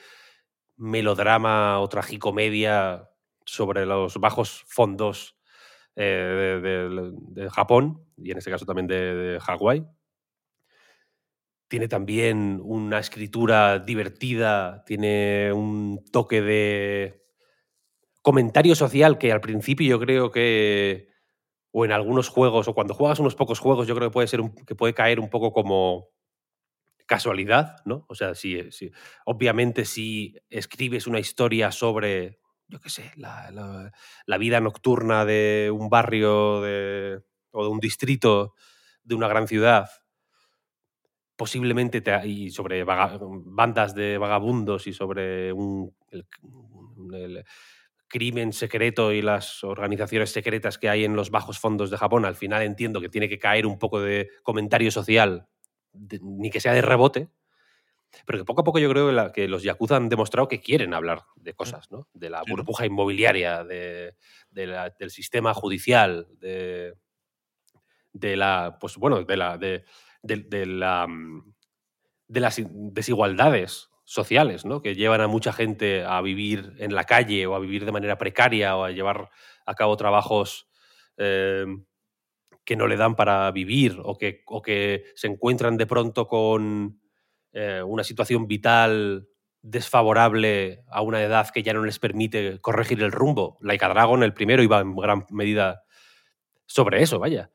melodrama 0.77 1.81
o 1.81 1.89
tragicomedia 1.89 3.09
sobre 3.45 3.87
los 3.87 4.17
bajos 4.19 4.65
fondos 4.67 5.37
eh, 5.95 6.61
de, 7.33 7.51
Japón 7.51 8.05
y 8.17 8.33
en 8.33 8.39
este 8.39 8.51
caso 8.51 8.67
también 8.67 8.89
de, 8.89 9.15
de 9.15 9.41
Hawái. 9.41 9.87
Tiene 11.69 11.87
también 11.87 12.61
una 12.65 12.99
escritura 12.99 13.79
divertida, 13.79 14.83
tiene 14.85 15.53
un 15.53 16.05
toque 16.11 16.41
de 16.43 17.23
comentario 18.23 18.75
social 18.75 19.19
que 19.19 19.31
al 19.33 19.41
principio 19.41 19.87
yo 19.89 20.01
creo 20.01 20.31
que, 20.31 21.09
o 21.71 21.85
en 21.85 21.93
algunos 21.93 22.29
juegos, 22.29 22.67
o 22.69 22.75
cuando 22.75 22.95
juegas 22.95 23.21
unos 23.21 23.37
pocos 23.37 23.61
juegos, 23.61 23.87
yo 23.87 23.95
creo 23.95 24.09
que 24.09 24.15
puede, 24.15 24.29
ser 24.29 24.41
un- 24.41 24.55
que 24.55 24.75
puede 24.75 24.95
caer 24.95 25.21
un 25.21 25.31
poco 25.31 25.53
como 25.53 26.09
casualidad, 27.09 27.79
¿no? 27.87 28.07
O 28.09 28.15
sea, 28.15 28.37
si, 28.37 28.61
obviamente 29.27 29.85
si 29.87 30.37
escribes 30.51 31.09
una 31.09 31.21
historia 31.21 31.73
sobre, 31.73 32.41
yo 32.69 32.81
qué 32.81 32.91
sé, 32.91 33.13
la, 33.17 33.51
la- 33.53 34.39
vida 34.39 34.61
nocturna 34.61 35.25
de 35.25 35.71
un 35.75 35.91
barrio 35.91 36.61
de- 36.63 37.23
o 37.53 37.65
de 37.65 37.71
un 37.71 37.81
distrito 37.81 38.55
de 39.05 39.15
una 39.17 39.29
gran 39.29 39.49
ciudad, 39.49 39.89
posiblemente 41.37 42.01
te, 42.01 42.27
y 42.27 42.51
sobre 42.51 42.85
bandas 42.85 43.95
de 43.95 44.19
vagabundos 44.19 44.87
y 44.87 44.93
sobre 44.93 45.53
un, 45.53 45.95
el 47.13 47.45
crimen 48.09 48.53
secreto 48.53 49.13
y 49.13 49.23
las 49.23 49.63
organizaciones 49.65 50.31
secretas 50.33 50.79
que 50.79 50.89
hay 50.89 51.05
en 51.05 51.15
los 51.17 51.31
bajos 51.31 51.59
fondos 51.59 51.91
de 51.91 51.99
Japón, 51.99 52.25
al 52.25 52.37
final 52.37 52.63
entiendo 52.63 53.01
que 53.01 53.09
tiene 53.11 53.29
que 53.29 53.39
caer 53.39 53.67
un 53.67 53.79
poco 53.79 54.01
de 54.01 54.31
comentario 54.43 54.91
social, 54.91 55.47
de- 55.93 56.21
ni 56.23 56.51
que 56.51 56.61
sea 56.61 56.73
de 56.73 56.83
rebote, 56.83 57.29
pero 58.27 58.39
que 58.39 58.45
poco 58.45 58.63
a 58.63 58.65
poco 58.65 58.79
yo 58.79 58.91
creo 58.91 59.09
que, 59.09 59.13
la- 59.13 59.33
que 59.33 59.49
los 59.49 59.63
Yakuza 59.63 59.97
han 59.97 60.09
demostrado 60.09 60.49
que 60.49 60.61
quieren 60.61 60.95
hablar 60.95 61.25
de 61.37 61.55
cosas, 61.55 61.91
¿no? 61.91 62.09
De 62.15 62.31
la 62.31 62.43
burbuja 62.49 62.87
inmobiliaria, 62.87 63.65
de, 63.65 64.15
de 64.51 64.67
la- 64.67 64.91
del 64.99 65.11
sistema 65.11 65.55
judicial, 65.55 66.27
de, 66.39 66.95
de 68.13 68.37
la, 68.37 68.79
pues 68.81 68.97
bueno, 68.97 69.23
de 69.25 69.37
la, 69.37 69.59
de, 69.59 69.85
la, 70.67 71.07
mm, 71.07 71.53
de 72.29 72.41
las 72.41 72.61
desigualdades 72.67 73.91
sociales, 74.05 74.65
¿no? 74.65 74.81
Que 74.83 74.95
llevan 74.95 75.21
a 75.21 75.29
mucha 75.29 75.53
gente 75.53 76.05
a 76.05 76.21
vivir 76.23 76.75
en 76.79 76.95
la 76.95 77.05
calle 77.05 77.47
o 77.47 77.55
a 77.55 77.59
vivir 77.61 77.85
de 77.85 77.93
manera 77.93 78.19
precaria 78.19 78.77
o 78.77 78.85
a 78.85 78.91
llevar 78.91 79.31
a 79.67 79.75
cabo 79.75 79.97
trabajos 79.97 80.69
eh, 81.19 81.67
que 82.69 82.77
no 82.77 82.87
le 82.87 82.99
dan 82.99 83.17
para 83.17 83.51
vivir 83.51 83.97
o 84.05 84.19
que, 84.19 84.43
o 84.45 84.61
que 84.61 85.07
se 85.15 85.27
encuentran 85.27 85.79
de 85.79 85.87
pronto 85.87 86.27
con 86.27 87.01
eh, 87.51 87.83
una 87.83 88.05
situación 88.05 88.47
vital 88.47 89.27
desfavorable 89.63 90.85
a 90.91 91.01
una 91.01 91.23
edad 91.23 91.49
que 91.49 91.63
ya 91.63 91.73
no 91.73 91.83
les 91.83 91.99
permite 91.99 92.61
corregir 92.61 93.03
el 93.03 93.11
rumbo. 93.11 93.57
Laika 93.63 93.89
Dragon, 93.89 94.23
el 94.23 94.35
primero, 94.35 94.63
iba 94.63 94.81
en 94.81 94.95
gran 94.95 95.25
medida 95.31 95.83
sobre 96.67 97.01
eso, 97.01 97.19
vaya. 97.19 97.51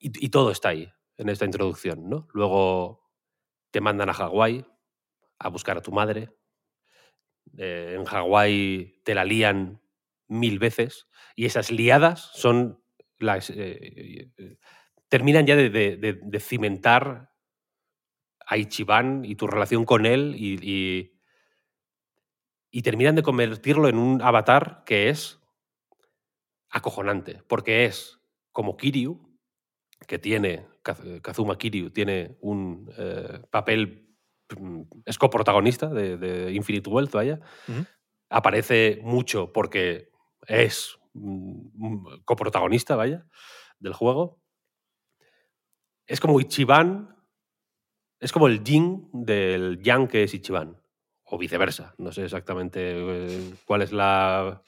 Y, 0.00 0.26
y 0.26 0.28
todo 0.30 0.50
está 0.50 0.70
ahí, 0.70 0.90
en 1.16 1.28
esta 1.28 1.44
introducción, 1.44 2.08
¿no? 2.08 2.26
Luego 2.32 3.08
te 3.70 3.80
mandan 3.80 4.08
a 4.08 4.14
Hawái 4.14 4.66
a 5.38 5.48
buscar 5.50 5.78
a 5.78 5.82
tu 5.82 5.92
madre. 5.92 6.30
Eh, 7.56 7.94
en 7.96 8.04
Hawái 8.06 9.02
te 9.04 9.14
la 9.14 9.24
lían 9.24 9.80
mil 10.26 10.58
veces 10.58 11.06
y 11.36 11.44
esas 11.44 11.70
liadas 11.70 12.32
son 12.34 12.82
las... 13.18 13.50
eh, 13.50 14.30
eh, 14.36 14.56
terminan 15.08 15.46
ya 15.46 15.56
de, 15.56 15.70
de- 15.70 15.96
de- 15.96 16.20
de 16.22 16.40
cimentar 16.40 17.30
a 18.46 18.56
Ichiban 18.56 19.24
y 19.24 19.34
tu 19.36 19.46
relación 19.46 19.84
con 19.84 20.06
él 20.06 20.34
y, 20.36 20.58
y, 20.62 21.18
y 22.70 22.82
terminan 22.82 23.14
de 23.14 23.22
convertirlo 23.22 23.88
en 23.88 23.98
un 23.98 24.22
avatar 24.22 24.82
que 24.86 25.08
es 25.08 25.40
acojonante, 26.70 27.42
porque 27.48 27.84
es 27.86 28.20
como 28.52 28.76
Kiryu, 28.76 29.18
que 30.06 30.18
tiene, 30.18 30.66
Kaz- 30.82 31.20
Kazuma 31.22 31.56
Kiryu 31.58 31.90
tiene 31.90 32.36
un 32.40 32.90
eh, 32.96 33.40
papel, 33.50 34.14
mm, 34.58 34.82
es 35.06 35.18
coprotagonista 35.18 35.88
de, 35.88 36.16
de 36.16 36.52
Infinite 36.52 36.88
Wealth, 36.90 37.12
vaya, 37.12 37.40
aparece 38.30 39.00
mucho 39.02 39.52
porque 39.52 40.10
es 40.46 40.98
coprotagonista, 42.24 42.96
vaya, 42.96 43.26
del 43.78 43.92
juego. 43.92 44.38
Es 46.06 46.20
como 46.20 46.40
Ichiban, 46.40 47.14
es 48.20 48.32
como 48.32 48.48
el 48.48 48.64
yin 48.64 49.08
del 49.12 49.82
yang 49.82 50.08
que 50.08 50.24
es 50.24 50.34
Ichiban, 50.34 50.80
o 51.24 51.38
viceversa. 51.38 51.94
No 51.98 52.12
sé 52.12 52.24
exactamente 52.24 52.80
eh, 52.82 53.54
cuál 53.64 53.82
es 53.82 53.92
la, 53.92 54.62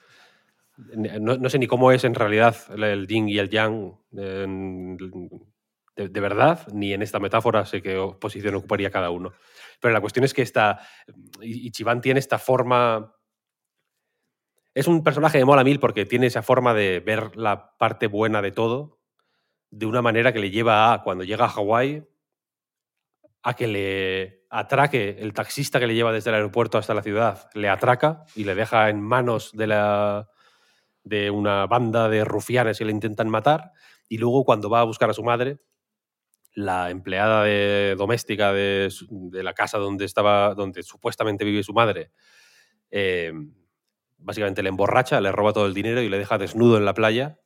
No, 0.97 1.49
sé 1.51 1.59
ni 1.59 1.67
cómo 1.67 1.93
es 1.93 2.05
en 2.05 2.15
realidad 2.15 2.57
el- 2.77 3.07
yin 3.07 3.29
y 3.29 3.39
el 3.39 3.51
yang 3.51 3.99
de, 4.11 6.09
de 6.09 6.21
verdad, 6.21 6.67
ni 6.73 6.93
en 6.93 7.03
esta 7.03 7.19
metáfora 7.19 7.67
sé 7.67 7.83
qué 7.83 7.97
posición 8.21 8.55
ocuparía 8.55 8.91
cada 8.91 9.11
uno. 9.11 9.33
Pero 9.81 9.93
la 9.93 10.01
cuestión 10.01 10.25
es 10.25 10.33
que 10.35 10.43
esta, 10.43 10.81
Ichiban 11.43 12.01
tiene 12.01 12.21
esta 12.21 12.39
forma... 12.39 13.15
Es 14.75 14.87
un 14.87 15.03
personaje 15.03 15.39
de 15.39 15.45
mola 15.45 15.65
mil 15.65 15.81
porque 15.81 16.07
tiene 16.07 16.27
esa 16.27 16.43
forma 16.43 16.75
de 16.75 17.01
ver 17.01 17.37
la 17.37 17.77
parte 17.77 18.07
buena 18.07 18.41
de 18.43 18.53
todo 18.53 19.01
de 19.71 19.87
una 19.87 20.03
manera 20.03 20.33
que 20.33 20.41
le 20.41 20.51
lleva 20.51 20.93
a, 20.93 21.03
cuando 21.03 21.23
llega 21.25 21.45
a 21.45 21.49
Hawái, 21.49 22.05
a 23.43 23.55
que 23.55 23.67
le 23.69 24.45
atraque 24.51 25.17
el 25.21 25.33
taxista 25.33 25.79
que 25.79 25.87
le 25.87 25.95
lleva 25.95 26.13
desde 26.13 26.31
el 26.31 26.37
aeropuerto 26.37 26.77
hasta 26.77 26.93
la 26.95 27.03
ciudad, 27.03 27.49
le 27.55 27.69
atraca 27.69 28.25
y 28.35 28.45
le 28.45 28.55
deja 28.55 28.89
en 28.91 29.01
manos 29.01 29.53
de, 29.53 29.67
la, 29.69 30.29
de 31.05 31.31
una 31.31 31.67
banda 31.67 32.09
de 32.09 32.25
rufianes 32.25 32.79
que 32.79 32.85
le 32.85 32.91
intentan 32.91 33.29
matar. 33.29 33.73
Y 34.09 34.19
luego, 34.19 34.45
cuando 34.45 34.69
va 34.69 34.81
a 34.81 34.85
buscar 34.85 35.09
a 35.09 35.15
su 35.15 35.23
madre, 35.23 35.59
la 36.55 36.91
empleada 36.91 37.45
de- 37.45 37.95
doméstica 37.97 38.53
de, 38.53 38.93
de 39.09 39.43
la 39.45 39.55
casa 39.55 39.79
donde, 39.79 40.05
estaba, 40.05 40.55
donde 40.55 40.83
supuestamente 40.83 41.45
vive 41.45 41.63
su 41.63 41.73
madre, 41.73 42.11
eh, 42.91 43.33
básicamente 44.21 44.63
le 44.63 44.69
emborracha, 44.69 45.21
le 45.21 45.33
roba 45.33 45.53
todo 45.53 45.67
el 45.67 45.75
dinero 45.75 46.01
y 46.03 46.09
le 46.09 46.19
deja 46.19 46.39
desnudo 46.39 46.77
en 46.77 46.85
la 46.85 46.95
playa, 46.95 47.39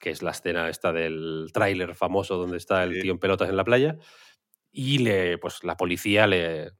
que 0.00 0.10
es 0.10 0.22
la 0.22 0.30
escena 0.32 0.68
esta 0.68 0.92
del 0.92 1.48
tráiler 1.52 1.94
famoso 1.94 2.36
donde 2.36 2.56
está 2.58 2.82
el 2.84 2.94
Sí. 2.94 3.00
tío 3.02 3.12
en 3.12 3.18
pelotas 3.18 3.48
en 3.48 3.56
la 3.56 3.64
playa, 3.64 3.96
y 4.72 4.98
le, 4.98 5.38
pues, 5.38 5.64
la 5.64 5.76
policía 5.76 6.26
le, 6.26 6.72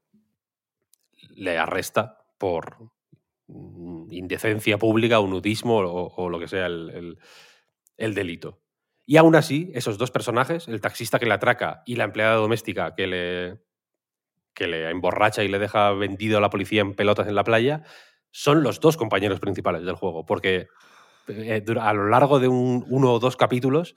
le 1.31 1.59
arresta 1.59 2.19
por 2.39 2.91
mm, 3.49 4.13
indecencia 4.13 4.79
pública 4.79 5.21
o 5.21 5.27
nudismo 5.27 5.79
o, 5.79 6.13
o 6.15 6.29
lo 6.29 6.39
que 6.39 6.49
sea 6.49 6.67
el, 6.67 6.91
el- 6.91 7.19
el 7.97 8.15
delito. 8.15 8.61
Y 9.07 9.17
aún 9.17 9.37
así, 9.37 9.71
esos 9.75 9.97
dos 9.99 10.11
personajes, 10.11 10.69
el 10.69 10.81
taxista 10.83 11.19
que 11.19 11.27
le 11.27 11.33
atraca 11.35 11.83
y 11.87 11.97
la 11.97 12.05
empleada 12.05 12.35
doméstica 12.35 12.95
que 12.95 13.07
le, 13.07 13.61
que 14.53 14.67
le 14.67 14.91
emborracha 14.91 15.45
y 15.45 15.49
le 15.49 15.59
deja 15.59 15.93
vendido 15.93 16.39
a 16.39 16.41
la 16.43 16.51
policía 16.51 16.83
en 16.83 16.95
pelotas 16.95 17.29
en 17.29 17.35
la 17.37 17.45
playa, 17.45 17.85
son 18.31 18.63
los 18.63 18.81
dos 18.81 18.97
compañeros 18.97 19.41
principales 19.41 19.85
del 19.85 19.95
juego. 19.95 20.27
Porque 20.27 20.69
eh, 21.29 21.65
a 21.81 21.93
lo 21.93 22.09
largo 22.09 22.39
de 22.39 22.49
un, 22.49 22.85
uno 22.89 23.13
o 23.13 23.19
dos 23.19 23.37
capítulos 23.37 23.95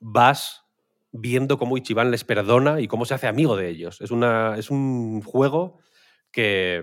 vas 0.00 0.64
viendo 1.12 1.58
cómo 1.58 1.76
Ichiban 1.76 2.10
les 2.10 2.24
perdona 2.24 2.80
y 2.80 2.88
cómo 2.88 3.04
se 3.04 3.14
hace 3.14 3.26
amigo 3.26 3.56
de 3.56 3.68
ellos. 3.68 4.00
Es, 4.00 4.10
una, 4.10 4.56
es 4.56 4.70
un 4.70 5.22
juego 5.22 5.78
que 6.30 6.82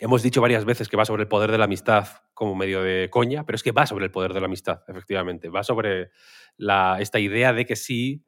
hemos 0.00 0.22
dicho 0.22 0.40
varias 0.40 0.64
veces 0.64 0.88
que 0.88 0.96
va 0.96 1.04
sobre 1.04 1.22
el 1.22 1.28
poder 1.28 1.50
de 1.50 1.58
la 1.58 1.64
amistad 1.64 2.08
como 2.34 2.54
medio 2.54 2.82
de 2.82 3.08
coña, 3.10 3.44
pero 3.44 3.56
es 3.56 3.62
que 3.62 3.72
va 3.72 3.86
sobre 3.86 4.04
el 4.04 4.10
poder 4.10 4.32
de 4.32 4.40
la 4.40 4.46
amistad, 4.46 4.82
efectivamente. 4.86 5.48
Va 5.48 5.64
sobre 5.64 6.10
la, 6.56 6.98
esta 7.00 7.18
idea 7.18 7.52
de 7.52 7.66
que 7.66 7.76
si 7.76 8.24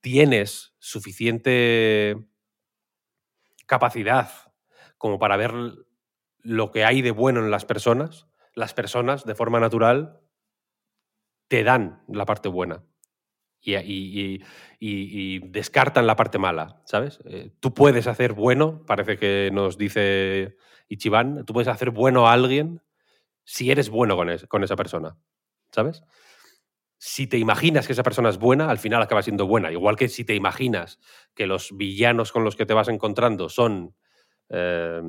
tienes 0.00 0.74
suficiente 0.78 2.16
capacidad 3.66 4.30
como 4.98 5.18
para 5.18 5.36
ver 5.36 5.52
lo 6.42 6.70
que 6.70 6.84
hay 6.84 7.02
de 7.02 7.10
bueno 7.10 7.40
en 7.40 7.50
las 7.50 7.64
personas, 7.64 8.26
las 8.54 8.74
personas 8.74 9.24
de 9.24 9.34
forma 9.34 9.60
natural 9.60 10.20
te 11.48 11.64
dan 11.64 12.02
la 12.08 12.26
parte 12.26 12.48
buena 12.48 12.84
y, 13.64 15.38
descartan 15.50 16.06
la 16.06 16.16
parte 16.16 16.38
mala, 16.38 16.82
¿sabes? 16.84 17.20
Eh, 17.24 17.52
tú 17.60 17.72
puedes 17.74 18.06
hacer 18.06 18.32
bueno, 18.32 18.84
parece 18.86 19.18
que 19.18 19.50
nos 19.52 19.78
dice 19.78 20.56
Ichiban, 20.88 21.44
tú 21.44 21.52
puedes 21.52 21.68
hacer 21.68 21.90
bueno 21.90 22.26
a 22.26 22.32
alguien 22.32 22.82
si 23.44 23.70
eres 23.70 23.88
bueno 23.88 24.16
con 24.48 24.64
esa 24.64 24.76
persona, 24.76 25.16
¿sabes? 25.70 26.02
Si 26.98 27.26
te 27.26 27.38
imaginas 27.38 27.86
que 27.86 27.94
esa 27.94 28.04
persona 28.04 28.28
es 28.28 28.38
buena, 28.38 28.70
al 28.70 28.78
final 28.78 29.02
acaba 29.02 29.22
siendo 29.22 29.46
buena. 29.46 29.72
Igual 29.72 29.96
que 29.96 30.08
si 30.08 30.24
te 30.24 30.36
imaginas 30.36 31.00
que 31.34 31.48
los 31.48 31.76
villanos 31.76 32.30
con 32.30 32.44
los 32.44 32.54
que 32.54 32.64
te 32.64 32.74
vas 32.74 32.86
encontrando 32.86 33.48
son 33.48 33.96
eh, 34.48 35.02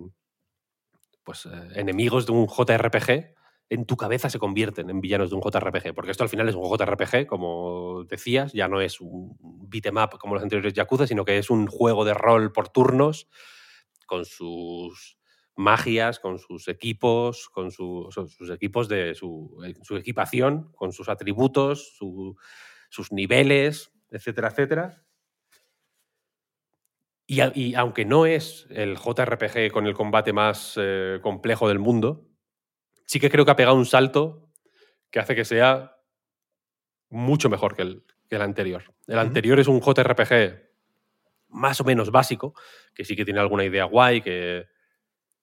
pues, 1.23 1.45
eh, 1.45 1.49
enemigos 1.75 2.25
de 2.25 2.33
un 2.33 2.47
JRPG, 2.47 3.35
en 3.69 3.85
tu 3.85 3.95
cabeza 3.97 4.29
se 4.29 4.39
convierten 4.39 4.89
en 4.89 5.01
villanos 5.01 5.29
de 5.29 5.35
un 5.35 5.41
JRPG. 5.41 5.93
Porque 5.95 6.11
esto 6.11 6.23
al 6.23 6.29
final 6.29 6.47
es 6.49 6.55
un 6.55 6.63
JRPG, 6.69 7.25
como 7.27 8.03
decías, 8.03 8.53
ya 8.53 8.67
no 8.67 8.81
es 8.81 9.01
un 9.01 9.35
beat'em 9.69 9.97
up 9.97 10.17
como 10.19 10.35
los 10.35 10.43
anteriores 10.43 10.73
Yakuza, 10.73 11.07
sino 11.07 11.25
que 11.25 11.37
es 11.37 11.49
un 11.49 11.67
juego 11.67 12.05
de 12.05 12.13
rol 12.13 12.51
por 12.51 12.69
turnos 12.69 13.27
con 14.05 14.25
sus 14.25 15.17
magias, 15.55 16.19
con 16.19 16.39
sus 16.39 16.67
equipos, 16.67 17.49
con 17.49 17.71
sus 17.71 18.15
equipos 18.51 18.87
de 18.89 19.15
su, 19.15 19.57
eh, 19.65 19.73
su 19.83 19.95
equipación, 19.97 20.71
con 20.75 20.91
sus 20.91 21.09
atributos, 21.09 21.95
su- 21.97 22.35
sus 22.89 23.11
niveles, 23.11 23.91
etcétera, 24.11 24.49
etcétera. 24.49 25.03
Y, 27.25 27.73
aunque 27.75 28.05
no 28.05 28.25
es 28.25 28.67
el 28.69 28.97
JRPG 28.97 29.71
con 29.71 29.87
el 29.87 29.93
combate 29.93 30.33
más 30.33 30.73
eh, 30.77 31.19
complejo 31.21 31.69
del 31.69 31.79
mundo, 31.79 32.27
sí 33.05 33.19
que 33.19 33.29
creo 33.29 33.45
que 33.45 33.51
ha 33.51 33.55
pegado 33.55 33.77
un 33.77 33.85
salto 33.85 34.49
que 35.09 35.19
hace 35.19 35.35
que 35.35 35.45
sea 35.45 35.95
mucho 37.09 37.49
mejor 37.49 37.75
que 37.75 37.83
el, 37.83 38.03
que 38.27 38.35
el 38.35 38.41
anterior. 38.41 38.83
El 39.07 39.19
anterior 39.19 39.59
es 39.59 39.67
un 39.67 39.79
JRPG 39.79 40.63
más 41.49 41.79
o 41.79 41.83
menos 41.83 42.11
básico, 42.11 42.55
que 42.93 43.05
sí 43.05 43.15
que 43.15 43.23
tiene 43.23 43.39
alguna 43.39 43.63
idea 43.63 43.85
guay, 43.85 44.21
que, 44.21 44.65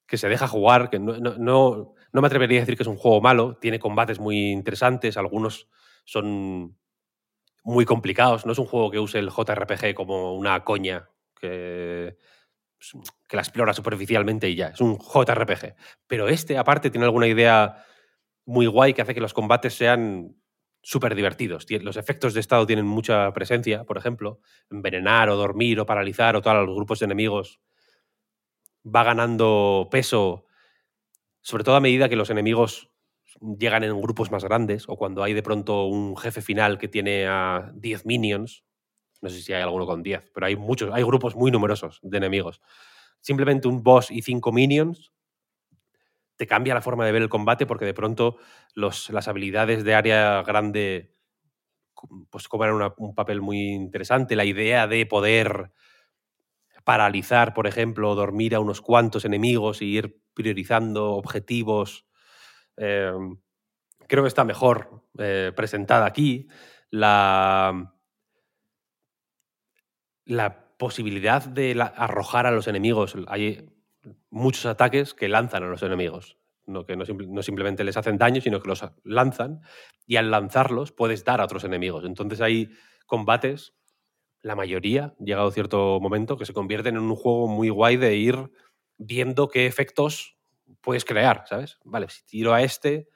que 0.05 0.17
se 0.17 0.29
deja 0.29 0.47
jugar, 0.47 0.89
que 0.89 0.99
no, 0.99 1.17
no, 1.17 1.37
no, 1.37 1.95
no 2.11 2.21
me 2.21 2.27
atrevería 2.27 2.59
a 2.59 2.61
decir 2.61 2.75
que 2.75 2.83
es 2.83 2.87
un 2.87 2.97
juego 2.97 3.21
malo, 3.21 3.57
tiene 3.59 3.79
combates 3.79 4.19
muy 4.19 4.51
interesantes, 4.51 5.17
algunos 5.17 5.69
son 6.03 6.77
muy 7.63 7.85
complicados, 7.85 8.45
no 8.45 8.51
es 8.51 8.59
un 8.59 8.65
juego 8.65 8.91
que 8.91 8.99
use 8.99 9.19
el 9.19 9.29
JRPG 9.29 9.93
como 9.93 10.35
una 10.35 10.63
coña 10.63 11.09
que, 11.41 12.17
que 13.27 13.35
la 13.35 13.41
explora 13.41 13.73
superficialmente 13.73 14.49
y 14.49 14.55
ya, 14.55 14.67
es 14.67 14.81
un 14.81 14.97
JRPG. 14.97 15.75
Pero 16.07 16.27
este, 16.29 16.57
aparte, 16.57 16.89
tiene 16.89 17.05
alguna 17.05 17.27
idea 17.27 17.83
muy 18.45 18.67
guay 18.67 18.93
que 18.93 19.01
hace 19.01 19.13
que 19.13 19.21
los 19.21 19.33
combates 19.33 19.73
sean 19.73 20.35
súper 20.81 21.15
divertidos. 21.15 21.65
Los 21.69 21.97
efectos 21.97 22.33
de 22.33 22.39
estado 22.39 22.65
tienen 22.65 22.85
mucha 22.85 23.31
presencia, 23.33 23.83
por 23.83 23.97
ejemplo, 23.97 24.39
envenenar 24.69 25.29
o 25.29 25.35
dormir 25.35 25.79
o 25.79 25.85
paralizar 25.85 26.35
o 26.35 26.41
tal 26.41 26.57
a 26.57 26.63
los 26.63 26.75
grupos 26.75 26.99
de 26.99 27.05
enemigos 27.05 27.59
va 28.83 29.03
ganando 29.03 29.87
peso, 29.91 30.45
sobre 31.41 31.63
todo 31.63 31.75
a 31.75 31.81
medida 31.81 32.09
que 32.09 32.15
los 32.15 32.31
enemigos 32.31 32.89
llegan 33.39 33.83
en 33.83 33.99
grupos 34.01 34.31
más 34.31 34.43
grandes 34.43 34.85
o 34.87 34.97
cuando 34.97 35.23
hay 35.23 35.33
de 35.33 35.43
pronto 35.43 35.85
un 35.85 36.17
jefe 36.17 36.41
final 36.41 36.77
que 36.77 36.87
tiene 36.87 37.27
a 37.27 37.71
10 37.75 38.05
minions. 38.05 38.65
No 39.21 39.29
sé 39.29 39.41
si 39.41 39.53
hay 39.53 39.61
alguno 39.61 39.85
con 39.85 40.03
10, 40.03 40.31
pero 40.33 40.47
hay 40.47 40.55
muchos, 40.55 40.91
hay 40.93 41.03
grupos 41.03 41.35
muy 41.35 41.51
numerosos 41.51 41.99
de 42.01 42.17
enemigos. 42.17 42.61
Simplemente 43.19 43.67
un 43.67 43.83
boss 43.83 44.11
y 44.11 44.21
5 44.21 44.51
minions 44.51 45.11
te 46.37 46.47
cambia 46.47 46.73
la 46.73 46.81
forma 46.81 47.05
de 47.05 47.11
ver 47.11 47.21
el 47.21 47.29
combate 47.29 47.67
porque 47.67 47.85
de 47.85 47.93
pronto 47.93 48.37
los, 48.73 49.11
las 49.11 49.27
habilidades 49.27 49.83
de 49.83 49.93
área 49.93 50.41
grande 50.41 51.15
pues 52.31 52.47
cobran 52.47 52.93
un 52.97 53.13
papel 53.13 53.41
muy 53.41 53.59
interesante. 53.73 54.35
La 54.35 54.45
idea 54.45 54.87
de 54.87 55.05
poder 55.05 55.71
paralizar, 56.83 57.53
por 57.53 57.67
ejemplo, 57.67 58.15
dormir 58.15 58.55
a 58.55 58.59
unos 58.59 58.81
cuantos 58.81 59.25
enemigos 59.25 59.81
y 59.81 59.97
ir 59.97 60.19
priorizando 60.33 61.11
objetivos, 61.11 62.07
eh, 62.77 63.11
creo 64.07 64.23
que 64.23 64.27
está 64.27 64.43
mejor 64.43 65.05
eh, 65.19 65.51
presentada 65.55 66.05
aquí. 66.05 66.47
La, 66.89 67.93
la 70.31 70.69
posibilidad 70.77 71.43
de 71.43 71.79
arrojar 71.95 72.45
a 72.45 72.51
los 72.51 72.67
enemigos. 72.67 73.15
Hay 73.27 73.69
muchos 74.29 74.65
ataques 74.65 75.13
que 75.13 75.27
lanzan 75.27 75.63
a 75.63 75.67
los 75.67 75.83
enemigos. 75.83 76.37
No, 76.65 76.85
que 76.85 76.95
no, 76.95 77.05
simple- 77.05 77.27
no 77.27 77.43
simplemente 77.43 77.83
les 77.83 77.97
hacen 77.97 78.17
daño, 78.17 78.39
sino 78.39 78.61
que 78.61 78.69
los 78.69 78.83
lanzan. 79.03 79.61
Y 80.05 80.15
al 80.15 80.31
lanzarlos 80.31 80.91
puedes 80.91 81.25
dar 81.25 81.41
a 81.41 81.45
otros 81.45 81.65
enemigos. 81.65 82.05
Entonces 82.05 82.39
hay 82.39 82.69
combates, 83.05 83.73
la 84.41 84.55
mayoría, 84.55 85.13
llegado 85.19 85.51
cierto 85.51 85.99
momento, 85.99 86.37
que 86.37 86.45
se 86.45 86.53
convierten 86.53 86.95
en 86.95 87.03
un 87.03 87.15
juego 87.15 87.47
muy 87.47 87.69
guay 87.69 87.97
de 87.97 88.15
ir 88.15 88.51
viendo 88.97 89.49
qué 89.49 89.65
efectos 89.65 90.37
puedes 90.79 91.03
crear, 91.03 91.43
¿sabes? 91.47 91.77
Vale, 91.83 92.07
si 92.09 92.25
tiro 92.25 92.53
a 92.53 92.61
este, 92.61 93.09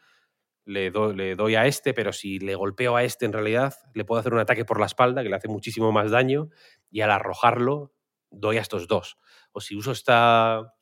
le, 0.66 0.92
do- 0.92 1.14
le 1.14 1.36
doy 1.36 1.56
a 1.56 1.66
este, 1.68 1.94
pero 1.94 2.12
si 2.12 2.40
le 2.40 2.56
golpeo 2.56 2.96
a 2.96 3.04
este 3.04 3.26
en 3.26 3.34
realidad, 3.34 3.76
le 3.94 4.04
puedo 4.06 4.20
hacer 4.20 4.34
un 4.34 4.40
ataque 4.40 4.66
por 4.66 4.80
la 4.80 4.86
espalda 4.88 5.24
que 5.24 5.30
le 5.30 5.36
hace 5.36 5.48
muchísimo 5.48 5.92
más 5.92 6.12
daño 6.12 6.50
y 6.92 7.02
al 7.02 7.12
arrojarlo 7.12 7.94
doy 8.32 8.58
a 8.58 8.62
estos 8.62 8.88
dos. 8.88 9.18
O 9.52 9.62
si 9.62 9.76
uso 9.76 9.92
esta... 9.92 10.74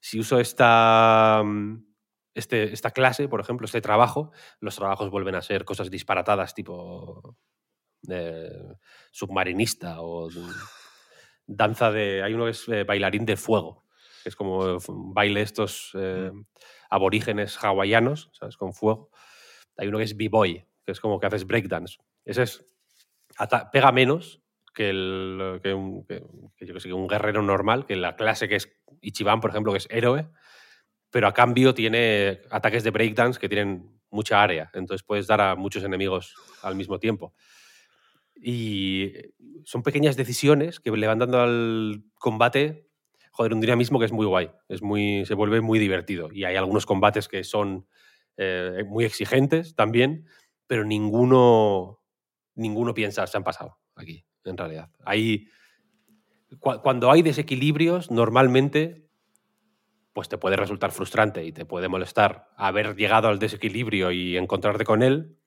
Si 0.00 0.18
uso 0.20 0.38
esta... 0.40 1.42
mm, 1.44 1.84
Este, 2.34 2.72
esta 2.72 2.92
clase, 2.92 3.28
por 3.28 3.40
ejemplo, 3.40 3.64
este 3.64 3.80
trabajo, 3.80 4.30
los 4.60 4.76
trabajos 4.76 5.10
vuelven 5.10 5.34
a 5.34 5.42
ser 5.42 5.64
cosas 5.64 5.90
disparatadas 5.90 6.54
tipo 6.54 7.36
eh, 8.08 8.76
submarinista 9.10 10.00
o 10.00 10.30
mm, 10.30 10.52
danza 11.46 11.90
de... 11.90 12.22
Hay 12.22 12.34
uno 12.34 12.44
que 12.44 12.52
es 12.52 12.68
eh, 12.68 12.84
bailarín 12.84 13.26
de 13.26 13.36
fuego, 13.36 13.84
es 14.24 14.36
como 14.36 14.76
f- 14.76 14.92
baile 14.92 15.42
estos 15.42 15.90
eh, 15.94 16.30
aborígenes 16.88 17.56
hawaianos, 17.56 18.30
¿sabes? 18.32 18.56
Con 18.56 18.72
fuego. 18.72 19.10
Hay 19.76 19.88
uno 19.88 19.98
que 19.98 20.04
es 20.04 20.16
B-Boy, 20.16 20.64
que 20.84 20.92
es 20.92 21.00
como 21.00 21.20
que 21.20 21.26
haces 21.26 21.46
breakdance. 21.46 21.98
Ese 22.24 22.42
es. 22.42 22.66
pega 23.72 23.92
menos 23.92 24.42
que, 24.74 24.90
el, 24.90 25.60
que, 25.62 25.74
un, 25.74 26.06
que 26.06 26.92
un 26.92 27.08
guerrero 27.08 27.42
normal, 27.42 27.86
que 27.86 27.96
la 27.96 28.16
clase 28.16 28.48
que 28.48 28.56
es 28.56 28.72
Ichiban, 29.00 29.40
por 29.40 29.50
ejemplo, 29.50 29.72
que 29.72 29.78
es 29.78 29.88
héroe, 29.90 30.28
pero 31.10 31.26
a 31.26 31.34
cambio 31.34 31.74
tiene 31.74 32.40
ataques 32.50 32.84
de 32.84 32.90
breakdance 32.90 33.38
que 33.38 33.48
tienen 33.48 33.98
mucha 34.10 34.42
área. 34.42 34.70
Entonces 34.74 35.04
puedes 35.04 35.26
dar 35.26 35.40
a 35.40 35.54
muchos 35.54 35.84
enemigos 35.84 36.34
al 36.62 36.74
mismo 36.74 36.98
tiempo. 36.98 37.34
Y 38.34 39.12
son 39.64 39.82
pequeñas 39.82 40.16
decisiones 40.16 40.80
que 40.80 40.90
le 40.90 41.06
van 41.06 41.18
dando 41.18 41.40
al 41.40 42.04
combate, 42.14 42.87
joder, 43.38 43.54
un 43.54 43.60
dinamismo 43.60 44.00
que 44.00 44.04
es 44.06 44.10
muy 44.12 44.26
guay. 44.26 44.50
Es 44.68 44.82
muy, 44.82 45.24
se 45.24 45.34
vuelve 45.34 45.60
muy 45.60 45.78
divertido. 45.78 46.28
Y 46.32 46.42
hay 46.42 46.56
algunos 46.56 46.86
combates 46.86 47.28
que 47.28 47.44
son 47.44 47.86
eh, 48.36 48.82
muy 48.84 49.04
exigentes 49.04 49.76
también, 49.76 50.26
pero 50.66 50.84
ninguno, 50.84 52.00
ninguno 52.56 52.94
piensa, 52.94 53.24
se 53.28 53.36
han 53.36 53.44
pasado 53.44 53.78
aquí, 53.94 54.24
en 54.44 54.56
realidad. 54.56 54.90
Hay, 55.04 55.46
cua- 56.58 56.82
cuando 56.82 57.12
hay 57.12 57.22
desequilibrios, 57.22 58.10
normalmente 58.10 59.06
pues 60.12 60.28
te 60.28 60.36
puede 60.36 60.56
resultar 60.56 60.90
frustrante 60.90 61.44
y 61.44 61.52
te 61.52 61.64
puede 61.64 61.86
molestar 61.86 62.48
haber 62.56 62.96
llegado 62.96 63.28
al 63.28 63.38
desequilibrio 63.38 64.10
y 64.10 64.36
encontrarte 64.36 64.84
con 64.84 65.04
él, 65.04 65.37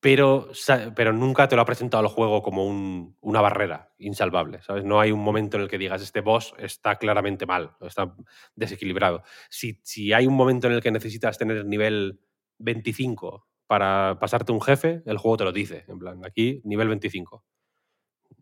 pero, 0.00 0.48
pero 0.96 1.12
nunca 1.12 1.46
te 1.48 1.56
lo 1.56 1.62
ha 1.62 1.66
presentado 1.66 2.02
el 2.02 2.08
juego 2.08 2.42
como 2.42 2.66
un- 2.66 3.16
una 3.20 3.40
barrera 3.42 3.92
insalvable, 3.98 4.62
¿sabes? 4.62 4.84
No 4.84 5.00
hay 5.00 5.12
un 5.12 5.20
momento 5.20 5.56
en 5.56 5.64
el 5.64 5.68
que 5.68 5.78
digas, 5.78 6.02
este 6.02 6.20
boss 6.22 6.54
está 6.58 6.96
claramente 6.96 7.46
mal, 7.46 7.76
está 7.82 8.14
desequilibrado. 8.54 9.22
Si, 9.50 9.80
si 9.84 10.12
hay 10.12 10.26
un 10.26 10.34
momento 10.34 10.66
en 10.68 10.74
el 10.74 10.82
que 10.82 10.90
necesitas 10.90 11.36
tener 11.38 11.64
nivel 11.66 12.20
25 12.58 13.46
para 13.66 14.18
pasarte 14.20 14.52
un 14.52 14.60
jefe, 14.62 15.02
el 15.06 15.18
juego 15.18 15.36
te 15.36 15.44
lo 15.44 15.52
dice, 15.52 15.84
en 15.88 15.98
plan, 15.98 16.24
aquí 16.24 16.60
nivel 16.64 16.88
25 16.88 17.44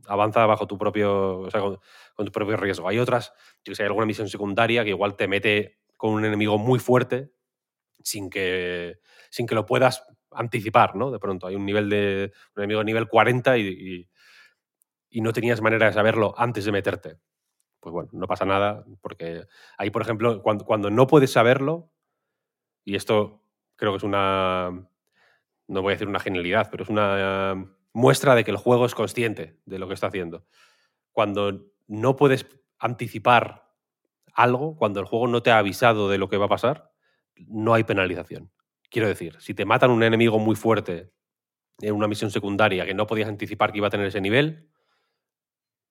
avanza 0.07 0.47
bajo 0.47 0.67
tu 0.67 0.79
propio, 0.79 1.41
o 1.41 1.51
sea, 1.51 1.61
con, 1.61 1.79
tu 2.27 2.33
propio 2.33 2.57
riesgo. 2.57 2.89
Hay 2.89 2.99
otras, 2.99 3.33
yo 3.65 3.75
hay 3.79 3.87
alguna 3.87 4.07
misión 4.07 4.29
secundaria 4.29 4.85
que 4.85 4.91
igual 4.91 5.17
te 5.17 5.29
mete 5.29 5.79
con 5.97 6.13
un 6.13 6.25
enemigo 6.25 6.59
muy 6.59 6.79
fuerte 6.79 7.33
sin 8.03 8.31
que, 8.31 8.99
sin 9.31 9.47
que 9.47 9.55
lo 9.55 9.67
puedas 9.67 10.05
anticipar, 10.33 10.97
¿no? 10.97 11.11
De 11.11 11.19
pronto 11.19 11.47
hay 11.47 11.57
un 11.57 11.67
nivel 11.67 11.89
de 11.91 12.33
un 12.57 12.63
enemigo 12.63 12.85
nivel 12.85 13.09
40 13.09 13.57
y, 13.59 13.63
y- 13.69 14.09
y 15.11 15.21
no 15.21 15.33
tenías 15.33 15.61
manera 15.61 15.87
de 15.87 15.93
saberlo 15.93 16.35
antes 16.37 16.65
de 16.65 16.73
meterte. 16.73 17.19
Pues 17.81 17.93
bueno, 17.93 18.11
no 18.13 18.27
pasa 18.29 18.45
nada, 18.47 18.85
porque 19.03 19.45
ahí, 19.79 19.91
por 19.91 20.03
ejemplo, 20.03 20.43
cuando, 20.43 20.65
cuando 20.65 20.91
no 20.91 21.07
puedes 21.07 21.33
saberlo, 21.33 21.91
y 22.85 22.97
esto 22.97 23.43
creo 23.77 23.93
que 23.93 23.99
es 23.99 24.03
una, 24.05 24.71
no 25.69 25.83
voy 25.83 25.93
a 25.93 25.95
decir 25.97 26.09
una 26.09 26.21
genialidad, 26.21 26.69
pero 26.71 26.85
es 26.85 26.91
una 26.91 27.67
muestra 27.93 28.35
de 28.35 28.45
que 28.45 28.51
el 28.51 28.57
juego 28.57 28.87
es 28.87 28.95
consciente 28.95 29.59
de 29.67 29.79
lo 29.79 29.89
que 29.89 29.95
está 29.95 30.09
haciendo. 30.09 30.47
Cuando 31.13 31.67
no 31.89 32.17
puedes 32.17 32.47
anticipar 32.79 33.71
algo, 34.35 34.77
cuando 34.77 35.01
el 35.01 35.07
juego 35.07 35.29
no 35.29 35.43
te 35.43 35.51
ha 35.53 35.59
avisado 35.59 36.09
de 36.11 36.19
lo 36.19 36.29
que 36.29 36.39
va 36.39 36.47
a 36.47 36.51
pasar, 36.51 36.93
no 37.49 37.75
hay 37.75 37.85
penalización. 37.85 38.51
Quiero 38.91 39.09
decir, 39.09 39.37
si 39.41 39.55
te 39.55 39.65
matan 39.65 39.91
un 39.91 40.03
enemigo 40.03 40.39
muy 40.39 40.57
fuerte 40.57 41.13
en 41.81 41.95
una 41.95 42.09
misión 42.09 42.31
secundaria 42.31 42.87
que 42.87 42.95
no 42.95 43.07
podías 43.07 43.29
anticipar 43.29 43.73
que 43.73 43.79
iba 43.79 43.89
a 43.89 43.91
tener 43.91 44.07
ese 44.07 44.21
nivel, 44.21 44.69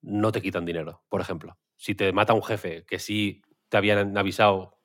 no 0.01 0.31
te 0.31 0.41
quitan 0.41 0.65
dinero, 0.65 1.03
por 1.09 1.21
ejemplo. 1.21 1.57
Si 1.75 1.95
te 1.95 2.11
mata 2.11 2.33
un 2.33 2.43
jefe 2.43 2.85
que 2.85 2.99
sí 2.99 3.41
te 3.69 3.77
habían 3.77 4.17
avisado 4.17 4.79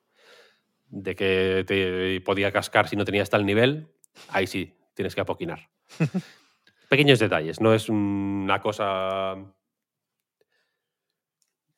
de 0.85 1.15
que 1.15 1.63
te 1.67 2.21
podía 2.21 2.51
cascar 2.51 2.87
si 2.87 2.95
no 2.95 3.05
tenías 3.05 3.29
tal 3.29 3.45
nivel, 3.45 3.91
ahí 4.29 4.47
sí, 4.47 4.77
tienes 4.93 5.15
que 5.15 5.21
apoquinar. 5.21 5.69
Pequeños 6.89 7.19
detalles, 7.19 7.59
no 7.59 7.73
es 7.73 7.89
una 7.89 8.61
cosa. 8.61 9.35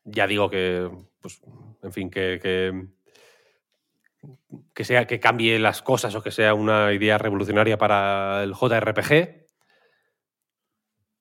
Ya 0.03 0.27
digo 0.27 0.49
que, 0.49 0.89
pues, 1.21 1.41
en 1.81 1.93
fin, 1.93 2.09
que, 2.09 2.39
que, 2.41 2.87
que 4.73 4.83
sea 4.83 5.07
que 5.07 5.19
cambie 5.19 5.59
las 5.59 5.81
cosas 5.81 6.15
o 6.15 6.21
que 6.21 6.31
sea 6.31 6.53
una 6.53 6.93
idea 6.93 7.17
revolucionaria 7.17 7.77
para 7.77 8.43
el 8.43 8.53
JRPG, 8.53 9.45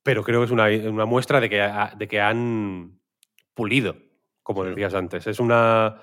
pero 0.03 0.23
creo 0.23 0.41
que 0.41 0.47
es 0.47 0.51
una, 0.51 0.67
una 0.91 1.07
muestra 1.07 1.41
de 1.41 1.49
que, 1.49 1.71
de 1.97 2.09
que 2.09 2.21
han 2.21 3.01
pulido, 3.55 3.97
como 4.43 4.65
decías 4.65 4.95
antes. 4.95 5.27
Es 5.27 5.41
una. 5.41 6.03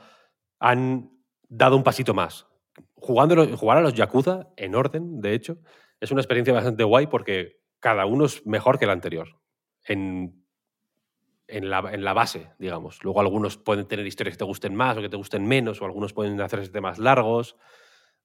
Han 0.59 1.11
dado 1.47 1.77
un 1.77 1.83
pasito 1.83 2.13
más. 2.13 2.47
Jugando, 2.95 3.57
jugar 3.57 3.77
a 3.77 3.81
los 3.81 3.93
Yakuza, 3.93 4.47
en 4.57 4.75
orden, 4.75 5.21
de 5.21 5.33
hecho, 5.33 5.57
es 5.99 6.11
una 6.11 6.21
experiencia 6.21 6.53
bastante 6.53 6.83
guay 6.83 7.07
porque 7.07 7.61
cada 7.79 8.05
uno 8.05 8.25
es 8.25 8.45
mejor 8.45 8.79
que 8.79 8.85
el 8.85 8.91
anterior. 8.91 9.39
En, 9.85 10.40
en, 11.51 11.69
la, 11.69 11.79
en 11.91 12.03
la 12.03 12.13
base, 12.13 12.51
digamos. 12.59 13.03
Luego 13.03 13.21
algunos 13.21 13.57
pueden 13.57 13.87
tener 13.87 14.05
historias 14.07 14.35
que 14.35 14.39
te 14.39 14.45
gusten 14.45 14.75
más 14.75 14.97
o 14.97 15.01
que 15.01 15.09
te 15.09 15.17
gusten 15.17 15.45
menos, 15.47 15.81
o 15.81 15.85
algunos 15.85 16.13
pueden 16.13 16.39
hacerse 16.41 16.71
temas 16.71 16.99
largos, 16.99 17.57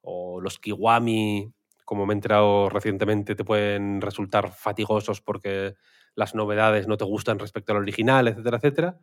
o 0.01 0.41
los 0.41 0.59
Kiwami, 0.59 1.53
como 1.85 2.07
me 2.07 2.15
he 2.15 2.17
enterado 2.17 2.69
recientemente, 2.71 3.35
te 3.35 3.45
pueden 3.45 4.01
resultar 4.01 4.53
fatigosos 4.53 5.21
porque 5.21 5.75
las 6.15 6.35
novedades 6.35 6.89
no 6.89 6.97
te 6.97 7.05
gustan 7.05 7.39
respecto 7.39 7.73
al 7.73 7.79
original, 7.79 8.29
etcétera, 8.29 8.57
etcétera. 8.59 8.99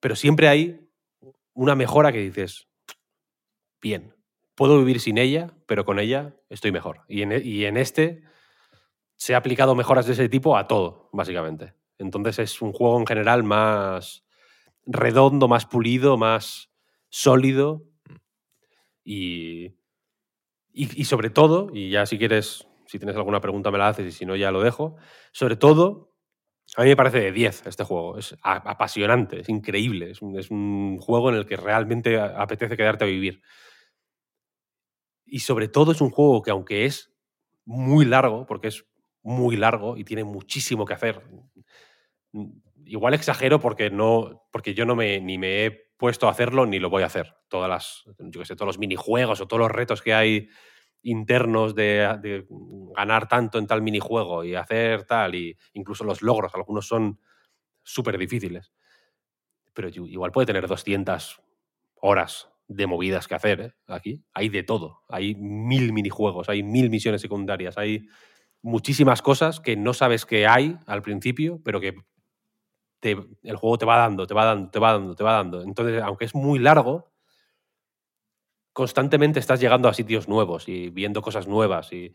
Pero 0.00 0.16
siempre 0.16 0.48
hay 0.48 0.80
una 1.54 1.74
mejora 1.74 2.12
que 2.12 2.20
dices, 2.20 2.68
bien, 3.80 4.14
puedo 4.54 4.78
vivir 4.78 5.00
sin 5.00 5.18
ella, 5.18 5.52
pero 5.66 5.84
con 5.84 5.98
ella 5.98 6.34
estoy 6.48 6.72
mejor. 6.72 7.02
Y 7.08 7.22
en, 7.22 7.32
e- 7.32 7.38
y 7.42 7.64
en 7.64 7.76
este 7.76 8.22
se 9.16 9.34
ha 9.34 9.38
aplicado 9.38 9.74
mejoras 9.74 10.06
de 10.06 10.14
ese 10.14 10.28
tipo 10.28 10.56
a 10.56 10.68
todo, 10.68 11.10
básicamente. 11.12 11.74
Entonces 11.98 12.38
es 12.38 12.62
un 12.62 12.72
juego 12.72 12.98
en 12.98 13.06
general 13.06 13.44
más 13.44 14.24
redondo, 14.86 15.48
más 15.48 15.66
pulido, 15.66 16.16
más 16.16 16.70
sólido. 17.10 17.84
Y, 19.04 19.74
y, 20.72 21.04
sobre 21.04 21.30
todo, 21.30 21.70
y 21.72 21.90
ya 21.90 22.06
si 22.06 22.18
quieres, 22.18 22.68
si 22.86 22.98
tienes 22.98 23.16
alguna 23.16 23.40
pregunta 23.40 23.70
me 23.70 23.78
la 23.78 23.88
haces 23.88 24.06
y 24.06 24.12
si 24.12 24.26
no 24.26 24.36
ya 24.36 24.50
lo 24.50 24.62
dejo, 24.62 24.96
sobre 25.32 25.56
todo, 25.56 26.12
a 26.76 26.82
mí 26.82 26.88
me 26.90 26.96
parece 26.96 27.20
de 27.20 27.32
10 27.32 27.66
este 27.66 27.84
juego, 27.84 28.18
es 28.18 28.36
apasionante, 28.42 29.40
es 29.40 29.48
increíble, 29.48 30.10
es 30.10 30.20
un, 30.20 30.38
es 30.38 30.50
un 30.50 30.98
juego 30.98 31.30
en 31.30 31.36
el 31.36 31.46
que 31.46 31.56
realmente 31.56 32.20
apetece 32.20 32.76
quedarte 32.76 33.04
a 33.04 33.08
vivir. 33.08 33.42
Y 35.24 35.40
sobre 35.40 35.68
todo 35.68 35.92
es 35.92 36.00
un 36.00 36.10
juego 36.10 36.42
que 36.42 36.50
aunque 36.50 36.84
es 36.84 37.12
muy 37.64 38.04
largo, 38.04 38.46
porque 38.46 38.68
es 38.68 38.86
muy 39.22 39.56
largo 39.56 39.96
y 39.96 40.04
tiene 40.04 40.24
muchísimo 40.24 40.84
que 40.84 40.94
hacer, 40.94 41.22
igual 42.84 43.14
exagero 43.14 43.60
porque 43.60 43.90
no 43.90 44.46
porque 44.50 44.74
yo 44.74 44.84
no 44.86 44.96
me 44.96 45.20
ni 45.20 45.38
me 45.38 45.66
he 45.66 45.70
puesto 45.96 46.28
a 46.28 46.30
hacerlo 46.30 46.66
ni 46.66 46.78
lo 46.78 46.90
voy 46.90 47.02
a 47.02 47.06
hacer 47.06 47.34
todas 47.48 47.68
las 47.68 48.04
yo 48.18 48.40
que 48.40 48.46
sé 48.46 48.56
todos 48.56 48.68
los 48.68 48.78
minijuegos 48.78 49.40
o 49.40 49.48
todos 49.48 49.60
los 49.60 49.70
retos 49.70 50.00
que 50.00 50.14
hay 50.14 50.48
internos 51.02 51.74
de, 51.74 52.46
ganar 52.96 53.28
tanto 53.28 53.58
en 53.58 53.66
tal 53.66 53.82
minijuego 53.82 54.44
y 54.44 54.54
hacer 54.54 55.04
tal 55.04 55.34
y 55.34 55.56
incluso 55.72 56.04
los 56.04 56.22
logros 56.22 56.54
algunos 56.54 56.86
son 56.86 57.20
súper 57.82 58.18
difíciles 58.18 58.72
pero 59.74 59.88
igual 59.88 60.32
puede 60.32 60.46
tener 60.46 60.66
200 60.66 61.40
horas 61.96 62.50
de 62.66 62.86
movidas 62.86 63.28
que 63.28 63.34
hacer 63.34 63.60
¿eh? 63.60 63.72
aquí 63.86 64.24
hay 64.34 64.48
de 64.48 64.62
todo 64.62 65.02
hay 65.08 65.34
mil 65.34 65.92
minijuegos 65.92 66.48
hay 66.48 66.62
mil 66.62 66.90
misiones 66.90 67.20
secundarias 67.20 67.78
hay 67.78 68.08
muchísimas 68.60 69.22
cosas 69.22 69.60
que 69.60 69.76
no 69.76 69.94
sabes 69.94 70.26
que 70.26 70.46
hay 70.46 70.76
al 70.86 71.02
principio 71.02 71.60
pero 71.64 71.80
que 71.80 71.94
te- 73.00 73.16
el 73.42 73.56
juego 73.56 73.78
te 73.78 73.86
va 73.86 73.96
dando, 73.98 74.26
te 74.26 74.34
va 74.34 74.44
dando, 74.44 74.70
te 74.70 74.78
va 74.80 74.92
dando, 74.92 75.14
te 75.14 75.24
va 75.24 75.32
dando. 75.34 75.62
Entonces, 75.62 76.02
aunque 76.02 76.24
es 76.26 76.34
muy 76.34 76.58
largo, 76.58 77.10
constantemente 78.72 79.40
estás 79.40 79.60
llegando 79.60 79.88
a 79.88 79.94
sitios 79.94 80.28
nuevos 80.28 80.68
y 80.68 80.90
viendo 80.90 81.20
cosas 81.22 81.48
nuevas 81.48 81.92
y, 81.92 82.14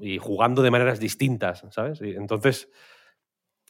y 0.00 0.18
jugando 0.18 0.62
de 0.62 0.70
maneras 0.70 1.00
distintas, 1.00 1.64
¿sabes? 1.70 2.00
Entonces, 2.02 2.68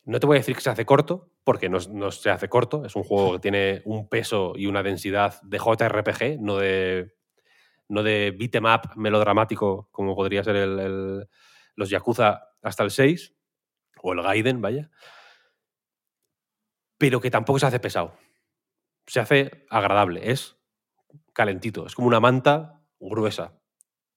no 0.04 0.20
te 0.20 0.26
voy 0.26 0.36
a 0.36 0.40
decir 0.40 0.54
que 0.54 0.60
se 0.60 0.70
hace 0.70 0.84
corto, 0.84 1.30
porque 1.44 1.68
no, 1.68 1.78
no 1.90 2.10
se 2.10 2.30
hace 2.30 2.48
corto. 2.48 2.84
Es 2.84 2.94
un 2.96 3.04
juego 3.04 3.34
que 3.34 3.38
tiene 3.38 3.82
un 3.84 4.08
peso 4.08 4.52
y 4.56 4.66
una 4.66 4.82
densidad 4.82 5.40
de 5.42 5.58
JRPG, 5.58 6.40
no 6.40 6.56
de, 6.58 7.14
no 7.88 8.02
de 8.02 8.32
beat 8.38 8.54
'em 8.56 8.64
up 8.66 8.96
melodramático, 8.96 9.88
como 9.92 10.14
podría 10.14 10.44
ser 10.44 10.56
el- 10.56 10.78
el- 10.80 11.28
los 11.76 11.90
Yakuza 11.90 12.48
hasta 12.62 12.82
el 12.84 12.90
6, 12.90 13.34
o 14.02 14.12
el 14.12 14.22
Gaiden, 14.22 14.60
vaya 14.60 14.90
pero 16.98 17.20
que 17.20 17.30
tampoco 17.30 17.58
se 17.58 17.66
hace 17.66 17.80
pesado. 17.80 18.16
Se 19.06 19.20
hace 19.20 19.66
agradable, 19.70 20.30
es 20.30 20.56
calentito, 21.32 21.86
es 21.86 21.94
como 21.94 22.08
una 22.08 22.20
manta 22.20 22.80
gruesa, 22.98 23.58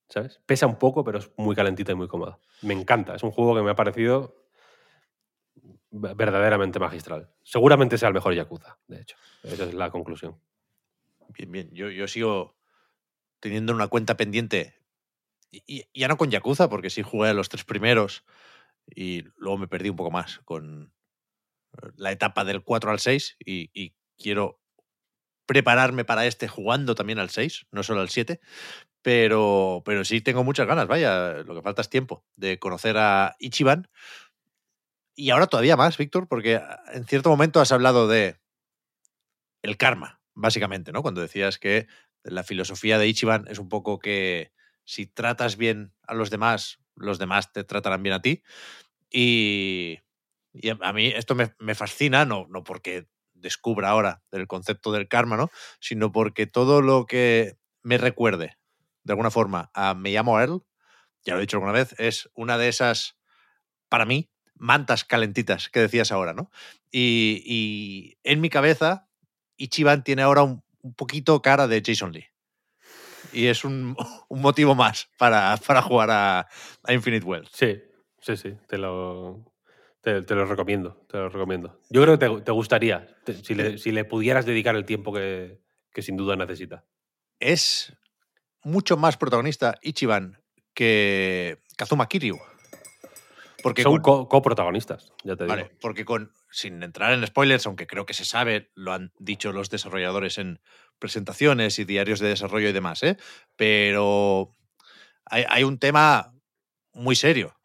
¿sabes? 0.07 0.41
Pesa 0.45 0.67
un 0.67 0.77
poco, 0.77 1.03
pero 1.03 1.19
es 1.19 1.31
muy 1.37 1.55
calentita 1.55 1.91
y 1.91 1.95
muy 1.95 2.07
cómoda. 2.07 2.39
Me 2.61 2.73
encanta, 2.73 3.15
es 3.15 3.23
un 3.23 3.31
juego 3.31 3.55
que 3.55 3.61
me 3.61 3.71
ha 3.71 3.75
parecido 3.75 4.47
ve- 5.91 6.13
verdaderamente 6.13 6.79
magistral. 6.79 7.33
Seguramente 7.43 7.97
sea 7.97 8.07
el 8.07 8.13
mejor 8.13 8.33
Yakuza, 8.33 8.77
de 8.87 9.01
hecho. 9.01 9.17
Esa 9.43 9.65
es 9.65 9.73
la 9.73 9.91
conclusión. 9.91 10.39
Bien, 11.29 11.51
bien. 11.51 11.69
Yo, 11.73 12.07
sigo 12.07 12.55
teniendo 13.39 13.73
una 13.73 13.87
cuenta 13.87 14.17
pendiente, 14.17 14.75
y, 15.51 15.85
ya 15.93 16.07
no 16.07 16.17
con 16.17 16.29
Yakuza, 16.31 16.69
porque 16.69 16.89
sí 16.89 17.03
jugué 17.03 17.29
a 17.29 17.33
los 17.33 17.49
tres 17.49 17.63
primeros 17.63 18.23
y 18.85 19.23
luego 19.37 19.57
me 19.57 19.67
perdí 19.67 19.89
un 19.89 19.95
poco 19.95 20.11
más 20.11 20.39
con 20.45 20.93
la 21.95 22.11
etapa 22.11 22.43
del 22.43 22.63
4 22.63 22.91
al 22.91 22.99
6 22.99 23.37
y, 23.39 23.93
quiero 24.17 24.59
prepararme 25.45 26.03
para 26.03 26.25
este 26.25 26.47
jugando 26.47 26.95
también 26.95 27.19
al 27.19 27.29
6, 27.29 27.67
no 27.71 27.83
solo 27.83 28.01
al 28.01 28.09
7. 28.09 28.39
Pero, 29.01 29.83
pero 29.85 30.03
sí 30.03 30.21
tengo 30.21 30.43
muchas 30.43 30.67
ganas, 30.67 30.87
vaya, 30.87 31.43
lo 31.43 31.55
que 31.55 31.61
falta 31.61 31.81
es 31.81 31.89
tiempo 31.89 32.25
de 32.35 32.59
conocer 32.59 32.97
a 32.97 33.35
Ichiban. 33.39 33.89
Y 35.15 35.29
ahora 35.29 35.47
todavía 35.47 35.77
más, 35.77 35.97
Víctor, 35.97 36.27
porque 36.27 36.55
ah, 36.55 36.81
en 36.93 37.05
cierto 37.05 37.29
momento 37.29 37.61
has 37.61 37.71
hablado 37.71 38.07
de 38.07 38.39
el 39.61 39.77
karma, 39.77 40.21
básicamente, 40.33 40.91
¿no? 40.91 41.01
Cuando 41.01 41.21
decías 41.21 41.57
que 41.57 41.87
la 42.23 42.43
filosofía 42.43 42.97
de 42.97 43.07
Ichiban 43.07 43.45
es 43.47 43.59
un 43.59 43.69
poco 43.69 43.99
que 43.99 44.51
si 44.83 45.05
tratas 45.05 45.57
bien 45.57 45.93
a 46.03 46.13
los 46.13 46.29
demás, 46.29 46.79
los 46.95 47.19
demás 47.19 47.51
te 47.53 47.63
tratarán 47.63 48.03
bien 48.03 48.15
a 48.15 48.21
ti. 48.21 48.43
Y, 49.09 49.99
y 50.61 50.69
a 50.69 50.93
mí 50.93 51.07
esto 51.07 51.35
me, 51.35 51.53
me 51.59 51.75
fascina, 51.75 52.25
no, 52.25 52.47
no 52.49 52.63
porque 52.63 53.07
descubra 53.33 53.89
ahora 53.89 54.23
el 54.31 54.47
concepto 54.47 54.91
del 54.91 55.07
karma, 55.07 55.37
¿no? 55.37 55.49
Sino 55.79 56.11
porque 56.11 56.47
todo 56.47 56.81
lo 56.81 57.05
que 57.05 57.57
me 57.83 57.97
recuerde, 57.97 58.57
de 59.03 59.13
alguna 59.13 59.31
forma, 59.31 59.71
a 59.73 59.93
Me 59.93 60.11
llamo 60.11 60.39
Earl, 60.39 60.63
ya 61.23 61.33
lo 61.33 61.39
he 61.39 61.41
dicho 61.41 61.57
alguna 61.57 61.73
vez, 61.73 61.95
es 61.99 62.29
una 62.33 62.57
de 62.57 62.67
esas, 62.67 63.17
para 63.89 64.05
mí, 64.05 64.29
mantas 64.55 65.03
calentitas 65.03 65.69
que 65.69 65.81
decías 65.81 66.11
ahora, 66.11 66.33
¿no? 66.33 66.49
Y, 66.91 67.43
y 67.45 68.17
en 68.23 68.41
mi 68.41 68.49
cabeza, 68.49 69.07
Ichiban 69.57 70.03
tiene 70.03 70.21
ahora 70.21 70.43
un, 70.43 70.63
un 70.81 70.93
poquito 70.93 71.41
cara 71.41 71.67
de 71.67 71.81
Jason 71.85 72.11
Lee. 72.11 72.27
Y 73.33 73.47
es 73.47 73.63
un, 73.63 73.95
un 74.29 74.41
motivo 74.41 74.75
más 74.75 75.09
para, 75.17 75.57
para 75.57 75.81
jugar 75.81 76.09
a, 76.11 76.47
a 76.83 76.93
Infinite 76.93 77.25
Wealth. 77.25 77.49
Sí, 77.53 77.81
sí, 78.19 78.37
sí, 78.37 78.53
te 78.67 78.77
lo, 78.77 79.43
te, 80.07 80.21
te 80.21 80.35
lo 80.35 80.45
recomiendo, 80.45 81.05
te 81.09 81.17
lo 81.17 81.27
recomiendo. 81.27 81.81
Yo 81.89 82.01
creo 82.01 82.17
que 82.17 82.25
te, 82.29 82.41
te 82.43 82.51
gustaría, 82.53 83.05
te- 83.25 83.33
si, 83.43 83.53
le, 83.55 83.77
si 83.77 83.91
le 83.91 84.05
pudieras 84.05 84.45
dedicar 84.45 84.73
el 84.77 84.85
tiempo 84.85 85.11
que, 85.11 85.59
que 85.91 86.01
sin 86.01 86.15
duda 86.15 86.37
necesita. 86.37 86.85
Es 87.41 87.91
mucho 88.63 88.95
más 88.95 89.17
protagonista 89.17 89.77
Ichiban 89.81 90.41
que 90.73 91.57
Kazuma 91.75 92.07
Kiryu. 92.07 92.39
Porque 93.61 93.81
Son 93.83 93.95
con- 93.95 94.01
co- 94.01 94.29
coprotagonistas, 94.29 95.11
ya 95.25 95.35
te 95.35 95.43
digo. 95.43 95.55
Vale, 95.57 95.71
porque 95.81 96.05
con, 96.05 96.31
sin 96.51 96.81
entrar 96.83 97.11
en 97.11 97.27
spoilers, 97.27 97.65
aunque 97.65 97.85
creo 97.85 98.05
que 98.05 98.13
se 98.13 98.23
sabe, 98.23 98.71
lo 98.75 98.93
han 98.93 99.11
dicho 99.19 99.51
los 99.51 99.69
desarrolladores 99.69 100.37
en 100.37 100.61
presentaciones 100.99 101.79
y 101.79 101.83
diarios 101.83 102.21
de 102.21 102.29
desarrollo 102.29 102.69
y 102.69 102.73
demás, 102.73 103.03
¿eh? 103.03 103.17
pero 103.57 104.55
hay, 105.25 105.43
hay 105.49 105.65
un 105.65 105.79
tema 105.79 106.33
muy 106.93 107.17
serio 107.17 107.56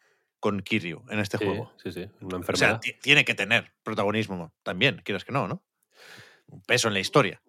con 0.43 0.59
Kiryu 0.61 1.01
en 1.09 1.19
este 1.19 1.37
Sí, 1.37 1.45
juego. 1.45 1.71
sí, 1.81 1.89
sí, 1.93 2.01
una 2.19 2.25
O 2.25 2.29
sea, 2.29 2.37
enfermedad. 2.39 2.79
ti- 2.81 2.97
tiene 3.01 3.23
que 3.23 3.33
tener 3.33 3.71
protagonismo 3.81 4.53
también, 4.61 5.01
quieras 5.05 5.23
que 5.23 5.31
no, 5.31 5.47
¿no? 5.47 5.63
Un 6.47 6.61
peso 6.63 6.89
en 6.89 6.93
la 6.95 6.99
historia. 6.99 7.41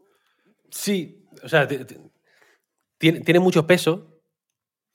Sí, 0.71 1.27
o 1.43 1.49
sea, 1.49 1.67
ti- 1.67 1.85
ti- 1.85 1.97
tiene, 2.97 3.21
tiene 3.23 3.41
mucho 3.41 3.67
peso. 3.67 4.23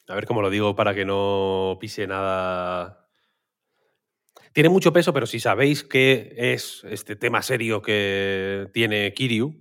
A 0.07 0.15
ver 0.15 0.25
cómo 0.25 0.41
lo 0.41 0.49
digo 0.49 0.77
para 0.77 0.95
que 0.95 1.03
no 1.03 1.77
pise 1.81 2.07
nada. 2.07 3.05
Tiene 4.53 4.69
mucho 4.69 4.93
peso, 4.93 5.11
pero 5.11 5.25
si 5.25 5.41
sabéis 5.41 5.83
qué 5.83 6.33
es 6.37 6.85
este 6.85 7.17
tema 7.17 7.41
serio 7.41 7.81
que 7.81 8.69
tiene 8.73 9.13
Kiryu, 9.13 9.53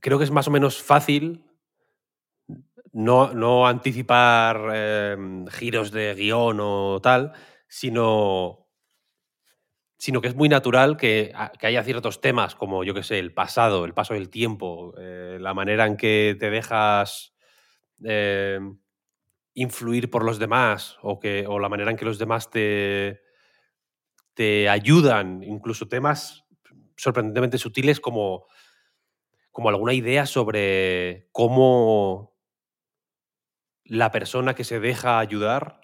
creo 0.00 0.18
que 0.18 0.24
es 0.24 0.30
más 0.30 0.46
o 0.46 0.52
menos 0.52 0.80
fácil 0.80 1.44
no, 3.06 3.32
no 3.34 3.66
anticipar 3.66 4.54
eh, 4.74 5.16
giros 5.58 5.90
de 5.92 6.14
guion 6.14 6.58
o 6.60 7.00
tal, 7.02 7.32
sino, 7.68 8.66
sino 9.98 10.20
que 10.20 10.28
es 10.28 10.34
muy 10.34 10.48
natural 10.48 10.96
que, 10.96 11.32
a- 11.34 11.52
que 11.52 11.66
haya 11.66 11.82
ciertos 11.82 12.20
temas 12.20 12.54
como, 12.54 12.84
yo 12.84 12.94
que 12.94 13.02
sé, 13.02 13.18
el 13.18 13.32
pasado, 13.32 13.84
el 13.84 13.94
paso 13.94 14.14
del 14.14 14.28
tiempo, 14.30 14.94
eh, 14.98 15.38
la 15.40 15.54
manera 15.54 15.86
en 15.86 15.96
que 15.96 16.36
te 16.38 16.50
dejas 16.50 17.34
eh, 18.04 18.60
influir 19.54 20.10
por 20.10 20.24
los 20.24 20.38
demás 20.38 20.98
o, 21.02 21.20
que, 21.20 21.46
o 21.48 21.58
la 21.58 21.68
manera 21.68 21.90
en 21.90 21.96
que 21.96 22.04
los 22.04 22.18
demás 22.18 22.50
te, 22.50 23.22
te 24.34 24.68
ayudan, 24.68 25.42
incluso 25.42 25.88
temas 25.88 26.44
sorprendentemente 26.96 27.58
sutiles 27.58 28.00
como, 28.00 28.46
como 29.52 29.68
alguna 29.68 29.94
idea 29.94 30.26
sobre 30.26 31.28
cómo 31.32 32.35
la 33.88 34.10
persona 34.10 34.54
que 34.54 34.64
se 34.64 34.80
deja 34.80 35.18
ayudar 35.18 35.80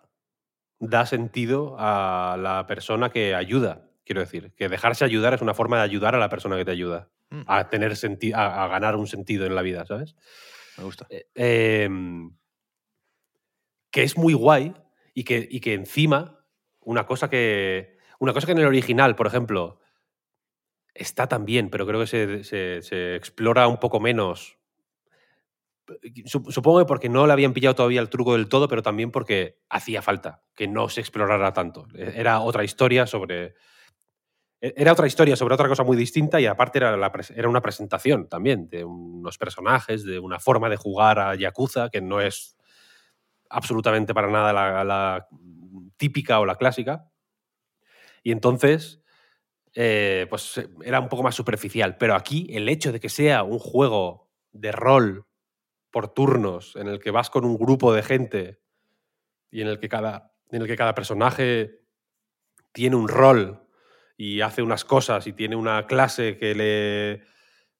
da 0.80 1.06
sentido 1.06 1.76
a 1.78 2.36
la 2.40 2.66
persona 2.66 3.10
que 3.10 3.34
ayuda. 3.34 3.88
Quiero 4.04 4.20
decir, 4.20 4.52
que 4.56 4.68
dejarse 4.68 5.04
ayudar 5.04 5.34
es 5.34 5.42
una 5.42 5.54
forma 5.54 5.78
de 5.78 5.84
ayudar 5.84 6.14
a 6.14 6.18
la 6.18 6.28
persona 6.28 6.56
que 6.56 6.64
te 6.64 6.72
ayuda 6.72 7.10
Mm, 7.30 7.42
a 7.46 7.70
tener 7.70 7.96
sentido, 7.96 8.36
a, 8.38 8.64
a 8.64 8.68
ganar 8.68 8.96
un 8.96 9.06
sentido 9.06 9.46
en 9.46 9.54
la 9.54 9.62
vida, 9.62 9.86
¿sabes? 9.86 10.16
me 10.76 10.84
gusta. 10.84 11.06
Eh, 11.10 11.24
em, 11.34 12.30
que 13.90 14.02
es 14.02 14.16
muy 14.16 14.34
guay 14.34 14.74
y 15.14 15.24
que, 15.24 15.46
y 15.50 15.60
que 15.60 15.74
encima 15.74 16.44
una 16.80 17.06
cosa 17.06 17.28
que 17.28 17.98
una 18.18 18.32
cosa 18.32 18.46
que 18.46 18.52
en 18.52 18.58
el 18.58 18.66
original, 18.66 19.16
por 19.16 19.26
ejemplo, 19.26 19.80
está 20.94 21.28
también, 21.28 21.70
pero 21.70 21.86
creo 21.86 22.00
que 22.00 22.06
se, 22.06 22.44
se- 22.44 22.82
se 22.82 23.16
explora 23.16 23.66
un 23.68 23.78
poco 23.78 24.00
menos. 24.00 24.58
Sup- 26.26 26.50
Supongo 26.50 26.78
que 26.80 26.84
porque 26.86 27.08
no 27.08 27.26
le 27.26 27.32
habían 27.32 27.52
pillado 27.52 27.74
todavía 27.74 28.00
el 28.00 28.08
truco 28.10 28.34
del 28.34 28.48
todo, 28.48 28.68
pero 28.68 28.82
también 28.82 29.10
porque 29.10 29.58
hacía 29.68 30.02
falta 30.02 30.42
que 30.54 30.68
no 30.68 30.88
se 30.88 31.00
explorara 31.00 31.52
tanto. 31.52 31.86
E- 31.94 32.12
Era 32.16 32.40
otra 32.40 32.64
historia 32.64 33.06
sobre. 33.06 33.54
e- 34.60 34.74
Era 34.76 34.92
otra 34.92 35.06
historia 35.06 35.36
sobre 35.36 35.54
otra 35.54 35.68
cosa 35.68 35.82
muy 35.84 35.96
distinta 35.96 36.40
y 36.40 36.46
aparte 36.46 36.78
era, 36.78 37.48
una 37.48 37.60
presentación 37.62 38.28
también 38.28 38.68
de 38.68 38.84
unos 38.84 39.38
personajes, 39.38 40.04
de 40.04 40.18
una 40.18 40.38
forma 40.38 40.68
de 40.68 40.76
jugar 40.76 41.18
a 41.18 41.34
Yakuza 41.34 41.90
que 41.90 42.00
no 42.00 42.20
es 42.20 42.56
absolutamente 43.50 44.14
para 44.14 44.30
nada 44.30 44.52
la, 44.84 45.28
típica 45.96 46.40
o 46.40 46.46
la 46.46 46.56
clásica. 46.56 47.08
Y 48.22 48.32
entonces, 48.32 49.00
eh, 49.74 50.26
pues 50.30 50.58
eh, 50.58 50.68
era 50.84 51.00
un 51.00 51.08
poco 51.08 51.22
más 51.22 51.34
superficial. 51.34 51.96
Pero 51.98 52.14
aquí 52.14 52.48
el 52.50 52.68
hecho 52.68 52.92
de 52.92 53.00
que 53.00 53.08
sea 53.08 53.42
un 53.44 53.58
juego 53.58 54.30
de 54.52 54.72
rol 54.72 55.26
por 55.92 56.08
turnos, 56.08 56.74
en 56.74 56.88
el 56.88 56.98
que 56.98 57.12
vas 57.12 57.30
con 57.30 57.44
un 57.44 57.56
grupo 57.56 57.92
de 57.92 58.02
gente 58.02 58.60
y 59.50 59.60
en 59.60 59.68
el 59.68 59.78
que 59.78 59.88
cada, 59.88 60.32
en 60.50 60.62
el 60.62 60.66
que 60.66 60.76
cada 60.76 60.94
personaje 60.94 61.82
tiene 62.72 62.96
un 62.96 63.06
rol 63.06 63.68
y 64.16 64.40
hace 64.40 64.62
unas 64.62 64.84
cosas 64.84 65.26
y 65.26 65.32
tiene 65.32 65.54
una 65.54 65.86
clase 65.86 66.38
que 66.38 66.54
le, 66.54 67.22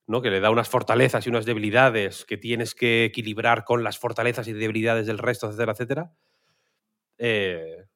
¿no? 0.07 0.21
que 0.21 0.31
le 0.31 0.41
da 0.41 0.51
unas 0.51 0.69
fortalezas 0.69 1.27
y 1.27 1.31
unas 1.31 1.47
debilidades 1.47 2.25
que 2.25 2.37
tienes 2.37 2.75
que 2.75 3.07
equilibrar 3.07 3.65
con 3.65 3.83
las 3.83 3.99
fortalezas 3.99 4.47
y 4.47 4.53
debilidades 4.53 5.07
del 5.07 5.19
resto, 5.19 5.47
etcétera, 5.47 5.73
etcétera. 5.73 6.13
eh, 7.19 7.87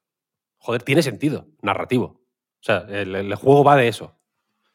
joder, 0.56 0.82
tiene 0.82 1.02
sentido 1.02 1.48
narrativo. 1.60 2.22
O 2.60 2.62
sea, 2.66 2.86
el, 2.88 3.14
el 3.14 3.34
juego 3.34 3.62
va 3.62 3.76
de 3.76 3.88
eso, 3.88 4.18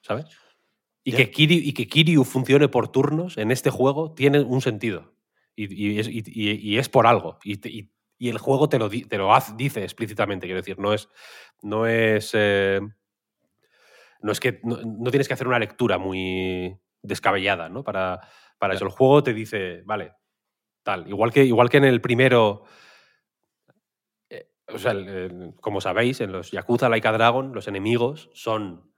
¿sabes? 0.02 0.26
Y, 1.04 1.14
que 1.14 1.32
Kiryu, 1.32 1.58
y 1.58 1.74
que 1.74 1.88
Kiryu 1.88 2.24
funcione 2.24 2.68
por 2.68 2.90
turnos 2.90 3.38
en 3.38 3.52
este 3.52 3.72
juego 3.72 4.14
tiene 4.14 4.42
un 4.42 4.62
sentido. 4.62 5.14
Y, 5.56 5.74
y 5.96 6.00
es, 6.00 6.08
y- 6.10 6.24
por 6.90 7.08
algo. 7.08 7.38
Y, 7.44 7.58
el 8.30 8.38
juego 8.38 8.70
te 8.70 8.80
lo, 8.80 8.90
te 8.90 9.18
lo 9.18 9.32
dice 9.56 9.84
explícitamente, 9.84 10.48
quiero 10.48 10.62
decir. 10.62 10.78
No 10.80 10.94
es. 10.94 11.10
No 11.62 11.88
es. 11.88 12.32
eh, 12.34 12.80
no 14.22 14.32
es 14.32 14.40
que. 14.40 14.60
No, 14.64 14.78
no 14.84 15.10
tienes 15.12 15.28
que 15.28 15.34
hacer 15.34 15.48
una 15.48 15.60
lectura 15.60 15.98
muy 15.98 16.78
descabellada, 17.02 17.70
¿no? 17.70 17.84
Para, 17.84 18.20
para 18.60 18.76
eso. 18.76 18.86
El 18.86 18.92
juego 18.92 19.24
te 19.24 19.34
dice, 19.34 19.82
vale, 19.86 20.14
tal. 20.84 21.08
Igual 21.10 21.32
que, 21.34 21.46
igual 21.46 21.70
que 21.70 21.78
en 21.78 21.86
el 21.86 22.02
primero. 22.02 22.66
eh, 24.30 24.48
o 24.68 24.78
sea, 24.78 24.92
el- 24.92 25.08
el- 25.10 25.54
como 25.62 25.82
sabéis, 25.82 26.22
en 26.22 26.32
los 26.32 26.52
Yakuza 26.52 26.90
Laika 26.90 27.12
Dragon, 27.12 27.54
los 27.54 27.68
enemigos 27.68 28.30
son. 28.34 28.90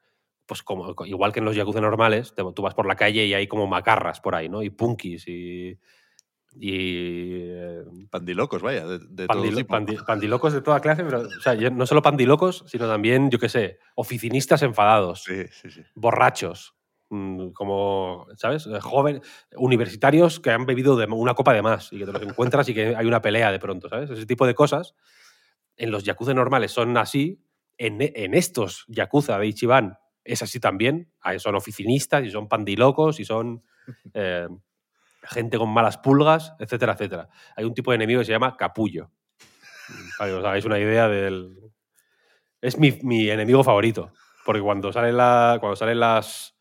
Pues 0.45 0.61
como, 0.61 0.93
igual 1.05 1.31
que 1.31 1.39
en 1.39 1.45
los 1.45 1.55
Yakuza 1.55 1.79
normales, 1.81 2.35
te- 2.35 2.43
tú 2.53 2.61
vas 2.63 2.73
por 2.75 2.85
la 2.85 2.95
calle 2.97 3.25
y 3.25 3.33
hay 3.33 3.47
como 3.47 3.65
macarras 3.67 4.19
por 4.19 4.35
ahí, 4.35 4.49
¿no? 4.49 4.61
Y 4.63 4.69
punkis 4.69 5.27
y. 5.27 5.79
Y. 6.55 7.31
eh, 7.41 7.83
Pandilocos, 8.09 8.61
vaya, 8.61 8.85
de, 8.85 8.99
de 8.99 9.27
todo 9.27 9.39
Pandilo- 9.41 9.57
tipo. 9.57 9.73
pandi- 9.75 10.05
pandilocos 10.05 10.53
de 10.53 10.61
toda 10.61 10.79
clase, 10.79 11.03
pero 11.03 11.21
o 11.21 11.41
sea, 11.41 11.55
no 11.71 11.85
solo 11.85 12.01
pandilocos, 12.01 12.63
sino 12.67 12.87
también, 12.87 13.29
yo 13.31 13.39
qué 13.39 13.49
sé, 13.49 13.79
oficinistas 13.95 14.61
enfadados, 14.61 15.23
Sí, 15.23 15.45
sí, 15.51 15.71
sí. 15.71 15.81
borrachos, 15.95 16.75
mm, 17.09 17.49
como, 17.49 18.27
¿sabes? 18.37 18.67
Eh, 18.67 18.79
Joven, 18.79 19.21
universitarios 19.55 20.39
que 20.39 20.51
han 20.51 20.65
bebido 20.65 20.95
de 20.95 21.05
una 21.07 21.33
copa 21.33 21.53
de 21.53 21.61
más 21.61 21.91
y 21.91 21.99
que 21.99 22.05
te 22.05 22.11
los 22.11 22.21
encuentras 22.21 22.69
y 22.69 22.73
que 22.73 22.95
hay 22.95 23.05
una 23.07 23.21
pelea 23.21 23.51
de 23.51 23.59
pronto, 23.59 23.89
¿sabes? 23.89 24.09
Ese 24.11 24.25
tipo 24.25 24.45
de 24.45 24.53
cosas 24.55 24.93
en 25.75 25.89
los 25.89 26.03
yakuza 26.03 26.33
normales 26.35 26.71
son 26.71 26.95
así, 26.97 27.41
en, 27.79 27.97
en 27.99 28.33
estos 28.35 28.85
yakuza 28.87 29.39
de 29.39 29.47
Ichiban 29.47 29.97
es 30.23 30.41
así 30.43 30.59
también, 30.59 31.11
son 31.39 31.55
oficinistas 31.55 32.23
y 32.23 32.29
son 32.31 32.47
pandilocos 32.47 33.19
y 33.19 33.25
son... 33.25 33.63
eh, 34.13 34.47
gente 35.23 35.57
con 35.57 35.69
malas 35.69 35.97
pulgas, 35.97 36.53
etcétera, 36.59 36.93
etcétera. 36.93 37.29
Hay 37.55 37.65
un 37.65 37.73
tipo 37.73 37.91
de 37.91 37.95
enemigo 37.95 38.19
que 38.19 38.25
se 38.25 38.31
llama 38.31 38.55
capullo. 38.57 39.11
Para 40.17 40.29
que 40.29 40.35
os 40.37 40.45
hagáis 40.45 40.65
una 40.65 40.79
idea 40.79 41.07
del... 41.07 41.57
Es 42.61 42.77
mi, 42.77 42.91
mi 43.03 43.29
enemigo 43.29 43.63
favorito. 43.63 44.13
Porque 44.45 44.61
cuando 44.61 44.91
salen, 44.93 45.17
la, 45.17 45.57
cuando 45.59 45.75
salen 45.75 45.99
las... 45.99 46.55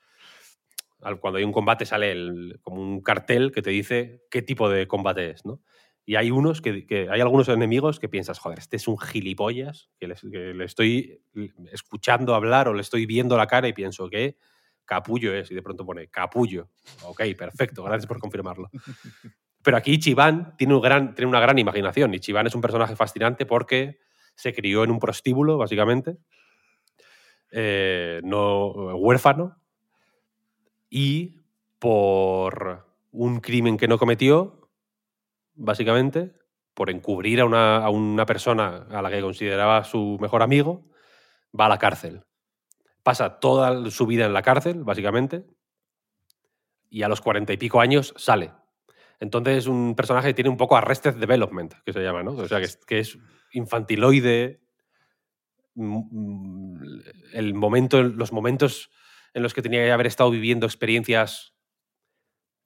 Cuando 1.20 1.38
hay 1.38 1.44
un 1.44 1.52
combate 1.52 1.84
sale 1.84 2.12
el- 2.12 2.60
como 2.62 2.80
un 2.80 3.02
cartel 3.02 3.50
que 3.50 3.60
te 3.62 3.70
dice 3.70 4.22
qué 4.30 4.40
tipo 4.40 4.68
de 4.68 4.86
combate 4.86 5.30
es, 5.30 5.44
¿no? 5.44 5.60
Y 6.04 6.14
hay 6.14 6.30
unos 6.30 6.60
que, 6.60 6.86
que- 6.86 7.08
hay 7.10 7.20
algunos 7.20 7.48
enemigos 7.48 7.98
que 7.98 8.08
piensas, 8.08 8.38
joder, 8.38 8.60
este 8.60 8.76
es 8.76 8.86
un 8.86 8.98
gilipollas, 8.98 9.90
que, 9.98 10.06
les- 10.08 10.20
que 10.20 10.54
le 10.54 10.64
estoy 10.64 11.20
escuchando 11.72 12.34
hablar 12.36 12.68
o 12.68 12.74
le 12.74 12.82
estoy 12.82 13.06
viendo 13.06 13.36
la 13.36 13.48
cara 13.48 13.66
y 13.66 13.72
pienso 13.72 14.08
que 14.08 14.36
capullo 14.84 15.34
es. 15.34 15.50
Y 15.50 15.54
de 15.54 15.62
pronto 15.62 15.84
pone 15.84 16.08
capullo. 16.08 16.68
Ok, 17.04 17.22
perfecto, 17.36 17.82
gracias 17.82 18.06
por 18.06 18.18
confirmarlo. 18.18 18.70
Pero 19.62 19.76
aquí 19.76 19.92
Ichiban 19.92 20.56
tiene, 20.56 20.74
un 20.74 20.80
gran, 20.80 21.14
tiene 21.14 21.28
una 21.28 21.40
gran 21.40 21.58
imaginación. 21.58 22.14
Ichiban 22.14 22.46
es 22.46 22.54
un 22.54 22.60
personaje 22.60 22.96
fascinante 22.96 23.46
porque 23.46 24.00
se 24.34 24.52
crió 24.52 24.82
en 24.84 24.90
un 24.90 24.98
prostíbulo, 24.98 25.58
básicamente, 25.58 26.16
eh, 27.50 28.20
no 28.24 28.68
huérfano, 28.96 29.56
y 30.90 31.40
por 31.78 32.86
un 33.12 33.40
crimen 33.40 33.76
que 33.76 33.88
no 33.88 33.98
cometió, 33.98 34.70
básicamente, 35.54 36.32
por 36.74 36.90
encubrir 36.90 37.40
a 37.40 37.44
una, 37.44 37.76
a 37.76 37.90
una 37.90 38.26
persona 38.26 38.86
a 38.90 39.02
la 39.02 39.10
que 39.10 39.20
consideraba 39.20 39.84
su 39.84 40.18
mejor 40.20 40.42
amigo, 40.42 40.88
va 41.58 41.66
a 41.66 41.68
la 41.68 41.78
cárcel. 41.78 42.24
Pasa 43.02 43.40
toda 43.40 43.90
su 43.90 44.06
vida 44.06 44.26
en 44.26 44.32
la 44.32 44.42
cárcel, 44.42 44.84
básicamente, 44.84 45.44
y 46.88 47.02
a 47.02 47.08
los 47.08 47.20
cuarenta 47.20 47.52
y 47.52 47.56
pico 47.56 47.80
años 47.80 48.14
sale. 48.16 48.52
Entonces 49.18 49.58
es 49.58 49.66
un 49.66 49.94
personaje 49.94 50.28
que 50.28 50.34
tiene 50.34 50.50
un 50.50 50.56
poco 50.56 50.76
arrested 50.76 51.14
development, 51.14 51.74
que 51.86 51.92
se 51.92 52.02
llama, 52.02 52.22
¿no? 52.22 52.32
O 52.32 52.48
sea, 52.48 52.58
que 52.58 52.64
es, 52.64 52.76
que 52.86 53.02
infantiloide. 53.52 54.60
mm, 55.74 56.76
El 57.32 57.54
momento, 57.54 58.02
los 58.02 58.32
momentos 58.32 58.90
en 59.32 59.42
los 59.42 59.54
que 59.54 59.62
tenía 59.62 59.84
que 59.84 59.92
haber 59.92 60.06
estado 60.06 60.30
viviendo 60.30 60.66
experiencias 60.66 61.54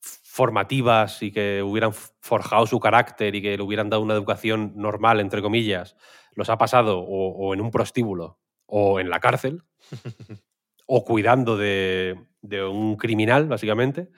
formativas 0.01 1.23
y 1.23 1.31
que 1.31 1.63
hubieran 1.63 1.93
forjado 1.93 2.67
su 2.67 2.81
carácter 2.81 3.35
y 3.35 3.43
que 3.43 3.57
le 3.57 3.63
hubieran 3.63 3.89
dado 3.89 4.03
una 4.03 4.15
educación 4.15 4.73
normal, 4.77 5.21
entre 5.21 5.43
comillas, 5.43 5.97
los 6.35 6.51
ha 6.51 6.59
pasado 6.59 7.01
o 7.01 7.55
en 7.55 7.61
un 7.61 7.71
prostíbulo 7.71 8.39
o 8.67 9.01
en 9.01 9.11
la 9.11 9.21
cárcel 9.21 9.63
o 10.87 11.05
cuidando 11.05 11.57
de, 11.57 12.17
un 12.43 12.97
criminal, 12.97 13.49
básicamente. 13.49 14.09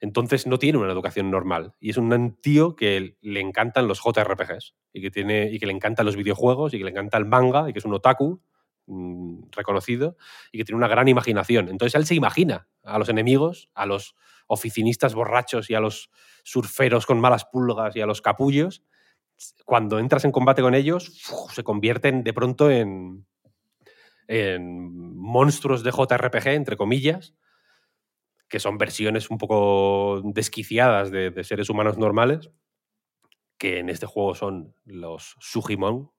Entonces 0.00 0.46
no 0.46 0.58
tiene 0.58 0.78
una 0.78 0.92
educación 0.92 1.30
normal. 1.30 1.74
Y 1.80 1.90
es 1.90 1.96
un 1.96 2.38
tío 2.40 2.76
que 2.76 3.16
le 3.20 3.40
encantan 3.40 3.88
los 3.88 4.00
JRPGs 4.00 4.74
y 4.92 5.02
que, 5.02 5.10
tiene, 5.10 5.50
y 5.50 5.58
que 5.58 5.66
le 5.66 5.72
encantan 5.72 6.06
los 6.06 6.16
videojuegos 6.16 6.72
y 6.74 6.78
que 6.78 6.84
le 6.84 6.90
encanta 6.90 7.18
el 7.18 7.24
manga 7.24 7.68
y 7.68 7.72
que 7.72 7.80
es 7.80 7.84
un 7.84 7.94
otaku 7.94 8.40
mm, 8.86 9.50
reconocido 9.50 10.16
y 10.52 10.58
que 10.58 10.64
tiene 10.64 10.76
una 10.76 10.86
gran 10.86 11.08
imaginación. 11.08 11.68
Entonces 11.68 11.96
él 11.96 12.06
se 12.06 12.14
imagina 12.14 12.68
a 12.84 12.98
los 12.98 13.08
enemigos, 13.08 13.70
a 13.74 13.86
los 13.86 14.14
oficinistas 14.46 15.14
borrachos 15.14 15.68
y 15.68 15.74
a 15.74 15.80
los 15.80 16.10
surferos 16.44 17.04
con 17.04 17.20
malas 17.20 17.44
pulgas 17.46 17.96
y 17.96 18.00
a 18.00 18.06
los 18.06 18.22
capullos. 18.22 18.84
Cuando 19.64 19.98
entras 19.98 20.24
en 20.24 20.32
combate 20.32 20.62
con 20.62 20.74
ellos, 20.74 21.22
se 21.52 21.64
convierten 21.64 22.22
de 22.22 22.32
pronto 22.32 22.70
en, 22.70 23.26
en 24.28 25.16
monstruos 25.16 25.82
de 25.82 25.90
JRPG, 25.90 26.48
entre 26.48 26.76
comillas, 26.76 27.34
que 28.48 28.60
son 28.60 28.78
versiones 28.78 29.30
un 29.30 29.38
poco 29.38 30.22
desquiciadas 30.24 31.10
de, 31.10 31.30
de 31.30 31.44
seres 31.44 31.68
humanos 31.68 31.98
normales, 31.98 32.50
que 33.58 33.78
en 33.80 33.88
este 33.88 34.06
juego 34.06 34.34
son 34.34 34.74
los 34.84 35.36
Sugimon, 35.40 36.10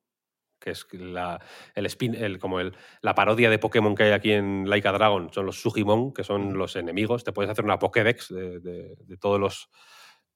que 0.60 0.72
es 0.72 0.86
la, 0.92 1.40
el 1.74 1.86
spin, 1.86 2.14
el, 2.16 2.38
como 2.38 2.60
el, 2.60 2.76
la 3.02 3.16
parodia 3.16 3.50
de 3.50 3.60
Pokémon 3.60 3.96
que 3.96 4.04
hay 4.04 4.12
aquí 4.12 4.32
en 4.34 4.70
Laika 4.70 4.92
Dragon, 4.92 5.32
son 5.34 5.46
los 5.46 5.62
Sugimon, 5.62 6.12
que 6.14 6.26
son 6.26 6.58
los 6.58 6.76
enemigos. 6.76 7.24
Te 7.24 7.32
puedes 7.32 7.50
hacer 7.50 7.64
una 7.64 7.80
Pokédex 7.80 8.28
de, 8.30 8.60
de- 8.60 8.96
de 9.00 9.18
todos 9.18 9.40
los 9.40 9.70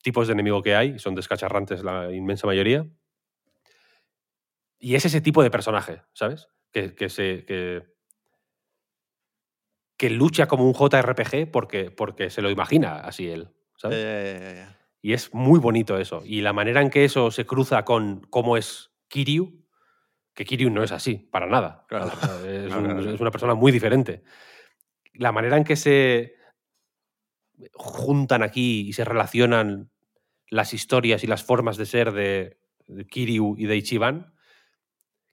tipos 0.02 0.28
de 0.28 0.34
enemigo 0.34 0.62
que 0.62 0.76
hay, 0.76 0.98
son 0.98 1.14
descacharrantes 1.16 1.84
la 1.84 2.12
inmensa 2.14 2.48
mayoría. 2.48 2.88
Y 4.80 4.96
es 4.96 5.06
ese 5.06 5.22
tipo 5.22 5.44
de 5.44 5.52
personaje, 5.52 6.02
¿sabes? 6.14 6.48
Que, 6.74 6.96
que 6.96 7.08
se, 7.10 7.46
que, 7.46 7.84
que 9.98 10.10
lucha 10.10 10.48
como 10.48 10.66
un 10.68 10.74
JRPG 10.74 11.52
porque, 11.52 11.92
porque 11.92 12.30
se 12.30 12.42
lo 12.42 12.50
imagina 12.50 13.00
así 13.02 13.30
él, 13.30 13.50
¿sabes? 13.78 14.68
Y 15.02 15.14
es 15.14 15.34
muy 15.34 15.60
bonito 15.60 15.98
eso. 15.98 16.24
Y 16.26 16.42
la 16.42 16.52
manera 16.54 16.82
en 16.82 16.90
que 16.90 17.06
eso 17.06 17.30
se 17.30 17.46
cruza 17.46 17.86
con 17.86 18.22
cómo 18.30 18.58
es 18.58 18.92
Kiryu, 19.08 19.64
que 20.34 20.46
Kiryu 20.46 20.70
no 20.72 20.82
es 20.84 20.92
así, 20.92 21.16
para 21.32 21.46
nada. 21.46 21.86
Claro. 21.88 22.06
Es, 22.48 22.68
Claro, 22.68 22.82
un- 22.82 22.86
claro. 22.96 23.12
es 23.14 23.22
una 23.22 23.32
persona 23.32 23.54
muy 23.54 23.72
diferente. 23.72 24.24
La 25.14 25.32
manera 25.32 25.58
en 25.58 25.64
que 25.64 25.76
se 25.76 26.36
juntan 27.74 28.42
aquí 28.44 28.88
y 28.88 28.94
se 28.94 29.06
relacionan 29.06 29.92
las 30.50 30.74
historias 30.74 31.24
y 31.24 31.28
las 31.28 31.44
formas 31.44 31.78
de 31.78 31.86
ser 31.86 32.12
de, 32.14 32.60
de 32.88 33.06
Kiryu 33.06 33.56
y 33.58 33.66
de 33.68 33.76
Ichiban, 33.78 34.33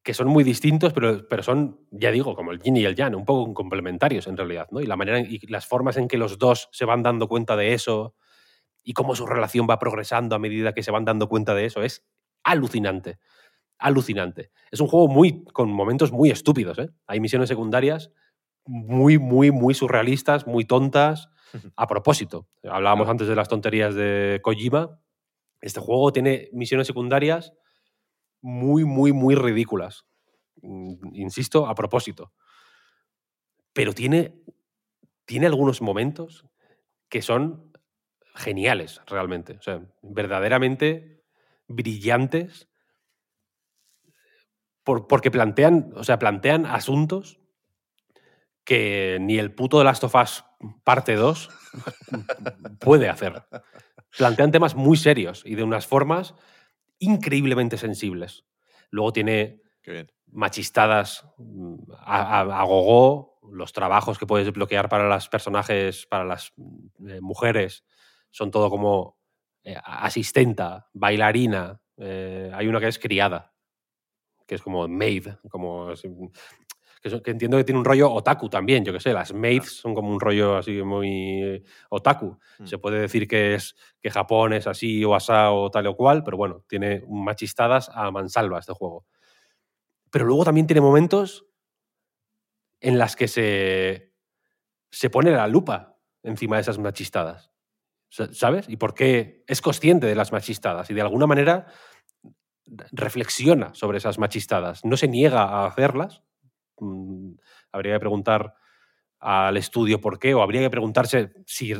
que 0.02 0.14
son 0.14 0.28
muy 0.28 0.44
distintos, 0.44 0.92
pero, 0.92 1.28
pero 1.28 1.42
son, 1.42 1.80
ya 1.90 2.10
digo, 2.10 2.34
como 2.34 2.52
el 2.52 2.60
yin 2.60 2.76
y 2.76 2.84
el 2.84 2.94
yang, 2.94 3.14
un 3.14 3.24
poco 3.24 3.52
complementarios 3.52 4.26
en 4.26 4.36
realidad, 4.36 4.66
¿no? 4.70 4.80
Y 4.80 4.86
la 4.86 4.96
manera 4.96 5.20
y 5.20 5.38
las 5.48 5.66
formas 5.66 5.96
en 5.96 6.08
que 6.08 6.16
los 6.16 6.38
dos 6.38 6.68
se 6.72 6.84
van 6.84 7.02
dando 7.02 7.28
cuenta 7.28 7.56
de 7.56 7.74
eso 7.74 8.14
y 8.82 8.94
cómo 8.94 9.14
su 9.14 9.26
relación 9.26 9.66
va 9.68 9.78
progresando 9.78 10.34
a 10.34 10.38
medida 10.38 10.72
que 10.72 10.82
se 10.82 10.90
van 10.90 11.04
dando 11.04 11.28
cuenta 11.28 11.54
de 11.54 11.66
eso 11.66 11.82
es 11.82 12.06
alucinante. 12.42 13.18
Alucinante. 13.78 14.50
Es 14.70 14.80
un 14.80 14.88
juego 14.88 15.08
muy 15.08 15.44
con 15.44 15.70
momentos 15.70 16.12
muy 16.12 16.30
estúpidos, 16.30 16.78
¿eh? 16.78 16.88
Hay 17.06 17.20
misiones 17.20 17.48
secundarias 17.48 18.10
muy, 18.64 19.18
muy, 19.18 19.50
muy 19.50 19.74
surrealistas, 19.74 20.46
muy 20.46 20.64
tontas, 20.64 21.28
a 21.76 21.86
propósito. 21.86 22.46
Hablábamos 22.62 23.08
antes 23.08 23.26
de 23.26 23.34
las 23.34 23.48
tonterías 23.48 23.94
de 23.94 24.40
Kojima. 24.42 25.00
Este 25.60 25.80
juego 25.80 26.12
tiene 26.12 26.48
misiones 26.52 26.86
secundarias 26.86 27.52
muy, 28.42 28.84
muy, 28.84 29.12
muy 29.12 29.34
ridículas. 29.34 30.04
Mm, 30.62 31.14
Insisto, 31.14 31.66
a 31.66 31.74
propósito. 31.74 32.32
Pero 33.72 33.92
tiene, 33.92 34.42
tiene 35.24 35.46
algunos 35.46 35.80
momentos 35.80 36.46
que 37.08 37.22
son 37.22 37.72
geniales, 38.34 39.00
realmente. 39.06 39.54
O 39.58 39.62
sea, 39.62 39.82
verdaderamente 40.02 41.24
brillantes. 41.68 42.68
por- 44.82 45.06
porque 45.06 45.30
plantean, 45.30 45.92
o 45.94 46.04
sea, 46.04 46.18
plantean 46.18 46.66
asuntos 46.66 47.38
que 48.64 49.18
ni 49.20 49.38
el 49.38 49.54
puto 49.54 49.78
de 49.78 49.84
Last 49.84 50.04
of 50.04 50.14
Us 50.14 50.44
parte 50.84 51.14
2 51.16 51.48
puede 52.80 53.08
hacer. 53.08 53.42
Plantean 54.16 54.50
temas 54.52 54.74
muy 54.74 54.96
serios 54.96 55.42
y 55.46 55.54
de 55.54 55.62
unas 55.62 55.86
formas 55.86 56.34
increíblemente 57.00 57.76
sensibles. 57.78 58.44
Luego 58.90 59.12
tiene 59.12 59.60
machistadas 60.32 61.26
mm, 61.38 61.74
a, 61.98 62.40
a- 62.40 62.60
a 62.60 62.64
gogó, 62.64 63.40
los 63.52 63.72
trabajos 63.72 64.18
que 64.18 64.26
puedes 64.26 64.46
desbloquear 64.46 64.88
para 64.88 65.08
las 65.08 65.28
personajes, 65.28 66.06
para 66.06 66.24
las 66.24 66.52
eh, 67.08 67.20
mujeres, 67.20 67.84
son 68.30 68.50
todo 68.52 68.70
como 68.70 69.18
eh, 69.64 69.76
asistenta, 69.84 70.88
bailarina, 70.92 71.80
eh, 71.96 72.52
hay 72.54 72.68
una 72.68 72.80
que 72.80 72.88
es 72.88 72.98
criada, 72.98 73.52
que 74.46 74.56
es 74.56 74.62
como 74.62 74.86
maid, 74.88 75.28
como 75.50 75.90
que, 77.00 77.30
entiendo 77.30 77.56
que 77.56 77.64
tiene 77.64 77.78
un 77.78 77.84
rollo 77.84 78.10
otaku 78.12 78.48
también, 78.48 78.84
yo 78.84 78.92
que 78.92 79.00
sé, 79.00 79.12
las 79.12 79.32
maids 79.32 79.72
son 79.72 79.94
como 79.94 80.10
un 80.10 80.20
rollo 80.20 80.56
así 80.56 80.82
muy 80.82 81.42
eh, 81.42 81.62
otaku. 81.88 82.38
Mm. 82.58 82.66
Se 82.66 82.78
puede 82.78 83.00
decir 83.00 83.26
que 83.26 83.54
es 83.54 83.74
que 84.00 84.10
Japón 84.10 84.52
es 84.52 84.66
así 84.66 85.04
o 85.04 85.14
asá 85.14 85.50
o 85.52 85.70
tal 85.70 85.86
o 85.86 85.96
cual, 85.96 86.22
pero 86.22 86.36
bueno, 86.36 86.64
tiene 86.68 87.02
machistadas 87.08 87.90
a 87.94 88.10
mansalva 88.10 88.58
este 88.58 88.72
juego. 88.74 89.06
Pero 90.10 90.24
luego 90.26 90.44
también 90.44 90.66
tiene 90.66 90.80
momentos 90.80 91.46
en 92.80 92.98
las 92.98 93.16
que 93.16 93.28
se, 93.28 94.12
se 94.90 95.10
pone 95.10 95.30
la 95.30 95.46
lupa 95.46 95.96
encima 96.22 96.56
de 96.56 96.62
esas 96.62 96.78
machistadas. 96.78 97.50
Sa- 98.08 98.32
¿Sabes? 98.32 98.68
Y 98.68 98.76
por 98.76 98.94
qué 98.94 99.44
es 99.46 99.60
consciente 99.60 100.06
de 100.06 100.14
las 100.14 100.32
machistadas 100.32 100.90
y 100.90 100.94
de 100.94 101.00
alguna 101.02 101.26
manera 101.26 101.66
reflexiona 102.92 103.74
sobre 103.74 103.98
esas 103.98 104.18
machistadas. 104.18 104.84
No 104.84 104.96
se 104.96 105.08
niega 105.08 105.42
a 105.42 105.66
hacerlas. 105.66 106.22
Mm, 106.80 107.34
Habría 107.72 107.94
que 107.94 108.00
preguntar 108.00 108.54
al 109.20 109.56
estudio 109.56 110.00
por 110.00 110.18
qué, 110.18 110.34
o 110.34 110.42
habría 110.42 110.62
que 110.62 110.70
preguntarse 110.70 111.32
si. 111.46 111.74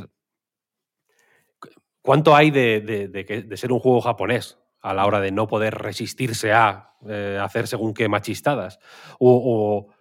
¿Cuánto 2.02 2.34
hay 2.34 2.50
de, 2.50 2.80
de- 2.80 3.08
de 3.08 3.56
ser 3.56 3.72
un 3.72 3.78
juego 3.78 4.00
japonés 4.00 4.58
a 4.80 4.94
la 4.94 5.04
hora 5.06 5.20
de 5.20 5.32
no 5.32 5.46
poder 5.46 5.74
resistirse 5.74 6.52
a 6.52 6.94
eh, 7.06 7.38
hacer 7.42 7.66
según 7.66 7.92
qué 7.92 8.08
machistadas? 8.08 8.78
O, 9.18 9.88
o- 9.88 9.94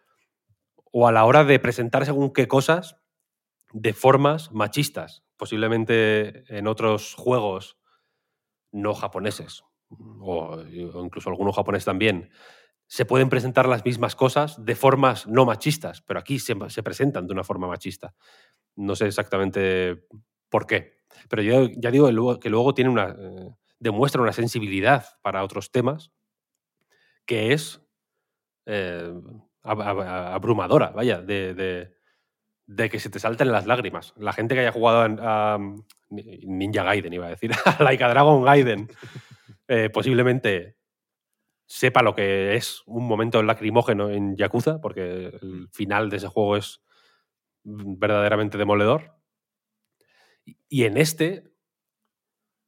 o 0.91 1.07
a 1.07 1.11
la 1.11 1.25
hora 1.25 1.43
de 1.43 1.59
presentar 1.59 2.05
según 2.05 2.31
qué 2.33 2.47
cosas 2.47 2.97
de 3.73 3.93
formas 3.93 4.51
machistas. 4.51 5.23
posiblemente 5.37 6.43
en 6.57 6.67
otros 6.67 7.15
juegos 7.15 7.77
no 8.71 8.93
japoneses, 8.93 9.63
o, 9.89 10.57
o 10.93 11.05
incluso 11.05 11.29
algunos 11.29 11.55
japoneses 11.55 11.85
también, 11.85 12.29
se 12.91 13.05
pueden 13.05 13.29
presentar 13.29 13.67
las 13.67 13.85
mismas 13.85 14.15
cosas 14.15 14.65
de 14.65 14.75
formas 14.75 15.27
no 15.27 15.45
machistas, 15.45 16.01
pero 16.01 16.19
aquí 16.19 16.39
se, 16.39 16.55
se 16.69 16.81
presentan 16.81 17.27
de 17.27 17.33
una 17.33 17.43
forma 17.43 17.67
machista. 17.67 18.15
No 18.75 18.95
sé 18.95 19.05
exactamente 19.05 20.07
por 20.49 20.65
qué. 20.65 20.97
Pero 21.29 21.43
yo 21.43 21.67
ya 21.77 21.91
digo 21.91 22.39
que 22.39 22.49
luego, 22.49 22.73
tiene 22.73 22.89
una, 22.89 23.15
eh, 23.15 23.51
demuestra 23.77 24.23
una 24.23 24.33
sensibilidad 24.33 25.05
para 25.21 25.43
otros 25.43 25.71
temas 25.71 26.11
que 27.27 27.53
es 27.53 27.79
eh, 28.65 29.13
ab- 29.61 29.83
ab- 29.85 30.33
abrumadora, 30.33 30.89
vaya, 30.89 31.21
de, 31.21 31.93
que 32.89 32.99
se 32.99 33.11
te 33.11 33.19
salten 33.19 33.51
las 33.51 33.67
lágrimas. 33.67 34.15
La 34.17 34.33
gente 34.33 34.55
que 34.55 34.61
haya 34.61 34.71
jugado 34.71 35.01
a, 35.21 35.59
Ninja 36.09 36.83
Gaiden, 36.83 37.13
iba 37.13 37.27
a 37.27 37.29
decir, 37.29 37.51
a 37.65 37.83
Like 37.83 38.03
a 38.03 38.09
Dragon 38.09 38.43
Gaiden, 38.43 38.89
eh, 39.67 39.91
posiblemente 39.91 40.78
sepa 41.69 42.01
lo 42.01 42.15
que 42.15 42.55
es 42.55 42.81
un 42.87 43.07
momento 43.07 43.43
lacrimógeno 43.43 44.09
en 44.09 44.35
Yakuza, 44.35 44.81
porque 44.81 45.27
el 45.27 45.69
final 45.71 46.09
de 46.09 46.17
ese 46.17 46.27
juego 46.27 46.57
es 46.57 46.81
verdaderamente 47.63 48.57
demoledor. 48.57 49.13
Y- 50.67 50.83
en 50.83 50.97
este, 50.97 51.43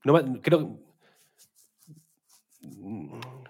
no, 0.03 0.13
creo, 0.41 0.79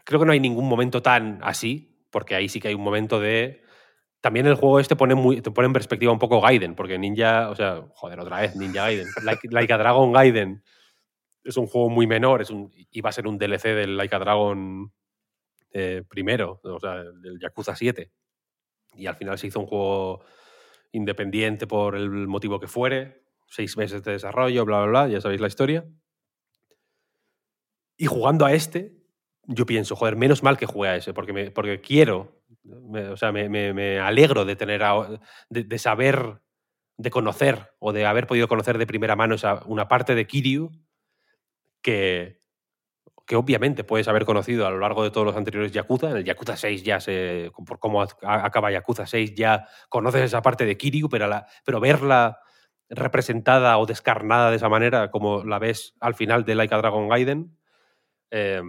creo 0.06 0.20
que 0.22 0.26
no 0.26 0.32
hay 0.32 0.40
ningún 0.40 0.70
momento 0.70 1.02
tan 1.02 1.40
así, 1.44 2.02
porque 2.12 2.36
ahí 2.36 2.48
sí 2.48 2.62
que 2.62 2.70
hay 2.70 2.74
un 2.74 2.84
momento 2.84 3.20
de... 3.20 3.62
También 4.22 4.46
el 4.46 4.56
juego 4.56 4.80
este 4.80 4.96
pone, 4.96 5.16
muy, 5.16 5.42
te 5.42 5.52
pone 5.52 5.66
en 5.66 5.74
perspectiva 5.74 6.14
un 6.14 6.20
poco 6.20 6.40
Gaiden, 6.40 6.76
porque 6.76 6.98
Ninja, 6.98 7.50
o 7.50 7.56
sea, 7.56 7.84
joder, 7.96 8.20
otra 8.22 8.40
vez, 8.40 8.56
Ninja 8.56 8.84
Gaiden. 8.84 9.08
Like, 9.24 9.50
Like 9.50 9.74
a 9.74 9.78
Dragon 9.78 10.14
Gaiden 10.14 10.64
es 11.44 11.58
un 11.58 11.68
juego 11.68 11.90
muy 11.90 12.08
menor, 12.08 12.42
es 12.42 12.52
un, 12.52 12.72
iba 12.92 13.10
a 13.10 13.14
ser 13.14 13.28
un 13.28 13.38
DLC 13.38 13.76
del 13.76 13.98
Like 13.98 14.16
a 14.16 14.20
Dragon 14.20 14.94
eh, 15.74 16.04
primero, 16.10 16.60
o 16.64 16.80
sea, 16.80 17.04
del 17.04 17.40
Yakuza 17.40 17.76
7. 17.76 18.12
Y 18.96 19.08
al 19.08 19.16
final 19.16 19.38
se 19.40 19.48
hizo 19.48 19.60
un 19.62 19.68
juego 19.68 20.24
independiente 20.94 21.68
por 21.68 21.96
el 21.96 22.10
motivo 22.28 22.60
que 22.60 22.68
fuere, 22.68 23.24
seis 23.48 23.78
meses 23.78 24.04
de 24.04 24.14
desarrollo, 24.14 24.66
bla, 24.66 24.80
bla, 24.84 24.88
bla, 24.88 25.08
ya 25.10 25.22
sabéis 25.22 25.42
la 25.42 25.48
historia. 25.48 25.86
Y 27.98 28.06
jugando 28.06 28.46
a 28.46 28.54
este, 28.54 28.94
yo 29.44 29.66
pienso, 29.66 29.96
joder, 29.96 30.16
menos 30.16 30.44
mal 30.44 30.58
que 30.58 30.66
jugué 30.66 30.90
a 30.90 30.96
ese, 30.96 31.14
porque, 31.14 31.34
me, 31.34 31.52
porque 31.52 31.82
quiero, 31.82 32.42
me- 32.64 33.10
o 33.10 33.18
sea, 33.18 33.32
me, 33.32 33.50
me- 33.50 33.74
me 33.74 34.00
alegro 34.00 34.46
de 34.46 34.56
tener, 34.56 34.84
a- 34.84 35.20
de, 35.50 35.64
de 35.64 35.78
saber, 35.78 36.42
de 36.98 37.10
conocer 37.12 37.72
o 37.80 37.94
de 37.94 38.06
haber 38.06 38.28
podido 38.28 38.48
conocer 38.48 38.78
de 38.78 38.88
primera 38.88 39.16
mano 39.16 39.36
esa, 39.36 39.64
una 39.66 39.88
parte 39.88 40.16
de 40.16 40.28
Kiryu 40.28 40.72
que, 41.82 42.40
que 43.32 43.38
obviamente 43.38 43.86
puedes 43.86 44.10
haber 44.10 44.26
conocido 44.26 44.68
a 44.68 44.72
lo 44.72 44.80
largo 44.80 45.06
de 45.06 45.10
todos 45.10 45.26
los 45.26 45.38
anteriores 45.38 45.72
Yakuza. 45.72 46.10
En 46.10 46.18
el 46.18 46.26
Yakuza 46.26 46.58
6 46.58 46.84
ya 46.84 47.00
se, 47.00 47.50
por 47.66 47.80
cómo 47.80 48.04
ac- 48.04 48.18
acaba 48.22 48.74
Yakuza 48.74 49.06
6 49.08 49.36
ya 49.36 49.70
conoces 49.88 50.24
esa 50.24 50.42
parte 50.42 50.66
de 50.66 50.76
Kiryu, 50.76 51.08
pero 51.08 51.80
verla 51.80 52.40
representada 52.90 53.78
o 53.78 53.86
descarnada 53.86 54.50
de 54.50 54.58
esa 54.58 54.68
manera 54.68 55.12
como 55.12 55.46
la 55.46 55.60
ves 55.60 55.96
al 56.02 56.14
final 56.14 56.44
de 56.44 56.56
Like 56.56 56.76
a 56.76 56.80
Dragon 56.80 57.08
Gaiden, 57.08 57.58
eh, 58.32 58.62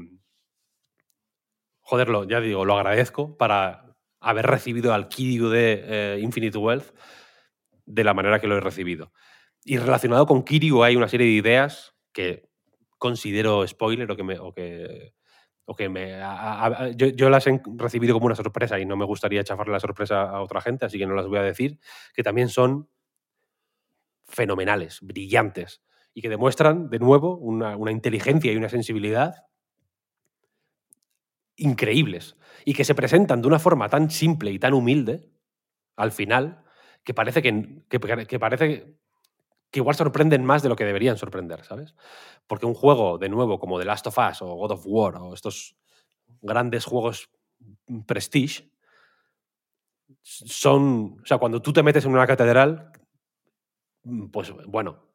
joderlo, 1.81 2.23
ya 2.23 2.41
digo, 2.41 2.65
lo 2.65 2.75
agradezco 2.77 3.37
para 3.37 3.97
haber 4.21 4.47
recibido 4.47 4.95
al 4.95 5.09
Kiryu 5.09 5.49
de 5.49 5.83
eh, 5.85 6.21
Infinite 6.23 6.57
Wealth 6.57 6.95
de 7.85 8.05
la 8.05 8.15
manera 8.15 8.39
que 8.41 8.47
lo 8.47 8.57
he 8.57 8.61
recibido. 8.61 9.13
Y 9.65 9.79
relacionado 9.79 10.25
con 10.27 10.45
Kiryu 10.45 10.85
hay 10.85 10.95
una 10.95 11.09
serie 11.09 11.27
de 11.27 11.33
ideas 11.33 11.97
que 12.13 12.49
considero 13.03 13.67
spoiler 13.67 14.09
o 14.09 14.17
que 14.17 14.23
me... 14.23 14.39
O 14.39 14.55
que, 15.77 15.89
me 15.89 16.19
yo, 16.97 17.31
las 17.31 17.47
he 17.47 17.61
recibido 17.77 18.15
como 18.15 18.27
una 18.27 18.35
sorpresa 18.35 18.79
y 18.79 18.85
no 18.85 18.97
me 18.97 19.05
gustaría 19.05 19.43
chafarle 19.43 19.73
la 19.73 19.81
sorpresa 19.81 20.23
a 20.23 20.43
otra 20.43 20.61
gente, 20.61 20.85
así 20.85 20.99
que 20.99 21.07
no 21.07 21.15
las 21.15 21.27
voy 21.27 21.39
a 21.39 21.43
decir, 21.43 21.79
que 22.15 22.23
también 22.23 22.49
son 22.49 22.89
fenomenales, 24.27 24.99
brillantes, 25.01 25.83
y 26.13 26.21
que 26.21 26.29
demuestran 26.29 26.91
de 26.91 26.99
nuevo 26.99 27.39
una, 27.39 27.77
una 27.77 27.91
inteligencia 27.91 28.53
y 28.53 28.57
una 28.57 28.69
sensibilidad 28.69 29.47
increíbles, 31.57 32.37
y 32.65 32.75
que 32.75 32.85
se 32.85 32.95
presentan 32.95 33.41
de 33.41 33.49
una 33.49 33.59
forma 33.59 33.89
tan 33.89 34.11
simple 34.11 34.51
y 34.51 34.59
tan 34.59 34.75
humilde 34.75 35.31
al 35.97 36.13
final, 36.13 36.65
que 37.05 37.15
parece 37.15 37.41
que, 37.41 37.85
que, 37.89 38.27
que 38.27 38.39
parece 38.39 38.99
que 39.73 39.81
igual 39.81 39.97
sorprenden 39.97 40.45
más 40.45 40.63
de 40.63 40.69
lo 40.69 40.77
que 40.77 40.85
deberían 40.85 41.17
sorprender, 41.17 41.65
¿sabes? 41.65 41.95
Porque 42.47 42.67
un 42.67 42.75
juego, 42.75 43.17
de 43.19 43.31
nuevo, 43.31 43.59
como 43.59 43.79
The 43.79 43.87
Last 43.87 44.07
of 44.07 44.19
Us 44.19 44.43
o 44.43 44.55
God 44.55 44.73
of 44.73 44.85
War 44.87 45.17
o 45.17 45.35
estos 45.35 45.77
grandes 46.43 46.85
juegos 46.85 47.31
prestige, 48.07 48.71
son, 50.23 51.17
o 51.23 51.27
sea, 51.27 51.39
cuando 51.39 51.63
tú 51.63 51.73
te 51.73 51.83
metes 51.83 52.05
en 52.05 52.13
una 52.13 52.27
catedral, 52.27 52.93
mm, 54.05 54.27
pues 54.27 54.53
bueno, 54.67 55.15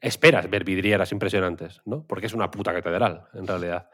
esperas 0.00 0.48
ver 0.50 0.64
vidrieras 0.64 1.10
impresionantes, 1.10 1.80
¿no? 1.86 2.06
Porque 2.06 2.26
es 2.26 2.34
una 2.34 2.50
puta 2.50 2.74
catedral, 2.74 3.28
en 3.32 3.46
realidad. 3.46 3.88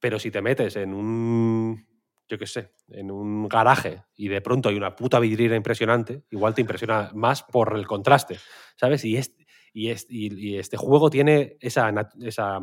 Pero 0.00 0.18
si 0.18 0.30
te 0.30 0.40
metes 0.40 0.76
en 0.76 0.94
un, 0.94 1.86
yo 2.28 2.38
qué 2.38 2.46
sé, 2.46 2.72
en 2.88 3.10
un 3.10 3.48
garaje 3.48 4.02
y 4.16 4.28
de 4.28 4.40
pronto 4.40 4.68
hay 4.68 4.76
una 4.76 4.96
puta 4.96 5.18
vidriera 5.20 5.56
impresionante, 5.56 6.24
igual 6.30 6.54
te 6.54 6.62
impresiona 6.62 7.10
más 7.14 7.42
por 7.42 7.76
el 7.76 7.86
contraste, 7.86 8.38
¿sabes? 8.76 9.04
Y 9.04 9.16
este, 9.16 9.46
y 9.72 9.90
este, 9.90 10.14
y 10.14 10.56
este 10.58 10.76
juego 10.76 11.10
tiene 11.10 11.56
esa, 11.60 11.90
nat- 11.92 12.14
esa 12.24 12.60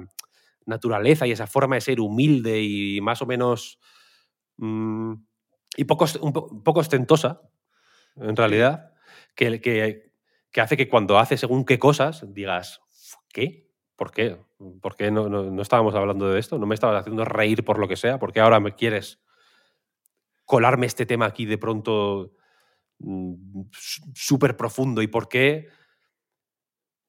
naturaleza 0.65 1.27
y 1.27 1.31
esa 1.31 1.47
forma 1.47 1.75
de 1.75 1.81
ser 1.81 1.99
humilde 1.99 2.61
y 2.61 3.01
más 3.01 3.21
o 3.21 3.25
menos... 3.25 3.79
mm, 4.57 5.13
y 5.77 5.83
poco, 5.85 6.05
ost- 6.05 6.19
un, 6.21 6.33
po- 6.33 6.47
un 6.51 6.63
poco 6.63 6.79
ostentosa, 6.81 7.41
en 8.17 8.35
realidad, 8.35 8.93
que, 9.35 9.61
que, 9.61 10.11
que 10.51 10.61
hace 10.61 10.77
que 10.77 10.89
cuando 10.89 11.17
hace 11.19 11.37
según 11.37 11.65
qué 11.65 11.79
cosas 11.79 12.25
digas, 12.33 12.81
¿qué? 13.29 13.69
¿Por 13.95 14.11
qué? 14.11 14.37
¿Por 14.81 14.95
qué 14.95 15.11
no, 15.11 15.29
no, 15.29 15.43
no 15.43 15.61
estábamos 15.61 15.95
hablando 15.95 16.29
de 16.29 16.39
esto? 16.39 16.57
¿No 16.57 16.65
me 16.65 16.75
estabas 16.75 17.01
haciendo 17.01 17.23
reír 17.25 17.63
por 17.63 17.79
lo 17.79 17.87
que 17.87 17.95
sea? 17.95 18.19
¿Por 18.19 18.33
qué 18.33 18.39
ahora 18.41 18.59
me 18.59 18.73
quieres 18.75 19.19
colarme 20.51 20.85
este 20.85 21.05
tema 21.05 21.27
aquí 21.27 21.45
de 21.45 21.57
pronto 21.57 22.33
mm, 22.99 23.61
súper 23.71 24.57
profundo? 24.57 25.01
¿Y 25.01 25.07
por 25.07 25.29
qué? 25.29 25.69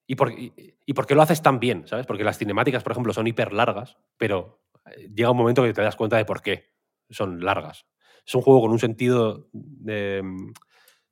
¿Y 0.07 0.15
por, 0.15 0.31
y, 0.31 0.93
por 0.95 1.07
qué 1.09 1.17
lo 1.17 1.23
haces 1.23 1.43
tan 1.43 1.59
bien? 1.59 1.89
¿Sabes? 1.89 2.07
Porque 2.07 2.23
las 2.23 2.39
cinemáticas, 2.39 2.85
por 2.85 2.93
ejemplo, 2.93 3.12
son 3.12 3.27
hiper 3.27 3.53
largas, 3.53 3.99
pero 4.17 4.62
eh, 4.87 5.11
llega 5.12 5.33
un 5.33 5.37
momento 5.37 5.65
que 5.65 5.73
te 5.73 5.83
das 5.83 5.97
cuenta 5.97 6.17
de 6.19 6.25
por 6.25 6.41
qué 6.41 6.73
son 7.11 7.45
largas. 7.45 7.85
Es 8.25 8.33
un 8.37 8.43
juego 8.43 8.61
con 8.61 8.71
un 8.71 8.79
sentido 8.79 9.49
mm, 9.53 10.53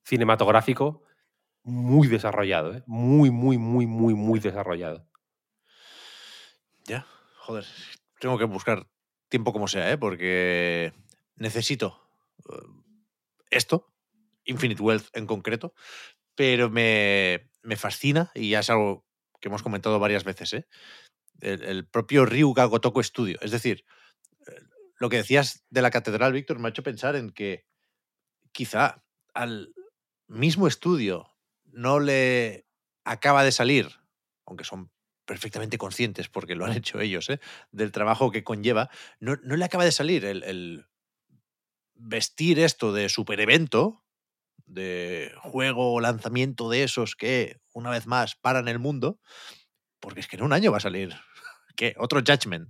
cinematográfico 0.04 1.02
muy 1.64 2.06
desarrollado, 2.06 2.76
¿eh? 2.76 2.84
muy, 2.86 3.32
muy, 3.32 3.58
muy, 3.58 3.88
muy, 3.88 4.14
muy 4.14 4.38
desarrollado. 4.38 5.04
Ya, 6.84 7.04
joder. 7.38 7.64
Tengo 8.20 8.38
que 8.38 8.44
buscar 8.44 8.86
tiempo 9.28 9.52
como 9.52 9.66
sea, 9.66 9.90
¿eh? 9.90 9.98
Porque 9.98 10.92
necesito 11.34 11.99
esto, 13.50 13.92
Infinite 14.44 14.82
Wealth 14.82 15.08
en 15.12 15.26
concreto, 15.26 15.74
pero 16.34 16.70
me, 16.70 17.50
me 17.62 17.76
fascina 17.76 18.30
y 18.34 18.50
ya 18.50 18.60
es 18.60 18.70
algo 18.70 19.04
que 19.40 19.48
hemos 19.48 19.62
comentado 19.62 19.98
varias 19.98 20.24
veces, 20.24 20.52
¿eh? 20.54 20.68
El, 21.40 21.62
el 21.64 21.86
propio 21.86 22.26
Ryuga 22.26 22.64
Gotoku 22.66 23.02
Studio. 23.02 23.38
Es 23.40 23.50
decir, 23.50 23.84
eh, 24.46 24.60
lo 24.98 25.08
que 25.08 25.16
decías 25.16 25.64
de 25.70 25.82
la 25.82 25.90
catedral, 25.90 26.32
Víctor, 26.32 26.58
me 26.58 26.68
ha 26.68 26.70
hecho 26.70 26.82
pensar 26.82 27.16
en 27.16 27.30
que 27.30 27.66
quizá 28.52 29.02
al 29.32 29.74
mismo 30.26 30.66
estudio 30.66 31.26
no 31.64 32.00
le 32.00 32.66
acaba 33.04 33.42
de 33.42 33.52
salir, 33.52 33.88
aunque 34.44 34.64
son 34.64 34.90
perfectamente 35.24 35.78
conscientes 35.78 36.28
porque 36.28 36.54
lo 36.54 36.64
han 36.64 36.72
hecho 36.76 37.00
ellos, 37.00 37.30
¿eh? 37.30 37.40
del 37.70 37.92
trabajo 37.92 38.30
que 38.30 38.44
conlleva, 38.44 38.90
no, 39.20 39.36
no 39.42 39.56
le 39.56 39.64
acaba 39.64 39.84
de 39.84 39.92
salir 39.92 40.24
el 40.24 40.89
vestir 42.02 42.58
esto 42.58 42.92
de 42.92 43.08
super 43.08 43.40
evento, 43.40 44.02
de 44.66 45.32
juego 45.42 45.92
o 45.92 46.00
lanzamiento 46.00 46.70
de 46.70 46.82
esos 46.84 47.16
que, 47.16 47.58
una 47.72 47.90
vez 47.90 48.06
más, 48.06 48.36
paran 48.36 48.68
el 48.68 48.78
mundo, 48.78 49.18
porque 50.00 50.20
es 50.20 50.28
que 50.28 50.36
en 50.36 50.42
un 50.42 50.52
año 50.52 50.70
va 50.70 50.78
a 50.78 50.80
salir, 50.80 51.14
¿qué? 51.76 51.94
Otro 51.98 52.20
Judgment. 52.20 52.68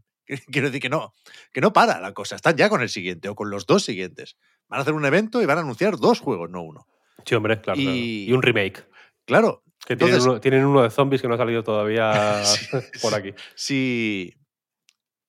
Quiero 0.52 0.68
decir 0.68 0.80
que 0.82 0.88
no, 0.88 1.12
que 1.52 1.60
no 1.60 1.72
para 1.72 2.00
la 2.00 2.12
cosa, 2.14 2.36
están 2.36 2.56
ya 2.56 2.68
con 2.68 2.82
el 2.82 2.88
siguiente 2.88 3.28
o 3.28 3.34
con 3.34 3.50
los 3.50 3.66
dos 3.66 3.84
siguientes. 3.84 4.36
Van 4.68 4.78
a 4.78 4.82
hacer 4.82 4.94
un 4.94 5.04
evento 5.04 5.42
y 5.42 5.46
van 5.46 5.58
a 5.58 5.62
anunciar 5.62 5.96
dos 5.98 6.20
juegos, 6.20 6.48
no 6.50 6.62
uno. 6.62 6.86
Sí, 7.26 7.34
hombre, 7.34 7.60
claro. 7.60 7.80
claro. 7.80 7.96
Y- 7.96 8.26
Y 8.28 8.32
un 8.32 8.42
remake. 8.42 8.86
Claro, 9.24 9.64
Que 9.86 9.96
tienen, 9.96 10.14
Entonces- 10.16 10.30
uno, 10.30 10.40
tienen 10.40 10.64
uno 10.66 10.82
de 10.82 10.90
zombies 10.90 11.20
que 11.22 11.28
no 11.28 11.34
ha 11.34 11.38
salido 11.38 11.62
todavía 11.64 12.44
Sí, 12.44 12.66
por 13.02 13.14
aquí. 13.14 13.32
si, 13.56 14.34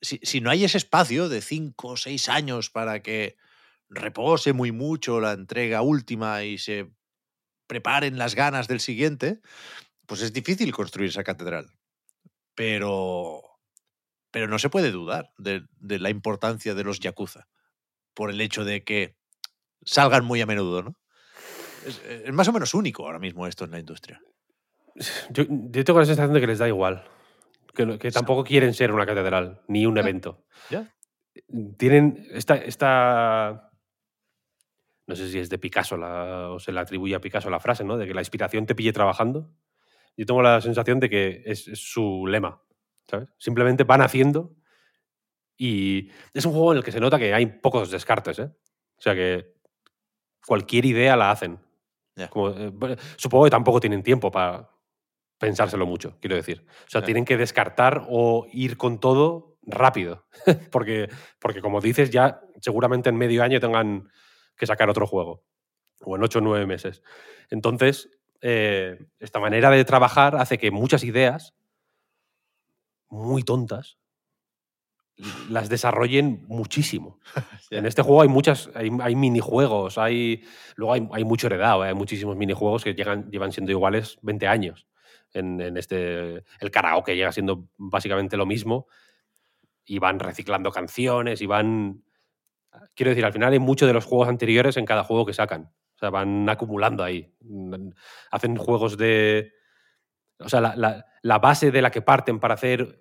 si, 0.02 0.20
si 0.24 0.40
no 0.42 0.50
hay 0.52 0.64
ese 0.66 0.78
espacio 0.78 1.30
de 1.30 1.42
cinco 1.42 1.90
o 1.90 1.98
seis 1.98 2.30
años 2.30 2.70
para 2.70 3.02
que 3.02 3.36
repose 3.92 4.54
muy 4.54 4.72
mucho 4.72 5.20
la 5.20 5.34
entrega 5.34 5.82
última 5.82 6.44
y 6.44 6.58
se 6.58 6.90
preparen 7.68 8.18
las 8.18 8.36
ganas 8.36 8.68
del 8.68 8.80
siguiente, 8.80 9.42
pues 10.08 10.22
es 10.22 10.34
difícil 10.34 10.72
construir 10.72 11.10
esa 11.10 11.24
catedral. 11.24 11.68
Pero, 12.56 13.44
pero 14.32 14.48
no 14.48 14.58
se 14.60 14.70
puede 14.70 14.92
dudar 14.92 15.32
de, 15.38 15.66
de 15.78 16.00
la 16.00 16.10
importancia 16.10 16.74
de 16.74 16.84
los 16.84 17.00
Yakuza 17.00 17.48
por 18.14 18.30
el 18.30 18.42
hecho 18.42 18.66
de 18.66 18.84
que 18.84 19.16
salgan 19.84 20.26
muy 20.26 20.42
a 20.42 20.46
menudo, 20.46 20.84
¿no? 20.84 20.98
Es, 21.86 22.02
es 22.06 22.34
más 22.34 22.48
o 22.48 22.54
menos 22.54 22.74
único 22.74 23.06
ahora 23.06 23.20
mismo 23.20 23.48
esto 23.48 23.66
en 23.66 23.72
la 23.72 23.80
industria. 23.80 24.22
Yo, 25.30 25.46
yo 25.48 25.84
tengo 25.84 26.00
la 26.00 26.06
sensación 26.06 26.34
de 26.34 26.42
que 26.42 26.48
les 26.48 26.60
da 26.60 26.68
igual. 26.68 27.06
Que, 27.74 27.98
que 27.98 28.12
tampoco 28.12 28.44
quieren 28.44 28.74
ser 28.74 28.92
una 28.92 29.06
catedral, 29.06 29.62
ni 29.68 29.86
un 29.86 29.98
evento. 29.98 30.44
Ya. 30.70 30.94
Tienen 31.78 32.28
esta, 32.32 32.56
esta. 32.58 33.71
No 35.12 35.18
sé 35.18 35.30
si 35.30 35.40
es 35.40 35.50
de 35.50 35.58
Picasso 35.58 35.98
la- 35.98 36.52
o 36.52 36.60
se 36.60 36.72
le 36.72 36.80
atribuye 36.80 37.14
a 37.14 37.20
Picasso 37.20 37.50
la 37.50 37.60
frase, 37.60 37.84
¿no? 37.84 37.98
De 37.98 38.08
que 38.08 38.14
la 38.14 38.22
inspiración 38.22 38.66
te 38.66 38.76
pille 38.76 38.94
trabajando. 38.94 39.52
Yo 40.16 40.26
tengo 40.26 40.42
la 40.42 40.62
sensación 40.62 41.02
de 41.02 41.10
que 41.10 41.44
es, 41.46 41.68
es 41.68 41.80
su 41.80 42.26
lema. 42.28 42.62
¿Sabes? 43.10 43.28
Simplemente 43.38 43.84
van 43.84 44.02
haciendo. 44.02 44.56
Y 45.58 46.10
es 46.34 46.46
un 46.46 46.54
juego 46.54 46.72
en 46.72 46.78
el 46.78 46.84
que 46.86 46.94
se 46.94 47.02
nota 47.02 47.20
que 47.20 47.34
hay 47.34 47.46
pocos 47.46 47.92
descartes, 47.92 48.40
¿eh? 48.40 48.44
O 48.98 49.02
sea 49.02 49.14
que 49.14 49.54
cualquier 50.48 50.86
idea 50.86 51.18
la 51.18 51.32
hacen. 51.32 51.60
Como, 52.30 52.52
eh, 52.52 52.72
supongo 53.18 53.44
que 53.44 53.50
tampoco 53.52 53.82
tienen 53.82 54.02
tiempo 54.02 54.32
para 54.32 54.70
pensárselo 55.38 55.86
mucho, 55.86 56.18
quiero 56.22 56.38
decir. 56.38 56.66
O 56.88 56.90
sea, 56.90 57.04
tienen 57.04 57.26
que 57.26 57.36
descartar 57.36 58.06
o 58.10 58.48
ir 58.54 58.78
con 58.78 59.02
todo 59.02 59.58
rápido. 59.64 60.26
porque, 60.72 61.10
porque, 61.38 61.60
como 61.60 61.82
dices, 61.82 62.12
ya 62.12 62.40
seguramente 62.62 63.10
en 63.10 63.18
medio 63.18 63.44
año 63.44 63.60
tengan 63.60 64.10
que 64.62 64.68
sacar 64.68 64.90
otro 64.90 65.08
juego. 65.08 65.44
O 66.02 66.16
en 66.16 66.24
ocho 66.24 66.38
o 66.38 66.42
nueve 66.42 66.68
meses. 66.68 67.02
Entonces, 67.50 68.10
eh, 68.42 69.08
esta 69.20 69.40
manera 69.40 69.72
de 69.72 69.84
trabajar 69.84 70.36
hace 70.36 70.60
que 70.60 70.70
muchas 70.70 71.04
ideas 71.04 71.56
muy 73.10 73.42
tontas 73.42 73.98
las 75.50 75.68
desarrollen 75.68 76.46
muchísimo. 76.48 77.20
En 77.72 77.86
este 77.86 78.02
juego 78.02 78.22
hay 78.22 78.28
muchas, 78.28 78.70
hay, 78.76 78.92
hay 79.02 79.16
minijuegos, 79.16 79.98
hay, 79.98 80.44
luego 80.76 80.94
hay, 80.94 81.08
hay 81.14 81.24
mucho 81.24 81.48
heredado, 81.48 81.86
¿eh? 81.86 81.88
hay 81.88 81.94
muchísimos 81.94 82.36
minijuegos 82.36 82.84
que 82.84 82.94
llegan, 82.94 83.32
llevan 83.32 83.52
siendo 83.52 83.72
iguales 83.72 84.20
20 84.22 84.48
años. 84.48 84.88
En, 85.34 85.62
en 85.62 85.78
este, 85.78 86.44
el 86.60 86.72
karaoke 86.72 87.16
llega 87.16 87.32
siendo 87.32 87.70
básicamente 87.78 88.36
lo 88.36 88.46
mismo 88.46 88.88
y 89.86 90.00
van 90.00 90.20
reciclando 90.20 90.72
canciones 90.72 91.42
y 91.42 91.48
van... 91.48 92.04
Quiero 92.96 93.10
decir, 93.10 93.26
al 93.26 93.34
final 93.34 93.54
hay 93.54 93.60
mucho 93.60 93.88
de 93.88 93.94
los 93.94 94.06
juegos 94.06 94.28
anteriores 94.28 94.78
en 94.78 94.86
cada 94.86 95.04
juego 95.04 95.26
que 95.26 95.34
sacan. 95.34 95.72
O 95.96 96.00
sea, 96.00 96.10
van 96.10 96.50
acumulando 96.50 97.04
ahí. 97.04 97.34
Mm, 97.42 97.90
Hacen 98.32 98.56
juegos 98.56 98.98
de... 98.98 99.54
O 100.40 100.50
sea, 100.50 100.62
la, 100.62 101.40
base 101.40 101.72
de 101.72 101.82
la 101.82 101.92
que 101.92 102.02
parten 102.02 102.40
para 102.40 102.56
hacer 102.56 102.98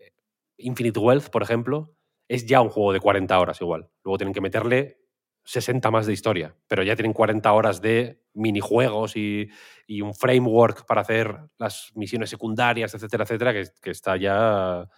Infinite 0.59 0.99
Wealth, 0.99 1.31
por 1.31 1.43
ejemplo, 1.43 1.97
es 2.29 2.47
ya 2.47 2.61
un 2.61 2.69
juego 2.69 2.93
de 2.93 3.01
40 3.01 3.39
horas 3.39 3.61
igual. 3.63 3.89
Luego 4.05 4.19
tienen 4.19 4.35
que 4.35 4.43
meterle 4.43 5.01
60 5.45 5.91
más 5.91 6.07
de 6.07 6.13
historia, 6.13 6.55
pero 6.69 6.83
ya 6.83 6.95
tienen 6.97 7.15
40 7.15 7.51
horas 7.53 7.81
de 7.81 8.23
minijuegos 8.35 9.17
y, 9.17 9.49
y 9.87 10.03
un 10.03 10.15
framework 10.15 10.87
para 10.87 11.01
hacer 11.01 11.35
las 11.59 11.91
misiones 11.95 12.31
secundarias, 12.31 12.95
etcétera, 12.95 13.25
etcétera, 13.25 13.53
que, 13.53 13.91
está 13.91 14.17
ya 14.17 14.89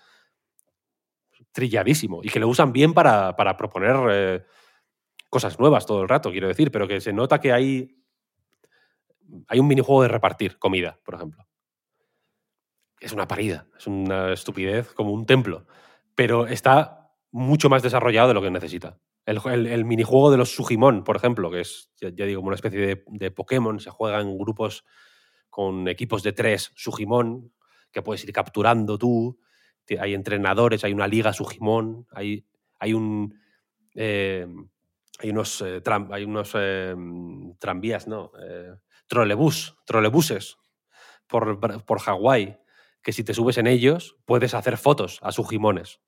trilladísimo 1.53 2.21
y 2.23 2.29
que 2.29 2.41
lo 2.41 2.49
usan 2.49 2.73
bien 2.73 2.93
para, 2.93 3.37
para 3.37 3.57
proponer 3.57 3.97
eh, 4.11 4.45
cosas 5.33 5.59
nuevas 5.59 5.87
todo 5.87 6.03
el 6.03 6.09
rato, 6.09 6.31
quiero 6.31 6.49
decir, 6.49 6.71
pero 6.71 6.87
que 6.87 7.01
se 7.01 7.13
nota 7.13 7.41
que 7.41 7.53
hay, 7.53 7.97
hay 9.49 9.59
un 9.59 9.67
minijuego 9.67 10.03
de 10.03 10.09
repartir 10.09 10.59
comida, 10.59 10.99
por 11.05 11.15
ejemplo. 11.15 11.47
Es 13.01 13.13
una 13.13 13.27
parida, 13.27 13.67
es 13.77 13.87
una 13.87 14.33
estupidez 14.33 14.93
como 14.93 15.13
un 15.13 15.27
templo, 15.27 15.67
pero 16.15 16.47
está 16.47 17.11
mucho 17.33 17.69
más 17.69 17.83
desarrollado 17.83 18.29
de 18.29 18.35
lo 18.35 18.43
que 18.43 18.51
necesita. 18.51 18.99
El, 19.27 19.41
el- 19.67 19.85
minijuego 19.85 20.31
de 20.31 20.37
los 20.37 20.55
Sugimon, 20.55 21.05
por 21.05 21.17
ejemplo, 21.17 21.51
que 21.51 21.61
es, 21.61 21.91
ya, 22.01 22.11
digo, 22.11 22.41
como 22.41 22.49
una 22.49 22.57
especie 22.57 22.81
de, 22.81 23.05
de 23.07 23.31
Pokémon, 23.31 23.81
se 23.81 23.91
juega 23.91 24.21
en 24.21 24.37
grupos 24.39 24.85
con 25.51 25.89
equipos 25.89 26.23
de 26.23 26.33
tres 26.33 26.73
Sugimon, 26.77 27.53
que 27.93 28.03
puedes 28.03 28.25
ir 28.25 28.33
capturando 28.33 28.99
tú. 28.99 29.39
Hay 30.01 30.15
entrenadores, 30.15 30.85
hay 30.85 30.93
una 30.93 31.07
liga 31.09 31.33
Sugimon, 31.33 32.07
hay, 32.13 32.47
hay 32.79 32.95
un. 32.95 33.35
eh, 33.95 34.47
hay 35.23 35.31
unos, 35.31 35.61
eh, 35.63 35.81
tram- 35.83 36.09
hay 36.13 36.25
unos 36.25 36.53
eh, 36.55 36.95
tranvías, 37.59 38.07
¿no? 38.09 38.33
Eh, 38.45 38.75
trolebús, 39.07 39.77
trolebuses 39.87 40.57
por, 41.29 41.59
por 41.85 41.99
Hawái, 42.01 42.59
que 43.03 43.13
si 43.13 43.25
te 43.25 43.35
subes 43.35 43.59
en 43.59 43.67
ellos 43.67 44.17
puedes 44.27 44.55
hacer 44.55 44.77
fotos 44.77 45.19
a 45.23 45.33
Sugimones. 45.33 46.01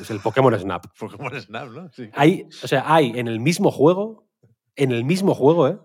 Es 0.00 0.10
el 0.10 0.20
Pokémon 0.20 0.58
Snap. 0.58 0.86
Pokémon 0.98 1.40
Snap, 1.40 1.68
¿no? 1.70 1.88
Sí. 1.92 2.10
Hay, 2.14 2.46
o 2.62 2.66
sea, 2.68 2.84
hay 2.92 3.12
en 3.18 3.28
el 3.28 3.40
mismo 3.40 3.70
juego, 3.70 4.28
en 4.76 4.92
el 4.92 5.04
mismo 5.04 5.34
juego, 5.34 5.68
¿eh? 5.68 5.78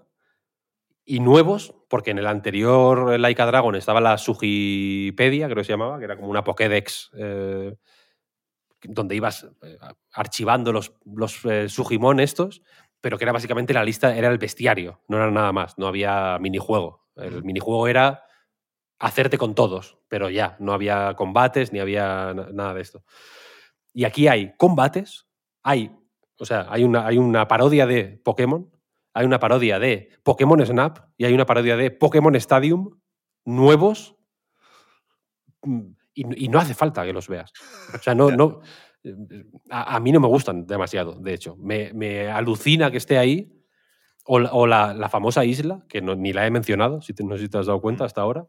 Y 1.07 1.19
nuevos, 1.19 1.75
porque 1.87 2.09
en 2.11 2.17
el 2.17 2.25
anterior 2.25 3.19
Laika 3.19 3.45
Dragon 3.45 3.75
estaba 3.75 4.01
la 4.01 4.17
Sugipedia, 4.17 5.45
creo 5.45 5.57
que 5.57 5.63
se 5.65 5.73
llamaba, 5.73 5.99
que 5.99 6.05
era 6.05 6.15
como 6.15 6.29
una 6.29 6.43
Pokédex 6.43 7.11
eh, 7.15 7.75
donde 8.89 9.15
ibas 9.15 9.47
eh, 9.63 9.77
archivando 10.13 10.71
los, 10.71 10.93
los 11.05 11.43
eh, 11.45 11.67
estos, 12.19 12.61
pero 13.01 13.17
que 13.17 13.23
era 13.23 13.31
básicamente 13.31 13.73
la 13.73 13.83
lista, 13.83 14.15
era 14.15 14.29
el 14.29 14.37
bestiario, 14.37 15.01
no 15.07 15.17
era 15.17 15.29
nada 15.29 15.51
más, 15.51 15.77
no 15.77 15.87
había 15.87 16.37
minijuego. 16.39 17.05
El 17.15 17.43
minijuego 17.43 17.87
era 17.87 18.23
hacerte 18.99 19.37
con 19.37 19.55
todos, 19.55 19.97
pero 20.07 20.29
ya, 20.29 20.55
no 20.59 20.73
había 20.73 21.13
combates 21.15 21.71
ni 21.71 21.79
había 21.79 22.33
na- 22.33 22.49
nada 22.51 22.73
de 22.73 22.81
esto. 22.81 23.03
Y 23.93 24.05
aquí 24.05 24.27
hay 24.27 24.55
combates, 24.57 25.27
hay, 25.63 25.91
o 26.39 26.45
sea, 26.45 26.67
hay 26.69 26.83
una, 26.83 27.05
hay 27.05 27.17
una 27.17 27.47
parodia 27.47 27.85
de 27.85 28.19
Pokémon, 28.23 28.71
hay 29.13 29.25
una 29.25 29.39
parodia 29.39 29.79
de 29.79 30.09
Pokémon 30.23 30.65
Snap 30.65 30.99
y 31.17 31.25
hay 31.25 31.33
una 31.33 31.45
parodia 31.45 31.77
de 31.77 31.91
Pokémon 31.91 32.35
Stadium 32.35 32.99
nuevos 33.45 34.15
mm, 35.63 35.94
y, 36.15 36.45
y 36.45 36.47
no 36.49 36.57
hace 36.59 36.73
falta 36.73 37.05
que 37.05 37.13
los 37.13 37.27
veas. 37.27 37.51
O 37.93 38.01
sea, 38.01 38.15
no, 38.15 38.31
no, 38.31 38.61
a, 39.69 39.95
a 39.95 39.99
mí 39.99 40.11
no 40.11 40.19
me 40.19 40.27
gustan 40.27 40.65
demasiado, 40.65 41.19
de 41.19 41.33
hecho. 41.33 41.55
Me, 41.57 41.93
me 41.93 42.27
alucina 42.29 42.89
que 42.89 42.97
esté 42.97 43.17
ahí. 43.19 43.51
O, 44.27 44.39
la- 44.39 44.51
o 44.53 44.65
la, 44.65 44.95
la 44.95 45.07
famosa 45.07 45.45
isla, 45.45 45.85
que 45.87 46.01
no- 46.01 46.15
ni 46.15 46.33
la 46.33 46.47
he 46.47 46.49
mencionado, 46.51 46.99
si 47.01 47.13
te- 47.13 47.23
no 47.23 47.37
sé 47.37 47.43
si 47.43 47.49
te 47.49 47.59
has 47.59 47.67
dado 47.67 47.79
cuenta 47.79 48.05
hasta 48.05 48.21
ahora. 48.21 48.47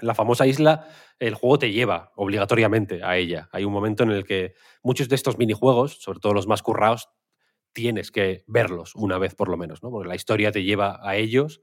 La 0.00 0.14
famosa 0.14 0.46
isla, 0.46 0.86
el 1.18 1.34
juego 1.34 1.58
te 1.58 1.72
lleva 1.72 2.12
obligatoriamente 2.14 3.02
a 3.02 3.16
ella. 3.16 3.48
Hay 3.52 3.64
un 3.64 3.72
momento 3.72 4.04
en 4.04 4.12
el 4.12 4.24
que 4.24 4.54
muchos 4.84 5.08
de 5.08 5.16
estos 5.16 5.36
minijuegos, 5.36 6.00
sobre 6.00 6.20
todo 6.20 6.32
los 6.32 6.46
más 6.46 6.62
currados, 6.62 7.08
tienes 7.72 8.12
que 8.12 8.44
verlos 8.46 8.94
una 8.94 9.18
vez 9.18 9.34
por 9.34 9.48
lo 9.48 9.56
menos, 9.56 9.82
¿no? 9.82 9.90
Porque 9.90 10.08
la 10.08 10.14
historia 10.14 10.52
te 10.52 10.62
lleva 10.62 11.00
a 11.02 11.16
ellos 11.16 11.60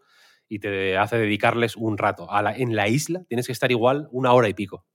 y 0.50 0.60
te 0.60 0.98
hace 0.98 1.18
dedicarles 1.18 1.78
un 1.78 1.98
rato. 1.98 2.30
A 2.30 2.42
la- 2.42 2.56
en 2.56 2.76
la 2.76 2.90
isla 2.90 3.24
tienes 3.30 3.48
que 3.48 3.54
estar 3.54 3.72
igual 3.72 4.10
una 4.12 4.34
hora 4.34 4.50
y 4.50 4.54
pico. 4.54 4.86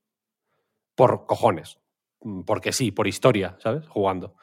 Por 0.95 1.27
cojones. 1.27 1.79
Mm, 2.21 2.43
Porque 2.43 2.73
sí, 2.73 2.91
por 2.93 3.07
historia, 3.07 3.57
¿sabes? 3.61 3.87
Jugando. 3.89 4.37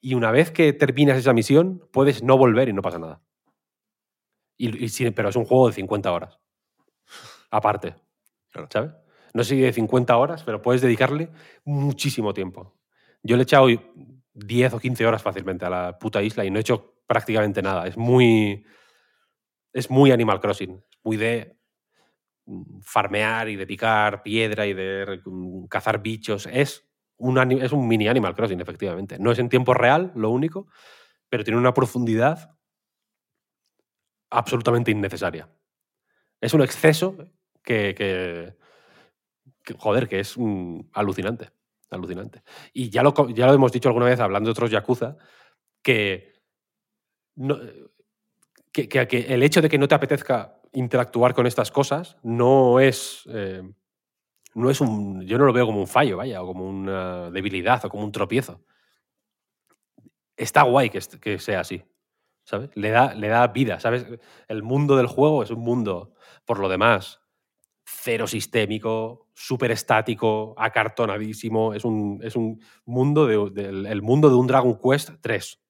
Y 0.00 0.14
una 0.14 0.30
vez 0.30 0.50
que 0.50 0.72
terminas 0.72 1.18
esa 1.18 1.32
misión, 1.32 1.86
puedes 1.92 2.22
no 2.22 2.38
volver 2.38 2.68
y 2.68 2.72
no 2.72 2.82
pasa 2.82 2.98
nada. 2.98 3.22
Y, 4.56 5.10
pero 5.12 5.28
es 5.30 5.36
un 5.36 5.44
juego 5.44 5.68
de 5.68 5.74
50 5.74 6.12
horas. 6.12 6.38
Aparte. 7.50 7.94
Claro. 8.50 8.68
¿Sabes? 8.70 8.90
No 9.32 9.44
sé 9.44 9.50
si 9.54 9.60
de 9.60 9.72
50 9.72 10.16
horas, 10.16 10.42
pero 10.42 10.60
puedes 10.60 10.82
dedicarle 10.82 11.30
muchísimo 11.64 12.34
tiempo. 12.34 12.76
Yo 13.22 13.36
le 13.36 13.42
he 13.42 13.44
echado 13.44 13.68
10 14.34 14.74
o 14.74 14.78
15 14.78 15.06
horas 15.06 15.22
fácilmente 15.22 15.64
a 15.64 15.70
la 15.70 15.98
puta 15.98 16.22
isla 16.22 16.44
y 16.44 16.50
no 16.50 16.58
he 16.58 16.62
hecho 16.62 17.02
prácticamente 17.06 17.62
nada. 17.62 17.86
Es 17.86 17.96
muy. 17.96 18.64
Es 19.72 19.90
muy 19.90 20.10
Animal 20.10 20.40
Crossing. 20.40 20.82
Muy 21.04 21.16
de 21.16 21.59
farmear 22.82 23.48
y 23.48 23.56
de 23.56 23.66
picar 23.66 24.22
piedra 24.22 24.66
y 24.66 24.72
de 24.74 25.20
mm, 25.24 25.66
cazar 25.66 26.02
bichos. 26.02 26.46
Es 26.46 26.86
un, 27.16 27.38
es 27.60 27.72
un 27.72 27.86
mini 27.86 28.08
Animal 28.08 28.34
Crossing, 28.34 28.60
efectivamente. 28.60 29.18
No 29.18 29.30
es 29.30 29.38
en 29.38 29.48
tiempo 29.48 29.74
real, 29.74 30.12
lo 30.14 30.30
único, 30.30 30.66
pero 31.28 31.44
tiene 31.44 31.58
una 31.58 31.74
profundidad 31.74 32.56
absolutamente 34.30 34.90
innecesaria. 34.90 35.48
Es 36.40 36.54
un 36.54 36.62
exceso 36.62 37.16
que, 37.62 37.94
que- 37.94 38.56
joder, 39.76 40.08
que 40.08 40.20
es 40.20 40.36
mm, 40.38 40.80
alucinante. 40.92 41.50
Alucinante. 41.90 42.42
Y 42.72 42.88
ya 42.90 43.02
lo, 43.02 43.12
ya 43.30 43.46
lo 43.46 43.54
hemos 43.54 43.72
dicho 43.72 43.88
alguna 43.88 44.06
vez 44.06 44.20
hablando 44.20 44.48
de 44.48 44.52
otros 44.52 44.70
Yakuza, 44.70 45.16
que, 45.82 46.32
no- 47.36 47.58
que- 48.72 48.88
que 48.88 49.26
el 49.28 49.42
hecho 49.42 49.60
de 49.60 49.68
que 49.68 49.78
no 49.78 49.88
te 49.88 49.94
apetezca 49.96 50.59
interactuar 50.72 51.34
con 51.34 51.46
estas 51.46 51.70
cosas 51.70 52.16
no 52.22 52.80
es. 52.80 53.24
eh, 53.28 53.62
no 54.54 54.70
es 54.70 54.80
un. 54.80 55.22
Yo 55.26 55.38
no 55.38 55.44
lo 55.44 55.52
veo 55.52 55.66
como 55.66 55.80
un 55.80 55.86
fallo, 55.86 56.16
vaya, 56.16 56.42
o 56.42 56.46
como 56.46 56.68
una 56.68 57.30
debilidad, 57.30 57.84
o 57.84 57.88
como 57.88 58.04
un 58.04 58.12
tropiezo. 58.12 58.60
Está 60.36 60.62
guay 60.62 60.90
que, 60.90 61.38
sea 61.38 61.60
así. 61.60 61.84
¿Sabes? 62.44 62.70
Le 62.74 62.90
da, 62.90 63.14
le 63.14 63.28
da 63.28 63.46
vida, 63.48 63.78
¿sabes? 63.78 64.06
El 64.48 64.62
mundo 64.62 64.96
del 64.96 65.06
juego 65.06 65.42
es 65.42 65.50
un 65.50 65.60
mundo, 65.60 66.14
por 66.44 66.58
lo 66.58 66.68
demás, 66.68 67.20
cero 67.84 68.26
sistémico, 68.26 69.28
súper 69.34 69.70
estático, 69.70 70.54
acartonadísimo. 70.56 71.74
Es 71.74 71.84
un, 71.84 72.20
es 72.24 72.34
un 72.34 72.60
mundo 72.84 73.26
de, 73.26 73.64
el 73.66 74.02
mundo 74.02 74.30
de 74.30 74.36
un 74.36 74.46
Dragon 74.46 74.78
Quest 74.82 75.10
3. 75.20 75.60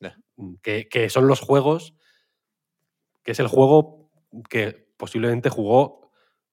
Ya. 0.00 0.16
Que, 0.62 0.88
que 0.88 1.08
son 1.08 1.28
los 1.28 1.40
juegos. 1.40 1.94
Que 3.22 3.32
es 3.32 3.40
el 3.40 3.48
juego 3.48 3.97
que 4.48 4.92
posiblemente 4.96 5.50
jugó 5.50 5.98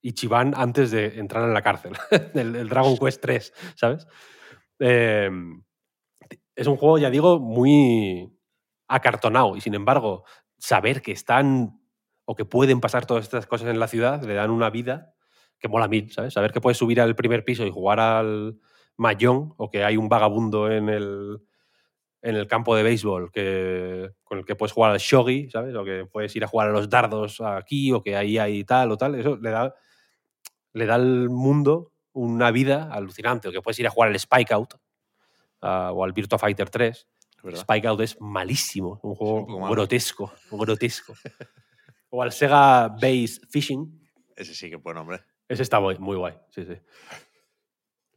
Ichiban 0.01 0.53
antes 0.55 0.91
de 0.91 1.19
entrar 1.19 1.43
en 1.45 1.53
la 1.55 1.63
cárcel. 1.63 1.93
el, 2.35 2.55
el 2.55 2.69
Dragon 2.69 2.95
Quest 2.95 3.21
3, 3.23 3.53
¿sabes? 3.75 4.05
Eh, 4.77 5.31
es 6.55 6.67
un 6.67 6.77
juego, 6.77 6.99
ya 6.99 7.09
digo, 7.09 7.39
muy 7.39 8.31
acartonado. 8.87 9.55
Y 9.55 9.61
sin 9.61 9.73
embargo, 9.73 10.23
saber 10.59 11.01
que 11.01 11.11
están 11.11 11.81
o 12.25 12.35
que 12.35 12.45
pueden 12.45 12.81
pasar 12.81 13.07
todas 13.07 13.23
estas 13.23 13.47
cosas 13.47 13.69
en 13.69 13.79
la 13.79 13.87
ciudad 13.87 14.23
le 14.23 14.35
dan 14.35 14.51
una 14.51 14.69
vida 14.69 15.15
que 15.57 15.67
mola 15.67 15.87
mil, 15.87 16.11
¿sabes? 16.11 16.33
Saber 16.33 16.51
que 16.51 16.61
puedes 16.61 16.77
subir 16.77 17.01
al 17.01 17.15
primer 17.15 17.43
piso 17.43 17.65
y 17.65 17.71
jugar 17.71 17.99
al 17.99 18.59
mayón 18.97 19.53
o 19.57 19.71
que 19.71 19.83
hay 19.83 19.97
un 19.97 20.09
vagabundo 20.09 20.71
en 20.71 20.89
el, 20.89 21.39
en 22.25 22.35
el 22.35 22.47
campo 22.47 22.75
de 22.75 22.81
béisbol 22.81 23.31
que, 23.31 24.09
con 24.23 24.39
el 24.39 24.45
que 24.45 24.55
puedes 24.55 24.71
jugar 24.73 24.91
al 24.91 24.97
shogi, 24.97 25.47
¿sabes? 25.51 25.75
O 25.75 25.83
que 25.83 26.07
puedes 26.11 26.35
ir 26.35 26.43
a 26.43 26.47
jugar 26.47 26.69
a 26.69 26.71
los 26.71 26.89
dardos 26.89 27.39
aquí 27.39 27.91
o 27.91 28.01
que 28.01 28.15
ahí 28.15 28.39
hay 28.39 28.63
tal 28.63 28.91
o 28.91 28.97
tal. 28.97 29.13
Eso 29.13 29.37
le 29.37 29.51
da, 29.51 29.75
le 30.73 30.87
da 30.87 30.95
al 30.95 31.29
mundo 31.29 31.91
una 32.13 32.49
vida 32.49 32.89
alucinante. 32.91 33.47
O 33.47 33.51
que 33.51 33.61
puedes 33.61 33.77
ir 33.77 33.85
a 33.85 33.91
jugar 33.91 34.09
al 34.09 34.15
Spike 34.15 34.51
Out 34.55 34.73
ah, 35.61 35.91
o 35.93 36.03
al 36.03 36.13
Virtua 36.13 36.39
Fighter 36.39 36.67
3. 36.67 37.07
¿verdad? 37.43 37.59
Spike 37.59 37.87
Out 37.87 38.01
es 38.01 38.19
malísimo, 38.19 38.99
un 39.03 39.13
juego 39.13 39.45
un 39.45 39.69
grotesco, 39.69 40.33
grotesco. 40.51 41.13
o 42.09 42.23
al 42.23 42.31
Sega 42.31 42.87
Base 42.87 43.39
Fishing, 43.51 44.01
Ese 44.35 44.55
sí 44.55 44.71
que 44.71 44.77
buen 44.77 44.97
hombre. 44.97 45.21
ese 45.47 45.61
está 45.61 45.79
muy, 45.79 45.99
muy 45.99 46.17
guay, 46.17 46.33
sí, 46.49 46.65
sí. 46.65 46.73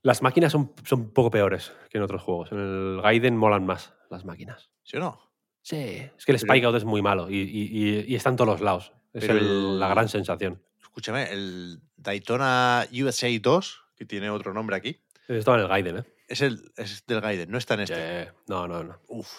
Las 0.01 0.23
máquinas 0.23 0.51
son, 0.51 0.73
son 0.85 1.01
un 1.01 1.13
poco 1.13 1.31
peores 1.31 1.75
que 1.91 1.99
en 1.99 2.05
otros 2.05 2.23
juegos. 2.23 2.53
En 2.53 2.59
el 2.59 3.03
Gaiden 3.03 3.37
molan 3.37 3.67
más 3.67 3.98
las 4.11 4.25
máquinas. 4.25 4.71
¿Sí 4.83 4.97
o 4.97 5.01
no? 5.01 5.21
Sí, 5.63 5.77
es 6.17 6.25
que 6.25 6.33
el 6.33 6.37
Spike 6.37 6.65
Out 6.67 6.77
es 6.77 6.85
muy 6.85 7.03
malo 7.03 7.29
y, 7.31 7.37
y- 7.37 8.15
está 8.15 8.31
en 8.31 8.37
todos 8.37 8.49
los 8.49 8.61
lados. 8.61 8.93
Es 9.13 9.21
Pero 9.27 9.35
el- 9.39 9.45
el- 9.45 9.81
la 9.81 9.89
gran 9.89 10.09
sensación. 10.09 10.63
Escúchame, 10.81 11.31
el 11.33 11.81
Daytona 11.97 12.87
USA 12.93 13.29
2, 13.41 13.85
que 13.97 14.05
tiene 14.07 14.31
otro 14.31 14.53
nombre 14.55 14.77
aquí, 14.77 15.01
Estaba 15.29 15.59
en 15.59 15.63
el 15.65 15.69
Gaiden, 15.69 15.99
¿eh? 15.99 16.05
es, 16.27 16.41
el, 16.41 16.73
es 16.77 17.05
del 17.07 17.21
Gaiden, 17.21 17.51
no 17.51 17.59
está 17.59 17.75
en 17.75 17.81
este. 17.81 18.25
Sí, 18.25 18.31
No, 18.49 18.67
no, 18.67 18.83
no. 18.83 18.99
Uf, 19.09 19.31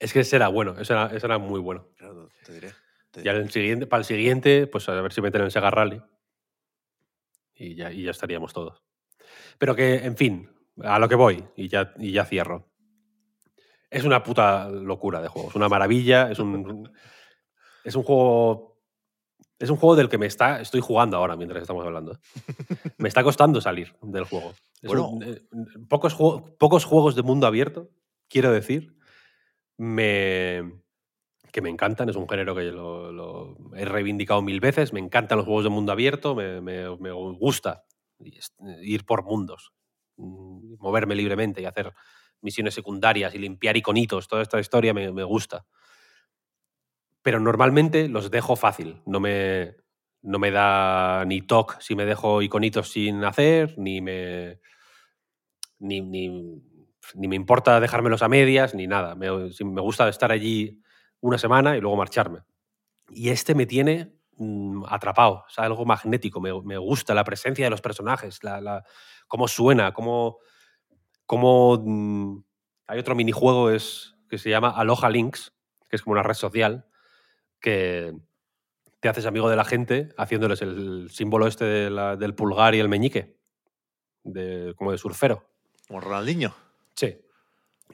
Es 0.00 0.12
que 0.12 0.20
ese 0.20 0.36
era 0.36 0.48
bueno, 0.48 0.76
ese 0.78 0.92
era, 0.92 1.06
ese 1.14 1.26
era 1.26 1.38
muy 1.38 1.60
bueno. 1.60 1.86
claro, 1.96 2.28
te 2.44 2.52
diré. 2.52 2.72
te 3.12 3.22
Y 3.24 3.28
al 3.28 3.48
siguiente, 3.50 3.86
para 3.86 4.00
el 4.00 4.04
siguiente, 4.04 4.66
pues 4.66 4.88
a 4.88 5.00
ver 5.00 5.12
si 5.12 5.20
meten 5.20 5.42
el 5.42 5.50
Sega 5.52 5.70
Rally. 5.70 6.02
Y 7.54 7.74
ya, 7.74 7.90
y 7.92 8.02
ya 8.04 8.10
estaríamos 8.10 8.52
todos. 8.52 8.82
Pero 9.58 9.74
que, 9.74 9.96
en 10.04 10.16
fin, 10.16 10.50
a 10.82 10.98
lo 10.98 11.08
que 11.08 11.14
voy, 11.16 11.44
y 11.56 11.68
ya, 11.68 11.92
y 11.98 12.12
ya 12.12 12.24
cierro. 12.24 12.68
Es 13.90 14.04
una 14.04 14.22
puta 14.22 14.68
locura 14.68 15.20
de 15.22 15.28
juego. 15.28 15.48
Es 15.50 15.54
una 15.54 15.68
maravilla. 15.68 16.30
Es 16.30 16.38
un, 16.38 16.90
es 17.84 17.94
un 17.94 18.02
juego. 18.02 18.76
Es 19.58 19.70
un 19.70 19.76
juego 19.76 19.96
del 19.96 20.08
que 20.08 20.18
me 20.18 20.26
está, 20.26 20.60
estoy 20.60 20.80
jugando 20.80 21.16
ahora 21.16 21.34
mientras 21.36 21.62
estamos 21.62 21.84
hablando. 21.84 22.16
Me 22.96 23.08
está 23.08 23.24
costando 23.24 23.60
salir 23.60 23.92
del 24.02 24.22
juego. 24.24 24.50
Es 24.82 24.88
Bueno. 24.88 25.08
un- 25.08 25.22
eh, 25.24 25.42
pocos, 25.88 26.14
juego- 26.14 26.56
pocos 26.58 26.84
juegos 26.84 27.16
de 27.16 27.22
mundo 27.24 27.46
abierto, 27.48 27.90
quiero 28.28 28.52
decir, 28.52 28.94
me, 29.76 30.80
que 31.50 31.60
me 31.60 31.70
encantan. 31.70 32.08
Es 32.08 32.14
un 32.14 32.28
género 32.28 32.54
que 32.54 32.64
lo, 32.70 33.10
lo 33.10 33.56
he 33.74 33.84
reivindicado 33.84 34.42
mil 34.42 34.60
veces. 34.60 34.92
Me 34.92 35.00
encantan 35.00 35.38
los 35.38 35.44
juegos 35.46 35.64
de 35.64 35.70
mundo 35.70 35.90
abierto. 35.90 36.36
Me, 36.36 36.60
me- 36.60 36.96
me 36.98 37.10
gusta 37.10 37.84
ir 38.82 39.04
por 39.06 39.24
mundos, 39.24 39.72
mm, 40.18 40.74
moverme 40.78 41.16
libremente 41.16 41.62
y 41.62 41.64
hacer 41.64 41.92
misiones 42.40 42.74
secundarias 42.74 43.34
y 43.34 43.38
limpiar 43.38 43.76
iconitos. 43.76 44.28
Toda 44.28 44.42
esta 44.42 44.60
historia 44.60 44.94
me, 44.94 45.10
gusta. 45.24 45.64
Pero 47.22 47.40
normalmente 47.40 48.08
los 48.08 48.30
dejo 48.30 48.56
fácil. 48.56 49.02
No 49.06 49.20
me, 49.20 49.76
no 50.22 50.38
me 50.38 50.50
da 50.50 51.24
ni 51.26 51.42
toque 51.42 51.74
si 51.80 51.94
me 51.94 52.04
dejo 52.04 52.42
iconitos 52.42 52.90
sin 52.90 53.24
hacer, 53.24 53.74
ni 53.78 54.00
me. 54.00 54.60
Ni, 55.80 56.00
ni, 56.00 56.28
me 57.14 57.36
importa 57.36 57.80
dejármelos 57.80 58.22
a 58.22 58.28
medias, 58.28 58.74
ni 58.74 58.86
nada. 58.86 59.14
Me, 59.14 59.28
me 59.30 59.80
gusta 59.80 60.08
estar 60.08 60.32
allí 60.32 60.82
una 61.20 61.38
semana 61.38 61.76
y 61.76 61.80
luego 61.80 61.96
marcharme. 61.96 62.40
Y 63.10 63.30
este 63.30 63.54
me 63.54 63.66
tiene 63.66 64.14
mm, 64.36 64.84
atrapado, 64.88 65.44
sea, 65.48 65.64
algo 65.64 65.84
magnético. 65.86 66.40
Me, 66.40 66.50
me 66.62 66.78
gusta 66.78 67.14
la 67.14 67.24
presencia 67.24 67.66
de 67.66 67.70
los 67.70 67.80
personajes, 67.80 68.42
la, 68.44 68.60
la- 68.60 68.84
cómo 69.28 69.48
suena, 69.48 69.92
cómo. 69.92 70.38
Cómo 71.28 71.80
mm, 71.84 72.42
hay 72.88 72.98
otro 72.98 73.14
minijuego 73.14 73.70
es, 73.70 74.16
que 74.30 74.38
se 74.38 74.48
llama 74.50 74.70
Aloha 74.70 75.10
Links, 75.10 75.52
que 75.88 75.96
es 75.96 76.02
como 76.02 76.12
una 76.14 76.22
red 76.22 76.34
social, 76.34 76.86
que 77.60 78.16
te 79.00 79.08
haces 79.08 79.26
amigo 79.26 79.48
de 79.48 79.56
la 79.56 79.64
gente 79.64 80.08
haciéndoles 80.16 80.62
el 80.62 81.08
símbolo 81.10 81.46
este 81.46 81.64
de 81.66 81.90
la- 81.90 82.16
del 82.16 82.34
pulgar 82.34 82.74
y 82.74 82.80
el 82.80 82.88
meñique, 82.88 83.36
de, 84.24 84.74
como 84.76 84.90
de 84.90 84.98
surfero. 84.98 85.44
Como 85.86 86.00
Ronaldinho. 86.00 86.54
Sí. 86.94 87.18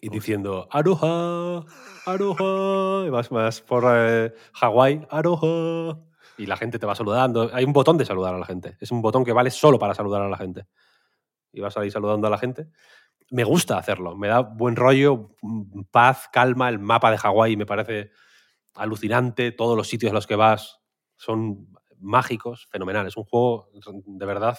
Y 0.01 0.09
diciendo, 0.09 0.69
Aroha, 0.71 1.65
Aroha. 2.07 3.07
Y 3.07 3.11
vas, 3.11 3.29
vas 3.31 3.61
por 3.61 3.85
eh, 3.89 4.33
Hawái, 4.55 5.07
Aroha. 5.11 5.99
Y 6.37 6.47
la 6.47 6.57
gente 6.57 6.79
te 6.79 6.87
va 6.87 6.95
saludando. 6.95 7.51
Hay 7.53 7.65
un 7.65 7.73
botón 7.73 7.97
de 7.99 8.05
saludar 8.05 8.35
a 8.35 8.39
la 8.39 8.47
gente. 8.47 8.77
Es 8.81 8.91
un 8.91 9.03
botón 9.03 9.25
que 9.25 9.33
vale 9.33 9.51
solo 9.51 9.79
para 9.79 9.95
saludar 9.95 10.23
a 10.23 10.29
la 10.29 10.37
gente. 10.37 10.67
Y 11.53 11.61
vas 11.61 11.77
ahí 11.77 11.91
saludando 11.91 12.27
a 12.27 12.31
la 12.31 12.39
gente. 12.39 12.67
Me 13.31 13.45
gusta 13.45 13.79
hacerlo. 13.79 14.17
Me 14.17 14.29
da 14.29 14.41
buen 14.41 14.77
rollo, 14.77 15.31
mm, 15.43 15.83
paz, 15.91 16.29
calma. 16.33 16.69
El 16.69 16.79
mapa 16.79 17.11
de 17.11 17.19
Hawái 17.19 17.57
me 17.57 17.67
parece 17.67 18.11
alucinante. 18.75 19.53
Todos 19.53 19.77
los 19.77 19.89
sitios 19.89 20.11
a 20.11 20.15
los 20.15 20.27
que 20.27 20.37
vas 20.37 20.81
son 21.17 21.69
mágicos, 21.99 22.69
fenomenal. 22.71 23.07
Es 23.07 23.17
un 23.17 23.25
juego, 23.25 23.71
de 23.73 24.27
verdad, 24.27 24.59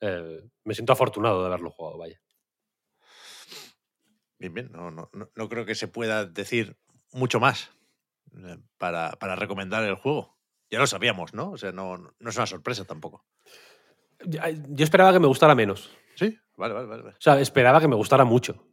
eh, 0.00 0.42
me 0.64 0.74
siento 0.74 0.92
afortunado 0.92 1.40
de 1.40 1.46
haberlo 1.46 1.70
jugado, 1.70 1.98
vaya. 1.98 2.20
Bien, 4.38 4.54
bien. 4.54 4.70
No, 4.72 4.90
no, 4.90 5.10
no, 5.12 5.48
creo 5.48 5.64
que 5.64 5.74
se 5.74 5.88
pueda 5.88 6.24
decir 6.26 6.76
mucho 7.12 7.38
más 7.38 7.70
eh, 8.36 8.58
para, 8.78 9.12
para 9.12 9.36
recomendar 9.36 9.84
el 9.84 9.94
juego. 9.94 10.38
Ya 10.70 10.78
lo 10.78 10.86
sabíamos, 10.86 11.34
¿no? 11.34 11.50
O 11.50 11.58
sea, 11.58 11.70
no, 11.72 11.98
no 11.98 12.30
es 12.30 12.36
una 12.36 12.46
sorpresa 12.46 12.84
tampoco. 12.84 13.26
Yo 14.24 14.84
esperaba 14.84 15.12
que 15.12 15.20
me 15.20 15.26
gustara 15.26 15.54
menos. 15.54 15.90
Sí, 16.14 16.38
vale, 16.56 16.74
vale, 16.74 16.86
vale. 16.86 17.02
vale. 17.02 17.16
O 17.16 17.20
sea, 17.20 17.40
esperaba 17.40 17.80
que 17.80 17.88
me 17.88 17.96
gustara 17.96 18.24
mucho. 18.24 18.66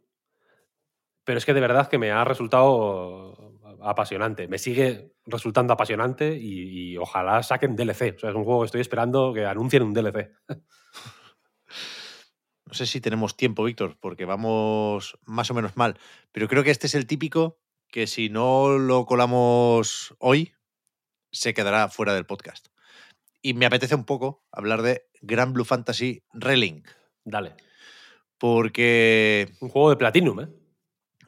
Pero 1.24 1.38
es 1.38 1.44
que 1.44 1.54
de 1.54 1.60
verdad 1.60 1.88
que 1.88 1.98
me 1.98 2.10
ha 2.10 2.24
resultado 2.24 3.34
apasionante. 3.82 4.48
Me 4.48 4.58
sigue 4.58 5.14
resultando 5.26 5.72
apasionante 5.72 6.36
y, 6.36 6.92
y 6.92 6.96
ojalá 6.96 7.42
saquen 7.42 7.76
DLC. 7.76 8.14
O 8.16 8.18
sea, 8.18 8.30
es 8.30 8.36
un 8.36 8.44
juego 8.44 8.60
que 8.60 8.66
estoy 8.66 8.80
esperando 8.80 9.32
que 9.32 9.46
anuncien 9.46 9.82
un 9.82 9.94
DLC. 9.94 10.32
No 12.70 12.74
sé 12.74 12.86
si 12.86 13.00
tenemos 13.00 13.36
tiempo, 13.36 13.64
Víctor, 13.64 13.98
porque 13.98 14.24
vamos 14.24 15.18
más 15.24 15.50
o 15.50 15.54
menos 15.54 15.76
mal. 15.76 15.98
Pero 16.30 16.46
creo 16.46 16.62
que 16.62 16.70
este 16.70 16.86
es 16.86 16.94
el 16.94 17.08
típico 17.08 17.58
que 17.88 18.06
si 18.06 18.28
no 18.28 18.78
lo 18.78 19.06
colamos 19.06 20.14
hoy, 20.20 20.54
se 21.32 21.52
quedará 21.52 21.88
fuera 21.88 22.14
del 22.14 22.26
podcast. 22.26 22.68
Y 23.42 23.54
me 23.54 23.66
apetece 23.66 23.96
un 23.96 24.04
poco 24.04 24.46
hablar 24.52 24.82
de 24.82 25.02
Grand 25.20 25.52
Blue 25.52 25.64
Fantasy 25.64 26.22
Relink. 26.32 26.88
Dale. 27.24 27.56
Porque 28.40 29.52
Un 29.60 29.68
juego 29.68 29.90
de 29.90 29.96
Platinum, 29.96 30.40
¿eh? 30.40 30.48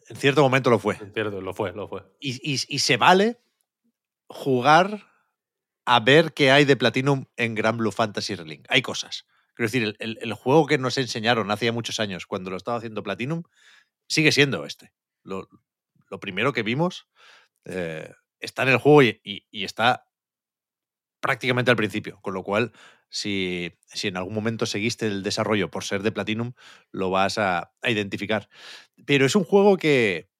en 0.08 0.16
cierto 0.16 0.42
momento 0.42 0.70
lo 0.70 0.78
fue. 0.78 0.97
Cierto, 1.12 1.41
lo 1.42 1.52
fue, 1.55 1.73
lo 1.73 1.86
fue. 1.86 2.02
Y, 2.18 2.32
y- 2.42 2.58
y 2.68 2.78
se 2.81 2.97
vale 2.97 3.39
jugar 4.28 5.07
a 5.84 6.00
ver 6.00 6.32
qué 6.32 6.50
hay 6.50 6.65
de 6.65 6.76
Platinum 6.76 7.26
en 7.36 7.55
Grand 7.55 7.78
Blue 7.78 7.92
Fantasy 7.92 8.34
Relink. 8.34 8.65
Hay 8.70 8.81
cosas. 8.82 9.26
Quiero 9.55 9.66
decir, 9.68 9.82
el, 9.82 9.97
el- 9.99 10.18
el 10.23 10.32
juego 10.32 10.66
que 10.66 10.78
nos 10.78 10.97
enseñaron 10.97 11.50
hace 11.50 11.66
ya 11.66 11.73
muchos 11.73 12.00
años 12.00 12.26
cuando 12.26 12.50
lo 12.50 12.57
estaba 12.57 12.78
haciendo 12.78 13.02
Platinum 13.02 13.42
sigue 14.08 14.32
siendo 14.32 14.65
este. 14.65 14.92
Lo, 15.23 15.49
lo 16.08 16.18
primero 16.18 16.52
que 16.55 16.62
vimos 16.62 17.08
eh, 17.66 18.10
está 18.41 18.62
en 18.62 18.70
el 18.70 18.78
juego 18.78 19.02
y, 19.02 19.20
y- 19.23 19.47
y 19.50 19.65
está 19.65 20.07
prácticamente 21.20 21.70
al 21.70 21.76
principio. 21.76 22.18
Con 22.23 22.32
lo 22.34 22.42
cual, 22.42 22.73
si, 23.12 23.74
si 23.89 24.08
en 24.08 24.16
algún 24.16 24.32
momento 24.32 24.65
seguiste 24.65 25.07
el 25.07 25.23
desarrollo 25.23 25.70
por 25.70 25.84
ser 25.84 26.02
de 26.02 26.12
Platinum, 26.12 26.55
lo 26.92 27.10
vas 27.10 27.36
a, 27.36 27.74
a 27.82 27.91
identificar. 27.91 28.49
Pero 29.05 29.26
es 29.26 29.36
un 29.36 29.44
juego 29.44 29.76
que, 29.76 30.31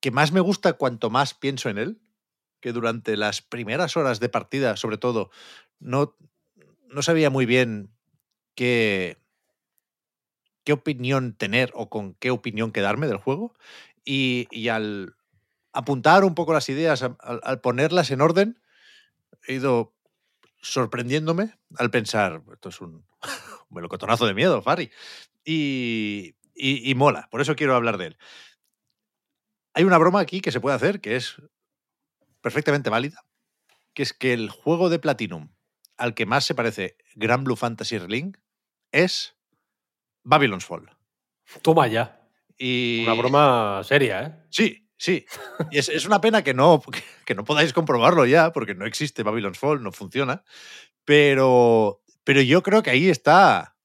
que 0.00 0.10
más 0.10 0.32
me 0.32 0.40
gusta 0.40 0.72
cuanto 0.72 1.10
más 1.10 1.32
pienso 1.32 1.68
en 1.68 1.78
él, 1.78 2.02
que 2.60 2.72
durante 2.72 3.16
las 3.16 3.40
primeras 3.40 3.96
horas 3.96 4.18
de 4.18 4.28
partida, 4.28 4.76
sobre 4.76 4.98
todo, 4.98 5.30
no, 5.78 6.16
no 6.88 7.02
sabía 7.02 7.30
muy 7.30 7.46
bien 7.46 7.92
qué, 8.56 9.16
qué 10.64 10.72
opinión 10.72 11.34
tener 11.34 11.70
o 11.74 11.88
con 11.88 12.14
qué 12.14 12.32
opinión 12.32 12.72
quedarme 12.72 13.06
del 13.06 13.18
juego. 13.18 13.54
Y, 14.04 14.48
y 14.50 14.70
al 14.70 15.14
apuntar 15.72 16.24
un 16.24 16.34
poco 16.34 16.52
las 16.52 16.68
ideas, 16.68 17.02
al, 17.02 17.16
al 17.20 17.60
ponerlas 17.60 18.10
en 18.10 18.22
orden, 18.22 18.60
he 19.46 19.54
ido 19.54 19.94
sorprendiéndome 20.60 21.54
al 21.76 21.90
pensar, 21.90 22.42
esto 22.52 22.68
es 22.68 22.80
un, 22.80 23.04
un 23.68 23.74
melocotonazo 23.74 24.26
de 24.26 24.34
miedo, 24.34 24.62
Fari. 24.62 24.90
Y, 25.44 26.34
y- 26.54 26.90
y 26.90 26.94
mola, 26.94 27.28
por 27.30 27.40
eso 27.40 27.56
quiero 27.56 27.74
hablar 27.74 27.98
de 27.98 28.06
él. 28.06 28.18
Hay 29.74 29.84
una 29.84 29.98
broma 29.98 30.20
aquí 30.20 30.40
que 30.40 30.52
se 30.52 30.60
puede 30.60 30.76
hacer 30.76 31.00
que 31.00 31.16
es 31.16 31.36
perfectamente 32.40 32.90
válida, 32.90 33.24
que 33.94 34.02
es 34.02 34.12
que 34.12 34.32
el 34.32 34.50
juego 34.50 34.88
de 34.88 34.98
Platinum 34.98 35.50
al 35.96 36.14
que 36.14 36.26
más 36.26 36.44
se 36.44 36.54
parece 36.54 36.96
Gran 37.14 37.44
Blue 37.44 37.56
Fantasy 37.56 37.98
Relink 37.98 38.38
es 38.92 39.36
Babylon's 40.22 40.64
Fall. 40.64 40.90
Toma 41.62 41.86
ya. 41.88 42.28
Y 42.56 43.02
Una 43.04 43.14
broma 43.14 43.82
seria, 43.84 44.22
¿eh? 44.22 44.46
Sí, 44.50 44.87
sí. 44.98 45.24
Es, 45.72 45.88
es 45.88 46.06
una 46.06 46.20
pena 46.20 46.42
que 46.42 46.54
no, 46.54 46.82
que 47.24 47.34
no 47.34 47.44
podáis 47.44 47.72
comprobarlo 47.72 48.26
ya, 48.26 48.52
porque 48.52 48.74
no 48.74 48.86
existe 48.86 49.22
Babylon's 49.22 49.58
Fall, 49.58 49.82
no 49.82 49.92
funciona. 49.92 50.44
Pero, 51.04 52.02
pero 52.24 52.42
yo 52.42 52.62
creo 52.62 52.82
que 52.82 52.90
ahí 52.90 53.08
está, 53.08 53.76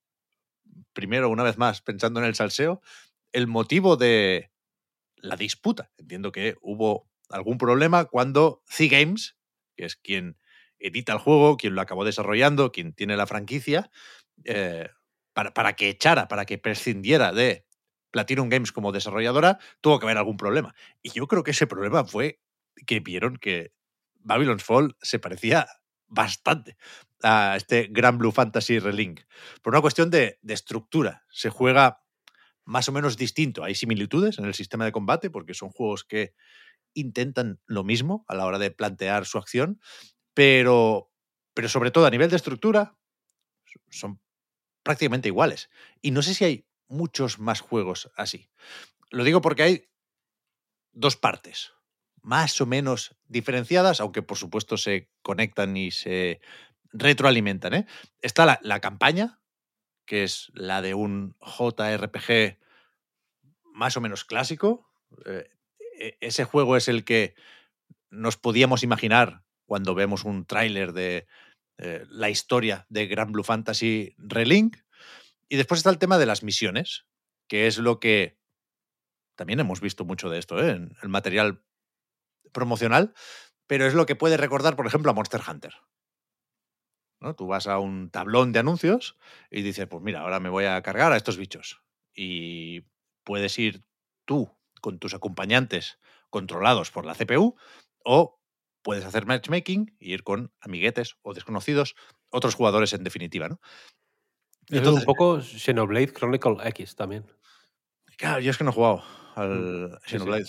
primero, 0.92 1.30
una 1.30 1.42
vez 1.42 1.56
más, 1.56 1.80
pensando 1.80 2.20
en 2.20 2.26
el 2.26 2.34
salseo, 2.34 2.82
el 3.32 3.46
motivo 3.46 3.96
de 3.96 4.50
la 5.16 5.36
disputa. 5.36 5.90
Entiendo 5.98 6.32
que 6.32 6.56
hubo 6.60 7.08
algún 7.30 7.58
problema 7.58 8.04
cuando 8.04 8.62
C-Games, 8.66 9.36
que 9.76 9.86
es 9.86 9.96
quien 9.96 10.36
edita 10.78 11.12
el 11.14 11.18
juego, 11.18 11.56
quien 11.56 11.74
lo 11.74 11.80
acabó 11.80 12.04
desarrollando, 12.04 12.72
quien 12.72 12.92
tiene 12.92 13.16
la 13.16 13.26
franquicia, 13.26 13.90
eh, 14.44 14.88
para, 15.32 15.52
para 15.54 15.74
que 15.74 15.88
echara, 15.88 16.28
para 16.28 16.44
que 16.44 16.58
prescindiera 16.58 17.32
de 17.32 17.66
Platinum 18.14 18.48
Games 18.48 18.70
como 18.70 18.92
desarrolladora, 18.92 19.58
tuvo 19.80 19.98
que 19.98 20.06
haber 20.06 20.18
algún 20.18 20.36
problema. 20.36 20.72
Y 21.02 21.10
yo 21.10 21.26
creo 21.26 21.42
que 21.42 21.50
ese 21.50 21.66
problema 21.66 22.04
fue 22.04 22.40
que 22.86 23.00
vieron 23.00 23.38
que 23.38 23.74
Babylon's 24.20 24.62
Fall 24.62 24.96
se 25.02 25.18
parecía 25.18 25.66
bastante 26.06 26.76
a 27.24 27.56
este 27.56 27.88
Gran 27.90 28.16
Blue 28.16 28.30
Fantasy 28.30 28.78
Relink. 28.78 29.22
Por 29.62 29.72
una 29.72 29.80
cuestión 29.80 30.10
de, 30.10 30.38
de 30.42 30.54
estructura. 30.54 31.24
Se 31.28 31.50
juega 31.50 32.04
más 32.64 32.88
o 32.88 32.92
menos 32.92 33.16
distinto. 33.16 33.64
Hay 33.64 33.74
similitudes 33.74 34.38
en 34.38 34.44
el 34.44 34.54
sistema 34.54 34.84
de 34.84 34.92
combate 34.92 35.28
porque 35.28 35.52
son 35.52 35.70
juegos 35.70 36.04
que 36.04 36.34
intentan 36.94 37.58
lo 37.66 37.82
mismo 37.82 38.24
a 38.28 38.36
la 38.36 38.46
hora 38.46 38.60
de 38.60 38.70
plantear 38.70 39.26
su 39.26 39.38
acción, 39.38 39.80
pero, 40.34 41.10
pero 41.52 41.68
sobre 41.68 41.90
todo 41.90 42.06
a 42.06 42.10
nivel 42.10 42.30
de 42.30 42.36
estructura 42.36 42.96
son 43.90 44.20
prácticamente 44.84 45.26
iguales. 45.26 45.68
Y 46.00 46.12
no 46.12 46.22
sé 46.22 46.32
si 46.32 46.44
hay 46.44 46.66
muchos 46.88 47.38
más 47.38 47.60
juegos 47.60 48.10
así. 48.16 48.50
Lo 49.10 49.24
digo 49.24 49.40
porque 49.40 49.62
hay 49.62 49.88
dos 50.92 51.16
partes, 51.16 51.72
más 52.22 52.60
o 52.60 52.66
menos 52.66 53.16
diferenciadas, 53.26 54.00
aunque 54.00 54.22
por 54.22 54.38
supuesto 54.38 54.76
se 54.76 55.10
conectan 55.22 55.76
y 55.76 55.90
se 55.90 56.40
retroalimentan. 56.92 57.74
¿eh? 57.74 57.86
Está 58.20 58.58
la, 58.62 58.80
campaña, 58.80 59.40
que 60.06 60.24
es 60.24 60.50
la 60.54 60.80
de 60.80 60.94
un 60.94 61.36
JRPG 61.40 62.58
más 63.64 63.96
o 63.96 64.00
menos 64.00 64.24
clásico. 64.24 64.88
Eh, 65.26 65.50
e- 65.98 66.16
ese 66.20 66.44
juego 66.44 66.76
es 66.76 66.88
el 66.88 67.04
que 67.04 67.34
nos 68.10 68.36
podíamos 68.36 68.82
imaginar 68.82 69.42
cuando 69.66 69.94
vemos 69.94 70.24
un 70.24 70.46
tráiler 70.46 70.92
de 70.92 71.26
eh, 71.78 72.04
la 72.08 72.30
historia 72.30 72.86
de 72.88 73.06
Grand 73.06 73.32
Blue 73.32 73.42
Fantasy 73.42 74.14
Relink. 74.18 74.76
Y 75.48 75.56
después 75.56 75.78
está 75.78 75.90
el 75.90 75.98
tema 75.98 76.18
de 76.18 76.26
las 76.26 76.42
misiones, 76.42 77.06
que 77.48 77.66
es 77.66 77.78
lo 77.78 78.00
que 78.00 78.38
también 79.34 79.60
hemos 79.60 79.80
visto 79.80 80.04
mucho 80.04 80.30
de 80.30 80.38
esto 80.38 80.62
¿eh? 80.62 80.70
en 80.70 80.96
el 81.02 81.08
material 81.08 81.62
promocional, 82.52 83.14
pero 83.66 83.86
es 83.86 83.94
lo 83.94 84.06
que 84.06 84.16
puede 84.16 84.36
recordar, 84.36 84.76
por 84.76 84.86
ejemplo, 84.86 85.10
a 85.10 85.14
Monster 85.14 85.40
Hunter. 85.46 85.74
¿no? 87.20 87.34
Tú 87.34 87.46
vas 87.46 87.66
a 87.66 87.78
un 87.78 88.10
tablón 88.10 88.52
de 88.52 88.60
anuncios 88.60 89.16
y 89.50 89.62
dices, 89.62 89.86
pues 89.86 90.02
mira, 90.02 90.20
ahora 90.20 90.40
me 90.40 90.50
voy 90.50 90.66
a 90.66 90.80
cargar 90.82 91.12
a 91.12 91.16
estos 91.16 91.36
bichos. 91.36 91.82
Y 92.14 92.82
puedes 93.24 93.58
ir 93.58 93.84
tú 94.24 94.56
con 94.80 94.98
tus 94.98 95.14
acompañantes 95.14 95.98
controlados 96.30 96.90
por 96.90 97.06
la 97.06 97.14
CPU 97.14 97.56
o 98.04 98.40
puedes 98.82 99.04
hacer 99.04 99.24
matchmaking 99.26 99.96
y 99.98 100.12
ir 100.12 100.22
con 100.22 100.52
amiguetes 100.60 101.16
o 101.22 101.32
desconocidos, 101.32 101.96
otros 102.28 102.54
jugadores 102.54 102.92
en 102.92 103.02
definitiva. 103.02 103.48
¿no? 103.48 103.60
Entonces- 104.70 105.00
un 105.02 105.04
poco 105.06 105.40
Xenoblade 105.40 106.12
Chronicle 106.12 106.56
X 106.64 106.96
también. 106.96 107.24
Claro, 108.16 108.40
yo 108.40 108.50
es 108.50 108.58
que 108.58 108.64
no 108.64 108.70
he 108.70 108.74
jugado 108.74 109.02
al 109.34 109.50
Mm, 109.50 109.90
sí, 110.04 110.10
Xenoblade. 110.12 110.44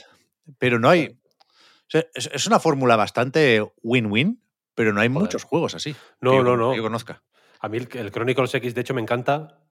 Pero 0.60 0.80
no 0.80 0.90
hay. 0.90 1.08
o 1.08 1.90
sea, 1.90 2.06
es, 2.14 2.48
una 2.48 2.60
fórmula 2.60 2.95
bastante 2.95 3.64
win-win, 3.84 4.42
pero 4.76 4.94
no 4.94 5.02
hay 5.02 5.08
Joder. 5.10 5.22
muchos 5.24 5.44
juegos 5.44 5.76
así. 5.76 5.95
No, 6.22 6.32
que 6.32 6.38
yo 6.38 6.44
no, 6.44 6.58
no. 6.58 6.72
que 6.72 6.77
yo 6.77 6.84
conozca. 6.84 7.24
A 7.60 7.69
mí 7.69 7.77
el, 7.77 7.88
el 7.94 8.11
Chronicles 8.11 8.53
X, 8.53 8.76
de 8.76 8.82
hecho, 8.82 8.94
me 8.94 9.02
encanta 9.02 9.61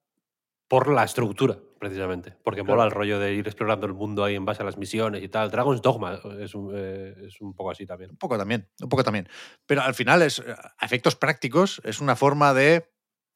por 0.67 0.89
la 0.93 1.05
estructura, 1.05 1.59
precisamente. 1.79 2.37
Porque 2.43 2.63
Claro. 2.63 2.77
mola 2.77 2.85
el 2.87 2.91
rollo 2.91 3.19
de 3.21 3.35
ir 3.35 3.47
explorando 3.47 3.87
el 3.87 3.93
mundo 3.93 4.25
ahí 4.25 4.35
en 4.35 4.45
base 4.45 4.63
a 4.63 4.65
las 4.65 4.79
misiones 4.79 5.23
y 5.23 5.29
tal. 5.29 5.51
Dragon's 5.51 5.83
Dogma 5.83 6.19
es 6.41 6.55
un, 6.55 6.73
eh, 6.75 7.15
es 7.27 7.41
un 7.41 7.55
poco 7.55 7.71
así 7.71 7.87
también. 7.87 8.11
Un 8.13 8.17
poco 8.17 8.39
también, 8.39 8.69
un 8.81 8.89
poco 8.89 9.05
también. 9.05 9.29
Pero 9.67 9.83
al 9.83 9.95
final, 9.95 10.23
es, 10.23 10.39
eh, 10.41 10.55
a 10.79 10.85
efectos 10.85 11.15
prácticos, 11.17 11.81
es 11.85 12.01
una 12.01 12.17
forma 12.17 12.55
de 12.55 12.91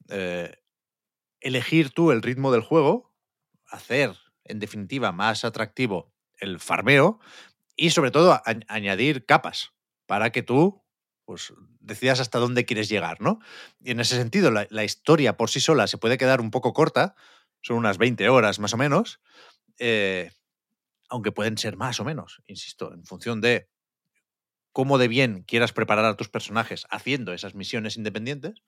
eh, 0.09 0.57
elegir 1.41 1.91
tú 1.91 2.11
el 2.11 2.23
ritmo 2.23 2.53
del 2.53 2.63
juego, 2.63 3.15
hacer, 3.67 4.17
en 4.45 4.59
definitiva, 4.59 5.13
más 5.13 5.45
atractivo 5.45 6.13
el 6.39 6.61
farmeo 6.61 7.21
y, 7.77 7.91
sobre 7.91 8.11
todo, 8.11 8.41
añadir 8.69 9.27
capas 9.27 9.73
para 10.07 10.31
que 10.31 10.43
tú 10.43 10.83
pues, 11.25 11.53
decidas 11.81 12.21
hasta 12.21 12.39
dónde 12.39 12.65
quieres 12.65 12.89
llegar, 12.89 13.21
¿no? 13.21 13.41
Y 13.81 13.91
en 13.91 14.01
ese 14.01 14.17
sentido, 14.17 14.51
la, 14.51 14.67
la 14.71 14.85
historia 14.85 15.37
por 15.37 15.51
sí 15.51 15.61
sola 15.61 15.87
se 15.87 15.99
puede 15.99 16.19
quedar 16.19 16.41
un 16.41 16.51
poco 16.51 16.73
corta, 16.73 17.15
son 17.61 17.77
unas 17.77 17.99
20 17.99 18.29
horas 18.29 18.59
más 18.59 18.73
o 18.73 18.77
menos, 18.77 19.21
eh, 19.79 20.33
aunque 21.09 21.33
pueden 21.33 21.59
ser 21.59 21.77
más 21.77 22.01
o 22.01 22.05
menos, 22.05 22.43
insisto, 22.47 22.93
en 22.93 23.05
función 23.05 23.41
de 23.41 23.69
cómo 24.73 24.99
de 24.99 25.09
bien 25.09 25.43
quieras 25.43 25.73
preparar 25.73 26.05
a 26.05 26.17
tus 26.17 26.29
personajes 26.29 26.87
haciendo 26.91 27.33
esas 27.33 27.55
misiones 27.55 27.97
independientes, 27.97 28.63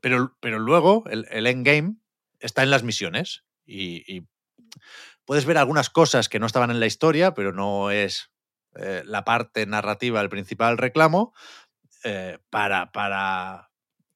pero, 0.00 0.36
pero 0.40 0.58
luego 0.58 1.04
el, 1.08 1.26
el 1.30 1.46
endgame 1.46 1.96
está 2.42 2.62
en 2.62 2.70
las 2.70 2.82
misiones 2.82 3.44
y, 3.64 4.26
puedes 5.24 5.44
ver 5.44 5.58
algunas 5.58 5.88
cosas 5.88 6.28
que 6.28 6.40
no 6.40 6.46
estaban 6.46 6.70
en 6.70 6.80
la 6.80 6.86
historia, 6.86 7.32
pero 7.32 7.52
no 7.52 7.90
es 7.90 8.32
eh, 8.74 9.02
la 9.04 9.24
parte 9.24 9.66
narrativa 9.66 10.20
el 10.20 10.28
principal 10.28 10.78
reclamo, 10.78 11.32
eh, 12.04 12.38
para, 12.50 12.90
para 12.90 13.70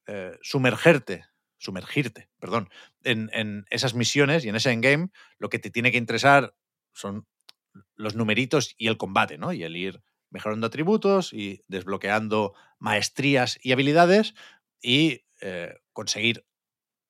eh, 0.07 0.37
sumergerte, 0.41 1.25
sumergirte, 1.57 2.29
perdón, 2.39 2.69
en, 3.03 3.29
en 3.33 3.65
esas 3.69 3.93
misiones 3.93 4.43
y 4.43 4.49
en 4.49 4.57
ese 4.57 4.71
endgame, 4.71 5.09
lo 5.37 5.49
que 5.49 5.59
te 5.59 5.69
tiene 5.69 5.91
que 5.91 5.97
interesar 5.97 6.55
son 6.93 7.25
los 7.95 8.15
numeritos 8.15 8.75
y 8.77 8.87
el 8.87 8.97
combate, 8.97 9.37
¿no? 9.37 9.53
Y 9.53 9.63
el 9.63 9.75
ir 9.77 10.03
mejorando 10.29 10.67
atributos 10.67 11.31
y 11.31 11.61
desbloqueando 11.67 12.53
maestrías 12.79 13.57
y 13.61 13.71
habilidades 13.71 14.33
y 14.81 15.23
conseguir 15.93 16.47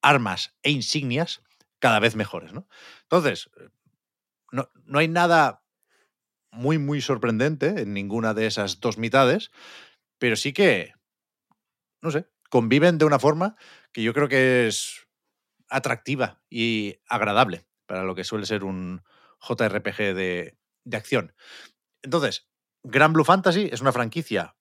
armas 0.01 0.55
e 0.63 0.71
insignias 0.71 1.41
cada 1.79 1.99
vez 1.99 2.15
mejores, 2.15 2.53
¿no? 2.53 2.67
Entonces, 3.03 3.49
eh, 3.59 3.69
no, 4.51 4.69
no 4.85 4.99
hay 4.99 5.07
nada 5.07 5.63
muy, 6.51 6.77
muy 6.77 7.01
sorprendente 7.01 7.81
en 7.81 7.93
ninguna 7.93 8.33
de 8.33 8.47
esas 8.47 8.79
dos 8.79 8.97
mitades, 8.97 9.51
pero 10.17 10.35
sí 10.35 10.53
que, 10.53 10.93
no 12.01 12.11
sé, 12.11 12.27
conviven 12.49 12.97
de 12.97 13.05
una 13.05 13.19
forma 13.19 13.55
que 13.91 14.03
yo 14.03 14.13
creo 14.13 14.27
que 14.27 14.67
es 14.67 15.07
atractiva 15.69 16.41
y 16.49 16.99
agradable 17.07 17.67
para 17.85 18.03
lo 18.03 18.15
que 18.15 18.23
suele 18.23 18.45
ser 18.45 18.63
un 18.63 19.03
JRPG 19.41 20.15
de, 20.15 20.57
de 20.83 20.97
acción. 20.97 21.33
Entonces, 22.01 22.47
Gran 22.83 23.13
Blue 23.13 23.25
Fantasy 23.25 23.69
es 23.71 23.81
una 23.81 23.91
franquicia 23.91 24.55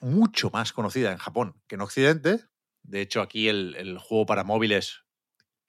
mucho 0.00 0.50
más 0.50 0.72
conocida 0.72 1.12
en 1.12 1.18
Japón 1.18 1.62
que 1.66 1.76
en 1.76 1.80
Occidente. 1.80 2.44
De 2.88 3.00
hecho, 3.00 3.20
aquí 3.22 3.48
el, 3.48 3.74
el 3.76 3.98
juego 3.98 4.26
para 4.26 4.44
móviles, 4.44 5.04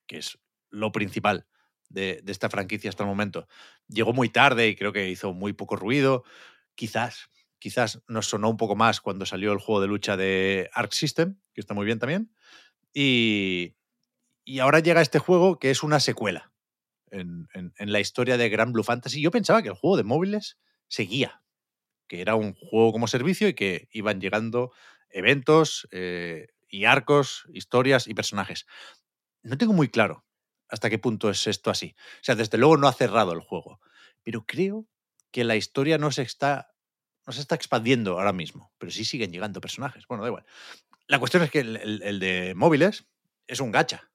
que 0.07 0.17
es 0.19 0.39
lo 0.69 0.91
principal 0.91 1.47
de, 1.89 2.21
de 2.23 2.31
esta 2.31 2.49
franquicia 2.49 2.89
hasta 2.89 3.03
el 3.03 3.09
momento, 3.09 3.47
llegó 3.87 4.13
muy 4.13 4.29
tarde 4.29 4.67
y 4.69 4.75
creo 4.75 4.93
que 4.93 5.09
hizo 5.09 5.33
muy 5.33 5.53
poco 5.53 5.75
ruido. 5.75 6.23
Quizás, 6.75 7.29
quizás 7.59 8.01
nos 8.07 8.27
sonó 8.27 8.49
un 8.49 8.57
poco 8.57 8.75
más 8.75 9.01
cuando 9.01 9.25
salió 9.25 9.53
el 9.53 9.59
juego 9.59 9.81
de 9.81 9.87
lucha 9.87 10.17
de 10.17 10.69
Arc 10.73 10.93
System, 10.93 11.39
que 11.53 11.61
está 11.61 11.73
muy 11.73 11.85
bien 11.85 11.99
también. 11.99 12.33
Y, 12.93 13.75
y 14.45 14.59
ahora 14.59 14.79
llega 14.79 15.01
este 15.01 15.19
juego 15.19 15.59
que 15.59 15.71
es 15.71 15.83
una 15.83 15.99
secuela 15.99 16.51
en, 17.11 17.47
en- 17.53 17.91
la 17.91 17.99
historia 17.99 18.37
de 18.37 18.49
Gran 18.49 18.73
Blue 18.73 18.83
Fantasy. 18.83 19.21
Yo 19.21 19.31
pensaba 19.31 19.61
que 19.61 19.69
el 19.69 19.75
juego 19.75 19.97
de 19.97 20.03
móviles 20.03 20.57
seguía, 20.87 21.43
que 22.07 22.21
era 22.21 22.35
un 22.35 22.53
juego 22.55 22.91
como 22.91 23.07
servicio 23.07 23.47
y 23.47 23.53
que 23.55 23.89
iban 23.91 24.21
llegando 24.21 24.71
eventos 25.09 25.87
eh, 25.91 26.47
y 26.69 26.85
arcos, 26.85 27.45
historias 27.53 28.07
y 28.07 28.13
personajes. 28.13 28.65
No 29.43 29.57
tengo 29.57 29.73
muy 29.73 29.89
claro 29.89 30.25
hasta 30.69 30.89
qué 30.89 30.99
punto 30.99 31.29
es 31.29 31.47
esto 31.47 31.69
así. 31.69 31.95
O 32.21 32.23
sea, 32.23 32.35
desde 32.35 32.57
luego 32.57 32.77
no 32.77 32.87
ha 32.87 32.93
cerrado 32.93 33.31
el 33.33 33.39
juego, 33.39 33.79
pero 34.23 34.45
creo 34.45 34.87
que 35.31 35.43
la 35.43 35.55
historia 35.55 35.97
no 35.97 36.11
se 36.11 36.23
está, 36.23 36.73
no 37.25 37.33
se 37.33 37.41
está 37.41 37.55
expandiendo 37.55 38.13
ahora 38.13 38.33
mismo, 38.33 38.73
pero 38.77 38.91
sí 38.91 39.05
siguen 39.05 39.31
llegando 39.31 39.61
personajes. 39.61 40.05
Bueno, 40.07 40.23
da 40.23 40.29
igual. 40.29 40.45
La 41.07 41.19
cuestión 41.19 41.43
es 41.43 41.51
que 41.51 41.59
el, 41.59 42.19
de 42.19 42.53
móviles 42.55 43.07
es 43.47 43.61
un 43.61 43.71
gacha. 43.71 44.11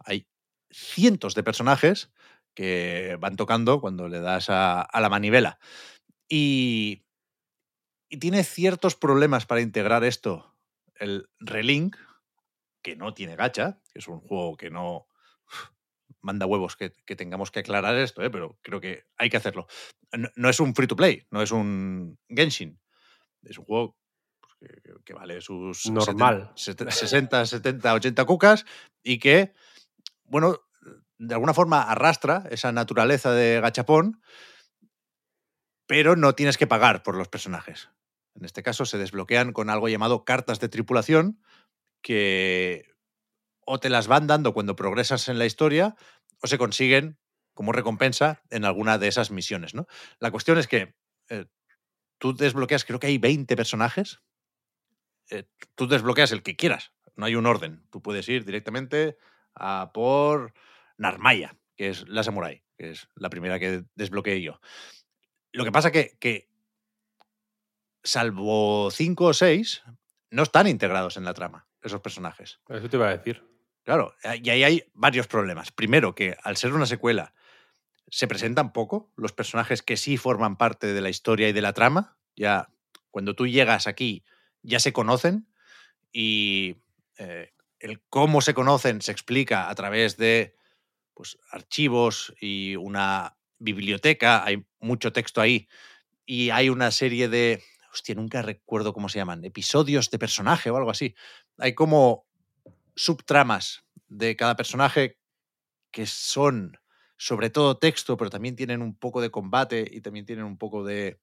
Hay 0.00 0.28
cientos 0.70 1.34
de 1.34 1.42
personajes 1.42 2.10
que 2.54 3.16
van 3.20 3.36
tocando 3.36 3.80
cuando 3.80 4.08
le 4.08 4.20
das 4.20 4.50
a, 4.50 4.82
a 4.82 5.00
la 5.00 5.08
manivela. 5.08 5.58
Y, 6.28 7.06
y 8.10 8.18
tiene 8.18 8.44
ciertos 8.44 8.94
problemas 8.94 9.46
para 9.46 9.60
integrar 9.60 10.04
esto. 10.04 10.57
El 10.98 11.28
Relink, 11.38 11.96
que 12.82 12.96
no 12.96 13.14
tiene 13.14 13.36
gacha, 13.36 13.80
que 13.92 13.98
es 13.98 14.08
un 14.08 14.20
juego 14.20 14.56
que 14.56 14.70
no 14.70 15.06
manda 16.20 16.46
huevos 16.46 16.76
que, 16.76 16.92
que 17.04 17.16
tengamos 17.16 17.50
que 17.50 17.60
aclarar 17.60 17.96
esto, 17.96 18.22
¿eh? 18.22 18.30
pero 18.30 18.58
creo 18.62 18.80
que 18.80 19.04
hay 19.16 19.30
que 19.30 19.36
hacerlo. 19.36 19.66
No, 20.12 20.28
no 20.36 20.48
es 20.48 20.60
un 20.60 20.74
free 20.74 20.86
to 20.86 20.96
play, 20.96 21.26
no 21.30 21.42
es 21.42 21.52
un 21.52 22.18
Genshin. 22.28 22.80
Es 23.42 23.58
un 23.58 23.64
juego 23.64 23.96
pues, 24.58 24.72
que 25.04 25.14
vale 25.14 25.40
sus 25.40 25.86
Normal. 25.90 26.52
70, 26.54 26.92
60, 26.92 27.46
70, 27.46 27.94
80 27.94 28.24
cucas 28.24 28.66
y 29.02 29.18
que, 29.18 29.52
bueno, 30.24 30.60
de 31.18 31.34
alguna 31.34 31.54
forma 31.54 31.82
arrastra 31.82 32.44
esa 32.50 32.72
naturaleza 32.72 33.32
de 33.32 33.60
gachapón, 33.60 34.20
pero 35.86 36.16
no 36.16 36.34
tienes 36.34 36.58
que 36.58 36.66
pagar 36.66 37.02
por 37.02 37.16
los 37.16 37.28
personajes. 37.28 37.90
En 38.38 38.44
este 38.44 38.62
caso 38.62 38.84
se 38.84 38.98
desbloquean 38.98 39.52
con 39.52 39.68
algo 39.68 39.88
llamado 39.88 40.24
cartas 40.24 40.60
de 40.60 40.68
tripulación 40.68 41.40
que 42.00 42.84
o 43.66 43.80
te 43.80 43.90
las 43.90 44.06
van 44.06 44.26
dando 44.26 44.54
cuando 44.54 44.76
progresas 44.76 45.28
en 45.28 45.38
la 45.38 45.46
historia 45.46 45.96
o 46.40 46.46
se 46.46 46.56
consiguen 46.56 47.18
como 47.52 47.72
recompensa 47.72 48.42
en 48.50 48.64
alguna 48.64 48.96
de 48.98 49.08
esas 49.08 49.32
misiones. 49.32 49.74
¿no? 49.74 49.86
La 50.20 50.30
cuestión 50.30 50.56
es 50.56 50.68
que 50.68 50.94
eh, 51.28 51.46
tú 52.18 52.34
desbloqueas, 52.34 52.84
creo 52.84 53.00
que 53.00 53.08
hay 53.08 53.18
20 53.18 53.56
personajes. 53.56 54.20
eh, 55.30 55.44
tú 55.74 55.88
desbloqueas 55.88 56.30
el 56.30 56.44
que 56.44 56.56
quieras, 56.56 56.92
no 57.16 57.26
hay 57.26 57.34
un 57.34 57.46
orden. 57.46 57.84
Tú 57.90 58.00
puedes 58.00 58.28
ir 58.28 58.44
directamente 58.44 59.18
a 59.54 59.90
por 59.92 60.54
Narmaya, 60.96 61.58
que 61.76 61.88
es 61.88 62.06
la 62.08 62.22
samurai, 62.22 62.64
que 62.76 62.90
es 62.90 63.08
la 63.16 63.30
primera 63.30 63.58
que 63.58 63.82
desbloqueé 63.96 64.40
yo. 64.40 64.60
Lo 65.50 65.64
que 65.64 65.72
pasa 65.72 65.90
que, 65.90 66.16
que 66.20 66.47
salvo 68.02 68.90
5 68.90 69.24
o 69.24 69.34
6, 69.34 69.82
no 70.30 70.42
están 70.42 70.66
integrados 70.66 71.16
en 71.16 71.24
la 71.24 71.34
trama, 71.34 71.66
esos 71.82 72.00
personajes. 72.00 72.60
Eso 72.68 72.88
te 72.88 72.96
iba 72.96 73.08
a 73.08 73.16
decir. 73.16 73.44
Claro, 73.84 74.14
y 74.42 74.50
ahí 74.50 74.64
hay 74.64 74.84
varios 74.92 75.26
problemas. 75.26 75.72
Primero, 75.72 76.14
que 76.14 76.36
al 76.42 76.56
ser 76.56 76.72
una 76.74 76.86
secuela, 76.86 77.32
se 78.10 78.26
presentan 78.26 78.72
poco 78.72 79.12
los 79.16 79.32
personajes 79.32 79.82
que 79.82 79.96
sí 79.96 80.16
forman 80.16 80.56
parte 80.56 80.92
de 80.92 81.00
la 81.00 81.10
historia 81.10 81.48
y 81.48 81.52
de 81.52 81.62
la 81.62 81.72
trama. 81.72 82.18
Ya 82.36 82.70
cuando 83.10 83.34
tú 83.34 83.46
llegas 83.46 83.86
aquí, 83.86 84.24
ya 84.62 84.80
se 84.80 84.92
conocen 84.92 85.48
y 86.12 86.76
eh, 87.18 87.52
el 87.80 88.00
cómo 88.08 88.40
se 88.40 88.54
conocen 88.54 89.02
se 89.02 89.12
explica 89.12 89.68
a 89.68 89.74
través 89.74 90.16
de 90.16 90.56
pues, 91.14 91.38
archivos 91.50 92.34
y 92.40 92.76
una 92.76 93.36
biblioteca. 93.58 94.44
Hay 94.44 94.66
mucho 94.80 95.12
texto 95.12 95.40
ahí 95.40 95.68
y 96.26 96.50
hay 96.50 96.68
una 96.68 96.90
serie 96.90 97.28
de. 97.28 97.62
Hostia, 97.98 98.14
nunca 98.14 98.42
recuerdo 98.42 98.92
cómo 98.92 99.08
se 99.08 99.18
llaman. 99.18 99.44
Episodios 99.44 100.08
de 100.10 100.18
personaje 100.20 100.70
o 100.70 100.76
algo 100.76 100.90
así. 100.90 101.16
Hay 101.58 101.74
como 101.74 102.26
subtramas 102.94 103.82
de 104.06 104.36
cada 104.36 104.54
personaje 104.56 105.18
que 105.90 106.06
son 106.06 106.78
sobre 107.16 107.50
todo 107.50 107.78
texto, 107.78 108.16
pero 108.16 108.30
también 108.30 108.54
tienen 108.54 108.82
un 108.82 108.96
poco 108.96 109.20
de 109.20 109.30
combate 109.32 109.88
y 109.90 110.00
también 110.00 110.26
tienen 110.26 110.44
un 110.44 110.58
poco 110.58 110.84
de, 110.84 111.20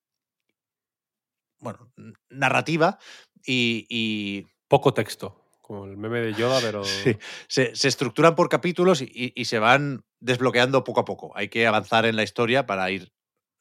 bueno, 1.59 1.91
narrativa 2.29 2.99
y, 3.45 3.85
y 3.89 4.45
Poco 4.67 4.93
texto. 4.93 5.41
Como 5.61 5.85
el 5.85 5.95
meme 5.97 6.19
de 6.19 6.33
Yoda, 6.35 6.59
pero. 6.61 6.83
sí, 6.83 7.17
se, 7.47 7.75
se 7.75 7.87
estructuran 7.87 8.35
por 8.35 8.49
capítulos 8.49 9.01
y, 9.01 9.05
y- 9.05 9.33
y 9.35 9.45
se 9.45 9.59
van 9.59 10.03
desbloqueando 10.19 10.83
poco 10.83 10.99
a 11.01 11.05
poco. 11.05 11.31
Hay 11.37 11.47
que 11.49 11.65
avanzar 11.67 12.05
en 12.05 12.15
la 12.15 12.23
historia 12.23 12.65
para 12.65 12.91
ir 12.91 13.13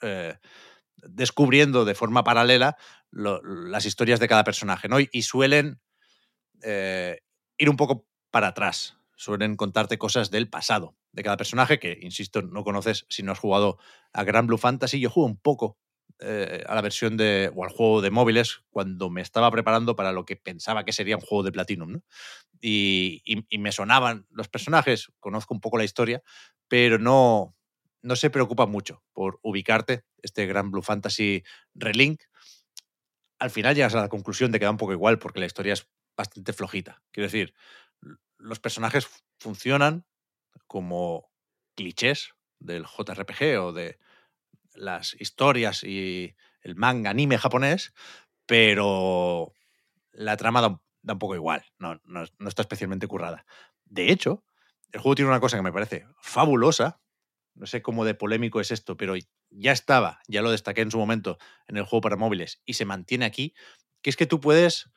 eh, 0.03 0.35
descubriendo 1.09 1.85
de 1.85 1.95
forma 1.95 2.25
paralela 2.25 2.77
las 3.11 3.87
historias 3.87 4.21
de 4.21 4.29
cada 4.29 4.45
personaje, 4.45 4.89
¿no? 4.89 4.99
Y, 5.01 5.23
suelen 5.23 5.81
eh, 6.63 7.19
ir 7.59 7.71
un 7.71 7.77
poco 7.77 8.07
para 8.31 8.49
atrás. 8.49 8.97
Suelen 9.17 9.57
contarte 9.57 9.99
cosas 9.99 10.31
del 10.31 10.49
pasado 10.51 10.97
de 11.13 11.23
cada 11.23 11.37
personaje 11.37 11.79
que, 11.79 11.99
insisto, 12.03 12.43
no 12.43 12.65
conoces 12.65 13.07
si 13.09 13.23
no 13.23 13.33
has 13.33 13.39
jugado 13.39 13.79
a 14.13 14.25
Gran 14.25 14.47
Blue 14.47 14.59
Fantasy. 14.59 14.99
Yo 15.01 15.11
juego 15.11 15.29
un 15.29 15.39
poco 15.39 15.79
eh, 16.19 16.65
a 16.67 16.75
la 16.75 16.81
versión 16.83 17.17
de, 17.17 17.51
o 17.55 17.65
al 17.65 17.71
juego 17.71 18.01
de 18.03 18.11
móviles 18.11 18.63
cuando 18.71 19.11
me 19.11 19.21
estaba 19.23 19.51
preparando 19.51 19.95
para 19.95 20.13
lo 20.13 20.25
que 20.25 20.37
pensaba 20.37 20.85
que 20.85 20.93
sería 20.93 21.17
un 21.17 21.23
juego 21.23 21.45
de 21.45 21.53
Platinum, 21.53 21.93
¿no? 21.93 22.03
Y, 22.61 23.23
y- 23.25 23.45
y 23.49 23.59
me 23.59 23.73
sonaban 23.73 24.27
los 24.31 24.49
personajes, 24.49 25.13
conozco 25.21 25.55
un 25.55 25.61
poco 25.61 25.79
la 25.79 25.85
historia, 25.85 26.23
pero 26.69 26.99
no, 26.99 27.55
no 28.05 28.17
se 28.17 28.31
preocupa 28.31 28.67
mucho 28.67 29.03
por 29.15 29.41
ubicarte 29.43 30.05
este 30.23 30.47
Gran 30.47 30.71
Blue 30.71 30.83
Fantasy 30.83 31.45
Relink. 31.75 32.23
Al 33.39 33.51
final 33.51 33.75
llegas 33.75 33.95
a 33.95 34.01
la 34.01 34.09
conclusión 34.09 34.53
de 34.53 34.59
que 34.59 34.65
da 34.65 34.71
un 34.71 34.77
poco 34.77 34.93
igual 34.93 35.19
porque 35.19 35.41
la 35.41 35.47
historia 35.47 35.73
es 35.75 35.89
bastante 36.17 36.53
flojita. 36.53 37.03
Quiero 37.11 37.27
decir, 37.27 37.55
los 38.39 38.61
personajes 38.61 39.09
funcionan 39.39 40.07
como 40.67 41.31
clichés 41.77 42.35
del 42.61 42.87
JRPG 42.87 43.61
o 43.61 43.73
de 43.73 43.99
las 44.75 45.15
historias 45.21 45.85
y 45.85 46.37
el 46.63 46.77
manga 46.77 47.11
anime 47.11 47.39
japonés, 47.39 47.95
pero 48.47 49.53
la 50.13 50.37
trama 50.37 50.63
da 50.63 50.69
un, 50.69 50.83
da 51.03 51.15
un 51.15 51.21
poco 51.21 51.37
igual, 51.37 51.65
no, 51.79 52.01
no- 52.05 52.25
no 52.39 52.49
está 52.49 52.63
especialmente 52.63 53.09
currada. 53.09 53.47
De 53.85 54.11
hecho, 54.13 54.45
el 54.93 55.01
juego 55.01 55.17
tiene 55.17 55.31
una 55.31 55.41
cosa 55.41 55.57
que 55.59 55.63
me 55.63 55.73
parece 55.73 56.07
fabulosa, 56.21 57.01
no 57.55 57.67
sé 57.67 57.83
cómo 57.83 58.05
de 58.05 58.15
polémico 58.15 58.61
es 58.61 58.71
esto, 58.71 58.97
pero 58.97 59.15
ya 59.51 59.73
estaba, 59.73 60.21
ya 60.29 60.43
lo 60.43 60.51
destaqué 60.51 60.81
en 60.83 60.91
su 60.91 60.99
momento 60.99 61.39
en 61.67 61.77
el 61.77 61.85
juego 61.85 62.03
para 62.03 62.17
móviles 62.17 62.63
y 62.65 62.75
se 62.75 62.85
mantiene 62.85 63.25
aquí, 63.25 63.55
que 64.03 64.11
es 64.11 64.17
que 64.17 64.27
tú 64.27 64.41
puedes 64.41 64.91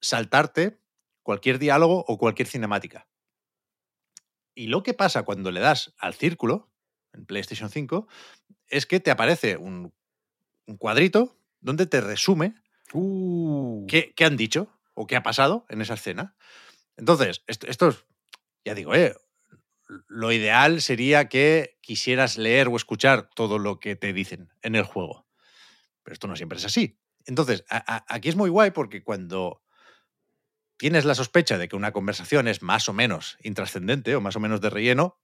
saltarte 0.00 0.80
cualquier 1.22 1.58
diálogo 1.58 2.04
o 2.06 2.18
cualquier 2.18 2.48
cinemática. 2.48 3.08
Y 4.54 4.66
lo 4.66 4.82
que 4.82 4.94
pasa 4.94 5.22
cuando 5.22 5.50
le 5.50 5.60
das 5.60 5.94
al 5.98 6.14
círculo 6.14 6.70
en 7.12 7.26
PlayStation 7.26 7.70
5 7.70 8.08
es 8.68 8.86
que 8.86 9.00
te 9.00 9.10
aparece 9.10 9.56
un, 9.56 9.92
un 10.66 10.76
cuadrito 10.76 11.36
donde 11.60 11.86
te 11.86 12.00
resume 12.00 12.54
Uh, 12.92 13.86
qué, 13.86 14.12
qué 14.14 14.24
han 14.24 14.36
dicho 14.36 14.68
o 14.94 15.06
qué 15.06 15.16
ha 15.16 15.22
pasado 15.22 15.64
en 15.68 15.80
esa 15.80 15.94
escena. 15.94 16.34
Entonces, 16.96 17.42
esto, 17.46 17.66
esto 17.66 17.88
es, 17.88 18.04
ya 18.64 18.74
digo, 18.74 18.94
eh, 18.94 19.14
lo 20.08 20.32
ideal 20.32 20.82
sería 20.82 21.28
que 21.28 21.78
quisieras 21.90 22.38
leer 22.38 22.68
o 22.68 22.76
escuchar 22.76 23.30
todo 23.34 23.58
lo 23.58 23.80
que 23.80 23.96
te 23.96 24.12
dicen 24.12 24.48
en 24.62 24.76
el 24.76 24.84
juego. 24.84 25.26
Pero 26.04 26.12
esto 26.12 26.28
no 26.28 26.36
siempre 26.36 26.58
es 26.58 26.64
así. 26.64 26.96
Entonces, 27.26 27.64
a- 27.68 27.96
a- 27.96 28.04
aquí 28.14 28.28
es 28.28 28.36
muy 28.36 28.48
guay 28.48 28.70
porque 28.70 29.02
cuando 29.02 29.60
tienes 30.76 31.04
la 31.04 31.16
sospecha 31.16 31.58
de 31.58 31.66
que 31.66 31.74
una 31.74 31.90
conversación 31.90 32.46
es 32.46 32.62
más 32.62 32.88
o 32.88 32.92
menos 32.92 33.38
intrascendente 33.42 34.14
o 34.14 34.20
más 34.20 34.36
o 34.36 34.40
menos 34.40 34.60
de 34.60 34.70
relleno, 34.70 35.18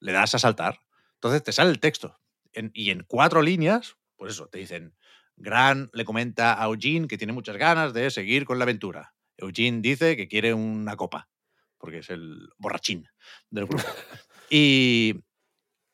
le 0.00 0.12
das 0.12 0.34
a 0.34 0.38
saltar. 0.38 0.80
Entonces 1.16 1.42
te 1.42 1.52
sale 1.52 1.68
el 1.68 1.78
texto. 1.78 2.18
En- 2.54 2.70
y 2.72 2.88
en 2.88 3.04
cuatro 3.06 3.42
líneas, 3.42 3.96
pues 4.16 4.32
eso, 4.32 4.46
te 4.48 4.60
dicen, 4.60 4.96
Gran 5.36 5.90
le 5.92 6.06
comenta 6.06 6.58
a 6.58 6.64
Eugene 6.68 7.06
que 7.06 7.18
tiene 7.18 7.34
muchas 7.34 7.58
ganas 7.58 7.92
de 7.92 8.10
seguir 8.10 8.46
con 8.46 8.58
la 8.58 8.64
aventura. 8.64 9.14
Eugene 9.36 9.82
dice 9.82 10.16
que 10.16 10.26
quiere 10.26 10.54
una 10.54 10.96
copa, 10.96 11.28
porque 11.76 11.98
es 11.98 12.08
el 12.08 12.48
borrachín 12.56 13.06
del 13.50 13.66
grupo. 13.66 13.84
y, 14.50 15.14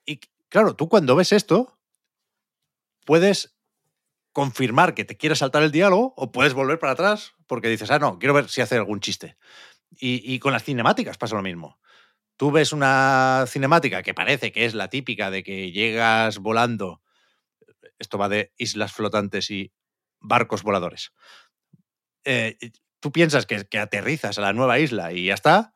y 0.07 0.21
claro, 0.49 0.77
tú 0.77 0.89
cuando 0.89 1.17
ves 1.17 1.33
esto, 1.33 1.79
puedes 3.05 3.57
confirmar 4.33 4.95
que 4.95 5.05
te 5.05 5.17
quieres 5.17 5.39
saltar 5.39 5.63
el 5.63 5.71
diálogo 5.71 6.15
o 6.17 6.33
puedes 6.33 6.55
volver 6.55 6.79
para 6.79 6.93
atrás 6.93 7.35
porque 7.47 7.69
dices, 7.69 7.91
ah, 7.91 7.99
no, 7.99 8.19
quiero 8.19 8.35
ver 8.35 8.49
si 8.49 8.61
hace 8.61 8.77
algún 8.77 9.01
chiste. 9.01 9.37
Y, 9.91 10.21
y 10.35 10.39
con 10.41 10.53
las 10.53 10.65
cinemáticas 10.65 11.19
pasa 11.19 11.37
lo 11.37 11.43
mismo. 11.43 11.79
Tú 12.37 12.51
ves 12.51 12.73
una 12.73 13.45
cinemática 13.47 14.03
que 14.03 14.13
parece 14.13 14.51
que 14.51 14.65
es 14.65 14.75
la 14.75 14.89
típica 14.89 15.31
de 15.31 15.45
que 15.45 15.71
llegas 15.71 16.39
volando. 16.39 17.01
Esto 17.99 18.19
va 18.19 18.29
de 18.29 18.53
islas 18.57 18.93
flotantes 18.93 19.51
y 19.51 19.73
barcos 20.19 20.65
voladores. 20.65 21.13
Eh, 22.25 22.57
tú 22.99 23.13
piensas 23.13 23.47
que, 23.47 23.65
que 23.67 23.79
aterrizas 23.79 24.39
a 24.39 24.41
la 24.41 24.53
nueva 24.53 24.81
isla 24.81 25.13
y 25.13 25.27
ya 25.27 25.35
está, 25.35 25.75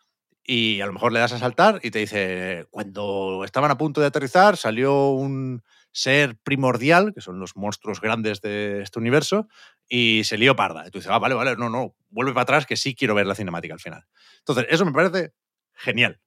y 0.49 0.81
a 0.81 0.86
lo 0.86 0.94
mejor 0.94 1.12
le 1.12 1.20
das 1.20 1.35
a 1.35 1.39
saltar 1.39 1.81
y 1.85 1.91
te 1.93 1.99
dice, 2.01 2.67
cuando 2.70 3.44
estaban 3.44 3.70
a 3.70 3.77
punto 3.78 4.01
de 4.01 4.07
aterrizar 4.09 4.57
salió 4.57 5.10
un 5.10 5.62
ser 5.93 6.39
primordial, 6.39 7.12
que 7.15 7.20
son 7.20 7.39
los 7.39 7.57
monstruos 7.57 8.01
grandes 8.01 8.41
de 8.41 8.83
este 8.83 8.99
universo, 8.99 9.49
y 9.89 10.23
se 10.25 10.39
lió 10.39 10.57
parda. 10.57 10.86
Y 10.86 10.91
tú 10.91 11.01
dices, 11.01 11.12
ah, 11.12 11.18
vale, 11.18 11.35
vale, 11.35 11.57
no, 11.57 11.70
no, 11.70 11.94
vuelve 12.10 12.33
para 12.33 12.44
atrás 12.44 12.67
que 12.67 12.77
sí 12.78 12.94
quiero 12.94 13.15
ver 13.15 13.27
la 13.27 13.35
cinemática 13.35 13.75
al 13.75 13.81
final. 13.81 14.07
Entonces, 14.41 14.67
eso 14.70 14.86
me 14.86 14.93
parece 14.93 15.35
genial. 15.75 16.20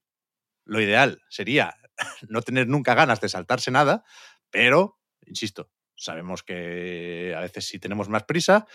Lo 0.65 0.81
ideal 0.81 1.21
sería 1.29 1.75
no 2.29 2.41
tener 2.41 2.67
nunca 2.67 2.93
ganas 2.95 3.21
de 3.21 3.29
saltarse 3.29 3.71
nada, 3.71 4.03
pero, 4.49 4.99
insisto, 5.25 5.69
sabemos 5.95 6.43
que 6.43 7.33
a 7.37 7.41
veces 7.41 7.65
si 7.67 7.79
tenemos 7.79 8.09
más 8.09 8.23
prisa, 8.23 8.67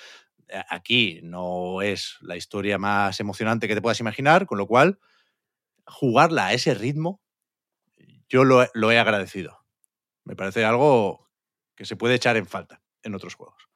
Eh, 0.49 0.63
Aquí 0.71 1.21
no 1.23 1.83
es 1.83 2.17
la 2.23 2.37
historia 2.37 2.79
más 2.79 3.21
emocionante 3.21 3.69
que 3.69 3.75
te 3.77 3.83
puedas 3.83 4.01
imaginar, 4.01 4.47
con 4.47 4.59
lo 4.59 4.67
cual 4.67 4.99
jugarla 5.87 6.47
a 6.49 6.53
ese 6.53 6.75
ritmo, 6.75 7.21
yo 8.29 8.45
lo, 8.45 8.63
he- 8.63 8.99
agradecido. 8.99 9.65
Me 10.25 10.37
parece 10.37 10.65
algo 10.65 11.29
que 11.77 11.85
se 11.85 11.97
puede 11.97 12.15
echar 12.15 12.37
en 12.37 12.47
falta 12.47 12.83
en 13.03 13.15
otros 13.15 13.35
juegos. 13.35 13.69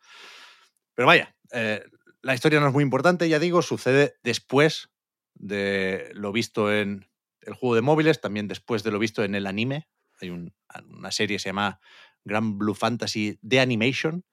Pero 0.94 1.06
vaya, 1.06 1.34
eh, 1.52 1.82
la 2.22 2.34
historia 2.34 2.60
no 2.60 2.66
es 2.68 2.72
muy 2.72 2.82
importante, 2.82 3.28
ya 3.28 3.38
digo, 3.38 3.62
sucede 3.62 4.14
después 4.22 4.90
de 5.34 6.10
lo 6.14 6.32
visto 6.32 6.72
en 6.72 7.08
el 7.40 7.54
juego 7.54 7.74
de 7.74 7.80
móviles, 7.82 8.20
también 8.20 8.48
después 8.48 8.82
de 8.82 8.90
lo 8.90 8.98
visto 8.98 9.24
en 9.24 9.34
el 9.34 9.46
anime. 9.46 9.88
Hay 10.20 10.30
un- 10.30 10.52
una 10.88 11.10
serie 11.10 11.36
que 11.36 11.40
se 11.42 11.48
llama 11.48 11.80
Grand 12.24 12.58
Blue 12.58 12.74
Fantasy 12.74 13.38
The 13.46 13.60
Animation, 13.60 14.24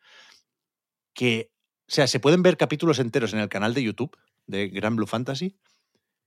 que, 1.13 1.51
o 1.87 1.91
sea, 1.91 2.07
se 2.07 2.19
pueden 2.19 2.43
ver 2.43 2.57
capítulos 2.57 2.99
enteros 2.99 3.33
en 3.33 3.39
el 3.39 3.49
canal 3.49 3.73
de 3.73 3.83
YouTube 3.83 4.17
de 4.45 4.67
Grand 4.69 4.95
Blue 4.97 5.07
Fantasy, 5.07 5.57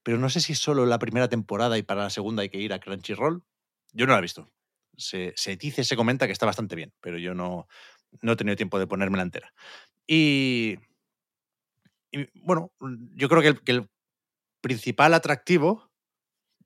pero 0.02 0.18
no 0.18 0.30
sé 0.30 0.40
si 0.40 0.52
es 0.52 0.58
solo 0.58 0.86
la 0.86 0.98
primera 0.98 1.28
temporada 1.28 1.78
y 1.78 1.82
para 1.82 2.02
la 2.02 2.10
segunda 2.10 2.42
hay 2.42 2.48
que 2.48 2.58
ir 2.58 2.72
a 2.72 2.80
Crunchyroll. 2.80 3.44
Yo 3.92 4.06
no 4.06 4.12
la 4.12 4.18
he 4.18 4.22
visto. 4.22 4.52
Se, 4.96 5.34
dice, 5.58 5.84
se 5.84 5.96
comenta 5.96 6.26
que 6.26 6.32
está 6.32 6.46
bastante 6.46 6.76
bien, 6.76 6.92
pero 7.00 7.18
yo 7.18 7.34
no, 7.34 7.66
no 8.22 8.32
he 8.32 8.36
tenido 8.36 8.56
tiempo 8.56 8.78
de 8.78 8.86
ponérmela 8.86 9.22
entera. 9.22 9.52
Y, 10.06 10.78
y, 12.10 12.26
bueno, 12.40 12.72
yo 13.14 13.28
creo 13.28 13.42
que 13.42 13.48
el, 13.48 13.60
que 13.62 13.72
el 13.72 13.90
principal 14.60 15.14
atractivo, 15.14 15.90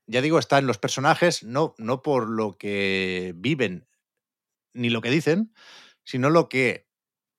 ya 0.06 0.20
digo, 0.20 0.38
está 0.38 0.58
en 0.58 0.66
los 0.66 0.78
personajes, 0.78 1.44
no, 1.44 1.74
no 1.78 2.02
por 2.02 2.28
lo 2.28 2.52
que 2.52 3.32
viven 3.36 3.86
ni 4.72 4.90
lo 4.90 5.00
que 5.00 5.10
dicen, 5.10 5.54
sino 6.04 6.30
lo 6.30 6.48
que, 6.48 6.88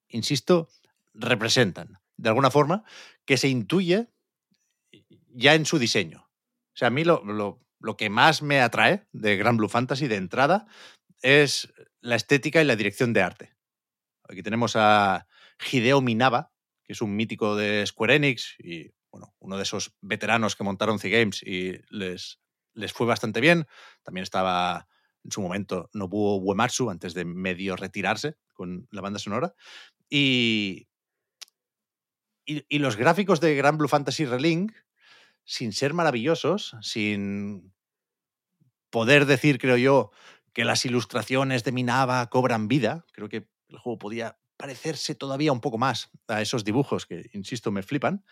insisto, 0.08 0.70
representan. 1.14 2.00
De 2.18 2.30
alguna 2.30 2.50
forma, 2.50 2.84
que 3.26 3.38
se 3.38 3.50
intuye 3.50 4.10
ya 5.36 5.56
en 5.56 5.66
su 5.66 5.80
diseño. 5.80 6.22
O 6.30 6.78
sea, 6.78 6.88
a 6.90 6.92
mí 6.92 7.04
lo, 7.04 7.24
lo- 7.26 7.62
lo 7.80 7.98
que 7.98 8.10
más 8.10 8.42
me 8.42 8.62
atrae 8.62 9.06
de 9.12 9.38
Grand 9.38 9.58
Blue 9.60 9.70
Fantasy 9.70 10.08
de 10.08 10.16
entrada 10.16 10.66
es 11.22 11.72
la 12.02 12.16
estética 12.16 12.62
y 12.62 12.66
la 12.66 12.76
dirección 12.76 13.14
de 13.14 13.22
arte. 13.22 13.56
Aquí 14.28 14.42
tenemos 14.44 14.76
a 14.76 15.28
Hideo 15.72 16.02
Minaba, 16.02 16.52
que 16.84 16.94
es 16.94 17.02
un 17.02 17.16
mítico 17.16 17.56
de 17.56 17.86
Square 17.86 18.16
Enix 18.16 18.56
y 18.60 18.92
bueno, 19.12 19.34
uno 19.40 19.58
de 19.58 19.64
esos 19.64 19.96
veteranos 20.02 20.56
que 20.56 20.64
montaron 20.64 21.00
C-Games 21.00 21.44
y 21.44 21.74
les, 21.90 22.40
les 22.74 22.92
fue 22.94 23.08
bastante 23.08 23.40
bien. 23.42 23.68
También 24.04 24.24
estaba 24.24 24.88
en 25.24 25.32
su 25.32 25.42
momento 25.42 25.90
Nobuo 25.94 26.38
Uematsu 26.38 26.90
antes 26.90 27.14
de 27.14 27.26
medio 27.26 27.76
retirarse 27.76 28.36
con 28.54 28.88
la 28.92 29.02
banda 29.02 29.20
sonora. 29.20 29.54
Y, 30.10 30.88
y, 32.46 32.64
y 32.70 32.80
los 32.80 32.96
gráficos 32.96 33.40
de 33.42 33.56
Grand 33.56 33.78
Blue 33.78 33.88
Fantasy 33.88 34.26
Relink, 34.26 34.72
sin 35.46 35.74
ser 35.74 35.94
maravillosos, 35.94 36.76
sin 36.82 37.74
poder 38.90 39.26
decir, 39.26 39.58
creo 39.60 39.78
yo, 39.78 40.12
que 40.54 40.66
las 40.66 40.86
ilustraciones 40.86 41.64
de 41.64 41.72
Minaba 41.72 42.30
cobran 42.30 42.68
vida, 42.68 43.06
creo 43.12 43.28
que 43.30 43.48
el 43.70 43.78
juego 43.78 44.00
podía 44.00 44.38
parecerse 44.58 45.16
todavía 45.16 45.52
un 45.52 45.60
poco 45.60 45.78
más 45.78 46.10
a 46.28 46.42
esos 46.42 46.64
dibujos 46.64 47.06
que, 47.06 47.30
insisto, 47.34 47.72
me 47.72 47.84
flipan. 47.84 48.24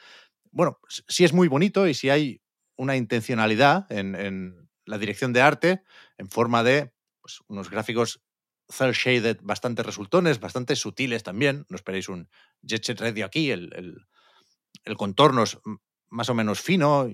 Bueno, 0.52 0.80
s- 0.90 1.04
sí 1.08 1.26
es 1.26 1.34
muy 1.34 1.48
bonito 1.50 1.88
y 1.88 1.94
sí 1.96 2.10
hay 2.10 2.42
una 2.78 2.96
intencionalidad 2.98 3.92
en, 3.92 4.70
la 4.86 4.98
dirección 5.00 5.34
de 5.34 5.42
arte 5.42 5.84
en 6.18 6.30
forma 6.30 6.64
de 6.64 6.94
pues, 7.22 7.42
unos 7.48 7.70
gráficos 7.70 8.22
cel 8.70 8.94
shaded 8.94 9.40
bastante 9.44 9.84
resultones, 9.84 10.40
bastante 10.40 10.76
sutiles 10.76 11.24
también. 11.24 11.66
No 11.70 11.76
esperéis 11.78 12.10
un 12.10 12.30
Jet 12.62 12.84
Set 12.86 13.02
Radio 13.02 13.26
aquí, 13.26 13.52
el, 13.52 13.72
el- 13.76 14.08
el 14.86 14.98
contorno 14.98 15.44
es 15.44 15.58
m- 15.66 15.78
más 16.14 16.30
o 16.30 16.34
menos 16.34 16.62
fino. 16.62 17.08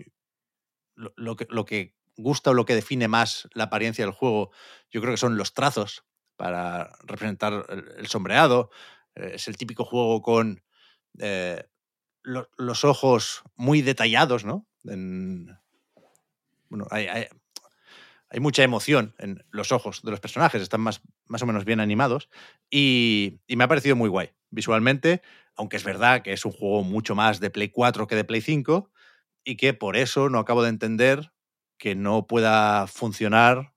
Lo, 0.95 1.35
que, 1.37 1.47
lo 1.49 1.63
que 1.65 1.95
gusta 2.17 2.49
o 2.49 2.53
lo 2.53 2.65
que 2.65 2.75
define 2.75 3.07
más 3.07 3.47
la 3.53 3.65
apariencia 3.65 4.03
del 4.03 4.13
juego, 4.13 4.51
yo 4.91 4.99
creo 4.99 5.13
que 5.13 5.17
son 5.17 5.37
los 5.37 5.53
trazos 5.53 6.03
para 6.35 6.91
representar 7.05 7.65
el, 7.97 8.07
sombreado. 8.07 8.69
Eh, 9.15 9.31
es 9.35 9.47
el 9.47 9.55
típico 9.55 9.85
juego 9.85 10.21
con 10.21 10.61
eh, 11.19 11.63
lo- 12.23 12.49
los 12.57 12.83
ojos 12.83 13.43
muy 13.55 13.81
detallados, 13.81 14.43
¿no? 14.43 14.67
En- 14.83 15.57
bueno, 16.69 16.85
hay, 16.91 17.07
hay- 17.07 17.27
hay 18.29 18.39
mucha 18.39 18.63
emoción 18.63 19.15
en 19.17 19.43
los 19.51 19.71
ojos 19.71 20.01
de 20.03 20.11
los 20.11 20.19
personajes, 20.19 20.61
están 20.61 20.81
más, 20.81 21.01
más 21.25 21.41
o 21.41 21.45
menos 21.47 21.65
bien 21.65 21.79
animados 21.79 22.29
y, 22.69 23.39
y 23.47 23.55
me 23.55 23.63
ha 23.63 23.67
parecido 23.67 23.95
muy 23.95 24.09
guay 24.09 24.29
visualmente, 24.49 25.21
aunque 25.55 25.77
es 25.77 25.83
verdad 25.83 26.21
que 26.21 26.33
es 26.33 26.45
un 26.45 26.51
juego 26.51 26.83
mucho 26.83 27.15
más 27.15 27.39
de 27.39 27.49
Play 27.49 27.69
4 27.69 28.07
que 28.07 28.15
de 28.15 28.23
Play 28.23 28.41
5 28.41 28.91
y 29.43 29.57
que 29.57 29.73
por 29.73 29.97
eso 29.97 30.29
no 30.29 30.39
acabo 30.39 30.63
de 30.63 30.69
entender 30.69 31.31
que 31.77 31.95
no 31.95 32.27
pueda 32.27 32.87
funcionar 32.87 33.73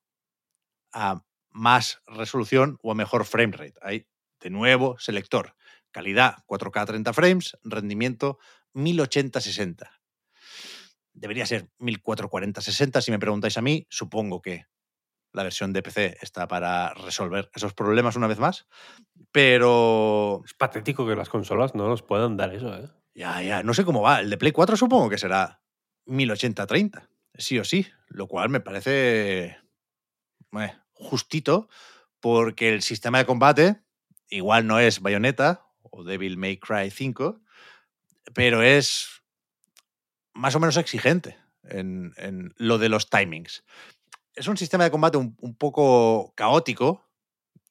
a 0.93 1.25
más 1.51 2.03
resolución 2.07 2.79
o 2.83 2.93
a 2.93 2.95
mejor 2.95 3.25
frame 3.25 3.57
rate. 3.57 3.75
Hay, 3.83 4.09
de 4.41 4.51
nuevo, 4.51 4.99
selector. 4.99 5.55
Calidad 5.91 6.39
4K 6.47 6.87
30 6.87 7.13
frames, 7.13 7.59
rendimiento 7.63 8.39
1080-60. 8.75 9.91
Debería 11.13 11.45
ser 11.45 11.69
1440-60 11.79 13.03
si 13.03 13.11
me 13.11 13.19
preguntáis 13.19 13.59
a 13.59 13.63
mí. 13.63 13.87
Supongo 13.91 14.41
que 14.41 14.67
la 15.33 15.43
versión 15.43 15.73
de 15.73 15.83
PC 15.83 16.19
está 16.21 16.47
para 16.47 16.95
resolver 16.95 17.51
esos 17.55 17.75
problemas 17.75 18.17
una 18.17 18.27
vez 18.27 18.39
más. 18.39 18.67
Pero 19.31 20.43
Es 20.45 20.55
patético 20.55 21.07
que 21.07 21.17
las 21.17 21.29
consolas 21.29 21.75
no 21.75 21.89
nos 21.89 22.03
puedan 22.03 22.37
dar 22.37 22.55
eso, 22.55 22.75
¿eh? 22.75 22.89
ya, 23.15 23.43
ya, 23.43 23.63
no 23.63 23.75
sé 23.75 23.85
cómo 23.85 24.03
va. 24.03 24.21
El 24.21 24.31
de 24.31 24.37
Play 24.37 24.53
4 24.53 24.77
supongo 24.77 25.09
que 25.09 25.19
será 25.19 25.61
1080-30, 26.07 27.09
sí 27.35 27.59
o 27.59 27.65
sí, 27.65 27.87
lo 28.09 28.27
cual 28.27 28.49
me 28.51 28.61
parece 28.61 29.59
eh, 30.53 30.73
justito 30.93 31.69
porque 32.21 32.69
el 32.69 32.83
sistema 32.83 33.19
de 33.19 33.27
combate 33.27 33.83
igual 34.29 34.67
no 34.67 34.79
es 34.79 35.01
Bayonetta 35.01 35.67
o 35.83 36.05
Devil 36.05 36.37
May 36.37 36.59
Cry 36.59 36.91
5, 36.91 37.41
pero 38.35 38.63
es 38.63 39.23
más 40.33 40.55
o 40.55 40.61
menos 40.61 40.77
exigente 40.77 41.39
en, 41.65 42.15
en 42.17 42.55
lo 42.57 42.79
de 42.79 42.89
los 42.89 43.11
timings. 43.11 43.65
Es 44.35 44.49
un 44.49 44.57
sistema 44.57 44.85
de 44.85 44.91
combate 44.91 45.19
un, 45.19 45.37
un 45.41 45.55
poco 45.55 46.33
caótico, 46.35 47.07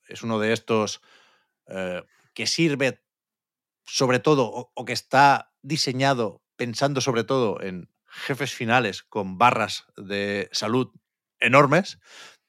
es 0.08 0.24
uno 0.24 0.40
de 0.40 0.54
estos 0.54 1.02
eh, 1.68 2.04
que 2.34 2.48
sirve 2.48 3.02
sobre 3.86 4.20
todo 4.20 4.72
o, 4.74 4.86
que 4.86 4.94
está 4.94 5.54
diseñado 5.62 6.42
pensando 6.56 7.02
sobre 7.02 7.24
todo 7.24 7.62
en 7.62 7.90
jefes 8.06 8.54
finales 8.54 9.04
con 9.04 9.38
barras 9.38 9.86
de 9.98 10.50
salud 10.52 10.92
enormes 11.40 12.00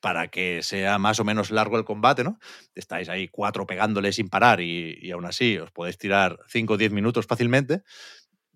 para 0.00 0.28
que 0.28 0.62
sea 0.62 0.98
más 0.98 1.20
o 1.20 1.24
menos 1.24 1.50
largo 1.50 1.78
el 1.78 1.84
combate, 1.84 2.24
¿no? 2.24 2.38
Estáis 2.74 3.08
ahí 3.08 3.28
cuatro 3.28 3.66
pegándole 3.66 4.12
sin 4.12 4.28
parar 4.28 4.60
y, 4.60 5.10
aún 5.12 5.24
así 5.24 5.58
os 5.58 5.70
podéis 5.70 5.98
tirar 5.98 6.40
5 6.48 6.74
o 6.74 6.76
10 6.76 6.90
minutos 6.90 7.26
fácilmente, 7.26 7.82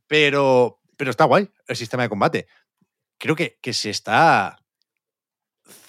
pero, 0.08 0.80
pero 0.96 1.10
está 1.10 1.24
guay 1.24 1.48
el 1.68 1.76
sistema 1.76 2.02
de 2.02 2.08
combate. 2.08 2.48
Creo 3.18 3.36
que, 3.36 3.58
que 3.62 3.72
se 3.72 3.90
está 3.90 4.58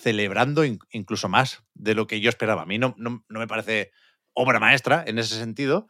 celebrando 0.07 0.63
in- 0.63 0.79
incluso 0.91 1.27
más 1.29 1.63
de 1.73 1.93
lo 1.95 2.07
que 2.07 2.21
yo 2.21 2.29
esperaba. 2.29 2.61
A 2.63 2.65
mí 2.65 2.77
no, 2.79 2.95
me 2.97 3.47
parece 3.47 3.91
obra 4.33 4.59
maestra 4.59 5.03
en 5.05 5.19
ese 5.19 5.35
sentido, 5.37 5.87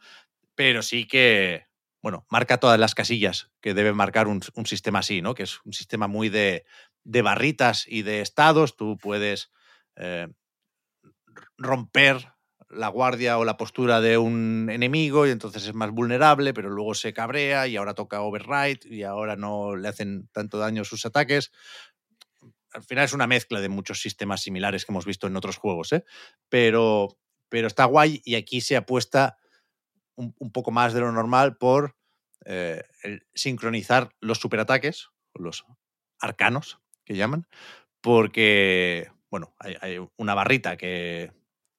pero 0.54 0.82
sí 0.82 1.06
que, 1.06 1.66
bueno, 2.02 2.26
marca 2.30 2.58
todas 2.58 2.80
las 2.80 2.94
casillas 2.94 3.50
que 3.60 3.74
debe 3.74 3.92
marcar 3.92 4.28
un, 4.28 4.42
un 4.54 4.66
sistema 4.66 5.00
así, 5.00 5.22
¿no? 5.22 5.34
Que 5.34 5.44
es 5.44 5.60
un 5.64 5.72
sistema 5.74 6.08
muy 6.08 6.30
de, 6.30 6.64
de 7.04 7.22
barritas 7.22 7.86
y 7.88 8.02
de 8.02 8.20
estados. 8.22 8.76
Tú 8.76 8.98
puedes 8.98 9.50
eh, 9.96 10.28
romper 11.56 12.32
la 12.70 12.88
guardia 12.88 13.38
o 13.38 13.44
la 13.44 13.56
postura 13.56 14.00
de 14.00 14.18
un 14.18 14.68
enemigo 14.70 15.26
y 15.26 15.30
entonces 15.30 15.66
es 15.66 15.74
más 15.74 15.90
vulnerable, 15.90 16.52
pero 16.52 16.68
luego 16.68 16.94
se 16.94 17.14
cabrea 17.14 17.66
y 17.66 17.76
ahora 17.76 17.94
toca 17.94 18.20
override 18.20 18.80
y 18.84 19.04
ahora 19.04 19.36
no 19.36 19.74
le 19.74 19.88
hacen 19.88 20.28
tanto 20.32 20.58
daño 20.58 20.84
sus 20.84 21.06
ataques. 21.06 21.50
Al 22.72 22.82
final 22.82 23.04
es 23.04 23.12
una 23.12 23.26
mezcla 23.26 23.60
de 23.60 23.68
muchos 23.68 24.00
sistemas 24.00 24.42
similares 24.42 24.84
que 24.84 24.92
hemos 24.92 25.06
visto 25.06 25.26
en 25.26 25.36
otros 25.36 25.56
juegos, 25.56 25.92
¿eh? 25.92 26.04
pero, 26.48 27.18
pero 27.48 27.66
está 27.66 27.84
guay 27.84 28.20
y 28.24 28.34
aquí 28.34 28.60
se 28.60 28.76
apuesta 28.76 29.38
un, 30.16 30.34
un 30.38 30.52
poco 30.52 30.70
más 30.70 30.92
de 30.92 31.00
lo 31.00 31.12
normal 31.12 31.56
por 31.56 31.98
eh, 32.50 32.82
sincronizar 33.34 34.14
los 34.20 34.38
superataques, 34.38 35.10
los 35.34 35.66
arcanos 36.18 36.80
que 37.04 37.14
llaman, 37.14 37.46
porque, 38.00 39.10
bueno, 39.30 39.54
hay, 39.58 39.98
una 40.16 40.34
barrita 40.34 40.78
que 40.78 41.32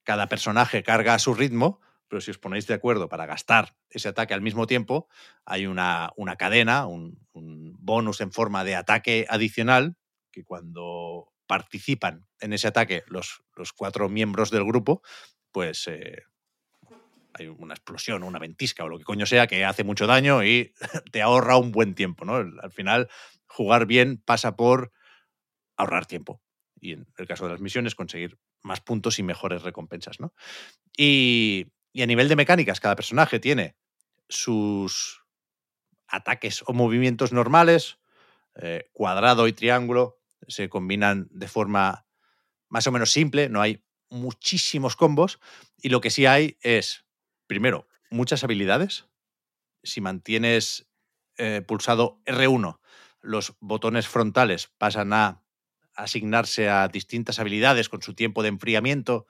cada 0.03 0.27
personaje 0.27 0.83
carga 0.83 1.15
a 1.15 1.19
su 1.19 1.33
ritmo, 1.33 1.81
pero 2.07 2.21
si 2.21 2.29
os 2.29 2.37
ponéis 2.37 2.67
de 2.67 2.75
acuerdo 2.75 3.09
para 3.09 3.25
gastar 3.25 3.75
ese 3.89 4.09
ataque 4.09 4.35
al 4.35 4.41
mismo 4.41 4.67
tiempo, 4.67 5.07
hay 5.43 5.65
una, 5.65 6.11
una 6.17 6.35
cadena, 6.35 6.85
un 6.85 7.17
bonus 7.33 8.21
en 8.21 8.31
forma 8.31 8.63
de 8.63 8.75
ataque 8.75 9.25
adicional 9.27 9.97
que 10.32 10.43
cuando 10.43 11.32
participan 11.48 12.27
en 12.40 12.53
ese 12.53 12.67
ataque 12.67 13.03
los, 13.08 13.43
los 13.56 13.74
cuatro 13.74 14.09
miembros 14.09 14.51
del 14.51 14.66
grupo, 14.66 15.01
pues 15.51 15.88
eh, 15.88 16.24
hay 17.33 17.48
una 17.48 17.74
explosión, 17.74 18.24
una 18.24 18.40
ventisca 18.40 18.83
o 18.83 18.90
lo 18.90 18.98
que 18.98 19.03
coño 19.03 19.25
sea 19.25 19.48
que 19.48 19.66
hace 19.66 19.83
mucho 19.83 20.08
daño 20.08 20.43
y 20.43 20.74
te 21.11 21.22
ahorra 21.22 21.58
un 21.58 21.72
buen 21.72 21.95
tiempo, 21.95 22.25
¿no? 22.25 22.35
Al 22.35 22.72
final, 22.72 23.09
jugar 23.48 23.85
bien 23.85 24.22
pasa 24.24 24.56
por 24.56 24.91
ahorrar 25.75 26.06
tiempo. 26.06 26.41
Y 26.80 26.93
en 26.93 27.08
el 27.17 27.27
caso 27.27 27.45
de 27.45 27.51
las 27.51 27.61
misiones, 27.61 27.95
conseguir 27.95 28.38
más 28.61 28.82
puntos 28.82 29.19
y 29.19 29.24
mejores 29.24 29.64
recompensas, 29.64 30.19
¿no? 30.19 30.33
Y, 30.95 31.67
y 31.91 32.01
a 32.01 32.06
nivel 32.06 32.30
de 32.30 32.35
mecánicas, 32.35 32.80
cada 32.80 32.95
personaje 32.95 33.40
tiene 33.40 33.75
sus 34.27 35.24
ataques 36.08 36.64
o 36.66 36.74
movimientos 36.74 37.33
normales, 37.33 37.99
eh, 38.56 38.90
cuadrado 38.93 39.48
y 39.48 39.53
triángulo, 39.53 40.18
se 40.47 40.69
combinan 40.69 41.27
de 41.31 41.47
forma 41.47 42.05
más 42.69 42.87
o 42.87 42.91
menos 42.91 43.11
simple, 43.11 43.49
no 43.49 43.61
hay 43.61 43.83
muchísimos 44.09 44.95
combos 44.95 45.39
y 45.77 45.89
lo 45.89 46.01
que 46.01 46.09
sí 46.09 46.25
hay 46.25 46.57
es, 46.61 47.05
primero, 47.47 47.87
muchas 48.09 48.43
habilidades. 48.43 49.07
Si 49.83 50.01
mantienes 50.01 50.87
eh, 51.37 51.61
pulsado 51.65 52.21
R1, 52.25 52.79
los 53.21 53.55
botones 53.59 54.07
frontales 54.07 54.67
pasan 54.77 55.13
a 55.13 55.43
asignarse 55.95 56.69
a 56.69 56.87
distintas 56.87 57.39
habilidades 57.39 57.89
con 57.89 58.01
su 58.01 58.13
tiempo 58.13 58.43
de 58.43 58.49
enfriamiento. 58.49 59.27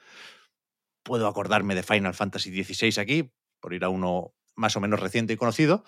Puedo 1.04 1.28
acordarme 1.28 1.76
de 1.76 1.84
Final 1.84 2.14
Fantasy 2.14 2.64
XVI 2.64 3.00
aquí, 3.02 3.32
por 3.60 3.74
ir 3.74 3.84
a 3.84 3.90
uno 3.90 4.34
más 4.56 4.76
o 4.76 4.80
menos 4.80 5.00
reciente 5.00 5.34
y 5.34 5.38
conocido. 5.38 5.84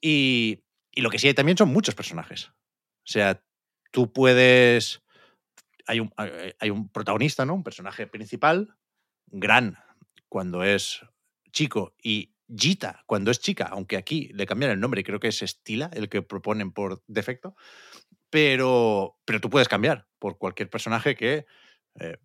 Y, 0.00 0.64
y 0.90 1.02
lo 1.02 1.10
que 1.10 1.18
sí 1.18 1.28
hay 1.28 1.34
también 1.34 1.58
son 1.58 1.68
muchos 1.68 1.94
personajes. 1.94 2.46
O 2.46 3.10
sea, 3.10 3.43
tú 3.94 4.12
puedes 4.12 5.04
hay 5.86 6.00
un, 6.00 6.12
hay 6.58 6.70
un 6.70 6.88
protagonista, 6.88 7.46
¿no? 7.46 7.54
Un 7.54 7.62
personaje 7.62 8.08
principal, 8.08 8.76
gran 9.26 9.78
cuando 10.28 10.64
es 10.64 11.00
chico 11.52 11.94
y 12.02 12.34
Gita 12.48 13.04
cuando 13.06 13.30
es 13.30 13.38
chica, 13.38 13.68
aunque 13.70 13.96
aquí 13.96 14.30
le 14.34 14.46
cambian 14.46 14.72
el 14.72 14.80
nombre, 14.80 15.04
creo 15.04 15.20
que 15.20 15.28
es 15.28 15.42
Estila 15.42 15.90
el 15.94 16.08
que 16.08 16.22
proponen 16.22 16.72
por 16.72 17.04
defecto, 17.06 17.54
pero, 18.30 19.16
pero 19.24 19.40
tú 19.40 19.48
puedes 19.48 19.68
cambiar 19.68 20.08
por 20.18 20.38
cualquier 20.38 20.68
personaje 20.68 21.14
que 21.14 21.46
eh, 22.00 22.18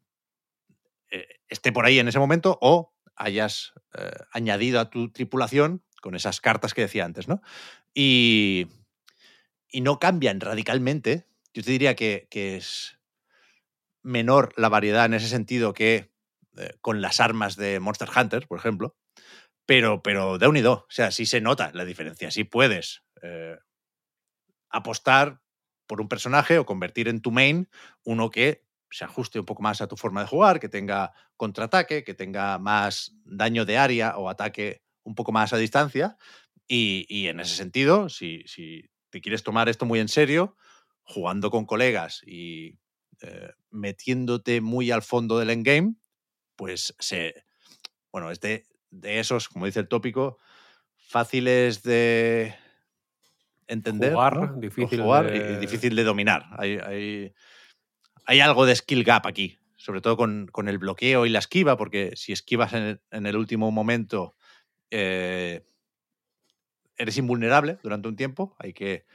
eh, 1.11 1.27
esté 1.47 1.71
por 1.71 1.85
ahí 1.85 1.99
en 1.99 2.07
ese 2.07 2.19
momento 2.19 2.57
o 2.61 2.95
hayas 3.15 3.73
eh, 3.95 4.11
añadido 4.31 4.79
a 4.79 4.89
tu 4.89 5.11
tripulación 5.11 5.83
con 6.01 6.15
esas 6.15 6.41
cartas 6.41 6.73
que 6.73 6.81
decía 6.81 7.05
antes, 7.05 7.27
¿no? 7.27 7.41
Y, 7.93 8.67
y 9.69 9.81
no 9.81 9.99
cambian 9.99 10.39
radicalmente. 10.39 11.28
Yo 11.53 11.63
te 11.63 11.71
diría 11.71 11.95
que, 11.95 12.27
es 12.31 12.99
menor 14.01 14.53
la 14.57 14.69
variedad 14.69 15.05
en 15.05 15.13
ese 15.13 15.27
sentido 15.27 15.73
que 15.73 16.11
eh, 16.57 16.77
con 16.81 17.01
las 17.01 17.19
armas 17.19 17.55
de 17.55 17.79
Monster 17.79 18.09
Hunter, 18.15 18.47
por 18.47 18.59
ejemplo. 18.59 18.95
Pero, 19.65 20.01
pero 20.01 20.37
de 20.37 20.47
unido, 20.47 20.85
o 20.87 20.91
sea, 20.91 21.11
sí 21.11 21.25
se 21.25 21.41
nota 21.41 21.71
la 21.73 21.85
diferencia. 21.85 22.31
Sí 22.31 22.43
puedes 22.43 23.03
eh, 23.21 23.57
apostar 24.69 25.41
por 25.85 26.01
un 26.01 26.07
personaje 26.07 26.57
o 26.57 26.65
convertir 26.65 27.07
en 27.07 27.21
tu 27.21 27.31
main 27.31 27.69
uno 28.03 28.29
que 28.29 28.65
se 28.91 29.05
ajuste 29.05 29.39
un 29.39 29.45
poco 29.45 29.61
más 29.61 29.81
a 29.81 29.87
tu 29.87 29.95
forma 29.95 30.21
de 30.21 30.27
jugar, 30.27 30.59
que 30.59 30.69
tenga 30.69 31.13
contraataque, 31.37 32.03
que 32.03 32.13
tenga 32.13 32.57
más 32.57 33.15
daño 33.23 33.65
de 33.65 33.77
área 33.77 34.17
o 34.17 34.29
ataque 34.29 34.81
un 35.03 35.15
poco 35.15 35.31
más 35.31 35.53
a 35.53 35.57
distancia. 35.57 36.17
Y, 36.67 37.27
en 37.27 37.39
ese 37.39 37.55
sentido, 37.55 38.09
si, 38.09 38.43
te 39.09 39.21
quieres 39.21 39.41
tomar 39.41 39.69
esto 39.69 39.85
muy 39.85 39.99
en 39.99 40.07
serio, 40.07 40.55
jugando 41.09 41.49
con 41.49 41.65
colegas 41.65 42.21
y 42.25 42.75
eh, 43.21 43.51
metiéndote 43.71 44.61
muy 44.61 44.91
al 44.91 45.01
fondo 45.01 45.39
del 45.39 45.49
endgame, 45.49 45.95
pues 46.55 46.95
se. 46.99 47.43
Bueno, 48.11 48.31
es 48.31 48.39
de, 48.39 48.65
esos, 48.91 49.49
como 49.49 49.65
dice 49.65 49.79
el 49.79 49.87
tópico, 49.87 50.37
fáciles 50.95 51.83
de 51.83 52.55
entender. 53.67 54.13
Jugar, 54.13 54.59
difícil, 54.59 55.01
jugar 55.01 55.35
y 55.35 55.57
difícil 55.57 55.95
de 55.95 56.03
dominar. 56.03 56.45
Hay, 56.57 56.77
hay, 56.77 57.33
hay, 58.25 58.39
algo 58.39 58.65
de 58.65 58.75
skill 58.75 59.03
gap 59.03 59.25
aquí, 59.25 59.57
sobre 59.77 60.01
todo 60.01 60.15
con, 60.15 60.47
con, 60.51 60.69
el 60.69 60.77
bloqueo 60.77 61.25
y 61.25 61.29
la 61.29 61.39
esquiva, 61.39 61.75
porque 61.75 62.13
si 62.15 62.33
esquivas 62.33 62.73
en 62.73 62.83
el, 62.83 63.01
en 63.11 63.25
el 63.25 63.35
último 63.35 63.69
momento, 63.71 64.35
eh, 64.91 65.65
eres 66.97 67.17
invulnerable 67.17 67.79
durante 67.83 68.07
un 68.07 68.15
tiempo. 68.15 68.55
Hay 68.59 68.73
que 68.73 69.05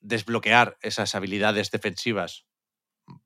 desbloquear 0.00 0.78
esas 0.82 1.14
habilidades 1.14 1.70
defensivas 1.70 2.46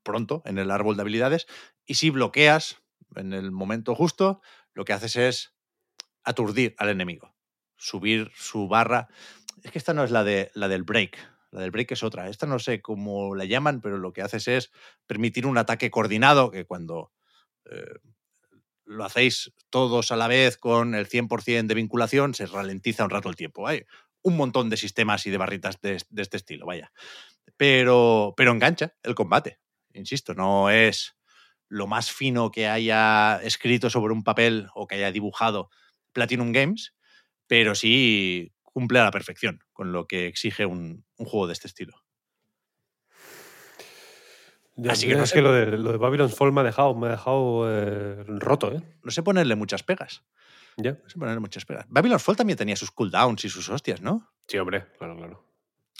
pronto 0.03 0.41
en 0.45 0.57
el 0.57 0.71
árbol 0.71 0.95
de 0.95 1.01
habilidades 1.01 1.47
y 1.85 1.95
si 1.95 2.09
bloqueas 2.09 2.81
en 3.15 3.33
el 3.33 3.51
momento 3.51 3.95
justo, 3.95 4.41
lo 4.73 4.85
que 4.85 4.93
haces 4.93 5.15
es 5.15 5.55
aturdir 6.23 6.75
al 6.77 6.89
enemigo, 6.89 7.35
subir 7.77 8.31
su 8.35 8.67
barra. 8.67 9.07
Es 9.63 9.71
que 9.71 9.77
esta 9.77 9.93
no 9.93 10.03
es 10.03 10.11
la, 10.11 10.23
de, 10.23 10.51
la 10.53 10.67
del 10.67 10.83
break, 10.83 11.17
la 11.51 11.61
del 11.61 11.71
break 11.71 11.91
es 11.91 12.03
otra. 12.03 12.29
Esta 12.29 12.45
no 12.45 12.59
sé 12.59 12.81
cómo 12.81 13.35
la 13.35 13.45
llaman, 13.45 13.79
pero 13.81 13.97
lo 13.97 14.11
que 14.11 14.21
haces 14.21 14.47
es 14.47 14.71
permitir 15.07 15.45
un 15.45 15.57
ataque 15.57 15.89
coordinado 15.89 16.51
que 16.51 16.65
cuando 16.65 17.13
eh, 17.71 17.99
lo 18.85 19.03
hacéis 19.05 19.53
todos 19.69 20.11
a 20.11 20.15
la 20.15 20.27
vez 20.27 20.57
con 20.57 20.95
el 20.95 21.07
100% 21.07 21.67
de 21.67 21.75
vinculación, 21.75 22.33
se 22.33 22.45
ralentiza 22.45 23.03
un 23.03 23.09
rato 23.09 23.29
el 23.29 23.35
tiempo. 23.35 23.67
Un 24.25 24.35
montón 24.35 24.69
de 24.69 24.77
sistemas 24.77 25.25
y 25.25 25.31
de 25.31 25.37
barritas 25.37 25.79
de, 25.79 26.01
de 26.09 26.21
este 26.21 26.37
estilo, 26.37 26.65
vaya. 26.65 26.91
Pero, 27.55 28.33
pero 28.35 28.51
engancha 28.51 28.93
el 29.03 29.15
combate 29.15 29.59
insisto, 29.95 30.33
no 30.33 30.69
es 30.69 31.15
lo 31.67 31.87
más 31.87 32.11
fino 32.11 32.51
que 32.51 32.67
haya 32.67 33.39
escrito 33.43 33.89
sobre 33.89 34.13
un 34.13 34.23
papel 34.23 34.67
o 34.75 34.87
que 34.87 34.95
haya 34.95 35.11
dibujado 35.11 35.69
Platinum 36.13 36.51
Games, 36.51 36.93
pero 37.47 37.75
sí 37.75 38.53
cumple 38.61 38.99
a 38.99 39.03
la 39.03 39.11
perfección 39.11 39.59
con 39.73 39.91
lo 39.91 40.07
que 40.07 40.27
exige 40.27 40.65
un, 40.65 41.05
un 41.17 41.25
juego 41.25 41.47
de 41.47 41.53
este 41.53 41.67
estilo. 41.67 42.01
Así 44.89 45.07
que 45.07 45.15
no 45.15 45.23
es 45.23 45.31
que 45.31 45.41
lo 45.41 45.53
de, 45.53 45.77
lo 45.77 45.93
de 45.93 45.97
Babylon's 45.97 46.35
Fall 46.35 46.51
me 46.51 46.59
ha 46.59 46.65
dejado, 46.65 46.93
me 46.95 47.07
ha 47.07 47.11
dejado 47.11 47.65
eh, 47.71 48.23
roto, 48.27 48.73
¿eh? 48.73 48.81
No 49.03 49.11
sé 49.11 49.23
ponerle 49.23 49.55
muchas 49.55 49.83
pegas. 49.83 50.25
Ya. 50.77 50.91
No 50.91 51.09
sé 51.09 51.17
ponerle 51.17 51.39
muchas 51.39 51.65
pegas. 51.65 51.85
Babylon's 51.89 52.23
Fall 52.23 52.35
también 52.35 52.57
tenía 52.57 52.75
sus 52.75 52.91
cooldowns 52.91 53.45
y 53.45 53.49
sus 53.49 53.69
hostias, 53.69 54.01
¿no? 54.01 54.31
Sí, 54.47 54.57
hombre, 54.57 54.85
claro, 54.97 55.15
claro. 55.15 55.45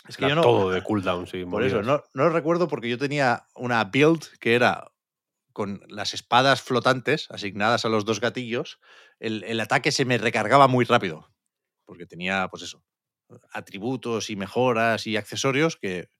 Es 0.08 0.16
que 0.16 0.28
yo 0.28 0.34
no, 0.34 0.42
todo 0.42 0.70
de 0.70 0.82
cooldown, 0.82 1.26
sí. 1.26 1.44
Por 1.44 1.64
eso, 1.64 1.82
no, 1.82 2.02
no 2.14 2.24
lo 2.24 2.30
recuerdo 2.30 2.68
porque 2.68 2.88
yo 2.88 2.98
tenía 2.98 3.46
una 3.54 3.82
build 3.84 4.38
que 4.38 4.54
era 4.54 4.92
con 5.52 5.82
las 5.88 6.14
espadas 6.14 6.60
flotantes 6.62 7.30
asignadas 7.30 7.84
a 7.84 7.88
los 7.88 8.04
dos 8.04 8.20
gatillos, 8.20 8.78
el, 9.18 9.42
el, 9.44 9.58
ataque 9.58 9.90
se 9.90 10.04
me 10.04 10.18
recargaba 10.18 10.68
muy 10.68 10.84
rápido. 10.84 11.32
Porque 11.86 12.06
tenía, 12.06 12.48
pues 12.48 12.62
eso, 12.62 12.84
atributos 13.50 14.28
y 14.28 14.36
mejoras 14.36 15.06
y 15.06 15.16
accesorios 15.16 15.76
que 15.76 16.10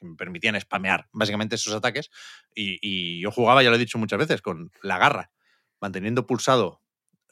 me 0.00 0.16
permitían 0.16 0.60
spamear 0.60 1.08
básicamente 1.12 1.54
esos 1.54 1.74
ataques. 1.74 2.10
Y, 2.54 2.78
y 2.82 3.20
yo 3.20 3.30
jugaba, 3.30 3.62
ya 3.62 3.70
lo 3.70 3.76
he 3.76 3.78
dicho 3.78 3.98
muchas 3.98 4.18
veces, 4.18 4.42
con 4.42 4.70
la 4.82 4.98
garra, 4.98 5.30
manteniendo 5.80 6.26
pulsado 6.26 6.79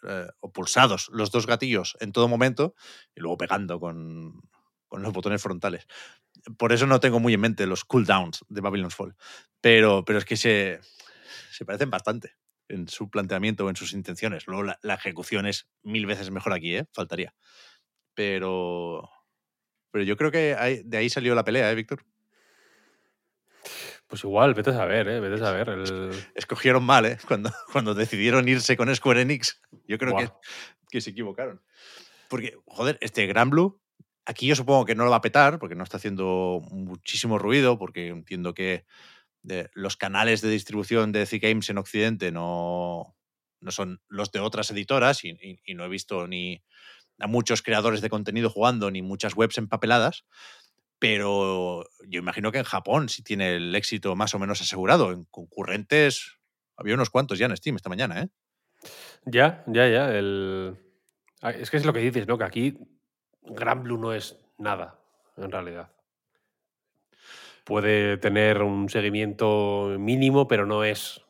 eh, 0.06 0.26
o 0.40 0.52
pulsados 0.52 1.08
los 1.12 1.30
dos 1.30 1.46
gatillos 1.46 1.96
en 2.00 2.12
todo 2.12 2.28
momento 2.28 2.74
y 3.14 3.20
luego 3.20 3.38
pegando 3.38 3.80
con, 3.80 4.40
con 4.88 5.02
los 5.02 5.12
botones 5.12 5.42
frontales. 5.42 5.86
Por 6.56 6.72
eso 6.72 6.86
no 6.86 7.00
tengo 7.00 7.20
muy 7.20 7.34
en 7.34 7.40
mente 7.40 7.66
los 7.66 7.84
cooldowns 7.84 8.44
de 8.48 8.60
Babylon's 8.60 8.94
Fall. 8.94 9.16
Pero, 9.60 10.04
pero 10.04 10.18
es 10.18 10.24
que 10.24 10.36
se, 10.36 10.80
se 11.50 11.64
parecen 11.64 11.90
bastante 11.90 12.36
en 12.68 12.88
su 12.88 13.10
planteamiento 13.10 13.64
o 13.64 13.70
en 13.70 13.76
sus 13.76 13.92
intenciones. 13.92 14.46
Luego 14.46 14.62
la, 14.64 14.94
ejecución 14.94 15.46
es 15.46 15.68
mil 15.82 16.06
veces 16.06 16.30
mejor 16.30 16.52
aquí, 16.52 16.76
¿eh? 16.76 16.86
Faltaría. 16.92 17.34
Pero, 18.14 19.08
pero 19.90 20.04
yo 20.04 20.16
creo 20.16 20.30
que 20.30 20.82
de 20.84 20.96
ahí 20.96 21.08
salió 21.10 21.34
la 21.34 21.44
pelea, 21.44 21.70
¿eh, 21.70 21.74
Víctor? 21.74 22.04
Pues 24.08 24.24
igual, 24.24 24.54
vete 24.54 24.70
a 24.70 24.74
saber, 24.74 25.06
¿eh? 25.08 25.20
Vete 25.20 25.36
a 25.36 25.46
saber. 25.46 25.68
El... 25.68 26.10
Escogieron 26.34 26.82
mal, 26.82 27.06
¿eh? 27.06 27.18
Cuando, 27.28 27.52
cuando 27.72 27.94
decidieron 27.94 28.48
irse 28.48 28.76
con 28.76 28.94
Square 28.94 29.22
Enix. 29.22 29.60
Yo 29.86 29.98
creo 29.98 30.16
que, 30.16 30.30
que 30.90 31.00
se 31.00 31.10
equivocaron. 31.10 31.62
Porque, 32.28 32.58
joder, 32.66 32.98
este 33.00 33.26
Gran 33.26 33.50
Blue 33.50 33.80
Aquí 34.28 34.46
yo 34.46 34.54
supongo 34.54 34.84
que 34.84 34.94
no 34.94 35.04
lo 35.04 35.10
va 35.10 35.16
a 35.16 35.22
petar 35.22 35.58
porque 35.58 35.74
no 35.74 35.82
está 35.82 35.96
haciendo 35.96 36.60
muchísimo 36.70 37.38
ruido, 37.38 37.78
porque 37.78 38.08
entiendo 38.08 38.52
que 38.52 38.84
los 39.72 39.96
canales 39.96 40.42
de 40.42 40.50
distribución 40.50 41.12
de 41.12 41.24
The 41.24 41.38
Games 41.38 41.70
en 41.70 41.78
Occidente 41.78 42.30
no, 42.30 43.16
no 43.62 43.70
son 43.70 44.02
los 44.06 44.30
de 44.30 44.40
otras 44.40 44.70
editoras 44.70 45.24
y, 45.24 45.30
y, 45.30 45.60
y, 45.64 45.74
no 45.74 45.86
he 45.86 45.88
visto 45.88 46.28
ni 46.28 46.62
a 47.18 47.26
muchos 47.26 47.62
creadores 47.62 48.02
de 48.02 48.10
contenido 48.10 48.50
jugando 48.50 48.90
ni 48.90 49.00
muchas 49.00 49.34
webs 49.34 49.56
empapeladas. 49.56 50.26
Pero 50.98 51.84
yo 52.08 52.18
imagino 52.18 52.50
que 52.50 52.58
en 52.58 52.64
Japón 52.64 53.08
sí 53.08 53.22
tiene 53.22 53.54
el 53.56 53.74
éxito 53.74 54.16
más 54.16 54.34
o 54.34 54.38
menos 54.38 54.60
asegurado. 54.60 55.12
En 55.12 55.24
concurrentes 55.26 56.38
había 56.76 56.94
unos 56.94 57.10
cuantos 57.10 57.38
ya 57.38 57.46
en 57.46 57.56
Steam 57.56 57.76
esta 57.76 57.88
mañana, 57.88 58.22
¿eh? 58.22 58.28
Ya, 59.24 59.64
ya, 59.66 59.88
ya. 59.88 60.12
El... 60.16 60.76
Ah, 61.42 61.50
es 61.50 61.70
que 61.70 61.76
es 61.76 61.84
lo 61.84 61.92
que 61.92 62.00
dices, 62.00 62.26
¿no? 62.26 62.36
Que 62.38 62.44
aquí 62.44 62.78
Gran 63.42 63.82
Blue 63.84 63.98
no 63.98 64.12
es 64.12 64.36
nada, 64.58 64.98
en 65.36 65.50
realidad. 65.50 65.92
Puede 67.64 68.16
tener 68.16 68.62
un 68.62 68.88
seguimiento 68.88 69.94
mínimo, 69.98 70.48
pero 70.48 70.66
no 70.66 70.84
es 70.84 71.20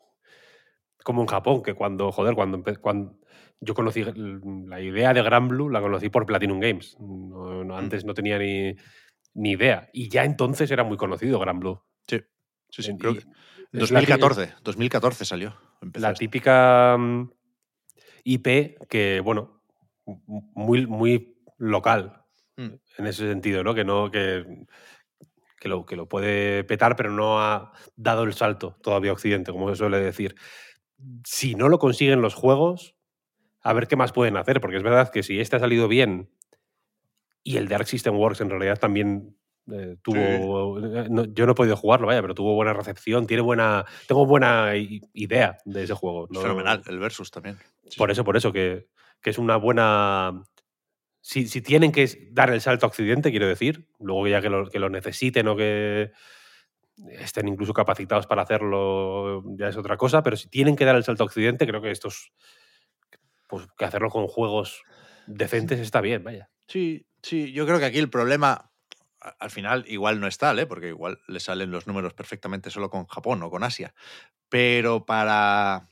como 1.03 1.21
en 1.21 1.27
Japón, 1.27 1.63
que 1.63 1.73
cuando, 1.73 2.11
joder, 2.11 2.35
cuando, 2.35 2.63
cuando 2.81 3.19
yo 3.59 3.73
conocí 3.73 4.03
la 4.03 4.79
idea 4.81 5.13
de 5.13 5.21
Gran 5.21 5.47
Blue, 5.47 5.69
la 5.69 5.81
conocí 5.81 6.09
por 6.09 6.25
Platinum 6.25 6.59
Games. 6.59 6.97
No- 6.99 7.63
no- 7.63 7.77
antes 7.77 8.05
no 8.05 8.13
tenía 8.13 8.37
ni, 8.37 8.75
ni 9.33 9.51
idea. 9.51 9.89
Y 9.93 10.09
ya 10.09 10.23
entonces 10.25 10.69
era 10.71 10.83
muy 10.83 10.97
conocido 10.97 11.39
Gran 11.39 11.59
Blue. 11.59 11.81
Sí, 12.07 12.19
sí, 12.69 12.83
sí. 12.83 12.91
En- 12.91 12.97
creo 12.97 13.11
y 13.11 13.15
que 13.15 13.19
es 13.21 13.91
la 13.91 13.99
ti- 14.01 14.05
2014, 14.07 14.53
2014 14.63 15.25
salió. 15.25 15.55
empezó 15.81 16.01
la 16.05 16.09
esto. 16.11 16.19
típica 16.19 16.97
mm, 16.97 17.29
IP 18.23 18.77
que, 18.89 19.19
bueno, 19.21 19.61
muy, 20.05 20.85
muy 20.87 21.37
local 21.57 22.15
Mm. 22.57 22.73
en 22.97 23.07
ese 23.07 23.27
sentido, 23.29 23.63
¿no? 23.63 23.73
Que 23.73 23.85
no, 23.85 24.11
que, 24.11 24.65
que, 25.59 25.69
lo, 25.69 25.85
que 25.85 25.95
lo 25.95 26.09
puede 26.09 26.63
petar, 26.65 26.95
pero 26.97 27.11
no 27.11 27.39
ha 27.41 27.71
dado 27.95 28.23
el 28.23 28.33
salto 28.33 28.77
todavía 28.83 29.11
a 29.11 29.13
Occidente, 29.13 29.51
como 29.53 29.69
se 29.69 29.75
suele 29.77 29.99
decir. 29.99 30.35
Si 31.23 31.55
no 31.55 31.69
lo 31.69 31.79
consiguen 31.79 32.21
los 32.21 32.33
juegos, 32.33 32.95
a 33.61 33.71
ver 33.73 33.87
qué 33.87 33.95
más 33.95 34.11
pueden 34.11 34.35
hacer, 34.35 34.59
porque 34.59 34.75
es 34.77 34.83
verdad 34.83 35.09
que 35.11 35.23
si 35.23 35.39
este 35.39 35.55
ha 35.55 35.59
salido 35.59 35.87
bien 35.87 36.29
y 37.43 37.57
el 37.57 37.67
de 37.67 37.75
Arc 37.75 37.85
System 37.87 38.15
Works 38.15 38.41
en 38.41 38.49
realidad 38.49 38.77
también 38.79 39.35
eh, 39.71 39.97
tuvo. 40.01 40.79
eh, 40.79 41.07
no- 41.11 41.25
yo 41.25 41.45
no 41.45 41.51
he 41.51 41.55
podido 41.55 41.75
jugarlo, 41.75 42.07
vaya, 42.07 42.21
pero 42.21 42.33
tuvo 42.33 42.55
buena 42.55 42.73
recepción, 42.73 43.27
tiene 43.27 43.41
buena. 43.43 43.85
Tengo 44.07 44.25
buena 44.25 44.75
i- 44.75 44.99
idea 45.13 45.57
de 45.65 45.83
ese 45.83 45.93
juego. 45.93 46.27
No- 46.31 46.41
fenomenal, 46.41 46.81
el 46.87 46.97
Versus 46.99 47.29
también. 47.29 47.57
Sí, 47.87 47.97
Por 47.97 48.09
eso, 48.09 48.23
por 48.23 48.35
eso, 48.35 48.51
que, 48.51 48.87
que 49.21 49.29
es 49.29 49.37
una 49.37 49.57
buena. 49.57 50.43
Si, 51.21 51.47
si 51.47 51.61
tienen 51.61 51.91
que 51.91 52.07
dar 52.31 52.49
el 52.51 52.61
salto 52.61 52.85
a 52.85 52.89
Occidente, 52.89 53.29
quiero 53.29 53.47
decir, 53.47 53.87
luego 53.99 54.27
ya 54.27 54.41
que 54.41 54.49
lo, 54.49 54.69
que 54.69 54.79
lo 54.79 54.89
necesiten 54.89 55.47
o 55.49 55.55
que 55.55 56.11
estén 57.11 57.47
incluso 57.47 57.73
capacitados 57.73 58.25
para 58.25 58.41
hacerlo, 58.41 59.43
ya 59.57 59.67
es 59.69 59.77
otra 59.77 59.97
cosa, 59.97 60.23
pero 60.23 60.35
si 60.35 60.49
tienen 60.49 60.75
que 60.75 60.85
dar 60.85 60.95
el 60.95 61.03
salto 61.03 61.23
a 61.23 61.27
Occidente, 61.27 61.67
creo 61.67 61.81
que 61.81 61.91
estos. 61.91 62.31
Pues 63.47 63.67
que 63.77 63.85
hacerlo 63.85 64.09
con 64.09 64.27
juegos 64.27 64.81
decentes 65.27 65.79
está 65.79 66.01
bien, 66.01 66.23
vaya. 66.23 66.49
Sí, 66.67 67.05
sí, 67.21 67.51
yo 67.51 67.65
creo 67.65 67.79
que 67.79 67.85
aquí 67.85 67.99
el 67.99 68.09
problema 68.09 68.69
al 69.39 69.51
final 69.51 69.85
igual 69.87 70.19
no 70.19 70.27
es 70.27 70.37
tal, 70.37 70.59
¿eh? 70.59 70.65
porque 70.65 70.89
igual 70.89 71.19
le 71.27 71.39
salen 71.39 71.71
los 71.71 71.87
números 71.87 72.13
perfectamente 72.13 72.69
solo 72.69 72.89
con 72.89 73.05
Japón 73.07 73.43
o 73.43 73.49
con 73.49 73.63
Asia. 73.63 73.93
Pero 74.47 75.05
para, 75.05 75.89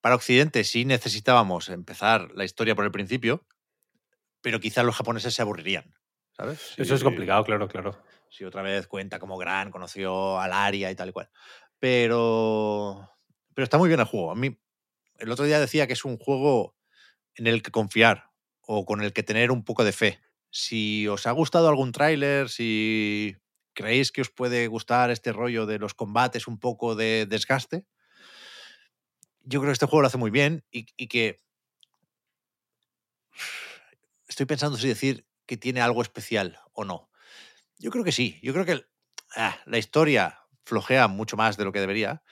para 0.00 0.14
Occidente 0.14 0.64
sí 0.64 0.84
necesitábamos 0.84 1.68
empezar 1.68 2.30
la 2.34 2.44
historia 2.44 2.74
por 2.74 2.84
el 2.84 2.92
principio, 2.92 3.44
pero 4.40 4.60
quizás 4.60 4.84
los 4.84 4.96
japoneses 4.96 5.34
se 5.34 5.42
aburrirían. 5.42 5.94
¿Sabes? 6.32 6.74
Eso 6.78 6.94
es 6.94 7.02
complicado, 7.02 7.44
claro, 7.44 7.68
claro. 7.68 8.02
Si 8.30 8.44
otra 8.44 8.62
vez 8.62 8.86
cuenta 8.86 9.18
como 9.18 9.36
Gran 9.36 9.70
conoció 9.70 10.40
al 10.40 10.52
Aria 10.52 10.90
y 10.90 10.94
tal 10.94 11.10
y 11.10 11.12
cual. 11.12 11.28
Pero, 11.78 13.10
pero 13.52 13.64
está 13.64 13.76
muy 13.76 13.88
bien 13.88 14.00
el 14.00 14.06
juego. 14.06 14.30
A 14.30 14.36
mí, 14.36 14.58
el 15.18 15.30
otro 15.30 15.44
día 15.44 15.60
decía 15.60 15.86
que 15.86 15.92
es 15.92 16.04
un 16.04 16.16
juego 16.16 16.76
en 17.34 17.46
el 17.46 17.62
que 17.62 17.70
confiar 17.70 18.29
o 18.62 18.84
con 18.84 19.02
el 19.02 19.12
que 19.12 19.22
tener 19.22 19.50
un 19.50 19.64
poco 19.64 19.84
de 19.84 19.92
fe. 19.92 20.20
Si 20.50 21.06
os 21.08 21.26
ha 21.26 21.32
gustado 21.32 21.68
algún 21.68 21.92
tráiler, 21.92 22.48
si 22.48 23.36
creéis 23.72 24.12
que 24.12 24.20
os 24.20 24.30
puede 24.30 24.66
gustar 24.66 25.10
este 25.10 25.32
rollo 25.32 25.66
de 25.66 25.78
los 25.78 25.94
combates, 25.94 26.46
un 26.46 26.58
poco 26.58 26.94
de 26.94 27.26
desgaste, 27.26 27.86
yo 29.42 29.60
creo 29.60 29.70
que 29.70 29.74
este 29.74 29.86
juego 29.86 30.02
lo 30.02 30.06
hace 30.08 30.18
muy 30.18 30.30
bien 30.30 30.64
y, 30.70 30.84
que 31.08 31.42
estoy 34.28 34.46
pensando 34.46 34.76
si 34.78 34.88
decir 34.88 35.26
que 35.46 35.56
tiene 35.56 35.80
algo 35.80 36.02
especial 36.02 36.60
o 36.72 36.84
no. 36.84 37.10
Yo 37.78 37.90
creo 37.90 38.04
que 38.04 38.12
sí. 38.12 38.38
Yo 38.42 38.52
creo 38.52 38.64
que 38.64 38.84
ah, 39.36 39.58
la 39.66 39.78
historia 39.78 40.38
flojea 40.64 41.08
mucho 41.08 41.36
más 41.36 41.56
de 41.56 41.64
lo 41.64 41.72
que 41.72 41.80
debería, 41.80 42.22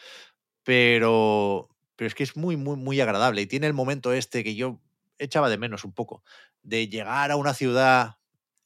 pero, 0.63 1.69
pero 1.97 2.07
es 2.07 2.15
que 2.15 2.23
es 2.23 2.37
muy, 2.37 2.57
muy, 2.57 2.77
muy 2.77 3.01
agradable 3.01 3.43
y 3.43 3.47
tiene 3.47 3.67
el 3.67 3.73
momento 3.73 4.13
este 4.13 4.45
que 4.45 4.55
yo 4.55 4.81
echaba 5.19 5.49
de 5.51 5.59
menos 5.59 5.85
un 5.85 5.93
poco, 5.93 6.23
de 6.63 6.89
llegar 6.89 7.31
a 7.31 7.37
una 7.37 7.55
ciudad 7.55 8.17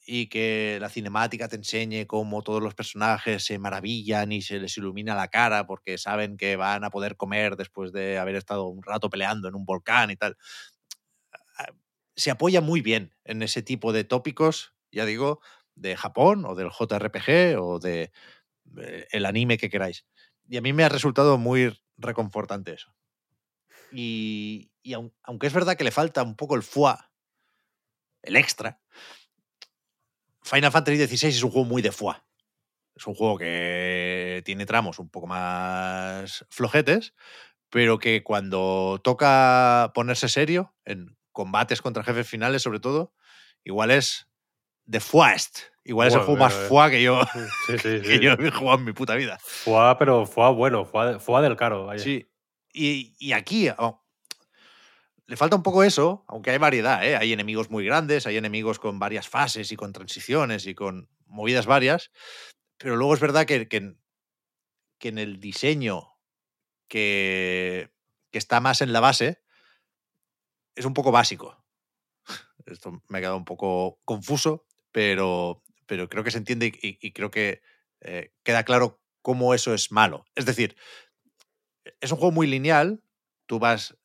y 0.05 0.27
que 0.29 0.79
la 0.81 0.89
cinemática 0.89 1.49
te 1.49 1.57
enseñe 1.57 2.07
cómo 2.07 2.43
todos 2.43 2.61
los 2.63 2.75
personajes 2.75 3.45
se 3.45 3.59
maravillan 3.59 4.33
y 4.33 4.43
se 4.43 4.59
les 4.59 4.77
ilumina 4.77 5.15
la 5.15 5.29
cara 5.29 5.67
porque 5.67 5.97
saben 5.99 6.37
que 6.37 6.57
van 6.57 6.83
a 6.85 6.91
poder 6.91 7.17
comer 7.17 7.57
después 7.57 7.93
de 7.93 8.19
haber 8.19 8.35
estado 8.37 8.67
un 8.67 8.83
rato 8.83 9.11
peleando 9.11 9.49
en 9.49 9.55
un 9.55 9.65
volcán 9.65 10.11
y 10.11 10.17
tal. 10.17 10.37
Ah, 11.59 11.73
Se 12.17 12.31
apoya 12.31 12.61
muy 12.61 12.81
bien 12.83 13.15
en 13.25 13.43
ese 13.43 13.63
tipo 13.63 13.93
de 13.93 14.05
tópicos, 14.05 14.75
ya 14.91 15.05
digo, 15.07 15.41
de 15.75 15.97
Japón 15.97 16.45
o 16.47 16.55
del 16.55 16.71
JRPG 16.71 17.59
o 17.61 17.79
de 17.79 18.13
eh, 18.79 19.09
el 19.13 19.27
anime 19.27 19.59
que 19.59 19.71
queráis. 19.71 20.07
Y 20.49 20.57
a 20.59 20.63
mí 20.63 20.73
me 20.73 20.85
ha 20.85 20.89
resultado 20.91 21.39
muy 21.39 21.79
reconfortante 21.99 22.75
eso. 22.75 22.95
Y, 23.93 24.71
y 24.83 24.93
aun- 24.95 25.13
aunque 25.23 25.47
es 25.47 25.53
verdad 25.53 25.77
que 25.77 25.85
le 25.85 25.91
falta 25.91 26.23
un 26.23 26.35
poco 26.37 26.55
el 26.57 26.63
foie, 26.63 26.95
el 28.23 28.37
extra, 28.37 28.81
Final 30.43 30.73
Fantasy 30.73 31.07
XVI 31.07 31.29
es 31.29 31.43
un 31.43 31.51
juego 31.51 31.67
muy 31.69 31.83
de 31.83 31.93
foie. 31.93 32.17
Es 32.95 33.07
un 33.07 33.15
juego 33.15 33.39
que 33.39 34.43
tiene 34.45 34.67
tramos 34.67 34.99
un 34.99 35.09
poco 35.09 35.27
más 35.27 36.45
flojetes, 36.51 37.15
pero 37.71 37.99
que 37.99 38.23
cuando 38.23 39.01
toca 39.03 39.93
ponerse 39.95 40.29
serio, 40.29 40.75
en 40.85 41.17
combates 41.33 41.81
contra 41.81 42.03
jefes 42.05 42.29
finales 42.29 42.63
sobre 42.63 42.81
todo, 42.81 43.15
igual 43.65 43.91
es 43.91 44.29
de 44.85 45.01
foist. 45.01 45.59
Igual 45.85 46.09
es 46.09 46.15
el 46.15 46.21
juego 46.21 46.37
más 46.39 46.55
eh, 46.55 46.67
foie 46.69 46.91
que 46.91 47.03
yo, 47.03 47.21
Sí, 47.67 47.79
sí, 47.79 47.79
que 48.03 48.19
sí. 48.19 48.21
yo 48.21 48.33
he 48.33 48.51
jugado 48.51 48.79
en 48.79 48.85
mi 48.85 48.93
puta 48.93 49.15
vida. 49.15 49.39
Fue, 49.41 49.97
pero 49.99 50.27
fue 50.27 50.53
bueno, 50.53 50.85
fue 50.85 51.43
del 51.43 51.57
caro, 51.57 51.87
vaya. 51.87 52.03
Sí. 52.03 52.29
Y, 52.73 53.33
aquí 53.33 53.69
oh, 53.77 54.03
le 55.27 55.37
falta 55.37 55.57
un 55.57 55.63
poco 55.63 55.83
eso, 55.83 56.25
aunque 56.29 56.51
hay 56.51 56.59
variedad, 56.59 57.05
¿eh? 57.07 57.17
Hay 57.17 57.33
enemigos 57.33 57.71
muy 57.71 57.85
grandes, 57.85 58.27
hay 58.27 58.37
enemigos 58.37 58.79
con 58.79 58.99
varias 58.99 59.29
fases 59.29 59.73
y 59.73 59.77
con 59.77 59.93
transiciones 59.93 60.67
y 60.67 60.75
con 60.75 61.09
movidas 61.27 61.67
varias, 61.67 62.11
pero 62.79 62.97
luego 62.97 63.15
es 63.15 63.21
verdad 63.21 63.47
que, 63.47 63.69
que 63.69 63.77
en, 63.77 64.01
que 64.99 65.09
en 65.09 65.19
el 65.19 65.41
diseño 65.41 66.09
que, 66.89 67.93
que 68.31 68.39
está 68.39 68.61
más 68.61 68.81
en 68.81 68.93
la 68.93 69.01
base 69.01 69.43
es 70.75 70.85
un 70.85 70.95
poco 70.95 71.13
básico. 71.13 71.63
Esto 72.67 73.03
me 73.09 73.19
ha 73.19 73.21
quedado 73.21 73.37
un 73.37 73.45
poco 73.45 74.01
confuso, 74.05 74.67
pero, 74.91 75.63
pero 75.87 76.09
creo 76.09 76.25
que 76.25 76.31
se 76.31 76.39
entiende 76.39 76.67
y, 76.67 76.99
y 77.07 77.13
creo 77.13 77.31
que 77.31 77.63
eh, 78.01 78.33
queda 78.43 78.65
claro 78.65 79.01
cómo 79.23 79.55
eso 79.55 79.73
es 79.73 79.93
malo. 79.93 80.25
Es 80.35 80.45
decir, 80.45 80.77
es 82.01 82.13
un 82.13 82.19
juego 82.19 82.33
muy 82.33 82.47
lineal. 82.47 83.03
Tú 83.47 83.59
vas 83.59 83.97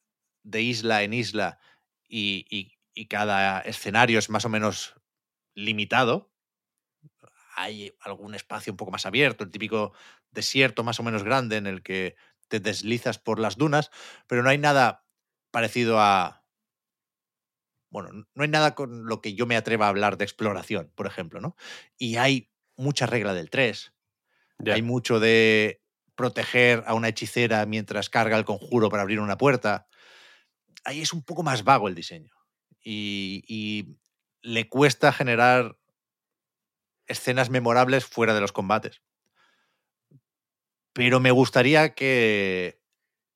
de 0.44 0.62
isla 0.62 1.04
en 1.04 1.14
isla 1.14 1.60
y, 2.08 2.46
y- 2.50 2.74
y 2.94 3.08
cada 3.08 3.62
escenario 3.62 4.20
es 4.20 4.30
más 4.30 4.46
o 4.46 4.50
menos 4.50 4.96
limitado. 5.56 6.34
Hay 7.56 7.94
algún 8.02 8.36
espacio 8.36 8.72
un 8.72 8.78
poco 8.78 8.92
más 8.92 9.06
abierto, 9.06 9.44
el 9.44 9.52
típico 9.52 9.94
desierto 10.32 10.84
más 10.84 11.00
o 11.00 11.04
menos 11.04 11.24
grande 11.24 11.58
en 11.58 11.66
el 11.66 11.82
que 11.82 12.16
te 12.50 12.60
deslizas 12.60 13.18
por 13.18 13.40
las 13.40 13.58
dunas, 13.58 13.90
pero 14.28 14.44
no 14.44 14.50
hay 14.50 14.58
nada 14.58 15.06
parecido 15.52 16.00
a... 16.00 16.46
Bueno, 17.90 18.10
no 18.34 18.44
hay 18.44 18.50
nada 18.50 18.76
con 18.76 19.06
lo 19.06 19.22
que 19.22 19.34
yo 19.34 19.46
me 19.46 19.56
atreva 19.56 19.86
a 19.86 19.90
hablar 19.90 20.18
de 20.18 20.26
exploración, 20.26 20.92
por 20.96 21.08
ejemplo, 21.08 21.40
¿no? 21.40 21.56
Y 21.98 22.18
hay 22.18 22.52
mucha 22.76 23.06
regla 23.06 23.34
del 23.34 23.50
3, 23.50 23.94
Ya. 24.60 24.74
hay 24.74 24.82
mucho 24.82 25.20
de 25.20 25.82
proteger 26.18 26.84
a 26.88 26.96
una 26.96 27.08
hechicera 27.08 27.66
mientras 27.66 28.10
carga 28.10 28.38
el 28.38 28.44
conjuro 28.44 28.90
para 28.90 29.04
abrir 29.04 29.22
una 29.22 29.38
puerta. 29.38 29.88
Ahí 30.84 31.00
es 31.02 31.14
un 31.14 31.24
poco 31.24 31.44
más 31.44 31.64
vago 31.64 31.88
el 31.88 31.96
diseño. 31.96 32.34
Y, 32.84 33.96
le 34.44 34.70
cuesta 34.70 35.12
generar 35.12 35.78
escenas 37.06 37.50
memorables 37.50 38.06
fuera 38.06 38.34
de 38.34 38.40
los 38.40 38.54
combates. 38.54 39.02
Pero 40.94 41.20
me 41.20 41.32
gustaría 41.32 41.96
que 41.96 42.82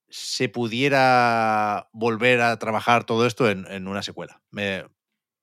se 0.09 0.47
pudiera 0.47 1.89
volver 1.91 2.39
a 2.41 2.57
trabajar 2.59 3.03
todo 3.03 3.25
esto 3.25 3.49
en, 3.49 3.65
en 3.67 3.89
una 3.89 4.03
secuela. 4.03 4.41
Me, 4.51 4.85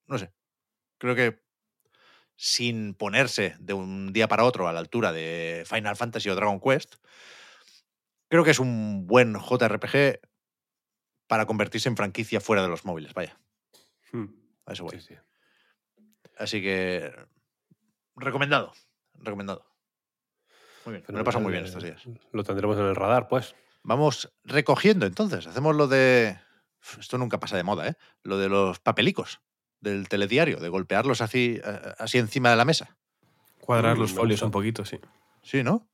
no 0.06 0.16
sé. 0.16 0.32
Creo 0.96 1.14
que 1.14 1.42
sin 2.40 2.94
ponerse 2.94 3.56
de 3.58 3.72
un 3.72 4.12
día 4.12 4.28
para 4.28 4.44
otro 4.44 4.68
a 4.68 4.72
la 4.72 4.78
altura 4.78 5.12
de 5.12 5.64
Final 5.66 5.96
Fantasy 5.96 6.30
o 6.30 6.36
Dragon 6.36 6.60
Quest, 6.60 6.94
creo 8.28 8.44
que 8.44 8.52
es 8.52 8.60
un 8.60 9.08
buen 9.08 9.34
JRPG 9.34 10.20
para 11.26 11.46
convertirse 11.46 11.88
en 11.88 11.96
franquicia 11.96 12.40
fuera 12.40 12.62
de 12.62 12.68
los 12.68 12.84
móviles, 12.84 13.12
vaya. 13.12 13.36
Hmm. 14.12 14.26
A 14.66 14.72
eso 14.72 14.84
voy. 14.84 15.00
Sí, 15.00 15.08
sí. 15.08 15.14
Así 16.38 16.62
que 16.62 17.12
recomendado, 18.14 18.72
recomendado. 19.14 19.66
Muy 20.84 20.94
bien, 20.94 21.04
me 21.08 21.14
lo 21.14 21.20
he 21.22 21.24
pasado 21.24 21.42
muy 21.42 21.52
bien 21.52 21.64
estos 21.64 21.82
días. 21.82 22.04
Lo 22.30 22.44
tendremos 22.44 22.78
en 22.78 22.84
el 22.84 22.94
radar, 22.94 23.26
pues. 23.26 23.56
Vamos 23.82 24.32
recogiendo 24.44 25.06
entonces, 25.06 25.48
hacemos 25.48 25.74
lo 25.74 25.88
de... 25.88 26.38
Esto 27.00 27.18
nunca 27.18 27.40
pasa 27.40 27.56
de 27.56 27.64
moda, 27.64 27.88
¿eh? 27.88 27.94
Lo 28.22 28.38
de 28.38 28.48
los 28.48 28.78
papelicos 28.78 29.40
del 29.80 30.08
telediario, 30.08 30.58
de 30.58 30.68
golpearlos 30.68 31.20
así, 31.20 31.60
eh, 31.62 31.94
así 31.98 32.18
encima 32.18 32.50
de 32.50 32.56
la 32.56 32.64
mesa. 32.64 32.96
Cuadrar 33.60 33.96
Mm, 33.96 34.00
los 34.00 34.12
folios 34.12 34.42
un 34.42 34.50
poquito, 34.50 34.84
sí. 34.84 34.98
Sí, 35.42 35.62
¿no? 35.62 35.88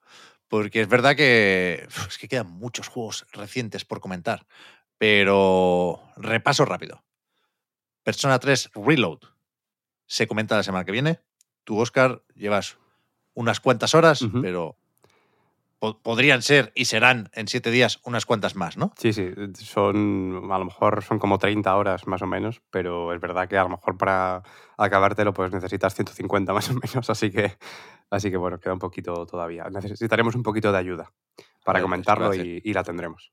porque 0.48 0.82
es 0.82 0.88
verdad 0.88 1.16
que 1.16 1.88
es 2.08 2.18
que 2.18 2.28
quedan 2.28 2.48
muchos 2.48 2.86
juegos 2.86 3.26
recientes 3.32 3.84
por 3.84 3.98
comentar, 4.00 4.46
pero 4.98 6.00
repaso 6.16 6.64
rápido. 6.64 7.02
Persona 8.04 8.38
3 8.38 8.70
Reload 8.74 9.18
se 10.06 10.28
comenta 10.28 10.56
la 10.56 10.62
semana 10.62 10.84
que 10.84 10.92
viene. 10.92 11.20
Tú, 11.64 11.80
Oscar, 11.80 12.22
llevas 12.34 12.78
unas 13.32 13.58
cuantas 13.58 13.94
horas, 13.94 14.24
pero 14.42 14.78
po- 15.84 16.00
podrían 16.02 16.40
ser 16.42 16.72
y 16.74 16.86
serán 16.86 17.28
en 17.34 17.46
siete 17.48 17.70
días 17.70 18.00
unas 18.04 18.24
cuantas 18.26 18.56
más, 18.56 18.76
¿no? 18.76 18.92
Sí, 18.96 19.12
sí, 19.12 19.30
son, 19.54 20.48
a 20.50 20.58
lo 20.58 20.64
mejor 20.64 21.02
son 21.02 21.18
como 21.18 21.38
30 21.38 21.74
horas 21.76 22.06
más 22.06 22.22
o 22.22 22.26
menos, 22.26 22.62
pero 22.70 23.12
es 23.12 23.20
verdad 23.20 23.48
que 23.48 23.58
a 23.58 23.62
lo 23.64 23.68
mejor 23.68 23.96
para 23.98 24.42
acabártelo 24.78 25.32
pues 25.34 25.52
necesitas 25.52 25.94
150 25.94 26.52
más 26.52 26.70
o 26.70 26.74
menos, 26.74 27.10
así 27.10 27.30
que, 27.30 27.56
así 28.10 28.30
que 28.30 28.36
bueno, 28.36 28.58
queda 28.58 28.72
un 28.72 28.78
poquito 28.78 29.26
todavía. 29.26 29.64
Necesitaremos 29.70 30.34
un 30.34 30.42
poquito 30.42 30.72
de 30.72 30.78
ayuda 30.78 31.12
para 31.64 31.80
comentarlo 31.82 32.34
y 32.64 32.72
la 32.72 32.82
tendremos. 32.84 33.32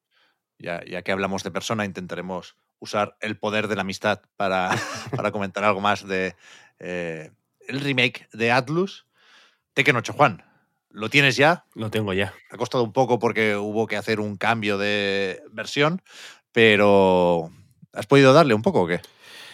Ya, 0.57 0.83
ya 0.85 1.01
que 1.01 1.11
hablamos 1.11 1.43
de 1.43 1.51
persona, 1.51 1.85
intentaremos 1.85 2.55
usar 2.79 3.15
el 3.19 3.37
poder 3.37 3.67
de 3.67 3.75
la 3.75 3.81
amistad 3.81 4.21
para, 4.35 4.69
para 5.15 5.31
comentar 5.31 5.63
algo 5.63 5.81
más 5.81 6.05
de 6.07 6.35
eh, 6.79 7.31
el 7.67 7.79
remake 7.79 8.27
de 8.33 8.51
Atlus. 8.51 9.07
Tekken 9.73 9.95
8, 9.95 10.13
Juan. 10.13 10.43
¿Lo 10.93 11.09
tienes 11.09 11.35
ya? 11.37 11.65
Lo 11.73 11.89
tengo 11.89 12.13
ya. 12.13 12.33
Ha 12.51 12.57
costado 12.57 12.83
un 12.83 12.91
poco 12.93 13.19
porque 13.19 13.55
hubo 13.55 13.87
que 13.87 13.97
hacer 13.97 14.19
un 14.19 14.37
cambio 14.37 14.77
de 14.77 15.41
versión, 15.51 16.01
pero 16.51 17.49
¿has 17.93 18.07
podido 18.07 18.33
darle 18.33 18.53
un 18.53 18.61
poco 18.61 18.81
o 18.81 18.87
qué? 18.87 18.99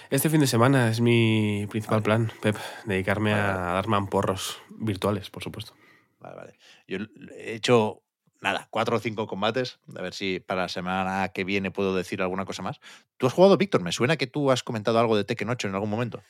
Este 0.09 0.29
fin 0.29 0.39
de 0.39 0.47
semana 0.47 0.89
es 0.89 1.01
mi 1.01 1.67
principal 1.69 1.97
Vale. 2.01 2.03
plan, 2.03 2.31
Pep. 2.41 2.55
Dedicarme 2.85 3.31
Vale, 3.33 3.43
a 3.43 3.73
dar 3.73 3.87
mamporros 3.87 4.57
virtuales, 4.69 5.29
por 5.29 5.43
supuesto. 5.43 5.73
Vale, 6.19 6.35
vale. 6.35 6.59
Yo 6.87 6.99
he 7.35 7.53
hecho, 7.53 8.01
nada, 8.41 8.67
cuatro 8.69 8.95
o 8.97 8.99
cinco 8.99 9.27
combates. 9.27 9.79
A 9.97 10.01
ver 10.01 10.13
si 10.13 10.39
para 10.39 10.63
la 10.63 10.69
semana 10.69 11.29
que 11.29 11.43
viene 11.43 11.71
puedo 11.71 11.93
decir 11.93 12.21
alguna 12.21 12.45
cosa 12.45 12.63
más. 12.63 12.79
¿Tú 13.17 13.27
has 13.27 13.33
jugado, 13.33 13.57
Víctor? 13.57 13.83
Me 13.83 13.91
suena 13.91 14.15
que 14.17 14.27
tú 14.27 14.49
has 14.49 14.63
comentado 14.63 14.97
algo 14.99 15.17
de 15.17 15.25
Tekken 15.25 15.49
8 15.49 15.67
en 15.67 15.73
algún 15.75 15.89
momento. 15.89 16.21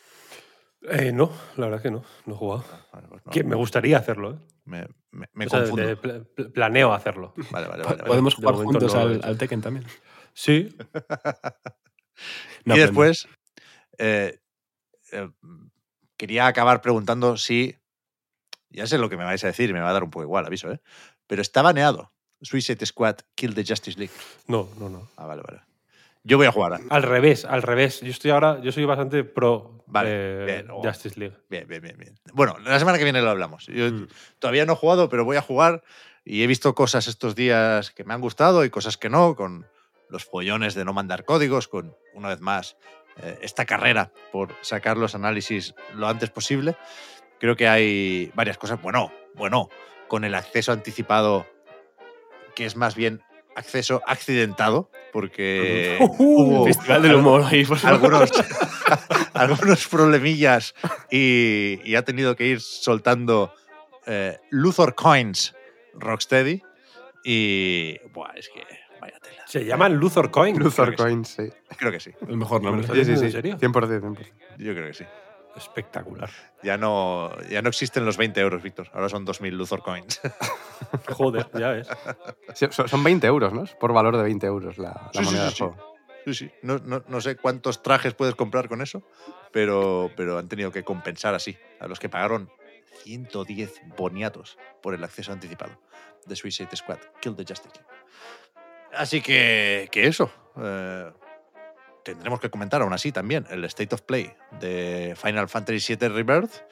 Eh, 0.90 1.12
no, 1.12 1.32
la 1.56 1.68
verdad 1.68 1.82
que 1.82 1.92
no, 1.92 2.04
no 2.26 2.34
he 2.34 2.38
jugado. 2.38 2.66
Vale, 2.92 3.08
pues 3.08 3.26
no, 3.26 3.32
Que 3.32 3.44
me 3.44 3.56
gustaría 3.56 3.98
hacerlo, 3.98 4.32
¿eh? 4.32 4.57
Me, 4.68 4.88
me- 5.12 5.30
me 5.34 5.46
O 5.46 5.50
sea, 5.50 5.60
confundo. 5.62 5.88
de- 5.88 6.46
planeo 6.50 6.94
hacerlo. 6.94 7.34
Vale, 7.52 7.68
vale, 7.68 7.84
vale. 7.84 8.04
Podemos 8.04 8.36
de 8.36 8.42
jugar 8.42 8.56
juntos 8.64 8.94
no 8.94 9.02
al, 9.02 9.22
al 9.24 9.38
Tekken 9.38 9.62
también. 9.62 9.86
Sí, 10.34 10.76
No, 12.66 12.76
y 12.76 12.80
después, 12.80 13.28
eh, 13.98 14.40
eh, 15.12 15.30
quería 16.18 16.48
acabar 16.48 16.82
preguntando 16.82 17.38
si. 17.38 17.76
Ya 18.70 18.86
sé 18.86 18.98
lo 18.98 19.10
que 19.10 19.18
me 19.18 19.24
vais 19.24 19.44
a 19.44 19.48
decir, 19.48 19.74
me 19.74 19.80
va 19.80 19.90
a 19.90 19.94
dar 19.94 20.04
un 20.04 20.12
poco 20.12 20.24
igual, 20.24 20.46
aviso, 20.46 20.72
¿eh? 20.72 20.82
Pero 21.26 21.42
está 21.42 21.62
baneado. 21.62 22.12
Suicide 22.42 22.86
Squad 22.86 23.18
Kill 23.36 23.56
the 23.56 23.64
Justice 23.66 23.98
League. 23.98 24.14
no, 24.48 24.70
no, 24.78 24.90
no. 24.90 25.08
Ah, 25.16 25.26
vale, 25.26 25.42
vale. 25.42 25.62
Yo 26.28 26.38
voy 26.38 26.46
a 26.46 26.52
jugar. 26.52 26.82
Al 26.90 27.04
revés, 27.04 27.46
al 27.46 27.62
revés. 27.62 28.02
Yo 28.02 28.10
estoy 28.12 28.32
ahora, 28.32 28.60
yo 28.62 28.74
soy 28.74 28.84
bastante 28.84 29.24
pro 29.24 29.82
Vale, 29.88 30.10
eh, 30.12 30.46
bien, 30.46 30.72
oh. 30.72 30.84
Justice 30.84 31.18
League. 31.18 31.38
Bien, 31.50 31.66
bien, 31.66 31.82
bien, 31.82 31.98
bien. 31.98 32.20
Bueno, 32.34 32.58
la 32.60 32.78
semana 32.80 32.98
que 32.98 33.06
viene 33.06 33.22
lo 33.22 33.30
hablamos. 33.30 33.68
Yo 33.68 33.90
Mm. 33.90 34.08
todavía 34.38 34.66
no 34.66 34.74
he 34.74 34.76
jugado, 34.76 35.08
pero 35.08 35.24
voy 35.24 35.38
a 35.38 35.42
jugar 35.42 35.84
y 36.26 36.44
he 36.44 36.48
visto 36.48 36.76
cosas 36.76 37.08
estos 37.08 37.34
días 37.34 37.92
que 37.92 38.04
me 38.04 38.14
han 38.14 38.20
gustado 38.20 38.66
y 38.66 38.70
cosas 38.70 38.98
que 38.98 39.10
no, 39.10 39.38
con 39.38 39.66
los 40.10 40.26
follones 40.26 40.76
de 40.76 40.84
no 40.84 40.92
mandar 40.92 41.24
códigos, 41.24 41.70
con, 41.70 41.96
una 42.14 42.28
vez 42.28 42.42
más, 42.42 42.76
eh, 43.24 43.40
esta 43.42 43.66
carrera 43.66 44.12
por 44.34 44.54
sacar 44.60 44.98
los 44.98 45.16
análisis 45.16 45.76
lo 45.96 46.10
antes 46.10 46.30
posible. 46.30 46.76
Creo 47.40 47.56
que 47.56 47.70
hay 47.70 48.34
varias 48.36 48.58
cosas. 48.58 48.82
Bueno, 48.82 49.14
bueno, 49.34 49.70
con 50.10 50.26
el 50.26 50.36
acceso 50.36 50.74
anticipado, 50.74 51.48
que 52.54 52.66
es 52.66 52.76
más 52.76 52.96
bien 52.96 53.22
acceso 53.58 54.02
accidentado, 54.06 54.90
porque 55.12 55.98
hubo 56.20 56.66
Festival 56.66 57.02
del 57.02 57.16
humor 57.16 57.44
ahí, 57.44 57.66
por 57.66 57.78
favor. 57.78 58.14
algunos, 58.14 58.32
algunos 59.34 59.88
problemillas 59.88 60.76
y, 61.12 61.80
y 61.84 61.96
ha 61.96 62.04
tenido 62.04 62.36
que 62.36 62.46
ir 62.46 62.62
soltando 62.62 63.52
eh, 64.06 64.38
Luthor 64.52 64.96
Coins 64.96 65.56
Rocksteady 65.96 66.62
y 67.24 67.98
buah, 68.14 68.32
es 68.36 68.48
que 68.50 68.62
vaya 69.02 69.20
tela. 69.20 69.44
Se 69.48 69.66
llaman 69.66 69.96
Luthor 69.96 70.30
Coin. 70.32 70.58
Luthor 70.58 70.92
que 70.92 70.98
sí. 70.98 71.04
Coins, 71.04 71.28
sí. 71.28 71.50
Creo 71.78 71.92
que 71.92 72.00
sí, 72.00 72.12
El 72.28 72.38
mejor 72.38 72.62
nombre. 72.64 72.88
¿Me 72.88 72.96
lo 72.96 73.04
Sí, 73.04 73.12
sí, 73.12 73.18
sí. 73.18 73.26
en 73.26 73.32
serio? 73.32 73.58
100%, 73.58 74.02
100%. 74.02 74.18
yo 74.60 74.74
creo 74.74 74.88
que 74.88 74.94
sí. 74.94 75.06
Espectacular. 75.58 76.30
Ya 76.64 76.78
no, 76.78 77.32
ya 77.50 77.62
no 77.62 77.70
existen 77.70 78.06
los 78.06 78.16
20 78.18 78.40
euros, 78.40 78.62
Víctor. 78.64 78.90
Ahora 78.94 79.10
son 79.10 79.26
2.000 79.26 79.52
Luthor 79.52 79.82
Coins. 79.82 80.22
Joder, 81.10 81.50
ya 81.54 81.70
ves. 81.70 81.88
Sí, 82.54 82.68
son 82.72 82.88
son 82.88 83.04
20 83.04 83.26
euros, 83.28 83.52
¿no? 83.54 83.64
Es 83.64 83.74
por 83.76 83.92
valor 83.94 84.16
de 84.18 84.24
20 84.24 84.46
euros 84.48 84.78
la, 84.78 84.90
la 84.90 85.10
Sí, 85.14 85.20
sí, 85.20 85.26
moneda 85.26 85.42
sí, 85.42 85.46
del 85.46 85.54
sí. 85.54 85.58
juego. 85.64 85.98
Sí, 86.26 86.34
sí. 86.34 86.52
No, 86.62 86.78
no- 86.80 87.04
no 87.08 87.22
sé 87.22 87.36
cuántos 87.38 87.82
trajes 87.82 88.14
puedes 88.14 88.36
comprar 88.36 88.68
con 88.70 88.82
eso, 88.82 89.02
pero, 89.52 90.12
pero 90.16 90.38
han 90.38 90.48
tenido 90.48 90.72
que 90.72 90.84
compensar 90.84 91.34
así 91.34 91.58
a 91.80 91.88
los 91.88 92.00
que 92.00 92.10
pagaron 92.10 92.50
110 93.04 93.82
boniatos 93.98 94.58
por 94.82 94.94
el 94.94 95.04
acceso 95.04 95.32
anticipado 95.32 95.80
de 96.26 96.36
Suicide 96.36 96.76
Squad, 96.76 97.00
Kill 97.22 97.36
the 97.36 97.46
Justice 97.48 97.74
League. 97.76 97.88
Así 98.94 99.22
que, 99.22 99.88
que 99.92 100.08
eso. 100.08 100.30
eh, 100.62 101.12
tendremos 102.14 102.40
que 102.40 102.50
comentar 102.50 102.82
aún 102.82 102.94
así 102.94 103.12
también 103.12 103.46
el 103.50 103.64
State 103.66 103.94
of 103.96 104.02
Play 104.02 104.34
de 104.60 105.16
Final 105.22 105.50
Fantasy 105.50 105.96
VII 105.96 106.10
Rebirth, 106.10 106.64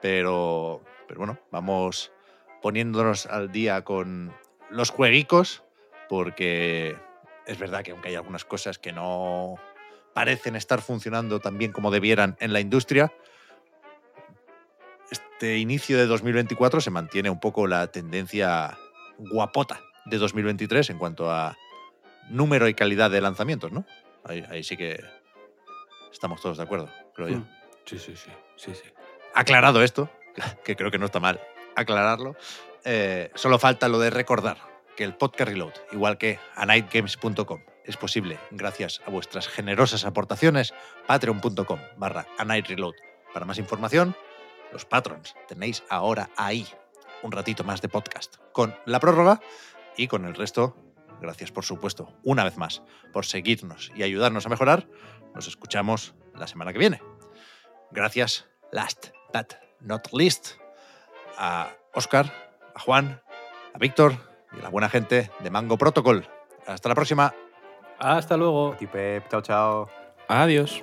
pero, 0.00 0.82
pero 1.06 1.18
bueno, 1.18 1.38
vamos 1.50 2.12
poniéndonos 2.60 3.26
al 3.26 3.50
día 3.50 3.82
con 3.82 4.32
los 4.70 4.90
jueguicos, 4.90 5.62
porque 6.08 6.96
es 7.46 7.58
verdad 7.58 7.82
que 7.82 7.92
aunque 7.92 8.08
hay 8.08 8.14
algunas 8.14 8.44
cosas 8.44 8.78
que 8.78 8.92
no 8.92 9.56
parecen 10.14 10.56
estar 10.56 10.80
funcionando 10.80 11.40
tan 11.40 11.58
bien 11.58 11.72
como 11.72 11.90
debieran 11.90 12.36
en 12.40 12.52
la 12.52 12.60
industria, 12.60 13.12
este 15.10 15.58
inicio 15.58 15.98
de 15.98 16.06
2024 16.06 16.80
se 16.80 16.90
mantiene 16.90 17.30
un 17.30 17.40
poco 17.40 17.66
la 17.66 17.86
tendencia 17.88 18.78
guapota 19.18 19.80
de 20.06 20.18
2023 20.18 20.90
en 20.90 20.98
cuanto 20.98 21.30
a 21.30 21.56
número 22.30 22.68
y 22.68 22.74
calidad 22.74 23.10
de 23.10 23.20
lanzamientos, 23.20 23.72
¿no? 23.72 23.84
Ahí, 24.24 24.44
ahí 24.50 24.62
sí 24.62 24.76
que 24.76 25.02
estamos 26.12 26.40
todos 26.40 26.56
de 26.56 26.62
acuerdo, 26.62 26.88
creo 27.14 27.28
yo. 27.28 27.38
Mm. 27.38 27.48
Sí, 27.84 27.98
sí, 27.98 28.16
sí. 28.16 28.30
sí, 28.56 28.74
sí. 28.74 28.88
Aclarado 29.34 29.82
esto, 29.82 30.10
que 30.64 30.76
creo 30.76 30.90
que 30.90 30.98
no 30.98 31.06
está 31.06 31.20
mal 31.20 31.40
aclararlo, 31.74 32.36
eh, 32.84 33.30
solo 33.34 33.58
falta 33.58 33.88
lo 33.88 33.98
de 33.98 34.10
recordar 34.10 34.58
que 34.96 35.04
el 35.04 35.14
podcast 35.14 35.48
Reload, 35.48 35.72
igual 35.92 36.18
que 36.18 36.38
anightgames.com, 36.54 37.60
es 37.84 37.96
posible 37.96 38.38
gracias 38.50 39.00
a 39.06 39.10
vuestras 39.10 39.48
generosas 39.48 40.04
aportaciones, 40.04 40.74
patreon.com 41.06 41.80
barra 41.96 42.26
anightreload. 42.38 42.94
Para 43.32 43.46
más 43.46 43.58
información, 43.58 44.14
los 44.72 44.84
patrons 44.84 45.34
tenéis 45.48 45.82
ahora 45.88 46.30
ahí 46.36 46.66
un 47.22 47.32
ratito 47.32 47.64
más 47.64 47.80
de 47.80 47.88
podcast 47.88 48.36
con 48.52 48.76
la 48.84 49.00
prórroga 49.00 49.40
y 49.96 50.08
con 50.08 50.24
el 50.26 50.34
resto, 50.34 50.76
gracias 51.22 51.50
por 51.50 51.64
supuesto, 51.64 52.12
una 52.24 52.44
vez 52.44 52.58
más, 52.58 52.82
por 53.12 53.24
seguirnos 53.24 53.90
y 53.94 54.02
ayudarnos 54.02 54.44
a 54.44 54.48
mejorar. 54.48 54.86
Nos 55.34 55.46
escuchamos 55.46 56.14
la 56.34 56.46
semana 56.46 56.72
que 56.72 56.78
viene. 56.78 57.00
Gracias, 57.90 58.46
last 58.70 59.08
but 59.32 59.54
not 59.80 60.12
least, 60.12 60.56
a 61.38 61.70
Oscar, 61.94 62.32
a 62.74 62.80
Juan, 62.80 63.20
a 63.74 63.78
Víctor 63.78 64.14
y 64.54 64.60
a 64.60 64.62
la 64.64 64.68
buena 64.68 64.88
gente 64.88 65.30
de 65.40 65.50
Mango 65.50 65.78
Protocol. 65.78 66.28
Hasta 66.66 66.88
la 66.88 66.94
próxima. 66.94 67.34
Hasta 67.98 68.36
luego. 68.36 68.76
Y 68.80 68.86
Pep, 68.86 69.28
chao, 69.28 69.42
chao. 69.42 69.90
Adiós. 70.28 70.82